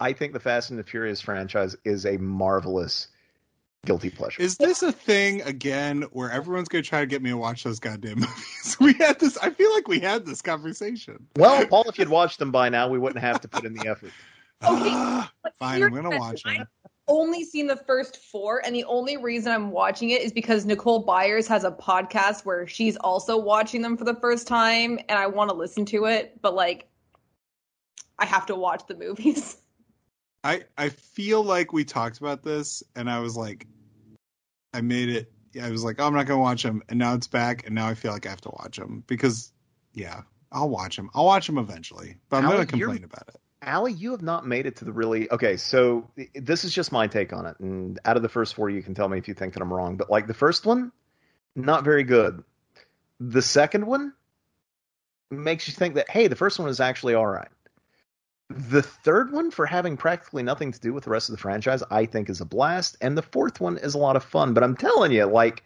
I 0.00 0.12
think 0.12 0.32
the 0.32 0.40
Fast 0.40 0.70
and 0.70 0.78
the 0.78 0.82
Furious 0.84 1.20
franchise 1.20 1.76
is 1.84 2.04
a 2.04 2.16
marvelous 2.18 3.06
guilty 3.86 4.10
pleasure. 4.10 4.42
Is 4.42 4.56
this 4.56 4.82
a 4.82 4.90
thing 4.90 5.40
again 5.42 6.02
where 6.10 6.30
everyone's 6.30 6.68
going 6.68 6.82
to 6.82 6.88
try 6.88 7.00
to 7.00 7.06
get 7.06 7.22
me 7.22 7.30
to 7.30 7.36
watch 7.36 7.62
those 7.64 7.78
goddamn 7.78 8.18
movies? 8.20 8.76
We 8.80 8.94
had 8.94 9.20
this. 9.20 9.38
I 9.38 9.50
feel 9.50 9.72
like 9.72 9.86
we 9.86 10.00
had 10.00 10.26
this 10.26 10.42
conversation. 10.42 11.26
well, 11.36 11.64
Paul, 11.66 11.84
if 11.88 11.98
you'd 11.98 12.08
watched 12.08 12.38
them 12.40 12.50
by 12.50 12.70
now, 12.70 12.88
we 12.88 12.98
wouldn't 12.98 13.20
have 13.22 13.40
to 13.42 13.48
put 13.48 13.64
in 13.64 13.74
the 13.74 13.86
effort. 13.88 14.10
Ah, 14.62 15.30
But 15.42 15.54
Fine, 15.60 15.82
I'm 15.84 15.90
going 15.90 16.04
to 16.04 16.10
thing, 16.10 16.18
watch 16.18 16.42
I've 16.44 16.56
them. 16.58 16.66
Only 17.08 17.44
seen 17.44 17.66
the 17.66 17.76
first 17.76 18.16
four, 18.16 18.64
and 18.64 18.74
the 18.74 18.84
only 18.84 19.16
reason 19.16 19.52
I'm 19.52 19.70
watching 19.70 20.10
it 20.10 20.22
is 20.22 20.32
because 20.32 20.64
Nicole 20.64 21.00
Byers 21.00 21.46
has 21.48 21.64
a 21.64 21.70
podcast 21.70 22.44
where 22.44 22.66
she's 22.66 22.96
also 22.96 23.36
watching 23.36 23.82
them 23.82 23.96
for 23.96 24.04
the 24.04 24.14
first 24.14 24.46
time, 24.46 24.98
and 25.08 25.18
I 25.18 25.26
want 25.26 25.50
to 25.50 25.56
listen 25.56 25.84
to 25.86 26.06
it, 26.06 26.40
but 26.40 26.54
like, 26.54 26.88
I 28.18 28.26
have 28.26 28.46
to 28.46 28.54
watch 28.54 28.86
the 28.86 28.94
movies. 28.94 29.58
I 30.44 30.64
I 30.76 30.90
feel 30.90 31.42
like 31.42 31.72
we 31.72 31.84
talked 31.84 32.18
about 32.18 32.42
this, 32.42 32.82
and 32.96 33.10
I 33.10 33.18
was 33.20 33.36
like, 33.36 33.66
I 34.72 34.80
made 34.80 35.08
it. 35.08 35.32
I 35.60 35.70
was 35.70 35.84
like, 35.84 35.96
oh, 36.00 36.06
I'm 36.06 36.14
not 36.14 36.26
going 36.26 36.38
to 36.38 36.42
watch 36.42 36.62
them, 36.62 36.82
and 36.88 36.98
now 36.98 37.14
it's 37.14 37.28
back, 37.28 37.66
and 37.66 37.74
now 37.74 37.88
I 37.88 37.94
feel 37.94 38.12
like 38.12 38.26
I 38.26 38.30
have 38.30 38.40
to 38.42 38.50
watch 38.50 38.76
them 38.76 39.04
because, 39.06 39.52
yeah, 39.92 40.22
I'll 40.52 40.68
watch 40.68 40.96
them. 40.96 41.10
I'll 41.14 41.26
watch 41.26 41.46
them 41.46 41.58
eventually, 41.58 42.16
but 42.28 42.38
I'm 42.38 42.44
Allie, 42.44 42.56
going 42.56 42.66
to 42.66 42.72
complain 42.72 43.04
about 43.04 43.28
it. 43.28 43.40
Allie, 43.64 43.92
you 43.92 44.12
have 44.12 44.22
not 44.22 44.46
made 44.46 44.66
it 44.66 44.76
to 44.76 44.84
the 44.84 44.92
really 44.92 45.30
okay. 45.30 45.56
So 45.56 46.08
this 46.34 46.64
is 46.64 46.72
just 46.72 46.92
my 46.92 47.06
take 47.06 47.32
on 47.32 47.46
it, 47.46 47.58
and 47.60 47.98
out 48.04 48.16
of 48.16 48.22
the 48.22 48.28
first 48.28 48.54
four, 48.54 48.70
you 48.70 48.82
can 48.82 48.94
tell 48.94 49.08
me 49.08 49.18
if 49.18 49.28
you 49.28 49.34
think 49.34 49.54
that 49.54 49.62
I'm 49.62 49.72
wrong. 49.72 49.96
But 49.96 50.10
like 50.10 50.26
the 50.26 50.34
first 50.34 50.66
one, 50.66 50.92
not 51.56 51.84
very 51.84 52.04
good. 52.04 52.44
The 53.20 53.42
second 53.42 53.86
one 53.86 54.12
makes 55.30 55.66
you 55.66 55.74
think 55.74 55.94
that 55.94 56.10
hey, 56.10 56.28
the 56.28 56.36
first 56.36 56.58
one 56.58 56.68
is 56.68 56.80
actually 56.80 57.14
all 57.14 57.26
right. 57.26 57.48
The 58.50 58.82
third 58.82 59.32
one, 59.32 59.50
for 59.50 59.66
having 59.66 59.96
practically 59.96 60.42
nothing 60.42 60.70
to 60.70 60.80
do 60.80 60.92
with 60.92 61.04
the 61.04 61.10
rest 61.10 61.28
of 61.28 61.34
the 61.34 61.40
franchise, 61.40 61.82
I 61.90 62.06
think 62.06 62.28
is 62.28 62.40
a 62.40 62.44
blast, 62.44 62.96
and 63.00 63.16
the 63.16 63.22
fourth 63.22 63.60
one 63.60 63.78
is 63.78 63.94
a 63.94 63.98
lot 63.98 64.16
of 64.16 64.24
fun. 64.24 64.54
But 64.54 64.62
I'm 64.62 64.76
telling 64.76 65.12
you, 65.12 65.24
like 65.24 65.64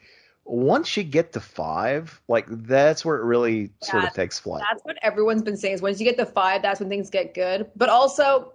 once 0.49 0.97
you 0.97 1.03
get 1.03 1.33
to 1.35 1.41
five, 1.41 2.21
like 2.27 2.47
that's 2.49 3.05
where 3.05 3.17
it 3.17 3.25
really 3.25 3.71
sort 3.83 4.05
of 4.05 4.15
takes 4.15 4.39
flight. 4.39 4.63
That's 4.71 4.83
what 4.83 4.97
everyone's 5.03 5.43
been 5.43 5.57
saying 5.57 5.75
is 5.75 5.83
once 5.83 6.01
you 6.01 6.07
get 6.07 6.17
to 6.17 6.27
five, 6.27 6.63
that's 6.63 6.81
when 6.81 6.89
things 6.89 7.11
get 7.11 7.35
good. 7.35 7.71
But 7.77 7.91
also, 7.91 8.55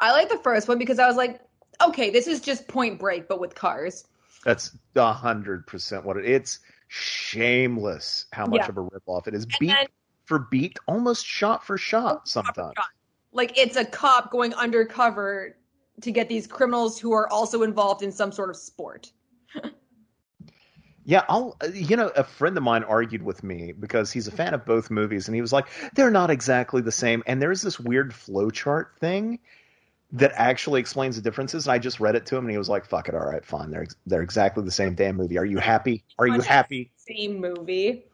I 0.00 0.12
like 0.12 0.28
the 0.28 0.38
first 0.38 0.68
one 0.68 0.78
because 0.78 0.98
I 0.98 1.08
was 1.08 1.16
like, 1.16 1.40
okay, 1.82 2.10
this 2.10 2.26
is 2.28 2.40
just 2.40 2.68
Point 2.68 3.00
Break, 3.00 3.28
but 3.28 3.40
with 3.40 3.54
cars. 3.54 4.06
That's 4.44 4.76
a 4.94 5.12
hundred 5.12 5.66
percent 5.66 6.04
what 6.04 6.16
it. 6.16 6.24
It's 6.24 6.60
shameless 6.86 8.26
how 8.32 8.46
much 8.46 8.60
Yeah. 8.60 8.68
of 8.68 8.78
a 8.78 8.84
ripoff 8.84 9.26
it 9.26 9.34
is. 9.34 9.44
Beat 9.58 9.68
then- 9.68 9.86
for 10.24 10.38
beat, 10.50 10.78
almost 10.86 11.26
shot 11.26 11.64
for 11.66 11.76
shot 11.78 12.28
sometimes. 12.28 12.74
Like 13.32 13.58
it's 13.58 13.76
a 13.76 13.84
cop 13.84 14.30
going 14.30 14.54
undercover 14.54 15.56
to 16.00 16.12
get 16.12 16.28
these 16.28 16.46
criminals 16.46 16.98
who 16.98 17.12
are 17.12 17.28
also 17.32 17.62
involved 17.62 18.02
in 18.02 18.12
some 18.12 18.30
sort 18.30 18.50
of 18.50 18.56
sport. 18.56 19.10
Yeah, 21.08 21.24
I'll. 21.26 21.56
uh, 21.64 21.68
You 21.68 21.96
know, 21.96 22.08
a 22.08 22.22
friend 22.22 22.54
of 22.58 22.62
mine 22.62 22.84
argued 22.84 23.22
with 23.22 23.42
me 23.42 23.72
because 23.72 24.12
he's 24.12 24.28
a 24.28 24.30
fan 24.30 24.52
of 24.52 24.66
both 24.66 24.90
movies, 24.90 25.26
and 25.26 25.34
he 25.34 25.40
was 25.40 25.54
like, 25.54 25.66
"They're 25.94 26.10
not 26.10 26.28
exactly 26.28 26.82
the 26.82 26.92
same." 26.92 27.22
And 27.26 27.40
there's 27.40 27.62
this 27.62 27.80
weird 27.80 28.12
flowchart 28.12 28.88
thing 29.00 29.38
that 30.12 30.32
actually 30.34 30.80
explains 30.80 31.16
the 31.16 31.22
differences. 31.22 31.66
And 31.66 31.72
I 31.72 31.78
just 31.78 31.98
read 31.98 32.14
it 32.14 32.26
to 32.26 32.36
him, 32.36 32.44
and 32.44 32.50
he 32.50 32.58
was 32.58 32.68
like, 32.68 32.84
"Fuck 32.84 33.08
it, 33.08 33.14
all 33.14 33.24
right, 33.24 33.42
fine. 33.42 33.70
They're 33.70 33.86
they're 34.04 34.20
exactly 34.20 34.62
the 34.62 34.70
same 34.70 34.94
damn 34.94 35.16
movie. 35.16 35.38
Are 35.38 35.46
you 35.46 35.56
happy? 35.56 36.04
Are 36.18 36.26
you 36.26 36.42
happy?" 36.42 36.90
Same 36.96 37.40
movie. 37.40 38.04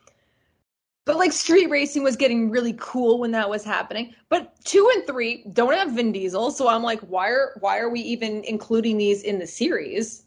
But 1.04 1.16
like 1.16 1.32
street 1.32 1.68
racing 1.70 2.04
was 2.04 2.14
getting 2.14 2.48
really 2.48 2.76
cool 2.78 3.18
when 3.18 3.32
that 3.32 3.50
was 3.50 3.64
happening. 3.64 4.14
But 4.28 4.54
two 4.64 4.88
and 4.94 5.04
three 5.04 5.44
don't 5.52 5.74
have 5.74 5.90
Vin 5.94 6.12
Diesel, 6.12 6.52
so 6.52 6.68
I'm 6.68 6.84
like, 6.84 7.00
why 7.00 7.30
are 7.30 7.56
why 7.58 7.78
are 7.80 7.90
we 7.90 8.02
even 8.02 8.44
including 8.44 8.98
these 8.98 9.24
in 9.24 9.40
the 9.40 9.48
series? 9.48 10.24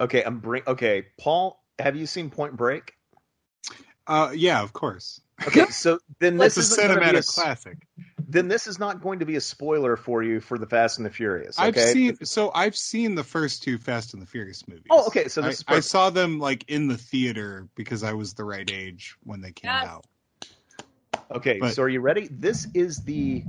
Okay, 0.00 0.22
I'm 0.24 0.38
bring. 0.38 0.62
Okay, 0.66 1.04
Paul, 1.18 1.62
have 1.78 1.94
you 1.96 2.06
seen 2.06 2.30
Point 2.30 2.56
Break? 2.56 2.94
Uh, 4.06 4.32
yeah, 4.34 4.62
of 4.62 4.72
course. 4.72 5.20
Okay, 5.46 5.66
so 5.66 5.98
then 6.18 6.40
It's 6.40 6.54
this 6.56 6.76
a 6.78 6.82
is 6.82 6.88
gonna 6.88 7.00
cinematic 7.00 7.16
s- 7.18 7.34
classic. 7.34 7.86
Then 8.28 8.48
this 8.48 8.66
is 8.66 8.78
not 8.78 9.00
going 9.02 9.18
to 9.20 9.24
be 9.26 9.36
a 9.36 9.40
spoiler 9.40 9.96
for 9.96 10.22
you 10.22 10.40
for 10.40 10.56
the 10.58 10.66
Fast 10.66 10.98
and 10.98 11.06
the 11.06 11.10
Furious. 11.10 11.58
Okay? 11.58 11.68
I've 11.68 11.76
seen 11.78 12.24
so 12.24 12.50
I've 12.54 12.76
seen 12.76 13.14
the 13.14 13.24
first 13.24 13.62
two 13.62 13.78
Fast 13.78 14.12
and 14.14 14.22
the 14.22 14.26
Furious 14.26 14.66
movies. 14.68 14.84
Oh, 14.90 15.06
okay. 15.08 15.28
So 15.28 15.42
I, 15.42 15.48
is 15.48 15.64
I 15.68 15.80
saw 15.80 16.10
them 16.10 16.38
like 16.38 16.64
in 16.68 16.88
the 16.88 16.96
theater 16.96 17.68
because 17.74 18.02
I 18.02 18.12
was 18.12 18.34
the 18.34 18.44
right 18.44 18.70
age 18.70 19.16
when 19.24 19.40
they 19.40 19.52
came 19.52 19.70
Yes. 19.70 19.86
out. 19.86 20.06
Okay, 21.32 21.58
But- 21.60 21.74
so 21.74 21.82
are 21.82 21.88
you 21.88 22.00
ready? 22.00 22.28
This 22.30 22.66
is 22.74 22.98
the. 22.98 23.44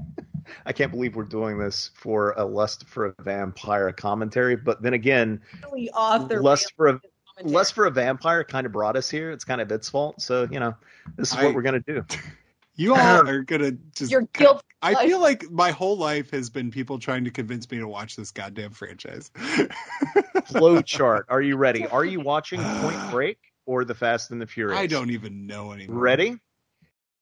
I 0.66 0.74
can't 0.74 0.92
believe 0.92 1.16
we're 1.16 1.24
doing 1.24 1.58
this 1.58 1.92
for 1.94 2.34
a 2.38 2.46
Lust 2.46 2.88
for 2.88 3.08
a 3.08 3.24
Vampire 3.24 3.92
commentary, 3.92 4.56
but 4.56 4.82
then 4.82 4.94
again, 4.94 5.42
Really 5.64 5.90
off 5.92 6.28
the 6.28 6.42
Lust 6.42 6.74
for 6.76 6.88
a 6.88 6.92
commentary. 6.92 7.54
Lust 7.54 7.74
for 7.74 7.86
a 7.86 7.92
Vampire 7.92 8.44
kind 8.44 8.66
of 8.66 8.72
brought 8.72 8.96
us 8.96 9.10
here. 9.10 9.32
It's 9.32 9.44
kind 9.44 9.62
of 9.62 9.72
its 9.72 9.90
fault, 9.90 10.22
so 10.22 10.48
you 10.52 10.60
know 10.60 10.76
this 11.18 11.32
is 11.32 11.38
I- 11.38 11.46
what 11.46 11.56
we're 11.56 11.62
gonna 11.62 11.80
do. 11.80 12.06
You 12.76 12.96
all 12.96 13.20
um, 13.20 13.28
are 13.28 13.44
gonna 13.44 13.74
just. 13.94 14.12
Your 14.12 14.22
guilt. 14.34 14.64
I 14.82 15.06
feel 15.06 15.20
like 15.20 15.52
my 15.52 15.70
whole 15.70 15.98
life 15.98 16.32
has 16.32 16.50
been 16.50 16.72
people 16.72 16.98
trying 16.98 17.24
to 17.26 17.30
convince 17.30 17.70
me 17.70 17.78
to 17.78 17.88
watch 17.88 18.16
this 18.16 18.32
goddamn 18.32 18.72
franchise. 18.72 19.30
Flow 20.46 20.82
chart. 20.82 21.28
Are 21.30 21.42
you 21.42 21.58
ready? 21.58 21.86
Are 21.86 22.06
you 22.06 22.20
watching 22.20 22.60
Point 22.60 22.98
Break 23.12 23.38
or 23.68 23.86
The 23.86 23.94
Fast 23.94 24.32
and 24.32 24.42
the 24.42 24.48
Furious? 24.48 24.80
I 24.80 24.88
don't 24.88 25.12
even 25.12 25.46
know 25.46 25.74
anymore. 25.74 25.98
Ready? 25.98 26.38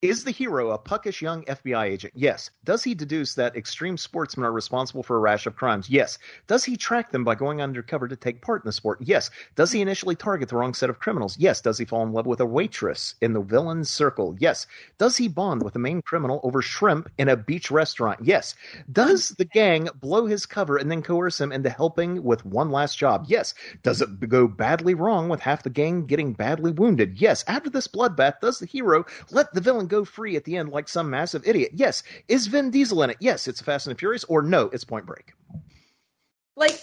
Is 0.01 0.23
the 0.23 0.31
hero 0.31 0.71
a 0.71 0.77
puckish 0.77 1.21
young 1.21 1.43
FBI 1.43 1.83
agent? 1.83 2.13
Yes. 2.15 2.51
Does 2.63 2.85
he 2.85 2.95
deduce 2.95 3.35
that 3.35 3.57
extreme 3.57 3.97
sportsmen 3.97 4.45
are 4.45 4.51
responsible 4.53 5.03
for 5.03 5.17
a 5.17 5.19
rash 5.19 5.45
of 5.45 5.57
crimes? 5.57 5.89
Yes. 5.89 6.17
Does 6.47 6.63
he 6.63 6.77
track 6.77 7.11
them 7.11 7.25
by 7.25 7.35
going 7.35 7.61
undercover 7.61 8.07
to 8.07 8.15
take 8.15 8.41
part 8.41 8.63
in 8.63 8.69
the 8.69 8.71
sport? 8.71 8.99
Yes. 9.01 9.29
Does 9.57 9.73
he 9.73 9.81
initially 9.81 10.15
target 10.15 10.47
the 10.47 10.55
wrong 10.55 10.73
set 10.73 10.89
of 10.89 10.99
criminals? 10.99 11.37
Yes. 11.37 11.59
Does 11.59 11.77
he 11.77 11.83
fall 11.83 12.03
in 12.03 12.13
love 12.13 12.27
with 12.27 12.39
a 12.39 12.45
waitress 12.45 13.15
in 13.19 13.33
the 13.33 13.41
villain's 13.41 13.91
circle? 13.91 14.37
Yes. 14.39 14.67
Does 14.99 15.17
he 15.17 15.27
bond 15.27 15.63
with 15.63 15.73
the 15.73 15.79
main 15.79 16.01
criminal 16.01 16.39
over 16.43 16.61
shrimp 16.61 17.09
in 17.17 17.27
a 17.27 17.35
beach 17.35 17.69
restaurant? 17.69 18.21
Yes. 18.23 18.55
Does 18.89 19.35
the 19.37 19.43
gang 19.43 19.89
blow 19.95 20.27
his 20.27 20.45
cover 20.45 20.77
and 20.77 20.89
then 20.89 21.01
coerce 21.01 21.41
him 21.41 21.51
into 21.51 21.69
helping 21.69 22.23
with 22.23 22.45
one 22.45 22.71
last 22.71 22.97
job? 22.97 23.25
Yes. 23.27 23.53
Does 23.83 24.01
it 24.01 24.29
go 24.29 24.47
badly 24.47 24.93
wrong 24.93 25.27
with 25.27 25.41
half 25.41 25.63
the 25.63 25.69
gang 25.69 26.05
getting 26.05 26.31
badly 26.31 26.71
wounded? 26.71 27.19
Yes. 27.19 27.43
After 27.49 27.69
this 27.69 27.89
bloodbath, 27.89 28.39
does 28.39 28.59
the 28.59 28.65
hero 28.65 29.03
let 29.31 29.53
the 29.53 29.59
villain 29.59 29.88
go 29.89 30.05
free 30.05 30.35
at 30.35 30.45
the 30.45 30.55
end 30.57 30.69
like 30.69 30.87
some 30.87 31.09
massive 31.09 31.45
idiot? 31.47 31.71
Yes. 31.73 32.03
Is 32.27 32.47
Vin 32.47 32.71
Diesel 32.71 33.03
in 33.03 33.09
it? 33.09 33.17
Yes. 33.19 33.47
It's 33.47 33.61
Fast 33.61 33.87
and 33.87 33.95
the 33.95 33.99
Furious, 33.99 34.23
or 34.25 34.41
no, 34.41 34.65
it's 34.71 34.83
Point 34.85 35.05
Break. 35.05 35.33
like 36.55 36.79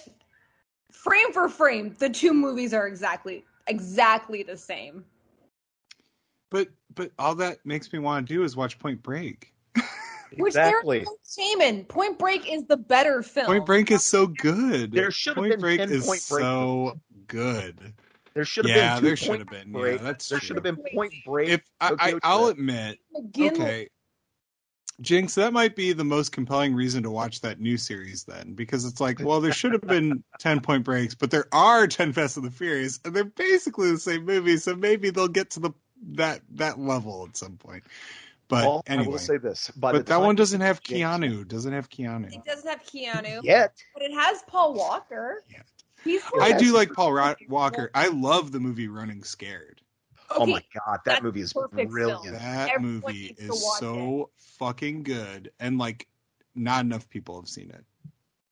frame 0.93 1.33
for 1.33 1.49
frame, 1.49 1.95
the 1.99 2.11
two 2.11 2.35
movies 2.35 2.75
are 2.75 2.87
exactly 2.87 3.45
exactly 3.69 4.43
the 4.43 4.57
same. 4.57 5.05
But 6.51 6.69
but 6.95 7.11
all 7.19 7.35
that 7.37 7.59
makes 7.65 7.93
me 7.93 7.99
want 7.99 8.27
to 8.29 8.35
do 8.35 8.43
is 8.43 8.57
watch 8.57 8.79
Point 8.79 9.03
Break. 9.03 9.53
Which 10.39 10.51
Exactly. 10.53 10.99
there's 10.99 11.09
no 11.09 11.45
shame 11.45 11.61
in. 11.61 11.85
Point 11.85 12.19
Break 12.19 12.51
is 12.53 12.65
the 12.65 12.77
better 12.77 13.23
film. 13.23 13.47
Point 13.47 13.67
Break 13.67 13.91
is 13.91 14.05
so 14.05 14.27
good. 14.27 14.93
There 14.93 15.11
should 15.11 15.37
have 15.37 15.43
Point 15.43 15.53
been 15.53 15.61
Break 15.61 15.79
10 15.81 15.91
is 15.93 16.07
Point 16.07 16.25
Break 16.29 16.43
so 16.43 17.01
good. 17.29 17.95
There 18.37 18.45
should 18.45 18.67
have 18.67 18.77
Yeah, 18.77 18.95
been 18.95 19.01
two 19.01 19.07
there 19.07 19.17
should 19.17 19.29
Point 19.29 19.41
have 19.41 19.51
been. 19.51 19.73
Break. 19.73 19.99
Yeah, 19.99 20.05
that's 20.05 20.29
there 20.29 20.41
should 20.41 20.57
have 20.57 20.63
been 20.63 20.77
Point 20.77 21.15
Break. 21.25 21.49
If 21.49 21.63
I, 21.81 21.93
I, 21.99 22.15
I'll 22.23 22.49
admit, 22.49 22.99
McGinley. 23.17 23.51
okay, 23.51 23.89
Jinx, 25.01 25.37
that 25.37 25.55
might 25.55 25.75
be 25.75 25.95
the 25.95 26.05
most 26.05 26.33
compelling 26.33 26.75
reason 26.75 27.03
to 27.05 27.11
watch 27.11 27.41
that 27.41 27.61
new 27.61 27.79
series 27.79 28.25
then, 28.25 28.53
because 28.53 28.85
it's 28.85 29.01
like, 29.01 29.21
well, 29.21 29.41
there 29.41 29.53
should 29.53 29.73
have 29.73 29.81
been 29.81 30.23
ten 30.39 30.61
Point 30.61 30.85
Breaks, 30.85 31.15
but 31.15 31.31
there 31.31 31.47
are 31.51 31.87
ten 31.87 32.13
Fast 32.13 32.37
and 32.37 32.45
the 32.45 32.51
Furious, 32.51 33.01
and 33.07 33.17
they're 33.17 33.25
basically 33.25 33.91
the 33.91 33.99
same 33.99 34.27
movie, 34.27 34.59
so 34.59 34.77
maybe 34.77 35.09
they'll 35.09 35.29
get 35.29 35.49
to 35.53 35.61
the 35.61 35.71
that 36.09 36.43
that 36.57 36.79
level 36.79 37.25
at 37.27 37.39
some 37.39 37.57
point. 37.57 37.85
But 38.49 38.65
Well, 38.67 38.83
I 38.87 39.01
will 39.07 39.19
say 39.19 39.39
this. 39.39 39.71
By 39.71 39.93
the 39.93 40.01
but 40.01 40.07
that 40.09 40.21
one 40.21 40.37
doesn't 40.37 40.61
have 40.61 40.83
Keanu. 40.83 41.49
Doesn't 41.49 41.73
have 41.73 41.89
Keanu. 41.89 42.35
It 42.35 42.45
doesn't 42.45 42.69
have 42.69 42.85
Keanu, 42.85 43.41
Yet. 43.43 43.73
but 43.95 44.03
it 44.03 44.13
has 44.13 44.43
Paul 44.47 44.75
Walker. 44.75 45.43
Yet. 45.49 45.65
He's 46.07 46.23
I 46.41 46.53
do 46.53 46.73
like 46.73 46.93
Paul 46.93 47.13
Ro- 47.13 47.35
Walker. 47.49 47.91
I 47.95 48.09
love 48.09 48.53
the 48.53 48.61
movie 48.61 48.89
Running 48.89 49.23
Scared. 49.23 49.81
Oh 50.31 50.47
my 50.47 50.63
god, 50.75 51.01
that 51.05 51.23
movie 51.23 51.41
is 51.41 51.53
brilliant. 51.53 51.95
film. 51.95 52.33
That 52.33 52.71
Everyone 52.73 53.03
movie 53.07 53.35
is 53.39 53.51
watch 53.51 53.81
so 53.81 54.31
fucking 54.37 55.03
good, 55.05 55.53
and 55.61 55.79
like 55.79 56.09
not 56.55 56.85
enough 56.85 57.09
people 57.09 57.41
have 57.41 57.49
seen 57.49 57.71
it. 57.71 57.85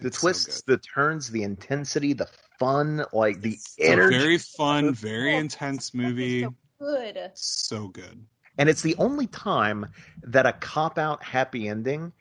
The 0.00 0.08
It's 0.08 0.18
so 0.18 0.28
twists, 0.28 0.62
the 0.62 0.78
turns, 0.78 1.30
the 1.30 1.42
intensity, 1.42 2.12
the 2.12 2.28
fun, 2.58 3.04
like 3.12 3.40
the 3.40 3.52
It's 3.54 3.74
good. 3.76 3.84
A 3.88 3.92
energy. 3.92 4.18
very 4.18 4.38
fun, 4.38 4.88
Oh, 4.88 4.92
very 4.92 5.34
intense 5.36 5.94
movie. 5.94 6.42
so 6.42 6.54
good. 6.78 7.30
So 7.34 7.88
good. 7.88 8.24
And 8.58 8.68
it's 8.68 8.82
the 8.82 8.94
only 8.96 9.26
time 9.26 9.86
that 10.22 10.46
a 10.46 10.52
cop 10.52 10.98
out 10.98 11.22
happy 11.24 11.68
ending 11.68 12.12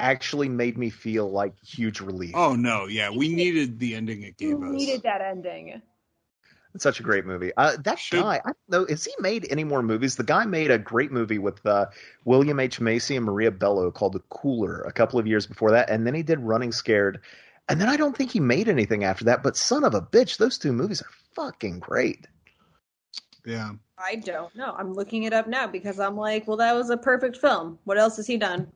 actually 0.00 0.48
made 0.48 0.78
me 0.78 0.90
feel 0.90 1.30
like 1.30 1.54
huge 1.64 2.00
relief. 2.00 2.32
Oh 2.34 2.54
no, 2.54 2.86
yeah, 2.86 3.10
we 3.10 3.28
needed 3.28 3.78
the 3.78 3.94
ending 3.94 4.22
it 4.22 4.34
You 4.38 4.54
gave 4.58 4.62
us. 4.62 4.72
needed 4.72 5.02
that 5.02 5.20
ending. 5.20 5.80
It's 6.74 6.84
such 6.84 7.00
a 7.00 7.02
great 7.02 7.24
movie. 7.24 7.50
Uh, 7.56 7.76
that 7.82 7.98
Should- 7.98 8.20
guy, 8.22 8.36
I 8.44 8.52
don't 8.52 8.56
know, 8.68 8.86
has 8.88 9.04
he 9.04 9.12
made 9.20 9.46
any 9.50 9.64
more 9.64 9.82
movies? 9.82 10.16
The 10.16 10.22
guy 10.22 10.44
made 10.44 10.70
a 10.70 10.78
great 10.78 11.10
movie 11.10 11.38
with 11.38 11.64
uh, 11.66 11.86
William 12.24 12.60
H. 12.60 12.78
Macy 12.78 13.16
and 13.16 13.24
Maria 13.24 13.50
Bello 13.50 13.90
called 13.90 14.12
The 14.12 14.22
Cooler 14.30 14.82
a 14.82 14.92
couple 14.92 15.18
of 15.18 15.26
years 15.26 15.46
before 15.46 15.70
that. 15.70 15.88
And 15.90 16.06
then 16.06 16.14
he 16.14 16.22
did 16.22 16.38
Running 16.40 16.70
Scared. 16.70 17.20
And 17.70 17.80
then 17.80 17.88
I 17.88 17.96
don't 17.96 18.14
think 18.16 18.30
he 18.30 18.38
made 18.38 18.68
anything 18.68 19.02
after 19.02 19.24
that. 19.24 19.42
But 19.42 19.56
son 19.56 19.82
of 19.82 19.94
a 19.94 20.02
bitch, 20.02 20.36
those 20.36 20.58
two 20.58 20.72
movies 20.72 21.00
are 21.02 21.08
fucking 21.34 21.80
great. 21.80 22.26
Yeah. 23.46 23.72
I 23.98 24.16
don't 24.16 24.54
know. 24.54 24.74
I'm 24.78 24.92
looking 24.92 25.22
it 25.24 25.32
up 25.32 25.48
now 25.48 25.66
because 25.66 25.98
I'm 25.98 26.16
like, 26.16 26.46
well, 26.46 26.58
that 26.58 26.74
was 26.74 26.90
a 26.90 26.96
perfect 26.98 27.38
film. 27.38 27.78
What 27.84 27.98
else 27.98 28.16
has 28.18 28.26
he 28.26 28.36
done? 28.36 28.70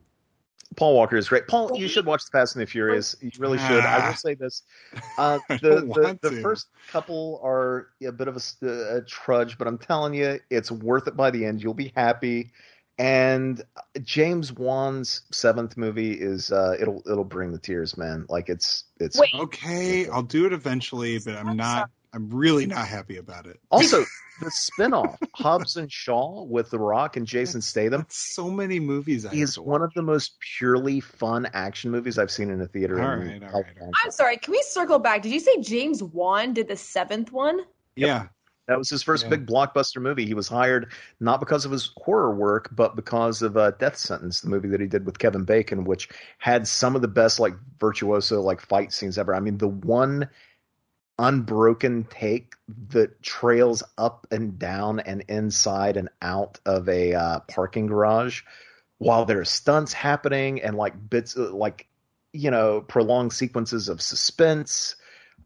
Paul 0.75 0.95
Walker 0.95 1.17
is 1.17 1.29
great. 1.29 1.47
Paul, 1.47 1.77
you 1.77 1.87
should 1.87 2.05
watch 2.05 2.25
The 2.25 2.31
Fast 2.31 2.55
and 2.55 2.61
the 2.61 2.65
Furious. 2.65 3.15
You 3.21 3.31
really 3.37 3.57
should. 3.57 3.79
I 3.85 3.97
will 3.97 4.11
Ah. 4.11 4.13
say 4.13 4.33
this: 4.33 4.63
uh, 5.17 5.39
the 5.49 5.81
the, 5.93 6.19
the 6.21 6.41
first 6.41 6.67
couple 6.87 7.39
are 7.43 7.89
a 8.05 8.11
bit 8.11 8.27
of 8.27 8.37
a 8.63 9.01
trudge, 9.07 9.57
but 9.57 9.67
I'm 9.67 9.77
telling 9.77 10.13
you, 10.13 10.39
it's 10.49 10.71
worth 10.71 11.07
it 11.07 11.15
by 11.15 11.31
the 11.31 11.45
end. 11.45 11.61
You'll 11.61 11.73
be 11.73 11.91
happy. 11.95 12.51
And 12.99 13.61
James 14.03 14.53
Wan's 14.53 15.21
seventh 15.31 15.77
movie 15.77 16.13
is 16.13 16.51
uh, 16.51 16.75
it'll 16.79 17.01
it'll 17.09 17.23
bring 17.23 17.51
the 17.51 17.57
tears, 17.57 17.97
man. 17.97 18.25
Like 18.29 18.49
it's 18.49 18.85
it's 18.99 19.19
Wait, 19.19 19.33
Okay, 19.33 20.07
I'll 20.07 20.21
do 20.21 20.45
it 20.45 20.53
eventually, 20.53 21.19
but 21.19 21.35
I'm 21.35 21.55
not. 21.57 21.89
I'm 22.13 22.29
really 22.29 22.65
not 22.65 22.87
happy 22.87 23.17
about 23.17 23.47
it. 23.47 23.59
also 23.71 24.05
the 24.41 24.51
spinoff 24.51 25.17
Hobbs 25.35 25.75
and 25.77 25.91
Shaw 25.91 26.43
with 26.43 26.69
The 26.69 26.79
Rock 26.79 27.17
and 27.17 27.25
Jason 27.25 27.61
Statham 27.61 28.01
That's 28.01 28.17
so 28.17 28.49
many 28.49 28.79
movies. 28.79 29.25
I 29.25 29.33
is 29.33 29.57
one 29.59 29.81
of 29.81 29.91
the 29.95 30.01
most 30.01 30.39
purely 30.57 30.99
fun 30.99 31.47
action 31.53 31.91
movies 31.91 32.17
I've 32.17 32.31
seen 32.31 32.49
in 32.49 32.61
a 32.61 32.67
theater. 32.67 33.01
All 33.01 33.17
in 33.17 33.27
right, 33.27 33.41
a 33.43 33.45
all 33.47 33.51
long 33.53 33.63
right, 33.63 33.77
time. 33.79 33.91
I'm 34.03 34.11
sorry. 34.11 34.37
Can 34.37 34.51
we 34.51 34.61
circle 34.67 34.99
back? 34.99 35.21
Did 35.21 35.31
you 35.31 35.39
say 35.39 35.59
James 35.61 36.01
Wan 36.03 36.53
did 36.53 36.67
the 36.67 36.75
seventh 36.75 37.31
one? 37.31 37.61
Yeah, 37.95 38.27
That 38.67 38.77
was 38.77 38.89
his 38.89 39.03
first 39.03 39.25
Yeah. 39.25 39.29
big 39.31 39.45
blockbuster 39.45 40.01
movie. 40.01 40.25
He 40.25 40.33
was 40.33 40.47
hired 40.47 40.91
not 41.19 41.39
because 41.39 41.65
of 41.65 41.71
his 41.71 41.91
horror 41.97 42.33
work, 42.33 42.69
but 42.71 42.95
because 42.95 43.41
of 43.41 43.57
uh, 43.57 43.71
Death 43.71 43.97
Sentence, 43.97 44.41
the 44.41 44.49
movie 44.49 44.69
that 44.69 44.79
he 44.81 44.87
did 44.87 45.05
with 45.05 45.19
Kevin 45.19 45.43
Bacon, 45.43 45.83
which 45.83 46.09
had 46.39 46.67
some 46.67 46.95
of 46.95 47.01
the 47.01 47.07
best 47.07 47.39
like 47.39 47.53
virtuoso 47.79 48.41
like 48.41 48.61
fight 48.61 48.93
scenes 48.93 49.17
ever. 49.17 49.35
I 49.35 49.39
mean, 49.41 49.57
the 49.57 49.67
one 49.67 50.29
unbroken 51.19 52.05
take 52.09 52.53
that 52.89 53.21
trails 53.21 53.83
up 53.97 54.25
and 54.31 54.57
down 54.57 54.99
and 55.01 55.23
inside 55.27 55.97
and 55.97 56.09
out 56.21 56.59
of 56.65 56.89
a 56.89 57.13
uh, 57.13 57.39
parking 57.41 57.87
garage 57.87 58.41
while 58.97 59.25
there 59.25 59.39
are 59.39 59.45
stunts 59.45 59.93
happening 59.93 60.61
and 60.61 60.75
like 60.75 60.93
bits 61.09 61.37
uh, 61.37 61.53
like 61.53 61.87
you 62.31 62.49
know 62.49 62.81
prolonged 62.81 63.31
sequences 63.31 63.89
of 63.89 64.01
suspense 64.01 64.95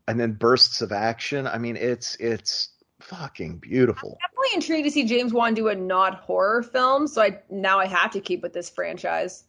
and 0.08 0.20
then 0.20 0.34
bursts 0.34 0.82
of 0.82 0.92
action. 0.92 1.48
I 1.48 1.58
mean, 1.58 1.76
it's 1.76 2.16
it's 2.16 2.70
fucking 3.02 3.58
beautiful. 3.58 4.18
Definitely 4.22 4.38
definitely 4.48 4.56
intrigued 4.56 4.86
to 4.86 4.92
see 4.92 5.06
James 5.06 5.34
Wan 5.34 5.54
do 5.54 5.68
a 5.70 5.76
not 5.76 6.16
horror 6.16 6.64
film. 6.64 7.08
So 7.08 7.22
I 7.22 7.40
now 7.50 7.80
I 7.80 7.88
have 7.88 8.12
to 8.12 8.20
keep 8.20 8.42
with 8.42 8.54
this 8.54 8.70
franchise. 8.70 9.44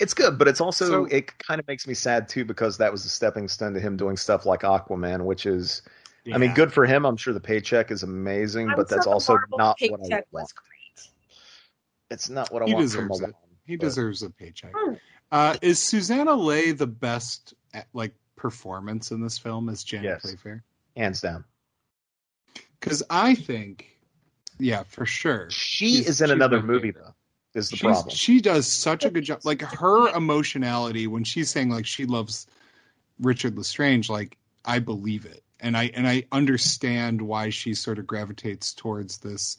It's 0.00 0.14
good, 0.14 0.38
but 0.38 0.48
it's 0.48 0.60
also 0.60 0.86
So- 0.86 1.04
it 1.06 1.36
kind 1.38 1.60
of 1.60 1.66
makes 1.68 1.86
me 1.86 1.94
sad 1.94 2.28
too 2.28 2.44
because 2.44 2.78
that 2.78 2.90
was 2.90 3.04
a 3.04 3.08
stepping 3.08 3.48
stone 3.48 3.74
to 3.74 3.80
him 3.80 3.96
doing 3.96 4.16
stuff 4.16 4.46
like 4.46 4.60
Aquaman, 4.60 5.24
which 5.24 5.44
is, 5.46 5.82
I 6.32 6.38
mean, 6.38 6.54
good 6.54 6.72
for 6.72 6.86
him. 6.86 7.04
I'm 7.04 7.16
sure 7.16 7.34
the 7.34 7.40
paycheck 7.40 7.90
is 7.90 8.02
amazing, 8.02 8.70
I'm 8.70 8.76
but 8.76 8.88
that's 8.88 9.06
also 9.06 9.34
not 9.58 9.76
what 9.80 10.00
I 10.12 10.14
want. 10.14 10.26
was 10.32 10.52
great. 10.52 11.10
It's 12.10 12.28
not 12.30 12.52
what 12.52 12.62
I 12.62 12.66
He 12.66 12.74
want 12.74 12.90
from 12.90 13.02
deserves 13.08 13.20
Milan. 13.20 13.30
it. 13.30 13.36
He 13.66 13.76
but- 13.76 13.84
deserves 13.86 14.22
a 14.22 14.30
paycheck. 14.30 14.72
Hmm. 14.74 14.94
Uh, 15.32 15.56
is 15.62 15.78
Suzanna 15.78 16.34
Leigh 16.34 16.72
the 16.72 16.86
best 16.86 17.54
like 17.92 18.14
performance 18.36 19.10
in 19.12 19.20
this 19.22 19.38
film 19.38 19.68
as 19.68 19.84
Janet 19.84 20.04
Yes. 20.04 20.22
Playfair? 20.22 20.64
hands 20.96 21.20
down. 21.20 21.44
Because 22.80 23.02
I 23.10 23.34
think, 23.34 23.96
yeah, 24.58 24.82
for 24.84 25.06
sure. 25.06 25.48
She 25.50 25.96
She's- 25.96 26.08
is 26.08 26.20
in 26.22 26.30
another 26.30 26.60
movie 26.62 26.88
favorite. 26.92 27.04
though. 27.04 27.14
Is 27.54 27.68
the 27.70 27.76
She's- 27.76 27.92
problem? 27.92 28.14
She 28.14 28.40
does 28.40 28.66
such 28.66 29.04
a 29.04 29.10
good 29.10 29.24
job. 29.24 29.40
Like 29.44 29.62
her 29.62 30.08
emotionality 30.14 31.06
when 31.06 31.24
she's 31.24 31.50
saying 31.50 31.70
like 31.70 31.86
she 31.86 32.04
loves 32.06 32.46
Richard 33.20 33.56
Lestrange, 33.56 34.08
like 34.08 34.36
I 34.64 34.78
believe 34.78 35.26
it, 35.26 35.42
and 35.58 35.76
I 35.76 35.90
and 35.94 36.06
I 36.06 36.24
understand 36.30 37.20
why 37.22 37.50
she 37.50 37.74
sort 37.74 37.98
of 37.98 38.06
gravitates 38.06 38.72
towards 38.72 39.18
this 39.18 39.58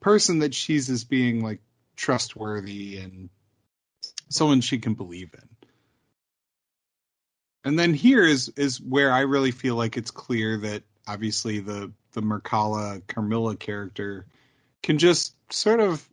person 0.00 0.38
that 0.40 0.54
she's 0.54 0.88
as 0.88 1.04
being 1.04 1.42
like 1.42 1.60
trustworthy 1.96 2.98
and 2.98 3.28
someone 4.28 4.60
she 4.60 4.78
can 4.78 4.94
believe 4.94 5.30
in. 5.34 5.48
And 7.64 7.78
then 7.78 7.94
here 7.94 8.24
is 8.24 8.48
is 8.56 8.80
where 8.80 9.12
I 9.12 9.20
really 9.20 9.50
feel 9.52 9.76
like 9.76 9.96
it's 9.96 10.10
clear 10.10 10.58
that 10.58 10.82
obviously 11.06 11.60
the 11.60 11.92
the 12.12 12.20
Mircalla 12.22 13.06
Carmilla 13.06 13.56
character 13.56 14.26
can 14.82 14.98
just 14.98 15.34
sort 15.52 15.80
of 15.80 16.06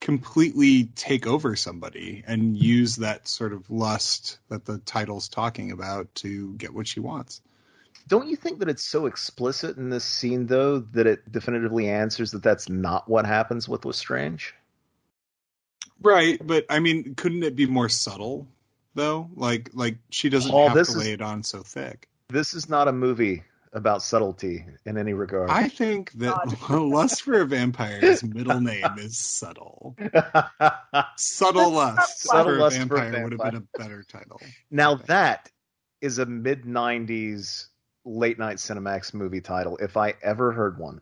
completely 0.00 0.84
take 0.94 1.26
over 1.26 1.56
somebody 1.56 2.22
and 2.26 2.42
mm-hmm. 2.42 2.54
use 2.64 2.96
that 2.96 3.26
sort 3.26 3.52
of 3.52 3.68
lust 3.70 4.38
that 4.48 4.64
the 4.64 4.78
title's 4.78 5.28
talking 5.28 5.72
about 5.72 6.12
to 6.16 6.54
get 6.54 6.72
what 6.72 6.86
she 6.86 7.00
wants. 7.00 7.40
Don't 8.06 8.28
you 8.28 8.36
think 8.36 8.58
that 8.60 8.68
it's 8.68 8.84
so 8.84 9.06
explicit 9.06 9.76
in 9.76 9.90
this 9.90 10.04
scene 10.04 10.46
though 10.46 10.78
that 10.78 11.06
it 11.06 11.30
definitively 11.30 11.88
answers 11.88 12.30
that 12.30 12.42
that's 12.42 12.68
not 12.68 13.08
what 13.08 13.26
happens 13.26 13.68
with 13.68 13.84
Lestrange? 13.84 14.54
Right, 16.00 16.40
but 16.46 16.64
I 16.70 16.78
mean, 16.78 17.14
couldn't 17.16 17.42
it 17.42 17.56
be 17.56 17.66
more 17.66 17.88
subtle 17.88 18.46
though? 18.94 19.28
Like 19.34 19.70
like 19.74 19.98
she 20.10 20.28
doesn't 20.30 20.54
Oh, 20.54 20.68
have 20.68 20.76
this 20.76 20.92
to 20.92 20.98
is- 20.98 21.04
lay 21.04 21.12
it 21.12 21.20
on 21.22 21.42
so 21.42 21.62
thick. 21.62 22.08
This 22.28 22.54
is 22.54 22.68
not 22.68 22.88
a 22.88 22.92
movie 22.92 23.42
about 23.72 24.02
subtlety 24.02 24.64
in 24.86 24.96
any 24.96 25.12
regard. 25.12 25.50
I 25.50 25.68
think 25.68 26.12
that 26.12 26.56
lust 26.70 27.22
for 27.22 27.40
a 27.40 27.44
vampire's 27.46 28.22
middle 28.24 28.60
name 28.60 28.84
is 28.98 29.18
subtle. 29.18 29.96
Subtle 31.16 31.70
lust 31.72 32.20
Subtle 32.20 32.44
for 32.44 32.56
a 32.56 32.60
lust 32.60 32.76
for 32.82 32.96
a 32.96 33.00
vampire 33.00 33.22
would 33.24 33.32
have 33.32 33.40
been 33.52 33.62
a 33.62 33.78
better 33.78 34.02
title. 34.02 34.40
now 34.70 34.94
that 34.94 35.50
is 36.00 36.18
a 36.18 36.26
mid 36.26 36.62
'90s 36.64 37.66
late 38.04 38.38
night 38.38 38.56
Cinemax 38.56 39.12
movie 39.14 39.40
title, 39.40 39.76
if 39.78 39.96
I 39.96 40.14
ever 40.22 40.52
heard 40.52 40.78
one. 40.78 41.00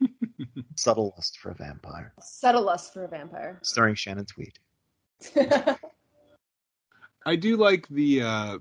Subtle 0.76 1.12
Lust 1.16 1.38
for 1.38 1.50
a 1.50 1.54
Vampire, 1.54 2.12
Subtle 2.22 2.62
lust 2.62 2.92
for 2.94 3.04
a 3.04 3.08
vampire. 3.08 3.58
starring 3.62 3.94
Shannon 3.94 4.24
Tweed. 4.24 4.58
I 7.26 7.36
do 7.36 7.56
like 7.56 7.86
the 7.88 8.22
uh 8.22 8.58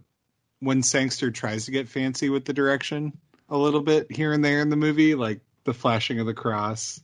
when 0.60 0.84
Sangster 0.84 1.32
tries 1.32 1.66
to 1.66 1.72
get 1.72 1.88
fancy 1.90 2.30
with 2.30 2.46
the 2.46 2.54
direction 2.54 3.18
a 3.50 3.58
little 3.58 3.82
bit 3.82 4.12
here 4.12 4.34
and 4.34 4.44
there 4.44 4.62
in 4.62 4.70
the 4.70 4.76
movie, 4.76 5.16
like 5.16 5.40
the 5.64 5.74
flashing 5.74 6.20
of 6.20 6.26
the 6.26 6.34
cross. 6.34 7.02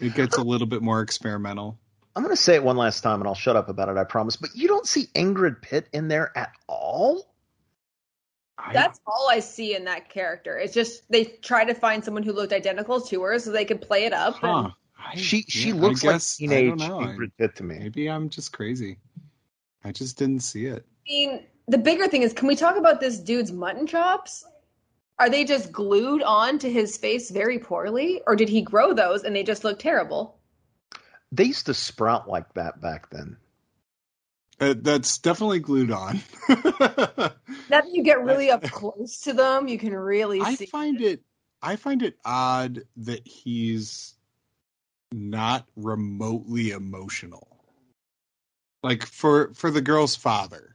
It 0.00 0.14
gets 0.14 0.36
a 0.36 0.42
little 0.42 0.66
bit 0.66 0.82
more 0.82 1.00
experimental. 1.00 1.78
I'm 2.16 2.22
going 2.22 2.34
to 2.34 2.42
say 2.42 2.54
it 2.54 2.64
one 2.64 2.76
last 2.76 3.02
time, 3.02 3.20
and 3.20 3.28
I'll 3.28 3.34
shut 3.34 3.56
up 3.56 3.68
about 3.68 3.88
it. 3.88 3.96
I 3.96 4.04
promise. 4.04 4.36
But 4.36 4.50
you 4.54 4.66
don't 4.66 4.86
see 4.86 5.06
Ingrid 5.14 5.62
Pitt 5.62 5.88
in 5.92 6.08
there 6.08 6.36
at 6.36 6.52
all. 6.68 7.26
I- 8.58 8.72
That's 8.72 9.00
all 9.06 9.28
I 9.30 9.40
see 9.40 9.74
in 9.74 9.84
that 9.84 10.08
character. 10.08 10.58
It's 10.58 10.74
just 10.74 11.10
they 11.10 11.24
try 11.24 11.64
to 11.64 11.74
find 11.74 12.04
someone 12.04 12.22
who 12.22 12.32
looked 12.32 12.52
identical 12.52 13.00
to 13.02 13.22
her 13.22 13.38
so 13.38 13.52
they 13.52 13.64
could 13.64 13.80
play 13.80 14.04
it 14.06 14.12
up. 14.12 14.42
and- 14.42 14.66
huh. 14.66 14.70
I- 14.98 15.16
She 15.16 15.42
she 15.48 15.68
yeah, 15.68 15.74
looks 15.76 16.04
like 16.04 16.14
guess- 16.16 16.36
I 16.38 16.46
teenage 16.46 16.78
don't 16.78 16.88
know. 16.88 17.00
I- 17.00 17.06
Ingrid 17.14 17.32
Pitt 17.38 17.56
to 17.56 17.62
me. 17.62 17.78
Maybe 17.78 18.10
I'm 18.10 18.28
just 18.28 18.52
crazy. 18.52 18.98
I 19.84 19.92
just 19.92 20.18
didn't 20.18 20.40
see 20.40 20.66
it. 20.66 20.84
I 21.08 21.10
mean, 21.10 21.46
the 21.70 21.78
bigger 21.78 22.08
thing 22.08 22.22
is, 22.22 22.32
can 22.32 22.48
we 22.48 22.56
talk 22.56 22.76
about 22.76 23.00
this 23.00 23.18
dude's 23.18 23.52
mutton 23.52 23.86
chops? 23.86 24.44
Are 25.20 25.30
they 25.30 25.44
just 25.44 25.70
glued 25.70 26.22
on 26.22 26.58
to 26.60 26.70
his 26.70 26.96
face 26.96 27.30
very 27.30 27.58
poorly, 27.58 28.22
or 28.26 28.34
did 28.34 28.48
he 28.48 28.62
grow 28.62 28.92
those 28.92 29.22
and 29.22 29.36
they 29.36 29.44
just 29.44 29.62
look 29.62 29.78
terrible? 29.78 30.38
They 31.30 31.44
used 31.44 31.66
to 31.66 31.74
sprout 31.74 32.28
like 32.28 32.52
that 32.54 32.80
back 32.80 33.10
then. 33.10 33.36
Uh, 34.58 34.74
that's 34.76 35.18
definitely 35.18 35.60
glued 35.60 35.90
on. 35.90 36.20
Now 37.68 37.82
that 37.82 37.92
you 37.92 38.02
get 38.02 38.24
really 38.24 38.50
up 38.50 38.62
close 38.64 39.20
to 39.20 39.32
them, 39.32 39.68
you 39.68 39.78
can 39.78 39.94
really 39.94 40.40
I 40.40 40.56
see. 40.56 40.66
find 40.66 41.00
it 41.00 41.22
I 41.62 41.76
find 41.76 42.02
it 42.02 42.16
odd 42.24 42.82
that 42.96 43.26
he's 43.26 44.14
not 45.12 45.66
remotely 45.76 46.72
emotional. 46.72 47.46
Like 48.82 49.06
for 49.06 49.54
for 49.54 49.70
the 49.70 49.80
girl's 49.80 50.16
father. 50.16 50.69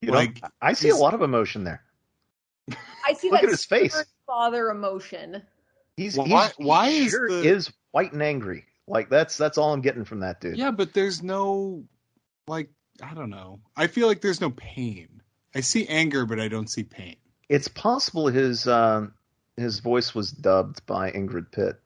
You 0.00 0.12
Like, 0.12 0.40
know, 0.42 0.48
I 0.60 0.72
see 0.74 0.90
a 0.90 0.96
lot 0.96 1.14
of 1.14 1.22
emotion 1.22 1.64
there. 1.64 1.82
I 3.04 3.14
see 3.14 3.30
Look 3.30 3.40
that 3.40 3.44
at 3.46 3.50
his 3.50 3.64
face. 3.64 4.04
father 4.26 4.70
emotion. 4.70 5.42
He's 5.96 6.16
Why- 6.16 6.26
he's, 6.26 6.56
he 6.56 6.64
why 6.64 6.88
is 6.88 7.10
sure 7.10 7.28
the- 7.28 7.42
is 7.48 7.72
white 7.90 8.12
and 8.12 8.22
angry. 8.22 8.64
Like 8.86 9.10
that's 9.10 9.36
that's 9.36 9.58
all 9.58 9.72
I'm 9.74 9.80
getting 9.82 10.04
from 10.04 10.20
that 10.20 10.40
dude. 10.40 10.56
Yeah, 10.56 10.70
but 10.70 10.94
there's 10.94 11.22
no 11.22 11.84
like 12.46 12.70
I 13.02 13.12
don't 13.14 13.30
know. 13.30 13.60
I 13.76 13.86
feel 13.86 14.06
like 14.06 14.20
there's 14.22 14.40
no 14.40 14.50
pain. 14.50 15.20
I 15.54 15.60
see 15.60 15.86
anger, 15.88 16.24
but 16.26 16.40
I 16.40 16.48
don't 16.48 16.68
see 16.70 16.84
pain. 16.84 17.16
It's 17.48 17.68
possible 17.68 18.28
his 18.28 18.66
um, 18.68 19.12
his 19.56 19.80
voice 19.80 20.14
was 20.14 20.30
dubbed 20.30 20.86
by 20.86 21.10
Ingrid 21.10 21.50
Pitt. 21.52 21.80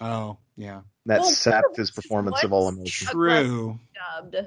Oh, 0.00 0.38
yeah. 0.56 0.82
That 1.06 1.20
Well, 1.20 1.30
sapped 1.30 1.76
his 1.76 1.90
performance 1.90 2.42
of 2.44 2.52
all 2.52 2.64
what's- 2.66 2.76
emotion. 2.76 3.08
True. 3.08 3.80
Dubbed. 3.94 4.46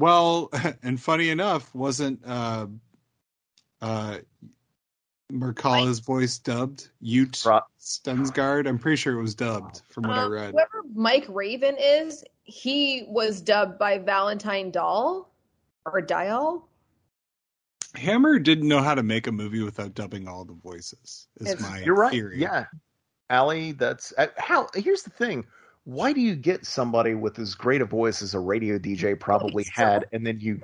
Well, 0.00 0.50
and 0.82 0.98
funny 1.00 1.28
enough, 1.28 1.72
wasn't 1.74 2.20
uh 2.26 2.66
uh 3.82 4.18
Mircalla's 5.30 6.00
voice 6.00 6.38
dubbed? 6.38 6.88
Yutte 7.02 7.42
Pro- 7.42 7.60
Stensgaard? 7.80 8.66
I'm 8.66 8.78
pretty 8.78 8.96
sure 8.96 9.16
it 9.18 9.22
was 9.22 9.34
dubbed 9.34 9.82
from 9.90 10.04
what 10.08 10.18
I 10.18 10.22
Um, 10.24 10.32
read. 10.32 10.50
Whoever 10.52 10.82
Mike 10.94 11.26
Raven 11.28 11.76
is, 11.78 12.24
he 12.42 13.04
was 13.06 13.40
dubbed 13.40 13.78
by 13.78 13.98
Valentine 13.98 14.70
Doll 14.72 15.30
or 15.86 16.00
Dial. 16.00 16.66
Hammer 17.94 18.38
didn't 18.38 18.66
know 18.68 18.80
how 18.80 18.94
to 18.94 19.02
make 19.02 19.26
a 19.28 19.32
movie 19.32 19.62
without 19.62 19.94
dubbing 19.94 20.26
all 20.26 20.44
the 20.44 20.52
voices. 20.54 21.28
Is 21.40 21.52
It's- 21.52 21.60
my 21.60 21.80
You're 21.82 21.94
right. 21.94 22.10
theory. 22.12 22.40
Yeah, 22.40 22.64
Allie, 23.28 23.72
that's 23.72 24.12
uh, 24.18 24.28
how. 24.36 24.68
Here's 24.74 25.02
the 25.02 25.10
thing: 25.10 25.44
why 25.84 26.12
do 26.12 26.20
you 26.20 26.36
get 26.36 26.66
somebody 26.66 27.14
with 27.14 27.38
as 27.38 27.54
great 27.54 27.80
a 27.80 27.84
voice 27.84 28.22
as 28.22 28.34
a 28.34 28.40
radio 28.40 28.78
DJ 28.78 29.18
probably 29.18 29.64
He's 29.64 29.74
so 29.74 29.82
had, 29.82 30.06
and 30.12 30.26
then 30.26 30.38
you 30.40 30.60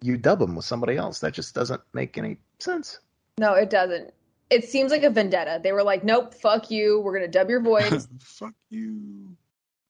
you 0.00 0.16
dub 0.16 0.38
them 0.38 0.54
with 0.54 0.64
somebody 0.64 0.96
else? 0.96 1.20
That 1.20 1.32
just 1.32 1.54
doesn't 1.54 1.80
make 1.92 2.18
any 2.18 2.38
sense. 2.58 3.00
No, 3.38 3.54
it 3.54 3.70
doesn't. 3.70 4.12
It 4.50 4.68
seems 4.68 4.90
like 4.90 5.02
a 5.02 5.10
vendetta. 5.10 5.60
They 5.62 5.72
were 5.72 5.82
like, 5.82 6.04
"Nope, 6.04 6.34
fuck 6.34 6.70
you. 6.70 7.00
We're 7.00 7.14
gonna 7.14 7.28
dub 7.28 7.50
your 7.50 7.60
voice. 7.62 8.08
Fuck 8.20 8.54
you. 8.70 9.36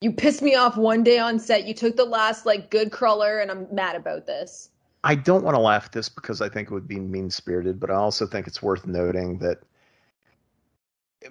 you 0.00 0.12
pissed 0.12 0.42
me 0.42 0.54
off 0.54 0.76
one 0.76 1.02
day 1.02 1.18
on 1.18 1.38
set. 1.38 1.66
You 1.66 1.74
took 1.74 1.96
the 1.96 2.04
last 2.04 2.46
like 2.46 2.70
good 2.70 2.90
crawler, 2.90 3.38
and 3.38 3.50
I'm 3.50 3.66
mad 3.72 3.96
about 3.96 4.26
this." 4.26 4.70
I 5.04 5.14
don't 5.14 5.44
want 5.44 5.54
to 5.54 5.60
laugh 5.60 5.86
at 5.86 5.92
this 5.92 6.08
because 6.08 6.40
I 6.40 6.48
think 6.48 6.70
it 6.70 6.74
would 6.74 6.88
be 6.88 6.98
mean 6.98 7.30
spirited, 7.30 7.78
but 7.78 7.90
I 7.90 7.94
also 7.94 8.26
think 8.26 8.46
it's 8.46 8.62
worth 8.62 8.86
noting 8.86 9.38
that 9.40 9.58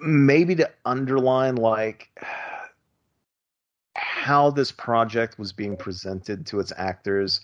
maybe 0.00 0.54
to 0.54 0.70
underline 0.84 1.56
like 1.56 2.10
how 4.24 4.50
this 4.50 4.72
project 4.72 5.38
was 5.38 5.52
being 5.52 5.76
presented 5.76 6.46
to 6.46 6.58
its 6.58 6.72
actors, 6.78 7.42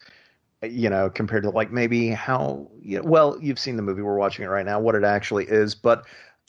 you 0.63 0.89
know, 0.89 1.11
compared 1.11 1.43
to 1.43 1.51
like 1.51 1.71
maybe 1.71 2.09
how 2.09 2.71
you 2.81 2.97
know, 2.97 3.05
well, 3.05 3.37
you've 3.39 3.59
seen 3.59 3.77
the 3.77 3.83
movie, 3.83 4.01
we're 4.01 4.17
watching 4.17 4.47
it 4.47 4.49
right 4.49 4.65
now, 4.65 4.81
what 4.81 4.95
it 4.95 5.05
actually 5.05 5.45
is, 5.45 5.75
but 5.75 6.07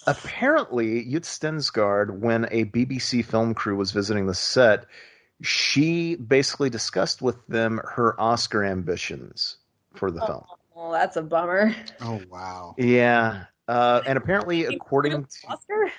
apparently 0.07 1.05
Yutte 1.05 1.25
Stensgaard, 1.25 2.19
when 2.19 2.45
a 2.45 2.63
BBC 2.63 3.25
film 3.25 3.53
crew 3.53 3.75
was 3.75 3.91
visiting 3.91 4.25
the 4.25 4.33
set, 4.33 4.85
she 5.41 6.15
basically 6.15 6.69
discussed 6.69 7.21
with 7.21 7.45
them 7.47 7.81
her 7.83 8.17
Oscar 8.17 8.63
ambitions 8.63 9.57
for 9.95 10.11
the 10.11 10.25
film. 10.25 10.45
Oh, 10.77 10.93
that's 10.93 11.17
a 11.17 11.21
bummer. 11.21 11.75
Oh 11.99 12.21
wow. 12.29 12.73
Yeah. 12.77 13.47
Uh, 13.67 13.99
and 14.07 14.17
apparently, 14.17 14.63
according 14.63 15.25
to 15.25 15.47
Oscar. 15.49 15.91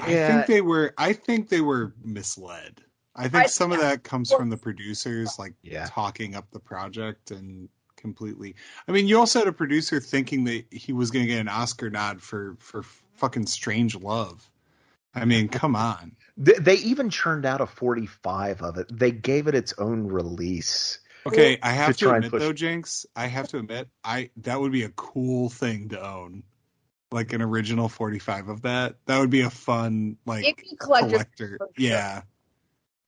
I 0.00 0.12
Yeah. 0.12 0.28
think 0.36 0.46
they 0.46 0.60
were 0.60 0.94
I 0.98 1.12
think 1.12 1.48
they 1.48 1.60
were 1.60 1.94
misled. 2.04 2.82
I 3.14 3.28
think 3.28 3.44
I- 3.44 3.46
some 3.46 3.72
of 3.72 3.80
that 3.80 4.02
comes 4.04 4.30
Well- 4.30 4.40
from 4.40 4.50
the 4.50 4.56
producers 4.58 5.38
like 5.38 5.54
Yeah. 5.62 5.86
talking 5.86 6.34
up 6.34 6.50
the 6.50 6.60
project 6.60 7.30
and 7.30 7.68
completely 7.96 8.54
I 8.86 8.92
mean 8.92 9.06
you 9.08 9.18
also 9.18 9.38
had 9.38 9.48
a 9.48 9.52
producer 9.52 10.00
thinking 10.00 10.44
that 10.44 10.66
he 10.70 10.92
was 10.92 11.10
going 11.10 11.24
to 11.24 11.32
get 11.32 11.40
an 11.40 11.48
Oscar 11.48 11.88
nod 11.90 12.20
for 12.22 12.56
for 12.60 12.82
fucking 13.14 13.46
Strange 13.46 13.94
Love. 13.96 14.50
I 15.14 15.24
mean, 15.24 15.48
come 15.60 15.74
on. 15.74 16.14
They, 16.36 16.52
they 16.60 16.74
even 16.74 17.08
churned 17.08 17.46
out 17.46 17.62
a 17.62 17.66
45 17.66 18.60
of 18.60 18.76
it. 18.76 18.86
They 18.94 19.10
gave 19.12 19.46
it 19.46 19.54
its 19.54 19.72
own 19.78 20.06
release. 20.08 20.98
Okay, 21.24 21.58
I 21.62 21.70
have 21.72 21.96
To 21.96 22.04
to, 22.04 22.10
admit 22.14 22.30
push- 22.32 22.40
though, 22.42 22.52
Jinx, 22.52 23.06
I 23.16 23.26
have 23.26 23.48
to 23.48 23.58
admit, 23.58 23.88
I 24.04 24.28
that 24.36 24.60
would 24.60 24.72
be 24.72 24.82
a 24.82 24.90
cool 24.90 25.48
thing 25.48 25.88
to 25.88 26.06
own. 26.06 26.42
Like 27.12 27.32
an 27.32 27.40
original 27.42 27.88
45 27.88 28.48
of 28.48 28.62
that. 28.62 28.96
That 29.06 29.20
would 29.20 29.30
be 29.30 29.42
a 29.42 29.50
fun 29.50 30.16
like 30.26 30.56
be 30.56 30.76
collector. 30.76 31.26
sure. 31.38 31.58
Yeah. 31.78 32.22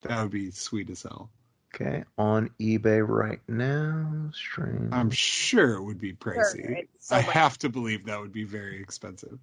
That 0.03 0.23
would 0.23 0.31
be 0.31 0.51
sweet 0.51 0.91
as 0.91 1.03
hell. 1.03 1.31
Okay, 1.75 2.05
on 2.17 2.51
eBay 2.61 3.07
right 3.07 3.41
now. 3.47 4.31
Strange. 4.33 4.93
I'm 4.93 5.11
sure 5.11 5.75
it 5.75 5.83
would 5.83 6.01
be 6.01 6.13
pricey. 6.13 6.79
it's 6.79 7.09
so 7.09 7.17
I 7.17 7.23
much. 7.23 7.31
have 7.31 7.59
to 7.59 7.69
believe 7.69 8.07
that 8.07 8.19
would 8.19 8.33
be 8.33 8.45
very 8.45 8.81
expensive. 8.81 9.39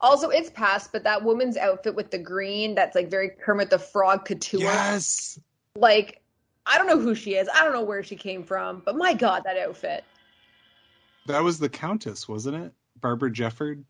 Also, 0.00 0.30
it's 0.30 0.48
past, 0.50 0.92
but 0.92 1.04
that 1.04 1.22
woman's 1.22 1.58
outfit 1.58 1.94
with 1.94 2.10
the 2.10 2.18
green, 2.18 2.74
that's 2.74 2.94
like 2.94 3.10
very 3.10 3.28
Kermit 3.28 3.68
the 3.68 3.78
Frog 3.78 4.24
couture. 4.24 4.60
Yes. 4.60 5.38
Like, 5.76 6.22
I 6.64 6.78
don't 6.78 6.86
know 6.86 6.98
who 6.98 7.14
she 7.14 7.34
is. 7.34 7.48
I 7.54 7.64
don't 7.64 7.74
know 7.74 7.84
where 7.84 8.02
she 8.02 8.16
came 8.16 8.42
from, 8.42 8.80
but 8.84 8.96
my 8.96 9.12
God, 9.12 9.42
that 9.44 9.58
outfit. 9.58 10.04
That 11.26 11.44
was 11.44 11.58
the 11.58 11.68
Countess, 11.68 12.26
wasn't 12.28 12.64
it? 12.64 12.72
Barbara 13.00 13.30
Jefford. 13.30 13.84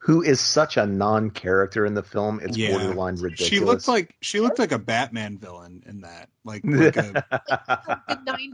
Who 0.00 0.22
is 0.22 0.40
such 0.40 0.76
a 0.76 0.86
non-character 0.86 1.84
in 1.84 1.94
the 1.94 2.02
film? 2.02 2.38
It's 2.40 2.56
Yeah. 2.56 2.70
borderline 2.72 3.16
ridiculous. 3.16 3.48
She 3.48 3.60
looked 3.60 3.88
like 3.88 4.14
she 4.20 4.40
looked 4.40 4.58
like 4.58 4.70
a 4.72 4.78
Batman 4.78 5.38
villain 5.38 5.82
in 5.86 6.02
that. 6.02 6.28
Like 6.44 6.62
like 6.64 6.96
a 6.96 7.24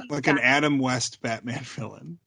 like 0.09 0.27
an. 0.29 0.39
Adam 0.39 0.79
West 0.79 1.21
Batman 1.21 1.61
villain. 1.63 2.19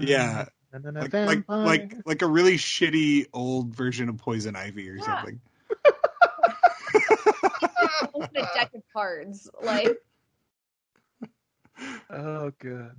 Yeah. 0.00 0.46
Like 0.72 1.12
like 1.12 1.44
like 1.48 1.94
like 2.06 2.22
a 2.22 2.26
really 2.26 2.56
shitty 2.56 3.26
old 3.32 3.74
version 3.74 4.08
of 4.08 4.16
Poison 4.18 4.54
Ivy 4.56 4.88
or 4.88 4.94
Yeah. 4.96 5.04
something. 5.04 5.40
Open 8.14 8.36
a 8.36 8.40
deck 8.54 8.70
of 8.74 8.82
cards. 8.92 9.50
Like, 9.62 9.98
Oh 12.10 12.52
god. 12.58 12.96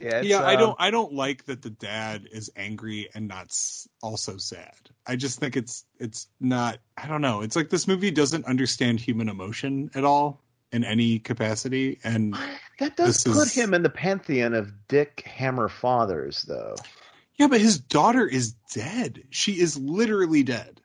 Yeah, 0.00 0.20
yeah, 0.22 0.40
I 0.40 0.54
um, 0.54 0.60
don't 0.60 0.76
I 0.78 0.90
don't 0.90 1.12
like 1.12 1.44
that 1.46 1.62
the 1.62 1.70
dad 1.70 2.28
is 2.30 2.50
angry 2.56 3.08
and 3.14 3.28
not 3.28 3.56
also 4.02 4.36
sad. 4.36 4.74
I 5.06 5.16
just 5.16 5.38
think 5.38 5.56
it's 5.56 5.84
it's 5.98 6.28
not 6.40 6.78
I 6.96 7.06
don't 7.06 7.22
know. 7.22 7.40
It's 7.40 7.56
like 7.56 7.70
this 7.70 7.88
movie 7.88 8.10
doesn't 8.10 8.44
understand 8.46 9.00
human 9.00 9.28
emotion 9.28 9.90
at 9.94 10.04
all 10.04 10.42
in 10.72 10.84
any 10.84 11.18
capacity 11.18 11.98
and 12.04 12.36
That 12.78 12.96
does 12.96 13.24
put 13.24 13.46
is- 13.46 13.54
him 13.54 13.72
in 13.72 13.82
the 13.82 13.90
pantheon 13.90 14.54
of 14.54 14.86
Dick 14.88 15.22
Hammer 15.26 15.68
fathers, 15.68 16.42
though. 16.42 16.74
yeah, 17.36 17.46
but 17.46 17.60
his 17.60 17.78
daughter 17.78 18.26
is 18.26 18.52
dead. 18.74 19.22
She 19.30 19.52
is 19.52 19.78
literally 19.78 20.42
dead. 20.42 20.82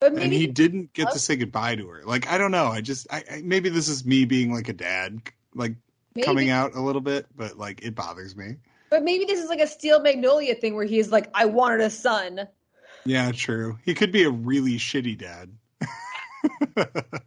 but 0.00 0.12
and 0.12 0.32
he 0.32 0.46
didn't 0.46 0.92
get 0.92 1.10
to 1.12 1.18
say 1.18 1.36
goodbye 1.36 1.76
to 1.76 1.88
her. 1.88 2.02
Like 2.04 2.28
I 2.28 2.36
don't 2.36 2.50
know. 2.50 2.66
I 2.66 2.82
just 2.82 3.06
I, 3.10 3.24
I 3.30 3.42
maybe 3.42 3.70
this 3.70 3.88
is 3.88 4.04
me 4.04 4.26
being 4.26 4.52
like 4.52 4.68
a 4.68 4.74
dad, 4.74 5.22
like 5.54 5.76
maybe, 6.14 6.24
coming 6.24 6.50
out 6.50 6.74
a 6.74 6.80
little 6.80 7.00
bit, 7.00 7.26
but 7.36 7.56
like 7.58 7.82
it 7.82 7.94
bothers 7.94 8.36
me. 8.36 8.56
But 8.90 9.02
maybe 9.02 9.24
this 9.24 9.40
is 9.40 9.48
like 9.48 9.60
a 9.60 9.66
Steel 9.66 10.00
Magnolia 10.00 10.54
thing 10.54 10.74
where 10.74 10.84
he's 10.84 11.12
like, 11.12 11.28
I 11.34 11.46
wanted 11.46 11.80
a 11.80 11.90
son. 11.90 12.48
Yeah, 13.04 13.32
true. 13.32 13.78
He 13.84 13.94
could 13.94 14.12
be 14.12 14.24
a 14.24 14.30
really 14.30 14.76
shitty 14.76 15.16
dad. 15.16 15.50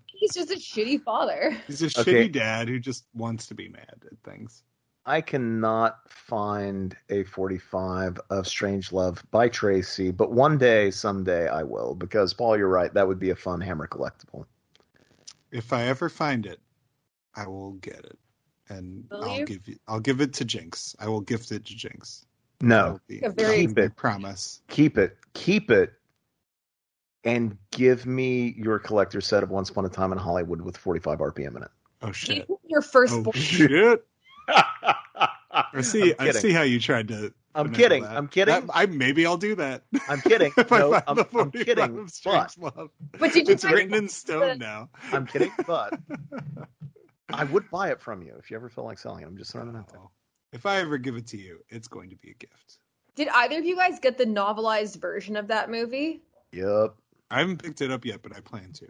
He's 0.07 0.33
just 0.33 0.51
a 0.51 0.55
shitty 0.55 1.03
father. 1.03 1.57
He's 1.67 1.81
a 1.81 1.85
Okay. 1.85 2.27
shitty 2.27 2.31
dad 2.31 2.69
who 2.69 2.79
just 2.79 3.05
wants 3.13 3.47
to 3.47 3.55
be 3.55 3.69
mad 3.69 3.95
at 4.05 4.17
things. 4.23 4.63
I 5.05 5.19
cannot 5.19 5.97
find 6.09 6.95
a 7.09 7.23
45 7.23 8.21
of 8.29 8.47
Strange 8.47 8.93
Love 8.93 9.21
by 9.31 9.49
Tracy, 9.49 10.11
but 10.11 10.31
one 10.31 10.57
day, 10.57 10.91
someday, 10.91 11.49
I 11.49 11.63
will. 11.63 11.93
Because 11.93 12.33
Paul, 12.33 12.57
you're 12.57 12.69
right. 12.69 12.93
That 12.93 13.07
would 13.07 13.19
be 13.19 13.31
a 13.31 13.35
fun 13.35 13.59
Hammer 13.59 13.87
collectible. 13.87 14.45
If 15.51 15.73
I 15.73 15.83
ever 15.83 16.07
find 16.07 16.45
it, 16.45 16.59
I 17.35 17.47
will 17.47 17.73
get 17.73 17.99
it, 17.99 18.17
and 18.69 19.05
Will 19.11 19.23
I'll 19.23 19.39
you? 19.39 19.45
give 19.45 19.67
you. 19.67 19.77
I'll 19.87 19.99
give 19.99 20.21
it 20.21 20.33
to 20.35 20.45
Jinx. 20.45 20.95
I 20.99 21.07
will 21.07 21.21
gift 21.21 21.51
it 21.51 21.65
to 21.65 21.75
Jinx. 21.75 22.25
No, 22.61 22.99
be- 23.07 23.21
A 23.23 23.29
very- 23.29 23.67
keep 23.67 23.77
it, 23.77 23.95
promise. 23.95 24.61
keep 24.69 24.97
it, 24.97 25.17
keep 25.33 25.69
it, 25.69 25.93
and 27.25 27.57
give 27.71 28.05
me 28.05 28.53
your 28.57 28.79
collector 28.79 29.19
set 29.21 29.43
of 29.43 29.49
Once 29.49 29.69
Upon 29.69 29.85
a 29.85 29.89
Time 29.89 30.11
in 30.13 30.17
Hollywood 30.17 30.61
with 30.61 30.77
45 30.77 31.19
RPM 31.19 31.57
in 31.57 31.63
it. 31.63 31.71
Oh 32.01 32.11
shit! 32.11 32.47
Your 32.67 32.81
first 32.81 33.13
Oh 33.13 33.21
boy. 33.23 33.31
shit! 33.31 34.05
I 34.47 35.81
see. 35.81 36.11
I'm 36.13 36.15
I 36.19 36.25
kidding. 36.27 36.41
see 36.41 36.51
how 36.51 36.61
you 36.63 36.79
tried 36.79 37.07
to. 37.09 37.33
I'm 37.55 37.71
kidding. 37.71 38.01
that. 38.03 38.17
I'm 38.17 38.27
kidding. 38.27 38.65
That- 38.65 38.71
I 38.73 38.85
maybe 38.87 39.25
I'll 39.25 39.37
do 39.37 39.55
that. 39.55 39.83
I'm 40.09 40.21
kidding. 40.21 40.51
if 40.57 40.71
I 40.71 40.79
No, 40.79 40.91
find 40.91 41.03
I'm, 41.07 41.15
the 41.17 41.23
I'm 41.23 41.29
45 41.51 41.65
kidding. 41.65 41.99
of 41.99 42.11
But 42.23 42.57
Love. 42.57 42.89
But 43.19 43.33
did 43.33 43.47
you 43.47 43.53
It's 43.53 43.63
written 43.63 43.93
in 43.93 44.09
stone 44.09 44.41
the- 44.49 44.55
now. 44.55 44.89
I'm 45.11 45.27
kidding. 45.27 45.51
But 45.67 45.99
I 47.31 47.43
would 47.45 47.69
buy 47.69 47.89
it 47.89 48.01
from 48.01 48.21
you 48.21 48.35
if 48.37 48.51
you 48.51 48.57
ever 48.57 48.69
feel 48.69 48.85
like 48.85 48.99
selling 48.99 49.23
it. 49.23 49.27
I'm 49.27 49.37
just 49.37 49.51
throwing 49.51 49.69
it 49.69 49.77
out 49.77 49.89
there. 49.89 50.01
Oh. 50.01 50.11
If 50.51 50.65
I 50.65 50.79
ever 50.79 50.97
give 50.97 51.15
it 51.15 51.25
to 51.27 51.37
you, 51.37 51.59
it's 51.69 51.87
going 51.87 52.09
to 52.09 52.15
be 52.15 52.31
a 52.31 52.33
gift. 52.35 52.79
Did 53.15 53.27
either 53.29 53.57
of 53.57 53.65
you 53.65 53.75
guys 53.75 53.99
get 53.99 54.17
the 54.17 54.25
novelized 54.25 54.99
version 54.99 55.35
of 55.35 55.47
that 55.47 55.69
movie? 55.69 56.21
Yep. 56.51 56.95
I 57.31 57.39
haven't 57.39 57.63
picked 57.63 57.81
it 57.81 57.91
up 57.91 58.05
yet, 58.05 58.21
but 58.21 58.35
I 58.35 58.39
plan 58.39 58.71
to. 58.73 58.87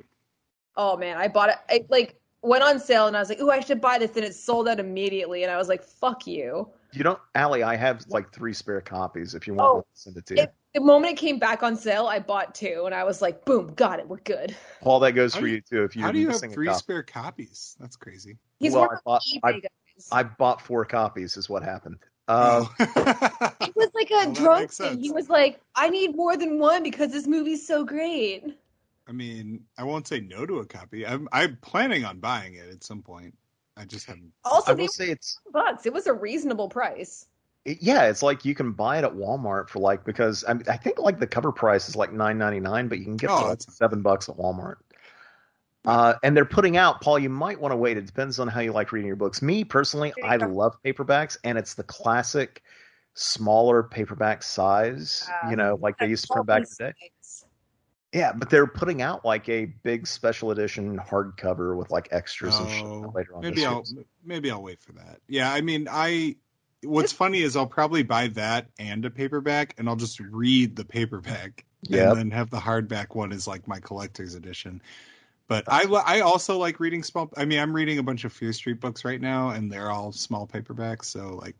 Oh 0.76 0.98
man, 0.98 1.18
I 1.18 1.28
bought 1.28 1.50
it. 1.50 1.56
I 1.70 1.86
like 1.90 2.20
went 2.42 2.64
on 2.64 2.80
sale 2.80 3.08
and 3.08 3.16
I 3.16 3.20
was 3.20 3.30
like, 3.30 3.40
"Ooh, 3.40 3.52
I 3.52 3.60
should 3.60 3.80
buy 3.80 3.98
this," 3.98 4.16
and 4.16 4.26
it 4.26 4.36
sold 4.36 4.68
out 4.68 4.80
immediately. 4.80 5.44
And 5.44 5.52
I 5.52 5.58
was 5.58 5.70
like, 5.70 5.84
"Fuck 5.84 6.28
you!" 6.28 6.70
You 6.94 7.04
don't, 7.04 7.20
Allie. 7.36 7.64
I 7.64 7.76
have 7.76 8.06
like 8.10 8.32
three 8.34 8.54
spare 8.54 8.82
copies. 8.82 9.34
If 9.36 9.48
you 9.48 9.54
want, 9.56 9.68
Oh, 9.70 9.78
I'll 9.78 9.88
send 9.94 10.18
it 10.18 10.26
to 10.28 10.36
you. 10.36 10.44
It, 10.44 10.54
the 10.74 10.82
moment 10.82 11.14
it 11.14 11.18
came 11.18 11.40
back 11.40 11.64
on 11.64 11.76
sale, 11.76 12.06
I 12.08 12.20
bought 12.20 12.54
two, 12.56 12.84
and 12.86 12.94
I 12.96 13.04
was 13.04 13.22
like, 13.22 13.46
"Boom, 13.46 13.74
got 13.76 14.00
it. 14.00 14.08
We're 14.08 14.18
good." 14.18 14.56
Paul, 14.82 15.00
that 15.02 15.12
goes 15.14 15.34
How 15.34 15.40
for 15.42 15.46
do 15.48 15.52
you 15.54 15.62
too. 15.62 15.84
If 15.84 15.96
you're 15.96 16.06
How 16.06 16.12
do 16.12 16.20
you 16.20 16.30
have 16.30 16.40
three 16.52 16.68
copy. 16.68 16.78
spare 16.80 17.04
copies? 17.04 17.76
That's 17.80 17.96
crazy. 17.96 18.38
He's 18.60 18.74
Well, 18.74 18.90
I 18.92 18.96
bought- 19.06 19.22
eBay 19.36 19.62
guys. 19.62 20.08
I 20.12 20.24
bought 20.24 20.62
four 20.62 20.86
copies. 20.86 21.38
Is 21.38 21.50
what 21.50 21.64
happened. 21.64 21.98
Uh, 22.28 22.66
Oh. 22.66 22.76
it 23.62 23.76
was 23.76 23.90
like 23.94 24.10
a 24.12 24.14
Well, 24.28 24.34
drunk 24.34 24.72
thing. 24.72 25.00
He 25.00 25.12
was 25.12 25.30
like, 25.30 25.60
"I 25.76 25.90
need 25.90 26.16
more 26.16 26.38
than 26.38 26.58
one 26.60 26.84
because 26.84 27.12
this 27.12 27.28
movie's 27.28 27.66
so 27.68 27.84
great." 27.84 28.44
I 29.08 29.12
mean, 29.12 29.66
I 29.78 29.84
won't 29.84 30.08
say 30.08 30.22
no 30.22 30.46
to 30.46 30.60
a 30.60 30.66
copy. 30.66 31.06
I'm 31.06 31.28
I'm 31.32 31.58
planning 31.62 32.06
on 32.06 32.20
buying 32.20 32.54
it 32.56 32.70
at 32.72 32.84
some 32.84 33.02
point. 33.02 33.36
I 33.78 33.86
just 33.86 34.06
haven't. 34.06 34.32
Also, 34.46 34.72
I 34.72 34.76
they 34.76 34.82
will 34.84 34.88
say 34.88 35.10
it's 35.10 35.40
bucks. 35.52 35.86
It 35.86 35.94
was 35.94 36.08
a 36.08 36.14
reasonable 36.14 36.70
price. 36.70 37.26
it- 37.66 37.82
yeah. 37.82 38.04
It's 38.08 38.22
like 38.22 38.46
you 38.46 38.54
can 38.56 38.72
buy 38.74 38.98
it 39.00 39.04
at 39.04 39.14
Walmart 39.14 39.70
for 39.70 39.80
like 39.80 40.04
because 40.06 40.44
I 40.48 40.54
mean 40.54 40.64
I 40.68 40.78
think 40.78 41.00
like 41.00 41.20
the 41.20 41.28
cover 41.28 41.52
price 41.52 41.90
is 41.90 41.96
like 41.96 42.12
nine 42.14 42.38
ninety 42.38 42.60
nine, 42.60 42.88
but 42.88 43.00
you 43.00 43.06
can 43.06 43.18
get 43.18 43.30
it 43.30 43.34
Oh, 43.34 43.42
for 43.42 43.48
like 43.50 43.62
seven 43.62 44.02
bucks 44.02 44.30
at 44.30 44.36
Walmart. 44.38 44.76
Uh, 45.86 46.14
and 46.24 46.36
they're 46.38 46.46
putting 46.46 46.78
out, 46.78 47.02
Paul. 47.02 47.20
You 47.20 47.30
might 47.30 47.60
want 47.60 47.74
to 47.74 47.76
wait. 47.76 47.98
It 47.98 48.06
depends 48.06 48.40
on 48.40 48.48
how 48.48 48.62
you 48.62 48.72
like 48.72 48.92
reading 48.94 49.08
your 49.08 49.18
books. 49.18 49.42
Me 49.42 49.66
personally, 49.66 50.14
I 50.24 50.38
love 50.38 50.78
paperbacks, 50.86 51.36
and 51.44 51.58
it's 51.58 51.74
the 51.74 51.84
classic 51.84 52.64
smaller 53.16 53.84
paperback 53.84 54.44
size. 54.44 55.28
you 55.50 55.56
know, 55.58 55.78
like 55.82 55.98
they 55.98 56.06
used 56.08 56.26
to 56.28 56.34
print 56.34 56.48
back 56.48 56.58
in 56.60 56.64
the 56.70 56.76
day. 56.86 57.12
Yeah, 58.14 58.32
but 58.34 58.50
they're 58.52 58.68
putting 58.68 59.02
out 59.02 59.26
like 59.26 59.50
a 59.50 59.66
big 59.66 60.06
special 60.06 60.52
edition 60.52 60.98
hardcover 61.00 61.76
with 61.76 61.90
like 61.90 62.10
extras 62.12 62.58
and 62.60 62.70
shit 62.70 62.86
Oh, 62.86 63.12
later 63.16 63.36
on. 63.36 63.42
maybe 63.42 63.56
this 63.56 63.66
I'll 63.66 63.84
year. 63.88 64.06
maybe 64.24 64.52
I'll 64.52 64.62
wait 64.62 64.82
for 64.82 64.92
that. 64.94 65.20
Yeah, 65.28 65.52
I 65.52 65.62
mean, 65.62 65.88
I. 65.90 66.36
What's 66.84 67.14
funny 67.14 67.42
is 67.42 67.56
I'll 67.56 67.66
probably 67.66 68.04
buy 68.04 68.28
that 68.30 68.68
and 68.78 69.06
a 69.06 69.10
paperback, 69.10 69.74
and 69.78 69.88
I'll 69.88 69.96
just 69.96 70.20
read 70.20 70.76
the 70.76 70.84
paperback, 70.84 71.64
Yep. 71.84 72.10
and 72.10 72.18
then 72.20 72.32
have 72.32 72.50
the 72.50 72.60
hardback 72.60 73.16
one 73.16 73.32
as 73.32 73.48
like 73.48 73.68
my 73.70 73.80
collector's 73.80 74.36
edition. 74.36 74.82
But 75.48 75.64
I 75.68 75.84
I 75.86 76.20
also 76.22 76.58
like 76.58 76.80
reading 76.82 77.02
small. 77.02 77.32
I 77.38 77.46
mean, 77.46 77.60
I'm 77.60 77.74
reading 77.74 78.00
a 78.00 78.04
bunch 78.04 78.26
of 78.26 78.34
Fear 78.34 78.52
Street 78.54 78.80
books 78.82 79.06
right 79.06 79.20
now, 79.22 79.50
and 79.50 79.72
they're 79.72 79.90
all 79.92 80.12
small 80.12 80.46
paperbacks, 80.46 81.06
so 81.06 81.30
like 81.42 81.56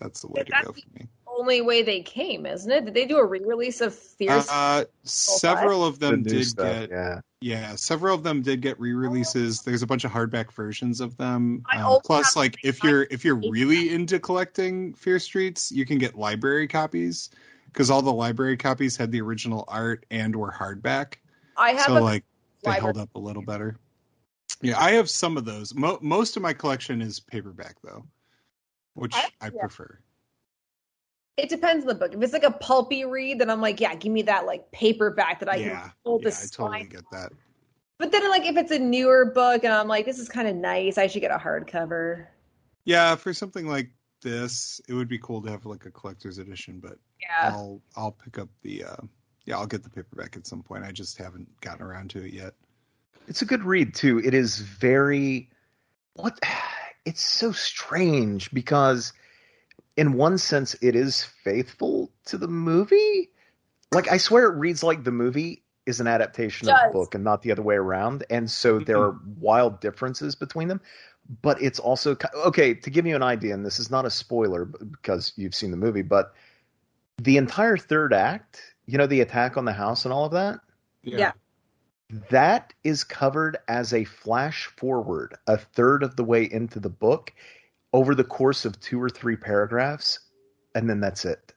that's 0.00 0.20
the 0.22 0.28
way 0.28 0.42
to 0.42 0.52
go 0.64 0.72
for 0.72 0.80
me. 0.98 1.06
Only 1.38 1.60
way 1.60 1.82
they 1.82 2.00
came, 2.00 2.46
isn't 2.46 2.70
it? 2.70 2.84
Did 2.86 2.94
they 2.94 3.04
do 3.04 3.18
a 3.18 3.24
re-release 3.24 3.80
of 3.80 3.94
Fierce? 3.94 4.48
Uh, 4.50 4.84
several 5.02 5.84
of 5.84 5.98
them 5.98 6.22
The 6.22 6.30
did 6.30 6.46
stuff, 6.46 6.66
get 6.80 6.90
yeah. 6.90 7.20
Yeah, 7.42 7.74
several 7.76 8.14
of 8.14 8.22
them 8.22 8.40
did 8.40 8.62
get 8.62 8.80
re-releases. 8.80 9.60
There's 9.62 9.82
a 9.82 9.86
bunch 9.86 10.04
of 10.04 10.10
hardback 10.10 10.50
versions 10.52 11.00
of 11.02 11.16
them. 11.18 11.62
Um, 11.74 11.98
plus, 12.04 12.34
like 12.36 12.56
if 12.64 12.82
you're 12.82 13.06
if 13.10 13.24
you're 13.24 13.36
really 13.50 13.92
into 13.92 14.18
collecting 14.18 14.94
Fear 14.94 15.18
Streets, 15.18 15.70
you 15.70 15.84
can 15.84 15.98
get 15.98 16.16
library 16.16 16.66
copies 16.66 17.28
because 17.66 17.90
all 17.90 18.00
the 18.00 18.12
library 18.12 18.56
copies 18.56 18.96
had 18.96 19.12
the 19.12 19.20
original 19.20 19.64
art 19.68 20.06
and 20.10 20.34
were 20.34 20.50
hardback. 20.50 21.16
I 21.58 21.72
have 21.72 21.82
So 21.86 21.98
a 21.98 22.00
like 22.00 22.24
they 22.62 22.70
library. 22.70 22.94
held 22.94 22.98
up 22.98 23.14
a 23.14 23.18
little 23.18 23.42
better. 23.42 23.76
Yeah, 24.62 24.80
I 24.80 24.92
have 24.92 25.10
some 25.10 25.36
of 25.36 25.44
those. 25.44 25.74
Mo- 25.74 25.98
most 26.00 26.36
of 26.36 26.42
my 26.42 26.54
collection 26.54 27.02
is 27.02 27.20
paperback 27.20 27.76
though, 27.84 28.06
which 28.94 29.14
I- 29.14 29.28
I, 29.42 29.50
yeah. 29.54 29.60
prefer. 29.60 29.98
It 31.36 31.48
depends 31.50 31.84
on 31.84 31.88
the 31.88 31.94
book. 31.94 32.14
If 32.14 32.22
it's 32.22 32.32
like 32.32 32.44
a 32.44 32.50
pulpy 32.50 33.04
read, 33.04 33.38
then 33.40 33.50
I'm 33.50 33.60
like, 33.60 33.80
yeah, 33.80 33.94
give 33.94 34.12
me 34.12 34.22
that 34.22 34.46
like 34.46 34.70
paperback 34.72 35.40
that 35.40 35.48
I 35.50 35.56
yeah, 35.56 35.68
can 35.80 35.80
hold 36.04 36.22
yeah, 36.22 36.30
the 36.30 36.32
I 36.36 36.46
spine. 36.46 36.46
totally 36.46 36.86
get 36.86 37.10
that. 37.10 37.32
But 37.98 38.12
then, 38.12 38.28
like, 38.30 38.44
if 38.46 38.56
it's 38.56 38.70
a 38.70 38.78
newer 38.78 39.26
book 39.26 39.64
and 39.64 39.72
I'm 39.72 39.88
like, 39.88 40.04
this 40.06 40.18
is 40.18 40.28
kind 40.28 40.48
of 40.48 40.56
nice, 40.56 40.98
I 40.98 41.06
should 41.06 41.20
get 41.20 41.30
a 41.30 41.38
hardcover. 41.38 42.26
Yeah, 42.84 43.16
for 43.16 43.32
something 43.34 43.66
like 43.66 43.90
this. 44.22 44.80
It 44.88 44.94
would 44.94 45.08
be 45.08 45.18
cool 45.18 45.42
to 45.42 45.50
have 45.50 45.66
like 45.66 45.86
a 45.86 45.90
collector's 45.90 46.38
edition, 46.38 46.80
but 46.80 46.98
Yeah. 47.20 47.52
I'll 47.52 47.82
I'll 47.96 48.12
pick 48.12 48.38
up 48.38 48.48
the 48.62 48.84
uh 48.84 48.96
yeah, 49.44 49.58
I'll 49.58 49.66
get 49.66 49.82
the 49.84 49.90
paperback 49.90 50.36
at 50.36 50.46
some 50.46 50.62
point. 50.62 50.84
I 50.84 50.92
just 50.92 51.18
haven't 51.18 51.48
gotten 51.60 51.84
around 51.86 52.10
to 52.10 52.24
it 52.24 52.32
yet. 52.32 52.54
It's 53.28 53.42
a 53.42 53.46
good 53.46 53.62
read 53.64 53.94
too. 53.94 54.18
It 54.20 54.34
is 54.34 54.60
very 54.60 55.50
what 56.14 56.38
it's 57.04 57.22
so 57.22 57.52
strange 57.52 58.50
because 58.52 59.12
in 59.96 60.14
one 60.14 60.38
sense 60.38 60.74
it 60.80 60.94
is 60.94 61.24
faithful 61.24 62.10
to 62.26 62.38
the 62.38 62.48
movie. 62.48 63.30
Like 63.92 64.10
I 64.10 64.16
swear 64.16 64.52
it 64.52 64.56
reads 64.56 64.82
like 64.82 65.04
the 65.04 65.12
movie 65.12 65.62
is 65.86 66.00
an 66.00 66.06
adaptation 66.06 66.68
of 66.68 66.76
the 66.86 66.92
book 66.92 67.14
and 67.14 67.22
not 67.22 67.42
the 67.42 67.52
other 67.52 67.62
way 67.62 67.76
around. 67.76 68.24
And 68.28 68.50
so 68.50 68.74
mm-hmm. 68.74 68.84
there 68.84 68.98
are 68.98 69.18
wild 69.38 69.80
differences 69.80 70.34
between 70.34 70.68
them. 70.68 70.80
But 71.42 71.60
it's 71.60 71.80
also 71.80 72.16
okay 72.44 72.74
to 72.74 72.90
give 72.90 73.04
you 73.04 73.16
an 73.16 73.22
idea, 73.22 73.52
and 73.52 73.66
this 73.66 73.80
is 73.80 73.90
not 73.90 74.04
a 74.04 74.10
spoiler 74.10 74.64
because 74.64 75.32
you've 75.34 75.56
seen 75.56 75.72
the 75.72 75.76
movie, 75.76 76.02
but 76.02 76.32
the 77.18 77.36
entire 77.36 77.76
third 77.76 78.12
act, 78.12 78.60
you 78.86 78.96
know, 78.96 79.08
the 79.08 79.22
attack 79.22 79.56
on 79.56 79.64
the 79.64 79.72
house 79.72 80.04
and 80.04 80.14
all 80.14 80.24
of 80.24 80.32
that, 80.32 80.60
Yeah. 81.02 81.32
that 82.30 82.72
is 82.84 83.02
covered 83.02 83.56
as 83.66 83.92
a 83.92 84.04
flash 84.04 84.66
forward 84.66 85.36
a 85.48 85.56
third 85.56 86.04
of 86.04 86.14
the 86.14 86.22
way 86.22 86.44
into 86.44 86.78
the 86.78 86.90
book 86.90 87.32
over 87.92 88.14
the 88.14 88.24
course 88.24 88.64
of 88.64 88.78
two 88.80 89.00
or 89.02 89.08
three 89.08 89.36
paragraphs, 89.36 90.18
and 90.74 90.88
then 90.88 91.00
that's 91.00 91.24
it. 91.24 91.52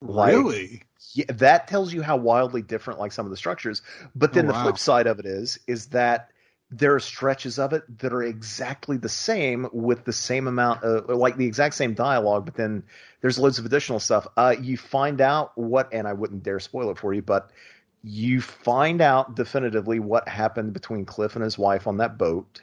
Like- 0.00 0.34
Really? 0.34 0.82
Yeah, 1.14 1.24
that 1.28 1.68
tells 1.68 1.92
you 1.92 2.02
how 2.02 2.16
wildly 2.16 2.60
different 2.60 3.00
like 3.00 3.12
some 3.12 3.24
of 3.24 3.30
the 3.30 3.36
structures. 3.36 3.82
But 4.14 4.32
then 4.32 4.44
Oh, 4.44 4.48
the 4.48 4.54
wow. 4.54 4.62
flip 4.64 4.78
side 4.78 5.06
of 5.06 5.18
it 5.18 5.26
is 5.26 5.58
is 5.66 5.86
that 5.86 6.30
there 6.70 6.94
are 6.94 7.00
stretches 7.00 7.58
of 7.58 7.72
it 7.72 7.98
that 8.00 8.12
are 8.12 8.22
exactly 8.22 8.98
the 8.98 9.08
same 9.08 9.68
with 9.72 10.04
the 10.04 10.12
same 10.12 10.46
amount 10.46 10.82
of 10.82 11.08
like 11.08 11.36
the 11.36 11.46
exact 11.46 11.76
same 11.76 11.94
dialogue, 11.94 12.44
but 12.44 12.56
then 12.56 12.82
there's 13.22 13.38
loads 13.38 13.58
of 13.58 13.64
additional 13.64 13.98
stuff. 14.00 14.26
Uh, 14.36 14.54
you 14.60 14.76
find 14.76 15.20
out 15.22 15.56
what, 15.56 15.88
and 15.92 16.06
I 16.06 16.12
wouldn't 16.12 16.42
dare 16.42 16.60
spoil 16.60 16.90
it 16.90 16.98
for 16.98 17.14
you, 17.14 17.22
but 17.22 17.50
you 18.02 18.40
find 18.42 19.00
out 19.00 19.34
definitively 19.34 19.98
what 19.98 20.28
happened 20.28 20.72
between 20.74 21.04
Cliff 21.06 21.36
and 21.36 21.42
his 21.42 21.56
wife 21.56 21.86
on 21.86 21.96
that 21.98 22.18
boat. 22.18 22.60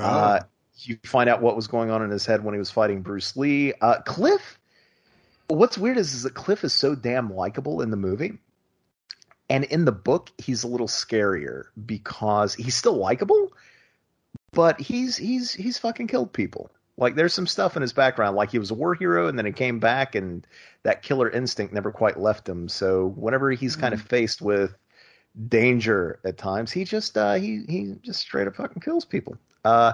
Uh, 0.00 0.40
you 0.76 0.98
find 1.04 1.28
out 1.28 1.42
what 1.42 1.56
was 1.56 1.66
going 1.66 1.90
on 1.90 2.02
in 2.02 2.10
his 2.10 2.26
head 2.26 2.44
when 2.44 2.54
he 2.54 2.58
was 2.58 2.70
fighting 2.70 3.02
Bruce 3.02 3.36
Lee. 3.36 3.72
Uh, 3.80 4.00
Cliff, 4.00 4.58
what's 5.48 5.78
weird 5.78 5.98
is, 5.98 6.14
is 6.14 6.22
that 6.22 6.34
Cliff 6.34 6.64
is 6.64 6.72
so 6.72 6.94
damn 6.94 7.32
likable 7.32 7.82
in 7.82 7.90
the 7.90 7.96
movie. 7.96 8.38
And 9.48 9.64
in 9.64 9.84
the 9.84 9.92
book, 9.92 10.30
he's 10.38 10.64
a 10.64 10.68
little 10.68 10.88
scarier 10.88 11.64
because 11.84 12.54
he's 12.54 12.74
still 12.74 12.96
likable, 12.96 13.52
but 14.52 14.80
he's 14.80 15.16
he's 15.16 15.52
he's 15.52 15.78
fucking 15.78 16.06
killed 16.06 16.32
people. 16.32 16.70
Like 16.96 17.16
there's 17.16 17.34
some 17.34 17.46
stuff 17.46 17.76
in 17.76 17.82
his 17.82 17.92
background, 17.92 18.36
like 18.36 18.50
he 18.50 18.58
was 18.58 18.70
a 18.70 18.74
war 18.74 18.94
hero 18.94 19.28
and 19.28 19.38
then 19.38 19.44
he 19.44 19.52
came 19.52 19.78
back 19.78 20.14
and 20.14 20.46
that 20.84 21.02
killer 21.02 21.28
instinct 21.28 21.74
never 21.74 21.90
quite 21.90 22.18
left 22.18 22.48
him. 22.48 22.68
So 22.68 23.08
whenever 23.08 23.50
he's 23.50 23.76
kind 23.76 23.92
of 23.92 24.00
faced 24.00 24.40
with 24.40 24.74
danger 25.48 26.18
at 26.24 26.38
times, 26.38 26.72
he 26.72 26.84
just 26.84 27.18
uh, 27.18 27.34
he 27.34 27.64
he 27.68 27.94
just 28.02 28.20
straight 28.20 28.46
up 28.46 28.56
fucking 28.56 28.82
kills 28.82 29.04
people. 29.04 29.36
Uh, 29.64 29.92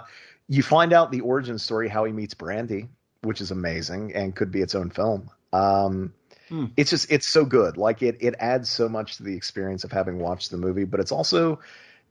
you 0.49 0.63
find 0.63 0.93
out 0.93 1.13
the 1.13 1.21
origin 1.21 1.59
story 1.59 1.89
how 1.89 2.05
he 2.05 2.13
meets 2.13 2.35
Brandy, 2.35 2.89
which 3.23 3.41
is 3.41 3.51
amazing 3.51 4.15
and 4.15 4.35
could 4.35 4.51
be 4.51 4.63
its 4.63 4.75
own 4.75 4.91
film. 4.91 5.31
Um, 5.53 6.13
Hmm. 6.49 6.67
It's 6.77 6.91
just 6.91 7.11
it's 7.11 7.29
so 7.29 7.45
good. 7.45 7.77
Like 7.77 8.03
it 8.03 8.17
it 8.21 8.35
adds 8.39 8.69
so 8.69 8.89
much 8.89 9.17
to 9.17 9.23
the 9.23 9.37
experience 9.37 9.85
of 9.85 9.93
having 9.93 10.19
watched 10.19 10.51
the 10.51 10.57
movie, 10.57 10.85
but 10.85 11.01
it's 11.01 11.13
also 11.13 11.61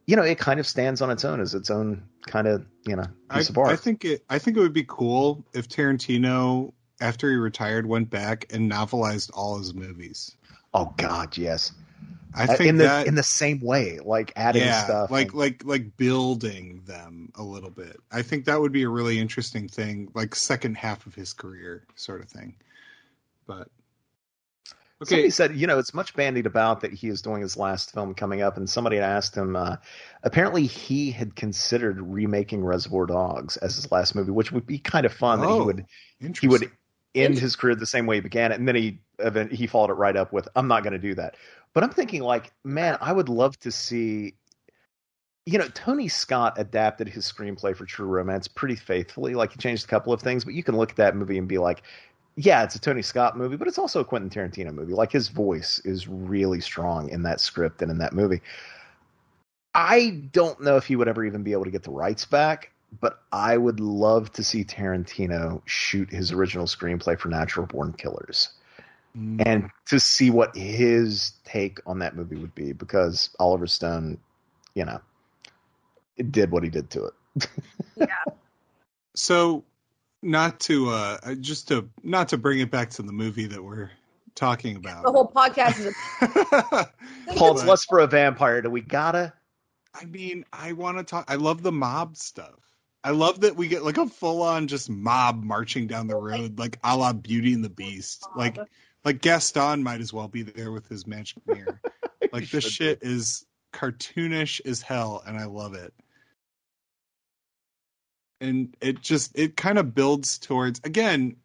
you 0.06 0.16
know 0.16 0.22
it 0.22 0.38
kind 0.38 0.60
of 0.60 0.68
stands 0.68 1.02
on 1.02 1.10
its 1.10 1.26
own 1.26 1.40
as 1.42 1.54
its 1.54 1.70
own 1.70 2.04
kind 2.28 2.48
of 2.48 2.66
you 2.86 2.96
know 2.96 3.08
I, 3.30 3.38
piece 3.38 3.50
of 3.50 3.58
art. 3.58 3.70
I 3.70 3.76
think 3.76 4.06
it 4.06 4.24
I 4.30 4.40
think 4.40 4.58
it 4.58 4.60
would 4.60 4.74
be 4.74 4.86
cool 4.88 5.44
if 5.54 5.68
Tarantino 5.68 6.72
after 7.02 7.30
he 7.30 7.36
retired 7.36 7.86
went 7.86 8.10
back 8.10 8.46
and 8.52 8.72
novelized 8.72 9.32
all 9.34 9.58
his 9.58 9.74
movies. 9.74 10.36
oh 10.74 10.94
God, 10.98 11.38
yes. 11.38 11.72
I 12.34 12.48
Uh, 12.48 12.48
think 12.48 12.70
in 12.70 12.78
the 12.78 12.84
that 12.84 13.08
in 13.08 13.16
the 13.16 13.24
same 13.24 13.60
way, 13.62 14.00
like 14.00 14.34
adding 14.36 14.62
yeah, 14.64 14.84
stuff. 14.84 15.12
like 15.12 15.30
and- 15.30 15.34
like 15.34 15.64
like 15.66 15.98
building 15.98 16.82
them 16.86 17.32
a 17.36 17.44
little 17.44 17.70
bit. 17.72 17.98
I 18.12 18.22
think 18.22 18.46
that 18.46 18.60
would 18.62 18.72
be 18.72 18.84
a 18.84 18.90
really 18.90 19.20
interesting 19.20 19.68
thing, 19.68 20.12
like 20.14 20.36
second 20.36 20.76
half 20.78 21.06
of 21.08 21.16
his 21.16 21.34
career 21.34 21.86
sort 21.96 22.22
of 22.22 22.30
thing. 22.30 22.56
But 23.48 23.70
okay, 25.02 25.06
Somebody 25.06 25.30
said, 25.30 25.56
you 25.56 25.68
know, 25.68 25.80
it's 25.80 25.94
much 25.94 26.14
bandied 26.16 26.46
about 26.46 26.82
that 26.82 26.94
he 26.94 27.08
is 27.08 27.22
doing 27.22 27.42
his 27.42 27.58
last 27.58 27.94
film 27.94 28.14
coming 28.14 28.42
up, 28.42 28.58
and 28.58 28.70
somebody 28.70 28.98
had 28.98 29.06
asked 29.06 29.36
him. 29.36 29.56
Uh, 29.56 29.78
apparently, 30.24 30.66
he 30.66 31.12
had 31.12 31.36
considered 31.36 32.02
remaking 32.02 32.64
Reservoir 32.64 33.06
Dogs 33.06 33.58
as 33.58 33.76
his 33.76 33.92
last 33.92 34.16
movie, 34.16 34.32
which 34.32 34.52
would 34.52 34.66
be 34.68 34.80
kind 34.80 35.06
of 35.06 35.14
fun. 35.14 35.40
that 35.42 35.50
he 35.50 35.54
Oh, 35.54 35.66
would 35.66 35.86
he 36.40 36.48
would 36.48 36.72
end 37.16 37.38
his 37.40 37.56
career 37.56 37.76
the 37.76 37.86
same 37.86 38.06
way 38.06 38.16
he 38.16 38.22
began 38.22 38.52
it, 38.52 38.60
and 38.60 38.68
then 38.68 38.76
he 38.76 39.00
he 39.52 39.68
followed 39.68 39.90
it 39.92 39.94
right 39.96 40.16
up 40.16 40.32
with, 40.34 40.48
"I'm 40.56 40.68
not 40.68 40.84
going 40.84 40.94
to 40.94 41.00
do 41.00 41.16
that." 41.16 41.36
But 41.74 41.84
I'm 41.84 41.92
thinking, 41.92 42.22
like, 42.22 42.52
man, 42.64 42.98
I 43.02 43.14
would 43.14 43.30
love 43.30 43.60
to 43.60 43.72
see. 43.72 44.36
You 45.46 45.60
know, 45.60 45.68
Tony 45.70 46.10
Scott 46.10 46.56
adapted 46.58 47.08
his 47.08 47.32
screenplay 47.32 47.76
for 47.76 47.86
True 47.86 48.08
Romance 48.08 48.48
pretty 48.50 48.76
faithfully. 48.76 49.34
Like, 49.34 49.54
he 49.54 49.58
changed 49.58 49.86
a 49.86 49.88
couple 49.88 50.12
of 50.12 50.22
things, 50.22 50.44
but 50.44 50.54
you 50.54 50.64
can 50.64 50.76
look 50.76 50.90
at 50.90 50.98
that 50.98 51.16
movie 51.16 51.38
and 51.38 51.48
be 51.48 51.58
like, 51.58 51.84
yeah, 52.38 52.64
it's 52.64 52.76
a 52.76 52.80
Tony 52.80 53.02
Scott 53.02 53.36
movie, 53.36 53.58
but 53.58 53.68
it's 53.68 53.80
also 53.80 54.00
a 54.00 54.06
Quentin 54.06 54.30
Tarantino 54.30 54.72
movie. 54.72 54.94
Like 54.94 55.12
his 55.12 55.28
voice 55.28 55.80
is 55.84 56.08
really 56.08 56.62
strong 56.62 57.10
in 57.10 57.24
that 57.24 57.42
script 57.42 57.82
and 57.82 57.92
in 57.92 57.98
that 57.98 58.14
movie. 58.14 58.42
I 59.74 60.22
don't 60.32 60.62
know 60.62 60.78
if 60.78 60.86
he 60.86 60.96
would 60.96 61.08
ever 61.08 61.26
even 61.26 61.44
be 61.44 61.52
able 61.52 61.66
to 61.66 61.72
get 61.72 61.84
the 61.84 61.92
rights 61.92 62.26
back, 62.26 62.72
but 63.02 63.22
I 63.32 63.58
would 63.58 63.80
love 63.80 64.32
to 64.34 64.44
see 64.44 64.64
Tarantino 64.64 65.64
shoot 65.66 66.12
his 66.12 66.32
original 66.32 66.68
screenplay 66.68 67.18
for 67.20 67.30
Natural 67.30 67.66
Born 67.66 67.94
Killers 67.94 68.50
Mm, 69.18 69.42
and 69.46 69.70
to 69.88 70.00
see 70.00 70.30
what 70.30 70.56
his 70.56 71.34
take 71.44 71.80
on 71.88 72.00
that 72.00 72.16
movie 72.16 72.36
would 72.36 72.54
be 72.54 72.74
because 72.74 73.30
Oliver 73.40 73.68
Stone, 73.68 74.20
you 74.76 74.86
know, 74.86 75.00
it 76.18 76.32
did 76.32 76.52
what 76.52 76.64
he 76.64 76.70
did 76.70 76.90
to 76.92 77.06
it. 77.06 77.14
Yeah. 77.96 78.08
So 79.16 79.64
not 80.22 80.60
to 80.62 80.90
uh 80.90 81.34
just 81.36 81.68
to 81.70 81.90
not 82.04 82.30
to 82.30 82.38
bring 82.38 82.60
it 82.60 82.70
back 82.70 82.92
to 82.92 83.02
the 83.02 83.12
movie 83.12 83.48
that 83.48 83.64
we're 83.64 83.90
talking 84.36 84.76
about. 84.76 85.04
The 85.04 85.12
whole 85.12 85.32
podcast 85.32 85.80
is 85.80 85.96
a 86.22 86.88
Paul, 87.36 87.54
it's 87.54 87.64
But- 87.64 87.80
for 87.90 88.00
a 88.00 88.08
vampire. 88.08 88.62
Do 88.62 88.70
we 88.70 88.82
gotta? 88.82 89.34
I 90.00 90.06
mean, 90.06 90.46
I 90.54 90.74
want 90.74 91.00
to 91.00 91.04
talk. 91.04 91.26
I 91.28 91.36
love 91.36 91.64
the 91.64 91.72
mob 91.72 92.18
stuff. 92.18 92.60
I 93.04 93.12
love 93.12 93.40
that 93.42 93.56
we 93.56 93.68
get 93.68 93.84
like 93.84 93.98
a 93.98 94.06
full 94.06 94.44
on 94.44 94.68
just 94.68 94.90
mob 94.92 95.44
marching 95.44 95.88
down 95.88 96.06
the 96.06 96.16
road, 96.16 96.60
like 96.60 96.78
a 96.84 96.96
la 96.96 97.14
Beauty 97.14 97.54
and 97.54 97.64
the 97.64 97.70
Beast. 97.70 98.28
Like, 98.36 98.60
like 99.08 99.22
Gaston 99.22 99.84
might 99.84 100.02
as 100.02 100.12
well 100.12 100.28
be 100.28 100.42
there 100.42 100.74
with 100.74 100.90
his 100.90 101.08
magic 101.08 101.38
mirror. 101.48 101.80
Like 102.34 102.50
this 102.52 102.66
shit 102.66 103.00
is 103.04 103.46
cartoonish 103.74 104.60
as 104.66 104.82
hell, 104.82 105.24
and 105.26 105.38
I 105.38 105.46
love 105.46 105.76
it. 105.76 105.94
And 108.42 108.76
it 108.82 109.02
just 109.02 109.32
it 109.40 109.56
kind 109.56 109.78
of 109.80 109.96
builds 109.96 110.38
towards 110.38 110.82
again. 110.84 111.38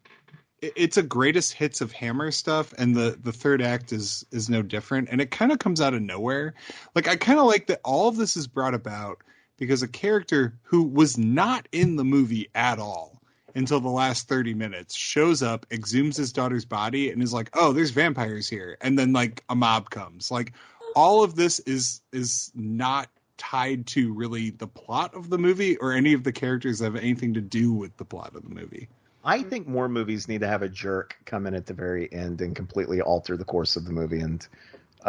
it- 0.61 0.73
It's 0.75 0.97
a 0.97 1.03
greatest 1.03 1.53
hits 1.53 1.79
of 1.79 1.93
Hammer 1.93 2.31
stuff, 2.31 2.73
and 2.77 2.93
the 2.95 3.17
the 3.23 3.31
third 3.31 3.61
act 3.61 3.93
is 3.93 4.25
is 4.31 4.49
no 4.49 4.61
different, 4.61 5.07
and 5.09 5.21
it 5.21 5.31
kind 5.31 5.53
of 5.53 5.59
comes 5.59 5.79
out 5.79 5.93
of 5.93 6.01
nowhere. 6.01 6.53
Like 6.95 7.07
I 7.07 7.15
kind 7.15 7.39
of 7.39 7.45
like 7.45 7.67
that 7.67 7.79
all 7.85 8.09
of 8.09 8.17
this 8.17 8.35
is 8.35 8.45
brought 8.45 8.73
about 8.73 9.19
because 9.57 9.83
a 9.83 9.87
character 9.87 10.59
who 10.63 10.83
was 10.83 11.17
not 11.17 11.69
in 11.71 11.95
the 11.95 12.03
movie 12.03 12.49
at 12.55 12.77
all 12.77 13.21
until 13.55 13.79
the 13.79 13.89
last 13.89 14.27
30 14.27 14.53
minutes 14.53 14.95
shows 14.95 15.43
up 15.43 15.67
exhumes 15.69 16.17
his 16.17 16.31
daughter's 16.31 16.65
body 16.65 17.11
and 17.11 17.21
is 17.21 17.33
like 17.33 17.49
oh 17.53 17.73
there's 17.73 17.91
vampires 17.91 18.49
here 18.49 18.77
and 18.81 18.97
then 18.97 19.13
like 19.13 19.43
a 19.49 19.55
mob 19.55 19.89
comes 19.89 20.31
like 20.31 20.53
all 20.95 21.23
of 21.23 21.35
this 21.35 21.59
is 21.59 22.01
is 22.11 22.51
not 22.55 23.09
tied 23.37 23.85
to 23.87 24.13
really 24.13 24.51
the 24.51 24.67
plot 24.67 25.13
of 25.15 25.29
the 25.29 25.37
movie 25.37 25.77
or 25.77 25.91
any 25.91 26.13
of 26.13 26.23
the 26.23 26.31
characters 26.31 26.79
that 26.79 26.85
have 26.85 26.95
anything 26.95 27.33
to 27.33 27.41
do 27.41 27.73
with 27.73 27.95
the 27.97 28.05
plot 28.05 28.35
of 28.35 28.43
the 28.43 28.53
movie 28.53 28.87
I 29.25 29.41
think 29.41 29.67
more 29.67 29.87
movies 29.87 30.27
need 30.27 30.41
to 30.41 30.47
have 30.47 30.63
a 30.63 30.69
jerk 30.69 31.15
come 31.25 31.47
in 31.47 31.53
at 31.53 31.65
the 31.65 31.73
very 31.73 32.11
end 32.11 32.41
and 32.41 32.53
completely 32.55 32.99
alter 32.99 33.37
the 33.37 33.45
course 33.45 33.77
of 33.77 33.85
the 33.85 33.91
movie. 33.91 34.19
And 34.19 34.45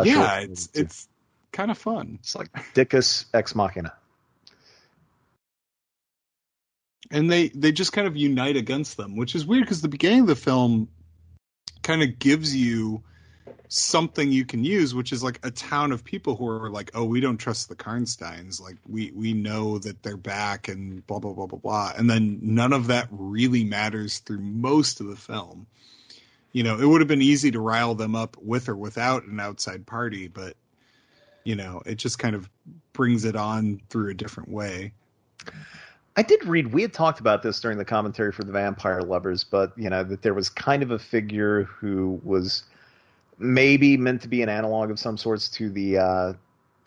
yeah 0.04 0.38
it's 0.38 0.68
it's 0.74 1.08
kind 1.52 1.70
of 1.70 1.78
fun 1.78 2.18
it's 2.20 2.34
like 2.34 2.52
Dickus 2.74 3.26
ex 3.34 3.54
machina. 3.54 3.92
And 7.14 7.30
they 7.30 7.48
they 7.48 7.72
just 7.72 7.92
kind 7.92 8.06
of 8.06 8.16
unite 8.16 8.56
against 8.56 8.96
them 8.96 9.16
which 9.16 9.34
is 9.34 9.46
weird 9.46 9.64
because 9.64 9.80
the 9.80 9.88
beginning 9.88 10.20
of 10.20 10.26
the 10.26 10.36
film 10.36 10.88
kind 11.82 12.02
of 12.02 12.18
gives 12.18 12.54
you 12.54 13.02
something 13.68 14.30
you 14.30 14.44
can 14.44 14.62
use 14.62 14.94
which 14.94 15.12
is 15.12 15.22
like 15.22 15.40
a 15.42 15.50
town 15.50 15.92
of 15.92 16.04
people 16.04 16.36
who 16.36 16.46
are 16.46 16.70
like 16.70 16.90
oh 16.94 17.04
we 17.04 17.20
don't 17.20 17.38
trust 17.38 17.68
the 17.68 17.74
karnsteins. 17.74 18.60
Like 18.60 18.76
we 18.86 19.10
we 19.12 19.32
know 19.32 19.78
that 19.78 20.02
they're 20.02 20.16
back 20.16 20.68
and 20.68 21.06
blah 21.06 21.18
blah 21.18 21.32
blah 21.32 21.46
blah 21.46 21.58
blah. 21.58 21.92
And 21.96 22.08
then 22.08 22.38
none 22.42 22.72
of 22.72 22.88
that 22.88 23.08
really 23.10 23.64
matters 23.64 24.18
through 24.18 24.40
most 24.40 25.00
of 25.00 25.06
the 25.06 25.16
film. 25.16 25.66
You 26.52 26.62
know 26.62 26.78
it 26.78 26.86
would 26.86 27.00
have 27.00 27.08
been 27.08 27.22
easy 27.22 27.50
to 27.50 27.60
rile 27.60 27.94
them 27.94 28.14
up 28.14 28.36
with 28.40 28.68
or 28.68 28.76
without 28.76 29.24
an 29.24 29.40
outside 29.40 29.86
party 29.86 30.28
but 30.28 30.56
you 31.42 31.56
know 31.56 31.82
it 31.84 31.96
just 31.96 32.18
kind 32.18 32.36
of 32.36 32.48
brings 32.92 33.24
it 33.24 33.34
on 33.34 33.80
through 33.90 34.10
a 34.10 34.14
different 34.14 34.50
way 34.50 34.92
I 36.16 36.22
did 36.22 36.44
read. 36.44 36.72
We 36.72 36.82
had 36.82 36.92
talked 36.92 37.18
about 37.18 37.42
this 37.42 37.60
during 37.60 37.78
the 37.78 37.84
commentary 37.84 38.30
for 38.30 38.44
the 38.44 38.52
Vampire 38.52 39.00
Lovers, 39.00 39.42
but 39.42 39.72
you 39.76 39.90
know 39.90 40.04
that 40.04 40.22
there 40.22 40.34
was 40.34 40.48
kind 40.48 40.82
of 40.82 40.90
a 40.90 40.98
figure 40.98 41.64
who 41.64 42.20
was 42.22 42.64
maybe 43.38 43.96
meant 43.96 44.22
to 44.22 44.28
be 44.28 44.42
an 44.42 44.48
analog 44.48 44.90
of 44.90 44.98
some 44.98 45.16
sorts 45.16 45.48
to 45.48 45.68
the, 45.70 45.98
uh, 45.98 46.32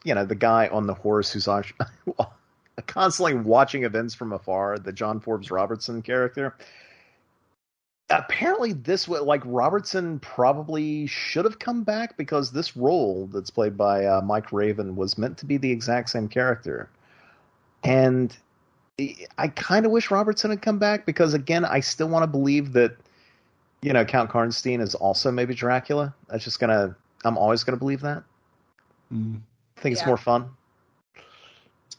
you 0.04 0.16
know, 0.16 0.26
the 0.26 0.36
guy 0.36 0.68
on 0.68 0.88
the 0.88 0.94
horse 0.94 1.32
who's 1.32 1.48
constantly 2.88 3.34
watching 3.34 3.84
events 3.84 4.14
from 4.14 4.32
afar. 4.32 4.78
The 4.80 4.94
John 4.94 5.20
Forbes 5.20 5.52
Robertson 5.52 6.02
character. 6.02 6.56
Apparently, 8.10 8.72
this 8.72 9.06
was 9.10 9.24
like 9.24 9.42
Robertson 9.44 10.20
probably 10.20 11.08
should 11.08 11.44
have 11.44 11.60
come 11.60 11.84
back 11.84 12.16
because 12.16 12.52
this 12.52 12.78
role 12.78 13.28
that's 13.34 13.50
played 13.50 13.76
by 13.76 14.06
uh, 14.06 14.22
Mike 14.22 14.54
Raven 14.54 14.96
was 14.96 15.18
meant 15.18 15.38
to 15.40 15.46
be 15.46 15.58
the 15.58 15.70
exact 15.70 16.12
same 16.12 16.30
character, 16.30 16.90
and 17.84 18.38
I 19.38 19.48
kind 19.50 19.86
of 19.86 19.92
wish 19.92 20.10
Robertson 20.10 20.50
had 20.50 20.62
come 20.62 20.80
back 20.80 21.06
because 21.06 21.34
again, 21.34 21.66
I 21.66 21.80
still 21.80 22.10
want 22.10 22.24
to 22.24 22.28
believe 22.28 22.74
that 22.74 22.96
you 23.82 23.94
know 23.94 24.04
Count 24.04 24.30
Karnstein 24.32 24.82
is 24.82 24.96
also 24.96 25.32
maybe 25.32 25.54
Dracula. 25.54 26.14
That's 26.30 26.44
just 26.44 26.60
gonna. 26.60 26.96
I'm 27.24 27.38
always 27.38 27.64
gonna 27.64 27.78
believe 27.78 28.02
that. 28.02 28.24
Mm. 29.14 29.40
I 29.78 29.82
think 29.82 29.96
Yeah. 29.96 30.00
it's 30.00 30.08
more 30.08 30.18
fun. 30.18 30.50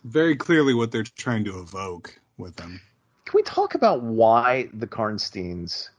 Very 0.05 0.35
clearly, 0.37 0.75
what 0.75 0.91
they're 0.91 1.05
trying 1.05 1.45
to 1.45 1.61
evoke 1.61 2.19
with 2.37 2.57
them. 2.57 2.81
Can 3.25 3.37
we 3.37 3.43
talk 3.43 3.75
about 3.75 4.03
why 4.03 4.69
the 4.73 4.87
Karnsteins 4.87 5.91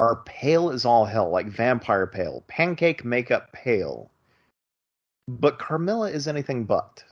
are 0.00 0.16
pale 0.24 0.70
as 0.70 0.84
all 0.84 1.04
hell, 1.04 1.30
like 1.30 1.46
vampire 1.46 2.06
pale, 2.06 2.44
pancake 2.48 3.04
makeup 3.04 3.52
pale, 3.52 4.10
but 5.28 5.58
Carmilla 5.58 6.10
is 6.10 6.28
anything 6.28 6.64
but? 6.64 7.04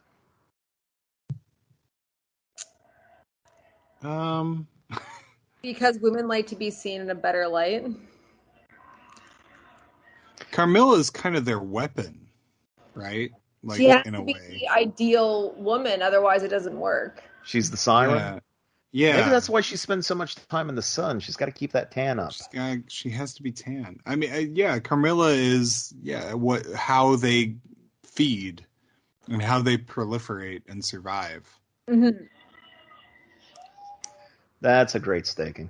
Um, 4.02 4.66
Because 5.62 5.98
women 6.00 6.26
like 6.26 6.48
to 6.48 6.56
be 6.56 6.70
seen 6.70 7.00
in 7.00 7.10
a 7.10 7.14
better 7.14 7.46
light. 7.46 7.86
Carmilla 10.50 10.98
is 10.98 11.08
kind 11.10 11.36
of 11.36 11.44
their 11.44 11.60
weapon, 11.60 12.26
right? 12.94 13.30
Like 13.62 13.78
she 13.78 13.84
has 13.86 14.04
in 14.06 14.14
to 14.14 14.20
a 14.20 14.24
be 14.24 14.34
way. 14.34 14.58
the 14.60 14.68
ideal 14.68 15.52
woman, 15.56 16.02
otherwise 16.02 16.42
it 16.42 16.48
doesn't 16.48 16.78
work. 16.78 17.22
She's 17.44 17.70
the 17.70 17.76
siren. 17.76 18.16
Yeah. 18.16 18.38
Yeah. 18.94 19.16
Maybe 19.18 19.30
that's 19.30 19.48
why 19.48 19.62
she 19.62 19.76
spends 19.76 20.06
so 20.06 20.14
much 20.14 20.34
time 20.48 20.68
in 20.68 20.74
the 20.74 20.82
sun. 20.82 21.20
She's 21.20 21.36
got 21.36 21.46
to 21.46 21.52
keep 21.52 21.72
that 21.72 21.92
tan 21.92 22.18
up. 22.18 22.32
She's 22.32 22.48
got, 22.48 22.78
she 22.88 23.08
has 23.10 23.34
to 23.34 23.42
be 23.42 23.50
tan. 23.52 24.00
I 24.04 24.16
mean, 24.16 24.32
uh, 24.32 24.38
yeah, 24.52 24.78
Carmilla 24.80 25.30
is 25.30 25.94
yeah 26.02 26.34
what 26.34 26.66
how 26.74 27.16
they 27.16 27.56
feed 28.04 28.66
and 29.28 29.40
how 29.40 29.62
they 29.62 29.78
proliferate 29.78 30.62
and 30.68 30.84
survive. 30.84 31.48
Mm-hmm. 31.88 32.24
That's 34.62 34.94
a 34.94 34.98
great 35.00 35.26
staking. 35.26 35.68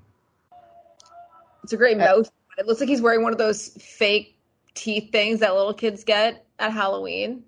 It's 1.64 1.72
a 1.72 1.76
great 1.76 1.96
Uh, 1.96 2.04
mouth. 2.04 2.30
It 2.58 2.66
looks 2.66 2.78
like 2.80 2.88
he's 2.88 3.00
wearing 3.02 3.22
one 3.22 3.32
of 3.32 3.38
those 3.38 3.68
fake 3.80 4.38
teeth 4.74 5.10
things 5.10 5.40
that 5.40 5.54
little 5.54 5.74
kids 5.74 6.04
get 6.04 6.46
at 6.60 6.72
Halloween. 6.72 7.42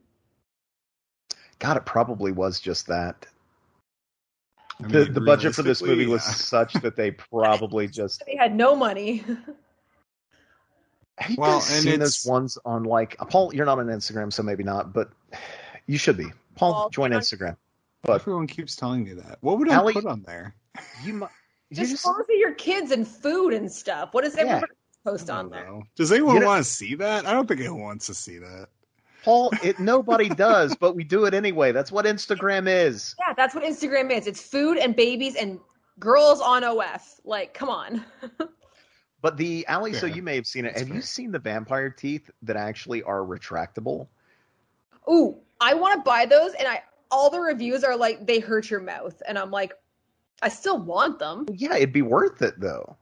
God, 1.59 1.77
it 1.77 1.85
probably 1.87 2.33
was 2.33 2.59
just 2.61 2.87
that. 2.89 3.27
I 4.83 4.89
the 4.89 5.05
mean, 5.05 5.13
the 5.13 5.21
budget 5.21 5.55
for 5.55 5.63
this 5.63 5.81
realistically, 5.83 6.05
movie 6.07 6.11
was 6.13 6.25
such 6.25 6.73
that 6.75 6.97
they 6.97 7.11
probably 7.31 7.87
just. 7.87 8.25
They 8.27 8.37
had 8.37 8.55
no 8.57 8.75
money. 8.75 9.23
Have 11.19 11.31
you 11.31 11.37
Well, 11.39 11.61
guys 11.61 11.71
and 11.71 11.83
seen 11.83 11.93
it's- 11.95 12.23
those 12.25 12.27
ones 12.31 12.59
on 12.65 12.83
like 12.85 13.17
Paul? 13.29 13.55
You're 13.55 13.67
not 13.67 13.79
on 13.79 13.87
Instagram, 13.87 14.33
so 14.33 14.43
maybe 14.43 14.65
not, 14.65 14.93
but 14.93 15.11
you 15.87 15.97
should 15.99 16.17
be. 16.17 16.27
Paul, 16.57 16.73
Paul, 16.73 16.91
join 16.91 17.11
get 17.11 17.17
on- 17.17 17.23
Instagram. 17.23 17.57
But 18.03 18.21
Everyone 18.23 18.47
keeps 18.47 18.75
telling 18.77 19.05
me 19.05 19.13
that. 19.15 19.39
What 19.43 19.59
would 19.59 19.69
I 19.71 19.75
Allie- 19.75 19.93
put 19.95 20.07
on 20.07 20.23
there? 20.27 20.55
You 21.05 21.15
might. 21.15 21.31
Just, 21.73 21.91
just, 21.91 22.05
photos 22.05 22.21
of 22.23 22.27
your 22.31 22.53
kids 22.55 22.91
and 22.93 23.07
food 23.07 23.53
and 23.55 23.71
stuff. 23.71 24.11
What 24.13 24.25
does 24.25 24.37
Yeah. 24.37 24.61
post 25.05 25.29
on 25.31 25.45
don't 25.47 25.53
there? 25.53 25.65
know. 25.67 25.83
Does 25.97 26.13
anyone 26.13 26.35
You 26.35 26.41
know- 26.41 26.47
want 26.47 26.65
to 26.65 26.71
see 26.71 26.95
that? 26.97 27.27
I 27.27 27.33
don't 27.33 27.47
think 27.49 27.61
anyone 27.61 27.81
wants 27.83 28.07
to 28.07 28.15
see 28.15 28.39
that. 28.39 28.69
Paul, 29.25 29.51
it 29.63 29.79
nobody 29.81 30.29
does, 30.47 30.77
but 30.77 30.95
we 30.95 31.03
do 31.03 31.25
it 31.25 31.35
anyway. 31.35 31.73
That's 31.73 31.91
what 31.91 32.05
Instagram 32.05 32.69
is. 32.69 33.15
Yeah, 33.19 33.33
that's 33.35 33.55
what 33.55 33.65
Instagram 33.65 34.11
is. 34.11 34.27
It's 34.27 34.43
food 34.43 34.77
and 34.79 34.95
babies 34.95 35.35
and 35.37 35.59
girls 35.99 36.41
on 36.41 36.63
OF. 36.63 37.21
Like, 37.25 37.55
come 37.55 37.69
on. 37.71 38.05
But 39.23 39.39
the 39.39 39.67
alley, 39.69 39.95
so 39.95 40.05
you 40.05 40.23
may 40.23 40.35
have 40.37 40.47
seen 40.47 40.67
it. 40.67 40.75
That's 40.75 40.87
have 40.87 40.95
you 40.95 41.01
seen 41.01 41.33
the 41.33 41.39
vampire 41.39 41.89
teeth 41.89 42.31
that 42.43 42.57
actually 42.57 43.03
are 43.05 43.21
retractable? 43.21 44.07
Ooh, 45.11 45.39
I 45.63 45.73
want 45.73 45.95
to 45.95 46.03
buy 46.03 46.27
those, 46.27 46.53
and 46.53 46.69
I 46.69 46.83
all 47.11 47.31
the 47.31 47.41
reviews 47.41 47.85
are 47.85 47.97
like 47.97 48.27
they 48.27 48.39
hurt 48.39 48.69
your 48.69 48.81
mouth, 48.81 49.23
and 49.27 49.39
I'm 49.39 49.51
like, 49.51 49.73
I 50.45 50.49
still 50.49 50.79
want 50.79 51.19
them. 51.19 51.47
Yeah, 51.55 51.75
it'd 51.77 51.93
be 51.93 52.03
worth 52.03 52.43
it 52.43 52.61
though. 52.61 52.97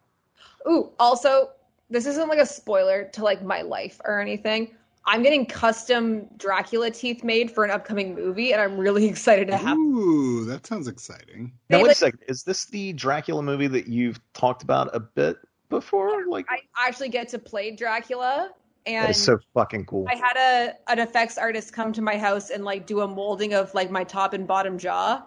Ooh, 0.68 0.92
also, 1.00 1.50
this 1.90 2.06
isn't 2.06 2.28
like 2.28 2.38
a 2.38 2.46
spoiler 2.46 3.10
to 3.14 3.24
like 3.24 3.42
my 3.42 3.62
life 3.62 4.00
or 4.04 4.20
anything. 4.20 4.76
I'm 5.06 5.24
getting 5.24 5.44
custom 5.44 6.28
Dracula 6.36 6.92
teeth 6.92 7.24
made 7.24 7.50
for 7.50 7.64
an 7.64 7.72
upcoming 7.72 8.14
movie, 8.14 8.52
and 8.52 8.62
I'm 8.62 8.78
really 8.78 9.06
excited 9.08 9.48
to 9.48 9.56
have. 9.56 9.76
Ooh, 9.76 10.44
that 10.44 10.64
sounds 10.64 10.86
exciing. 10.86 11.52
Now 11.68 11.78
wait 11.78 11.88
like- 11.88 11.96
a 11.96 11.96
second. 11.96 12.20
Is 12.28 12.44
this 12.44 12.66
the 12.66 12.92
Dracula 12.92 13.42
movie 13.42 13.66
that 13.66 13.88
you've 13.88 14.20
talked 14.34 14.62
about 14.62 14.94
a 14.94 15.00
bit 15.00 15.38
before? 15.68 16.26
Like 16.28 16.46
I 16.48 16.58
actually 16.78 17.08
get 17.08 17.26
to 17.30 17.40
play 17.40 17.72
Dracula, 17.72 18.52
and 18.86 19.10
is 19.10 19.20
so 19.20 19.40
fucking 19.52 19.86
cool. 19.86 20.06
I 20.08 20.14
had 20.14 20.36
a 20.36 20.74
an 20.92 21.00
effects 21.00 21.38
artist 21.38 21.72
come 21.72 21.92
to 21.94 22.02
my 22.02 22.16
house 22.16 22.50
and 22.50 22.64
like 22.64 22.86
do 22.86 23.00
a 23.00 23.08
molding 23.08 23.52
of 23.52 23.74
like 23.74 23.90
my 23.90 24.04
top 24.04 24.32
and 24.32 24.46
bottom 24.46 24.78
jaw. 24.78 25.24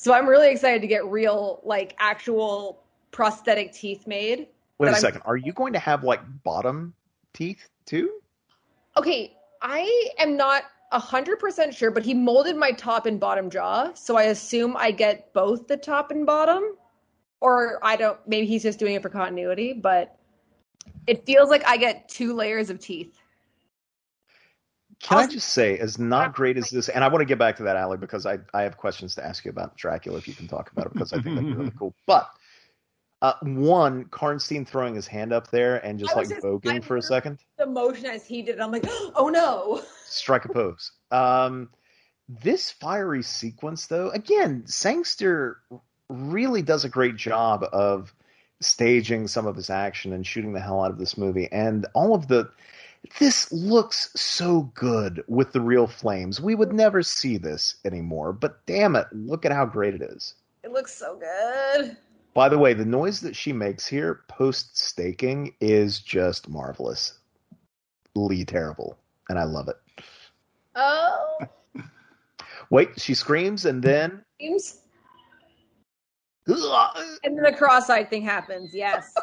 So 0.00 0.12
I'm 0.12 0.28
really 0.28 0.52
excited 0.52 0.80
to 0.82 0.86
get 0.86 1.04
real, 1.06 1.60
like 1.64 1.96
actual 1.98 2.84
prosthetic 3.10 3.72
teeth 3.72 4.06
made. 4.06 4.46
Wait 4.78 4.88
a 4.88 4.92
I'm- 4.92 5.00
second. 5.00 5.22
Are 5.24 5.36
you 5.36 5.52
going 5.52 5.72
to 5.72 5.80
have 5.80 6.04
like 6.04 6.20
bottom 6.44 6.94
teeth 7.34 7.68
too? 7.84 8.20
Okay, 8.96 9.36
I 9.60 10.08
am 10.18 10.36
not 10.36 10.62
a 10.92 11.00
hundred 11.00 11.40
percent 11.40 11.74
sure, 11.74 11.90
but 11.90 12.04
he 12.04 12.14
molded 12.14 12.56
my 12.56 12.70
top 12.70 13.06
and 13.06 13.18
bottom 13.18 13.50
jaw, 13.50 13.92
so 13.94 14.16
I 14.16 14.24
assume 14.24 14.76
I 14.76 14.92
get 14.92 15.32
both 15.32 15.66
the 15.66 15.76
top 15.76 16.12
and 16.12 16.24
bottom. 16.24 16.76
Or 17.40 17.80
I 17.82 17.96
don't 17.96 18.18
maybe 18.26 18.46
he's 18.46 18.62
just 18.62 18.78
doing 18.78 18.94
it 18.94 19.02
for 19.02 19.08
continuity, 19.08 19.72
but 19.72 20.16
it 21.08 21.26
feels 21.26 21.50
like 21.50 21.66
I 21.66 21.76
get 21.76 22.08
two 22.08 22.34
layers 22.34 22.70
of 22.70 22.78
teeth. 22.78 23.17
Can 25.00 25.18
I 25.18 25.26
just 25.28 25.50
say, 25.50 25.78
as 25.78 25.98
not 25.98 26.34
great 26.34 26.56
as 26.56 26.70
this, 26.70 26.88
and 26.88 27.04
I 27.04 27.08
want 27.08 27.20
to 27.20 27.24
get 27.24 27.38
back 27.38 27.56
to 27.56 27.62
that, 27.62 27.76
Allie, 27.76 27.98
because 27.98 28.26
I, 28.26 28.38
I 28.52 28.62
have 28.62 28.76
questions 28.76 29.14
to 29.14 29.24
ask 29.24 29.44
you 29.44 29.50
about 29.50 29.76
Dracula 29.76 30.18
if 30.18 30.26
you 30.26 30.34
can 30.34 30.48
talk 30.48 30.72
about 30.72 30.86
it, 30.86 30.92
because 30.92 31.12
I 31.12 31.20
think 31.20 31.36
that'd 31.36 31.50
be 31.50 31.54
really 31.54 31.72
cool. 31.78 31.94
But 32.06 32.28
uh, 33.22 33.34
one, 33.42 34.06
Karnstein 34.06 34.66
throwing 34.66 34.96
his 34.96 35.06
hand 35.06 35.32
up 35.32 35.50
there 35.50 35.76
and 35.84 35.98
just 36.00 36.16
like 36.16 36.28
just- 36.28 36.42
voguing 36.42 36.82
for 36.82 36.96
a 36.96 37.02
second, 37.02 37.38
The 37.58 37.66
motion 37.66 38.06
as 38.06 38.26
he 38.26 38.42
did, 38.42 38.60
I'm 38.60 38.72
like, 38.72 38.84
oh 38.88 39.30
no. 39.32 39.82
strike 40.04 40.44
a 40.46 40.48
pose. 40.52 40.90
Um, 41.12 41.70
this 42.28 42.70
fiery 42.72 43.22
sequence, 43.22 43.86
though, 43.86 44.10
again, 44.10 44.64
Sangster 44.66 45.60
really 46.10 46.60
does 46.62 46.84
a 46.84 46.88
great 46.88 47.16
job 47.16 47.64
of 47.72 48.12
staging 48.60 49.28
some 49.28 49.46
of 49.46 49.54
his 49.54 49.70
action 49.70 50.12
and 50.12 50.26
shooting 50.26 50.52
the 50.52 50.60
hell 50.60 50.82
out 50.82 50.90
of 50.90 50.98
this 50.98 51.16
movie, 51.16 51.48
and 51.52 51.86
all 51.94 52.16
of 52.16 52.26
the. 52.26 52.50
This 53.18 53.50
looks 53.52 54.10
so 54.14 54.70
good 54.74 55.24
with 55.28 55.52
the 55.52 55.60
real 55.60 55.86
flames. 55.86 56.40
We 56.40 56.54
would 56.54 56.72
never 56.72 57.02
see 57.02 57.36
this 57.36 57.76
anymore, 57.84 58.32
but 58.32 58.64
damn 58.66 58.96
it, 58.96 59.06
look 59.12 59.44
at 59.44 59.52
how 59.52 59.66
great 59.66 59.94
it 59.94 60.02
is. 60.02 60.34
It 60.62 60.72
looks 60.72 60.94
so 60.94 61.16
good. 61.18 61.96
By 62.34 62.48
the 62.48 62.58
way, 62.58 62.74
the 62.74 62.84
noise 62.84 63.20
that 63.20 63.34
she 63.34 63.52
makes 63.52 63.86
here 63.86 64.20
post 64.28 64.78
staking 64.78 65.54
is 65.60 66.00
just 66.00 66.48
marvelous. 66.48 67.18
Lee 68.14 68.44
terrible, 68.44 68.98
and 69.28 69.38
I 69.38 69.44
love 69.44 69.68
it. 69.68 69.76
Oh, 70.74 71.38
Wait, 72.70 73.00
she 73.00 73.14
screams 73.14 73.64
and 73.64 73.82
then 73.82 74.22
seems. 74.40 74.80
And 77.24 77.36
then 77.36 77.42
the 77.42 77.52
cross-eyed 77.52 78.08
thing 78.08 78.22
happens. 78.22 78.74
Yes. 78.74 79.14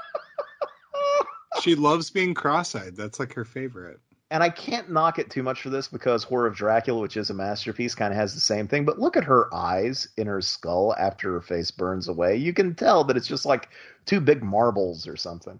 She 1.62 1.76
loves 1.76 2.10
being 2.10 2.34
cross-eyed. 2.34 2.96
That's 2.96 3.20
like 3.20 3.34
her 3.34 3.46
favorite. 3.46 4.00
and 4.32 4.42
I 4.44 4.50
can't 4.50 4.92
knock 4.92 5.20
it 5.20 5.30
too 5.30 5.44
much 5.44 5.62
for 5.62 5.70
this 5.70 5.88
because 5.88 6.24
Horror 6.24 6.48
of 6.48 6.56
Dracula, 6.56 7.00
which 7.00 7.16
is 7.18 7.30
a 7.30 7.34
masterpiece, 7.34 7.96
kind 7.96 8.12
of 8.14 8.18
has 8.20 8.34
the 8.34 8.40
same 8.42 8.68
thing. 8.68 8.84
But 8.86 9.00
look 9.00 9.16
at 9.18 9.24
her 9.24 9.54
eyes 9.54 10.08
in 10.18 10.28
her 10.28 10.42
skull 10.42 10.96
after 10.98 11.32
her 11.34 11.42
face 11.42 11.72
burns 11.72 12.08
away. 12.08 12.36
You 12.38 12.54
can 12.54 12.76
tell 12.76 13.04
that 13.06 13.18
it's 13.18 13.28
just 13.28 13.46
like 13.46 13.70
two 14.06 14.20
big 14.20 14.44
marbles 14.44 15.08
or 15.08 15.16
something. 15.16 15.60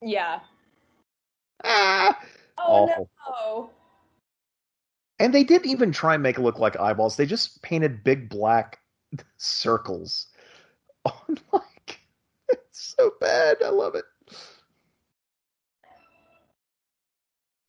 Yeah. 0.00 0.40
Ah, 1.64 2.18
Oh 2.58 2.84
Awful. 2.88 3.10
no. 3.28 3.70
And 5.18 5.32
they 5.32 5.44
didn't 5.44 5.70
even 5.70 5.92
try 5.92 6.14
and 6.14 6.22
make 6.22 6.38
it 6.38 6.42
look 6.42 6.58
like 6.58 6.78
eyeballs. 6.80 7.16
They 7.16 7.26
just 7.26 7.62
painted 7.62 8.02
big 8.04 8.28
black 8.28 8.80
circles 9.36 10.26
on 11.04 11.38
like 11.52 12.00
it's 12.48 12.94
so 12.98 13.12
bad. 13.20 13.58
I 13.64 13.68
love 13.70 13.94
it. 13.94 14.04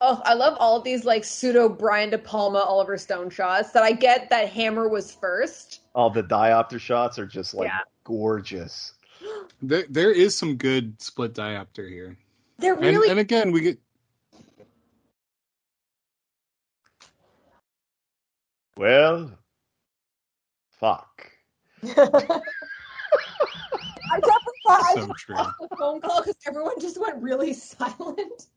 Oh, 0.06 0.22
I 0.26 0.34
love 0.34 0.58
all 0.60 0.76
of 0.76 0.84
these 0.84 1.06
like 1.06 1.24
pseudo 1.24 1.70
Brian 1.70 2.10
De 2.10 2.18
Palma, 2.18 2.60
Oliver 2.60 2.98
Stone 2.98 3.30
shots. 3.30 3.72
That 3.72 3.84
I 3.84 3.94
get 3.94 4.30
that 4.32 4.50
Hammer 4.50 4.90
was 4.90 5.14
first. 5.16 5.80
All 5.96 6.10
the 6.10 6.22
diopter 6.22 6.78
shots 6.78 7.18
are 7.18 7.26
just 7.26 7.54
like 7.54 7.68
Yeah. 7.70 7.80
gorgeous. 8.04 8.94
There, 9.62 9.86
there 9.90 10.12
is 10.12 10.38
some 10.38 10.58
good 10.58 11.02
split 11.02 11.34
diopter 11.34 11.88
here. 11.90 12.18
They're 12.60 12.74
And, 12.74 12.82
really 12.84 13.10
and 13.10 13.18
again, 13.18 13.54
we 13.54 13.62
get 13.62 13.80
Well, 18.76 19.32
fuck. 20.72 21.32
I 21.84 21.90
definitely 21.96 22.52
thought 24.12 24.12
I 24.12 24.20
so 24.94 25.14
true. 25.18 25.36
the 25.36 25.68
phone 25.78 26.02
call 26.02 26.22
because 26.22 26.36
everyone 26.48 26.80
just 26.80 27.00
went 27.00 27.22
really 27.22 27.54
silent. 27.54 28.48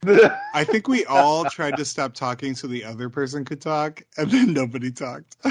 I 0.53 0.63
think 0.63 0.87
we 0.87 1.05
all 1.05 1.45
tried 1.45 1.77
to 1.77 1.85
stop 1.85 2.13
talking 2.13 2.55
so 2.55 2.67
the 2.67 2.83
other 2.83 3.09
person 3.09 3.45
could 3.45 3.61
talk, 3.61 4.03
and 4.17 4.31
then 4.31 4.53
nobody 4.53 4.91
talked. 4.91 5.37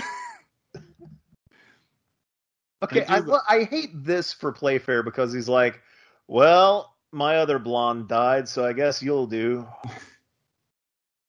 Okay, 2.83 3.05
I 3.09 3.17
I, 3.17 3.21
do- 3.21 3.31
well, 3.31 3.43
I 3.49 3.65
hate 3.65 3.91
this 4.05 4.33
for 4.33 4.53
Playfair 4.53 5.03
because 5.03 5.33
he's 5.33 5.49
like, 5.49 5.81
well, 6.29 6.95
my 7.11 7.39
other 7.39 7.59
blonde 7.59 8.07
died, 8.07 8.49
so 8.49 8.67
I 8.67 8.75
guess 8.75 9.03
you'll 9.03 9.27
do. 9.27 9.67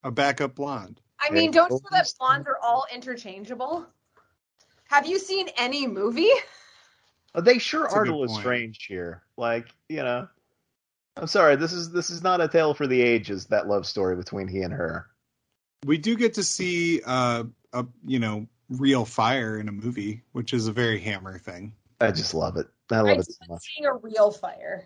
A 0.04 0.12
backup 0.12 0.56
blonde. 0.56 1.00
I 1.20 1.30
mean, 1.30 1.52
don't 1.52 1.72
you 1.72 1.78
know 1.78 1.98
that 1.98 2.12
blondes 2.20 2.48
are 2.48 2.60
all 2.62 2.86
interchangeable? 2.94 3.86
Have 4.90 5.08
you 5.08 5.20
seen 5.20 5.48
any 5.58 5.88
movie? 5.88 6.32
Uh, 7.38 7.41
They 7.41 7.59
sure 7.59 7.83
That's 7.83 7.93
a 7.93 7.98
are 7.98 8.03
good 8.03 8.11
to 8.11 8.17
point. 8.17 8.32
Lestrange 8.32 8.85
here. 8.85 9.22
Like, 9.38 9.67
you 9.88 9.98
know, 9.98 10.27
I'm 11.16 11.27
sorry, 11.27 11.56
this 11.56 11.72
is 11.72 11.91
this 11.91 12.09
is 12.09 12.24
not 12.24 12.41
a 12.41 12.48
tale 12.48 12.74
for 12.74 12.88
the 12.88 13.01
ages. 13.01 13.45
That 13.45 13.67
love 13.67 13.85
story 13.85 14.16
between 14.16 14.48
he 14.48 14.61
and 14.61 14.74
her. 14.74 15.07
We 15.85 15.98
do 15.98 16.16
get 16.16 16.33
to 16.35 16.43
see, 16.43 17.01
uh, 17.06 17.43
a 17.74 17.85
you 18.06 18.19
know, 18.19 18.48
real 18.69 19.06
fire 19.06 19.59
in 19.59 19.69
a 19.69 19.72
movie, 19.72 20.24
which 20.32 20.53
is 20.53 20.67
a 20.67 20.72
very 20.72 20.99
Hammer 20.99 21.38
thing. 21.38 21.74
I 22.01 22.11
just 22.11 22.33
love 22.33 22.57
it. 22.57 22.67
I 22.91 22.98
I 22.98 23.01
love 23.01 23.19
it 23.19 23.25
so 23.25 23.45
much. 23.48 23.61
seeing 23.75 23.88
a 23.88 23.93
real 23.95 24.32
fire. 24.32 24.85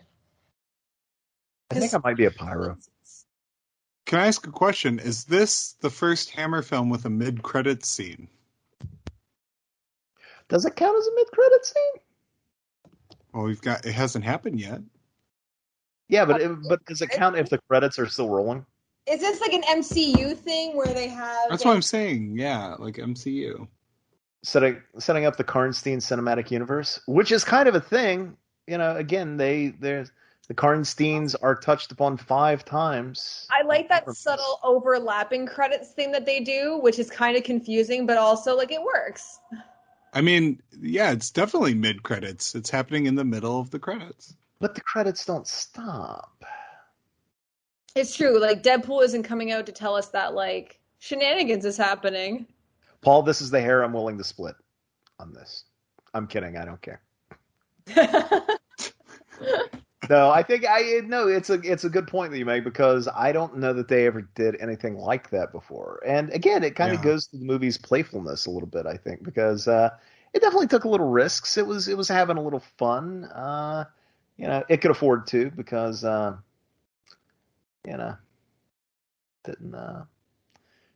I 1.71 1.75
think 1.75 1.93
I 1.93 1.99
might 2.03 2.17
be 2.17 2.25
a 2.25 2.31
pyro. 2.31 2.77
Can 4.05 4.19
I 4.19 4.27
ask 4.27 4.45
a 4.45 4.51
question? 4.51 4.99
Is 4.99 5.23
this 5.23 5.73
the 5.79 5.89
first 5.89 6.31
Hammer 6.31 6.61
film 6.61 6.89
with 6.89 7.05
a 7.05 7.09
mid-credit 7.09 7.85
scene? 7.85 8.27
Does 10.49 10.65
it 10.65 10.75
count 10.75 10.97
as 10.97 11.07
a 11.07 11.15
mid-credit 11.15 11.65
scene? 11.65 12.01
Well, 13.33 13.43
we've 13.43 13.61
got 13.61 13.85
it 13.85 13.93
hasn't 13.93 14.25
happened 14.25 14.59
yet. 14.59 14.81
Yeah, 16.09 16.25
but 16.25 16.41
it, 16.41 16.51
uh, 16.51 16.55
but 16.67 16.85
does 16.85 17.01
it 17.01 17.09
count 17.09 17.37
if 17.37 17.49
the 17.49 17.59
credits 17.69 17.97
are 17.97 18.07
still 18.07 18.29
rolling? 18.29 18.65
Is 19.07 19.21
this 19.21 19.39
like 19.41 19.53
an 19.53 19.63
MCU 19.63 20.37
thing 20.37 20.75
where 20.75 20.93
they 20.93 21.07
have? 21.07 21.49
That's 21.49 21.65
what 21.65 21.73
I'm 21.73 21.81
saying. 21.81 22.37
Yeah, 22.37 22.75
like 22.77 22.95
MCU. 22.95 23.67
Setting 24.43 24.81
setting 24.99 25.25
up 25.25 25.37
the 25.37 25.43
Karnstein 25.43 25.97
cinematic 25.97 26.51
universe, 26.51 26.99
which 27.07 27.31
is 27.31 27.43
kind 27.43 27.69
of 27.69 27.75
a 27.75 27.79
thing. 27.79 28.35
You 28.67 28.77
know, 28.77 28.95
again, 28.95 29.37
they 29.37 29.69
there's 29.79 30.11
the 30.47 30.55
Karnsteins 30.55 31.35
are 31.41 31.55
touched 31.55 31.93
upon 31.93 32.17
five 32.17 32.65
times. 32.65 33.47
I 33.49 33.61
like 33.61 33.87
that 33.87 34.09
subtle 34.13 34.59
overlapping 34.63 35.45
credits 35.45 35.91
thing 35.91 36.11
that 36.11 36.25
they 36.25 36.41
do, 36.41 36.77
which 36.81 36.99
is 36.99 37.09
kind 37.09 37.37
of 37.37 37.43
confusing, 37.43 38.05
but 38.05 38.17
also 38.17 38.57
like 38.57 38.71
it 38.71 38.81
works. 38.83 39.39
I 40.13 40.21
mean, 40.21 40.61
yeah, 40.79 41.11
it's 41.11 41.31
definitely 41.31 41.73
mid 41.73 42.03
credits. 42.03 42.55
It's 42.55 42.69
happening 42.69 43.05
in 43.05 43.15
the 43.15 43.23
middle 43.23 43.59
of 43.59 43.71
the 43.71 43.79
credits. 43.79 44.35
But 44.59 44.75
the 44.75 44.81
credits 44.81 45.25
don't 45.25 45.47
stop. 45.47 46.43
It's 47.95 48.15
true. 48.15 48.39
Like 48.39 48.63
Deadpool 48.63 49.03
isn't 49.03 49.23
coming 49.23 49.51
out 49.51 49.65
to 49.65 49.71
tell 49.71 49.95
us 49.95 50.09
that 50.09 50.33
like 50.33 50.79
shenanigans 50.99 51.65
is 51.65 51.77
happening. 51.77 52.45
Paul, 53.01 53.23
this 53.23 53.41
is 53.41 53.49
the 53.49 53.61
hair 53.61 53.83
I'm 53.83 53.93
willing 53.93 54.17
to 54.17 54.23
split 54.23 54.55
on 55.19 55.33
this. 55.33 55.65
I'm 56.13 56.27
kidding. 56.27 56.57
I 56.57 56.65
don't 56.65 56.81
care. 56.81 57.01
No, 60.09 60.31
I 60.31 60.41
think 60.41 60.65
I 60.67 61.01
no. 61.05 61.27
It's 61.27 61.49
a 61.51 61.59
it's 61.63 61.83
a 61.83 61.89
good 61.89 62.07
point 62.07 62.31
that 62.31 62.39
you 62.39 62.45
make 62.45 62.63
because 62.63 63.07
I 63.15 63.31
don't 63.31 63.57
know 63.57 63.71
that 63.73 63.87
they 63.87 64.07
ever 64.07 64.21
did 64.33 64.59
anything 64.59 64.95
like 64.97 65.29
that 65.29 65.51
before. 65.51 66.01
And 66.05 66.31
again, 66.31 66.63
it 66.63 66.75
kind 66.75 66.91
of 66.91 66.99
Yeah. 66.99 67.11
goes 67.11 67.27
to 67.27 67.37
the 67.37 67.45
movie's 67.45 67.77
playfulness 67.77 68.47
a 68.47 68.51
little 68.51 68.67
bit. 68.67 68.87
I 68.87 68.97
think 68.97 69.21
because 69.23 69.67
uh, 69.67 69.91
it 70.33 70.41
definitely 70.41 70.67
took 70.67 70.85
a 70.85 70.89
little 70.89 71.09
risks. 71.09 71.55
It 71.57 71.67
was 71.67 71.87
it 71.87 71.95
was 71.97 72.07
having 72.07 72.37
a 72.37 72.41
little 72.41 72.63
fun. 72.77 73.25
Uh, 73.25 73.85
you 74.37 74.47
know, 74.47 74.63
it 74.69 74.77
could 74.77 74.89
afford 74.91 75.27
to 75.27 75.51
because 75.51 76.03
uh, 76.03 76.35
you 77.87 77.95
know 77.97 78.15
didn't 79.43 79.75
uh, 79.75 80.03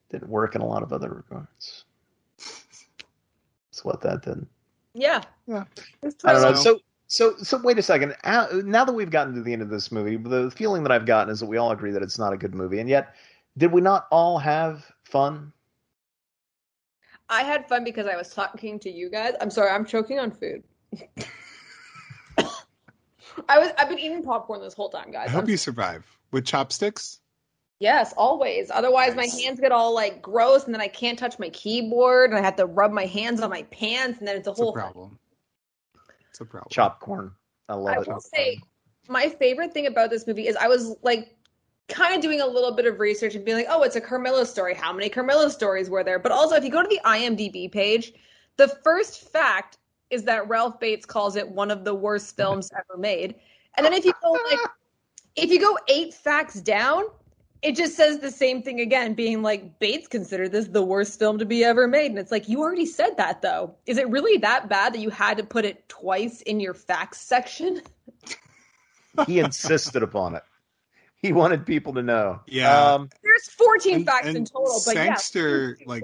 didn't 0.10 0.30
work 0.30 0.56
in 0.56 0.62
a 0.62 0.66
lot 0.66 0.82
of 0.82 0.92
other 0.92 1.10
regards. 1.30 1.86
That's 2.38 3.84
what 3.84 4.02
that 4.02 4.24
did. 4.24 4.46
yeah. 4.96 5.22
Yeah. 5.46 5.66
It's 6.02 6.26
I 6.26 6.34
don't 6.34 6.42
know. 6.42 6.48
totally- 6.54 6.64
So, 6.64 6.80
so, 7.08 7.36
so 7.38 7.58
wait 7.64 7.78
a 7.78 7.82
second. 7.82 8.16
Now 8.26 8.48
now 8.64 8.84
that 8.86 8.94
we've 8.94 9.10
gotten 9.12 9.34
to 9.36 9.42
the 9.42 9.54
end 9.54 9.62
of 9.62 9.70
this 9.70 9.92
movie, 9.92 10.18
the 10.18 10.52
feeling 10.52 10.84
that 10.84 10.92
I've 10.92 11.06
gotten 11.06 11.32
is 11.32 11.40
that 11.40 11.46
we 11.46 11.58
all 11.58 11.72
agree 11.72 11.92
that 11.92 12.02
it's 12.04 12.18
not 12.20 12.34
a 12.34 12.38
good 12.38 12.54
movie, 12.56 12.80
and 12.80 12.90
yet, 12.90 13.16
did 13.58 13.72
we 13.72 13.82
not 13.82 14.08
all 14.12 14.38
have 14.40 14.92
fun? 15.04 15.52
I 17.30 17.42
had 17.44 17.68
fun 17.68 17.84
because 17.84 18.06
I 18.08 18.16
was 18.16 18.30
talking 18.30 18.78
to 18.80 18.90
you 18.90 19.10
guys. 19.10 19.34
I'm 19.42 19.50
sorry, 19.50 19.72
I'm 19.72 19.86
choking 19.86 20.20
on 20.20 20.32
food. 20.32 20.64
I 23.50 23.60
was 23.60 23.70
I've 23.78 23.90
been 23.90 24.00
eating 24.00 24.24
popcorn 24.24 24.62
this 24.62 24.74
whole 24.74 24.90
time, 24.90 25.12
guys. 25.12 25.28
I 25.28 25.32
hope 25.32 25.42
I'm- 25.44 25.50
you 25.50 25.58
survive 25.58 26.06
with 26.32 26.46
chopsticks. 26.46 27.20
Yes, 27.80 28.14
always. 28.16 28.72
Otherwise, 28.72 29.16
Nice. 29.16 29.36
my 29.36 29.42
hands 29.42 29.60
get 29.60 29.74
all 29.74 29.94
like 29.94 30.22
gross, 30.22 30.64
and 30.64 30.74
then 30.74 30.80
I 30.80 30.88
can't 30.88 31.20
touch 31.20 31.38
my 31.40 31.50
keyboard, 31.50 32.30
and 32.30 32.40
I 32.40 32.42
have 32.42 32.56
to 32.56 32.66
rub 32.66 32.94
my 32.94 33.06
hands 33.06 33.42
on 33.42 33.50
my 33.50 33.64
pants, 33.64 34.20
and 34.20 34.28
then 34.28 34.38
it's 34.38 34.48
a 34.48 34.52
It's 34.52 34.60
whole 34.60 34.72
thing. 34.74 34.82
problem. 34.82 35.20
It's 36.36 36.42
a 36.42 36.46
problem. 36.46 36.68
Chop 36.70 37.00
corn. 37.00 37.32
I 37.70 37.76
love 37.76 37.96
I 37.98 38.02
it. 38.02 38.08
will 38.10 38.20
say, 38.20 38.60
my 39.08 39.30
favorite 39.30 39.74
thing 39.74 39.88
about 39.88 40.10
this 40.10 40.28
movie 40.28 40.50
is 40.50 40.58
I 40.58 40.68
was 40.68 40.94
like 41.02 41.34
kind 41.88 42.14
of 42.14 42.22
doing 42.22 42.42
a 42.42 42.46
little 42.46 42.74
bit 42.74 42.86
of 42.86 43.00
research 43.00 43.36
and 43.36 43.46
being 43.46 43.56
like, 43.56 43.68
oh, 43.70 43.84
it's 43.84 43.96
a 43.96 44.02
Carmilla 44.02 44.46
story. 44.46 44.74
How 44.74 44.92
many 44.92 45.08
Carmilla 45.08 45.50
stories 45.50 45.90
were 45.90 46.04
there? 46.04 46.20
But 46.20 46.34
also, 46.34 46.56
if 46.56 46.66
you 46.66 46.70
go 46.70 46.82
to 46.82 46.90
the 46.90 47.00
IMDb 47.06 47.72
page, 47.72 48.12
the 48.58 48.68
first 48.84 49.32
fact 49.32 49.78
is 50.10 50.24
that 50.24 50.50
Ralph 50.50 50.78
Bates 50.78 51.06
calls 51.06 51.38
it 51.38 51.48
one 51.48 51.72
of 51.72 51.86
the 51.86 51.96
worst 51.96 52.36
films 52.36 52.70
ever 52.74 53.00
made. 53.00 53.36
And 53.78 53.86
then 53.86 53.94
if 53.94 54.04
you 54.04 54.12
go 54.22 54.32
like, 54.32 54.60
if 55.38 55.50
you 55.50 55.60
go 55.62 55.78
eight 55.88 56.14
facts 56.14 56.60
down, 56.60 57.06
it 57.66 57.76
just 57.76 57.96
says 57.96 58.20
the 58.20 58.30
same 58.32 58.62
thing 58.62 58.80
again, 58.80 59.16
being 59.16 59.42
like 59.42 59.80
Bates 59.80 60.08
considered 60.08 60.52
this 60.52 60.68
the 60.68 60.84
worst 60.84 61.18
film 61.18 61.40
to 61.40 61.46
be 61.46 61.64
ever 61.64 61.88
made, 61.88 62.12
and 62.12 62.20
it's 62.20 62.32
like 62.32 62.48
you 62.48 62.62
already 62.62 62.86
said 62.86 63.18
that 63.18 63.42
though. 63.42 63.76
Is 63.88 63.98
it 63.98 64.08
really 64.10 64.38
that 64.40 64.70
bad 64.70 64.94
that 64.94 65.00
you 65.00 65.10
had 65.10 65.38
to 65.38 65.44
put 65.44 65.66
it 65.66 65.90
twice 65.90 66.42
in 66.42 66.60
your 66.60 66.76
facts 66.76 67.20
section? 67.22 67.82
He 69.26 69.40
insisted 69.40 70.04
upon 70.04 70.36
it. 70.36 70.44
He 71.16 71.34
wanted 71.34 71.66
people 71.66 71.94
to 71.96 72.04
know. 72.04 72.42
Yeah. 72.46 72.94
Um, 72.94 73.10
There's 73.24 73.50
14 73.50 73.96
And- 73.96 74.06
facts 74.06 74.28
and 74.28 74.38
in 74.38 74.46
total, 74.46 74.80
but 74.86 74.94
yeah. 74.96 75.06
Sangster, 75.16 75.76
please 75.76 75.86
do. 75.86 75.90
like 75.90 76.04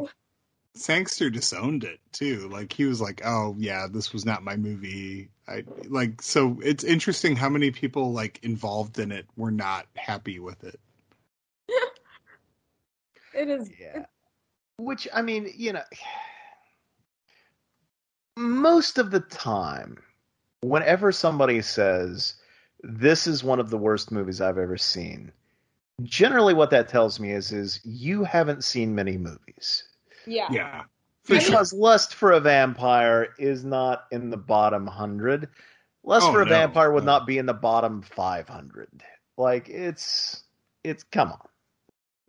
Sangster 0.73 1.29
disowned 1.29 1.83
it 1.83 1.99
too. 2.11 2.49
Like 2.49 2.73
he 2.73 2.85
was 2.85 3.01
like, 3.01 3.21
"Oh 3.23 3.55
yeah, 3.59 3.87
this 3.91 4.13
was 4.13 4.25
not 4.25 4.41
my 4.43 4.55
movie." 4.55 5.29
I 5.47 5.63
like 5.89 6.21
so 6.21 6.59
it's 6.63 6.83
interesting 6.83 7.35
how 7.35 7.49
many 7.49 7.69
people 7.71 8.13
like 8.13 8.39
involved 8.41 8.97
in 8.97 9.11
it 9.11 9.27
were 9.35 9.51
not 9.51 9.85
happy 9.95 10.39
with 10.39 10.63
it. 10.63 10.79
It 13.33 13.49
is. 13.49 13.69
yeah. 13.79 14.05
Which 14.77 15.07
I 15.13 15.21
mean, 15.21 15.51
you 15.55 15.73
know, 15.73 15.83
most 18.37 18.97
of 18.97 19.11
the 19.11 19.19
time, 19.19 19.97
whenever 20.61 21.11
somebody 21.11 21.61
says 21.61 22.35
this 22.81 23.27
is 23.27 23.43
one 23.43 23.59
of 23.59 23.69
the 23.69 23.77
worst 23.77 24.11
movies 24.11 24.41
I've 24.41 24.57
ever 24.57 24.77
seen, 24.77 25.31
generally 26.03 26.53
what 26.53 26.71
that 26.71 26.87
tells 26.89 27.19
me 27.19 27.31
is 27.31 27.51
is 27.51 27.79
you 27.83 28.23
haven't 28.23 28.63
seen 28.63 28.95
many 28.95 29.17
movies. 29.17 29.83
Yeah. 30.25 30.47
Yeah, 30.51 30.83
for 31.23 31.39
sure. 31.39 31.49
Because 31.51 31.73
Lust 31.73 32.15
for 32.15 32.31
a 32.31 32.39
Vampire 32.39 33.29
is 33.37 33.63
not 33.63 34.05
in 34.11 34.29
the 34.29 34.37
bottom 34.37 34.85
100. 34.85 35.49
Lust 36.03 36.27
Oh, 36.27 36.31
for 36.31 36.41
a 36.41 36.45
no, 36.45 36.49
Vampire 36.49 36.91
would 36.91 37.03
no. 37.03 37.11
not 37.11 37.27
be 37.27 37.37
in 37.37 37.45
the 37.45 37.53
bottom 37.53 38.01
500. 38.01 39.03
Like 39.37 39.69
it's 39.69 40.43
it's 40.83 41.03
come 41.03 41.31
on. 41.31 41.47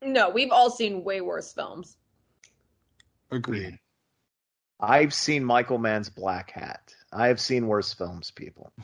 No, 0.03 0.31
we've 0.31 0.51
all 0.51 0.71
seen 0.71 1.05
way 1.05 1.21
worse 1.21 1.53
films. 1.53 1.97
Agreed. 3.31 3.79
I've 4.81 5.15
seen 5.15 5.45
Michael 5.45 5.79
Mann's 5.79 6.11
Black 6.11 6.51
Hat. 6.51 6.93
I 7.13 7.29
have 7.29 7.41
seen 7.41 7.67
worse 7.69 7.93
films, 7.93 8.31
people. 8.31 8.73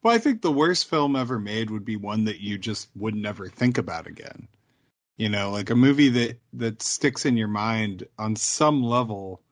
Well, 0.00 0.14
I 0.14 0.18
think 0.18 0.42
the 0.42 0.52
worst 0.52 0.88
film 0.88 1.16
ever 1.16 1.40
made 1.40 1.70
would 1.70 1.84
be 1.84 1.96
one 1.96 2.26
that 2.26 2.38
you 2.38 2.56
just 2.56 2.88
would 2.94 3.16
never 3.16 3.48
think 3.48 3.78
about 3.78 4.06
again. 4.06 4.46
You 5.16 5.28
know, 5.28 5.50
like 5.50 5.70
a 5.70 5.74
movie 5.74 6.08
that 6.10 6.38
that 6.52 6.82
sticks 6.82 7.26
in 7.26 7.36
your 7.36 7.48
mind 7.48 8.06
on 8.16 8.36
some 8.36 8.80
level. 8.84 9.42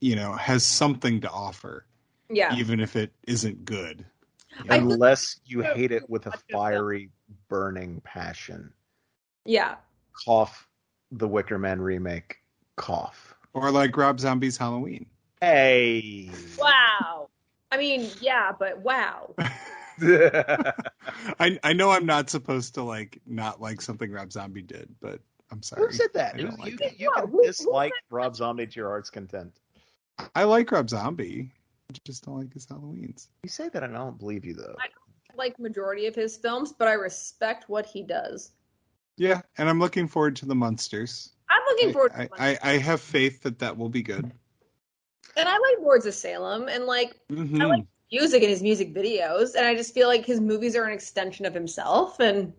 You 0.00 0.14
know, 0.14 0.34
has 0.34 0.64
something 0.64 1.22
to 1.22 1.30
offer, 1.30 1.84
Yeah. 2.30 2.54
even 2.58 2.78
if 2.78 2.94
it 2.94 3.12
isn't 3.26 3.64
good. 3.64 4.06
I 4.68 4.78
feel- 4.78 4.92
Unless 4.92 5.40
you 5.44 5.62
hate 5.62 5.90
it 5.90 6.08
with 6.08 6.26
a 6.28 6.32
fiery, 6.52 7.10
burning 7.48 8.00
passion. 8.02 8.72
Yeah. 9.44 9.76
Cough, 10.24 10.68
the 11.12 11.28
Wicker 11.28 11.58
Man 11.58 11.80
remake. 11.80 12.38
Cough. 12.76 13.34
Or 13.52 13.70
like 13.70 13.96
Rob 13.96 14.20
Zombie's 14.20 14.56
Halloween. 14.56 15.06
Hey. 15.40 16.30
Wow. 16.58 17.28
I 17.72 17.76
mean, 17.76 18.10
yeah, 18.20 18.52
but 18.58 18.78
wow. 18.80 19.34
I 21.38 21.58
I 21.62 21.72
know 21.72 21.90
I'm 21.90 22.06
not 22.06 22.30
supposed 22.30 22.74
to 22.74 22.82
like 22.82 23.20
not 23.26 23.60
like 23.60 23.80
something 23.80 24.10
Rob 24.10 24.32
Zombie 24.32 24.62
did, 24.62 24.88
but 25.00 25.20
I'm 25.50 25.62
sorry. 25.62 25.86
Who 25.86 25.92
said 25.92 26.08
that? 26.14 26.38
You, 26.38 26.50
like 26.58 26.72
you, 26.72 26.86
it. 26.86 26.94
you 26.98 27.10
can 27.14 27.28
who- 27.28 27.38
who 27.38 27.46
dislike 27.46 27.92
Rob 28.10 28.34
Zombie 28.36 28.66
to 28.66 28.76
your 28.76 28.88
heart's 28.88 29.10
content. 29.10 29.52
I 30.34 30.44
like 30.44 30.70
Rob 30.70 30.88
Zombie. 30.88 31.52
I 31.90 31.94
just 32.04 32.24
don't 32.24 32.38
like 32.38 32.52
his 32.52 32.66
Halloweens. 32.66 33.28
You 33.42 33.48
say 33.48 33.68
that, 33.68 33.82
and 33.82 33.94
I 33.96 33.98
don't 33.98 34.18
believe 34.18 34.44
you 34.44 34.54
though. 34.54 34.76
I 34.78 34.88
like 35.36 35.58
majority 35.58 36.06
of 36.06 36.14
his 36.14 36.36
films, 36.36 36.72
but 36.72 36.88
I 36.88 36.92
respect 36.92 37.68
what 37.68 37.84
he 37.86 38.02
does. 38.02 38.52
Yeah, 39.20 39.42
and 39.58 39.68
I'm 39.68 39.78
looking 39.78 40.08
forward 40.08 40.34
to 40.36 40.46
the 40.46 40.54
Monsters. 40.54 41.32
I'm 41.50 41.60
looking 41.68 41.92
forward 41.92 42.12
to 42.14 42.22
I. 42.22 42.28
I, 42.38 42.58
I 42.62 42.78
have 42.78 43.02
faith 43.02 43.42
that 43.42 43.58
that 43.58 43.76
will 43.76 43.90
be 43.90 44.02
good. 44.02 44.24
and 44.24 45.48
I 45.48 45.52
like 45.52 45.76
Lords 45.82 46.06
of 46.06 46.14
Salem 46.14 46.68
and 46.68 46.86
like 46.86 47.14
Mhm. 47.30 47.60
I 47.60 47.66
like 47.66 47.84
music 48.10 48.40
and 48.42 48.50
his 48.50 48.62
music 48.62 48.94
videos, 48.94 49.54
and 49.54 49.66
I 49.66 49.74
just 49.74 49.92
feel 49.92 50.08
like 50.08 50.24
his 50.24 50.40
movies 50.40 50.74
are 50.74 50.84
an 50.84 50.94
extension 50.94 51.44
of 51.44 51.52
himself. 51.52 52.18
And 52.18 52.54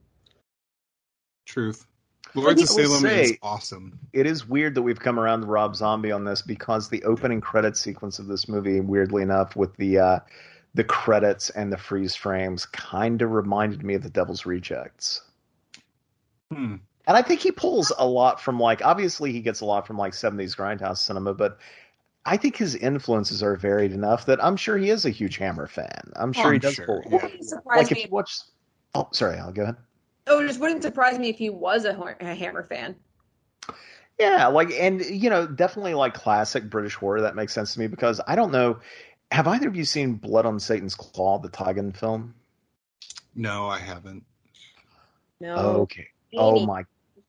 Truth. 1.47 1.87
Lords 2.35 2.61
of 2.61 2.69
I 2.69 2.73
will 2.87 2.89
Salem 2.99 3.19
is 3.19 3.37
awesome. 3.41 3.97
It 4.13 4.27
is 4.27 4.47
weird 4.47 4.75
that 4.75 4.83
we've 4.83 4.99
come 4.99 5.19
around 5.19 5.41
to 5.41 5.47
Rob 5.47 5.75
Zombie 5.75 6.11
on 6.11 6.25
this 6.25 6.43
because 6.43 6.89
the 6.89 7.03
opening 7.05 7.41
credit 7.41 7.75
sequence 7.75 8.19
of 8.19 8.27
this 8.27 8.47
movie, 8.47 8.81
weirdly 8.81 9.23
enough, 9.23 9.55
with 9.55 9.75
the 9.77 9.97
uh, 9.97 10.19
the 10.75 10.83
credits 10.83 11.49
and 11.49 11.73
the 11.73 11.77
freeze 11.77 12.15
frames, 12.15 12.67
kind 12.67 13.23
of 13.23 13.31
reminded 13.31 13.83
me 13.83 13.95
of 13.95 14.03
The 14.03 14.11
Devil's 14.11 14.45
Rejects. 14.45 15.23
Hmm. 16.51 16.75
And 17.07 17.17
I 17.17 17.21
think 17.21 17.41
he 17.41 17.51
pulls 17.51 17.91
a 17.97 18.05
lot 18.07 18.39
from 18.39 18.59
like 18.59 18.83
obviously 18.85 19.31
he 19.31 19.41
gets 19.41 19.61
a 19.61 19.65
lot 19.65 19.87
from 19.87 19.97
like 19.97 20.13
70s 20.13 20.55
grindhouse 20.55 20.99
cinema, 20.99 21.33
but 21.33 21.57
I 22.25 22.37
think 22.37 22.57
his 22.57 22.75
influences 22.75 23.43
are 23.43 23.55
varied 23.55 23.91
enough 23.93 24.25
that 24.27 24.43
I'm 24.43 24.57
sure 24.57 24.77
he 24.77 24.89
is 24.89 25.05
a 25.05 25.09
huge 25.11 25.37
Hammer 25.37 25.67
fan. 25.67 26.11
I'm 26.15 26.33
sure 26.33 26.51
I'm 26.51 26.53
he 26.53 26.59
does 26.59 26.75
sure, 26.75 26.85
pull. 26.85 27.03
yeah. 27.09 27.25
it 27.25 27.43
surprise 27.45 27.77
Like 27.77 27.91
if 27.91 27.97
me. 27.97 28.03
you 28.03 28.09
watch 28.11 28.39
Oh, 28.95 29.07
sorry, 29.13 29.37
I'll 29.39 29.53
go 29.53 29.63
ahead. 29.63 29.77
oh, 30.27 30.39
it 30.43 30.47
just 30.47 30.59
wouldn't 30.59 30.83
surprise 30.83 31.19
me 31.19 31.29
if 31.29 31.37
he 31.37 31.49
was 31.49 31.85
a, 31.85 32.15
a 32.19 32.33
Hammer 32.35 32.63
fan. 32.63 32.95
Yeah, 34.19 34.47
like 34.47 34.71
and 34.71 35.03
you 35.03 35.29
know, 35.29 35.47
definitely 35.47 35.95
like 35.95 36.13
classic 36.13 36.69
British 36.69 36.95
horror 36.95 37.21
that 37.21 37.35
makes 37.35 37.53
sense 37.53 37.73
to 37.73 37.79
me 37.79 37.87
because 37.87 38.21
I 38.27 38.35
don't 38.35 38.51
know 38.51 38.79
have 39.31 39.47
either 39.47 39.67
of 39.69 39.75
you 39.75 39.85
seen 39.85 40.15
Blood 40.15 40.45
on 40.45 40.59
Satan's 40.59 40.95
Claw, 40.95 41.39
the 41.39 41.49
Tigon 41.49 41.95
film? 41.95 42.35
No, 43.35 43.67
I 43.67 43.79
haven't. 43.79 44.25
No. 45.39 45.81
Okay. 45.81 46.07
Oh 46.37 46.65
my 46.65 46.85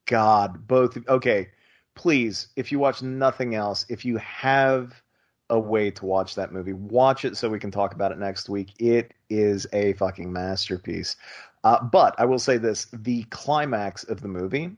god, 0.07 0.67
both 0.67 0.97
okay. 1.09 1.49
Please, 1.95 2.49
if 2.57 2.73
you 2.73 2.79
watch 2.79 3.03
nothing 3.03 3.55
else, 3.55 3.85
if 3.89 4.05
you 4.05 4.17
have 4.17 5.03
a 5.51 5.59
way 5.59 5.91
to 5.91 6.07
watch 6.07 6.35
that 6.35 6.53
movie, 6.53 6.73
watch 6.73 7.25
it 7.25 7.37
so 7.37 7.49
we 7.49 7.59
can 7.59 7.71
talk 7.71 7.95
about 7.95 8.13
it 8.13 8.19
next 8.19 8.49
week. 8.49 8.73
It 8.79 9.13
is 9.29 9.67
a 9.73 9.93
fucking 9.95 10.33
masterpiece. 10.33 11.17
Uh, 11.65 11.83
but 11.85 12.15
I 12.19 12.25
will 12.25 12.39
say 12.39 12.57
this: 12.57 12.87
the 12.93 13.25
climax 13.25 14.05
of 14.05 14.21
the 14.21 14.29
movie 14.29 14.77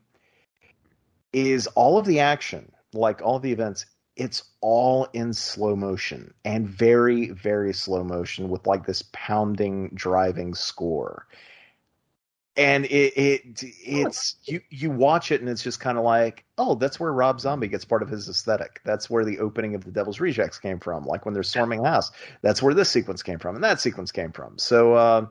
is 1.33 1.67
all 1.69 1.99
of 1.99 2.07
the 2.07 2.21
action, 2.21 2.71
like 2.93 3.23
all 3.23 3.39
the 3.39 3.53
events. 3.53 3.87
It's 4.17 4.45
all 4.61 5.09
in 5.13 5.33
slow 5.33 5.75
motion 5.75 6.33
and 6.45 6.69
very, 6.69 7.31
very 7.31 7.75
slow 7.75 8.05
motion 8.05 8.49
with 8.49 8.65
like 8.65 8.87
this 8.87 9.03
pounding, 9.13 9.91
driving 9.95 10.55
score 10.55 11.27
and 12.57 12.85
it 12.85 13.13
it 13.17 13.63
it's 13.85 14.37
you 14.45 14.61
you 14.71 14.91
watch 14.91 15.33
it 15.33 15.41
and 15.41 15.51
it's 15.51 15.63
just 15.63 15.81
kind 15.81 15.99
of 15.99 16.05
like 16.05 16.45
oh 16.57 16.77
that's 16.77 17.01
where 17.01 17.13
Rob 17.13 17.41
Zombie 17.41 17.67
gets 17.69 17.85
part 17.85 18.03
of 18.03 18.09
his 18.09 18.29
aesthetic. 18.29 18.81
That's 18.85 19.11
where 19.11 19.25
the 19.25 19.41
opening 19.41 19.75
of 19.75 19.85
the 19.85 19.91
Devil's 19.91 20.21
Rejects 20.21 20.59
came 20.59 20.79
from. 20.79 21.05
Like 21.05 21.25
when 21.25 21.35
they're 21.35 21.43
storming 21.43 21.83
house 21.85 22.13
that's 22.43 22.63
where 22.63 22.75
this 22.75 22.89
sequence 22.89 23.23
came 23.23 23.39
from 23.39 23.57
and 23.57 23.65
that 23.65 23.81
sequence 23.81 24.13
came 24.13 24.31
from. 24.33 24.59
So 24.59 24.95
uh, 24.95 25.27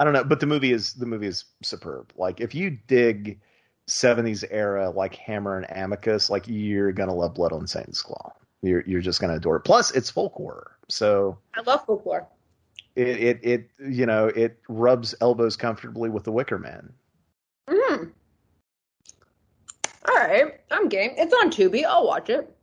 I 0.00 0.04
don't 0.04 0.14
know 0.14 0.24
but 0.24 0.40
the 0.40 0.46
movie 0.46 0.72
is 0.72 0.94
the 0.94 1.06
movie 1.06 1.26
is 1.26 1.44
superb. 1.62 2.12
Like 2.16 2.40
if 2.40 2.54
you 2.54 2.78
dig 2.86 3.40
70s 3.86 4.44
era 4.50 4.88
like 4.90 5.14
Hammer 5.16 5.58
and 5.58 5.66
Amicus 5.68 6.30
like 6.30 6.44
you're 6.48 6.92
gonna 6.92 7.14
love 7.14 7.34
Blood 7.34 7.52
on 7.52 7.66
Satan's 7.66 8.00
Claw. 8.00 8.32
You're 8.62 8.82
you're 8.86 9.02
just 9.02 9.20
gonna 9.20 9.34
adore 9.34 9.56
it. 9.56 9.64
Plus 9.64 9.90
it's 9.90 10.08
folk 10.08 10.32
horror. 10.32 10.70
So 10.88 11.38
I 11.54 11.60
love 11.60 11.84
folklore. 11.84 12.26
It 12.96 13.08
it, 13.08 13.40
it 13.42 13.70
you 13.88 14.06
know 14.06 14.26
it 14.28 14.58
rubs 14.68 15.14
elbows 15.20 15.56
comfortably 15.56 16.08
with 16.10 16.24
the 16.24 16.32
Wicker 16.32 16.58
Man 16.58 16.92
Mm. 17.68 18.10
All 20.06 20.14
right, 20.16 20.60
I'm 20.70 20.88
game. 20.90 21.12
It's 21.16 21.32
on 21.32 21.50
Tubi. 21.50 21.84
I'll 21.84 22.06
watch 22.06 22.28
it. 22.28 22.54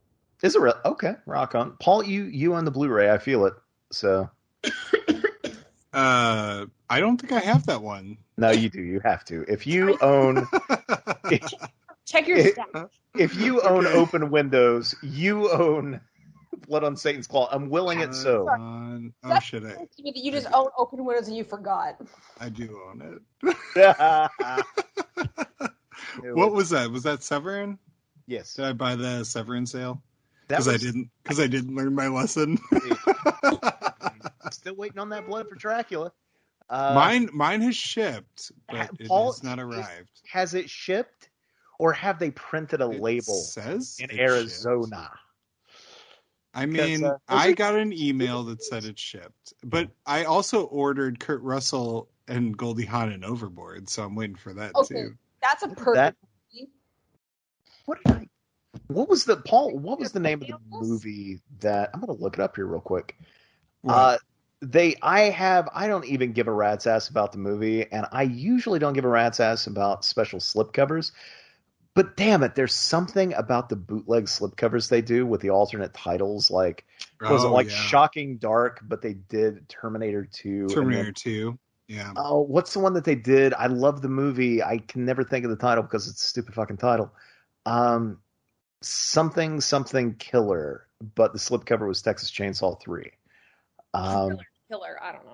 Is 0.44 0.54
it 0.54 0.60
real? 0.60 0.74
Okay, 0.84 1.14
rock 1.26 1.54
on. 1.56 1.72
Paul, 1.80 2.04
you 2.04 2.24
you 2.24 2.54
on 2.54 2.64
the 2.64 2.70
Blu-ray? 2.70 3.10
I 3.10 3.18
feel 3.18 3.46
it. 3.46 3.54
So 3.90 4.30
Uh, 5.92 6.64
I 6.88 7.00
don't 7.00 7.20
think 7.20 7.32
I 7.32 7.40
have 7.40 7.66
that 7.66 7.82
one. 7.82 8.16
no, 8.38 8.50
you 8.50 8.70
do. 8.70 8.80
You 8.80 9.00
have 9.00 9.24
to. 9.26 9.44
If 9.46 9.66
you 9.66 9.98
own 10.00 10.46
if, 11.30 11.42
Check 12.06 12.26
your 12.28 12.38
It- 12.38 12.56
stats. 12.56 12.88
if 13.18 13.34
you 13.36 13.60
own 13.60 13.86
Okay. 13.86 13.96
Open 13.98 14.30
Windows, 14.30 14.94
you 15.02 15.50
own 15.50 16.00
Blood 16.66 16.84
on 16.84 16.96
Satan's 16.96 17.26
Claw. 17.26 17.48
I'm 17.50 17.68
willing 17.68 18.00
it 18.00 18.14
so. 18.14 18.48
On- 18.48 19.12
oh 19.24 19.28
That's 19.28 19.44
shit, 19.44 19.64
I, 19.64 19.70
supposed 19.72 19.96
to 19.96 20.02
be 20.02 20.10
that 20.12 20.18
you 20.22 20.32
just 20.32 20.46
own 20.52 20.68
open 20.78 21.04
windows 21.04 21.28
and 21.28 21.36
you 21.36 21.44
forgot. 21.44 22.00
I 22.40 22.48
do 22.48 22.80
own 22.88 23.20
it. 23.42 23.56
what 26.34 26.52
was 26.52 26.70
that? 26.70 26.90
Was 26.90 27.02
that 27.04 27.22
Severin? 27.22 27.78
yes, 28.26 28.54
Did 28.54 28.64
I 28.64 28.72
buy 28.72 28.94
the 28.96 29.24
Severin 29.24 29.66
sale? 29.66 30.02
that 30.48 30.58
Because 30.58 30.68
I 30.68 30.76
didn't. 30.76 31.10
Because 31.22 31.40
I 31.40 31.46
didn't 31.46 31.74
learn 31.74 31.94
my 31.94 32.08
lesson. 32.08 32.58
still 34.50 34.74
waiting 34.76 34.98
on 34.98 35.08
that 35.10 35.26
blood 35.26 35.48
for 35.48 35.54
Dracula. 35.54 36.12
Uh, 36.70 36.92
mine, 36.94 37.28
mine 37.32 37.60
has 37.60 37.76
shipped, 37.76 38.52
ha- 38.70 38.88
but 38.90 39.00
it 39.00 39.10
has 39.10 39.42
not 39.42 39.58
arrived. 39.58 40.08
Has 40.30 40.54
it 40.54 40.70
shipped, 40.70 41.28
or 41.78 41.92
have 41.92 42.18
they 42.18 42.30
printed 42.30 42.80
a 42.80 42.88
It 42.90 43.00
label 43.00 43.34
says 43.34 43.98
in 44.00 44.18
Arizona? 44.18 45.10
shipped. 45.12 45.21
I 46.54 46.66
mean, 46.66 47.04
uh, 47.04 47.16
I 47.28 47.52
got 47.52 47.76
an 47.76 47.92
email 47.92 48.42
that 48.44 48.62
said 48.62 48.84
it 48.84 48.98
shipped, 48.98 49.54
but 49.64 49.88
I 50.06 50.24
also 50.24 50.64
ordered 50.64 51.18
Kurt 51.18 51.42
Russell 51.42 52.08
and 52.28 52.56
Goldie 52.56 52.84
Hawn 52.84 53.10
and 53.10 53.24
Overboard, 53.24 53.88
so 53.88 54.04
I'm 54.04 54.14
waiting 54.14 54.36
for 54.36 54.52
that 54.54 54.74
Okay. 54.74 54.94
too. 54.94 55.16
That's 55.40 55.62
a 55.62 55.68
perfect. 55.68 55.94
That- 55.94 56.16
What 57.86 57.98
did 58.04 58.14
I? 58.14 58.28
What 58.88 59.08
was 59.08 59.24
the 59.24 59.36
Paul? 59.36 59.76
What 59.78 59.98
was 59.98 60.12
the 60.12 60.20
name 60.20 60.42
of 60.42 60.48
the 60.48 60.58
movie 60.70 61.40
that 61.60 61.90
I'm 61.92 62.00
gonna 62.00 62.12
look 62.12 62.34
it 62.34 62.40
up 62.40 62.56
here 62.56 62.66
real 62.66 62.80
quick. 62.80 63.16
What? 63.80 63.94
Uh, 63.94 64.18
they, 64.60 64.94
I 65.02 65.22
have, 65.22 65.68
I 65.74 65.88
don't 65.88 66.04
even 66.04 66.32
give 66.32 66.46
a 66.46 66.52
rat's 66.52 66.86
ass 66.86 67.08
about 67.08 67.32
the 67.32 67.38
movie, 67.38 67.90
and 67.90 68.06
I 68.12 68.22
usually 68.22 68.78
don't 68.78 68.92
give 68.92 69.04
a 69.04 69.08
rat's 69.08 69.40
ass 69.40 69.66
about 69.66 70.04
special 70.04 70.38
slipcovers. 70.38 71.10
But 71.94 72.16
damn 72.16 72.42
it, 72.42 72.54
there's 72.54 72.74
something 72.74 73.34
about 73.34 73.68
the 73.68 73.76
bootleg 73.76 74.24
slipcovers 74.24 74.88
they 74.88 75.02
do 75.02 75.26
with 75.26 75.42
the 75.42 75.50
alternate 75.50 75.92
titles. 75.92 76.50
Like, 76.50 76.86
was 77.20 77.44
it 77.44 77.48
Oh, 77.48 77.52
like 77.52 77.68
yeah. 77.68 77.76
Shocking 77.76 78.38
Dark? 78.38 78.80
But 78.82 79.02
they 79.02 79.12
did 79.14 79.68
Terminator 79.68 80.24
Two. 80.24 80.60
and 80.62 80.68
then- 80.70 80.76
Terminator 80.76 81.12
Two? 81.12 81.58
Yeah. 81.88 82.12
Oh, 82.16 82.40
what's 82.40 82.72
the 82.72 82.78
one 82.80 82.94
that 82.94 83.04
they 83.04 83.14
did? 83.16 83.52
I 83.54 83.66
love 83.66 84.00
the 84.00 84.08
movie. 84.08 84.62
I 84.62 84.78
can 84.78 85.04
never 85.04 85.22
think 85.24 85.44
of 85.44 85.50
the 85.50 85.56
title 85.56 85.82
because 85.82 86.08
it's 86.08 86.24
a 86.24 86.28
stupid 86.28 86.54
fucking 86.54 86.78
title. 86.78 87.12
Um, 87.66 88.20
something 88.80 89.60
something 89.60 90.14
killer, 90.14 90.86
but 91.14 91.32
the 91.32 91.38
slipcover 91.38 91.86
was 91.86 92.00
Texas 92.02 92.30
Chainsaw 92.30 92.80
Three. 92.80 93.12
Um, 93.94 94.38
Killer. 94.70 94.96
I 95.02 95.12
don't 95.12 95.26
know. 95.26 95.31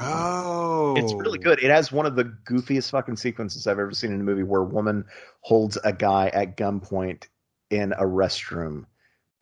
Oh, 0.00 0.94
it's 0.96 1.12
really 1.12 1.38
good. 1.38 1.62
It 1.62 1.70
has 1.70 1.92
one 1.92 2.06
of 2.06 2.16
the 2.16 2.24
goofiest 2.24 2.90
fucking 2.90 3.16
sequences 3.16 3.66
I've 3.66 3.78
ever 3.78 3.92
seen 3.92 4.12
in 4.12 4.20
a 4.20 4.24
movie, 4.24 4.42
where 4.42 4.62
a 4.62 4.64
woman 4.64 5.04
holds 5.40 5.78
a 5.84 5.92
guy 5.92 6.28
at 6.28 6.56
gunpoint 6.56 7.24
in 7.70 7.92
a 7.92 8.04
restroom 8.04 8.86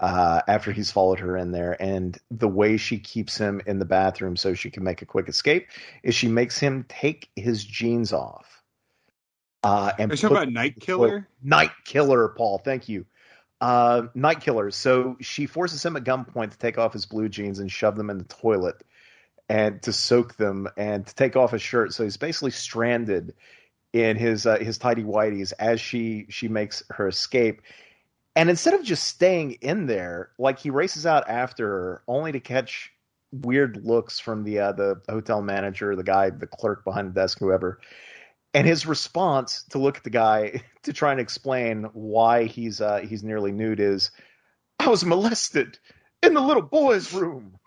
uh, 0.01 0.43
after 0.47 0.73
he's 0.73 0.91
followed 0.91 1.21
her 1.21 1.37
in 1.37 1.53
there, 1.53 1.81
and 1.83 2.19
the 2.31 2.49
way 2.49 2.77
she 2.77 2.99
keeps 2.99 3.37
him 3.37 3.61
in 3.67 3.79
the 3.79 3.85
bathroom 3.85 4.37
so 4.37 4.55
she 4.55 4.71
can 4.71 4.85
make 4.85 5.03
a 5.03 5.07
quick 5.07 5.29
escape 5.29 5.69
is 6.03 6.15
she 6.15 6.29
makes 6.29 6.59
him 6.59 6.85
take 6.89 7.31
his 7.37 7.65
jeans 7.65 8.13
off. 8.13 8.63
Uh, 9.65 9.93
and 9.99 10.11
Are 10.11 10.15
you 10.15 10.21
talking 10.21 10.37
put 10.37 10.43
about 10.43 10.53
Night 10.53 10.81
Killer? 10.81 11.29
Night 11.43 11.73
Killer, 11.85 12.29
Paul. 12.29 12.59
Thank 12.59 12.89
you. 12.89 13.05
Uh, 13.61 14.03
Night 14.15 14.41
Killer. 14.41 14.71
So 14.71 15.17
she 15.21 15.47
forces 15.47 15.85
him 15.85 15.97
at 15.97 16.05
gunpoint 16.05 16.53
to 16.53 16.59
take 16.59 16.79
off 16.79 16.93
his 16.93 17.07
blue 17.07 17.29
jeans 17.29 17.59
and 17.59 17.71
shove 17.71 17.97
them 17.97 18.09
in 18.09 18.19
the 18.19 18.25
toilet 18.25 18.83
and 19.49 19.83
to 19.83 19.93
soak 19.93 20.37
them 20.37 20.69
and 20.77 21.07
to 21.07 21.15
take 21.15 21.37
off 21.37 21.53
his 21.53 21.63
shirt. 21.63 21.93
So 21.95 22.05
he's 22.05 22.17
basically 22.17 22.51
stranded 22.51 23.35
in 23.93 24.17
his 24.17 24.47
uh, 24.47 24.59
his 24.59 24.79
tidy 24.79 25.03
whities 25.03 25.53
as 25.59 25.81
she 25.81 26.27
she 26.29 26.49
makes 26.49 26.83
her 26.91 27.09
escape. 27.09 27.63
And 28.37 28.51
instead 28.51 28.75
of 28.75 28.85
just 28.85 29.05
staying 29.05 29.53
in 29.63 29.87
there, 29.87 30.31
like 30.39 30.59
he 30.59 30.71
races 30.71 31.07
out 31.07 31.29
after 31.29 31.67
her, 31.67 32.03
only 32.07 32.33
to 32.33 32.41
catch 32.41 32.93
weird 33.33 33.85
looks 33.85 34.21
from 34.21 34.45
the 34.45 34.61
uh, 34.61 34.73
the 34.73 35.01
hotel 35.09 35.43
manager, 35.43 35.97
the 35.97 36.05
guy, 36.05 36.31
the 36.31 36.47
clerk 36.47 36.85
behind 36.85 37.11
the 37.11 37.21
desk, 37.21 37.39
whoever. 37.39 37.81
and 38.55 38.67
his 38.67 38.87
response 38.87 39.65
to 39.71 39.79
look 39.79 39.99
at 39.99 40.05
the 40.05 40.11
guy 40.11 40.63
to 40.83 40.93
try 40.93 41.13
and 41.13 41.21
explain 41.21 41.85
why 41.93 42.45
he's 42.45 42.81
uh, 42.81 42.99
he's 42.99 43.25
nearly 43.25 43.53
nude 43.53 43.81
is, 43.81 44.11
"I 44.79 44.89
was 44.89 45.05
molested 45.05 45.79
in 46.23 46.35
the 46.35 46.41
little 46.41 46.63
boy's 46.63 47.13
room." 47.13 47.59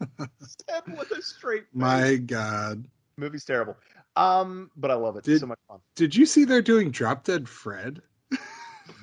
Said 0.00 0.98
with 0.98 1.10
a 1.12 1.22
straight 1.22 1.62
face. 1.62 1.68
My 1.72 2.16
God. 2.16 2.84
movie's 3.16 3.44
terrible. 3.44 3.76
Um, 4.16 4.70
but 4.76 4.90
I 4.90 4.94
love 4.94 5.16
it. 5.16 5.24
Did- 5.24 5.40
so 5.40 5.46
much 5.46 5.58
fun. 5.68 5.80
Did 5.96 6.14
you 6.14 6.26
see 6.26 6.44
they're 6.44 6.62
doing 6.62 6.90
Drop 6.90 7.24
Dead 7.24 7.48
Fred? 7.48 8.00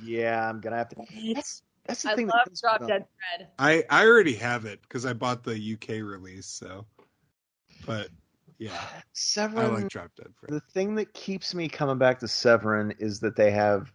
Yeah, 0.04 0.48
I'm 0.50 0.60
gonna 0.62 0.78
have 0.78 0.90
to. 0.90 0.96
That's 1.34 1.64
that's 1.86 2.04
the 2.04 2.12
I 2.12 2.16
thing. 2.16 2.28
that 2.28 2.34
love 2.36 2.46
kills 2.48 2.62
Drop 2.62 2.78
about- 2.78 2.88
Dead 2.88 3.06
Fred. 3.38 3.48
I 3.60 3.84
I 3.90 4.06
already 4.06 4.36
have 4.36 4.66
it 4.66 4.82
because 4.84 5.06
I 5.06 5.14
bought 5.14 5.44
the 5.44 5.74
UK 5.74 6.02
release. 6.02 6.46
So, 6.48 6.86
but 7.86 8.10
yeah, 8.58 8.80
Severin. 9.14 9.66
I 9.66 9.68
like 9.70 9.88
Drop 9.90 10.12
Dead 10.16 10.28
Fred. 10.40 10.52
the 10.52 10.60
thing 10.72 10.96
that 10.96 11.14
keeps 11.14 11.54
me 11.56 11.68
coming 11.68 11.98
back 11.98 12.20
to 12.20 12.28
Severin 12.28 12.94
is 13.00 13.20
that 13.22 13.36
they 13.36 13.52
have 13.52 13.92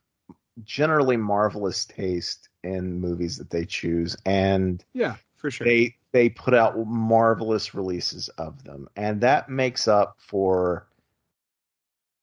generally 0.64 1.16
marvelous 1.16 1.84
taste 1.84 2.48
in 2.64 2.98
movies 3.00 3.36
that 3.36 3.50
they 3.50 3.64
choose, 3.64 4.16
and 4.26 4.84
Yeah, 4.92 5.16
for 5.36 5.50
sure. 5.50 5.66
they 5.66 5.94
they 6.16 6.30
put 6.30 6.54
out 6.54 6.78
marvelous 6.86 7.74
releases 7.74 8.30
of 8.38 8.64
them, 8.64 8.88
and 8.96 9.20
that 9.20 9.50
makes 9.50 9.86
up 9.86 10.16
for 10.18 10.88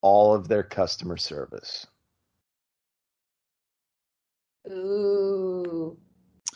all 0.01 0.33
of 0.33 0.47
their 0.47 0.63
customer 0.63 1.15
service. 1.15 1.85
Ooh. 4.67 5.95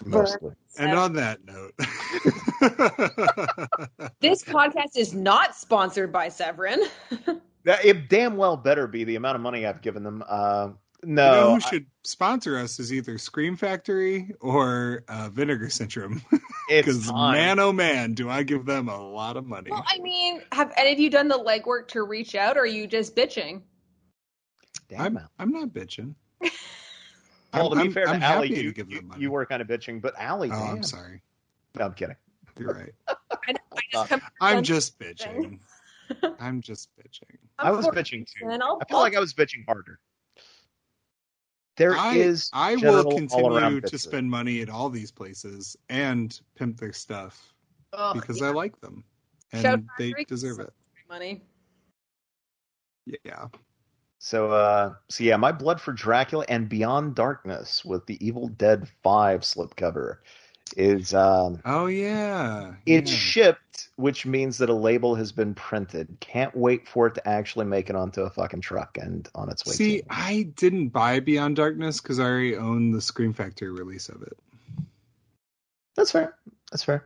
Mostly. 0.04 0.54
and 0.80 0.98
on 0.98 1.14
that 1.14 1.46
note, 1.46 1.76
This 4.20 4.44
podcast 4.44 4.96
is 4.96 5.14
not 5.14 5.56
sponsored 5.56 6.12
by 6.12 6.30
Severin. 6.30 6.82
That, 7.66 7.84
it 7.84 8.08
damn 8.08 8.38
well 8.38 8.56
better 8.56 8.88
be 8.88 9.04
the 9.04 9.18
amount 9.18 9.36
of 9.36 9.42
money 9.42 9.66
I've 9.66 9.82
given 9.82 10.02
them. 10.02 10.24
Uh, 10.26 10.70
you 11.08 11.14
no, 11.14 11.32
know 11.32 11.50
who 11.52 11.56
I- 11.56 11.60
should 11.60 11.86
sponsor 12.04 12.58
us 12.58 12.80
is 12.80 12.92
either 12.94 13.18
Scream 13.18 13.56
Factory 13.56 14.32
or 14.42 15.04
uh, 15.08 15.30
Vinegar 15.32 15.70
Syndrome. 15.70 16.22
Because 16.70 17.10
man, 17.10 17.60
oh 17.60 17.72
man, 17.72 18.14
do 18.14 18.30
I 18.30 18.44
give 18.44 18.66
them 18.66 18.90
a 18.90 19.00
lot 19.02 19.38
of 19.38 19.46
money. 19.46 19.72
well, 19.72 19.86
I 19.88 20.00
mean, 20.00 20.42
have 20.52 20.74
any 20.76 20.92
of 20.92 21.00
you 21.00 21.10
done 21.10 21.30
the 21.30 21.38
legwork 21.40 21.88
to 21.90 22.04
reach 22.04 22.36
out, 22.36 22.58
or 22.58 22.64
are 22.64 22.66
you 22.66 22.88
just 22.88 23.16
bitching? 23.16 23.62
Damn 24.90 25.00
I'm 25.00 25.16
it. 25.18 25.24
I'm 25.40 25.52
not 25.52 25.70
bitching. 25.70 26.16
Well, 27.54 27.70
to 27.70 27.82
be 27.82 27.90
fair 27.90 28.08
I'm 28.10 28.20
to 28.20 28.26
Allie, 28.26 28.50
happy 28.50 28.56
to 28.60 28.64
you, 28.66 28.74
give 28.74 28.90
you, 28.92 28.98
them 28.98 29.08
money. 29.08 29.22
you 29.22 29.32
were 29.32 29.46
kind 29.46 29.62
of 29.62 29.68
bitching, 29.70 30.02
but 30.02 30.14
Allie, 30.20 30.50
Oh, 30.52 30.60
damn. 30.60 30.76
I'm 30.76 30.84
sorry. 30.84 31.22
No, 31.80 31.86
I'm 31.86 31.94
kidding. 31.94 32.18
You're 32.60 32.74
right. 32.74 32.92
I, 33.08 33.16
I 33.54 33.82
just 33.94 34.10
come 34.10 34.22
I'm 34.42 34.64
just 34.64 35.00
bitching. 35.00 35.60
I'm 36.40 36.60
just 36.62 36.90
bitching. 37.00 37.38
I 37.58 37.72
was 37.72 37.88
bitching 37.88 38.26
too. 38.28 38.50
and 38.50 38.62
I'll- 38.62 38.78
I 38.82 38.86
feel 38.86 39.00
like 39.00 39.16
I 39.16 39.22
was 39.22 39.34
bitching 39.34 39.64
harder. 39.66 40.00
There 41.78 41.96
I, 41.96 42.16
is 42.16 42.50
I 42.54 42.76
will 42.76 43.04
continue 43.04 43.82
to 43.82 43.98
spend 44.00 44.30
money 44.30 44.62
at 44.62 44.70
all 44.70 44.90
these 44.90 45.12
places 45.12 45.78
and 45.90 46.40
pimp 46.56 46.80
their 46.80 46.92
stuff 46.92 47.54
Ugh, 47.94 48.16
because 48.16 48.42
yeah, 48.42 48.48
I 48.48 48.52
like 48.52 48.80
them 48.82 49.04
and 49.54 49.62
Shout 49.62 49.80
they 49.98 50.10
Factory. 50.10 50.26
deserve 50.26 50.60
it. 50.60 50.74
money. 51.08 51.44
Yeah. 53.24 53.48
So, 54.20 54.52
uh, 54.52 54.96
so 55.10 55.24
yeah, 55.24 55.38
my 55.38 55.52
blood 55.52 55.80
for 55.80 55.94
Dracula 55.94 56.46
and 56.50 56.68
Beyond 56.68 57.16
Darkness 57.16 57.86
with 57.86 58.06
the 58.08 58.24
Evil 58.26 58.48
Dead 58.48 58.90
Five 59.04 59.42
slipcover 59.42 60.18
is 60.74 61.14
um, 61.14 61.62
Oh 61.66 61.86
yeah. 61.88 62.74
it's 62.86 63.12
yeah. 63.12 63.18
shipped, 63.18 63.90
which 63.96 64.26
means 64.26 64.58
that 64.58 64.70
a 64.70 64.74
label 64.74 65.16
has 65.16 65.32
been 65.32 65.54
printed. 65.54 66.18
Can't 66.20 66.56
wait 66.56 66.88
for 66.88 67.08
it 67.08 67.16
to 67.16 67.28
actually 67.28 67.66
make 67.66 67.90
it 67.90 67.96
onto 67.96 68.22
a 68.22 68.30
fucking 68.30 68.62
truck 68.62 68.98
and 69.00 69.28
on 69.36 69.50
its 69.50 69.66
way. 69.66 69.74
See, 69.74 70.02
to 70.02 70.06
I 70.10 70.44
didn't 70.56 70.90
buy 70.90 71.20
Beyond 71.20 71.56
Darkness 71.56 72.02
because 72.02 72.20
I 72.20 72.24
already 72.24 72.56
own 72.56 72.92
the 72.92 73.02
Scream 73.02 73.34
Factory 73.34 73.72
release 73.72 74.10
of 74.10 74.22
it. 74.24 74.38
That's 75.96 76.12
fair. 76.12 76.36
That's 76.72 76.84
fair. 76.84 77.06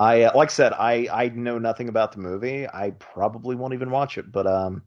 I 0.00 0.22
uh, 0.22 0.36
like 0.36 0.50
I 0.50 0.52
said, 0.52 0.72
I 0.72 1.08
I 1.10 1.28
know 1.28 1.58
nothing 1.58 1.88
about 1.88 2.12
the 2.12 2.18
movie. 2.18 2.66
I 2.68 2.90
probably 2.90 3.56
won't 3.56 3.74
even 3.74 3.90
watch 3.90 4.18
it, 4.18 4.30
but 4.30 4.46
um, 4.46 4.82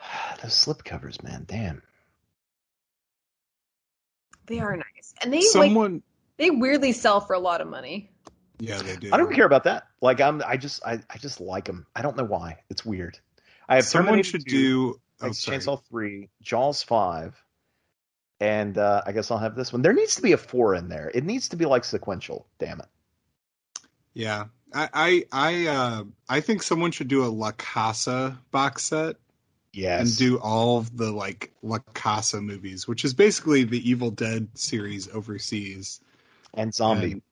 those 0.42 0.52
slipcovers, 0.52 1.22
man, 1.22 1.44
damn. 1.48 1.82
They 4.46 4.60
are 4.60 4.76
nice, 4.76 5.14
and 5.22 5.32
they 5.32 5.38
like 5.38 5.46
Someone, 5.46 6.02
they 6.36 6.50
weirdly 6.50 6.92
sell 6.92 7.20
for 7.20 7.34
a 7.34 7.38
lot 7.38 7.60
of 7.60 7.68
money. 7.68 8.10
yeah, 8.58 8.80
they 8.82 8.96
do. 8.96 9.10
I 9.12 9.16
don't 9.16 9.32
care 9.34 9.46
about 9.46 9.64
that. 9.64 9.84
Like 10.00 10.20
I'm, 10.20 10.42
I 10.46 10.56
just, 10.56 10.84
I, 10.84 11.00
I 11.10 11.18
just 11.18 11.40
like 11.40 11.64
them. 11.64 11.86
I 11.94 12.02
don't 12.02 12.16
know 12.16 12.24
why. 12.24 12.58
It's 12.70 12.84
weird. 12.84 13.18
I 13.68 13.76
have 13.76 13.84
Someone 13.84 14.06
Terminator 14.14 14.28
should 14.28 14.46
2, 14.46 14.50
do. 14.50 15.00
Oh, 15.20 15.26
Texas. 15.28 15.46
Chainsaw 15.46 15.82
Three, 15.88 16.28
Jaws 16.42 16.82
Five, 16.82 17.40
and 18.40 18.76
uh, 18.76 19.02
I 19.06 19.12
guess 19.12 19.30
I'll 19.30 19.38
have 19.38 19.54
this 19.54 19.72
one. 19.72 19.80
There 19.82 19.92
needs 19.92 20.16
to 20.16 20.22
be 20.22 20.32
a 20.32 20.36
four 20.36 20.74
in 20.74 20.88
there. 20.88 21.10
It 21.14 21.24
needs 21.24 21.48
to 21.50 21.56
be 21.56 21.64
like 21.66 21.84
sequential. 21.84 22.46
Damn 22.58 22.80
it. 22.80 22.86
Yeah, 24.12 24.46
I, 24.74 24.88
I, 24.92 25.24
I, 25.32 25.66
uh, 25.66 26.04
I 26.28 26.40
think 26.40 26.62
someone 26.62 26.90
should 26.90 27.08
do 27.08 27.24
a 27.24 27.26
La 27.28 27.52
Casa 27.52 28.38
box 28.50 28.84
set 28.84 29.16
Yes. 29.72 30.00
and 30.00 30.16
do 30.18 30.38
all 30.38 30.78
of 30.78 30.96
the 30.96 31.10
like 31.10 31.52
La 31.62 31.78
Casa 31.94 32.40
movies, 32.40 32.86
which 32.86 33.04
is 33.04 33.12
basically 33.14 33.64
the 33.64 33.88
Evil 33.88 34.10
Dead 34.10 34.46
series 34.54 35.08
overseas. 35.08 36.00
And 36.56 36.74
zombie. 36.74 37.12
And, 37.12 37.22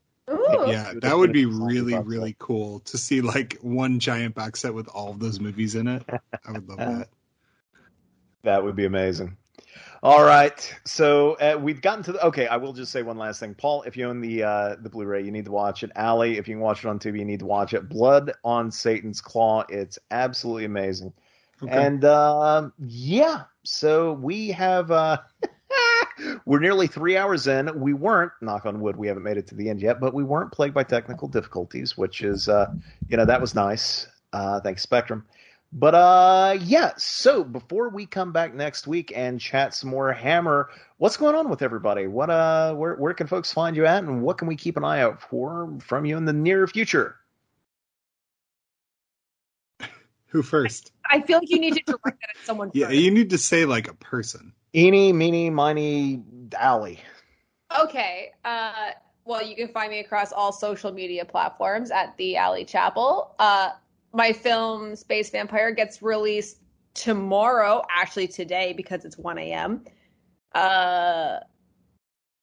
yeah, 0.67 0.93
that 1.03 1.17
would 1.17 1.33
be 1.33 1.47
really, 1.47 1.99
really 1.99 2.31
set. 2.31 2.39
cool 2.39 2.81
to 2.81 2.99
see 2.99 3.21
like 3.21 3.59
one 3.61 3.99
giant 3.99 4.35
box 4.35 4.61
set 4.61 4.73
with 4.75 4.89
all 4.89 5.11
of 5.11 5.19
those 5.19 5.41
movies 5.41 5.75
in 5.75 5.89
it. 5.89 6.03
I 6.47 6.53
would 6.53 6.69
love 6.69 6.79
that. 6.79 7.09
That 8.45 8.65
would 8.65 8.75
be 8.75 8.87
amazing. 8.87 9.37
All 10.03 10.25
right, 10.25 10.75
so 10.85 11.35
uh, 11.35 11.57
we've 11.57 11.81
gotten 11.81 12.03
to 12.03 12.13
the. 12.13 12.27
Okay, 12.27 12.49
I 12.49 12.57
will 12.57 12.73
just 12.73 12.91
say 12.91 13.03
one 13.03 13.17
last 13.17 13.39
thing, 13.39 13.55
Paul. 13.55 13.83
If 13.83 13.97
you 13.97 14.09
own 14.09 14.21
the 14.21 14.43
uh, 14.43 14.77
the 14.81 14.91
Blu-ray, 14.91 15.23
you 15.23 15.31
need 15.31 15.45
to 15.45 15.53
watch 15.53 15.85
it. 15.85 15.93
Allie, 15.95 16.39
if 16.39 16.49
you 16.49 16.57
can 16.57 16.61
watch 16.61 16.85
it 16.85 16.89
on 16.89 16.99
TV, 16.99 17.21
you 17.21 17.25
need 17.25 17.39
to 17.39 17.47
watch 17.47 17.73
it. 17.73 17.89
Blood 17.89 18.33
on 18.43 18.73
Satan's 18.73 19.21
Claw. 19.21 19.63
It's 19.69 20.01
absolutely 20.11 20.65
amazing. 20.65 21.13
Okay. 21.63 21.71
And 21.71 22.05
uh, 22.05 22.71
yeah, 22.81 23.45
so 23.63 24.15
we 24.15 24.49
have. 24.49 24.91
We're 26.45 26.61
nearly 26.61 26.87
three 26.87 27.17
hours 27.17 27.47
in. 27.47 27.81
We 27.81 27.95
weren't, 27.95 28.33
knock 28.41 28.67
on 28.67 28.81
wood, 28.81 28.97
we 28.97 29.09
haven't 29.09 29.23
made 29.23 29.37
it 29.37 29.47
to 29.49 29.55
the 29.55 29.69
end 29.69 29.81
yet, 29.83 30.01
but 30.01 30.15
we 30.15 30.25
weren't 30.25 30.53
plagued 30.53 30.75
by 30.75 30.85
technical 30.85 31.29
difficulties, 31.29 31.97
which 31.97 32.23
is, 32.23 32.49
uh, 32.49 32.73
you 33.09 33.17
know, 33.17 33.25
that 33.25 33.41
was 33.41 33.55
nice. 33.55 34.07
Uh, 34.33 34.61
thanks, 34.61 34.83
Spectrum. 34.83 35.27
But 35.75 35.95
uh, 35.95 36.59
yeah. 36.61 36.93
So 36.99 37.43
before 37.45 37.89
we 37.89 38.05
come 38.05 38.33
back 38.33 38.55
next 38.55 38.87
week 38.87 39.11
and 39.17 39.41
chat 39.41 39.73
some 39.75 39.89
more 39.89 40.13
Hammer, 40.13 40.69
what's 40.99 41.17
going 41.17 41.35
on 41.35 41.49
with 41.49 41.63
everybody? 41.63 42.07
What 42.07 42.29
uh, 42.29 42.75
where 42.75 42.95
where 42.97 43.15
can 43.15 43.27
folks 43.27 43.51
find 43.53 43.75
you 43.75 43.87
at, 43.87 44.05
and 44.05 44.23
what 44.23 44.37
can 44.37 44.49
we 44.49 44.57
keep 44.57 44.77
an 44.77 44.85
eye 44.85 45.01
out 45.01 45.23
for 45.23 45.73
from 45.81 46.05
you 46.05 46.19
in 46.19 46.27
the 46.27 46.33
near 46.35 46.67
future? 46.67 47.17
Who 50.27 50.43
first? 50.43 50.93
I 51.11 51.23
feel 51.23 51.39
like 51.39 51.51
you 51.51 51.59
need 51.61 51.75
to 51.75 51.83
direct 51.85 52.05
that 52.21 52.31
at 52.39 52.45
someone 52.45 52.71
Yeah, 52.75 52.87
first. 52.89 52.99
you 52.99 53.11
need 53.11 53.31
to 53.31 53.39
say 53.39 53.65
like 53.65 53.89
a 53.89 53.95
person. 53.95 54.53
Eeny, 54.75 55.13
meeny, 55.13 55.51
miny, 55.51 56.23
Alley. 56.57 56.99
Okay. 57.79 58.33
Uh, 58.45 58.93
well, 59.25 59.43
you 59.43 59.55
can 59.55 59.69
find 59.69 59.91
me 59.91 60.01
across 60.01 60.33
all 60.33 60.53
social 60.53 60.93
media 60.93 61.25
platforms 61.25 61.91
at 61.91 62.17
the 62.17 62.37
Alley 62.37 62.65
Chapel. 62.65 63.35
Uh, 63.39 63.71
my 64.15 64.33
film 64.33 64.97
Space 64.97 65.31
Vampire 65.31 65.73
gets 65.73 66.03
released 66.03 66.59
tomorrow, 66.95 67.83
actually 67.95 68.29
today 68.29 68.73
because 68.73 69.05
it's 69.05 69.19
1 69.19 69.39
a.m. 69.39 69.85
Uh, 70.55 71.39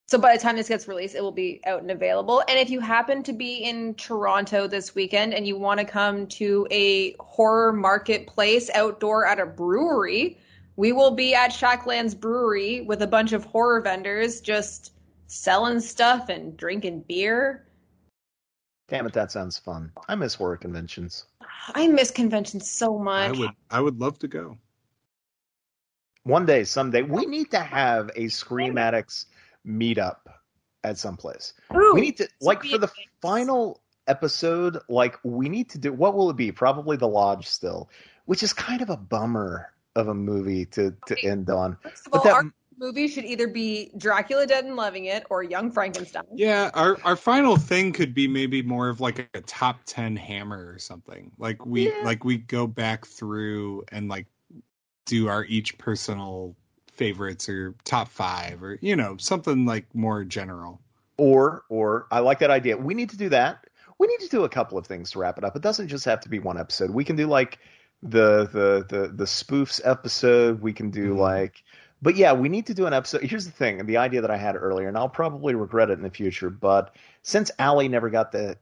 so 0.07 0.17
by 0.17 0.35
the 0.35 0.41
time 0.41 0.55
this 0.55 0.67
gets 0.67 0.87
released, 0.87 1.15
it 1.15 1.21
will 1.21 1.31
be 1.31 1.61
out 1.65 1.81
and 1.81 1.91
available. 1.91 2.43
And 2.47 2.57
if 2.57 2.69
you 2.69 2.79
happen 2.79 3.21
to 3.23 3.33
be 3.33 3.57
in 3.57 3.93
Toronto 3.95 4.67
this 4.67 4.95
weekend 4.95 5.33
and 5.33 5.45
you 5.47 5.57
want 5.57 5.79
to 5.79 5.85
come 5.85 6.25
to 6.27 6.67
a 6.71 7.15
horror 7.19 7.73
marketplace 7.73 8.71
outdoor 8.73 9.27
at 9.27 9.39
a 9.39 9.45
brewery, 9.45 10.39
we 10.79 10.93
will 10.93 11.11
be 11.11 11.35
at 11.35 11.51
Shacklands 11.51 12.17
Brewery 12.17 12.79
with 12.79 13.01
a 13.01 13.07
bunch 13.07 13.33
of 13.33 13.43
horror 13.43 13.81
vendors 13.81 14.39
just 14.39 14.93
selling 15.27 15.81
stuff 15.81 16.29
and 16.29 16.55
drinking 16.55 17.03
beer. 17.05 17.67
Damn 18.87 19.05
it, 19.05 19.11
that 19.11 19.29
sounds 19.29 19.57
fun. 19.57 19.91
I 20.07 20.15
miss 20.15 20.35
horror 20.35 20.55
conventions. 20.55 21.25
I 21.75 21.87
miss 21.89 22.11
conventions 22.11 22.71
so 22.71 22.97
much. 22.97 23.35
I 23.35 23.39
would 23.39 23.49
I 23.69 23.81
would 23.81 23.99
love 23.99 24.19
to 24.19 24.29
go. 24.29 24.57
One 26.23 26.45
day, 26.45 26.63
someday, 26.63 27.01
we 27.01 27.25
need 27.25 27.51
to 27.51 27.59
have 27.59 28.09
a 28.15 28.29
Scream 28.29 28.77
Addicts 28.77 29.25
meetup 29.67 30.19
at 30.85 30.97
some 30.97 31.17
place. 31.17 31.55
We 31.73 31.99
need 31.99 32.15
to 32.17 32.29
like 32.39 32.63
for 32.63 32.77
the 32.77 32.91
final 33.21 33.81
episode 34.07 34.79
like 34.87 35.19
we 35.25 35.49
need 35.49 35.71
to 35.71 35.77
do 35.77 35.91
what 35.91 36.15
will 36.15 36.29
it 36.29 36.37
be 36.37 36.53
probably 36.53 36.97
the 36.97 37.07
lodge 37.07 37.45
still 37.45 37.91
which 38.25 38.41
is 38.41 38.53
kind 38.53 38.81
of 38.81 38.89
a 38.89 38.97
bummer 38.97 39.71
of 39.99 40.07
a 40.07 40.13
movie 40.15 40.65
to 40.65 40.91
to 41.05 41.13
Okay. 41.13 41.29
end 41.29 41.49
on 41.49 41.77
First 41.83 42.07
of 42.07 42.11
but 42.13 42.17
all, 42.19 42.23
that- 42.23 42.33
our 42.33 42.53
movie 42.79 43.09
should 43.09 43.25
either 43.25 43.47
be 43.47 43.91
Dracula 43.97 44.47
Dead 44.47 44.63
and 44.63 44.75
Loving 44.77 45.05
It 45.05 45.25
or 45.29 45.43
Young 45.43 45.69
Frankenstein. 45.69 46.23
Yeah, 46.33 46.71
our 46.73 46.97
our 47.03 47.15
final 47.17 47.57
thing 47.57 47.91
could 47.93 48.13
be 48.13 48.27
maybe 48.27 48.61
more 48.63 48.87
of 48.89 49.01
like 49.01 49.29
a, 49.33 49.41
top 49.41 49.81
ten 49.85 50.15
hammer 50.15 50.71
or 50.73 50.79
something. 50.79 51.31
Like 51.37 51.65
we 51.65 51.89
Yeah. 51.89 52.01
like 52.03 52.23
we 52.23 52.37
go 52.37 52.65
back 52.67 53.05
through 53.05 53.83
and 53.91 54.07
like 54.07 54.27
do 55.05 55.27
our 55.27 55.43
each 55.45 55.77
personal 55.77 56.55
favorites 56.93 57.47
or 57.49 57.75
top 57.83 58.07
five 58.09 58.61
or 58.63 58.77
you 58.81 58.95
know 58.95 59.17
something 59.17 59.65
like 59.65 59.93
more 59.93 60.23
general. 60.23 60.81
Or 61.17 61.63
or 61.67 62.07
I 62.11 62.19
like 62.19 62.39
that 62.39 62.49
idea. 62.51 62.77
We 62.77 62.93
need 62.93 63.09
to 63.09 63.17
do 63.17 63.27
that. 63.29 63.65
We 63.97 64.07
need 64.07 64.21
to 64.21 64.29
do 64.29 64.45
a 64.45 64.49
couple 64.49 64.77
of 64.77 64.87
things 64.87 65.11
to 65.11 65.19
wrap 65.19 65.37
it 65.37 65.43
up. 65.43 65.53
It 65.57 65.61
doesn't 65.61 65.89
just 65.89 66.05
have 66.05 66.21
to 66.21 66.29
be 66.29 66.39
one 66.39 66.57
episode. 66.57 66.91
We 66.91 67.03
can 67.03 67.17
do 67.17 67.27
like 67.27 67.59
the 68.03 68.45
the 68.51 68.85
the 68.87 69.07
the 69.09 69.25
spoofs 69.25 69.81
episode. 69.83 70.61
We 70.61 70.73
can 70.73 70.89
do 70.91 71.13
Mhm. 71.13 71.17
like 71.17 71.63
but 72.01 72.15
yeah, 72.15 72.31
we 72.31 72.47
need 72.47 72.67
to 72.67 72.73
do 72.73 72.85
an 72.85 72.93
episode. 72.93 73.23
Here's 73.23 73.45
the 73.45 73.51
thing, 73.51 73.85
the 73.85 73.97
idea 73.97 74.21
that 74.21 74.31
I 74.31 74.37
had 74.37 74.55
earlier, 74.55 74.87
and 74.87 74.97
I'll 74.97 75.09
probably 75.09 75.53
regret 75.53 75.89
it 75.89 75.93
in 75.93 76.01
the 76.01 76.09
future, 76.09 76.49
but 76.49 76.95
since 77.23 77.51
Allie 77.59 77.89
never 77.89 78.09
got 78.09 78.31
the 78.31 78.57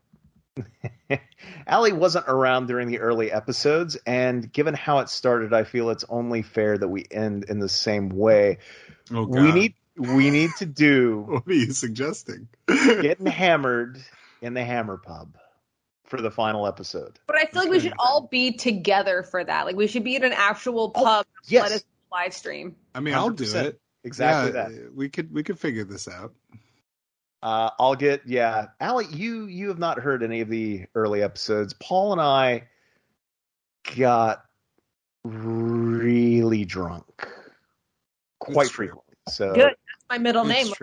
Allie 1.67 1.93
wasn't 1.93 2.25
around 2.27 2.67
during 2.67 2.87
the 2.87 2.99
early 2.99 3.31
episodes, 3.31 3.95
and 4.07 4.51
given 4.51 4.73
how 4.73 4.97
it 4.99 5.09
started, 5.09 5.53
I 5.53 5.63
feel 5.65 5.91
it's 5.91 6.05
only 6.09 6.41
fair 6.41 6.77
that 6.79 6.87
we 6.87 7.05
end 7.11 7.43
in 7.45 7.59
the 7.59 7.69
same 7.69 8.09
way. 8.09 8.57
Oh, 9.13 9.25
we 9.25 9.51
need 9.51 9.73
we 9.97 10.29
need 10.31 10.49
to 10.57 10.65
do 10.65 11.21
What 11.27 11.47
are 11.47 11.53
you 11.53 11.71
suggesting? 11.73 12.47
getting 12.67 13.27
hammered 13.27 13.99
in 14.41 14.53
the 14.55 14.63
Hammer 14.63 14.97
Pub 14.97 15.37
for 16.07 16.21
the 16.21 16.31
final 16.31 16.65
episode. 16.65 17.19
But 17.27 17.37
I 17.37 17.45
feel 17.45 17.61
like 17.61 17.69
we 17.71 17.79
should 17.79 17.93
all 17.99 18.27
be 18.31 18.53
together 18.53 19.23
for 19.23 19.43
that. 19.43 19.65
Like 19.65 19.75
we 19.75 19.87
should 19.87 20.03
be 20.03 20.15
in 20.15 20.23
an 20.23 20.33
actual 20.33 20.91
Oh, 20.95 21.03
pub. 21.03 21.25
yes. 21.45 21.63
Let 21.63 21.71
us 21.73 21.85
live 22.11 22.33
stream. 22.33 22.75
I 22.95 22.99
mean, 23.01 23.13
I'll 23.13 23.29
do 23.29 23.43
it. 23.43 23.79
Exactly 24.03 24.53
yeah, 24.57 24.69
that. 24.69 24.95
We 24.95 25.09
could 25.09 25.33
we 25.33 25.43
could 25.43 25.59
figure 25.59 25.83
this 25.83 26.07
out. 26.07 26.33
Uh, 27.43 27.69
I'll 27.77 27.95
get 27.95 28.21
yeah, 28.25 28.67
Allie. 28.79 29.05
You 29.11 29.45
you 29.45 29.67
have 29.67 29.79
not 29.79 29.99
heard 29.99 30.23
any 30.23 30.41
of 30.41 30.49
the 30.49 30.85
early 30.95 31.21
episodes. 31.21 31.73
Paul 31.73 32.13
and 32.13 32.21
I 32.21 32.63
got 33.97 34.43
really 35.23 36.65
drunk 36.65 37.27
quite 38.39 38.63
It's 38.67 38.71
true. 38.71 38.85
frequently. 38.87 39.15
So 39.29 39.53
Good. 39.53 39.63
That's 39.65 40.05
my 40.09 40.17
middle 40.17 40.49
It's 40.49 40.65
name. 40.65 40.73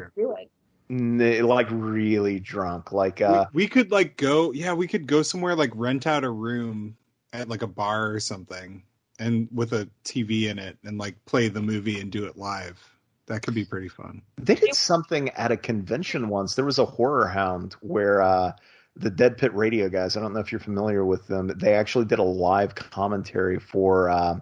Like 0.88 1.68
really 1.70 2.40
drunk. 2.40 2.92
Like 2.92 3.20
uh, 3.20 3.46
we, 3.52 3.64
we 3.64 3.68
could 3.68 3.90
like 3.90 4.16
go 4.16 4.52
yeah 4.52 4.72
we 4.74 4.86
could 4.86 5.06
go 5.06 5.22
somewhere 5.22 5.54
like 5.54 5.72
rent 5.74 6.06
out 6.06 6.24
a 6.24 6.30
room 6.30 6.96
at 7.32 7.48
like 7.48 7.62
a 7.62 7.66
bar 7.66 8.12
or 8.12 8.20
something 8.20 8.82
and 9.18 9.48
with 9.52 9.72
a 9.72 9.88
tv 10.04 10.44
in 10.44 10.58
it 10.58 10.78
and 10.84 10.98
like 10.98 11.22
play 11.24 11.48
the 11.48 11.60
movie 11.60 12.00
and 12.00 12.10
do 12.10 12.24
it 12.24 12.36
live 12.36 12.80
that 13.26 13.42
could 13.42 13.54
be 13.54 13.64
pretty 13.64 13.88
fun 13.88 14.22
They 14.38 14.54
did 14.54 14.74
something 14.74 15.30
at 15.30 15.50
a 15.50 15.56
convention 15.56 16.28
once. 16.28 16.54
There 16.54 16.64
was 16.64 16.78
a 16.78 16.84
horror 16.84 17.26
hound 17.26 17.74
where 17.80 18.20
uh, 18.20 18.52
the 18.96 19.10
Dead 19.10 19.38
Pit 19.38 19.54
Radio 19.54 19.88
guys, 19.88 20.16
I 20.16 20.20
don't 20.20 20.34
know 20.34 20.40
if 20.40 20.52
you're 20.52 20.60
familiar 20.60 21.04
with 21.04 21.26
them, 21.26 21.50
they 21.56 21.74
actually 21.74 22.04
did 22.04 22.18
a 22.18 22.24
live 22.24 22.74
commentary 22.74 23.58
for 23.58 24.10
uh, 24.10 24.40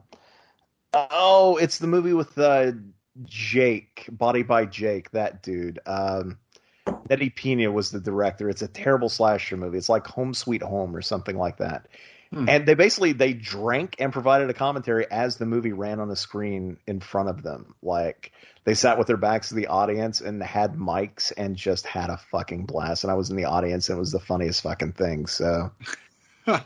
oh, 0.93 1.57
it's 1.59 1.79
the 1.79 1.87
movie 1.87 2.13
with 2.13 2.37
uh, 2.37 2.73
Jake, 3.25 4.09
Body 4.11 4.43
by 4.43 4.67
Jake, 4.67 5.11
that 5.13 5.43
dude. 5.43 5.81
Um, 5.87 6.39
Eddie 7.11 7.31
Pena 7.31 7.71
was 7.71 7.91
the 7.91 8.01
director. 8.01 8.49
It's 8.49 8.63
a 8.63 8.69
terrible 8.69 9.09
slasher 9.09 9.57
movie. 9.57 9.79
It's 9.79 9.89
like 9.89 10.07
Home 10.09 10.35
Sweet 10.35 10.63
Home 10.63 10.97
or 10.97 11.03
something 11.03 11.37
like 11.37 11.59
that. 11.59 11.89
Hmm. 12.33 12.49
And 12.49 12.67
they 12.67 12.75
basically 12.75 13.13
they 13.13 13.35
drank 13.35 13.97
and 13.99 14.13
provided 14.13 14.49
a 14.49 14.55
commentary 14.55 15.07
as 15.11 15.37
the 15.37 15.47
movie 15.47 15.73
ran 15.73 16.01
on 16.01 16.09
the 16.09 16.17
screen 16.17 16.79
in 16.87 17.01
front 17.01 17.29
of 17.29 17.43
them. 17.43 17.75
Like 17.83 18.33
they 18.65 18.75
sat 18.75 18.99
with 18.99 19.07
their 19.07 19.19
backs 19.19 19.51
to 19.51 19.55
the 19.55 19.67
audience 19.67 20.21
and 20.21 20.43
had 20.43 20.75
mics 20.75 21.33
and 21.37 21.57
just 21.57 21.87
had 21.87 22.09
a 22.09 22.17
fucking 22.17 22.65
blast. 22.65 23.05
And 23.05 23.11
I 23.11 23.15
was 23.15 23.31
in 23.31 23.37
the 23.37 23.45
audience 23.45 23.91
and 23.91 23.99
it 23.99 24.01
was 24.01 24.13
the 24.13 24.21
funniest 24.21 24.63
fucking 24.63 24.93
thing. 24.93 25.27
So 25.27 25.73
that 26.47 26.65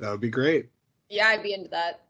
would 0.00 0.20
be 0.20 0.30
great 0.30 0.70
Yeah, 1.08 1.28
I'd 1.28 1.42
be 1.42 1.54
into 1.54 1.70
that. 1.70 2.02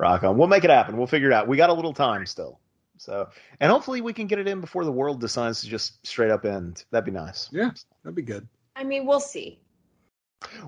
Rock 0.00 0.24
on. 0.24 0.36
We'll 0.38 0.48
make 0.48 0.64
it 0.64 0.70
happen. 0.70 0.96
We'll 0.96 1.06
figure 1.06 1.28
it 1.30 1.34
out. 1.34 1.46
We 1.46 1.56
got 1.56 1.70
a 1.70 1.74
little 1.74 1.92
time 1.92 2.26
still. 2.26 2.58
So 2.98 3.28
and 3.60 3.70
hopefully 3.70 4.00
we 4.00 4.12
can 4.12 4.26
get 4.26 4.38
it 4.38 4.48
in 4.48 4.60
before 4.60 4.84
the 4.84 4.92
world 4.92 5.20
decides 5.20 5.60
to 5.62 5.68
just 5.68 6.04
straight 6.06 6.30
up 6.30 6.44
end. 6.44 6.84
That'd 6.90 7.04
be 7.06 7.10
nice. 7.12 7.48
yeah 7.52 7.70
that'd 8.02 8.14
be 8.16 8.22
good 8.22 8.46
I 8.76 8.84
mean, 8.84 9.06
we'll 9.06 9.20
see. 9.20 9.60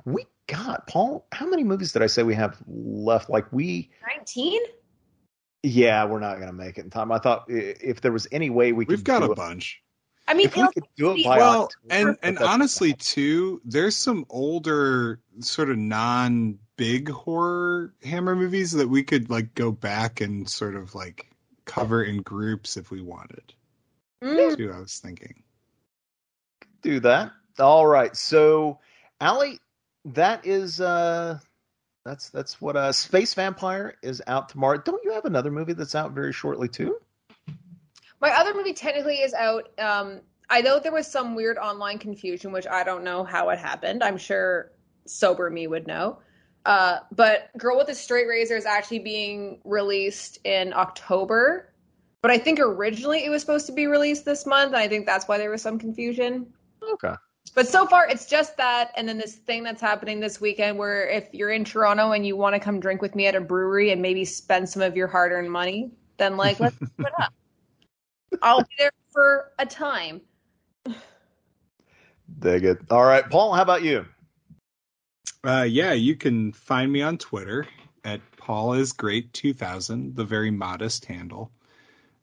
We 0.04 0.26
got 0.48 0.86
Paul. 0.86 1.26
How 1.32 1.46
many 1.46 1.64
movies 1.64 1.92
did 1.92 2.02
I 2.02 2.06
say 2.06 2.22
we 2.22 2.34
have 2.34 2.58
left? 2.66 3.30
Like 3.30 3.50
we, 3.52 3.90
Nineteen. 4.06 4.60
yeah, 5.62 6.04
we're 6.04 6.20
not 6.20 6.38
gonna 6.40 6.52
make 6.52 6.78
it 6.78 6.84
in 6.84 6.90
time. 6.90 7.10
I 7.12 7.18
thought 7.18 7.44
if 7.48 8.00
there 8.00 8.12
was 8.12 8.26
any 8.32 8.50
way 8.50 8.72
we 8.72 8.84
could, 8.84 8.96
we've 8.96 9.04
got 9.04 9.20
do 9.20 9.26
a 9.28 9.32
it- 9.32 9.36
bunch 9.36 9.82
I 10.28 10.34
mean, 10.34 10.46
If 10.46 10.56
we 10.56 10.68
could 10.68 10.84
do 10.96 11.12
it 11.12 11.24
by 11.24 11.38
well 11.38 11.64
October, 11.64 11.94
and 11.94 12.18
and 12.22 12.38
honestly 12.38 12.92
too 12.94 13.60
there's 13.64 13.96
some 13.96 14.24
older 14.30 15.20
sort 15.40 15.70
of 15.70 15.78
non 15.78 16.58
big 16.76 17.10
horror 17.10 17.92
hammer 18.02 18.34
movies 18.34 18.72
that 18.72 18.88
we 18.88 19.02
could 19.02 19.30
like 19.30 19.54
go 19.54 19.72
back 19.72 20.20
and 20.20 20.48
sort 20.48 20.76
of 20.76 20.94
like 20.94 21.28
cover 21.64 22.02
in 22.02 22.22
groups 22.22 22.76
if 22.76 22.90
we 22.90 23.00
wanted 23.02 23.54
Mm. 24.22 24.36
That's 24.36 24.62
what 24.62 24.76
i 24.76 24.78
was 24.78 24.98
thinking 25.00 25.42
do 26.82 27.00
that. 27.00 27.32
All 27.58 27.86
right. 27.86 28.14
So, 28.16 28.78
Allie, 29.20 29.58
that 30.04 30.44
is 30.44 30.80
uh 30.80 31.38
that's 32.04 32.28
that's 32.30 32.60
what 32.60 32.76
uh 32.76 32.92
Space 32.92 33.34
Vampire 33.34 33.94
is 34.02 34.20
out 34.26 34.48
tomorrow. 34.48 34.78
Don't 34.78 35.02
you 35.04 35.12
have 35.12 35.24
another 35.24 35.50
movie 35.50 35.72
that's 35.72 35.94
out 35.94 36.12
very 36.12 36.32
shortly 36.32 36.68
too? 36.68 36.98
My 38.22 38.30
other 38.30 38.54
movie 38.54 38.72
technically 38.72 39.16
is 39.16 39.34
out. 39.34 39.68
Um, 39.78 40.20
I 40.48 40.60
know 40.60 40.78
there 40.78 40.92
was 40.92 41.08
some 41.08 41.34
weird 41.34 41.58
online 41.58 41.98
confusion, 41.98 42.52
which 42.52 42.68
I 42.68 42.84
don't 42.84 43.02
know 43.02 43.24
how 43.24 43.50
it 43.50 43.58
happened. 43.58 44.02
I'm 44.02 44.16
sure 44.16 44.70
sober 45.06 45.50
me 45.50 45.66
would 45.66 45.88
know. 45.88 46.20
Uh, 46.64 46.98
but 47.10 47.50
Girl 47.58 47.76
with 47.76 47.88
a 47.88 47.94
Straight 47.96 48.28
Razor 48.28 48.56
is 48.56 48.64
actually 48.64 49.00
being 49.00 49.60
released 49.64 50.38
in 50.44 50.72
October. 50.72 51.74
But 52.20 52.30
I 52.30 52.38
think 52.38 52.60
originally 52.60 53.24
it 53.24 53.30
was 53.30 53.40
supposed 53.40 53.66
to 53.66 53.72
be 53.72 53.88
released 53.88 54.24
this 54.24 54.46
month, 54.46 54.68
and 54.68 54.76
I 54.76 54.86
think 54.86 55.04
that's 55.04 55.26
why 55.26 55.38
there 55.38 55.50
was 55.50 55.60
some 55.60 55.76
confusion. 55.76 56.52
Okay. 56.92 57.14
But 57.56 57.66
so 57.66 57.86
far, 57.86 58.08
it's 58.08 58.26
just 58.26 58.56
that, 58.56 58.92
and 58.96 59.08
then 59.08 59.18
this 59.18 59.34
thing 59.34 59.64
that's 59.64 59.80
happening 59.80 60.20
this 60.20 60.40
weekend, 60.40 60.78
where 60.78 61.08
if 61.08 61.26
you're 61.32 61.50
in 61.50 61.64
Toronto 61.64 62.12
and 62.12 62.24
you 62.24 62.36
want 62.36 62.54
to 62.54 62.60
come 62.60 62.78
drink 62.78 63.02
with 63.02 63.16
me 63.16 63.26
at 63.26 63.34
a 63.34 63.40
brewery 63.40 63.90
and 63.90 64.00
maybe 64.00 64.24
spend 64.24 64.68
some 64.68 64.80
of 64.80 64.96
your 64.96 65.08
hard-earned 65.08 65.50
money, 65.50 65.90
then 66.18 66.36
like 66.36 66.60
let's 66.60 66.76
put 66.96 67.12
up. 67.20 67.32
I'll 68.40 68.62
be 68.62 68.74
there 68.78 68.92
for 69.10 69.52
a 69.58 69.66
time. 69.66 70.20
Dig 72.38 72.64
it. 72.64 72.78
All 72.90 73.04
right, 73.04 73.28
Paul, 73.28 73.52
how 73.52 73.62
about 73.62 73.82
you? 73.82 74.06
Uh, 75.44 75.66
yeah, 75.68 75.92
you 75.92 76.16
can 76.16 76.52
find 76.52 76.90
me 76.90 77.02
on 77.02 77.18
Twitter 77.18 77.66
at 78.04 78.20
Paul 78.36 78.74
is 78.74 78.92
Great 78.92 79.32
2000, 79.32 80.16
the 80.16 80.24
very 80.24 80.50
modest 80.50 81.04
handle. 81.04 81.50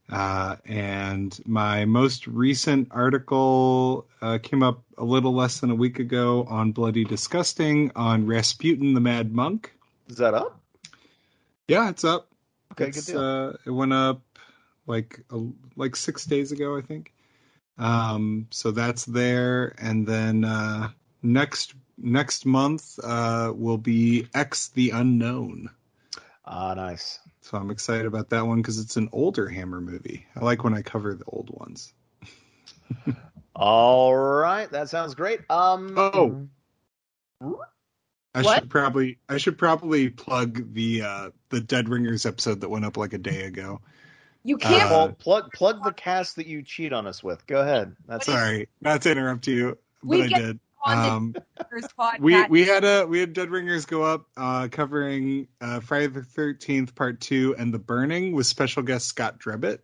Uh, 0.09 0.55
and 0.65 1.39
my 1.45 1.85
most 1.85 2.25
recent 2.25 2.87
article 2.91 4.07
uh, 4.21 4.39
came 4.41 4.63
up 4.63 4.83
a 4.97 5.03
little 5.03 5.33
less 5.33 5.59
than 5.59 5.69
a 5.69 5.75
week 5.75 5.99
ago 5.99 6.45
on 6.49 6.71
Bloody 6.71 7.03
Disgusting 7.03 7.91
on 7.95 8.25
Rasputin 8.25 8.93
the 8.93 8.99
Mad 8.99 9.33
Monk. 9.33 9.71
Is 10.07 10.17
that 10.17 10.33
up? 10.33 10.59
Yeah, 11.67 11.89
it's 11.89 12.03
up. 12.03 12.27
Okay, 12.71 12.87
It's, 12.87 13.05
good 13.05 13.13
deal. 13.13 13.21
Uh, 13.21 13.53
it 13.65 13.69
went 13.69 13.93
up 13.93 14.21
like 14.89 15.21
a, 15.31 15.39
like 15.77 15.95
six 15.95 16.25
days 16.25 16.51
ago, 16.51 16.77
I 16.77 16.81
think. 16.81 17.13
Um, 17.77 18.47
so 18.51 18.71
that's 18.71 19.05
there, 19.05 19.73
and 19.79 20.05
then 20.07 20.43
uh, 20.43 20.89
next 21.23 21.75
next 21.97 22.45
month 22.45 22.99
uh, 23.03 23.53
will 23.55 23.77
be 23.77 24.27
X 24.33 24.69
the 24.69 24.91
Unknown. 24.91 25.69
Ah, 26.45 26.73
nice. 26.73 27.19
So 27.41 27.57
I'm 27.57 27.71
excited 27.71 28.05
about 28.05 28.29
that 28.31 28.47
one 28.47 28.61
because 28.61 28.79
it's 28.79 28.97
an 28.97 29.09
older 29.13 29.47
Hammer 29.49 29.81
movie. 29.81 30.25
I 30.35 30.43
like 30.43 30.63
when 30.63 30.73
I 30.73 30.81
cover 30.81 31.15
the 31.15 31.25
old 31.27 31.49
ones. 31.51 31.93
All 33.55 34.15
right, 34.15 34.69
that 34.71 34.89
sounds 34.89 35.15
great. 35.15 35.41
Um 35.49 35.95
Oh. 35.97 36.47
I 38.35 38.41
What? 38.43 38.59
should 38.59 38.69
probably 38.69 39.17
I 39.27 39.37
should 39.37 39.57
probably 39.57 40.09
plug 40.09 40.73
the 40.73 41.01
uh, 41.01 41.31
the 41.49 41.61
Dead 41.61 41.89
Ringers 41.89 42.25
episode 42.25 42.61
that 42.61 42.69
went 42.69 42.85
up 42.85 42.97
like 42.97 43.13
a 43.13 43.17
day 43.17 43.43
ago. 43.43 43.81
You 44.49 44.57
can't. 44.57 44.81
Uh, 44.81 44.89
Paul, 44.89 45.09
plug 45.09 45.51
plug 45.53 45.83
the 45.83 45.93
cast 45.93 46.37
that 46.37 46.47
you 46.47 46.63
cheat 46.63 46.91
on 46.91 47.05
us 47.05 47.23
with. 47.23 47.45
Go 47.45 47.61
ahead. 47.61 47.95
That's 48.07 48.25
Sorry, 48.25 48.67
not 48.81 49.03
to 49.03 49.11
interrupt 49.11 49.45
you, 49.45 49.77
but 50.01 50.09
We 50.09 50.23
I 50.23 50.27
did. 50.27 50.59
Um, 50.83 51.35
we 52.19 52.43
we 52.47 52.65
had 52.65 52.83
a 52.83 53.05
we 53.05 53.19
had 53.19 53.33
Dead 53.33 53.51
Ringers 53.51 53.85
go 53.85 54.01
up 54.01 54.25
uh, 54.35 54.67
covering 54.71 55.49
uh, 55.61 55.81
Friday 55.81 56.07
the 56.07 56.23
Thirteenth 56.23 56.95
Part 56.95 57.21
Two 57.21 57.53
and 57.59 57.71
The 57.71 57.77
Burning 57.77 58.31
with 58.31 58.47
special 58.47 58.81
guest 58.81 59.05
Scott 59.05 59.37
Drebit. 59.37 59.81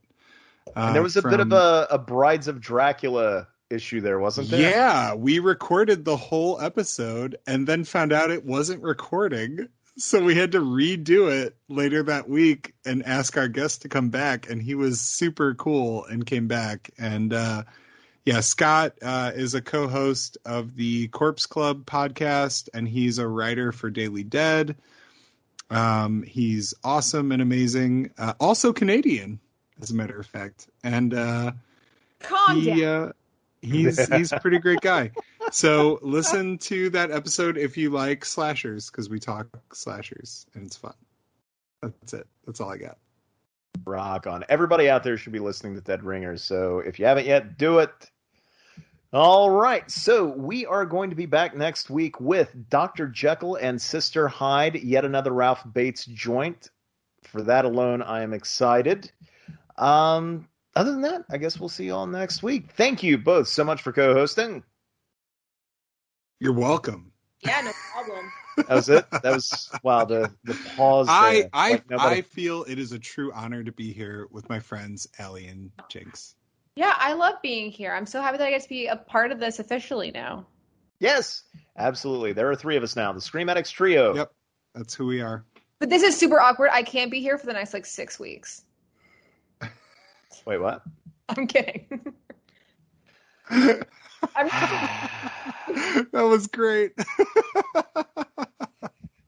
Uh, 0.75 0.79
and 0.79 0.95
there 0.95 1.03
was 1.03 1.15
a 1.15 1.21
bit 1.21 1.39
of 1.39 1.51
a, 1.51 1.87
a 1.91 1.99
Brides 1.99 2.47
of 2.47 2.59
Dracula 2.59 3.47
issue 3.69 4.01
there, 4.01 4.17
wasn't 4.17 4.49
there? 4.49 4.71
Yeah, 4.71 5.13
we 5.13 5.37
recorded 5.37 6.05
the 6.05 6.17
whole 6.17 6.59
episode 6.59 7.37
and 7.45 7.67
then 7.67 7.83
found 7.83 8.11
out 8.11 8.31
it 8.31 8.43
wasn't 8.43 8.81
recording. 8.81 9.69
So 9.97 10.21
we 10.21 10.35
had 10.35 10.51
to 10.51 10.59
redo 10.59 11.31
it 11.31 11.55
later 11.69 12.03
that 12.03 12.27
week 12.27 12.73
and 12.85 13.05
ask 13.05 13.37
our 13.37 13.47
guest 13.47 13.83
to 13.83 13.89
come 13.89 14.09
back. 14.09 14.49
And 14.49 14.61
he 14.61 14.75
was 14.75 14.99
super 14.99 15.53
cool 15.55 16.03
and 16.05 16.25
came 16.25 16.47
back. 16.47 16.89
And 16.97 17.33
uh, 17.33 17.63
yeah, 18.25 18.41
Scott 18.41 18.93
uh, 19.01 19.31
is 19.33 19.53
a 19.53 19.61
co 19.61 19.87
host 19.87 20.37
of 20.45 20.75
the 20.75 21.07
Corpse 21.09 21.45
Club 21.45 21.85
podcast 21.85 22.67
and 22.73 22.87
he's 22.87 23.19
a 23.19 23.27
writer 23.27 23.71
for 23.71 23.89
Daily 23.89 24.23
Dead. 24.23 24.75
Um, 25.69 26.23
he's 26.23 26.73
awesome 26.83 27.31
and 27.31 27.41
amazing. 27.41 28.11
Uh, 28.17 28.33
also 28.39 28.73
Canadian, 28.73 29.39
as 29.81 29.91
a 29.91 29.95
matter 29.95 30.19
of 30.19 30.27
fact, 30.27 30.67
and 30.83 31.13
uh, 31.13 31.51
he 32.53 32.85
uh, 32.85 33.11
he's 33.61 34.07
he's 34.13 34.31
a 34.31 34.39
pretty 34.39 34.59
great 34.59 34.81
guy. 34.81 35.11
So 35.51 35.99
listen 36.01 36.57
to 36.59 36.89
that 36.91 37.11
episode 37.11 37.57
if 37.57 37.77
you 37.77 37.89
like 37.89 38.25
slashers 38.25 38.89
because 38.89 39.09
we 39.09 39.19
talk 39.19 39.47
slashers 39.73 40.45
and 40.53 40.65
it's 40.65 40.75
fun. 40.75 40.93
That's 41.81 42.13
it. 42.13 42.27
That's 42.45 42.59
all 42.59 42.71
I 42.71 42.77
got. 42.77 42.97
Rock 43.85 44.27
on. 44.27 44.43
Everybody 44.49 44.89
out 44.89 45.03
there 45.03 45.17
should 45.17 45.33
be 45.33 45.39
listening 45.39 45.75
to 45.75 45.81
Dead 45.81 46.03
Ringers. 46.03 46.43
So 46.43 46.79
if 46.79 46.99
you 46.99 47.05
haven't 47.05 47.27
yet, 47.27 47.57
do 47.57 47.79
it. 47.79 47.91
All 49.13 49.49
right. 49.49 49.89
So 49.89 50.25
we 50.25 50.65
are 50.65 50.85
going 50.85 51.09
to 51.11 51.15
be 51.15 51.25
back 51.25 51.55
next 51.55 51.89
week 51.89 52.19
with 52.19 52.53
Dr. 52.69 53.07
Jekyll 53.07 53.55
and 53.55 53.81
Sister 53.81 54.27
Hyde, 54.27 54.75
yet 54.75 55.05
another 55.05 55.31
Ralph 55.31 55.63
Bates 55.71 56.05
joint. 56.05 56.69
For 57.23 57.41
that 57.43 57.65
alone, 57.65 58.01
I 58.01 58.23
am 58.23 58.33
excited. 58.33 59.11
Um, 59.77 60.47
other 60.75 60.91
than 60.91 61.01
that, 61.01 61.25
I 61.29 61.37
guess 61.37 61.59
we'll 61.59 61.69
see 61.69 61.85
you 61.85 61.95
all 61.95 62.07
next 62.07 62.43
week. 62.43 62.71
Thank 62.73 63.03
you 63.03 63.17
both 63.17 63.47
so 63.47 63.63
much 63.63 63.81
for 63.81 63.91
co 63.91 64.13
hosting. 64.13 64.63
You're 66.39 66.53
welcome. 66.53 67.11
Yeah, 67.41 67.61
no 67.61 67.71
problem. 67.93 68.31
That 68.57 68.69
was 68.69 68.89
it. 68.89 69.05
That 69.11 69.25
was 69.25 69.69
wow. 69.83 70.05
The 70.05 70.31
the 70.43 70.53
pause. 70.75 71.07
I 71.09 71.33
there. 71.33 71.49
I 71.53 71.69
Like 71.71 71.89
nobody- 71.89 72.15
I 72.17 72.21
feel 72.21 72.63
it 72.63 72.79
is 72.79 72.91
a 72.91 72.99
true 72.99 73.31
honor 73.33 73.63
to 73.63 73.71
be 73.71 73.91
here 73.91 74.27
with 74.31 74.49
my 74.49 74.59
friends 74.59 75.07
Ellie 75.19 75.47
and 75.47 75.71
Jinx. 75.89 76.35
Yeah, 76.75 76.93
I 76.97 77.13
love 77.13 77.35
being 77.41 77.71
here. 77.71 77.93
I'm 77.93 78.05
so 78.05 78.21
happy 78.21 78.37
that 78.37 78.47
I 78.47 78.49
get 78.49 78.63
to 78.63 78.69
be 78.69 78.87
a 78.87 78.95
part 78.97 79.31
of 79.31 79.39
this 79.39 79.59
officially 79.59 80.11
now. 80.11 80.45
Yes, 80.99 81.43
absolutely. 81.77 82.33
There 82.33 82.49
are 82.49 82.55
three 82.55 82.75
of 82.77 82.83
us 82.83 82.95
now. 82.95 83.11
The 83.13 83.21
Scream 83.21 83.49
Addicts 83.49 83.71
trio. 83.71 84.15
Yep, 84.15 84.31
that's 84.73 84.93
who 84.93 85.05
we 85.05 85.21
are. 85.21 85.45
But 85.79 85.89
this 85.89 86.03
is 86.03 86.17
super 86.17 86.39
awkward. 86.39 86.69
I 86.71 86.83
can't 86.83 87.11
be 87.11 87.19
here 87.21 87.37
for 87.37 87.45
the 87.45 87.53
next 87.53 87.73
like 87.73 87.85
six 87.85 88.19
weeks. 88.19 88.63
Wait, 90.45 90.57
what? 90.57 90.81
I'm 91.29 91.47
kidding. 91.47 92.13
I'm 93.49 93.83
that 96.11 96.23
was 96.23 96.47
great. 96.47 96.93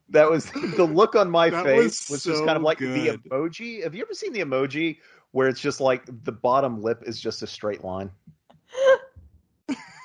That 0.10 0.30
was 0.30 0.50
the 0.52 0.86
look 0.86 1.16
on 1.16 1.30
my 1.30 1.50
That 1.52 1.66
face 1.66 2.10
was 2.10 2.26
was, 2.26 2.36
just 2.36 2.46
kind 2.46 2.56
of 2.56 2.64
like 2.64 2.78
good. 2.78 2.94
the 2.94 3.30
emoji. 3.30 3.84
Have 3.84 3.94
you 3.94 4.02
ever 4.02 4.14
seen 4.14 4.32
the 4.32 4.40
emoji 4.40 5.00
where 5.32 5.50
it's 5.50 5.60
just 5.60 5.82
like 5.82 6.06
the 6.24 6.32
bottom 6.32 6.82
lip 6.82 7.04
is 7.06 7.20
just 7.20 7.44
a 7.44 7.48
straight 7.48 7.84
line? 7.84 8.10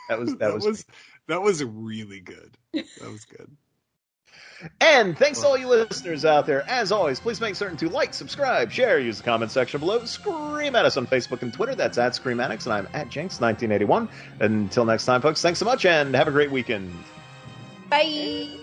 That 0.09 0.19
was 0.19 0.31
that, 0.31 0.39
that 0.41 0.55
was, 0.55 0.67
was 0.67 0.85
that 1.29 1.41
was 1.41 1.63
really 1.63 2.21
good. 2.21 2.57
That 2.75 3.11
was 3.11 3.25
good. 3.25 3.57
And 4.81 5.19
thanks 5.19 5.41
to 5.41 5.47
all 5.47 5.59
you 5.59 5.67
oh. 5.67 5.71
listeners 5.71 6.25
out 6.25 6.47
there. 6.47 6.69
As 6.69 6.93
always, 6.93 7.21
please 7.21 7.41
make 7.41 7.57
certain 7.57 7.77
to 7.79 7.89
like, 7.89 8.15
subscribe, 8.15 8.71
share, 8.71 8.99
use 8.99 9.19
the 9.19 9.25
comment 9.25 9.51
section 9.51 9.81
below, 9.81 10.05
scream 10.05 10.77
at 10.77 10.85
us 10.85 10.97
on 10.97 11.07
Facebook 11.07 11.43
and 11.43 11.53
Twitter. 11.53 11.75
That's 11.75 11.99
at 11.99 12.15
Scream 12.15 12.41
Addicts, 12.41 12.67
and 12.67 12.73
I'm 12.73 12.89
at 12.93 13.09
Jinx1981. 13.09 14.09
Until 14.41 14.85
next 14.85 15.05
time, 15.05 15.21
folks, 15.21 15.43
thanks 15.43 15.59
so 15.59 15.65
much 15.65 15.85
and 15.85 16.15
have 16.15 16.29
a 16.29 16.33
great 16.33 16.51
weekend. 16.51 16.93
Bye. 17.89 18.62